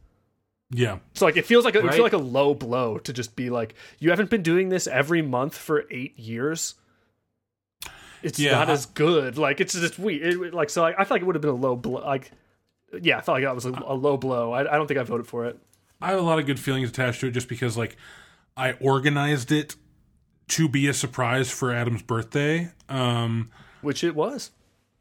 yeah, 0.71 0.99
So 1.13 1.25
like 1.25 1.37
it 1.37 1.45
feels 1.45 1.65
like 1.65 1.75
a, 1.75 1.79
it 1.79 1.85
Right. 1.85 1.93
feel 1.95 2.03
like 2.03 2.13
a 2.13 2.17
low 2.17 2.53
blow 2.53 2.97
to 2.99 3.11
just 3.13 3.35
be 3.35 3.49
like 3.49 3.75
you 3.99 4.09
haven't 4.11 4.29
been 4.29 4.43
doing 4.43 4.69
this 4.69 4.87
every 4.87 5.21
month 5.21 5.55
for 5.57 5.85
eight 5.91 6.17
years. 6.17 6.75
It's 8.23 8.39
Yeah, 8.39 8.51
not 8.51 8.69
I- 8.69 8.73
as 8.73 8.85
good. 8.85 9.37
Like 9.37 9.59
it's 9.61 9.73
just 9.73 9.97
weird. 9.99 10.21
It, 10.33 10.53
like 10.53 10.69
so, 10.69 10.81
like, 10.81 10.95
I 10.97 11.03
feel 11.03 11.15
like 11.15 11.21
it 11.21 11.25
would 11.25 11.35
have 11.35 11.41
been 11.41 11.51
a 11.51 11.53
low 11.55 11.75
blow. 11.75 12.01
Like 12.01 12.31
yeah, 13.01 13.17
I 13.17 13.21
felt 13.21 13.35
like 13.35 13.43
that 13.43 13.55
was 13.55 13.65
a, 13.65 13.71
a 13.85 13.93
low 13.93 14.17
blow. 14.17 14.51
I, 14.51 14.61
I 14.61 14.77
don't 14.77 14.87
think 14.87 14.99
I 14.99 15.03
voted 15.03 15.27
for 15.27 15.45
it. 15.45 15.57
I 16.01 16.09
have 16.11 16.19
a 16.19 16.23
lot 16.23 16.39
of 16.39 16.45
good 16.45 16.59
feelings 16.59 16.89
attached 16.89 17.19
to 17.21 17.27
it 17.27 17.31
just 17.31 17.47
because 17.49 17.77
like 17.77 17.97
I 18.57 18.73
organized 18.73 19.51
it 19.51 19.75
to 20.49 20.67
be 20.67 20.87
a 20.87 20.93
surprise 20.93 21.51
for 21.51 21.71
Adam's 21.71 22.01
birthday. 22.01 22.71
Um 22.89 23.51
Which 23.81 24.03
it 24.03 24.15
was. 24.15 24.51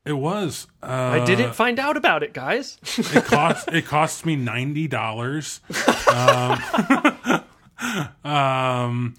it 0.05 0.12
was. 0.12 0.66
Uh 0.82 0.86
I 1.20 1.24
didn't 1.24 1.55
find 1.55 1.78
out 1.78 1.97
about 1.97 2.23
it, 2.23 2.32
guys. 2.35 2.78
it 2.99 3.24
cost 3.27 3.69
it 3.73 3.86
cost 3.86 4.27
me 4.27 4.36
ninety 4.36 4.86
dollars. 4.89 5.61
Um, 6.09 6.59
um, 8.24 9.15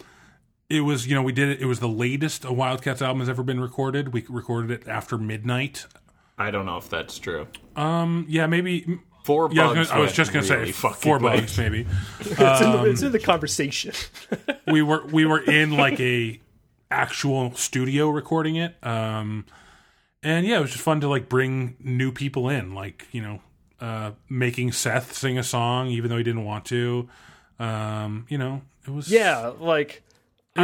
it 0.70 0.82
was 0.82 1.08
you 1.08 1.16
know 1.16 1.24
we 1.24 1.32
did 1.32 1.50
it. 1.50 1.62
It 1.62 1.66
was 1.66 1.80
the 1.80 1.88
latest 1.88 2.46
a 2.46 2.54
Wildcats 2.54 3.02
album 3.02 3.20
has 3.20 3.30
ever 3.30 3.44
been 3.44 3.60
recorded. 3.60 4.14
We 4.14 4.26
recorded 4.30 4.72
it 4.72 4.88
after 4.88 5.18
midnight. 5.18 5.88
I 6.38 6.52
don't 6.52 6.66
know 6.66 6.78
if 6.78 6.90
that's 6.90 7.20
true. 7.20 7.48
Um, 7.76 8.26
yeah, 8.30 8.48
maybe. 8.48 9.00
Four 9.26 9.50
Yeah, 9.52 9.66
I 9.66 9.74
was, 9.74 9.90
gonna, 9.90 10.00
I 10.00 10.02
was 10.02 10.14
just 10.14 10.32
gonna 10.32 10.48
really 10.48 10.68
say 10.68 10.72
fucking 10.72 10.98
four 10.98 11.20
late. 11.20 11.42
bugs, 11.42 11.58
maybe. 11.58 11.86
it's, 12.22 12.62
in 12.62 12.72
the, 12.72 12.84
it's 12.86 13.02
in 13.02 13.12
the 13.12 13.20
conversation. 13.20 13.94
we 14.68 14.82
were 14.82 15.06
we 15.08 15.26
were 15.26 15.42
in 15.42 15.72
like 15.72 16.00
a 16.00 16.40
actual 16.90 17.54
studio 17.54 18.10
recording 18.10 18.56
it 18.56 18.76
um 18.84 19.46
and 20.24 20.44
yeah 20.48 20.58
it 20.58 20.62
was 20.62 20.72
just 20.72 20.84
fun 20.84 21.00
to 21.00 21.08
like 21.08 21.30
bring 21.30 21.76
new 21.80 22.12
people 22.12 22.50
in 22.50 22.74
like 22.74 23.06
you 23.12 23.22
know 23.22 23.40
uh 23.80 24.10
making 24.28 24.72
seth 24.72 25.14
sing 25.14 25.38
a 25.38 25.44
song 25.44 25.90
even 25.90 26.10
though 26.10 26.18
he 26.18 26.24
didn't 26.24 26.46
want 26.46 26.66
to 26.66 27.08
um 27.60 28.26
you 28.28 28.40
know 28.40 28.64
it 28.88 28.92
was 28.92 29.12
yeah, 29.12 29.52
like 29.60 29.98
it 29.98 30.04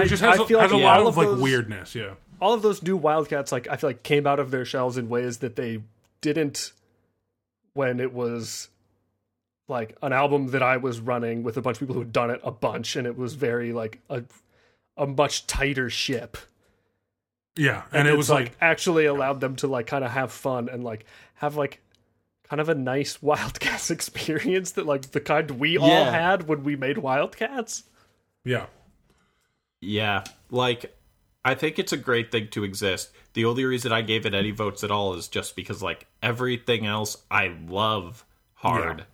I, 0.03 0.05
just 0.07 0.21
has, 0.23 0.39
I 0.39 0.43
a- 0.43 0.45
feel 0.47 0.59
has 0.59 0.71
like 0.71 0.81
a 0.81 0.83
lot 0.83 0.99
all 0.99 1.07
of 1.07 1.17
like 1.17 1.27
those- 1.27 1.41
weirdness 1.41 1.95
yeah 1.95 2.13
all 2.41 2.53
of 2.53 2.61
those 2.61 2.83
new 2.83 2.97
Wildcats, 2.97 3.53
like 3.53 3.67
I 3.69 3.77
feel 3.77 3.89
like 3.91 4.03
came 4.03 4.27
out 4.27 4.39
of 4.41 4.51
their 4.51 4.65
shells 4.65 4.97
in 4.97 5.07
ways 5.07 5.37
that 5.37 5.55
they 5.55 5.81
didn't 6.19 6.73
when 7.73 8.01
it 8.01 8.13
was 8.13 8.67
like 9.69 9.97
an 10.01 10.11
album 10.11 10.47
that 10.51 10.61
I 10.61 10.75
was 10.77 10.99
running 10.99 11.43
with 11.43 11.55
a 11.55 11.61
bunch 11.61 11.77
of 11.77 11.79
people 11.79 11.93
who 11.95 12.01
had 12.01 12.11
done 12.11 12.29
it 12.29 12.41
a 12.43 12.51
bunch, 12.51 12.97
and 12.97 13.07
it 13.07 13.17
was 13.17 13.35
very 13.35 13.71
like 13.71 13.99
a 14.09 14.23
a 14.97 15.07
much 15.07 15.47
tighter 15.47 15.89
ship. 15.89 16.37
yeah 17.55 17.83
and, 17.93 18.05
it 18.07 18.17
was 18.17 18.29
like 18.29 18.51
actually 18.59 19.05
allowed 19.05 19.39
them 19.39 19.55
to 19.57 19.67
like 19.67 19.87
kind 19.87 20.03
of 20.03 20.11
have 20.11 20.31
fun 20.31 20.67
and 20.67 20.83
like 20.83 21.05
have 21.35 21.55
like 21.55 21.79
kind 22.49 22.59
of 22.59 22.67
a 22.67 22.75
nice 22.75 23.21
Wildcats 23.23 23.89
experience 23.89 24.71
that 24.73 24.85
like 24.85 25.11
the 25.11 25.21
kind 25.21 25.51
we 25.51 25.77
all 25.77 26.05
had 26.05 26.47
when 26.49 26.63
we 26.65 26.75
made 26.75 26.97
Wildcats. 26.97 27.83
yeah 28.43 28.65
Yeah, 29.85 30.23
like 30.49 30.95
I 31.43 31.55
think 31.55 31.79
it's 31.79 31.93
a 31.93 31.97
great 31.97 32.31
thing 32.31 32.47
to 32.49 32.63
exist. 32.63 33.11
The 33.33 33.45
only 33.45 33.65
reason 33.65 33.91
I 33.91 34.01
gave 34.01 34.25
it 34.25 34.33
any 34.33 34.51
votes 34.51 34.83
at 34.83 34.91
all 34.91 35.13
is 35.15 35.27
just 35.27 35.55
because 35.55 35.83
like 35.83 36.07
everything 36.23 36.85
else 36.85 37.17
I 37.29 37.55
love 37.67 38.25
hard. 38.55 39.05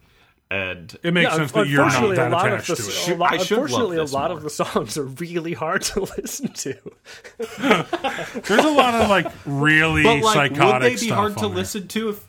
And 0.49 0.97
it 1.01 1.13
makes 1.13 1.31
Yeah, 1.31 1.37
sense 1.37 1.51
that 1.53 1.67
you're 1.67 1.85
not 1.85 1.93
unfortunately, 1.95 2.15
that 2.17 2.31
a 2.33 2.35
attached 2.35 2.69
of 2.69 2.77
to 2.77 2.83
it 2.83 3.07
a 3.07 3.15
lot, 3.15 3.31
I 3.31 3.35
unfortunately, 3.37 3.97
a 3.97 4.03
lot 4.03 4.31
more. 4.31 4.37
of 4.37 4.43
the 4.43 4.49
songs 4.49 4.97
are 4.97 5.03
really 5.05 5.53
hard 5.53 5.81
to 5.83 6.01
listen 6.17 6.49
to. 6.53 6.75
there's 8.47 8.65
a 8.65 8.71
lot 8.71 8.95
of 8.95 9.09
like 9.09 9.27
really 9.45 10.03
but 10.03 10.19
like 10.19 10.51
would 10.51 10.57
psychotic 10.57 10.81
they 10.81 10.97
be 10.97 10.97
stuff 11.07 11.17
hard 11.17 11.37
to 11.37 11.45
on 11.45 11.51
there. 11.51 11.59
listen 11.59 11.87
to 11.89 12.09
if 12.09 12.27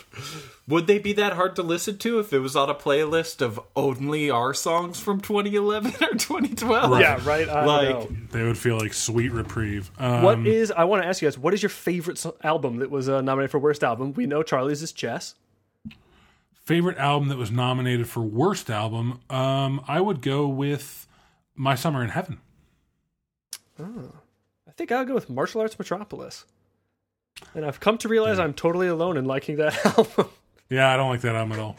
Would 0.68 0.86
they 0.86 0.98
be 0.98 1.12
that 1.14 1.32
hard 1.34 1.56
to 1.56 1.62
listen 1.62 1.98
to 1.98 2.18
if 2.20 2.32
it 2.32 2.38
was 2.38 2.54
on 2.56 2.70
a 2.70 2.74
playlist 2.74 3.42
of 3.42 3.58
only 3.76 4.30
our 4.30 4.54
songs 4.54 5.00
from 5.00 5.20
2011 5.20 5.92
or 6.02 6.14
2012? 6.14 7.00
Yeah, 7.00 7.18
right. 7.24 7.48
I 7.48 7.64
Like- 7.64 7.88
don't 7.88 8.10
know. 8.10 8.16
they 8.30 8.42
would 8.44 8.58
feel 8.58 8.78
like 8.78 8.92
sweet 8.94 9.32
reprieve 9.32 9.90
um, 9.98 10.22
What 10.22 10.46
is? 10.46 10.70
I 10.70 10.84
want 10.84 11.02
to 11.02 11.08
ask 11.08 11.20
you 11.22 11.26
guys. 11.26 11.36
What 11.38 11.54
is 11.54 11.62
your 11.62 11.70
favorite 11.70 12.24
album 12.42 12.76
that 12.78 12.90
was 12.90 13.08
uh, 13.08 13.20
nominated 13.20 13.50
for 13.50 13.58
worst 13.58 13.82
album? 13.84 14.12
We 14.14 14.26
know 14.26 14.42
Charlie's 14.42 14.82
is 14.82 14.92
Chess. 14.92 15.34
favorite 16.64 16.96
album 16.98 17.28
that 17.28 17.38
was 17.38 17.50
nominated 17.50 18.08
for 18.08 18.20
worst 18.20 18.70
album 18.70 19.18
um 19.28 19.82
i 19.88 20.00
would 20.00 20.22
go 20.22 20.46
with 20.46 21.08
my 21.56 21.74
summer 21.74 22.02
in 22.04 22.10
heaven 22.10 22.38
I 23.78 24.70
think 24.76 24.92
I'll 24.92 25.04
go 25.04 25.14
with 25.14 25.28
Martial 25.28 25.60
Arts 25.60 25.78
Metropolis. 25.78 26.44
And 27.54 27.64
I've 27.64 27.80
come 27.80 27.98
to 27.98 28.08
realize 28.08 28.38
I'm 28.38 28.54
totally 28.54 28.88
alone 28.88 29.16
in 29.16 29.24
liking 29.24 29.56
that 29.56 29.74
album. 29.98 30.28
yeah 30.70 30.92
i 30.92 30.96
don't 30.96 31.10
like 31.10 31.20
that 31.22 31.34
album 31.36 31.52
at 31.52 31.58
all 31.58 31.76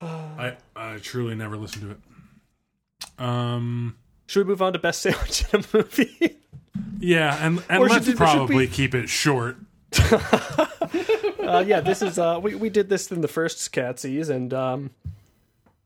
i 0.00 0.56
i 0.74 0.96
truly 0.98 1.34
never 1.34 1.56
listened 1.56 1.82
to 1.82 1.90
it 1.90 3.22
um 3.24 3.96
Should 4.26 4.46
we 4.46 4.50
move 4.52 4.62
on 4.62 4.72
to 4.72 4.78
best 4.78 5.02
sandwich 5.02 5.44
in 5.52 5.60
a 5.60 5.64
movie? 5.76 6.38
yeah 6.98 7.36
and 7.44 7.62
and 7.68 7.82
Or 7.82 7.88
let's 7.88 8.06
should 8.06 8.16
probably 8.16 8.56
we- 8.56 8.66
keep 8.68 8.94
it 8.94 9.08
short 9.08 9.56
uh, 10.10 11.62
yeah, 11.64 11.80
this 11.80 12.02
is 12.02 12.18
uh, 12.18 12.40
we 12.42 12.54
we 12.56 12.68
did 12.68 12.88
this 12.88 13.12
in 13.12 13.20
the 13.20 13.28
first 13.28 13.72
Catsies, 13.72 14.28
and 14.28 14.52
um, 14.52 14.90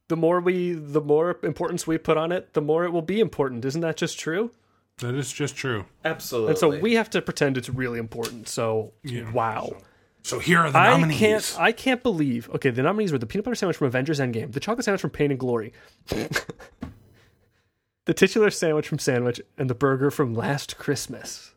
the 0.09 0.17
more 0.17 0.41
we 0.41 0.73
the 0.73 1.01
more 1.03 1.39
importance 1.43 1.87
we 1.87 1.99
put 1.99 2.17
on 2.17 2.33
it, 2.33 2.55
the 2.55 2.63
more 2.63 2.85
it 2.85 2.91
will 2.91 3.03
be 3.03 3.21
important. 3.21 3.67
Isn't 3.67 3.83
that 3.83 3.99
just 3.99 4.19
true? 4.19 4.51
That 4.99 5.15
is 5.15 5.33
just 5.33 5.57
true 5.57 5.85
Absolutely. 6.05 6.51
And 6.51 6.59
so 6.59 6.69
we 6.79 6.95
have 6.95 7.11
to 7.11 7.23
pretend 7.23 7.57
it's 7.57 7.69
really 7.69 7.99
important. 7.99 8.49
So 8.49 8.93
wow. 9.33 9.71
so 10.23 10.39
here 10.39 10.61
are 10.61 10.71
the 10.71 10.79
I 10.79 10.91
nominees 10.91 11.19
can't. 11.19 11.57
I 11.59 11.73
can't 11.73 12.03
believe. 12.03 12.51
Okay, 12.51 12.71
the 12.71 12.83
nominees 12.83 13.13
were 13.13 13.19
the 13.19 13.27
peanut 13.27 13.45
butter 13.45 13.55
sandwich 13.55 13.77
from 13.77 13.87
Avengers 13.89 14.21
Endgame, 14.21 14.53
the 14.53 14.61
chocolate 14.61 14.85
sandwich 14.85 15.01
from 15.01 15.11
Pain 15.11 15.31
and 15.31 15.41
Glory, 15.41 15.73
the 18.05 18.15
titular 18.15 18.51
sandwich 18.51 18.89
from 18.89 18.99
Sandwich, 18.99 19.41
and 19.57 19.69
the 19.69 19.75
burger 19.75 20.11
from 20.11 20.35
Last 20.35 20.79
Christmas. 20.79 21.55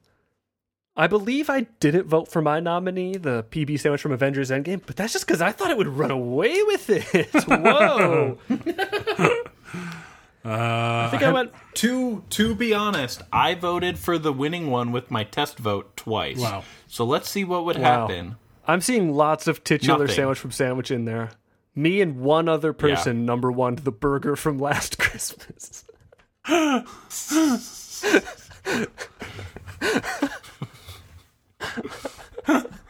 I 0.95 1.07
believe 1.07 1.49
I 1.49 1.61
didn't 1.79 2.07
vote 2.07 2.27
for 2.27 2.41
my 2.41 2.59
nominee, 2.59 3.15
the 3.15 3.43
PB 3.45 3.79
sandwich 3.79 4.01
from 4.01 4.11
Avengers 4.11 4.49
Endgame, 4.51 4.81
but 4.85 4.97
that's 4.97 5.13
just 5.13 5.25
because 5.25 5.41
I 5.41 5.51
thought 5.53 5.71
it 5.71 5.77
would 5.77 5.87
run 5.87 6.11
away 6.11 6.61
with 6.63 6.89
it. 6.89 7.29
Whoa! 7.47 8.37
Uh, 10.43 11.05
I 11.05 11.07
think 11.11 11.21
I 11.23 11.31
went. 11.31 11.51
To 11.75 12.23
to 12.31 12.55
be 12.55 12.73
honest, 12.73 13.21
I 13.31 13.53
voted 13.55 13.99
for 13.99 14.17
the 14.17 14.33
winning 14.33 14.71
one 14.71 14.91
with 14.91 15.11
my 15.11 15.23
test 15.23 15.59
vote 15.59 15.95
twice. 15.95 16.39
Wow. 16.39 16.63
So 16.87 17.05
let's 17.05 17.29
see 17.29 17.43
what 17.43 17.63
would 17.65 17.77
Wow. 17.77 18.07
happen. 18.07 18.35
I'm 18.67 18.81
seeing 18.81 19.13
lots 19.13 19.47
of 19.47 19.63
titular 19.63 19.99
Nothing. 20.05 20.15
sandwich 20.15 20.39
from 20.39 20.51
sandwich 20.51 20.89
in 20.91 21.05
there. 21.05 21.31
Me 21.75 22.01
and 22.01 22.19
one 22.19 22.49
other 22.49 22.73
person, 22.73 23.25
number 23.25 23.51
one, 23.51 23.75
the 23.75 23.91
burger 23.91 24.35
from 24.35 24.57
last 24.59 24.97
Christmas. 24.99 25.85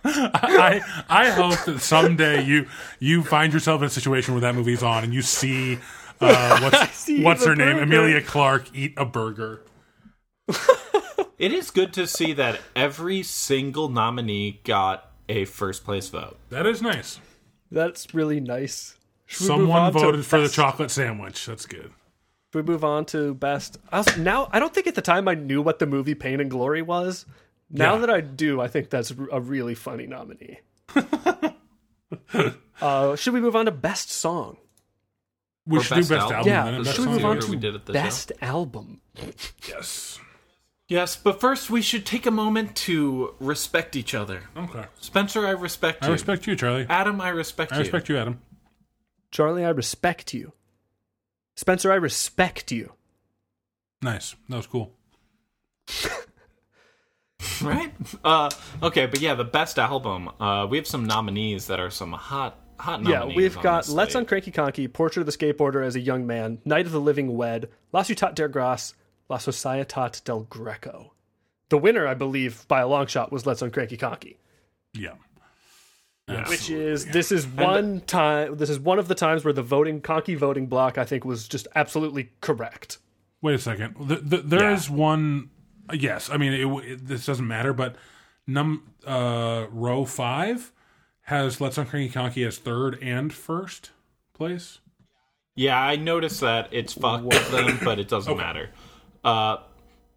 I 0.04 0.82
I 1.10 1.30
hope 1.30 1.64
that 1.66 1.80
someday 1.80 2.44
you 2.44 2.68
you 3.00 3.24
find 3.24 3.54
yourself 3.54 3.82
in 3.82 3.88
a 3.88 3.90
situation 3.90 4.34
where 4.34 4.42
that 4.42 4.56
movie's 4.56 4.82
on 4.84 5.04
and 5.04 5.14
you 5.14 5.22
see 5.22 5.78
uh, 6.22 6.60
what's 6.62 6.94
see 6.98 7.24
what's 7.24 7.46
her 7.46 7.56
name. 7.56 7.78
Emilia 7.78 8.22
Clarke 8.22 8.68
eat 8.74 8.94
a 8.98 9.06
burger. 9.06 9.62
It 11.42 11.52
is 11.52 11.72
good 11.72 11.92
to 11.94 12.06
see 12.06 12.34
that 12.34 12.62
every 12.76 13.24
single 13.24 13.90
nominee 13.90 14.62
got 14.64 15.10
a 15.28 15.46
first 15.46 15.84
place 15.84 16.08
vote. 16.08 16.38
That 16.52 16.68
is 16.68 16.84
nice. 16.84 17.20
That's 17.72 18.14
really 18.14 18.40
nice. 18.40 18.96
Should 19.26 19.48
Someone 19.48 19.92
voted 19.92 20.24
for 20.24 20.40
the 20.40 20.50
chocolate 20.50 20.92
sandwich. 20.92 21.48
That's 21.48 21.66
good. 21.66 21.94
Should 22.54 22.68
we 22.68 22.72
move 22.72 22.84
on 22.84 23.06
to 23.06 23.34
best? 23.34 23.80
I 23.92 24.04
now 24.20 24.50
I 24.52 24.60
don't 24.60 24.72
think 24.72 24.86
at 24.86 24.94
the 24.94 25.02
time 25.02 25.28
I 25.28 25.34
knew 25.34 25.64
what 25.64 25.80
the 25.80 25.88
movie 25.88 26.14
Pain 26.14 26.40
and 26.40 26.52
Glory 26.52 26.84
was. 26.84 27.26
Now 27.72 27.96
Yeah. 27.96 28.02
that 28.02 28.12
I 28.12 28.22
do, 28.22 28.62
I 28.62 28.68
think 28.68 28.92
that's 28.92 29.10
a 29.10 29.40
really 29.40 29.74
funny 29.74 30.06
nominee. 30.06 30.60
uh, 32.82 33.16
should 33.16 33.34
we 33.34 33.42
move 33.42 33.56
on 33.56 33.66
to 33.66 33.72
best 33.72 34.12
song? 34.12 34.58
We 35.68 35.78
Or 35.78 35.84
should 35.84 35.96
best 35.98 36.10
do 36.10 36.16
best 36.16 36.22
album. 36.32 36.36
album. 36.38 36.52
Yeah, 36.52 36.66
and 36.66 36.68
then 36.68 36.84
that's 36.84 36.88
best 36.90 36.96
should 36.98 37.06
we 37.08 37.14
move 37.14 37.26
on 37.26 37.40
to 37.40 37.52
we 37.52 37.58
did 37.58 37.76
at 37.76 37.86
the 37.86 37.94
best 37.94 38.32
album? 38.42 39.02
Yes. 39.68 40.20
Yes, 40.88 41.16
but 41.16 41.40
first 41.40 41.70
we 41.70 41.82
should 41.82 42.06
take 42.06 42.26
a 42.26 42.32
moment 42.32 42.76
to 42.78 43.36
respect 43.40 43.96
each 43.96 44.14
other. 44.14 44.44
Okay. 44.58 44.84
Spencer, 45.00 45.46
I 45.48 45.52
respect 45.52 46.04
I 46.04 46.08
you. 46.08 46.12
I 46.12 46.14
respect 46.14 46.48
you, 46.48 46.56
Charlie. 46.56 46.86
Adam, 46.90 47.22
I 47.22 47.30
respect 47.30 47.72
I 47.72 47.76
you. 47.76 47.80
I 47.80 47.84
respect 47.84 48.10
you, 48.10 48.18
Adam. 48.18 48.42
Charlie, 49.32 49.64
I 49.64 49.70
respect 49.70 50.34
you. 50.34 50.52
Spencer, 51.56 51.92
I 51.92 51.96
respect 51.96 52.72
you. 52.72 52.94
Nice. 54.02 54.36
That 54.50 54.58
was 54.58 54.68
cool. 54.68 54.94
right? 57.62 57.94
Uh, 58.24 58.50
okay, 58.84 59.06
but 59.06 59.20
yeah, 59.22 59.34
the 59.36 59.44
best 59.44 59.80
album. 59.80 60.30
Uh, 60.40 60.68
we 60.70 60.78
have 60.78 60.88
some 60.88 61.06
nominees 61.06 61.68
that 61.68 61.80
are 61.80 61.90
some 61.90 62.12
hot, 62.12 62.60
hot 62.82 63.04
Yeah, 63.08 63.26
we've 63.26 63.56
got 63.62 63.88
on 63.90 63.96
Let's 63.96 64.10
this 64.14 64.16
on 64.16 64.26
Cranky 64.26 64.52
Conky, 64.52 64.88
Portrait 64.88 65.22
of 65.22 65.26
the 65.26 65.32
Skateboarder 65.38 65.86
as 65.86 65.96
a 65.96 66.00
Young 66.00 66.26
Man, 66.28 66.60
Night 66.66 66.86
of 66.86 66.92
the 66.92 67.00
Living 67.02 67.36
Wed, 67.38 67.70
La 67.94 68.02
Ciutat 68.04 68.36
del 68.36 68.48
Gras, 68.50 68.94
La 69.30 69.38
Societat 69.38 70.24
del 70.24 70.42
Greco. 70.50 71.14
The 71.70 71.78
winner, 71.78 72.06
I 72.08 72.14
believe, 72.16 72.68
by 72.68 72.82
a 72.82 72.88
long 72.88 73.08
shot, 73.08 73.32
was 73.32 73.46
Let's 73.46 73.62
Uncranky 73.62 73.98
Conky. 73.98 74.38
Yeah. 74.94 75.14
Which 76.48 76.70
is 76.70 77.08
this 77.08 77.32
is 77.32 77.46
one 77.46 78.02
time 78.02 78.56
this 78.56 78.70
is 78.70 78.80
one 78.80 79.00
of 79.00 79.10
the 79.10 79.16
times 79.16 79.44
where 79.44 79.54
the 79.54 79.64
voting 79.64 80.00
Conky 80.00 80.36
voting 80.36 80.68
block 80.68 80.98
I 80.98 81.04
think 81.04 81.26
was 81.26 81.46
just 81.48 81.68
absolutely 81.76 82.30
correct. 82.40 83.00
Wait 83.42 83.56
a 83.56 83.58
second. 83.58 83.96
The, 84.00 84.16
the, 84.16 84.38
there 84.38 84.72
is 84.72 84.88
Yeah. 84.90 84.96
one. 84.96 85.50
Yes, 85.94 86.30
I 86.30 86.38
mean 86.38 86.54
it, 86.54 86.86
it, 86.86 87.08
this 87.08 87.26
doesn't 87.26 87.48
matter, 87.48 87.74
but 87.74 87.96
num 88.48 88.84
uh, 89.06 89.66
row 89.72 90.06
five 90.06 90.72
has 91.32 91.62
Let's 91.62 91.78
Uncranky 91.78 92.12
Conky 92.12 92.44
as 92.44 92.58
third 92.58 93.02
and 93.02 93.34
first 93.34 93.92
place. 94.34 94.80
Yeah, 95.56 95.82
I 95.82 95.96
noticed 95.96 96.42
that 96.42 96.68
it's 96.72 96.92
fucked 96.94 97.24
with 97.24 97.52
them, 97.52 97.80
but 97.84 98.00
it 98.00 98.10
doesn't 98.10 98.36
matter. 98.38 98.70
Uh, 99.24 99.58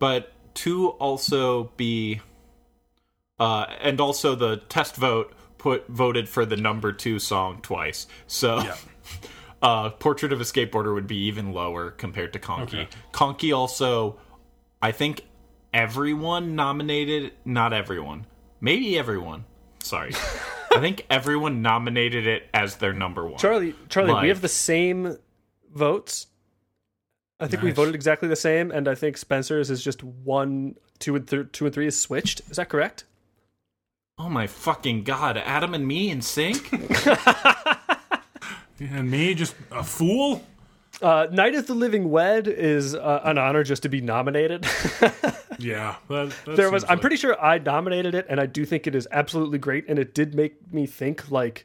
but 0.01 0.33
to 0.55 0.89
also 0.89 1.71
be, 1.77 2.21
uh, 3.39 3.67
and 3.81 4.01
also 4.01 4.35
the 4.35 4.57
test 4.69 4.97
vote 4.97 5.33
put 5.57 5.87
voted 5.87 6.29
for 6.29 6.45
the 6.45 6.57
number 6.57 6.93
two 6.93 7.21
song 7.21 7.61
twice. 7.63 8.07
So, 8.27 8.59
Yeah. 8.59 8.77
uh, 9.63 9.91
Portrait 9.91 10.33
of 10.33 10.41
a 10.41 10.45
Skateboarder 10.45 10.93
would 10.93 11.07
be 11.07 11.27
even 11.27 11.53
lower 11.53 11.93
compared 11.93 12.33
to 12.33 12.41
Conky. 12.41 12.81
Okay. 12.81 12.89
Conky 13.13 13.53
also, 13.53 14.19
I 14.83 14.91
think 14.91 15.23
everyone 15.73 16.57
nominated, 16.57 17.33
not 17.45 17.73
everyone, 17.73 18.27
maybe 18.61 18.99
everyone. 18.99 19.45
Sorry. 19.79 20.13
I 20.75 20.81
think 20.81 21.07
everyone 21.09 21.63
nominated 21.63 22.27
it 22.27 22.49
as 22.53 22.77
their 22.77 22.93
number 22.93 23.27
one. 23.27 23.39
Charlie 23.39 23.75
Charlie, 23.89 24.13
Like- 24.13 24.23
we 24.23 24.29
have 24.29 24.41
the 24.41 24.49
same 24.49 25.17
votes. 25.73 26.27
I 27.41 27.47
think 27.49 27.63
we 27.63 27.73
voted 27.73 27.95
exactly 27.95 28.29
the 28.29 28.37
same, 28.37 28.71
and 28.71 28.87
I 28.89 28.95
think 28.95 29.17
Spencer's 29.17 29.69
is 29.71 29.83
just 29.83 30.03
one, 30.03 30.77
two, 30.99 31.17
and 31.17 31.27
th- 31.29 31.47
two 31.53 31.67
and 31.67 31.75
three 31.75 31.87
is 31.87 32.01
switched. 32.01 32.41
Is 32.49 32.57
that 32.57 32.69
correct? 32.69 33.05
Oh 34.19 34.29
my 34.29 34.47
fucking 34.47 35.03
god, 35.03 35.37
Adam 35.37 35.75
and 35.75 35.87
me 35.87 36.11
in 36.11 36.23
sync? 36.23 36.71
And 38.81 39.11
me, 39.11 39.35
just 39.35 39.55
a 39.71 39.85
fool. 39.85 40.45
Uh, 41.03 41.27
Night 41.31 41.55
of 41.55 41.67
the 41.67 41.75
Living 41.75 42.11
Wed 42.11 42.47
is 42.49 42.95
uh, 42.95 43.21
an 43.25 43.37
honor 43.39 43.65
just 43.65 43.83
to 43.83 43.89
be 43.89 44.01
nominated. 44.01 44.67
Yeah, 45.61 45.95
that, 46.09 46.35
that 46.47 46.57
there 46.57 46.69
was 46.69 46.85
i'm 46.89 46.99
pretty 46.99 47.15
sure 47.15 47.41
i 47.41 47.59
nominated 47.59 48.13
it 48.17 48.27
and 48.29 48.41
i 48.41 48.47
do 48.47 48.65
think 48.65 48.89
it 48.89 48.95
is 48.97 49.07
absolutely 49.13 49.59
great 49.59 49.85
and 49.89 50.01
it 50.01 50.13
did 50.13 50.35
make 50.35 50.73
me 50.73 50.85
think 50.85 51.31
like 51.31 51.65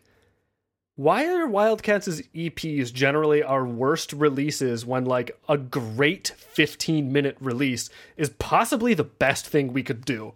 why 0.95 1.25
are 1.25 1.47
wildcats' 1.47 2.21
eps 2.35 2.93
generally 2.93 3.41
our 3.41 3.65
worst 3.65 4.13
releases 4.13 4.85
when 4.85 5.05
like 5.05 5.31
a 5.49 5.57
great 5.57 6.27
15 6.37 7.11
minute 7.11 7.35
release 7.39 7.89
is 8.15 8.29
possibly 8.37 8.93
the 8.93 9.03
best 9.03 9.47
thing 9.47 9.73
we 9.73 9.81
could 9.81 10.05
do 10.05 10.33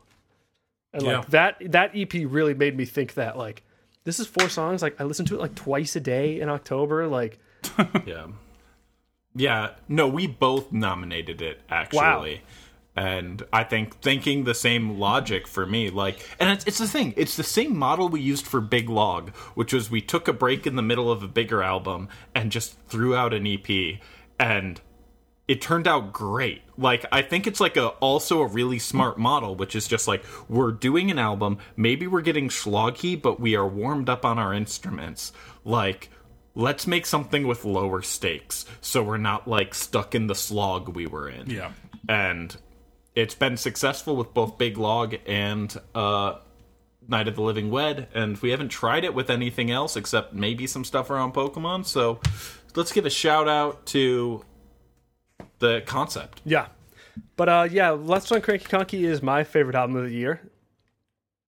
and 0.91 1.03
like 1.03 1.17
Yeah. 1.17 1.23
that 1.29 1.71
that 1.73 1.91
ep 1.95 2.13
really 2.13 2.55
made 2.55 2.75
me 2.75 2.85
think 2.85 3.13
that 3.13 3.37
like 3.37 3.61
this 4.03 4.19
is 4.19 4.25
four 4.25 4.49
songs 4.49 4.81
like 4.81 4.99
i 4.99 5.03
listened 5.03 5.27
to 5.27 5.35
it 5.35 5.39
like 5.39 5.53
twice 5.53 5.95
a 5.95 5.99
day 5.99 6.39
in 6.41 6.49
october 6.49 7.07
like 7.07 7.37
yeah. 8.07 8.25
Yeah, 9.35 9.71
no, 9.87 10.07
we 10.07 10.27
both 10.27 10.71
nominated 10.71 11.41
it 11.41 11.61
actually. 11.69 12.41
And 12.95 13.41
I 13.51 13.63
think 13.63 13.99
thinking 14.01 14.43
the 14.43 14.53
same 14.53 14.99
logic 14.99 15.47
for 15.47 15.65
me, 15.65 15.89
like, 15.89 16.19
and 16.39 16.51
it's, 16.51 16.65
it's 16.65 16.77
the 16.77 16.87
thing, 16.87 17.15
it's 17.17 17.35
the 17.35 17.43
same 17.43 17.75
model 17.75 18.07
we 18.07 18.21
used 18.21 18.45
for 18.45 18.61
Big 18.61 18.87
Log, 18.87 19.35
which 19.55 19.73
was 19.73 19.89
we 19.89 19.99
took 19.99 20.27
a 20.27 20.33
break 20.33 20.67
in 20.67 20.75
the 20.75 20.83
middle 20.83 21.11
of 21.11 21.23
a 21.23 21.27
bigger 21.27 21.63
album 21.63 22.07
and 22.35 22.51
just 22.51 22.77
threw 22.87 23.15
out 23.15 23.33
an 23.33 23.47
EP, 23.47 23.99
and 24.39 24.79
it 25.47 25.59
turned 25.59 25.87
out 25.87 26.13
great. 26.13 26.61
Like 26.77 27.05
I 27.11 27.23
think 27.23 27.47
it's 27.47 27.59
like 27.59 27.77
a 27.77 27.89
also 27.99 28.41
a 28.41 28.47
really 28.47 28.77
smart 28.77 29.17
model, 29.17 29.55
which 29.55 29.75
is 29.75 29.87
just 29.87 30.07
like 30.07 30.23
we're 30.47 30.71
doing 30.71 31.09
an 31.09 31.17
album, 31.17 31.57
maybe 31.75 32.05
we're 32.05 32.21
getting 32.21 32.47
schloggy, 32.47 33.19
but 33.19 33.39
we 33.39 33.55
are 33.55 33.67
warmed 33.67 34.07
up 34.07 34.23
on 34.23 34.37
our 34.37 34.53
instruments. 34.53 35.33
Like 35.65 36.11
let's 36.55 36.85
make 36.87 37.05
something 37.05 37.47
with 37.47 37.65
lower 37.65 38.01
stakes, 38.01 38.65
so 38.81 39.01
we're 39.03 39.17
not 39.17 39.47
like 39.47 39.73
stuck 39.73 40.13
in 40.15 40.27
the 40.27 40.35
slog 40.35 40.95
we 40.95 41.07
were 41.07 41.29
in. 41.29 41.49
Yeah. 41.49 41.71
and 42.07 42.55
it's 43.15 43.35
been 43.35 43.57
successful 43.57 44.15
with 44.15 44.33
both 44.33 44.57
Big 44.57 44.77
Log 44.77 45.15
and 45.27 45.75
uh, 45.93 46.39
Night 47.07 47.27
of 47.27 47.35
the 47.35 47.43
Living 47.43 47.69
Wed, 47.69 48.07
and 48.15 48.37
we 48.39 48.49
haven't 48.49 48.69
tried 48.69 49.03
it 49.03 49.13
with 49.13 49.29
anything 49.29 49.69
else 49.69 49.95
except 49.95 50.33
maybe 50.33 50.65
some 50.65 50.83
stuff 50.83 51.09
around 51.11 51.33
Pokemon. 51.33 51.85
So 51.85 52.19
let's 52.75 52.91
give 52.91 53.05
a 53.05 53.09
shout 53.11 53.47
out 53.47 53.85
to 53.87 54.43
the 55.59 55.81
concept. 55.85 56.41
yeah 56.43 56.67
but 57.37 57.47
uh 57.47 57.67
yeah 57.69 57.91
let's 57.91 58.29
run 58.31 58.41
cranky 58.41 58.65
conky 58.65 59.05
is 59.05 59.21
my 59.21 59.43
favorite 59.43 59.75
album 59.75 59.95
of 59.95 60.05
the 60.05 60.13
year 60.13 60.41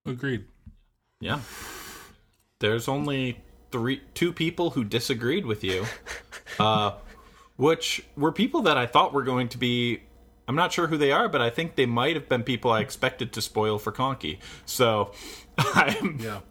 Agreed. 0.06 0.46
Yeah. 1.20 1.40
There's 2.60 2.88
only 2.88 3.40
three 3.72 4.02
two 4.14 4.32
people 4.34 4.72
who 4.72 4.84
disagreed 4.84 5.46
with 5.46 5.64
you. 5.64 5.86
Uh 6.60 6.92
which 7.58 8.06
were 8.16 8.32
people 8.32 8.62
that 8.64 8.78
I 8.78 8.86
thought 8.86 9.14
were 9.14 9.24
going 9.24 9.50
to 9.50 9.58
be 9.58 10.02
I'm 10.48 10.56
not 10.56 10.72
sure 10.72 10.88
who 10.88 10.98
they 10.98 11.12
are, 11.12 11.28
but 11.28 11.42
I 11.42 11.50
think 11.50 11.76
they 11.76 11.86
might 11.88 12.16
have 12.16 12.30
been 12.30 12.44
people 12.44 12.70
I 12.72 12.82
expected 12.82 13.34
to 13.34 13.42
spoil 13.42 13.80
for 13.80 13.92
Conky. 13.92 14.40
So 14.66 15.12
I'm 15.58 16.20
Yeah. 16.20 16.42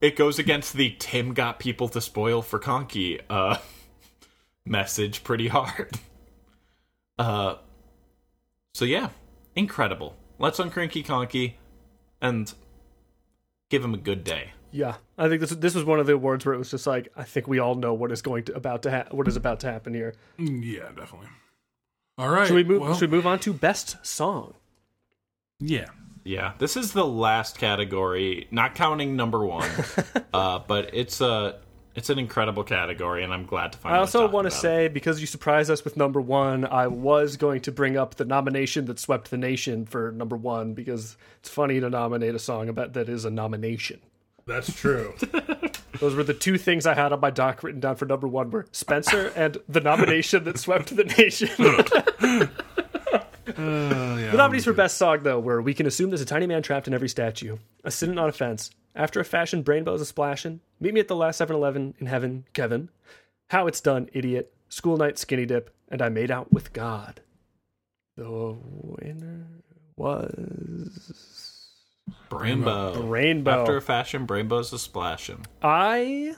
it 0.00 0.16
goes 0.16 0.38
against 0.38 0.72
the 0.74 0.96
Tim 0.98 1.32
got 1.34 1.58
people 1.60 1.88
to 1.88 2.00
spoil 2.00 2.42
for 2.42 2.58
Conky 2.58 3.20
uh 3.30 3.58
message 4.66 5.22
pretty 5.24 5.48
hard. 5.48 5.98
Uh 7.18 7.54
so 8.74 8.84
yeah, 8.84 9.10
incredible. 9.54 10.16
Let's 10.38 10.58
uncranky 10.58 11.04
Conky 11.04 11.58
and 12.20 12.52
give 13.70 13.84
him 13.84 13.94
a 13.94 13.98
good 13.98 14.24
day. 14.24 14.50
Yeah, 14.72 14.94
I 15.18 15.28
think 15.28 15.40
this 15.40 15.50
this 15.50 15.74
was 15.74 15.84
one 15.84 15.98
of 16.00 16.06
the 16.06 16.14
awards 16.14 16.46
where 16.46 16.54
it 16.54 16.58
was 16.58 16.70
just 16.70 16.86
like 16.86 17.08
I 17.16 17.24
think 17.24 17.48
we 17.48 17.58
all 17.58 17.74
know 17.74 17.92
what 17.94 18.12
is 18.12 18.22
going 18.22 18.44
to 18.44 18.54
about 18.54 18.82
to 18.82 18.90
ha- 18.90 19.06
what 19.10 19.26
is 19.28 19.36
about 19.36 19.60
to 19.60 19.66
happen 19.70 19.94
here. 19.94 20.14
Mm, 20.38 20.62
Yeah, 20.64 20.88
definitely. 20.96 21.28
All 22.18 22.28
right. 22.28 22.46
Should 22.46 22.56
we 22.56 22.64
move? 22.64 22.80
well, 22.82 22.94
should 22.94 23.10
we 23.10 23.16
move 23.16 23.26
on 23.26 23.38
to 23.40 23.52
best 23.52 24.04
song? 24.06 24.54
Yeah. 25.58 25.86
Yeah, 26.22 26.52
this 26.58 26.76
is 26.76 26.92
the 26.92 27.06
last 27.06 27.58
category, 27.58 28.46
not 28.50 28.74
counting 28.74 29.16
number 29.16 29.44
one. 29.44 29.70
uh, 30.34 30.58
but 30.58 30.90
it's 30.92 31.20
a 31.22 31.60
it's 31.94 32.10
an 32.10 32.18
incredible 32.18 32.62
category, 32.62 33.24
and 33.24 33.32
I'm 33.32 33.46
glad 33.46 33.72
to 33.72 33.78
find. 33.78 33.94
It. 33.94 33.96
I 33.96 34.00
also 34.00 34.28
want 34.28 34.44
to 34.44 34.50
say 34.50 34.88
because 34.88 35.20
you 35.20 35.26
surprised 35.26 35.70
us 35.70 35.82
with 35.82 35.96
number 35.96 36.20
one, 36.20 36.66
I 36.66 36.86
was 36.88 37.36
going 37.36 37.62
to 37.62 37.72
bring 37.72 37.96
up 37.96 38.16
the 38.16 38.24
nomination 38.26 38.84
that 38.84 38.98
swept 38.98 39.30
the 39.30 39.38
nation 39.38 39.86
for 39.86 40.12
number 40.12 40.36
one 40.36 40.74
because 40.74 41.16
it's 41.40 41.48
funny 41.48 41.80
to 41.80 41.88
nominate 41.90 42.34
a 42.34 42.38
song 42.38 42.68
about 42.68 42.92
that 42.92 43.08
is 43.08 43.24
a 43.24 43.30
nomination. 43.30 44.00
That's 44.50 44.74
true. 44.74 45.14
Those 46.00 46.16
were 46.16 46.24
the 46.24 46.34
two 46.34 46.58
things 46.58 46.84
I 46.84 46.94
had 46.94 47.12
on 47.12 47.20
my 47.20 47.30
doc 47.30 47.62
written 47.62 47.80
down 47.80 47.94
for 47.94 48.04
number 48.04 48.26
one 48.26 48.50
were 48.50 48.66
Spencer 48.72 49.32
and 49.36 49.58
the 49.68 49.80
nomination 49.80 50.42
that 50.44 50.58
swept 50.58 50.94
the 50.94 51.04
nation. 51.04 51.48
Uh, 53.50 54.14
the 54.14 54.36
nominees 54.36 54.64
for 54.64 54.72
best 54.72 54.96
song 54.96 55.18
though 55.24 55.40
were 55.40 55.60
"We 55.60 55.74
Can 55.74 55.84
Assume 55.84 56.10
There's 56.10 56.20
a 56.20 56.24
Tiny 56.24 56.46
Man 56.46 56.62
Trapped 56.62 56.86
in 56.86 56.94
Every 56.94 57.08
Statue," 57.08 57.58
"A 57.82 57.90
Sitting 57.90 58.16
on 58.16 58.28
a 58.28 58.32
Fence," 58.32 58.70
"After 58.94 59.18
a 59.18 59.24
Fashion," 59.24 59.64
"Brainbows 59.64 60.00
a 60.00 60.04
Splashin'," 60.04 60.60
"Meet 60.78 60.94
Me 60.94 61.00
at 61.00 61.08
the 61.08 61.16
Last 61.16 61.40
7-Eleven 61.40 61.94
in 61.98 62.06
Heaven," 62.06 62.44
Kevin, 62.52 62.90
"How 63.48 63.66
It's 63.66 63.80
Done," 63.80 64.08
"Idiot," 64.12 64.54
"School 64.68 64.96
Night," 64.96 65.18
"Skinny 65.18 65.46
Dip," 65.46 65.74
and 65.88 66.00
"I 66.00 66.08
Made 66.10 66.30
Out 66.30 66.52
with 66.52 66.72
God." 66.72 67.20
The 68.16 68.56
winner 68.60 69.46
was 69.96 71.39
Rainbow. 72.32 73.02
Rainbow. 73.02 73.62
After 73.62 73.76
a 73.76 73.82
fashion, 73.82 74.26
Rainbow's 74.26 74.72
a 74.72 74.78
splashing. 74.78 75.46
I 75.62 76.34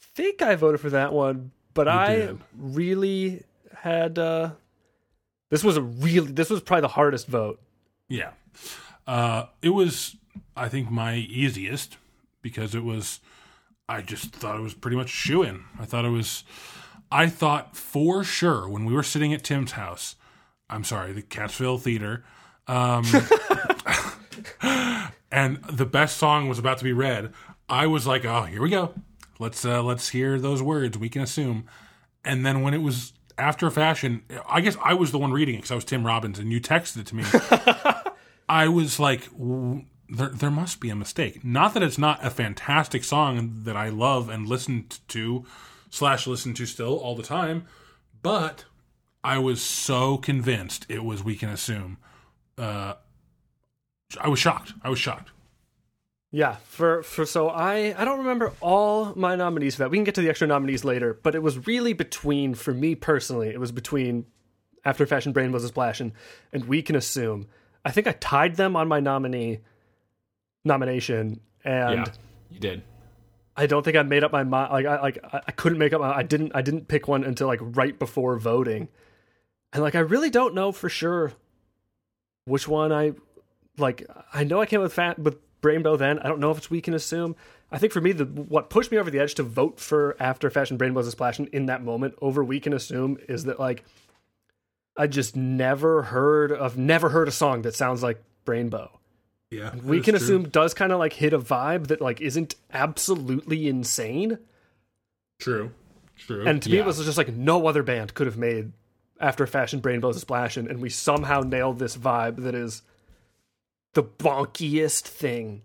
think 0.00 0.42
I 0.42 0.56
voted 0.56 0.80
for 0.80 0.90
that 0.90 1.12
one, 1.12 1.52
but 1.74 1.88
I 1.88 2.16
did. 2.16 2.38
really 2.56 3.42
had 3.78 4.18
uh 4.18 4.50
this 5.50 5.62
was 5.62 5.76
a 5.76 5.82
really 5.82 6.32
this 6.32 6.50
was 6.50 6.60
probably 6.60 6.82
the 6.82 6.88
hardest 6.88 7.26
vote. 7.26 7.60
Yeah. 8.08 8.30
Uh, 9.06 9.46
it 9.62 9.70
was, 9.70 10.16
I 10.56 10.68
think, 10.68 10.90
my 10.90 11.14
easiest 11.14 11.96
because 12.42 12.74
it 12.74 12.84
was, 12.84 13.20
I 13.88 14.02
just 14.02 14.34
thought 14.34 14.56
it 14.56 14.62
was 14.62 14.74
pretty 14.74 14.96
much 14.96 15.10
shoe 15.10 15.42
in. 15.42 15.64
I 15.78 15.84
thought 15.84 16.04
it 16.04 16.10
was, 16.10 16.42
I 17.10 17.28
thought 17.28 17.76
for 17.76 18.24
sure 18.24 18.68
when 18.68 18.84
we 18.84 18.92
were 18.92 19.04
sitting 19.04 19.32
at 19.32 19.44
Tim's 19.44 19.72
house, 19.72 20.16
I'm 20.68 20.82
sorry, 20.82 21.12
the 21.12 21.22
Catsville 21.22 21.80
Theater, 21.80 22.24
um, 22.66 23.04
and 25.30 25.62
the 25.64 25.86
best 25.86 26.16
song 26.16 26.48
was 26.48 26.58
about 26.58 26.78
to 26.78 26.84
be 26.84 26.92
read, 26.92 27.32
I 27.68 27.86
was 27.86 28.06
like, 28.06 28.24
oh, 28.24 28.42
here 28.42 28.62
we 28.62 28.70
go. 28.70 28.94
Let's 29.38 29.64
uh, 29.64 29.82
let's 29.82 30.10
hear 30.10 30.38
those 30.38 30.62
words. 30.62 30.96
We 30.96 31.08
can 31.08 31.22
assume. 31.22 31.66
And 32.24 32.44
then 32.44 32.62
when 32.62 32.74
it 32.74 32.82
was 32.82 33.12
after 33.38 33.66
a 33.66 33.70
fashion, 33.70 34.22
I 34.48 34.60
guess 34.60 34.76
I 34.82 34.94
was 34.94 35.12
the 35.12 35.18
one 35.18 35.32
reading 35.32 35.56
it 35.56 35.58
because 35.58 35.70
I 35.70 35.74
was 35.74 35.84
Tim 35.84 36.06
Robbins, 36.06 36.38
and 36.38 36.52
you 36.52 36.60
texted 36.60 37.00
it 37.00 37.06
to 37.08 37.16
me. 37.16 37.24
I 38.48 38.68
was 38.68 38.98
like, 38.98 39.28
there, 40.08 40.28
there 40.28 40.50
must 40.50 40.80
be 40.80 40.90
a 40.90 40.96
mistake. 40.96 41.44
Not 41.44 41.74
that 41.74 41.82
it's 41.82 41.98
not 41.98 42.24
a 42.24 42.30
fantastic 42.30 43.04
song 43.04 43.62
that 43.64 43.76
I 43.76 43.88
love 43.88 44.28
and 44.28 44.46
listen 44.46 44.86
to, 45.08 45.44
slash 45.90 46.26
listen 46.26 46.54
to 46.54 46.66
still 46.66 46.96
all 46.96 47.16
the 47.16 47.22
time, 47.22 47.66
but 48.22 48.64
I 49.22 49.38
was 49.38 49.60
so 49.60 50.16
convinced 50.16 50.86
it 50.88 51.04
was 51.04 51.22
We 51.24 51.36
Can 51.36 51.48
Assume. 51.48 51.98
Uh, 52.56 52.94
I 54.20 54.28
was 54.28 54.38
shocked. 54.38 54.74
I 54.82 54.88
was 54.88 54.98
shocked. 54.98 55.30
Yeah, 56.32 56.56
for 56.64 57.02
for 57.02 57.24
so 57.24 57.48
I 57.48 57.94
I 57.96 58.04
don't 58.04 58.18
remember 58.18 58.52
all 58.60 59.14
my 59.14 59.36
nominees 59.36 59.76
for 59.76 59.84
that. 59.84 59.90
We 59.90 59.96
can 59.96 60.04
get 60.04 60.16
to 60.16 60.20
the 60.20 60.28
extra 60.28 60.46
nominees 60.46 60.84
later, 60.84 61.18
but 61.22 61.34
it 61.34 61.42
was 61.42 61.66
really 61.66 61.92
between 61.92 62.54
for 62.54 62.74
me 62.74 62.94
personally, 62.94 63.48
it 63.48 63.60
was 63.60 63.72
between 63.72 64.26
After 64.84 65.06
Fashion 65.06 65.32
Brain 65.32 65.52
was 65.52 65.64
a 65.64 65.68
splashing 65.68 66.12
and 66.52 66.64
We 66.64 66.82
Can 66.82 66.96
Assume. 66.96 67.46
I 67.84 67.90
think 67.90 68.06
I 68.06 68.12
tied 68.12 68.56
them 68.56 68.76
on 68.76 68.88
my 68.88 69.00
nominee 69.00 69.60
nomination 70.64 71.40
and 71.64 72.06
yeah, 72.06 72.12
you 72.50 72.58
did. 72.58 72.82
I 73.56 73.66
don't 73.66 73.82
think 73.82 73.96
I 73.96 74.02
made 74.02 74.22
up 74.22 74.32
my 74.32 74.44
mind. 74.44 74.72
Like 74.72 74.86
I 74.86 75.00
like 75.00 75.18
I 75.24 75.40
I 75.46 75.52
couldn't 75.52 75.78
make 75.78 75.92
up 75.92 76.00
my. 76.00 76.14
I 76.14 76.22
didn't 76.22 76.52
I 76.54 76.60
didn't 76.60 76.88
pick 76.88 77.08
one 77.08 77.24
until 77.24 77.46
like 77.46 77.60
right 77.62 77.98
before 77.98 78.36
voting, 78.38 78.88
and 79.72 79.82
like 79.82 79.94
I 79.94 80.00
really 80.00 80.30
don't 80.30 80.54
know 80.54 80.72
for 80.72 80.88
sure 80.88 81.32
which 82.44 82.68
one 82.68 82.92
I 82.92 83.14
like. 83.78 84.06
I 84.32 84.44
know 84.44 84.60
I 84.60 84.66
came 84.66 84.80
with 84.80 84.92
fat 84.92 85.18
with 85.18 85.38
Brainbow 85.60 85.98
then. 85.98 86.18
I 86.18 86.28
don't 86.28 86.40
know 86.40 86.50
if 86.50 86.58
it's 86.58 86.70
we 86.70 86.80
can 86.80 86.94
assume. 86.94 87.36
I 87.70 87.78
think 87.78 87.92
for 87.92 88.00
me, 88.00 88.12
the 88.12 88.24
what 88.24 88.70
pushed 88.70 88.92
me 88.92 88.98
over 88.98 89.10
the 89.10 89.18
edge 89.18 89.34
to 89.34 89.42
vote 89.42 89.80
for 89.80 90.16
After 90.20 90.50
Fashion 90.50 90.78
Brainbow's 90.78 91.08
a 91.08 91.10
Splashing 91.10 91.46
in 91.52 91.66
that 91.66 91.82
moment 91.82 92.14
over 92.22 92.44
We 92.44 92.60
Can 92.60 92.72
Assume 92.72 93.18
is 93.28 93.44
that 93.44 93.58
like 93.58 93.84
I 94.96 95.06
just 95.06 95.36
never 95.36 96.02
heard 96.02 96.52
of 96.52 96.78
never 96.78 97.08
heard 97.08 97.28
a 97.28 97.32
song 97.32 97.62
that 97.62 97.74
sounds 97.74 98.02
like 98.02 98.22
Brainbow 98.44 98.90
Yeah, 99.50 99.74
we 99.84 100.00
can 100.00 100.14
assume 100.14 100.48
does 100.48 100.74
kind 100.74 100.92
of 100.92 100.98
like 100.98 101.12
hit 101.12 101.32
a 101.32 101.38
vibe 101.38 101.88
that 101.88 102.00
like 102.00 102.20
isn't 102.20 102.54
absolutely 102.72 103.68
insane 103.68 104.38
true, 105.38 105.72
true. 106.16 106.46
and 106.46 106.62
to 106.62 106.70
me 106.70 106.78
it 106.78 106.86
was 106.86 107.04
just 107.04 107.18
like 107.18 107.32
no 107.34 107.66
other 107.66 107.82
band 107.82 108.14
could 108.14 108.26
have 108.26 108.38
made 108.38 108.72
after 109.20 109.46
fashion 109.46 109.80
brainbows 109.82 110.14
a 110.16 110.20
splashing 110.20 110.68
and 110.68 110.80
we 110.80 110.88
somehow 110.88 111.40
nailed 111.40 111.78
this 111.78 111.96
vibe 111.96 112.42
that 112.44 112.54
is 112.54 112.82
the 113.96 114.02
bonkiest 114.04 115.02
thing 115.02 115.62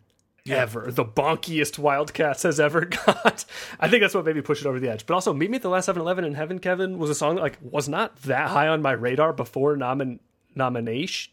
ever 0.49 0.89
the 0.91 1.05
bonkiest 1.05 1.77
wildcats 1.77 2.41
has 2.43 2.59
ever 2.59 2.85
got 3.05 3.45
i 3.79 3.87
think 3.87 4.01
that's 4.01 4.15
what 4.15 4.25
made 4.25 4.35
me 4.35 4.41
push 4.41 4.59
it 4.61 4.65
over 4.67 4.79
the 4.79 4.89
edge 4.89 5.05
but 5.05 5.13
also 5.13 5.31
meet 5.33 5.51
me 5.51 5.57
at 5.57 5.61
the 5.61 5.69
last 5.69 5.87
7-eleven 5.87 6.25
in 6.25 6.33
heaven 6.33 6.57
kevin 6.57 6.97
was 6.97 7.09
a 7.11 7.15
song 7.15 7.35
that 7.35 7.41
like 7.41 7.57
was 7.61 7.87
not 7.87 8.15
that 8.23 8.49
high 8.49 8.67
on 8.67 8.81
my 8.81 8.91
radar 8.91 9.33
before 9.33 9.75
nomin- 9.77 10.19
nominations 10.55 11.29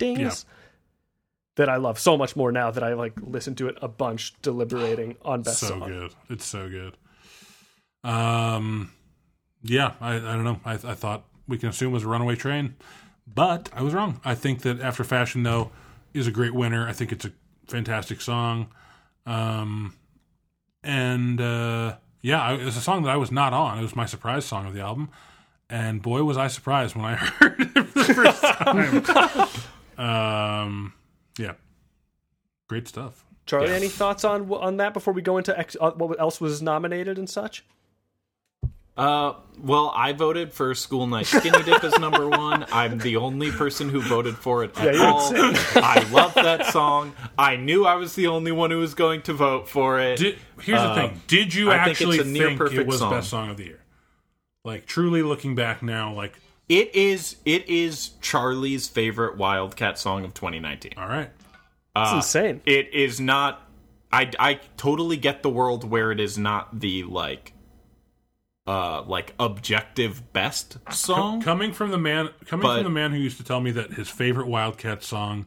Yeah. 0.00 0.30
that 1.56 1.68
i 1.68 1.76
love 1.76 1.98
so 1.98 2.16
much 2.16 2.36
more 2.36 2.52
now 2.52 2.70
that 2.70 2.84
i 2.84 2.92
like 2.94 3.14
listen 3.20 3.54
to 3.56 3.66
it 3.68 3.76
a 3.82 3.88
bunch 3.88 4.34
deliberating 4.42 5.16
on 5.24 5.42
best 5.42 5.58
so 5.58 5.66
song 5.68 5.88
good. 5.88 6.14
It's 6.30 6.44
so 6.46 6.68
good. 6.68 6.96
Um, 8.04 8.92
yeah, 9.62 9.92
I, 10.00 10.16
I 10.16 10.18
don't 10.20 10.44
know. 10.44 10.60
I, 10.64 10.74
I 10.74 10.94
thought 10.94 11.24
we 11.46 11.58
can 11.58 11.68
assume 11.68 11.90
it 11.90 11.94
was 11.94 12.02
a 12.04 12.08
runaway 12.08 12.34
train, 12.36 12.74
but 13.32 13.70
I 13.72 13.82
was 13.82 13.94
wrong. 13.94 14.20
I 14.24 14.34
think 14.34 14.62
that 14.62 14.80
After 14.80 15.04
Fashion 15.04 15.42
though 15.44 15.70
is 16.14 16.26
a 16.26 16.30
great 16.30 16.54
winner. 16.54 16.86
I 16.88 16.92
think 16.92 17.12
it's 17.12 17.24
a 17.24 17.32
fantastic 17.66 18.20
song. 18.20 18.68
Um, 19.26 19.94
and 20.82 21.40
uh, 21.40 21.96
yeah, 22.20 22.42
I, 22.42 22.54
it's 22.54 22.76
a 22.76 22.80
song 22.80 23.02
that 23.04 23.10
I 23.10 23.16
was 23.16 23.30
not 23.30 23.52
on. 23.52 23.78
It 23.78 23.82
was 23.82 23.94
my 23.96 24.06
surprise 24.06 24.44
song 24.44 24.66
of 24.66 24.74
the 24.74 24.80
album, 24.80 25.10
and 25.70 26.02
boy 26.02 26.24
was 26.24 26.36
I 26.36 26.48
surprised 26.48 26.94
when 26.96 27.04
I 27.04 27.14
heard 27.16 27.60
it 27.60 27.68
for 27.88 28.02
the 28.02 28.14
first 28.14 28.42
time. 29.98 30.66
um, 30.66 30.92
yeah, 31.38 31.52
great 32.68 32.88
stuff. 32.88 33.24
charlie 33.46 33.68
Yeah. 33.70 33.76
any 33.76 33.88
thoughts 33.88 34.24
on 34.24 34.50
on 34.52 34.76
that 34.78 34.92
before 34.94 35.14
we 35.14 35.22
go 35.22 35.36
into 35.38 35.56
ex- 35.58 35.76
uh, 35.80 35.90
what 35.92 36.18
else 36.20 36.40
was 36.40 36.62
nominated 36.62 37.18
and 37.18 37.28
such 37.30 37.64
Uh, 38.94 39.34
well, 39.58 39.90
I 39.94 40.12
voted 40.12 40.52
for 40.52 40.74
School 40.74 41.06
Night 41.06 41.24
Skinny 41.26 41.62
Dip 41.62 41.82
as 41.82 41.98
number 41.98 42.28
one. 42.28 42.66
I'm 42.70 42.98
the 42.98 43.16
only 43.16 43.50
person 43.50 43.88
who 43.88 44.02
voted 44.02 44.36
for 44.36 44.64
it 44.64 44.76
at 44.78 44.94
you're 44.94 45.02
all. 45.04 45.32
I 45.34 46.06
love 46.10 46.34
that 46.34 46.66
song. 46.66 47.14
I 47.38 47.56
knew 47.56 47.86
I 47.86 47.94
was 47.94 48.14
the 48.14 48.26
only 48.26 48.52
one 48.52 48.70
who 48.70 48.78
was 48.78 48.92
going 48.94 49.22
to 49.22 49.32
vote 49.32 49.68
for 49.68 49.98
it. 49.98 50.18
Did, 50.18 50.38
here's 50.60 50.82
the 50.82 50.94
thing: 50.94 51.20
Did 51.26 51.54
you 51.54 51.70
I 51.70 51.84
think 51.84 51.88
actually 51.96 52.18
it's 52.18 52.28
a 52.28 52.32
think 52.32 52.60
it 52.72 52.86
was 52.86 52.98
song. 52.98 53.10
best 53.12 53.30
song 53.30 53.48
of 53.50 53.56
the 53.56 53.64
year? 53.64 53.80
Like 54.64 54.84
truly 54.86 55.22
looking 55.22 55.54
back 55.54 55.82
now, 55.82 56.12
like 56.12 56.38
It 56.68 56.94
is. 56.94 57.36
It 57.46 57.68
is 57.68 58.10
Charlie's 58.20 58.88
favorite 58.88 59.38
Wildcat 59.38 59.98
song 59.98 60.24
of 60.24 60.34
2019. 60.34 60.92
all 60.98 61.08
right, 61.08 61.30
it's 61.96 62.12
insane 62.12 62.60
It 62.66 62.92
is 62.92 63.20
not. 63.20 63.66
I 64.12 64.30
I 64.38 64.60
totally 64.76 65.16
get 65.16 65.42
the 65.42 65.50
world 65.50 65.88
where 65.88 66.12
it 66.12 66.20
is 66.20 66.36
not 66.36 66.78
the 66.78 67.04
like, 67.04 67.51
uh, 68.66 69.02
like 69.02 69.34
objective 69.40 70.32
best 70.32 70.78
song. 70.92 71.40
coming 71.42 71.72
from 71.72 71.90
the 71.90 71.98
man, 71.98 72.30
coming 72.46 72.62
But- 72.62 72.76
from 72.76 72.84
the 72.84 72.90
man 72.90 73.10
who 73.12 73.18
used 73.18 73.36
to 73.38 73.44
tell 73.44 73.60
me 73.60 73.70
that 73.72 73.92
his 73.94 74.08
favorite 74.08 74.46
Wildcat 74.46 75.02
song 75.02 75.46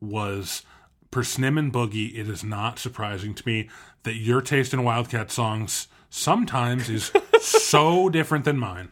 was 0.00 0.62
Persimmon 1.10 1.70
Boogie. 1.72 2.16
It 2.16 2.28
is 2.28 2.42
not 2.44 2.78
surprising 2.78 3.34
to 3.34 3.42
me 3.46 3.68
that 4.04 4.14
your 4.14 4.40
taste 4.40 4.72
in 4.72 4.82
Wildcat 4.84 5.30
songs 5.30 5.88
sometimes 6.10 6.88
is 6.88 7.12
so 7.40 8.08
different 8.08 8.44
than 8.44 8.58
mine. 8.58 8.88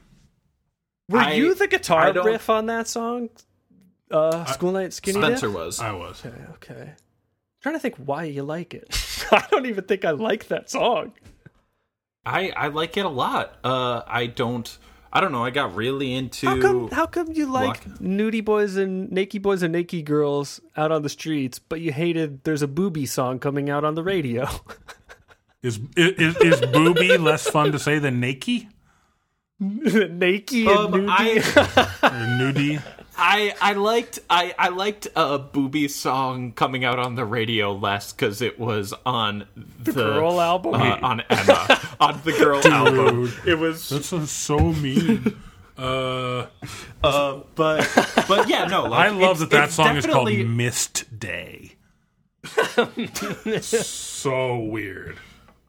were 1.09 1.19
I- 1.21 1.33
you 1.35 1.55
the 1.55 1.67
guitar 1.69 2.13
riff 2.13 2.49
on 2.51 2.67
that 2.67 2.89
song 2.89 3.31
uh 4.11 4.45
school 4.47 4.73
night 4.73 4.93
skinny 4.93 5.21
Spencer 5.21 5.47
Dip? 5.47 5.55
was. 5.57 5.79
I 5.81 5.93
was. 5.93 6.25
okay 6.27 6.37
okay 6.55 6.93
trying 7.63 7.77
to 7.77 7.79
think 7.79 7.95
why 7.97 8.25
you 8.25 8.43
like 8.43 8.75
it 8.75 8.89
i 9.31 9.47
don't 9.53 9.67
even 9.67 9.85
think 9.85 10.05
i 10.05 10.11
like 10.11 10.49
that 10.49 10.69
song 10.69 11.13
I 12.25 12.51
I 12.51 12.69
like 12.69 12.97
it 12.97 13.05
a 13.07 13.09
lot. 13.09 13.57
Uh, 13.65 14.03
I 14.07 14.27
don't. 14.27 14.77
I 15.13 15.21
don't 15.21 15.33
know. 15.33 15.45
I 15.45 15.51
got 15.51 15.75
really 15.75 16.15
into. 16.15 16.47
How 16.47 16.61
come? 16.61 16.91
How 16.91 17.07
come 17.07 17.33
you 17.33 17.47
like 17.47 17.85
Rock. 17.87 17.99
nudie 17.99 18.45
boys 18.45 18.77
and 18.77 19.11
naked 19.11 19.43
boys 19.43 19.63
and 19.63 19.73
naked 19.73 20.05
girls 20.05 20.61
out 20.77 20.93
on 20.93 21.03
the 21.03 21.09
streets, 21.09 21.59
but 21.59 21.81
you 21.81 21.93
hated 21.93 22.45
there's 22.45 22.63
a 22.63 22.69
booby 22.69 23.07
song 23.07 23.39
coming 23.41 23.69
out 23.71 23.85
on 23.85 23.95
the 23.95 24.03
radio? 24.05 24.49
Is 25.63 25.79
is 25.95 26.37
is 26.39 26.61
booby 26.73 27.19
less 27.19 27.47
fun 27.47 27.73
to 27.73 27.79
say 27.79 27.99
than 27.99 28.19
naked? 28.19 28.67
Naked 29.61 30.67
Um, 30.69 30.91
nudie. 30.93 31.07
I, 32.03 32.09
nudie. 32.41 32.83
I 33.21 33.55
I 33.61 33.75
liked 33.75 34.19
I 34.31 34.55
I 34.59 34.69
liked 34.71 35.09
uh, 35.15 35.39
Booby's 35.39 35.95
song 35.95 36.53
coming 36.53 36.85
out 36.85 36.99
on 36.99 37.15
the 37.15 37.25
radio 37.25 37.73
less 37.73 38.13
because 38.13 38.41
it 38.41 38.59
was 38.59 38.95
on 39.05 39.47
the, 39.79 39.93
Girl 39.93 40.41
album? 40.41 40.75
uh, 40.75 40.99
on 41.03 41.21
Emma 41.29 41.81
on 42.01 42.21
the 42.25 42.33
girl 42.33 42.67
album. 42.67 43.33
It 43.47 43.59
was, 43.59 43.89
That's 43.91 44.09
so, 44.09 44.25
so 44.25 44.59
mean. 44.59 45.37
Uh, 45.79 46.47
uh, 47.03 47.41
but 47.55 47.89
but 48.29 48.51
yeah, 48.51 48.67
no. 48.67 48.83
Like, 48.85 49.09
I 49.09 49.09
love 49.09 49.39
that 49.39 49.49
that 49.49 49.65
it's 49.69 49.75
song 49.77 49.97
is 49.97 50.05
called 50.05 50.31
Mist 50.31 51.19
Day. 51.19 51.77
so 53.63 54.59
weird. 54.59 55.17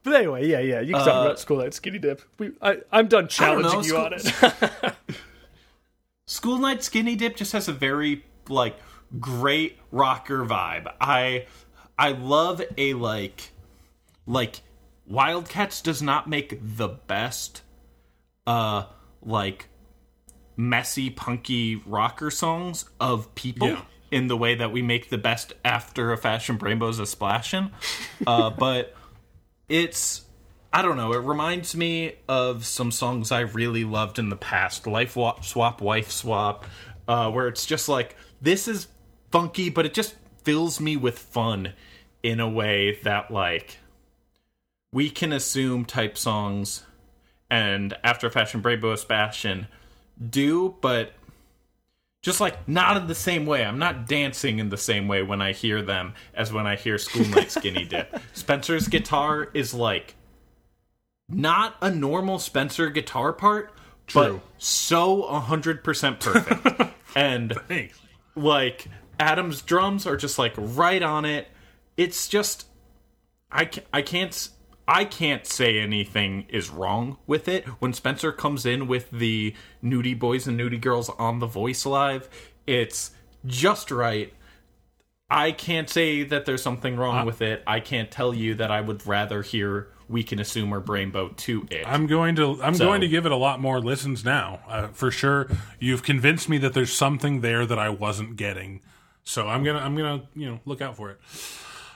But 0.04 0.16
anyway, 0.16 0.48
yeah, 0.48 0.60
yeah. 0.60 0.82
You 0.82 0.94
can 0.96 1.06
talk 1.06 1.26
about 1.26 1.40
School 1.40 1.60
Night 1.60 1.74
Skinny 1.74 1.98
Dip. 2.00 2.22
We, 2.40 2.52
I, 2.62 2.80
I'm 2.92 3.08
done 3.08 3.24
know, 3.24 3.28
challenging 3.30 3.84
you 3.84 3.90
School- 3.90 4.02
on 4.02 4.14
it. 4.16 4.96
School 6.32 6.60
Night 6.60 6.82
Skinny 6.82 7.18
Dip 7.18 7.36
just 7.36 7.52
has 7.52 7.68
a 7.68 7.74
very 7.74 8.24
like 8.48 8.78
great 9.20 9.78
rocker 9.92 10.46
vibe. 10.46 10.90
I 11.02 11.46
I 12.00 12.14
love 12.14 12.62
a 12.78 12.94
like 12.94 13.52
like 14.26 14.62
Wildcats 15.06 15.82
does 15.82 16.02
not 16.02 16.30
make 16.30 16.58
the 16.62 16.88
best 16.88 17.64
uh 18.48 18.86
like 19.22 19.68
messy 20.56 21.10
punky 21.10 21.76
rocker 21.86 22.32
songs 22.32 22.86
of 23.02 23.36
people 23.36 23.68
Yeah. 23.68 23.82
in 24.10 24.28
the 24.28 24.38
way 24.38 24.56
that 24.56 24.72
we 24.72 24.82
make 24.82 25.10
the 25.10 25.18
best 25.18 25.52
after 25.66 26.14
a 26.14 26.18
fashion 26.18 26.58
rainbows 26.58 26.98
a 27.00 27.06
splashing. 27.06 27.72
Uh 28.26 28.50
but 28.58 28.96
it's 29.68 30.22
I 30.74 30.82
don't 30.82 30.96
know. 30.96 31.12
It 31.14 31.18
reminds 31.18 31.76
me 31.76 32.14
of 32.30 32.66
some 32.66 32.92
songs 32.92 33.32
I 33.32 33.42
really 33.42 33.84
loved 33.84 34.20
in 34.20 34.30
the 34.30 34.38
past, 34.38 34.88
Life 34.88 35.16
Wa- 35.16 35.42
Swap, 35.42 35.82
Wife 35.82 36.12
Swap, 36.12 36.66
uh, 37.08 37.30
where 37.30 37.48
it's 37.48 37.66
just 37.66 37.90
like 37.90 38.16
this 38.42 38.68
is 38.68 38.88
funky, 39.32 39.70
but 39.70 39.86
it 39.86 39.94
just 39.94 40.16
fills 40.44 40.80
me 40.80 40.96
with 40.96 41.20
fun 41.20 41.74
in 42.24 42.40
a 42.40 42.50
way 42.50 43.00
that 43.04 43.32
like 43.32 43.80
we 44.94 45.10
can 45.10 45.34
assume 45.34 45.86
type 45.86 46.18
songs 46.18 46.86
and 47.50 47.98
After 48.04 48.30
Fashion 48.30 48.62
Rainbow 48.62 48.96
Fashion 48.96 49.68
do, 50.30 50.76
but 50.80 51.12
just 52.22 52.40
like 52.40 52.68
not 52.68 52.96
in 52.96 53.08
the 53.08 53.16
same 53.16 53.46
way. 53.46 53.66
I'm 53.66 53.80
not 53.80 54.08
dancing 54.08 54.60
in 54.60 54.70
the 54.70 54.78
same 54.78 55.08
way 55.08 55.22
when 55.24 55.42
I 55.42 55.52
hear 55.52 55.82
them 55.82 56.14
as 56.34 56.54
when 56.54 56.66
I 56.66 56.76
hear 56.78 56.98
School 56.98 57.26
Night 57.26 57.52
Skinny 57.52 57.84
Dip. 57.84 58.20
Spencer's 58.34 58.88
guitar 58.88 59.50
is 59.54 59.74
like 59.74 60.16
not 61.32 61.76
a 61.82 61.90
normal 61.90 62.40
Spencer 62.40 62.90
guitar 62.90 63.34
part, 63.34 63.72
True. 64.08 64.42
but 64.42 64.42
so 64.58 65.24
100% 65.24 66.20
perfect. 66.20 66.94
and 67.16 67.54
Thanks. 67.68 68.00
like 68.36 68.88
Adam's 69.20 69.62
drums 69.62 70.06
are 70.08 70.18
just 70.18 70.38
like 70.40 70.54
right 70.58 71.02
on 71.02 71.26
it. 71.26 71.48
It's 71.98 72.28
just 72.28 72.68
I 73.52 73.66
ca- 73.66 73.84
I 73.94 74.02
can't 74.02 74.50
I 74.88 75.06
can't 75.06 75.46
say 75.46 75.80
anything 75.80 76.46
is 76.50 76.70
wrong 76.70 77.18
with 77.28 77.48
it. 77.48 77.66
When 77.80 77.94
Spencer 77.94 78.32
comes 78.32 78.66
in 78.66 78.88
with 78.88 79.12
the 79.12 79.54
nudie 79.84 80.18
boys 80.18 80.48
and 80.48 80.60
nudie 80.60 80.82
girls 80.82 81.10
on 81.10 81.40
the 81.40 81.46
voice 81.46 81.86
live, 81.86 82.30
it's 82.66 83.12
just 83.46 83.92
right. 83.92 84.34
I 85.30 85.54
can't 85.54 85.90
say 85.90 86.24
that 86.24 86.46
there's 86.46 86.62
something 86.62 86.98
wrong 86.98 87.20
uh, 87.20 87.26
with 87.26 87.42
it. 87.42 87.64
I 87.66 87.80
can't 87.80 88.12
tell 88.12 88.34
you 88.34 88.56
that 88.56 88.70
I 88.70 88.82
would 88.82 89.08
rather 89.08 89.42
hear 89.42 89.88
We 90.12 90.24
Can 90.24 90.40
Assume 90.40 90.74
or 90.74 90.82
Brainbow 90.82 91.36
to 91.38 91.66
it. 91.72 91.86
I'm 91.88 92.06
going 92.08 92.36
to 92.36 92.62
I'm 92.62 92.76
So- 92.76 92.86
going 92.86 93.02
to 93.02 93.08
give 93.08 93.26
it 93.26 93.32
a 93.32 93.36
lot 93.38 93.60
more 93.60 93.80
listens 93.80 94.24
now. 94.26 94.60
Uh, 94.68 94.88
for 94.90 95.10
sure, 95.12 95.50
you've 95.80 96.04
convinced 96.04 96.50
me 96.50 96.58
that 96.60 96.74
there's 96.74 96.94
something 96.94 97.42
there 97.42 97.66
that 97.66 97.80
I 97.80 97.90
wasn't 97.90 98.36
getting. 98.36 98.82
So 99.24 99.48
I'm 99.48 99.64
gonna 99.64 99.80
I'm 99.80 99.96
gonna 99.96 100.24
you 100.36 100.50
know 100.50 100.60
look 100.66 100.82
out 100.82 100.98
for 100.98 101.12
it. 101.12 101.20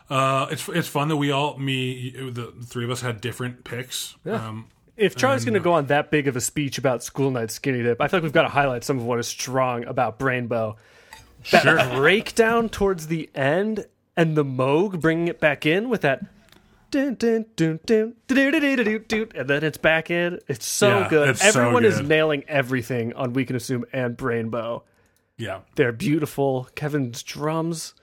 Uh, 0.09 0.45
it's 0.51 0.69
it's 0.69 0.87
fun 0.87 1.07
that 1.07 1.17
we 1.17 1.31
all 1.31 1.57
me 1.57 2.11
the 2.11 2.53
three 2.63 2.83
of 2.85 2.91
us 2.91 3.01
had 3.01 3.19
different 3.21 3.63
picks. 3.63 4.15
Um, 4.25 4.67
if 4.95 5.15
Charlie's 5.15 5.43
going 5.43 5.55
to 5.55 5.59
go 5.59 5.73
on 5.73 5.87
that 5.87 6.09
big 6.11 6.27
of 6.27 6.35
a 6.35 6.41
speech 6.41 6.77
about 6.77 7.03
School 7.03 7.31
Night 7.31 7.51
Skinny 7.51 7.81
Dip, 7.83 7.99
I 7.99 8.07
feel 8.07 8.19
like 8.19 8.23
we've 8.23 8.31
got 8.31 8.43
to 8.43 8.47
highlight 8.49 8.83
some 8.83 8.97
of 8.97 9.03
what 9.03 9.19
is 9.19 9.27
strong 9.27 9.83
about 9.85 10.19
Brainbow. 10.19 10.75
That 11.51 11.63
Sure. 11.63 11.77
breakdown 11.95 12.69
towards 12.69 13.07
the 13.07 13.29
end 13.35 13.87
and 14.15 14.37
the 14.37 14.45
Moog 14.45 15.01
bringing 15.01 15.27
it 15.27 15.39
back 15.39 15.65
in 15.65 15.89
with 15.89 16.01
that. 16.01 16.21
And 16.93 17.17
then 19.49 19.63
it's 19.63 19.77
back 19.77 20.09
in. 20.11 20.39
It's 20.47 20.65
so 20.65 20.99
Yeah, 20.99 21.09
good. 21.09 21.29
it's 21.29 21.41
so 21.41 21.47
Everyone 21.47 21.85
is 21.85 22.01
nailing 22.01 22.43
everything 22.47 23.13
on 23.13 23.33
We 23.33 23.45
Can 23.45 23.55
Assume 23.55 23.85
and 23.93 24.17
Brainbow. 24.17 24.83
yeah, 25.37 25.59
They're 25.75 25.91
beautiful. 25.91 26.69
Kevin's 26.75 27.23
drums 27.23 27.93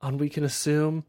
on 0.00 0.18
We 0.18 0.28
Can 0.28 0.44
Assume. 0.44 1.04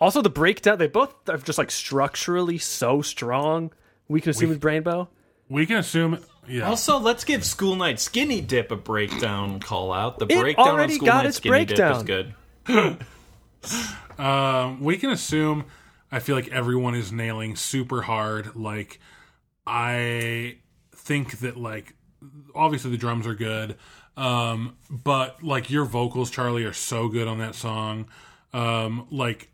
Also, 0.00 0.20
the 0.22 0.30
breakdown, 0.30 0.78
they 0.78 0.88
both 0.88 1.28
are 1.28 1.38
just 1.38 1.58
like 1.58 1.70
structurally 1.70 2.58
so 2.58 3.00
strong. 3.02 3.72
We 4.08 4.20
Can 4.20 4.30
Assume 4.30 4.50
and 4.52 4.60
Brainbow. 4.60 5.08
we 5.48 5.66
can 5.66 5.76
assume. 5.76 6.18
Yeah, 6.46 6.68
Also, 6.68 6.98
let's 6.98 7.24
give 7.24 7.42
School 7.44 7.74
Night 7.74 7.98
Skinny 8.00 8.40
Dip 8.42 8.70
a 8.70 8.76
breakdown 8.76 9.60
call 9.60 9.92
out. 9.92 10.18
The 10.18 10.26
It 10.26 10.40
breakdown 10.40 10.68
already 10.68 10.94
on 10.94 10.96
School 10.98 11.06
got 11.06 11.16
Night 11.16 11.26
its 11.26 11.36
Skinny 11.38 11.64
Dip 11.64 11.76
breakdown. 11.76 11.96
is 11.96 12.02
good. 12.02 12.98
Um, 14.18 14.80
we 14.80 14.96
can 14.98 15.10
assume. 15.10 15.64
I 16.10 16.20
feel 16.20 16.36
like 16.36 16.48
everyone 16.48 16.94
is 16.94 17.12
nailing 17.12 17.56
super 17.56 18.02
hard. 18.02 18.54
Like, 18.54 19.00
I 19.66 20.58
think 20.92 21.40
that 21.40 21.56
like 21.56 21.94
obviously 22.54 22.90
the 22.90 22.96
drums 22.96 23.26
are 23.26 23.34
good, 23.34 23.76
um, 24.16 24.76
but 24.90 25.42
like 25.42 25.70
your 25.70 25.84
vocals, 25.84 26.30
Charlie, 26.30 26.64
are 26.64 26.72
so 26.72 27.08
good 27.08 27.28
on 27.28 27.38
that 27.38 27.54
song. 27.54 28.08
Um, 28.52 29.06
like 29.10 29.50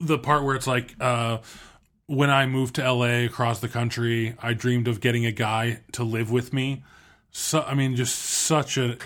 the 0.00 0.18
part 0.18 0.44
where 0.44 0.56
it's 0.56 0.66
like, 0.66 0.94
uh, 1.00 1.38
when 2.06 2.30
I 2.30 2.46
moved 2.46 2.74
to 2.76 2.92
LA 2.92 3.24
across 3.24 3.60
the 3.60 3.68
country, 3.68 4.34
I 4.42 4.54
dreamed 4.54 4.88
of 4.88 5.00
getting 5.00 5.24
a 5.24 5.32
guy 5.32 5.80
to 5.92 6.04
live 6.04 6.30
with 6.30 6.52
me. 6.52 6.84
So 7.34 7.62
I 7.62 7.72
mean, 7.72 7.96
just 7.96 8.14
such 8.18 8.76
a 8.76 8.98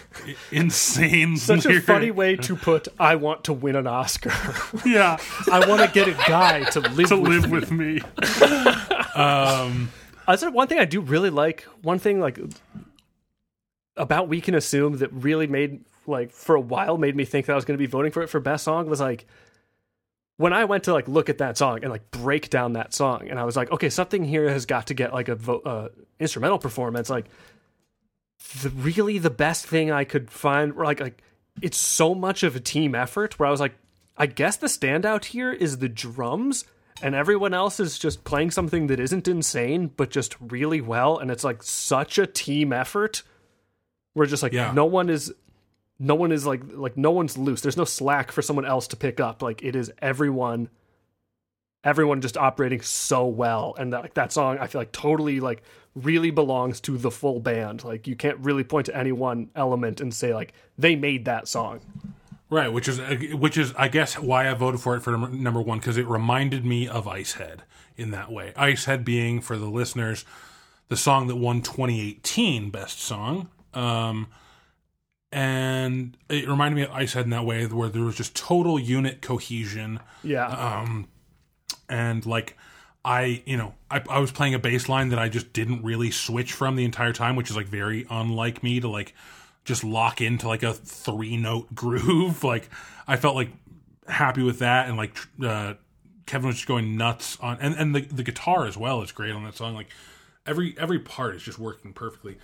insane, 0.51 1.37
Such 1.37 1.65
a 1.67 1.81
funny 1.81 2.11
way 2.11 2.35
to 2.35 2.57
put, 2.57 2.89
I 2.99 3.15
want 3.15 3.45
to 3.45 3.53
win 3.53 3.77
an 3.77 3.87
Oscar. 3.87 4.33
yeah. 4.85 5.17
I 5.51 5.67
want 5.67 5.81
to 5.83 5.89
get 5.93 6.09
a 6.09 6.15
guy 6.29 6.65
to 6.71 6.81
live 6.91 7.09
to 7.09 7.17
with 7.17 7.45
live 7.45 7.51
with 7.53 7.71
me. 7.71 8.01
Uh, 9.15 10.37
so 10.37 10.51
one 10.51 10.67
thing 10.67 10.81
I 10.81 10.85
do 10.85 11.01
really 11.01 11.31
like, 11.31 11.63
one 11.83 12.01
thing 12.01 12.19
like 12.21 12.41
about 13.97 14.29
We 14.29 14.41
Can 14.41 14.57
Assume 14.57 14.99
that 14.99 15.13
really 15.13 15.47
made 15.47 15.85
like 16.09 16.33
for 16.33 16.57
a 16.57 16.61
while 16.61 16.99
made 16.99 17.15
me 17.15 17.25
think 17.25 17.47
that 17.47 17.53
I 17.53 17.57
was 17.57 17.65
going 17.65 17.79
to 17.79 17.83
be 17.83 17.87
voting 17.87 18.11
for 18.11 18.23
it 18.23 18.29
for 18.29 18.41
best 18.41 18.65
song 18.65 18.89
was 18.89 19.01
like 19.01 19.27
when 20.37 20.53
I 20.53 20.65
went 20.65 20.85
to 20.85 20.93
like 20.93 21.09
look 21.09 21.29
at 21.29 21.39
that 21.39 21.57
song 21.57 21.81
and 21.83 21.91
like 21.91 22.11
break 22.11 22.51
down 22.51 22.73
that 22.73 22.93
song 22.93 23.29
and 23.29 23.39
I 23.39 23.45
was 23.45 23.57
like, 23.57 23.71
okay, 23.71 23.89
something 23.89 24.25
here 24.25 24.49
has 24.51 24.67
got 24.67 24.89
to 24.89 24.95
get 24.95 25.13
like 25.13 25.29
a 25.29 25.37
vo- 25.37 25.63
uh, 25.65 25.89
instrumental 26.19 26.59
performance. 26.59 27.09
Like 27.09 27.27
the 28.62 28.70
really 28.70 29.18
the 29.18 29.31
best 29.31 29.66
thing 29.66 29.90
I 29.90 30.05
could 30.05 30.31
find, 30.31 30.74
like 30.76 31.00
like 31.00 31.23
it's 31.62 31.78
so 31.78 32.15
much 32.15 32.42
of 32.42 32.55
a 32.56 32.60
team 32.60 32.94
effort. 32.94 33.39
Where 33.39 33.47
I 33.47 33.50
was 33.50 33.60
like, 33.60 33.74
I 34.16 34.26
guess 34.26 34.56
the 34.56 34.66
standout 34.66 35.26
here 35.26 35.52
is 35.52 35.78
the 35.78 35.89
drums, 35.89 36.65
and 37.02 37.15
everyone 37.15 37.55
else 37.55 37.81
is 37.81 37.98
just 37.98 38.24
playing 38.24 38.50
something 38.50 38.86
that 38.89 39.00
isn't 39.00 39.26
insane, 39.28 39.90
but 39.97 40.10
just 40.10 40.36
really 40.40 40.81
well. 40.81 41.18
And 41.18 41.31
it's 41.31 41.44
like 41.44 41.62
such 41.62 42.18
a 42.18 42.26
team 42.26 42.73
effort. 42.73 43.23
We're 44.15 44.26
just 44.26 44.42
like 44.42 44.52
Yeah. 44.52 44.73
no 44.73 44.84
one 44.86 45.10
is, 45.10 45.32
no 45.98 46.15
one 46.15 46.32
is 46.32 46.47
like 46.47 46.60
like 46.73 46.97
no 46.97 47.10
one's 47.10 47.36
loose. 47.39 47.60
There's 47.62 47.76
no 47.76 47.84
slack 47.84 48.32
for 48.32 48.42
someone 48.42 48.65
else 48.66 48.86
to 48.89 48.97
pick 48.97 49.18
up. 49.20 49.42
Like 49.42 49.62
it 49.62 49.74
is 49.76 49.90
everyone, 50.00 50.68
everyone 51.84 52.20
just 52.20 52.36
operating 52.36 52.81
so 52.82 53.26
well. 53.26 53.74
And 53.78 53.92
that, 53.92 54.02
like 54.02 54.15
that 54.15 54.32
song, 54.32 54.58
I 54.58 54.66
feel 54.66 54.81
like 54.81 54.92
totally 54.92 55.40
like 55.40 55.62
really 55.97 56.31
belongs 56.31 56.81
to 56.83 56.97
the 56.97 57.10
full 57.10 57.41
band. 57.41 57.83
Like 57.83 58.07
you 58.07 58.15
can't 58.15 58.39
really 58.39 58.62
point 58.62 58.86
to 58.86 58.97
any 58.97 59.10
one 59.12 59.49
element 59.57 60.00
and 60.00 60.15
say 60.15 60.33
like 60.34 60.52
they 60.78 60.94
made 60.94 61.25
that 61.25 61.49
song. 61.49 61.81
Right, 62.49 62.73
which 62.73 62.86
is 62.86 63.00
which 63.34 63.58
is 63.58 63.75
I 63.76 63.89
guess 63.89 64.16
why 64.18 64.49
I 64.49 64.55
voted 64.55 64.81
for 64.81 64.94
it 64.94 65.00
for 65.00 65.10
number, 65.10 65.28
number 65.31 65.60
one 65.60 65.78
because 65.78 65.97
it 65.97 66.07
reminded 66.07 66.65
me 66.65 66.86
of 66.86 67.07
Icehead 67.07 67.60
in 67.97 68.12
that 68.12 68.31
way. 68.31 68.52
Icehead 68.57 69.05
being 69.05 69.41
for 69.41 69.57
the 69.57 69.66
listeners 69.66 70.25
the 70.89 70.97
song 70.97 71.26
that 71.26 71.34
won 71.34 71.62
2018 71.62 72.70
best 72.70 73.00
song, 73.00 73.49
um, 73.75 74.28
and 75.33 76.16
it 76.28 76.49
reminded 76.49 76.76
me 76.76 76.83
of 76.83 76.91
Icehead 76.91 77.25
in 77.25 77.31
that 77.31 77.44
way 77.44 77.66
where 77.66 77.89
there 77.89 78.02
was 78.02 78.15
just 78.16 78.36
total 78.36 78.78
unit 78.78 79.20
cohesion 79.20 79.99
Yeah. 80.23 80.47
um, 80.47 81.08
and 81.89 82.25
like 82.25 82.57
I, 83.07 83.41
you 83.47 83.57
know, 83.57 83.73
I, 83.89 84.02
I 84.10 84.18
was 84.18 84.33
playing 84.33 84.55
a 84.55 84.59
bass 84.59 84.89
line 84.89 85.10
that 85.10 85.20
I 85.20 85.28
just 85.28 85.52
didn't 85.52 85.85
really 85.85 86.10
switch 86.10 86.52
from 86.52 86.75
the 86.75 86.85
entire 86.85 87.12
time, 87.12 87.36
which 87.36 87.51
is 87.51 87.57
like 87.57 87.68
very 87.68 88.05
unlike 88.10 88.65
me 88.65 88.81
to 88.81 88.89
like 88.89 89.15
just 89.65 89.85
lock 89.85 90.20
into 90.20 90.49
like 90.49 90.65
a 90.65 90.75
three 90.75 91.36
note 91.36 91.73
groove. 91.75 92.43
Like 92.43 92.68
I 93.07 93.15
felt 93.17 93.36
like 93.36 93.51
happy 94.09 94.43
with 94.43 94.59
that, 94.59 94.89
and 94.89 94.97
like 94.97 95.17
uh, 95.41 95.75
Kevin 96.26 96.49
was 96.49 96.57
just 96.57 96.67
going 96.67 96.97
nuts 96.97 97.39
on, 97.41 97.59
and 97.60 97.76
and 97.76 97.94
the 97.94 98.01
the 98.01 98.25
guitar 98.25 98.67
as 98.67 98.76
well 98.76 99.01
is 99.02 99.12
great 99.12 99.31
on 99.31 99.44
that 99.44 99.55
song. 99.55 99.75
Like 99.75 99.91
every 100.44 100.75
every 100.76 100.99
part 100.99 101.36
is 101.36 101.44
just 101.44 101.60
working 101.60 101.93
perfectly. 101.93 102.39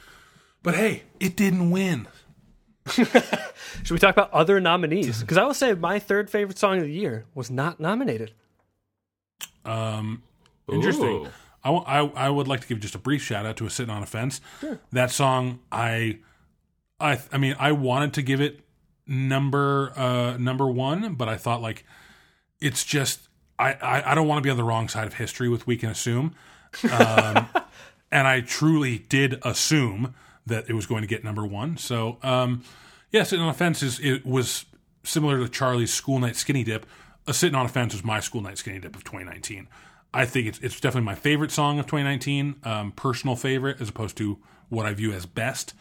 But 0.62 0.76
hey, 0.76 1.02
it 1.18 1.34
didn't 1.34 1.72
win. 1.72 2.06
Should 2.88 3.90
we 3.90 3.98
talk 3.98 4.14
about 4.14 4.32
other 4.32 4.60
nominees? 4.60 5.22
Because 5.22 5.38
I 5.38 5.42
will 5.42 5.54
say 5.54 5.74
my 5.74 5.98
third 5.98 6.30
favorite 6.30 6.56
song 6.56 6.78
of 6.78 6.84
the 6.84 6.92
year 6.92 7.24
was 7.34 7.50
not 7.50 7.80
nominated. 7.80 8.32
Um, 9.64 10.22
interesting. 10.70 11.28
I, 11.64 11.70
wa- 11.70 11.84
I, 11.86 11.98
I 12.26 12.28
would 12.28 12.48
like 12.48 12.60
to 12.60 12.66
give 12.66 12.80
just 12.80 12.94
a 12.94 12.98
brief 12.98 13.22
shout 13.22 13.46
out 13.46 13.56
to 13.58 13.66
a 13.66 13.70
sitting 13.70 13.94
on 13.94 14.02
a 14.02 14.06
fence. 14.06 14.40
That 14.92 15.10
song, 15.10 15.60
I, 15.70 16.18
I, 17.00 17.20
I 17.32 17.38
mean, 17.38 17.54
I 17.58 17.72
wanted 17.72 18.14
to 18.14 18.22
give 18.22 18.40
it 18.40 18.60
number 19.04 19.92
uh 19.96 20.36
number 20.38 20.66
one, 20.68 21.14
but 21.14 21.28
I 21.28 21.36
thought 21.36 21.60
like 21.60 21.84
it's 22.60 22.84
just 22.84 23.28
I 23.58 23.72
I, 23.74 24.12
I 24.12 24.14
don't 24.14 24.28
want 24.28 24.38
to 24.38 24.42
be 24.42 24.50
on 24.50 24.56
the 24.56 24.62
wrong 24.64 24.88
side 24.88 25.06
of 25.08 25.14
history 25.14 25.48
with 25.48 25.66
We 25.66 25.76
Can 25.76 25.90
Assume, 25.90 26.34
um, 26.90 27.48
and 28.12 28.28
I 28.28 28.40
truly 28.40 28.98
did 28.98 29.40
assume 29.42 30.14
that 30.46 30.68
it 30.68 30.74
was 30.74 30.86
going 30.86 31.02
to 31.02 31.08
get 31.08 31.24
number 31.24 31.44
one. 31.44 31.76
So 31.76 32.18
um, 32.22 32.62
yeah, 33.10 33.24
sitting 33.24 33.42
on 33.42 33.50
a 33.50 33.54
fence 33.54 33.82
is 33.82 33.98
it 34.00 34.24
was 34.24 34.66
similar 35.02 35.38
to 35.38 35.48
Charlie's 35.48 35.92
School 35.92 36.20
Night 36.20 36.36
Skinny 36.36 36.62
Dip. 36.64 36.86
A 37.26 37.34
sitting 37.34 37.56
on 37.56 37.66
a 37.66 37.68
fence 37.68 37.92
was 37.92 38.04
my 38.04 38.20
School 38.20 38.40
Night 38.40 38.58
Skinny 38.58 38.78
Dip 38.78 38.94
of 38.94 39.02
2019. 39.04 39.68
I 40.14 40.26
think 40.26 40.46
it's 40.46 40.58
it's 40.60 40.78
definitely 40.78 41.06
my 41.06 41.14
favorite 41.14 41.50
song 41.50 41.78
of 41.78 41.86
2019, 41.86 42.56
um, 42.64 42.92
personal 42.92 43.36
favorite 43.36 43.80
as 43.80 43.88
opposed 43.88 44.16
to 44.18 44.38
what 44.68 44.86
I 44.86 44.94
view 44.94 45.12
as 45.12 45.26
best. 45.26 45.74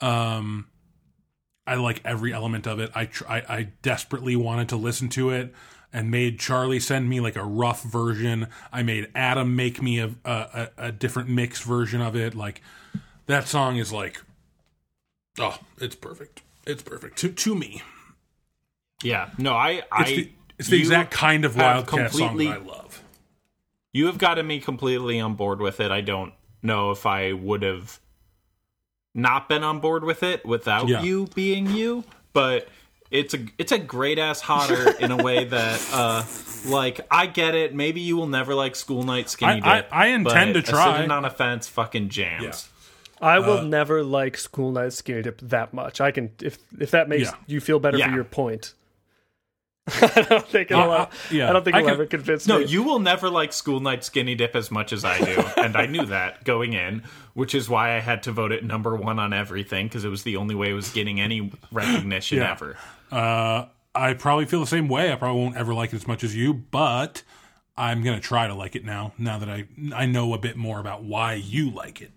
Um, 0.00 0.68
I 1.66 1.74
like 1.74 2.00
every 2.04 2.32
element 2.32 2.66
of 2.66 2.80
it. 2.80 2.90
I, 2.94 3.06
tr- 3.06 3.28
I 3.28 3.36
I 3.48 3.68
desperately 3.82 4.36
wanted 4.36 4.68
to 4.70 4.76
listen 4.76 5.08
to 5.10 5.30
it 5.30 5.54
and 5.92 6.10
made 6.10 6.38
Charlie 6.38 6.80
send 6.80 7.08
me 7.08 7.20
like 7.20 7.36
a 7.36 7.44
rough 7.44 7.82
version. 7.82 8.48
I 8.72 8.82
made 8.82 9.08
Adam 9.14 9.56
make 9.56 9.80
me 9.80 10.00
a 10.00 10.14
a, 10.24 10.68
a, 10.76 10.92
different 10.92 11.28
mix 11.28 11.62
version 11.62 12.00
of 12.00 12.14
it. 12.14 12.34
Like 12.34 12.62
that 13.26 13.48
song 13.48 13.76
is 13.76 13.92
like, 13.92 14.20
oh, 15.38 15.58
it's 15.78 15.94
perfect. 15.94 16.42
It's 16.66 16.82
perfect 16.82 17.18
to 17.18 17.30
to 17.30 17.54
me. 17.54 17.82
Yeah, 19.02 19.30
no, 19.38 19.54
I, 19.54 19.82
I, 19.92 20.02
It's 20.02 20.10
the, 20.10 20.32
it's 20.58 20.68
the 20.68 20.78
exact 20.78 21.12
kind 21.12 21.44
of 21.44 21.56
Wildcat 21.56 22.12
song 22.12 22.36
that 22.38 22.48
I 22.48 22.56
love. 22.56 23.02
You 23.98 24.06
have 24.06 24.18
gotten 24.18 24.46
me 24.46 24.60
completely 24.60 25.18
on 25.18 25.34
board 25.34 25.60
with 25.60 25.80
it. 25.80 25.90
I 25.90 26.02
don't 26.02 26.32
know 26.62 26.92
if 26.92 27.04
I 27.04 27.32
would 27.32 27.62
have 27.62 27.98
not 29.12 29.48
been 29.48 29.64
on 29.64 29.80
board 29.80 30.04
with 30.04 30.22
it 30.22 30.46
without 30.46 30.86
Yeah. 30.86 31.02
you 31.02 31.26
being 31.34 31.66
you, 31.70 32.04
but 32.32 32.68
it's 33.10 33.34
a 33.34 33.38
it's 33.58 33.72
a 33.72 33.78
great 33.78 34.20
ass 34.20 34.40
hotter 34.40 34.90
in 35.00 35.10
a 35.10 35.16
way 35.16 35.44
that 35.46 35.88
uh 35.92 36.22
like 36.66 37.00
I 37.10 37.26
get 37.26 37.56
it. 37.56 37.74
Maybe 37.74 38.00
you 38.00 38.16
will 38.16 38.28
never 38.28 38.54
like 38.54 38.76
School 38.76 39.02
Night 39.02 39.28
Skinny 39.30 39.62
I- 39.62 39.72
I- 39.72 39.80
Dip. 39.80 39.88
I 39.90 40.06
intend 40.08 40.54
but 40.54 40.64
to 40.66 40.70
try. 40.70 40.90
A 40.92 40.96
sitting 40.98 41.10
on 41.10 41.24
a 41.24 41.30
fence 41.30 41.66
fucking 41.68 42.08
jams. 42.10 42.68
Yeah. 43.20 43.26
I 43.26 43.40
will 43.40 43.62
never 43.62 44.04
like 44.04 44.38
School 44.38 44.70
Night 44.70 44.92
Skinny 44.92 45.22
Dip 45.22 45.40
that 45.40 45.74
much. 45.74 46.00
I 46.00 46.12
can 46.12 46.30
if 46.40 46.58
if 46.78 46.92
that 46.92 47.08
makes 47.08 47.24
Yeah. 47.30 47.34
you 47.48 47.60
feel 47.60 47.80
better 47.80 47.98
Yeah. 47.98 48.10
for 48.10 48.14
your 48.14 48.24
point. 48.24 48.74
I 50.02 50.22
don't 50.28 50.46
think 50.46 50.70
it'll. 50.70 50.90
Uh, 50.90 51.06
yeah. 51.30 51.48
I 51.48 51.52
don't 51.52 51.64
think 51.64 51.76
it'll 51.76 51.86
can- 51.86 51.94
ever 51.94 52.06
convince 52.06 52.46
No, 52.46 52.58
me. 52.58 52.66
you 52.66 52.82
will 52.82 52.98
never 52.98 53.28
like 53.30 53.52
School 53.52 53.80
Night 53.80 54.04
Skinny 54.04 54.34
Dip 54.34 54.54
as 54.56 54.70
much 54.70 54.92
as 54.92 55.04
I 55.04 55.18
do, 55.18 55.42
and 55.56 55.76
I 55.76 55.86
knew 55.86 56.06
that 56.06 56.44
going 56.44 56.72
in, 56.74 57.02
which 57.34 57.54
is 57.54 57.68
why 57.68 57.96
I 57.96 58.00
had 58.00 58.22
to 58.24 58.32
vote 58.32 58.52
it 58.52 58.64
number 58.64 58.94
one 58.96 59.18
on 59.18 59.32
everything 59.32 59.86
because 59.86 60.04
it 60.04 60.08
was 60.08 60.22
the 60.22 60.36
only 60.36 60.54
way 60.54 60.70
it 60.70 60.74
was 60.74 60.90
getting 60.90 61.20
any 61.20 61.52
recognition 61.72 62.38
Yeah. 62.38 62.52
ever. 62.52 62.76
Uh, 63.10 63.66
I 63.94 64.14
probably 64.14 64.44
feel 64.46 64.60
the 64.60 64.66
same 64.66 64.88
way. 64.88 65.12
I 65.12 65.16
probably 65.16 65.40
won't 65.42 65.56
ever 65.56 65.74
like 65.74 65.92
it 65.92 65.96
as 65.96 66.06
much 66.06 66.22
as 66.22 66.36
you, 66.36 66.52
but 66.54 67.22
I'm 67.76 68.02
gonna 68.02 68.20
try 68.20 68.46
to 68.46 68.54
like 68.54 68.76
it 68.76 68.84
now. 68.84 69.12
Now 69.18 69.38
that 69.38 69.48
I 69.48 69.66
I 69.94 70.06
know 70.06 70.34
a 70.34 70.38
bit 70.38 70.56
more 70.56 70.78
about 70.80 71.02
why 71.04 71.34
you 71.34 71.70
like 71.70 72.00
it. 72.02 72.12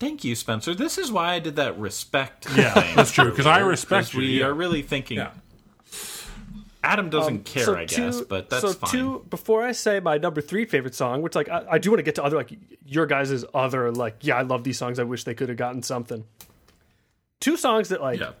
Thank 0.00 0.24
you, 0.24 0.34
Spencer. 0.34 0.74
This 0.74 0.98
is 0.98 1.12
why 1.12 1.34
I 1.34 1.38
did 1.38 1.54
that 1.56 1.78
respect. 1.78 2.48
Yeah, 2.56 2.74
thing 2.74 2.96
that's 2.96 3.12
true, 3.12 3.30
'cause 3.32 3.46
I 3.46 3.58
respect 3.60 4.14
We 4.14 4.42
are 4.42 4.52
really 4.52 4.82
thinking. 4.82 5.18
Yeah. 5.18 5.30
Adam 6.84 7.10
doesn't 7.10 7.34
Um, 7.36 7.42
care, 7.44 7.64
so 7.64 7.76
I 7.76 7.84
two- 7.86 7.96
guess, 8.02 8.20
but 8.22 8.50
that's 8.50 8.62
so 8.62 8.72
fine. 8.72 8.90
two 8.90 9.26
before 9.30 9.62
I 9.62 9.72
say 9.72 10.00
my 10.00 10.18
number 10.18 10.40
three 10.40 10.64
favorite 10.64 10.94
song, 10.94 11.22
which 11.22 11.34
like 11.36 11.48
I, 11.48 11.64
I 11.72 11.78
do 11.78 11.90
want 11.90 12.00
to 12.00 12.02
get 12.04 12.16
to 12.16 12.24
other 12.24 12.36
like 12.36 12.52
your 12.84 13.06
guys' 13.06 13.44
other 13.54 13.90
like 13.92 14.16
yeah 14.22 14.36
I 14.36 14.42
love 14.42 14.64
these 14.64 14.78
songs. 14.78 14.98
I 14.98 15.04
wish 15.04 15.24
they 15.24 15.34
could 15.34 15.48
have 15.48 15.58
gotten 15.58 15.82
something. 15.82 16.24
Two 17.40 17.56
songs 17.56 17.88
that 17.90 18.00
like 18.00 18.20
yeah. 18.20 18.32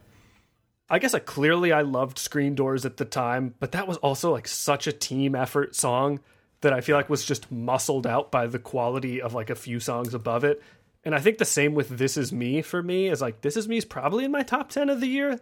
I 0.90 0.98
guess 0.98 1.12
like 1.12 1.24
clearly 1.26 1.72
I 1.72 1.80
loved 1.82 2.18
Screen 2.18 2.54
Doors 2.54 2.84
at 2.84 2.96
the 2.98 3.04
time, 3.04 3.54
but 3.60 3.72
that 3.72 3.88
was 3.88 3.96
also 3.98 4.30
like 4.32 4.46
such 4.46 4.86
a 4.86 4.92
team 4.92 5.34
effort 5.34 5.74
song 5.74 6.20
that 6.60 6.72
I 6.72 6.80
feel 6.80 6.96
like 6.96 7.08
was 7.08 7.24
just 7.24 7.50
muscled 7.50 8.06
out 8.06 8.30
by 8.30 8.46
the 8.46 8.58
quality 8.58 9.20
of 9.22 9.34
like 9.34 9.50
a 9.50 9.54
few 9.54 9.80
songs 9.80 10.14
above 10.14 10.44
it. 10.44 10.62
And 11.04 11.14
I 11.14 11.18
think 11.18 11.38
the 11.38 11.44
same 11.44 11.74
with 11.74 11.88
This 11.98 12.16
Is 12.16 12.32
Me 12.32 12.62
for 12.62 12.82
me 12.82 13.08
is 13.08 13.20
like 13.20 13.40
This 13.40 13.56
Is 13.56 13.66
Me 13.68 13.76
is 13.78 13.84
probably 13.84 14.24
in 14.24 14.30
my 14.30 14.42
top 14.42 14.68
10 14.68 14.88
of 14.88 15.00
the 15.00 15.08
year, 15.08 15.40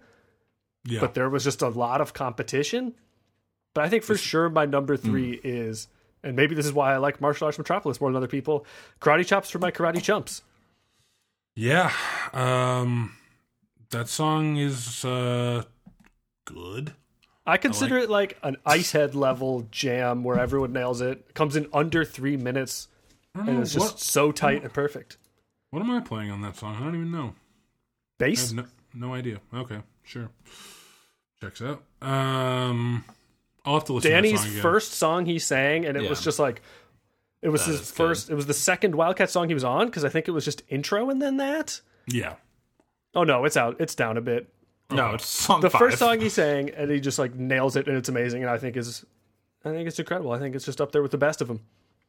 Yeah, 0.84 1.00
but 1.00 1.14
there 1.14 1.28
was 1.28 1.44
just 1.44 1.62
a 1.62 1.68
lot 1.68 2.00
of 2.00 2.12
competition. 2.12 2.94
But 3.74 3.84
I 3.84 3.88
think 3.88 4.02
for 4.02 4.16
sure 4.16 4.48
my 4.48 4.66
number 4.66 4.96
3 4.96 5.40
is 5.44 5.86
and 6.22 6.36
maybe 6.36 6.54
this 6.54 6.66
is 6.66 6.72
why 6.72 6.92
I 6.92 6.96
like 6.98 7.20
Martial 7.20 7.46
Arts 7.46 7.56
Metropolis 7.58 8.00
more 8.00 8.10
than 8.10 8.16
other 8.16 8.26
people. 8.28 8.66
Karate 9.00 9.24
Chops 9.26 9.48
for 9.50 9.58
my 9.58 9.70
Karate 9.70 10.02
Chumps. 10.02 10.42
yeah. 11.56 11.92
Um, 12.32 13.16
that 13.90 14.08
song 14.08 14.56
is 14.56 15.04
uh 15.04 15.64
good. 16.46 16.94
I 17.46 17.56
consider 17.56 17.96
it 17.98 18.10
like 18.10 18.38
an 18.42 18.56
ice 18.66 18.92
head 18.92 19.14
level 19.14 19.66
jam 19.70 20.22
where 20.24 20.38
everyone 20.38 20.72
nails 20.72 21.00
it. 21.00 21.34
Comes 21.34 21.56
in 21.56 21.66
under 21.72 22.04
three 22.04 22.36
minutes 22.36 22.88
and 23.34 23.60
it's 23.60 23.72
just 23.72 23.86
what- 23.86 24.00
so 24.00 24.32
tight 24.32 24.62
and 24.62 24.72
perfect. 24.72 25.16
What 25.70 25.80
am 25.82 25.90
I 25.90 26.00
playing 26.00 26.30
on 26.32 26.40
that 26.42 26.56
song? 26.56 26.74
I 26.76 26.80
don't 26.80 26.94
even 26.96 27.12
know. 27.12 27.28
I 27.28 27.32
Bass? 28.18 28.48
have 28.52 28.56
no, 28.56 29.08
no 29.08 29.14
idea. 29.14 29.40
Okay, 29.54 29.78
sure. 30.04 30.30
Checks 31.40 31.62
out. 31.62 31.82
Um, 32.02 33.04
I'll 33.64 33.74
have 33.74 33.84
to 33.84 33.92
listen. 33.94 34.10
to 34.10 34.14
Danny's 34.16 34.32
that 34.32 34.38
song 34.38 34.50
again. 34.50 34.62
first 34.62 34.92
song 34.94 35.26
he 35.26 35.38
sang, 35.38 35.84
and 35.86 35.96
it 35.96 36.08
was 36.08 36.22
just 36.22 36.38
like 36.38 36.60
it 37.42 37.48
was 37.48 37.64
That 37.64 37.72
his 37.72 37.80
is 37.80 37.90
good. 37.90 37.96
first. 37.96 38.30
It 38.30 38.34
was 38.34 38.46
the 38.46 38.54
second 38.54 38.94
Wildcat 38.94 39.30
song 39.30 39.48
he 39.48 39.54
was 39.54 39.64
on 39.64 39.86
because 39.86 40.04
I 40.04 40.08
think 40.10 40.28
it 40.28 40.32
was 40.32 40.44
just 40.44 40.62
intro 40.68 41.08
and 41.10 41.20
then 41.22 41.38
that. 41.38 41.80
Yeah. 42.06 42.34
Oh 43.14 43.24
no, 43.24 43.44
it's 43.44 43.56
out. 43.56 43.76
It's 43.80 43.94
down 43.94 44.16
a 44.16 44.20
bit. 44.20 44.52
No, 44.90 45.14
it's 45.14 45.26
song 45.26 45.60
The 45.60 45.70
five. 45.70 45.78
first 45.78 45.98
song 45.98 46.20
he 46.20 46.28
sang, 46.28 46.70
and 46.70 46.90
he 46.90 47.00
just 47.00 47.18
like 47.18 47.34
nails 47.34 47.76
it, 47.76 47.86
and 47.88 47.96
it's 47.96 48.08
amazing. 48.08 48.42
And 48.42 48.50
I 48.50 48.58
think 48.58 48.76
is, 48.76 49.04
I 49.64 49.70
think 49.70 49.86
it's 49.88 49.98
incredible. 49.98 50.32
I 50.32 50.38
think 50.38 50.54
it's 50.56 50.64
just 50.64 50.80
up 50.80 50.90
there 50.92 51.00
with 51.00 51.12
the 51.12 51.18
best 51.18 51.40
of 51.40 51.48
them. 51.48 51.60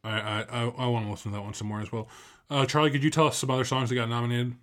I 0.03 0.19
I 0.19 0.41
I, 0.41 0.61
I 0.63 0.87
want 0.87 1.05
to 1.05 1.11
listen 1.11 1.31
to 1.31 1.37
that 1.37 1.43
one 1.43 1.53
some 1.53 1.67
more 1.67 1.79
as 1.79 1.91
well. 1.91 2.09
Uh, 2.49 2.65
Charlie, 2.65 2.91
could 2.91 3.03
you 3.03 3.11
tell 3.11 3.27
us 3.27 3.37
some 3.37 3.49
other 3.51 3.63
songs 3.65 3.89
that 3.89 3.95
got 3.95 4.09
nominated? 4.09 4.55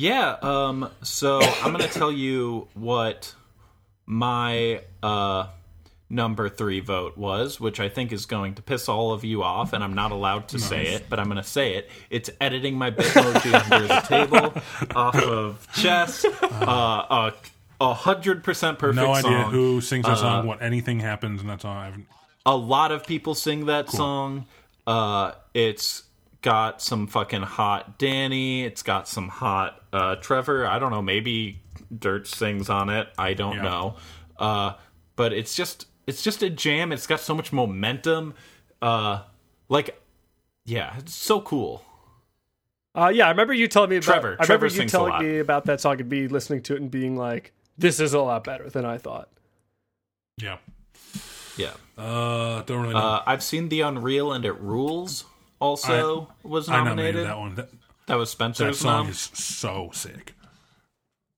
Yeah, 0.00 0.36
um 0.42 0.88
so 1.02 1.40
I'm 1.40 1.72
going 1.72 1.82
to 1.84 1.92
tell 1.92 2.12
you 2.12 2.68
what 2.74 3.34
my 4.06 4.82
uh 5.02 5.48
number 6.08 6.48
3 6.48 6.78
vote 6.80 7.18
was, 7.18 7.58
which 7.58 7.80
I 7.80 7.88
think 7.88 8.12
is 8.12 8.24
going 8.24 8.54
to 8.54 8.62
piss 8.62 8.88
all 8.88 9.12
of 9.12 9.24
you 9.24 9.42
off 9.42 9.72
and 9.72 9.82
I'm 9.82 9.94
not 9.94 10.12
allowed 10.12 10.46
to 10.50 10.60
say 10.60 10.86
it, 10.94 11.06
but 11.10 11.18
I'm 11.18 11.26
going 11.26 11.36
to 11.36 11.42
say 11.42 11.74
it. 11.74 11.90
It's 12.10 12.30
editing 12.40 12.76
my 12.78 12.92
Bitmoji 12.92 13.52
under 13.72 13.86
the 13.88 14.00
table 14.06 14.62
off 14.94 15.16
of 15.16 15.66
chess. 15.74 16.24
Uh 16.24 17.04
a 17.10 17.32
a 17.80 17.92
hundred 17.94 18.44
percent 18.44 18.78
perfect 18.78 19.04
No 19.04 19.12
idea 19.12 19.22
song. 19.42 19.50
who 19.50 19.80
sings 19.80 20.06
that 20.06 20.18
song. 20.18 20.46
What 20.46 20.62
anything 20.62 21.00
happens 21.00 21.40
in 21.40 21.48
that 21.48 21.60
song? 21.62 21.76
I 21.76 21.84
haven't. 21.86 22.06
a 22.46 22.56
lot 22.56 22.92
of 22.92 23.04
people 23.04 23.34
sing 23.34 23.66
that 23.66 23.90
song. 23.90 24.46
Uh, 24.86 25.32
it's 25.54 26.04
got 26.42 26.80
some 26.80 27.08
fucking 27.08 27.42
hot 27.42 27.98
Danny. 27.98 28.64
It's 28.64 28.82
got 28.82 29.06
some 29.08 29.28
hot 29.28 29.77
uh, 29.92 30.16
Trevor. 30.16 30.66
I 30.66 30.78
don't 30.78 30.90
know. 30.90 31.02
Maybe 31.02 31.60
Dirt 31.96 32.26
sings 32.26 32.68
on 32.68 32.88
it. 32.90 33.08
I 33.18 33.34
don't 33.34 33.56
Yeah. 33.56 33.62
know. 33.62 33.96
Uh, 34.38 34.72
but 35.16 35.32
it's 35.32 35.54
just 35.54 35.86
it's 36.06 36.22
just 36.22 36.42
a 36.42 36.50
jam. 36.50 36.92
It's 36.92 37.06
got 37.06 37.20
so 37.20 37.34
much 37.34 37.52
momentum. 37.52 38.34
Uh, 38.80 39.22
like, 39.68 40.00
yeah, 40.64 40.96
it's 40.98 41.14
so 41.14 41.40
cool. 41.40 41.84
Uh, 42.94 43.08
yeah, 43.14 43.26
I 43.26 43.30
remember 43.30 43.52
you 43.52 43.68
telling 43.68 43.90
me 43.90 43.96
about. 43.96 44.04
Trevor. 44.06 44.36
I 44.40 44.44
Trevor 44.46 44.66
you 44.66 44.70
sings 44.70 44.92
a 44.92 44.96
telling 44.96 45.12
lot. 45.12 45.22
me 45.22 45.38
about 45.38 45.66
that 45.66 45.80
song 45.80 46.00
and 46.00 46.08
be 46.08 46.26
listening 46.28 46.62
to 46.62 46.74
it 46.74 46.80
and 46.80 46.90
being 46.90 47.16
like, 47.16 47.52
"This 47.76 48.00
is 48.00 48.14
a 48.14 48.20
lot 48.20 48.44
better 48.44 48.68
than 48.70 48.84
I 48.84 48.98
thought." 48.98 49.28
Yeah. 50.38 50.58
Yeah. 51.56 51.72
Uh, 51.96 52.62
don't 52.62 52.82
really 52.82 52.94
know. 52.94 53.00
Uh, 53.00 53.22
I've 53.26 53.42
seen 53.42 53.68
the 53.68 53.80
Unreal 53.82 54.32
and 54.32 54.44
it 54.44 54.58
rules. 54.60 55.24
Also 55.60 56.32
was 56.44 56.68
I 56.68 56.76
nominated. 56.84 57.24
nominated 57.24 57.26
that 57.26 57.38
one. 57.38 57.54
That, 57.56 57.68
That 58.08 58.16
was 58.16 58.30
that 58.30 58.36
Spencer's 58.36 58.80
song 58.80 59.04
nom. 59.04 59.08
is 59.10 59.18
so 59.34 59.90
sick. 59.92 60.34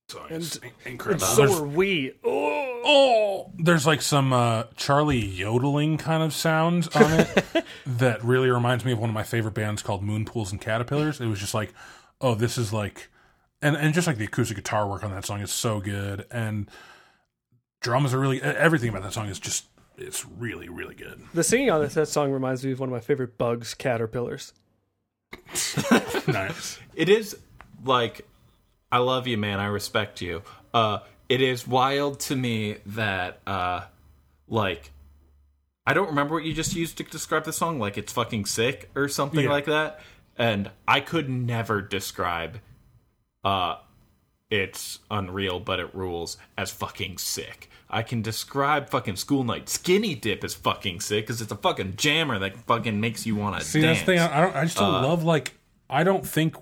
Song 0.09 0.27
is 0.31 0.57
And- 0.57 0.73
incredible. 0.87 1.25
And 1.27 1.35
so 1.37 1.43
There's- 1.47 1.61
are 1.61 1.65
we. 1.67 2.13
Oh, 2.25 2.57
Oh, 2.83 3.53
there's 3.59 3.87
like 3.87 4.01
some 4.01 4.33
uh, 4.33 4.65
Charlie 4.75 5.19
yodeling 5.19 5.99
kind 5.99 6.23
of 6.23 6.33
sounds 6.33 6.89
on 6.97 7.13
it 7.13 7.45
that 7.87 8.25
really 8.25 8.49
reminds 8.49 8.87
me 8.87 8.93
of 8.93 8.99
one 8.99 9.11
of 9.11 9.15
my 9.15 9.23
favorite 9.23 9.53
bands 9.53 9.83
called 9.83 10.03
Moon 10.03 10.25
Pools 10.25 10.51
and 10.51 10.59
Caterpillars. 10.59 11.21
It 11.21 11.27
was 11.27 11.39
just 11.39 11.53
like, 11.53 11.75
oh, 12.23 12.35
this 12.35 12.57
is 12.57 12.73
like, 12.73 13.11
and 13.61 13.77
and 13.77 13.93
just 13.93 14.07
like 14.07 14.17
the 14.17 14.25
acoustic 14.25 14.57
guitar 14.57 14.89
work 14.89 15.05
on 15.05 15.11
that 15.11 15.27
song 15.27 15.43
is 15.43 15.53
so 15.53 15.79
good, 15.79 16.25
and 16.31 16.71
drums 17.83 18.15
are 18.15 18.19
really 18.19 18.41
everything 18.41 18.89
about 18.89 19.03
that 19.03 19.13
song 19.13 19.29
is 19.29 19.39
just 19.39 19.67
it's 19.99 20.25
really 20.27 20.71
really 20.71 20.95
good. 20.95 21.21
the 21.35 21.45
singing 21.45 21.71
on 21.71 21.83
this 21.83 21.93
that 21.95 22.09
song 22.09 22.33
reminds 22.33 22.65
me 22.65 22.73
of 22.73 22.81
one 22.81 22.89
of 22.89 22.93
my 22.95 23.01
favorite 23.01 23.37
bugs, 23.37 23.75
caterpillars. 23.75 24.55
nice. 26.29 26.79
it 26.95 27.09
is 27.09 27.37
like 27.85 28.27
I 28.93 28.99
love 28.99 29.27
you, 29.27 29.39
man. 29.39 29.61
I 29.61 29.67
respect 29.67 30.21
you. 30.21 30.43
Uh, 30.75 30.99
it 31.29 31.41
is 31.41 31.67
wild 31.67 32.21
to 32.21 32.37
me 32.37 32.77
that 32.87 33.41
uh, 33.47 33.83
like 34.49 34.91
I 35.87 35.95
don't 35.95 36.09
remember 36.09 36.35
what 36.35 36.45
you 36.45 36.53
just 36.53 36.75
used 36.75 36.97
to 36.99 37.05
describe 37.05 37.45
the 37.45 37.53
song. 37.53 37.79
Like 37.79 37.97
it's 37.97 38.13
fucking 38.13 38.47
sick 38.47 38.91
or 38.95 39.09
something 39.09 39.45
Yeah. 39.45 39.51
like 39.51 39.67
that. 39.67 40.01
And 40.37 40.71
I 40.89 41.01
could 41.01 41.29
never 41.29 41.81
describe 41.83 42.59
uh, 43.45 43.77
it's 44.51 44.99
unreal, 45.11 45.61
but 45.61 45.79
it 45.81 45.95
rules 45.95 46.37
as 46.59 46.71
fucking 46.71 47.19
sick. 47.19 47.70
I 47.91 48.03
can 48.03 48.23
describe 48.23 48.89
fucking 48.89 49.17
School 49.17 49.43
Night 49.45 49.69
Skinny 49.69 50.15
Dip 50.15 50.45
as 50.45 50.55
fucking 50.55 51.01
sick 51.01 51.27
because 51.27 51.41
it's 51.41 51.51
a 51.53 51.57
fucking 51.57 51.97
jammer 51.97 52.39
that 52.39 52.57
fucking 52.57 53.01
makes 53.01 53.27
you 53.27 53.35
want 53.37 53.59
to 53.59 53.65
See, 53.65 53.81
dance. 53.81 53.99
that's 53.99 54.07
the 54.07 54.13
thing. 54.13 54.21
I 54.21 54.41
don't. 54.43 54.57
I 54.57 54.65
just 54.65 54.77
don't 54.79 54.95
uh, 54.95 55.03
love 55.07 55.25
like. 55.25 55.55
I 55.89 56.05
don't 56.05 56.27
think. 56.27 56.55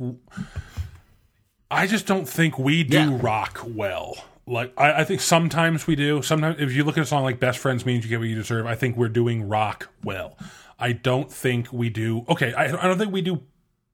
I 1.71 1.87
just 1.87 2.07
don't 2.07 2.29
think 2.29 2.59
we 2.59 2.83
do 2.83 2.97
Yeah. 2.97 3.19
rock 3.21 3.61
well. 3.67 4.17
Like 4.47 4.73
I, 4.79 5.01
I 5.01 5.05
think 5.05 5.21
sometimes 5.21 5.87
we 5.87 5.95
do. 5.97 6.23
Sometimes 6.23 6.57
if 6.61 6.73
you 6.73 6.83
look 6.85 6.97
at 6.97 7.03
a 7.03 7.07
song 7.07 7.23
like 7.25 7.39
"Best 7.39 7.59
Friends 7.59 7.85
Means 7.85 8.05
You 8.05 8.11
Get 8.11 8.21
What 8.21 8.29
You 8.29 8.35
Deserve," 8.35 8.65
I 8.67 8.75
think 8.75 8.97
we're 8.97 9.11
doing 9.11 9.47
rock 9.47 9.91
well. 10.03 10.39
I 10.79 10.93
don't 10.93 11.31
think 11.31 11.71
we 11.73 11.91
do. 11.91 12.25
Okay, 12.29 12.55
I, 12.55 12.65
I 12.67 12.87
don't 12.87 12.97
think 12.97 13.13
we 13.13 13.21
do 13.21 13.43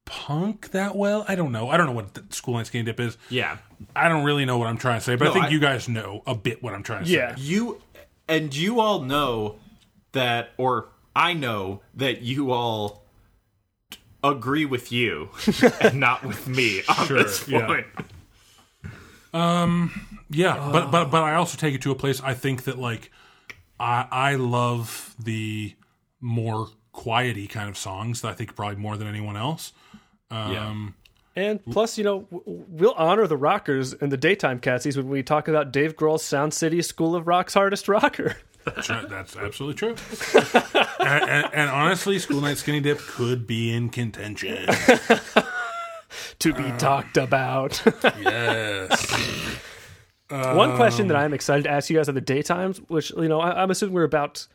punk 0.04 0.70
that 0.72 0.94
well. 0.96 1.24
I 1.28 1.34
don't 1.34 1.52
know. 1.52 1.68
I 1.70 1.76
don't 1.76 1.86
know 1.86 1.92
what 1.92 2.14
the 2.14 2.24
School 2.30 2.54
Night 2.54 2.66
Skinny 2.66 2.84
Dip 2.84 3.00
is. 3.00 3.16
yeah, 3.30 3.58
I 3.96 4.08
don't 4.08 4.24
really 4.24 4.44
know 4.44 4.58
what 4.58 4.66
I'm 4.68 4.76
trying 4.78 4.98
to 5.00 5.04
say, 5.04 5.16
but 5.16 5.28
I 5.28 5.32
think 5.32 5.46
I- 5.46 5.48
you 5.48 5.60
guys 5.60 5.88
know 5.88 6.22
a 6.26 6.34
bit 6.34 6.62
what 6.62 6.74
I'm 6.74 6.82
trying 6.82 7.04
to 7.04 7.10
Yeah. 7.10 7.34
say. 7.34 7.42
you 7.42 7.80
and 8.28 8.54
you 8.54 8.80
all 8.80 9.00
know 9.02 9.56
that 10.12 10.50
or 10.56 10.88
i 11.16 11.32
know 11.34 11.82
that 11.94 12.22
you 12.22 12.52
all 12.52 13.04
agree 14.22 14.64
with 14.64 14.90
you 14.92 15.28
and 15.80 16.00
not 16.00 16.24
with 16.24 16.46
me 16.48 16.82
on 16.88 17.06
Sure, 17.06 17.22
this 17.22 17.46
yeah. 17.48 17.66
point 17.66 17.86
um, 19.32 19.90
Yeah, 20.30 20.70
but 20.72 20.90
but 20.90 21.10
but 21.10 21.22
I 21.22 21.34
also 21.34 21.56
take 21.58 21.74
it 21.74 21.82
to 21.82 21.90
a 21.90 21.94
place. 21.94 22.20
I 22.22 22.34
think 22.34 22.64
that 22.64 22.78
like 22.78 23.10
I 23.80 24.06
I 24.10 24.34
love 24.36 25.14
the 25.18 25.74
more 26.20 26.68
quiety 26.92 27.46
kind 27.48 27.68
of 27.68 27.76
songs. 27.76 28.20
That 28.20 28.28
I 28.28 28.34
think 28.34 28.54
probably 28.54 28.76
more 28.76 28.96
than 28.96 29.08
anyone 29.08 29.36
else. 29.36 29.72
Um, 30.34 30.94
And 31.36 31.64
plus, 31.66 31.98
you 31.98 32.04
know, 32.04 32.20
w- 32.30 32.44
w- 32.44 32.64
we'll 32.68 32.94
honor 32.94 33.26
the 33.26 33.36
rockers 33.36 33.92
and 33.92 34.12
the 34.12 34.16
daytime 34.16 34.60
catsies 34.60 34.96
when 34.96 35.08
we 35.08 35.22
talk 35.22 35.48
about 35.48 35.72
Dave 35.72 35.96
Grohl's 35.96 36.22
Sound 36.24 36.54
City 36.54 36.80
School 36.82 37.16
of 37.16 37.26
Rock's 37.26 37.54
hardest 37.54 37.88
rocker. 37.88 38.36
Sure, 38.80 39.02
that's 39.02 39.36
absolutely 39.36 39.74
true. 39.74 39.94
and, 40.98 41.22
and, 41.28 41.50
and 41.52 41.70
honestly, 41.70 42.18
School 42.18 42.40
Night 42.40 42.56
Skinny 42.56 42.80
Dip 42.80 42.98
could 42.98 43.46
be 43.46 43.70
in 43.70 43.90
contention. 43.90 44.66
to 46.38 46.54
be 46.54 46.72
talked 46.78 47.18
about. 47.18 47.82
yes. 48.18 49.60
One 50.30 50.76
question 50.76 51.08
that 51.08 51.16
I'm 51.18 51.34
excited 51.34 51.64
to 51.64 51.70
ask 51.70 51.90
you 51.90 51.96
guys 51.98 52.08
at 52.08 52.14
the 52.14 52.22
daytimes, 52.22 52.78
which 52.88 53.10
you 53.10 53.28
know 53.28 53.38
I, 53.40 53.62
I'm 53.62 53.70
assuming 53.70 53.94
we're 53.94 54.04
about 54.04 54.46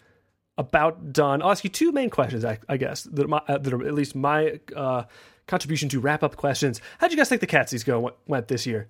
about 0.58 1.14
done. 1.14 1.42
I'll 1.44 1.52
ask 1.52 1.64
you 1.64 1.70
two 1.70 1.92
main 1.92 2.10
questions, 2.10 2.44
I, 2.44 2.58
I 2.68 2.78
guess, 2.78 3.04
that, 3.04 3.26
are 3.26 3.28
my, 3.28 3.42
uh, 3.48 3.60
that 3.60 3.72
are 3.72 3.86
at 3.88 3.94
least 3.94 4.16
my 4.16 4.60
uh, 4.76 5.04
contribution 5.50 5.90
to 5.90 6.00
wrap 6.00 6.24
up 6.24 6.38
questions. 6.38 6.80
How'd 7.00 7.12
you 7.12 7.18
guys 7.18 7.28
think 7.28 7.42
the 7.42 7.48
Catsies 7.48 7.84
go 7.84 8.14
went, 8.28 8.48
this 8.48 8.66
year? 8.66 8.88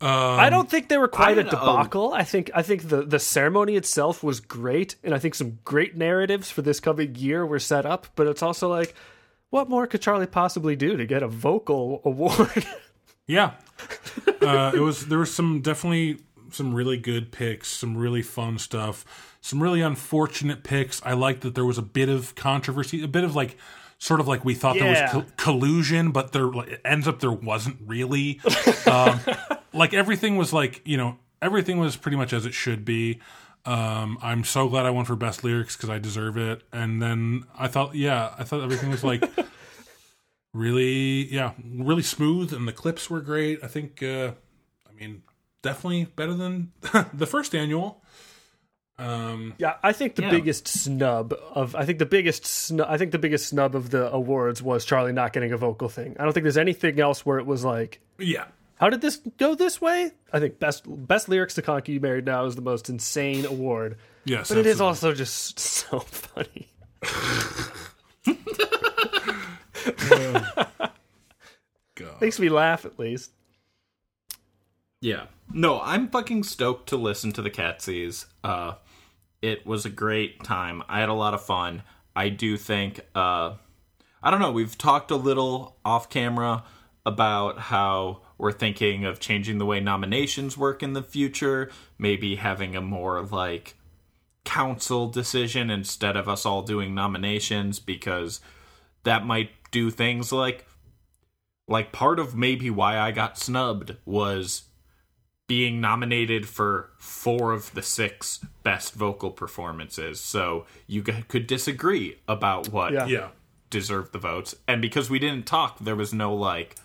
Um, 0.00 0.10
I 0.10 0.50
don't 0.50 0.68
think 0.68 0.88
they 0.88 0.98
were 0.98 1.08
quite 1.08 1.38
a 1.38 1.44
debacle. 1.44 2.12
I 2.12 2.24
think 2.24 2.50
I 2.54 2.62
think 2.62 2.88
the 2.88 3.02
the 3.02 3.18
ceremony 3.18 3.76
itself 3.76 4.22
was 4.22 4.40
great, 4.40 4.96
and 5.02 5.14
I 5.14 5.18
think 5.18 5.34
some 5.34 5.58
great 5.64 5.96
narratives 5.96 6.50
for 6.50 6.62
this 6.62 6.78
coming 6.78 7.14
year 7.14 7.46
were 7.46 7.58
set 7.58 7.86
up. 7.86 8.08
But 8.14 8.26
it's 8.26 8.42
also 8.42 8.68
like, 8.68 8.94
what 9.50 9.70
more 9.70 9.86
could 9.86 10.02
Charlie 10.02 10.26
possibly 10.26 10.76
do 10.76 10.96
to 10.96 11.06
get 11.06 11.22
a 11.22 11.28
vocal 11.28 12.02
award? 12.04 12.66
Yeah, 13.26 13.52
uh, 14.42 14.72
it 14.74 14.80
was. 14.80 15.06
There 15.06 15.18
was 15.18 15.32
some 15.34 15.62
definitely 15.62 16.18
some 16.50 16.74
really 16.74 16.98
good 16.98 17.32
picks, 17.32 17.68
some 17.68 17.96
really 17.96 18.22
fun 18.22 18.58
stuff, 18.58 19.38
some 19.40 19.62
really 19.62 19.80
unfortunate 19.80 20.62
picks. 20.62 21.00
I 21.04 21.14
liked 21.14 21.40
that 21.42 21.54
there 21.54 21.64
was 21.64 21.78
a 21.78 21.82
bit 21.82 22.08
of 22.08 22.34
controversy, 22.34 23.02
a 23.02 23.08
bit 23.08 23.24
of 23.24 23.34
like, 23.34 23.56
sort 23.98 24.20
of 24.20 24.28
like 24.28 24.44
we 24.44 24.54
thought 24.54 24.76
there 24.78 24.90
was 24.90 25.10
col- 25.10 25.26
collusion, 25.36 26.10
but 26.10 26.32
there 26.32 26.50
it 26.64 26.80
ends 26.84 27.08
up 27.08 27.20
there 27.20 27.32
wasn't 27.32 27.78
really. 27.86 28.40
um, 28.90 29.20
like 29.72 29.94
everything 29.94 30.36
was 30.36 30.52
like 30.52 30.80
you 30.84 30.96
know 30.96 31.18
everything 31.42 31.78
was 31.78 31.96
pretty 31.96 32.16
much 32.16 32.32
as 32.32 32.46
it 32.46 32.54
should 32.54 32.84
be. 32.84 33.20
Um, 33.66 34.18
I'm 34.20 34.44
so 34.44 34.68
glad 34.68 34.84
I 34.84 34.90
won 34.90 35.06
for 35.06 35.16
best 35.16 35.42
lyrics 35.42 35.74
because 35.74 35.88
I 35.88 35.98
deserve 35.98 36.36
it. 36.36 36.62
And 36.70 37.00
then 37.00 37.44
I 37.58 37.66
thought, 37.66 37.94
yeah, 37.94 38.34
I 38.38 38.44
thought 38.44 38.62
everything 38.62 38.90
was 38.90 39.02
like 39.02 39.24
really 40.54 41.26
yeah 41.34 41.52
really 41.76 42.02
smooth 42.02 42.52
and 42.52 42.66
the 42.66 42.72
clips 42.72 43.10
were 43.10 43.20
great 43.20 43.58
i 43.62 43.66
think 43.66 44.02
uh 44.02 44.30
i 44.88 44.92
mean 44.94 45.22
definitely 45.62 46.04
better 46.04 46.32
than 46.32 46.70
the 47.12 47.26
first 47.26 47.54
annual 47.54 48.02
um 48.98 49.54
Yeah, 49.58 49.74
I 49.82 49.92
think 49.92 50.14
the 50.14 50.22
Yeah. 50.22 50.30
biggest 50.30 50.68
snub 50.68 51.34
of 51.52 51.74
I 51.74 51.84
think 51.84 51.98
the 51.98 52.06
biggest 52.06 52.46
snub 52.46 52.86
I 52.88 52.96
think 52.96 53.10
the 53.12 53.18
biggest 53.18 53.48
snub 53.48 53.74
of 53.74 53.90
the 53.90 54.10
awards 54.12 54.62
was 54.62 54.84
Charlie 54.84 55.12
not 55.12 55.32
getting 55.32 55.52
a 55.52 55.56
vocal 55.56 55.88
thing. 55.88 56.16
I 56.18 56.24
don't 56.24 56.32
think 56.32 56.44
there's 56.44 56.56
anything 56.56 57.00
else 57.00 57.26
where 57.26 57.38
it 57.38 57.46
was 57.46 57.64
like, 57.64 58.00
yeah 58.18 58.44
how 58.76 58.90
did 58.90 59.00
this 59.00 59.16
go 59.38 59.54
this 59.54 59.80
way? 59.80 60.10
I 60.32 60.40
think 60.40 60.58
best 60.58 60.84
best 60.86 61.28
lyrics 61.28 61.54
to 61.54 61.62
Conky 61.62 61.98
Married 61.98 62.24
Now 62.24 62.44
is 62.44 62.54
the 62.56 62.62
most 62.62 62.88
insane 62.88 63.44
award, 63.46 63.96
yes 64.24 64.48
but 64.48 64.58
it 64.58 64.66
is 64.66 64.80
also 64.80 65.12
just 65.12 65.58
so 65.60 66.00
funny. 66.00 66.68
God. 71.96 72.20
Makes 72.20 72.38
me 72.40 72.48
laugh 72.48 72.84
at 72.84 72.98
least. 72.98 73.30
Yeah. 75.00 75.26
No, 75.52 75.80
I'm 75.80 76.08
fucking 76.08 76.44
stoked 76.44 76.88
to 76.88 76.96
listen 76.96 77.32
to 77.32 77.42
the 77.42 77.50
Catsies. 77.50 78.26
Uh 78.42 78.74
it 79.42 79.66
was 79.66 79.84
a 79.84 79.90
great 79.90 80.42
time. 80.42 80.82
I 80.88 81.00
had 81.00 81.10
a 81.10 81.14
lot 81.14 81.34
of 81.34 81.44
fun. 81.44 81.82
I 82.16 82.28
do 82.30 82.56
think 82.56 83.00
uh 83.14 83.54
I 84.22 84.30
don't 84.30 84.40
know, 84.40 84.52
we've 84.52 84.78
talked 84.78 85.10
a 85.10 85.16
little 85.16 85.76
off 85.84 86.08
camera 86.08 86.64
about 87.04 87.58
how 87.58 88.22
we're 88.38 88.52
thinking 88.52 89.04
of 89.04 89.20
changing 89.20 89.58
the 89.58 89.66
way 89.66 89.80
nominations 89.80 90.56
work 90.56 90.82
in 90.82 90.94
the 90.94 91.02
future, 91.02 91.70
maybe 91.98 92.36
having 92.36 92.74
a 92.74 92.80
more 92.80 93.22
like 93.22 93.74
council 94.44 95.08
decision 95.08 95.70
instead 95.70 96.16
of 96.16 96.28
us 96.28 96.44
all 96.46 96.62
doing 96.62 96.94
nominations 96.94 97.80
because 97.80 98.40
that 99.02 99.26
might 99.26 99.50
do 99.70 99.90
things 99.90 100.32
like 100.32 100.66
like 101.66 101.92
part 101.92 102.18
of 102.18 102.34
maybe 102.34 102.70
why 102.70 102.98
I 102.98 103.10
got 103.10 103.38
snubbed 103.38 103.96
was 104.04 104.64
being 105.46 105.80
nominated 105.80 106.48
for 106.48 106.90
four 106.98 107.52
of 107.52 107.72
the 107.74 107.82
six 107.82 108.38
best 108.62 108.94
vocal 108.94 109.30
performances. 109.30 110.18
So 110.20 110.64
you 110.86 111.02
g- 111.02 111.24
could 111.28 111.46
disagree 111.46 112.16
about 112.26 112.68
what 112.68 112.92
Yeah. 112.92 113.06
yeah 113.06 113.28
deserved 113.70 114.12
the 114.12 114.18
votes, 114.18 114.54
and 114.68 114.80
because 114.80 115.10
we 115.10 115.18
didn't 115.18 115.46
talk, 115.46 115.78
there 115.80 115.96
was 115.96 116.14
no 116.14 116.34
like 116.34 116.76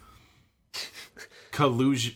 collusion 1.51 2.15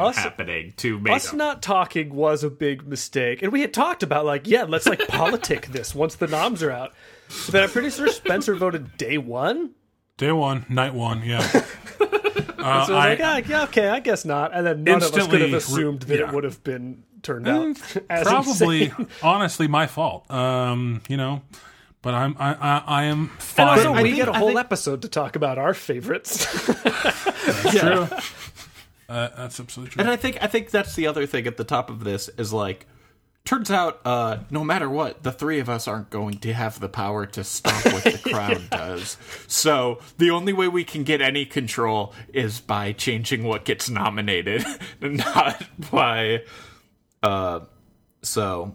Us- 0.00 0.16
happening 0.16 0.72
to 0.78 0.98
make 0.98 1.12
Us 1.14 1.32
not 1.32 1.62
talking 1.62 2.14
was 2.14 2.42
a 2.42 2.50
big 2.50 2.86
mistake, 2.86 3.42
and 3.42 3.52
we 3.52 3.60
had 3.60 3.74
talked 3.74 4.02
about 4.02 4.24
like, 4.24 4.46
yeah, 4.46 4.64
let's 4.64 4.86
like 4.86 5.06
politic 5.08 5.66
this 5.72 5.94
once 5.94 6.14
the 6.16 6.26
noms 6.26 6.62
are 6.62 6.70
out. 6.70 6.94
But 7.50 7.62
I'm 7.64 7.70
pretty 7.70 7.90
sure 7.90 8.08
Spencer 8.08 8.54
voted 8.54 8.96
day 8.96 9.18
one. 9.18 9.72
day 10.16 10.32
one 10.32 10.64
night 10.68 10.94
one 10.94 11.22
yeah 11.24 11.46
uh, 12.66 12.86
So 12.86 12.94
I 12.96 13.10
was 13.10 13.18
like, 13.18 13.20
ah, 13.46 13.48
yeah, 13.48 13.62
okay, 13.64 13.88
I 13.88 14.00
guess 14.00 14.24
not. 14.24 14.54
And 14.54 14.66
then 14.66 14.84
none 14.84 15.02
of 15.02 15.14
us 15.14 15.26
could 15.26 15.40
have 15.40 15.52
assumed 15.54 16.02
that 16.02 16.18
yeah. 16.18 16.28
it 16.28 16.32
would 16.34 16.44
have 16.44 16.62
been 16.64 17.02
turned 17.22 17.48
out 17.48 17.76
as 18.10 18.26
probably 18.26 18.84
insane. 18.84 19.08
honestly 19.22 19.66
my 19.66 19.88
fault 19.88 20.30
um 20.30 21.00
you 21.08 21.16
know 21.16 21.42
but 22.02 22.14
i'm 22.14 22.36
i 22.38 22.54
i, 22.54 22.82
I 22.86 23.02
am 23.04 23.32
And 23.58 23.68
also, 23.68 24.00
we 24.00 24.12
get 24.12 24.28
a 24.28 24.32
whole 24.32 24.48
think- 24.48 24.60
episode 24.60 25.02
to 25.02 25.08
talk 25.08 25.34
about 25.34 25.58
our 25.58 25.74
favorites. 25.74 26.44
that's 26.84 27.80
true 27.80 28.06
uh, 29.08 29.28
that's 29.36 29.58
absolutely 29.58 29.92
true 29.92 30.00
And 30.00 30.10
I 30.10 30.14
think 30.16 30.38
I 30.40 30.46
think 30.46 30.70
that's 30.70 30.94
the 30.94 31.06
other 31.08 31.26
thing 31.26 31.46
at 31.48 31.56
the 31.56 31.64
top 31.64 31.90
of 31.90 32.04
this 32.04 32.28
is 32.38 32.52
like 32.52 32.86
turns 33.46 33.70
out 33.70 34.00
uh 34.04 34.38
no 34.50 34.62
matter 34.62 34.90
what 34.90 35.22
the 35.22 35.32
three 35.32 35.58
of 35.60 35.68
us 35.70 35.88
aren't 35.88 36.10
going 36.10 36.36
to 36.38 36.52
have 36.52 36.78
the 36.80 36.88
power 36.88 37.24
to 37.24 37.42
stop 37.42 37.82
what 37.86 38.04
the 38.04 38.18
crowd 38.30 38.68
does. 38.68 39.16
So 39.46 40.00
the 40.18 40.30
only 40.30 40.52
way 40.52 40.68
we 40.68 40.84
can 40.84 41.04
get 41.04 41.22
any 41.22 41.46
control 41.46 42.12
is 42.34 42.60
by 42.60 42.92
changing 42.92 43.44
what 43.44 43.64
gets 43.64 43.88
nominated, 43.88 44.64
not 45.00 45.64
by 45.90 46.42
uh 47.22 47.60
so 48.22 48.74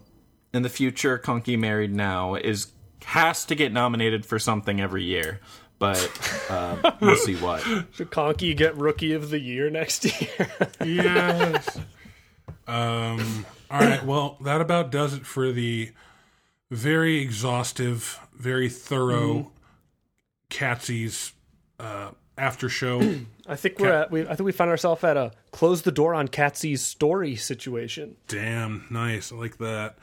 in 0.52 0.62
the 0.62 0.68
future 0.68 1.18
Conky 1.18 1.56
Married 1.56 1.94
Now 1.94 2.34
is 2.34 2.72
has 3.04 3.44
to 3.46 3.54
get 3.54 3.72
nominated 3.72 4.24
for 4.26 4.38
something 4.38 4.80
every 4.80 5.04
year. 5.04 5.40
But 5.78 6.08
uh, 6.48 6.92
we'll 7.00 7.16
see 7.16 7.34
what. 7.34 7.60
Should 7.92 8.12
Conky 8.12 8.54
get 8.54 8.76
Rookie 8.76 9.14
of 9.14 9.30
the 9.30 9.40
Year 9.40 9.68
next 9.68 10.04
year? 10.04 10.46
yes. 10.84 11.76
Um. 12.68 13.44
All 13.72 13.80
right. 13.80 14.04
Well, 14.04 14.36
that 14.42 14.60
about 14.60 14.90
does 14.92 15.14
it 15.14 15.24
for 15.26 15.50
the 15.50 15.90
very 16.70 17.18
exhaustive, 17.20 18.20
very 18.34 18.68
thorough 18.68 19.50
Catsy's 20.50 21.32
uh, 21.80 22.10
after 22.36 22.68
show. 22.68 23.00
I 23.46 23.56
think 23.56 23.78
we're 23.78 23.92
at. 23.92 24.10
We, 24.10 24.22
I 24.22 24.34
think 24.34 24.42
we 24.42 24.52
found 24.52 24.70
ourselves 24.70 25.02
at 25.04 25.16
a 25.16 25.32
close 25.50 25.82
the 25.82 25.92
door 25.92 26.14
on 26.14 26.28
Catsy's 26.28 26.82
story 26.82 27.34
situation. 27.36 28.16
Damn, 28.28 28.86
nice. 28.90 29.32
I 29.32 29.36
like 29.36 29.58
that. 29.58 29.96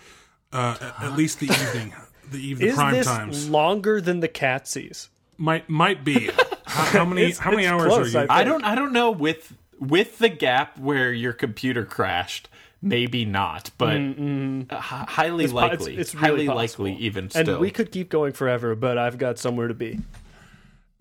Uh, 0.51 0.77
at, 0.81 1.03
at 1.11 1.15
least 1.17 1.39
the 1.39 1.45
evening, 1.45 1.93
the 2.31 2.39
evening 2.39 2.69
Is 2.69 2.75
prime 2.75 2.93
this 2.93 3.05
times 3.05 3.49
longer 3.49 4.01
than 4.01 4.19
the 4.19 4.27
Catsy's? 4.27 5.09
might 5.37 5.69
might 5.69 6.03
be. 6.03 6.29
How, 6.65 6.83
how 6.85 7.05
many 7.05 7.21
It's- 7.21 7.37
how 7.39 7.51
many 7.51 7.63
it's 7.63 7.71
hours 7.71 7.87
close, 7.93 8.15
are 8.15 8.21
you? 8.23 8.27
I 8.29 8.39
I 8.41 8.43
don't 8.43 8.63
I 8.63 8.75
don't 8.75 8.93
know 8.93 9.11
with 9.11 9.55
with 9.79 10.17
the 10.17 10.29
gap 10.29 10.77
where 10.77 11.13
your 11.13 11.33
computer 11.33 11.85
crashed. 11.85 12.49
Maybe 12.81 13.25
not, 13.25 13.71
but 13.77 13.97
uh, 13.97 14.79
hi- 14.79 15.05
highly 15.07 15.43
it's- 15.45 15.53
likely. 15.53 15.97
it's 15.97 16.15
really 16.15 16.45
highly 16.45 16.47
possible. 16.47 16.85
likely, 16.85 17.05
even 17.05 17.29
still. 17.29 17.49
And 17.55 17.59
we 17.59 17.71
could 17.71 17.91
keep 17.91 18.09
going 18.09 18.31
forever, 18.33 18.73
but 18.75 18.97
I've 18.97 19.17
got 19.17 19.37
somewhere 19.37 19.67
to 19.67 19.73
be. 19.73 19.99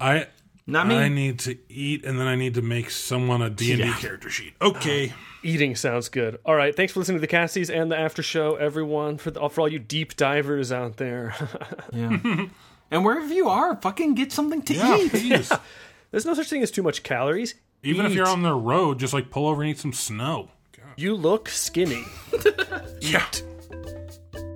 I 0.01 0.27
Not 0.67 0.87
me. 0.89 0.97
I 0.97 1.09
need 1.09 1.39
to 1.41 1.57
eat, 1.69 2.05
and 2.05 2.19
then 2.19 2.27
I 2.27 2.35
need 2.35 2.55
to 2.55 2.63
make 2.63 2.91
someone 2.91 3.43
a 3.43 3.51
D 3.51 3.73
and 3.73 3.83
D 3.83 3.93
character 4.01 4.29
sheet. 4.29 4.55
Okay. 4.61 5.13
Eating 5.45 5.77
sounds 5.77 6.09
good. 6.09 6.41
All 6.45 6.57
right, 6.57 6.75
thanks 6.75 6.93
for 6.93 6.99
listening 6.99 7.21
to 7.21 7.27
the 7.27 7.33
Catsies 7.33 7.73
and 7.73 7.93
the 7.93 7.97
after 7.97 8.25
show, 8.25 8.57
everyone. 8.57 9.17
For 9.19 9.31
the, 9.31 9.49
for 9.49 9.61
all 9.61 9.69
you 9.69 9.79
deep 9.79 10.17
divers 10.17 10.73
out 10.73 10.97
there, 10.97 11.33
Yeah. 11.93 12.47
and 12.91 13.05
wherever 13.05 13.33
you 13.33 13.49
are, 13.49 13.77
fucking 13.81 14.15
get 14.17 14.33
something 14.33 14.63
to 14.63 14.75
Yeah, 14.75 14.97
eat. 14.97 15.11
please. 15.11 15.53
there's 16.11 16.27
no 16.27 16.35
such 16.35 16.51
thing 16.51 16.63
as 16.65 16.73
too 16.73 16.83
much 16.83 17.05
calories. 17.05 17.55
Even 17.85 18.05
if 18.05 18.13
you're 18.15 18.27
on 18.27 18.43
the 18.43 18.53
road, 18.55 18.99
just 18.99 19.15
like 19.15 19.31
pull 19.31 19.47
over 19.47 19.63
and 19.63 19.71
eat 19.71 19.79
some 19.79 19.93
snow. 19.93 20.51
You 20.99 21.15
look 21.15 21.49
skinny. 21.49 22.03
Yeah. 23.01 23.25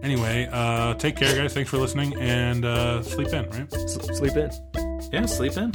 Anyway, 0.03 0.49
uh, 0.51 0.95
take 0.95 1.15
care, 1.15 1.37
guys. 1.37 1.55
Thanks 1.55 1.71
for 1.71 1.79
listening, 1.79 2.13
and 2.19 2.65
uh, 2.65 3.01
sleep 3.05 3.29
in. 3.29 3.49
Right. 3.49 3.73
S- 3.73 4.19
sleep 4.19 4.37
in. 4.37 4.51
Yeah, 5.13 5.27
sleep 5.27 5.57
in. 5.57 5.71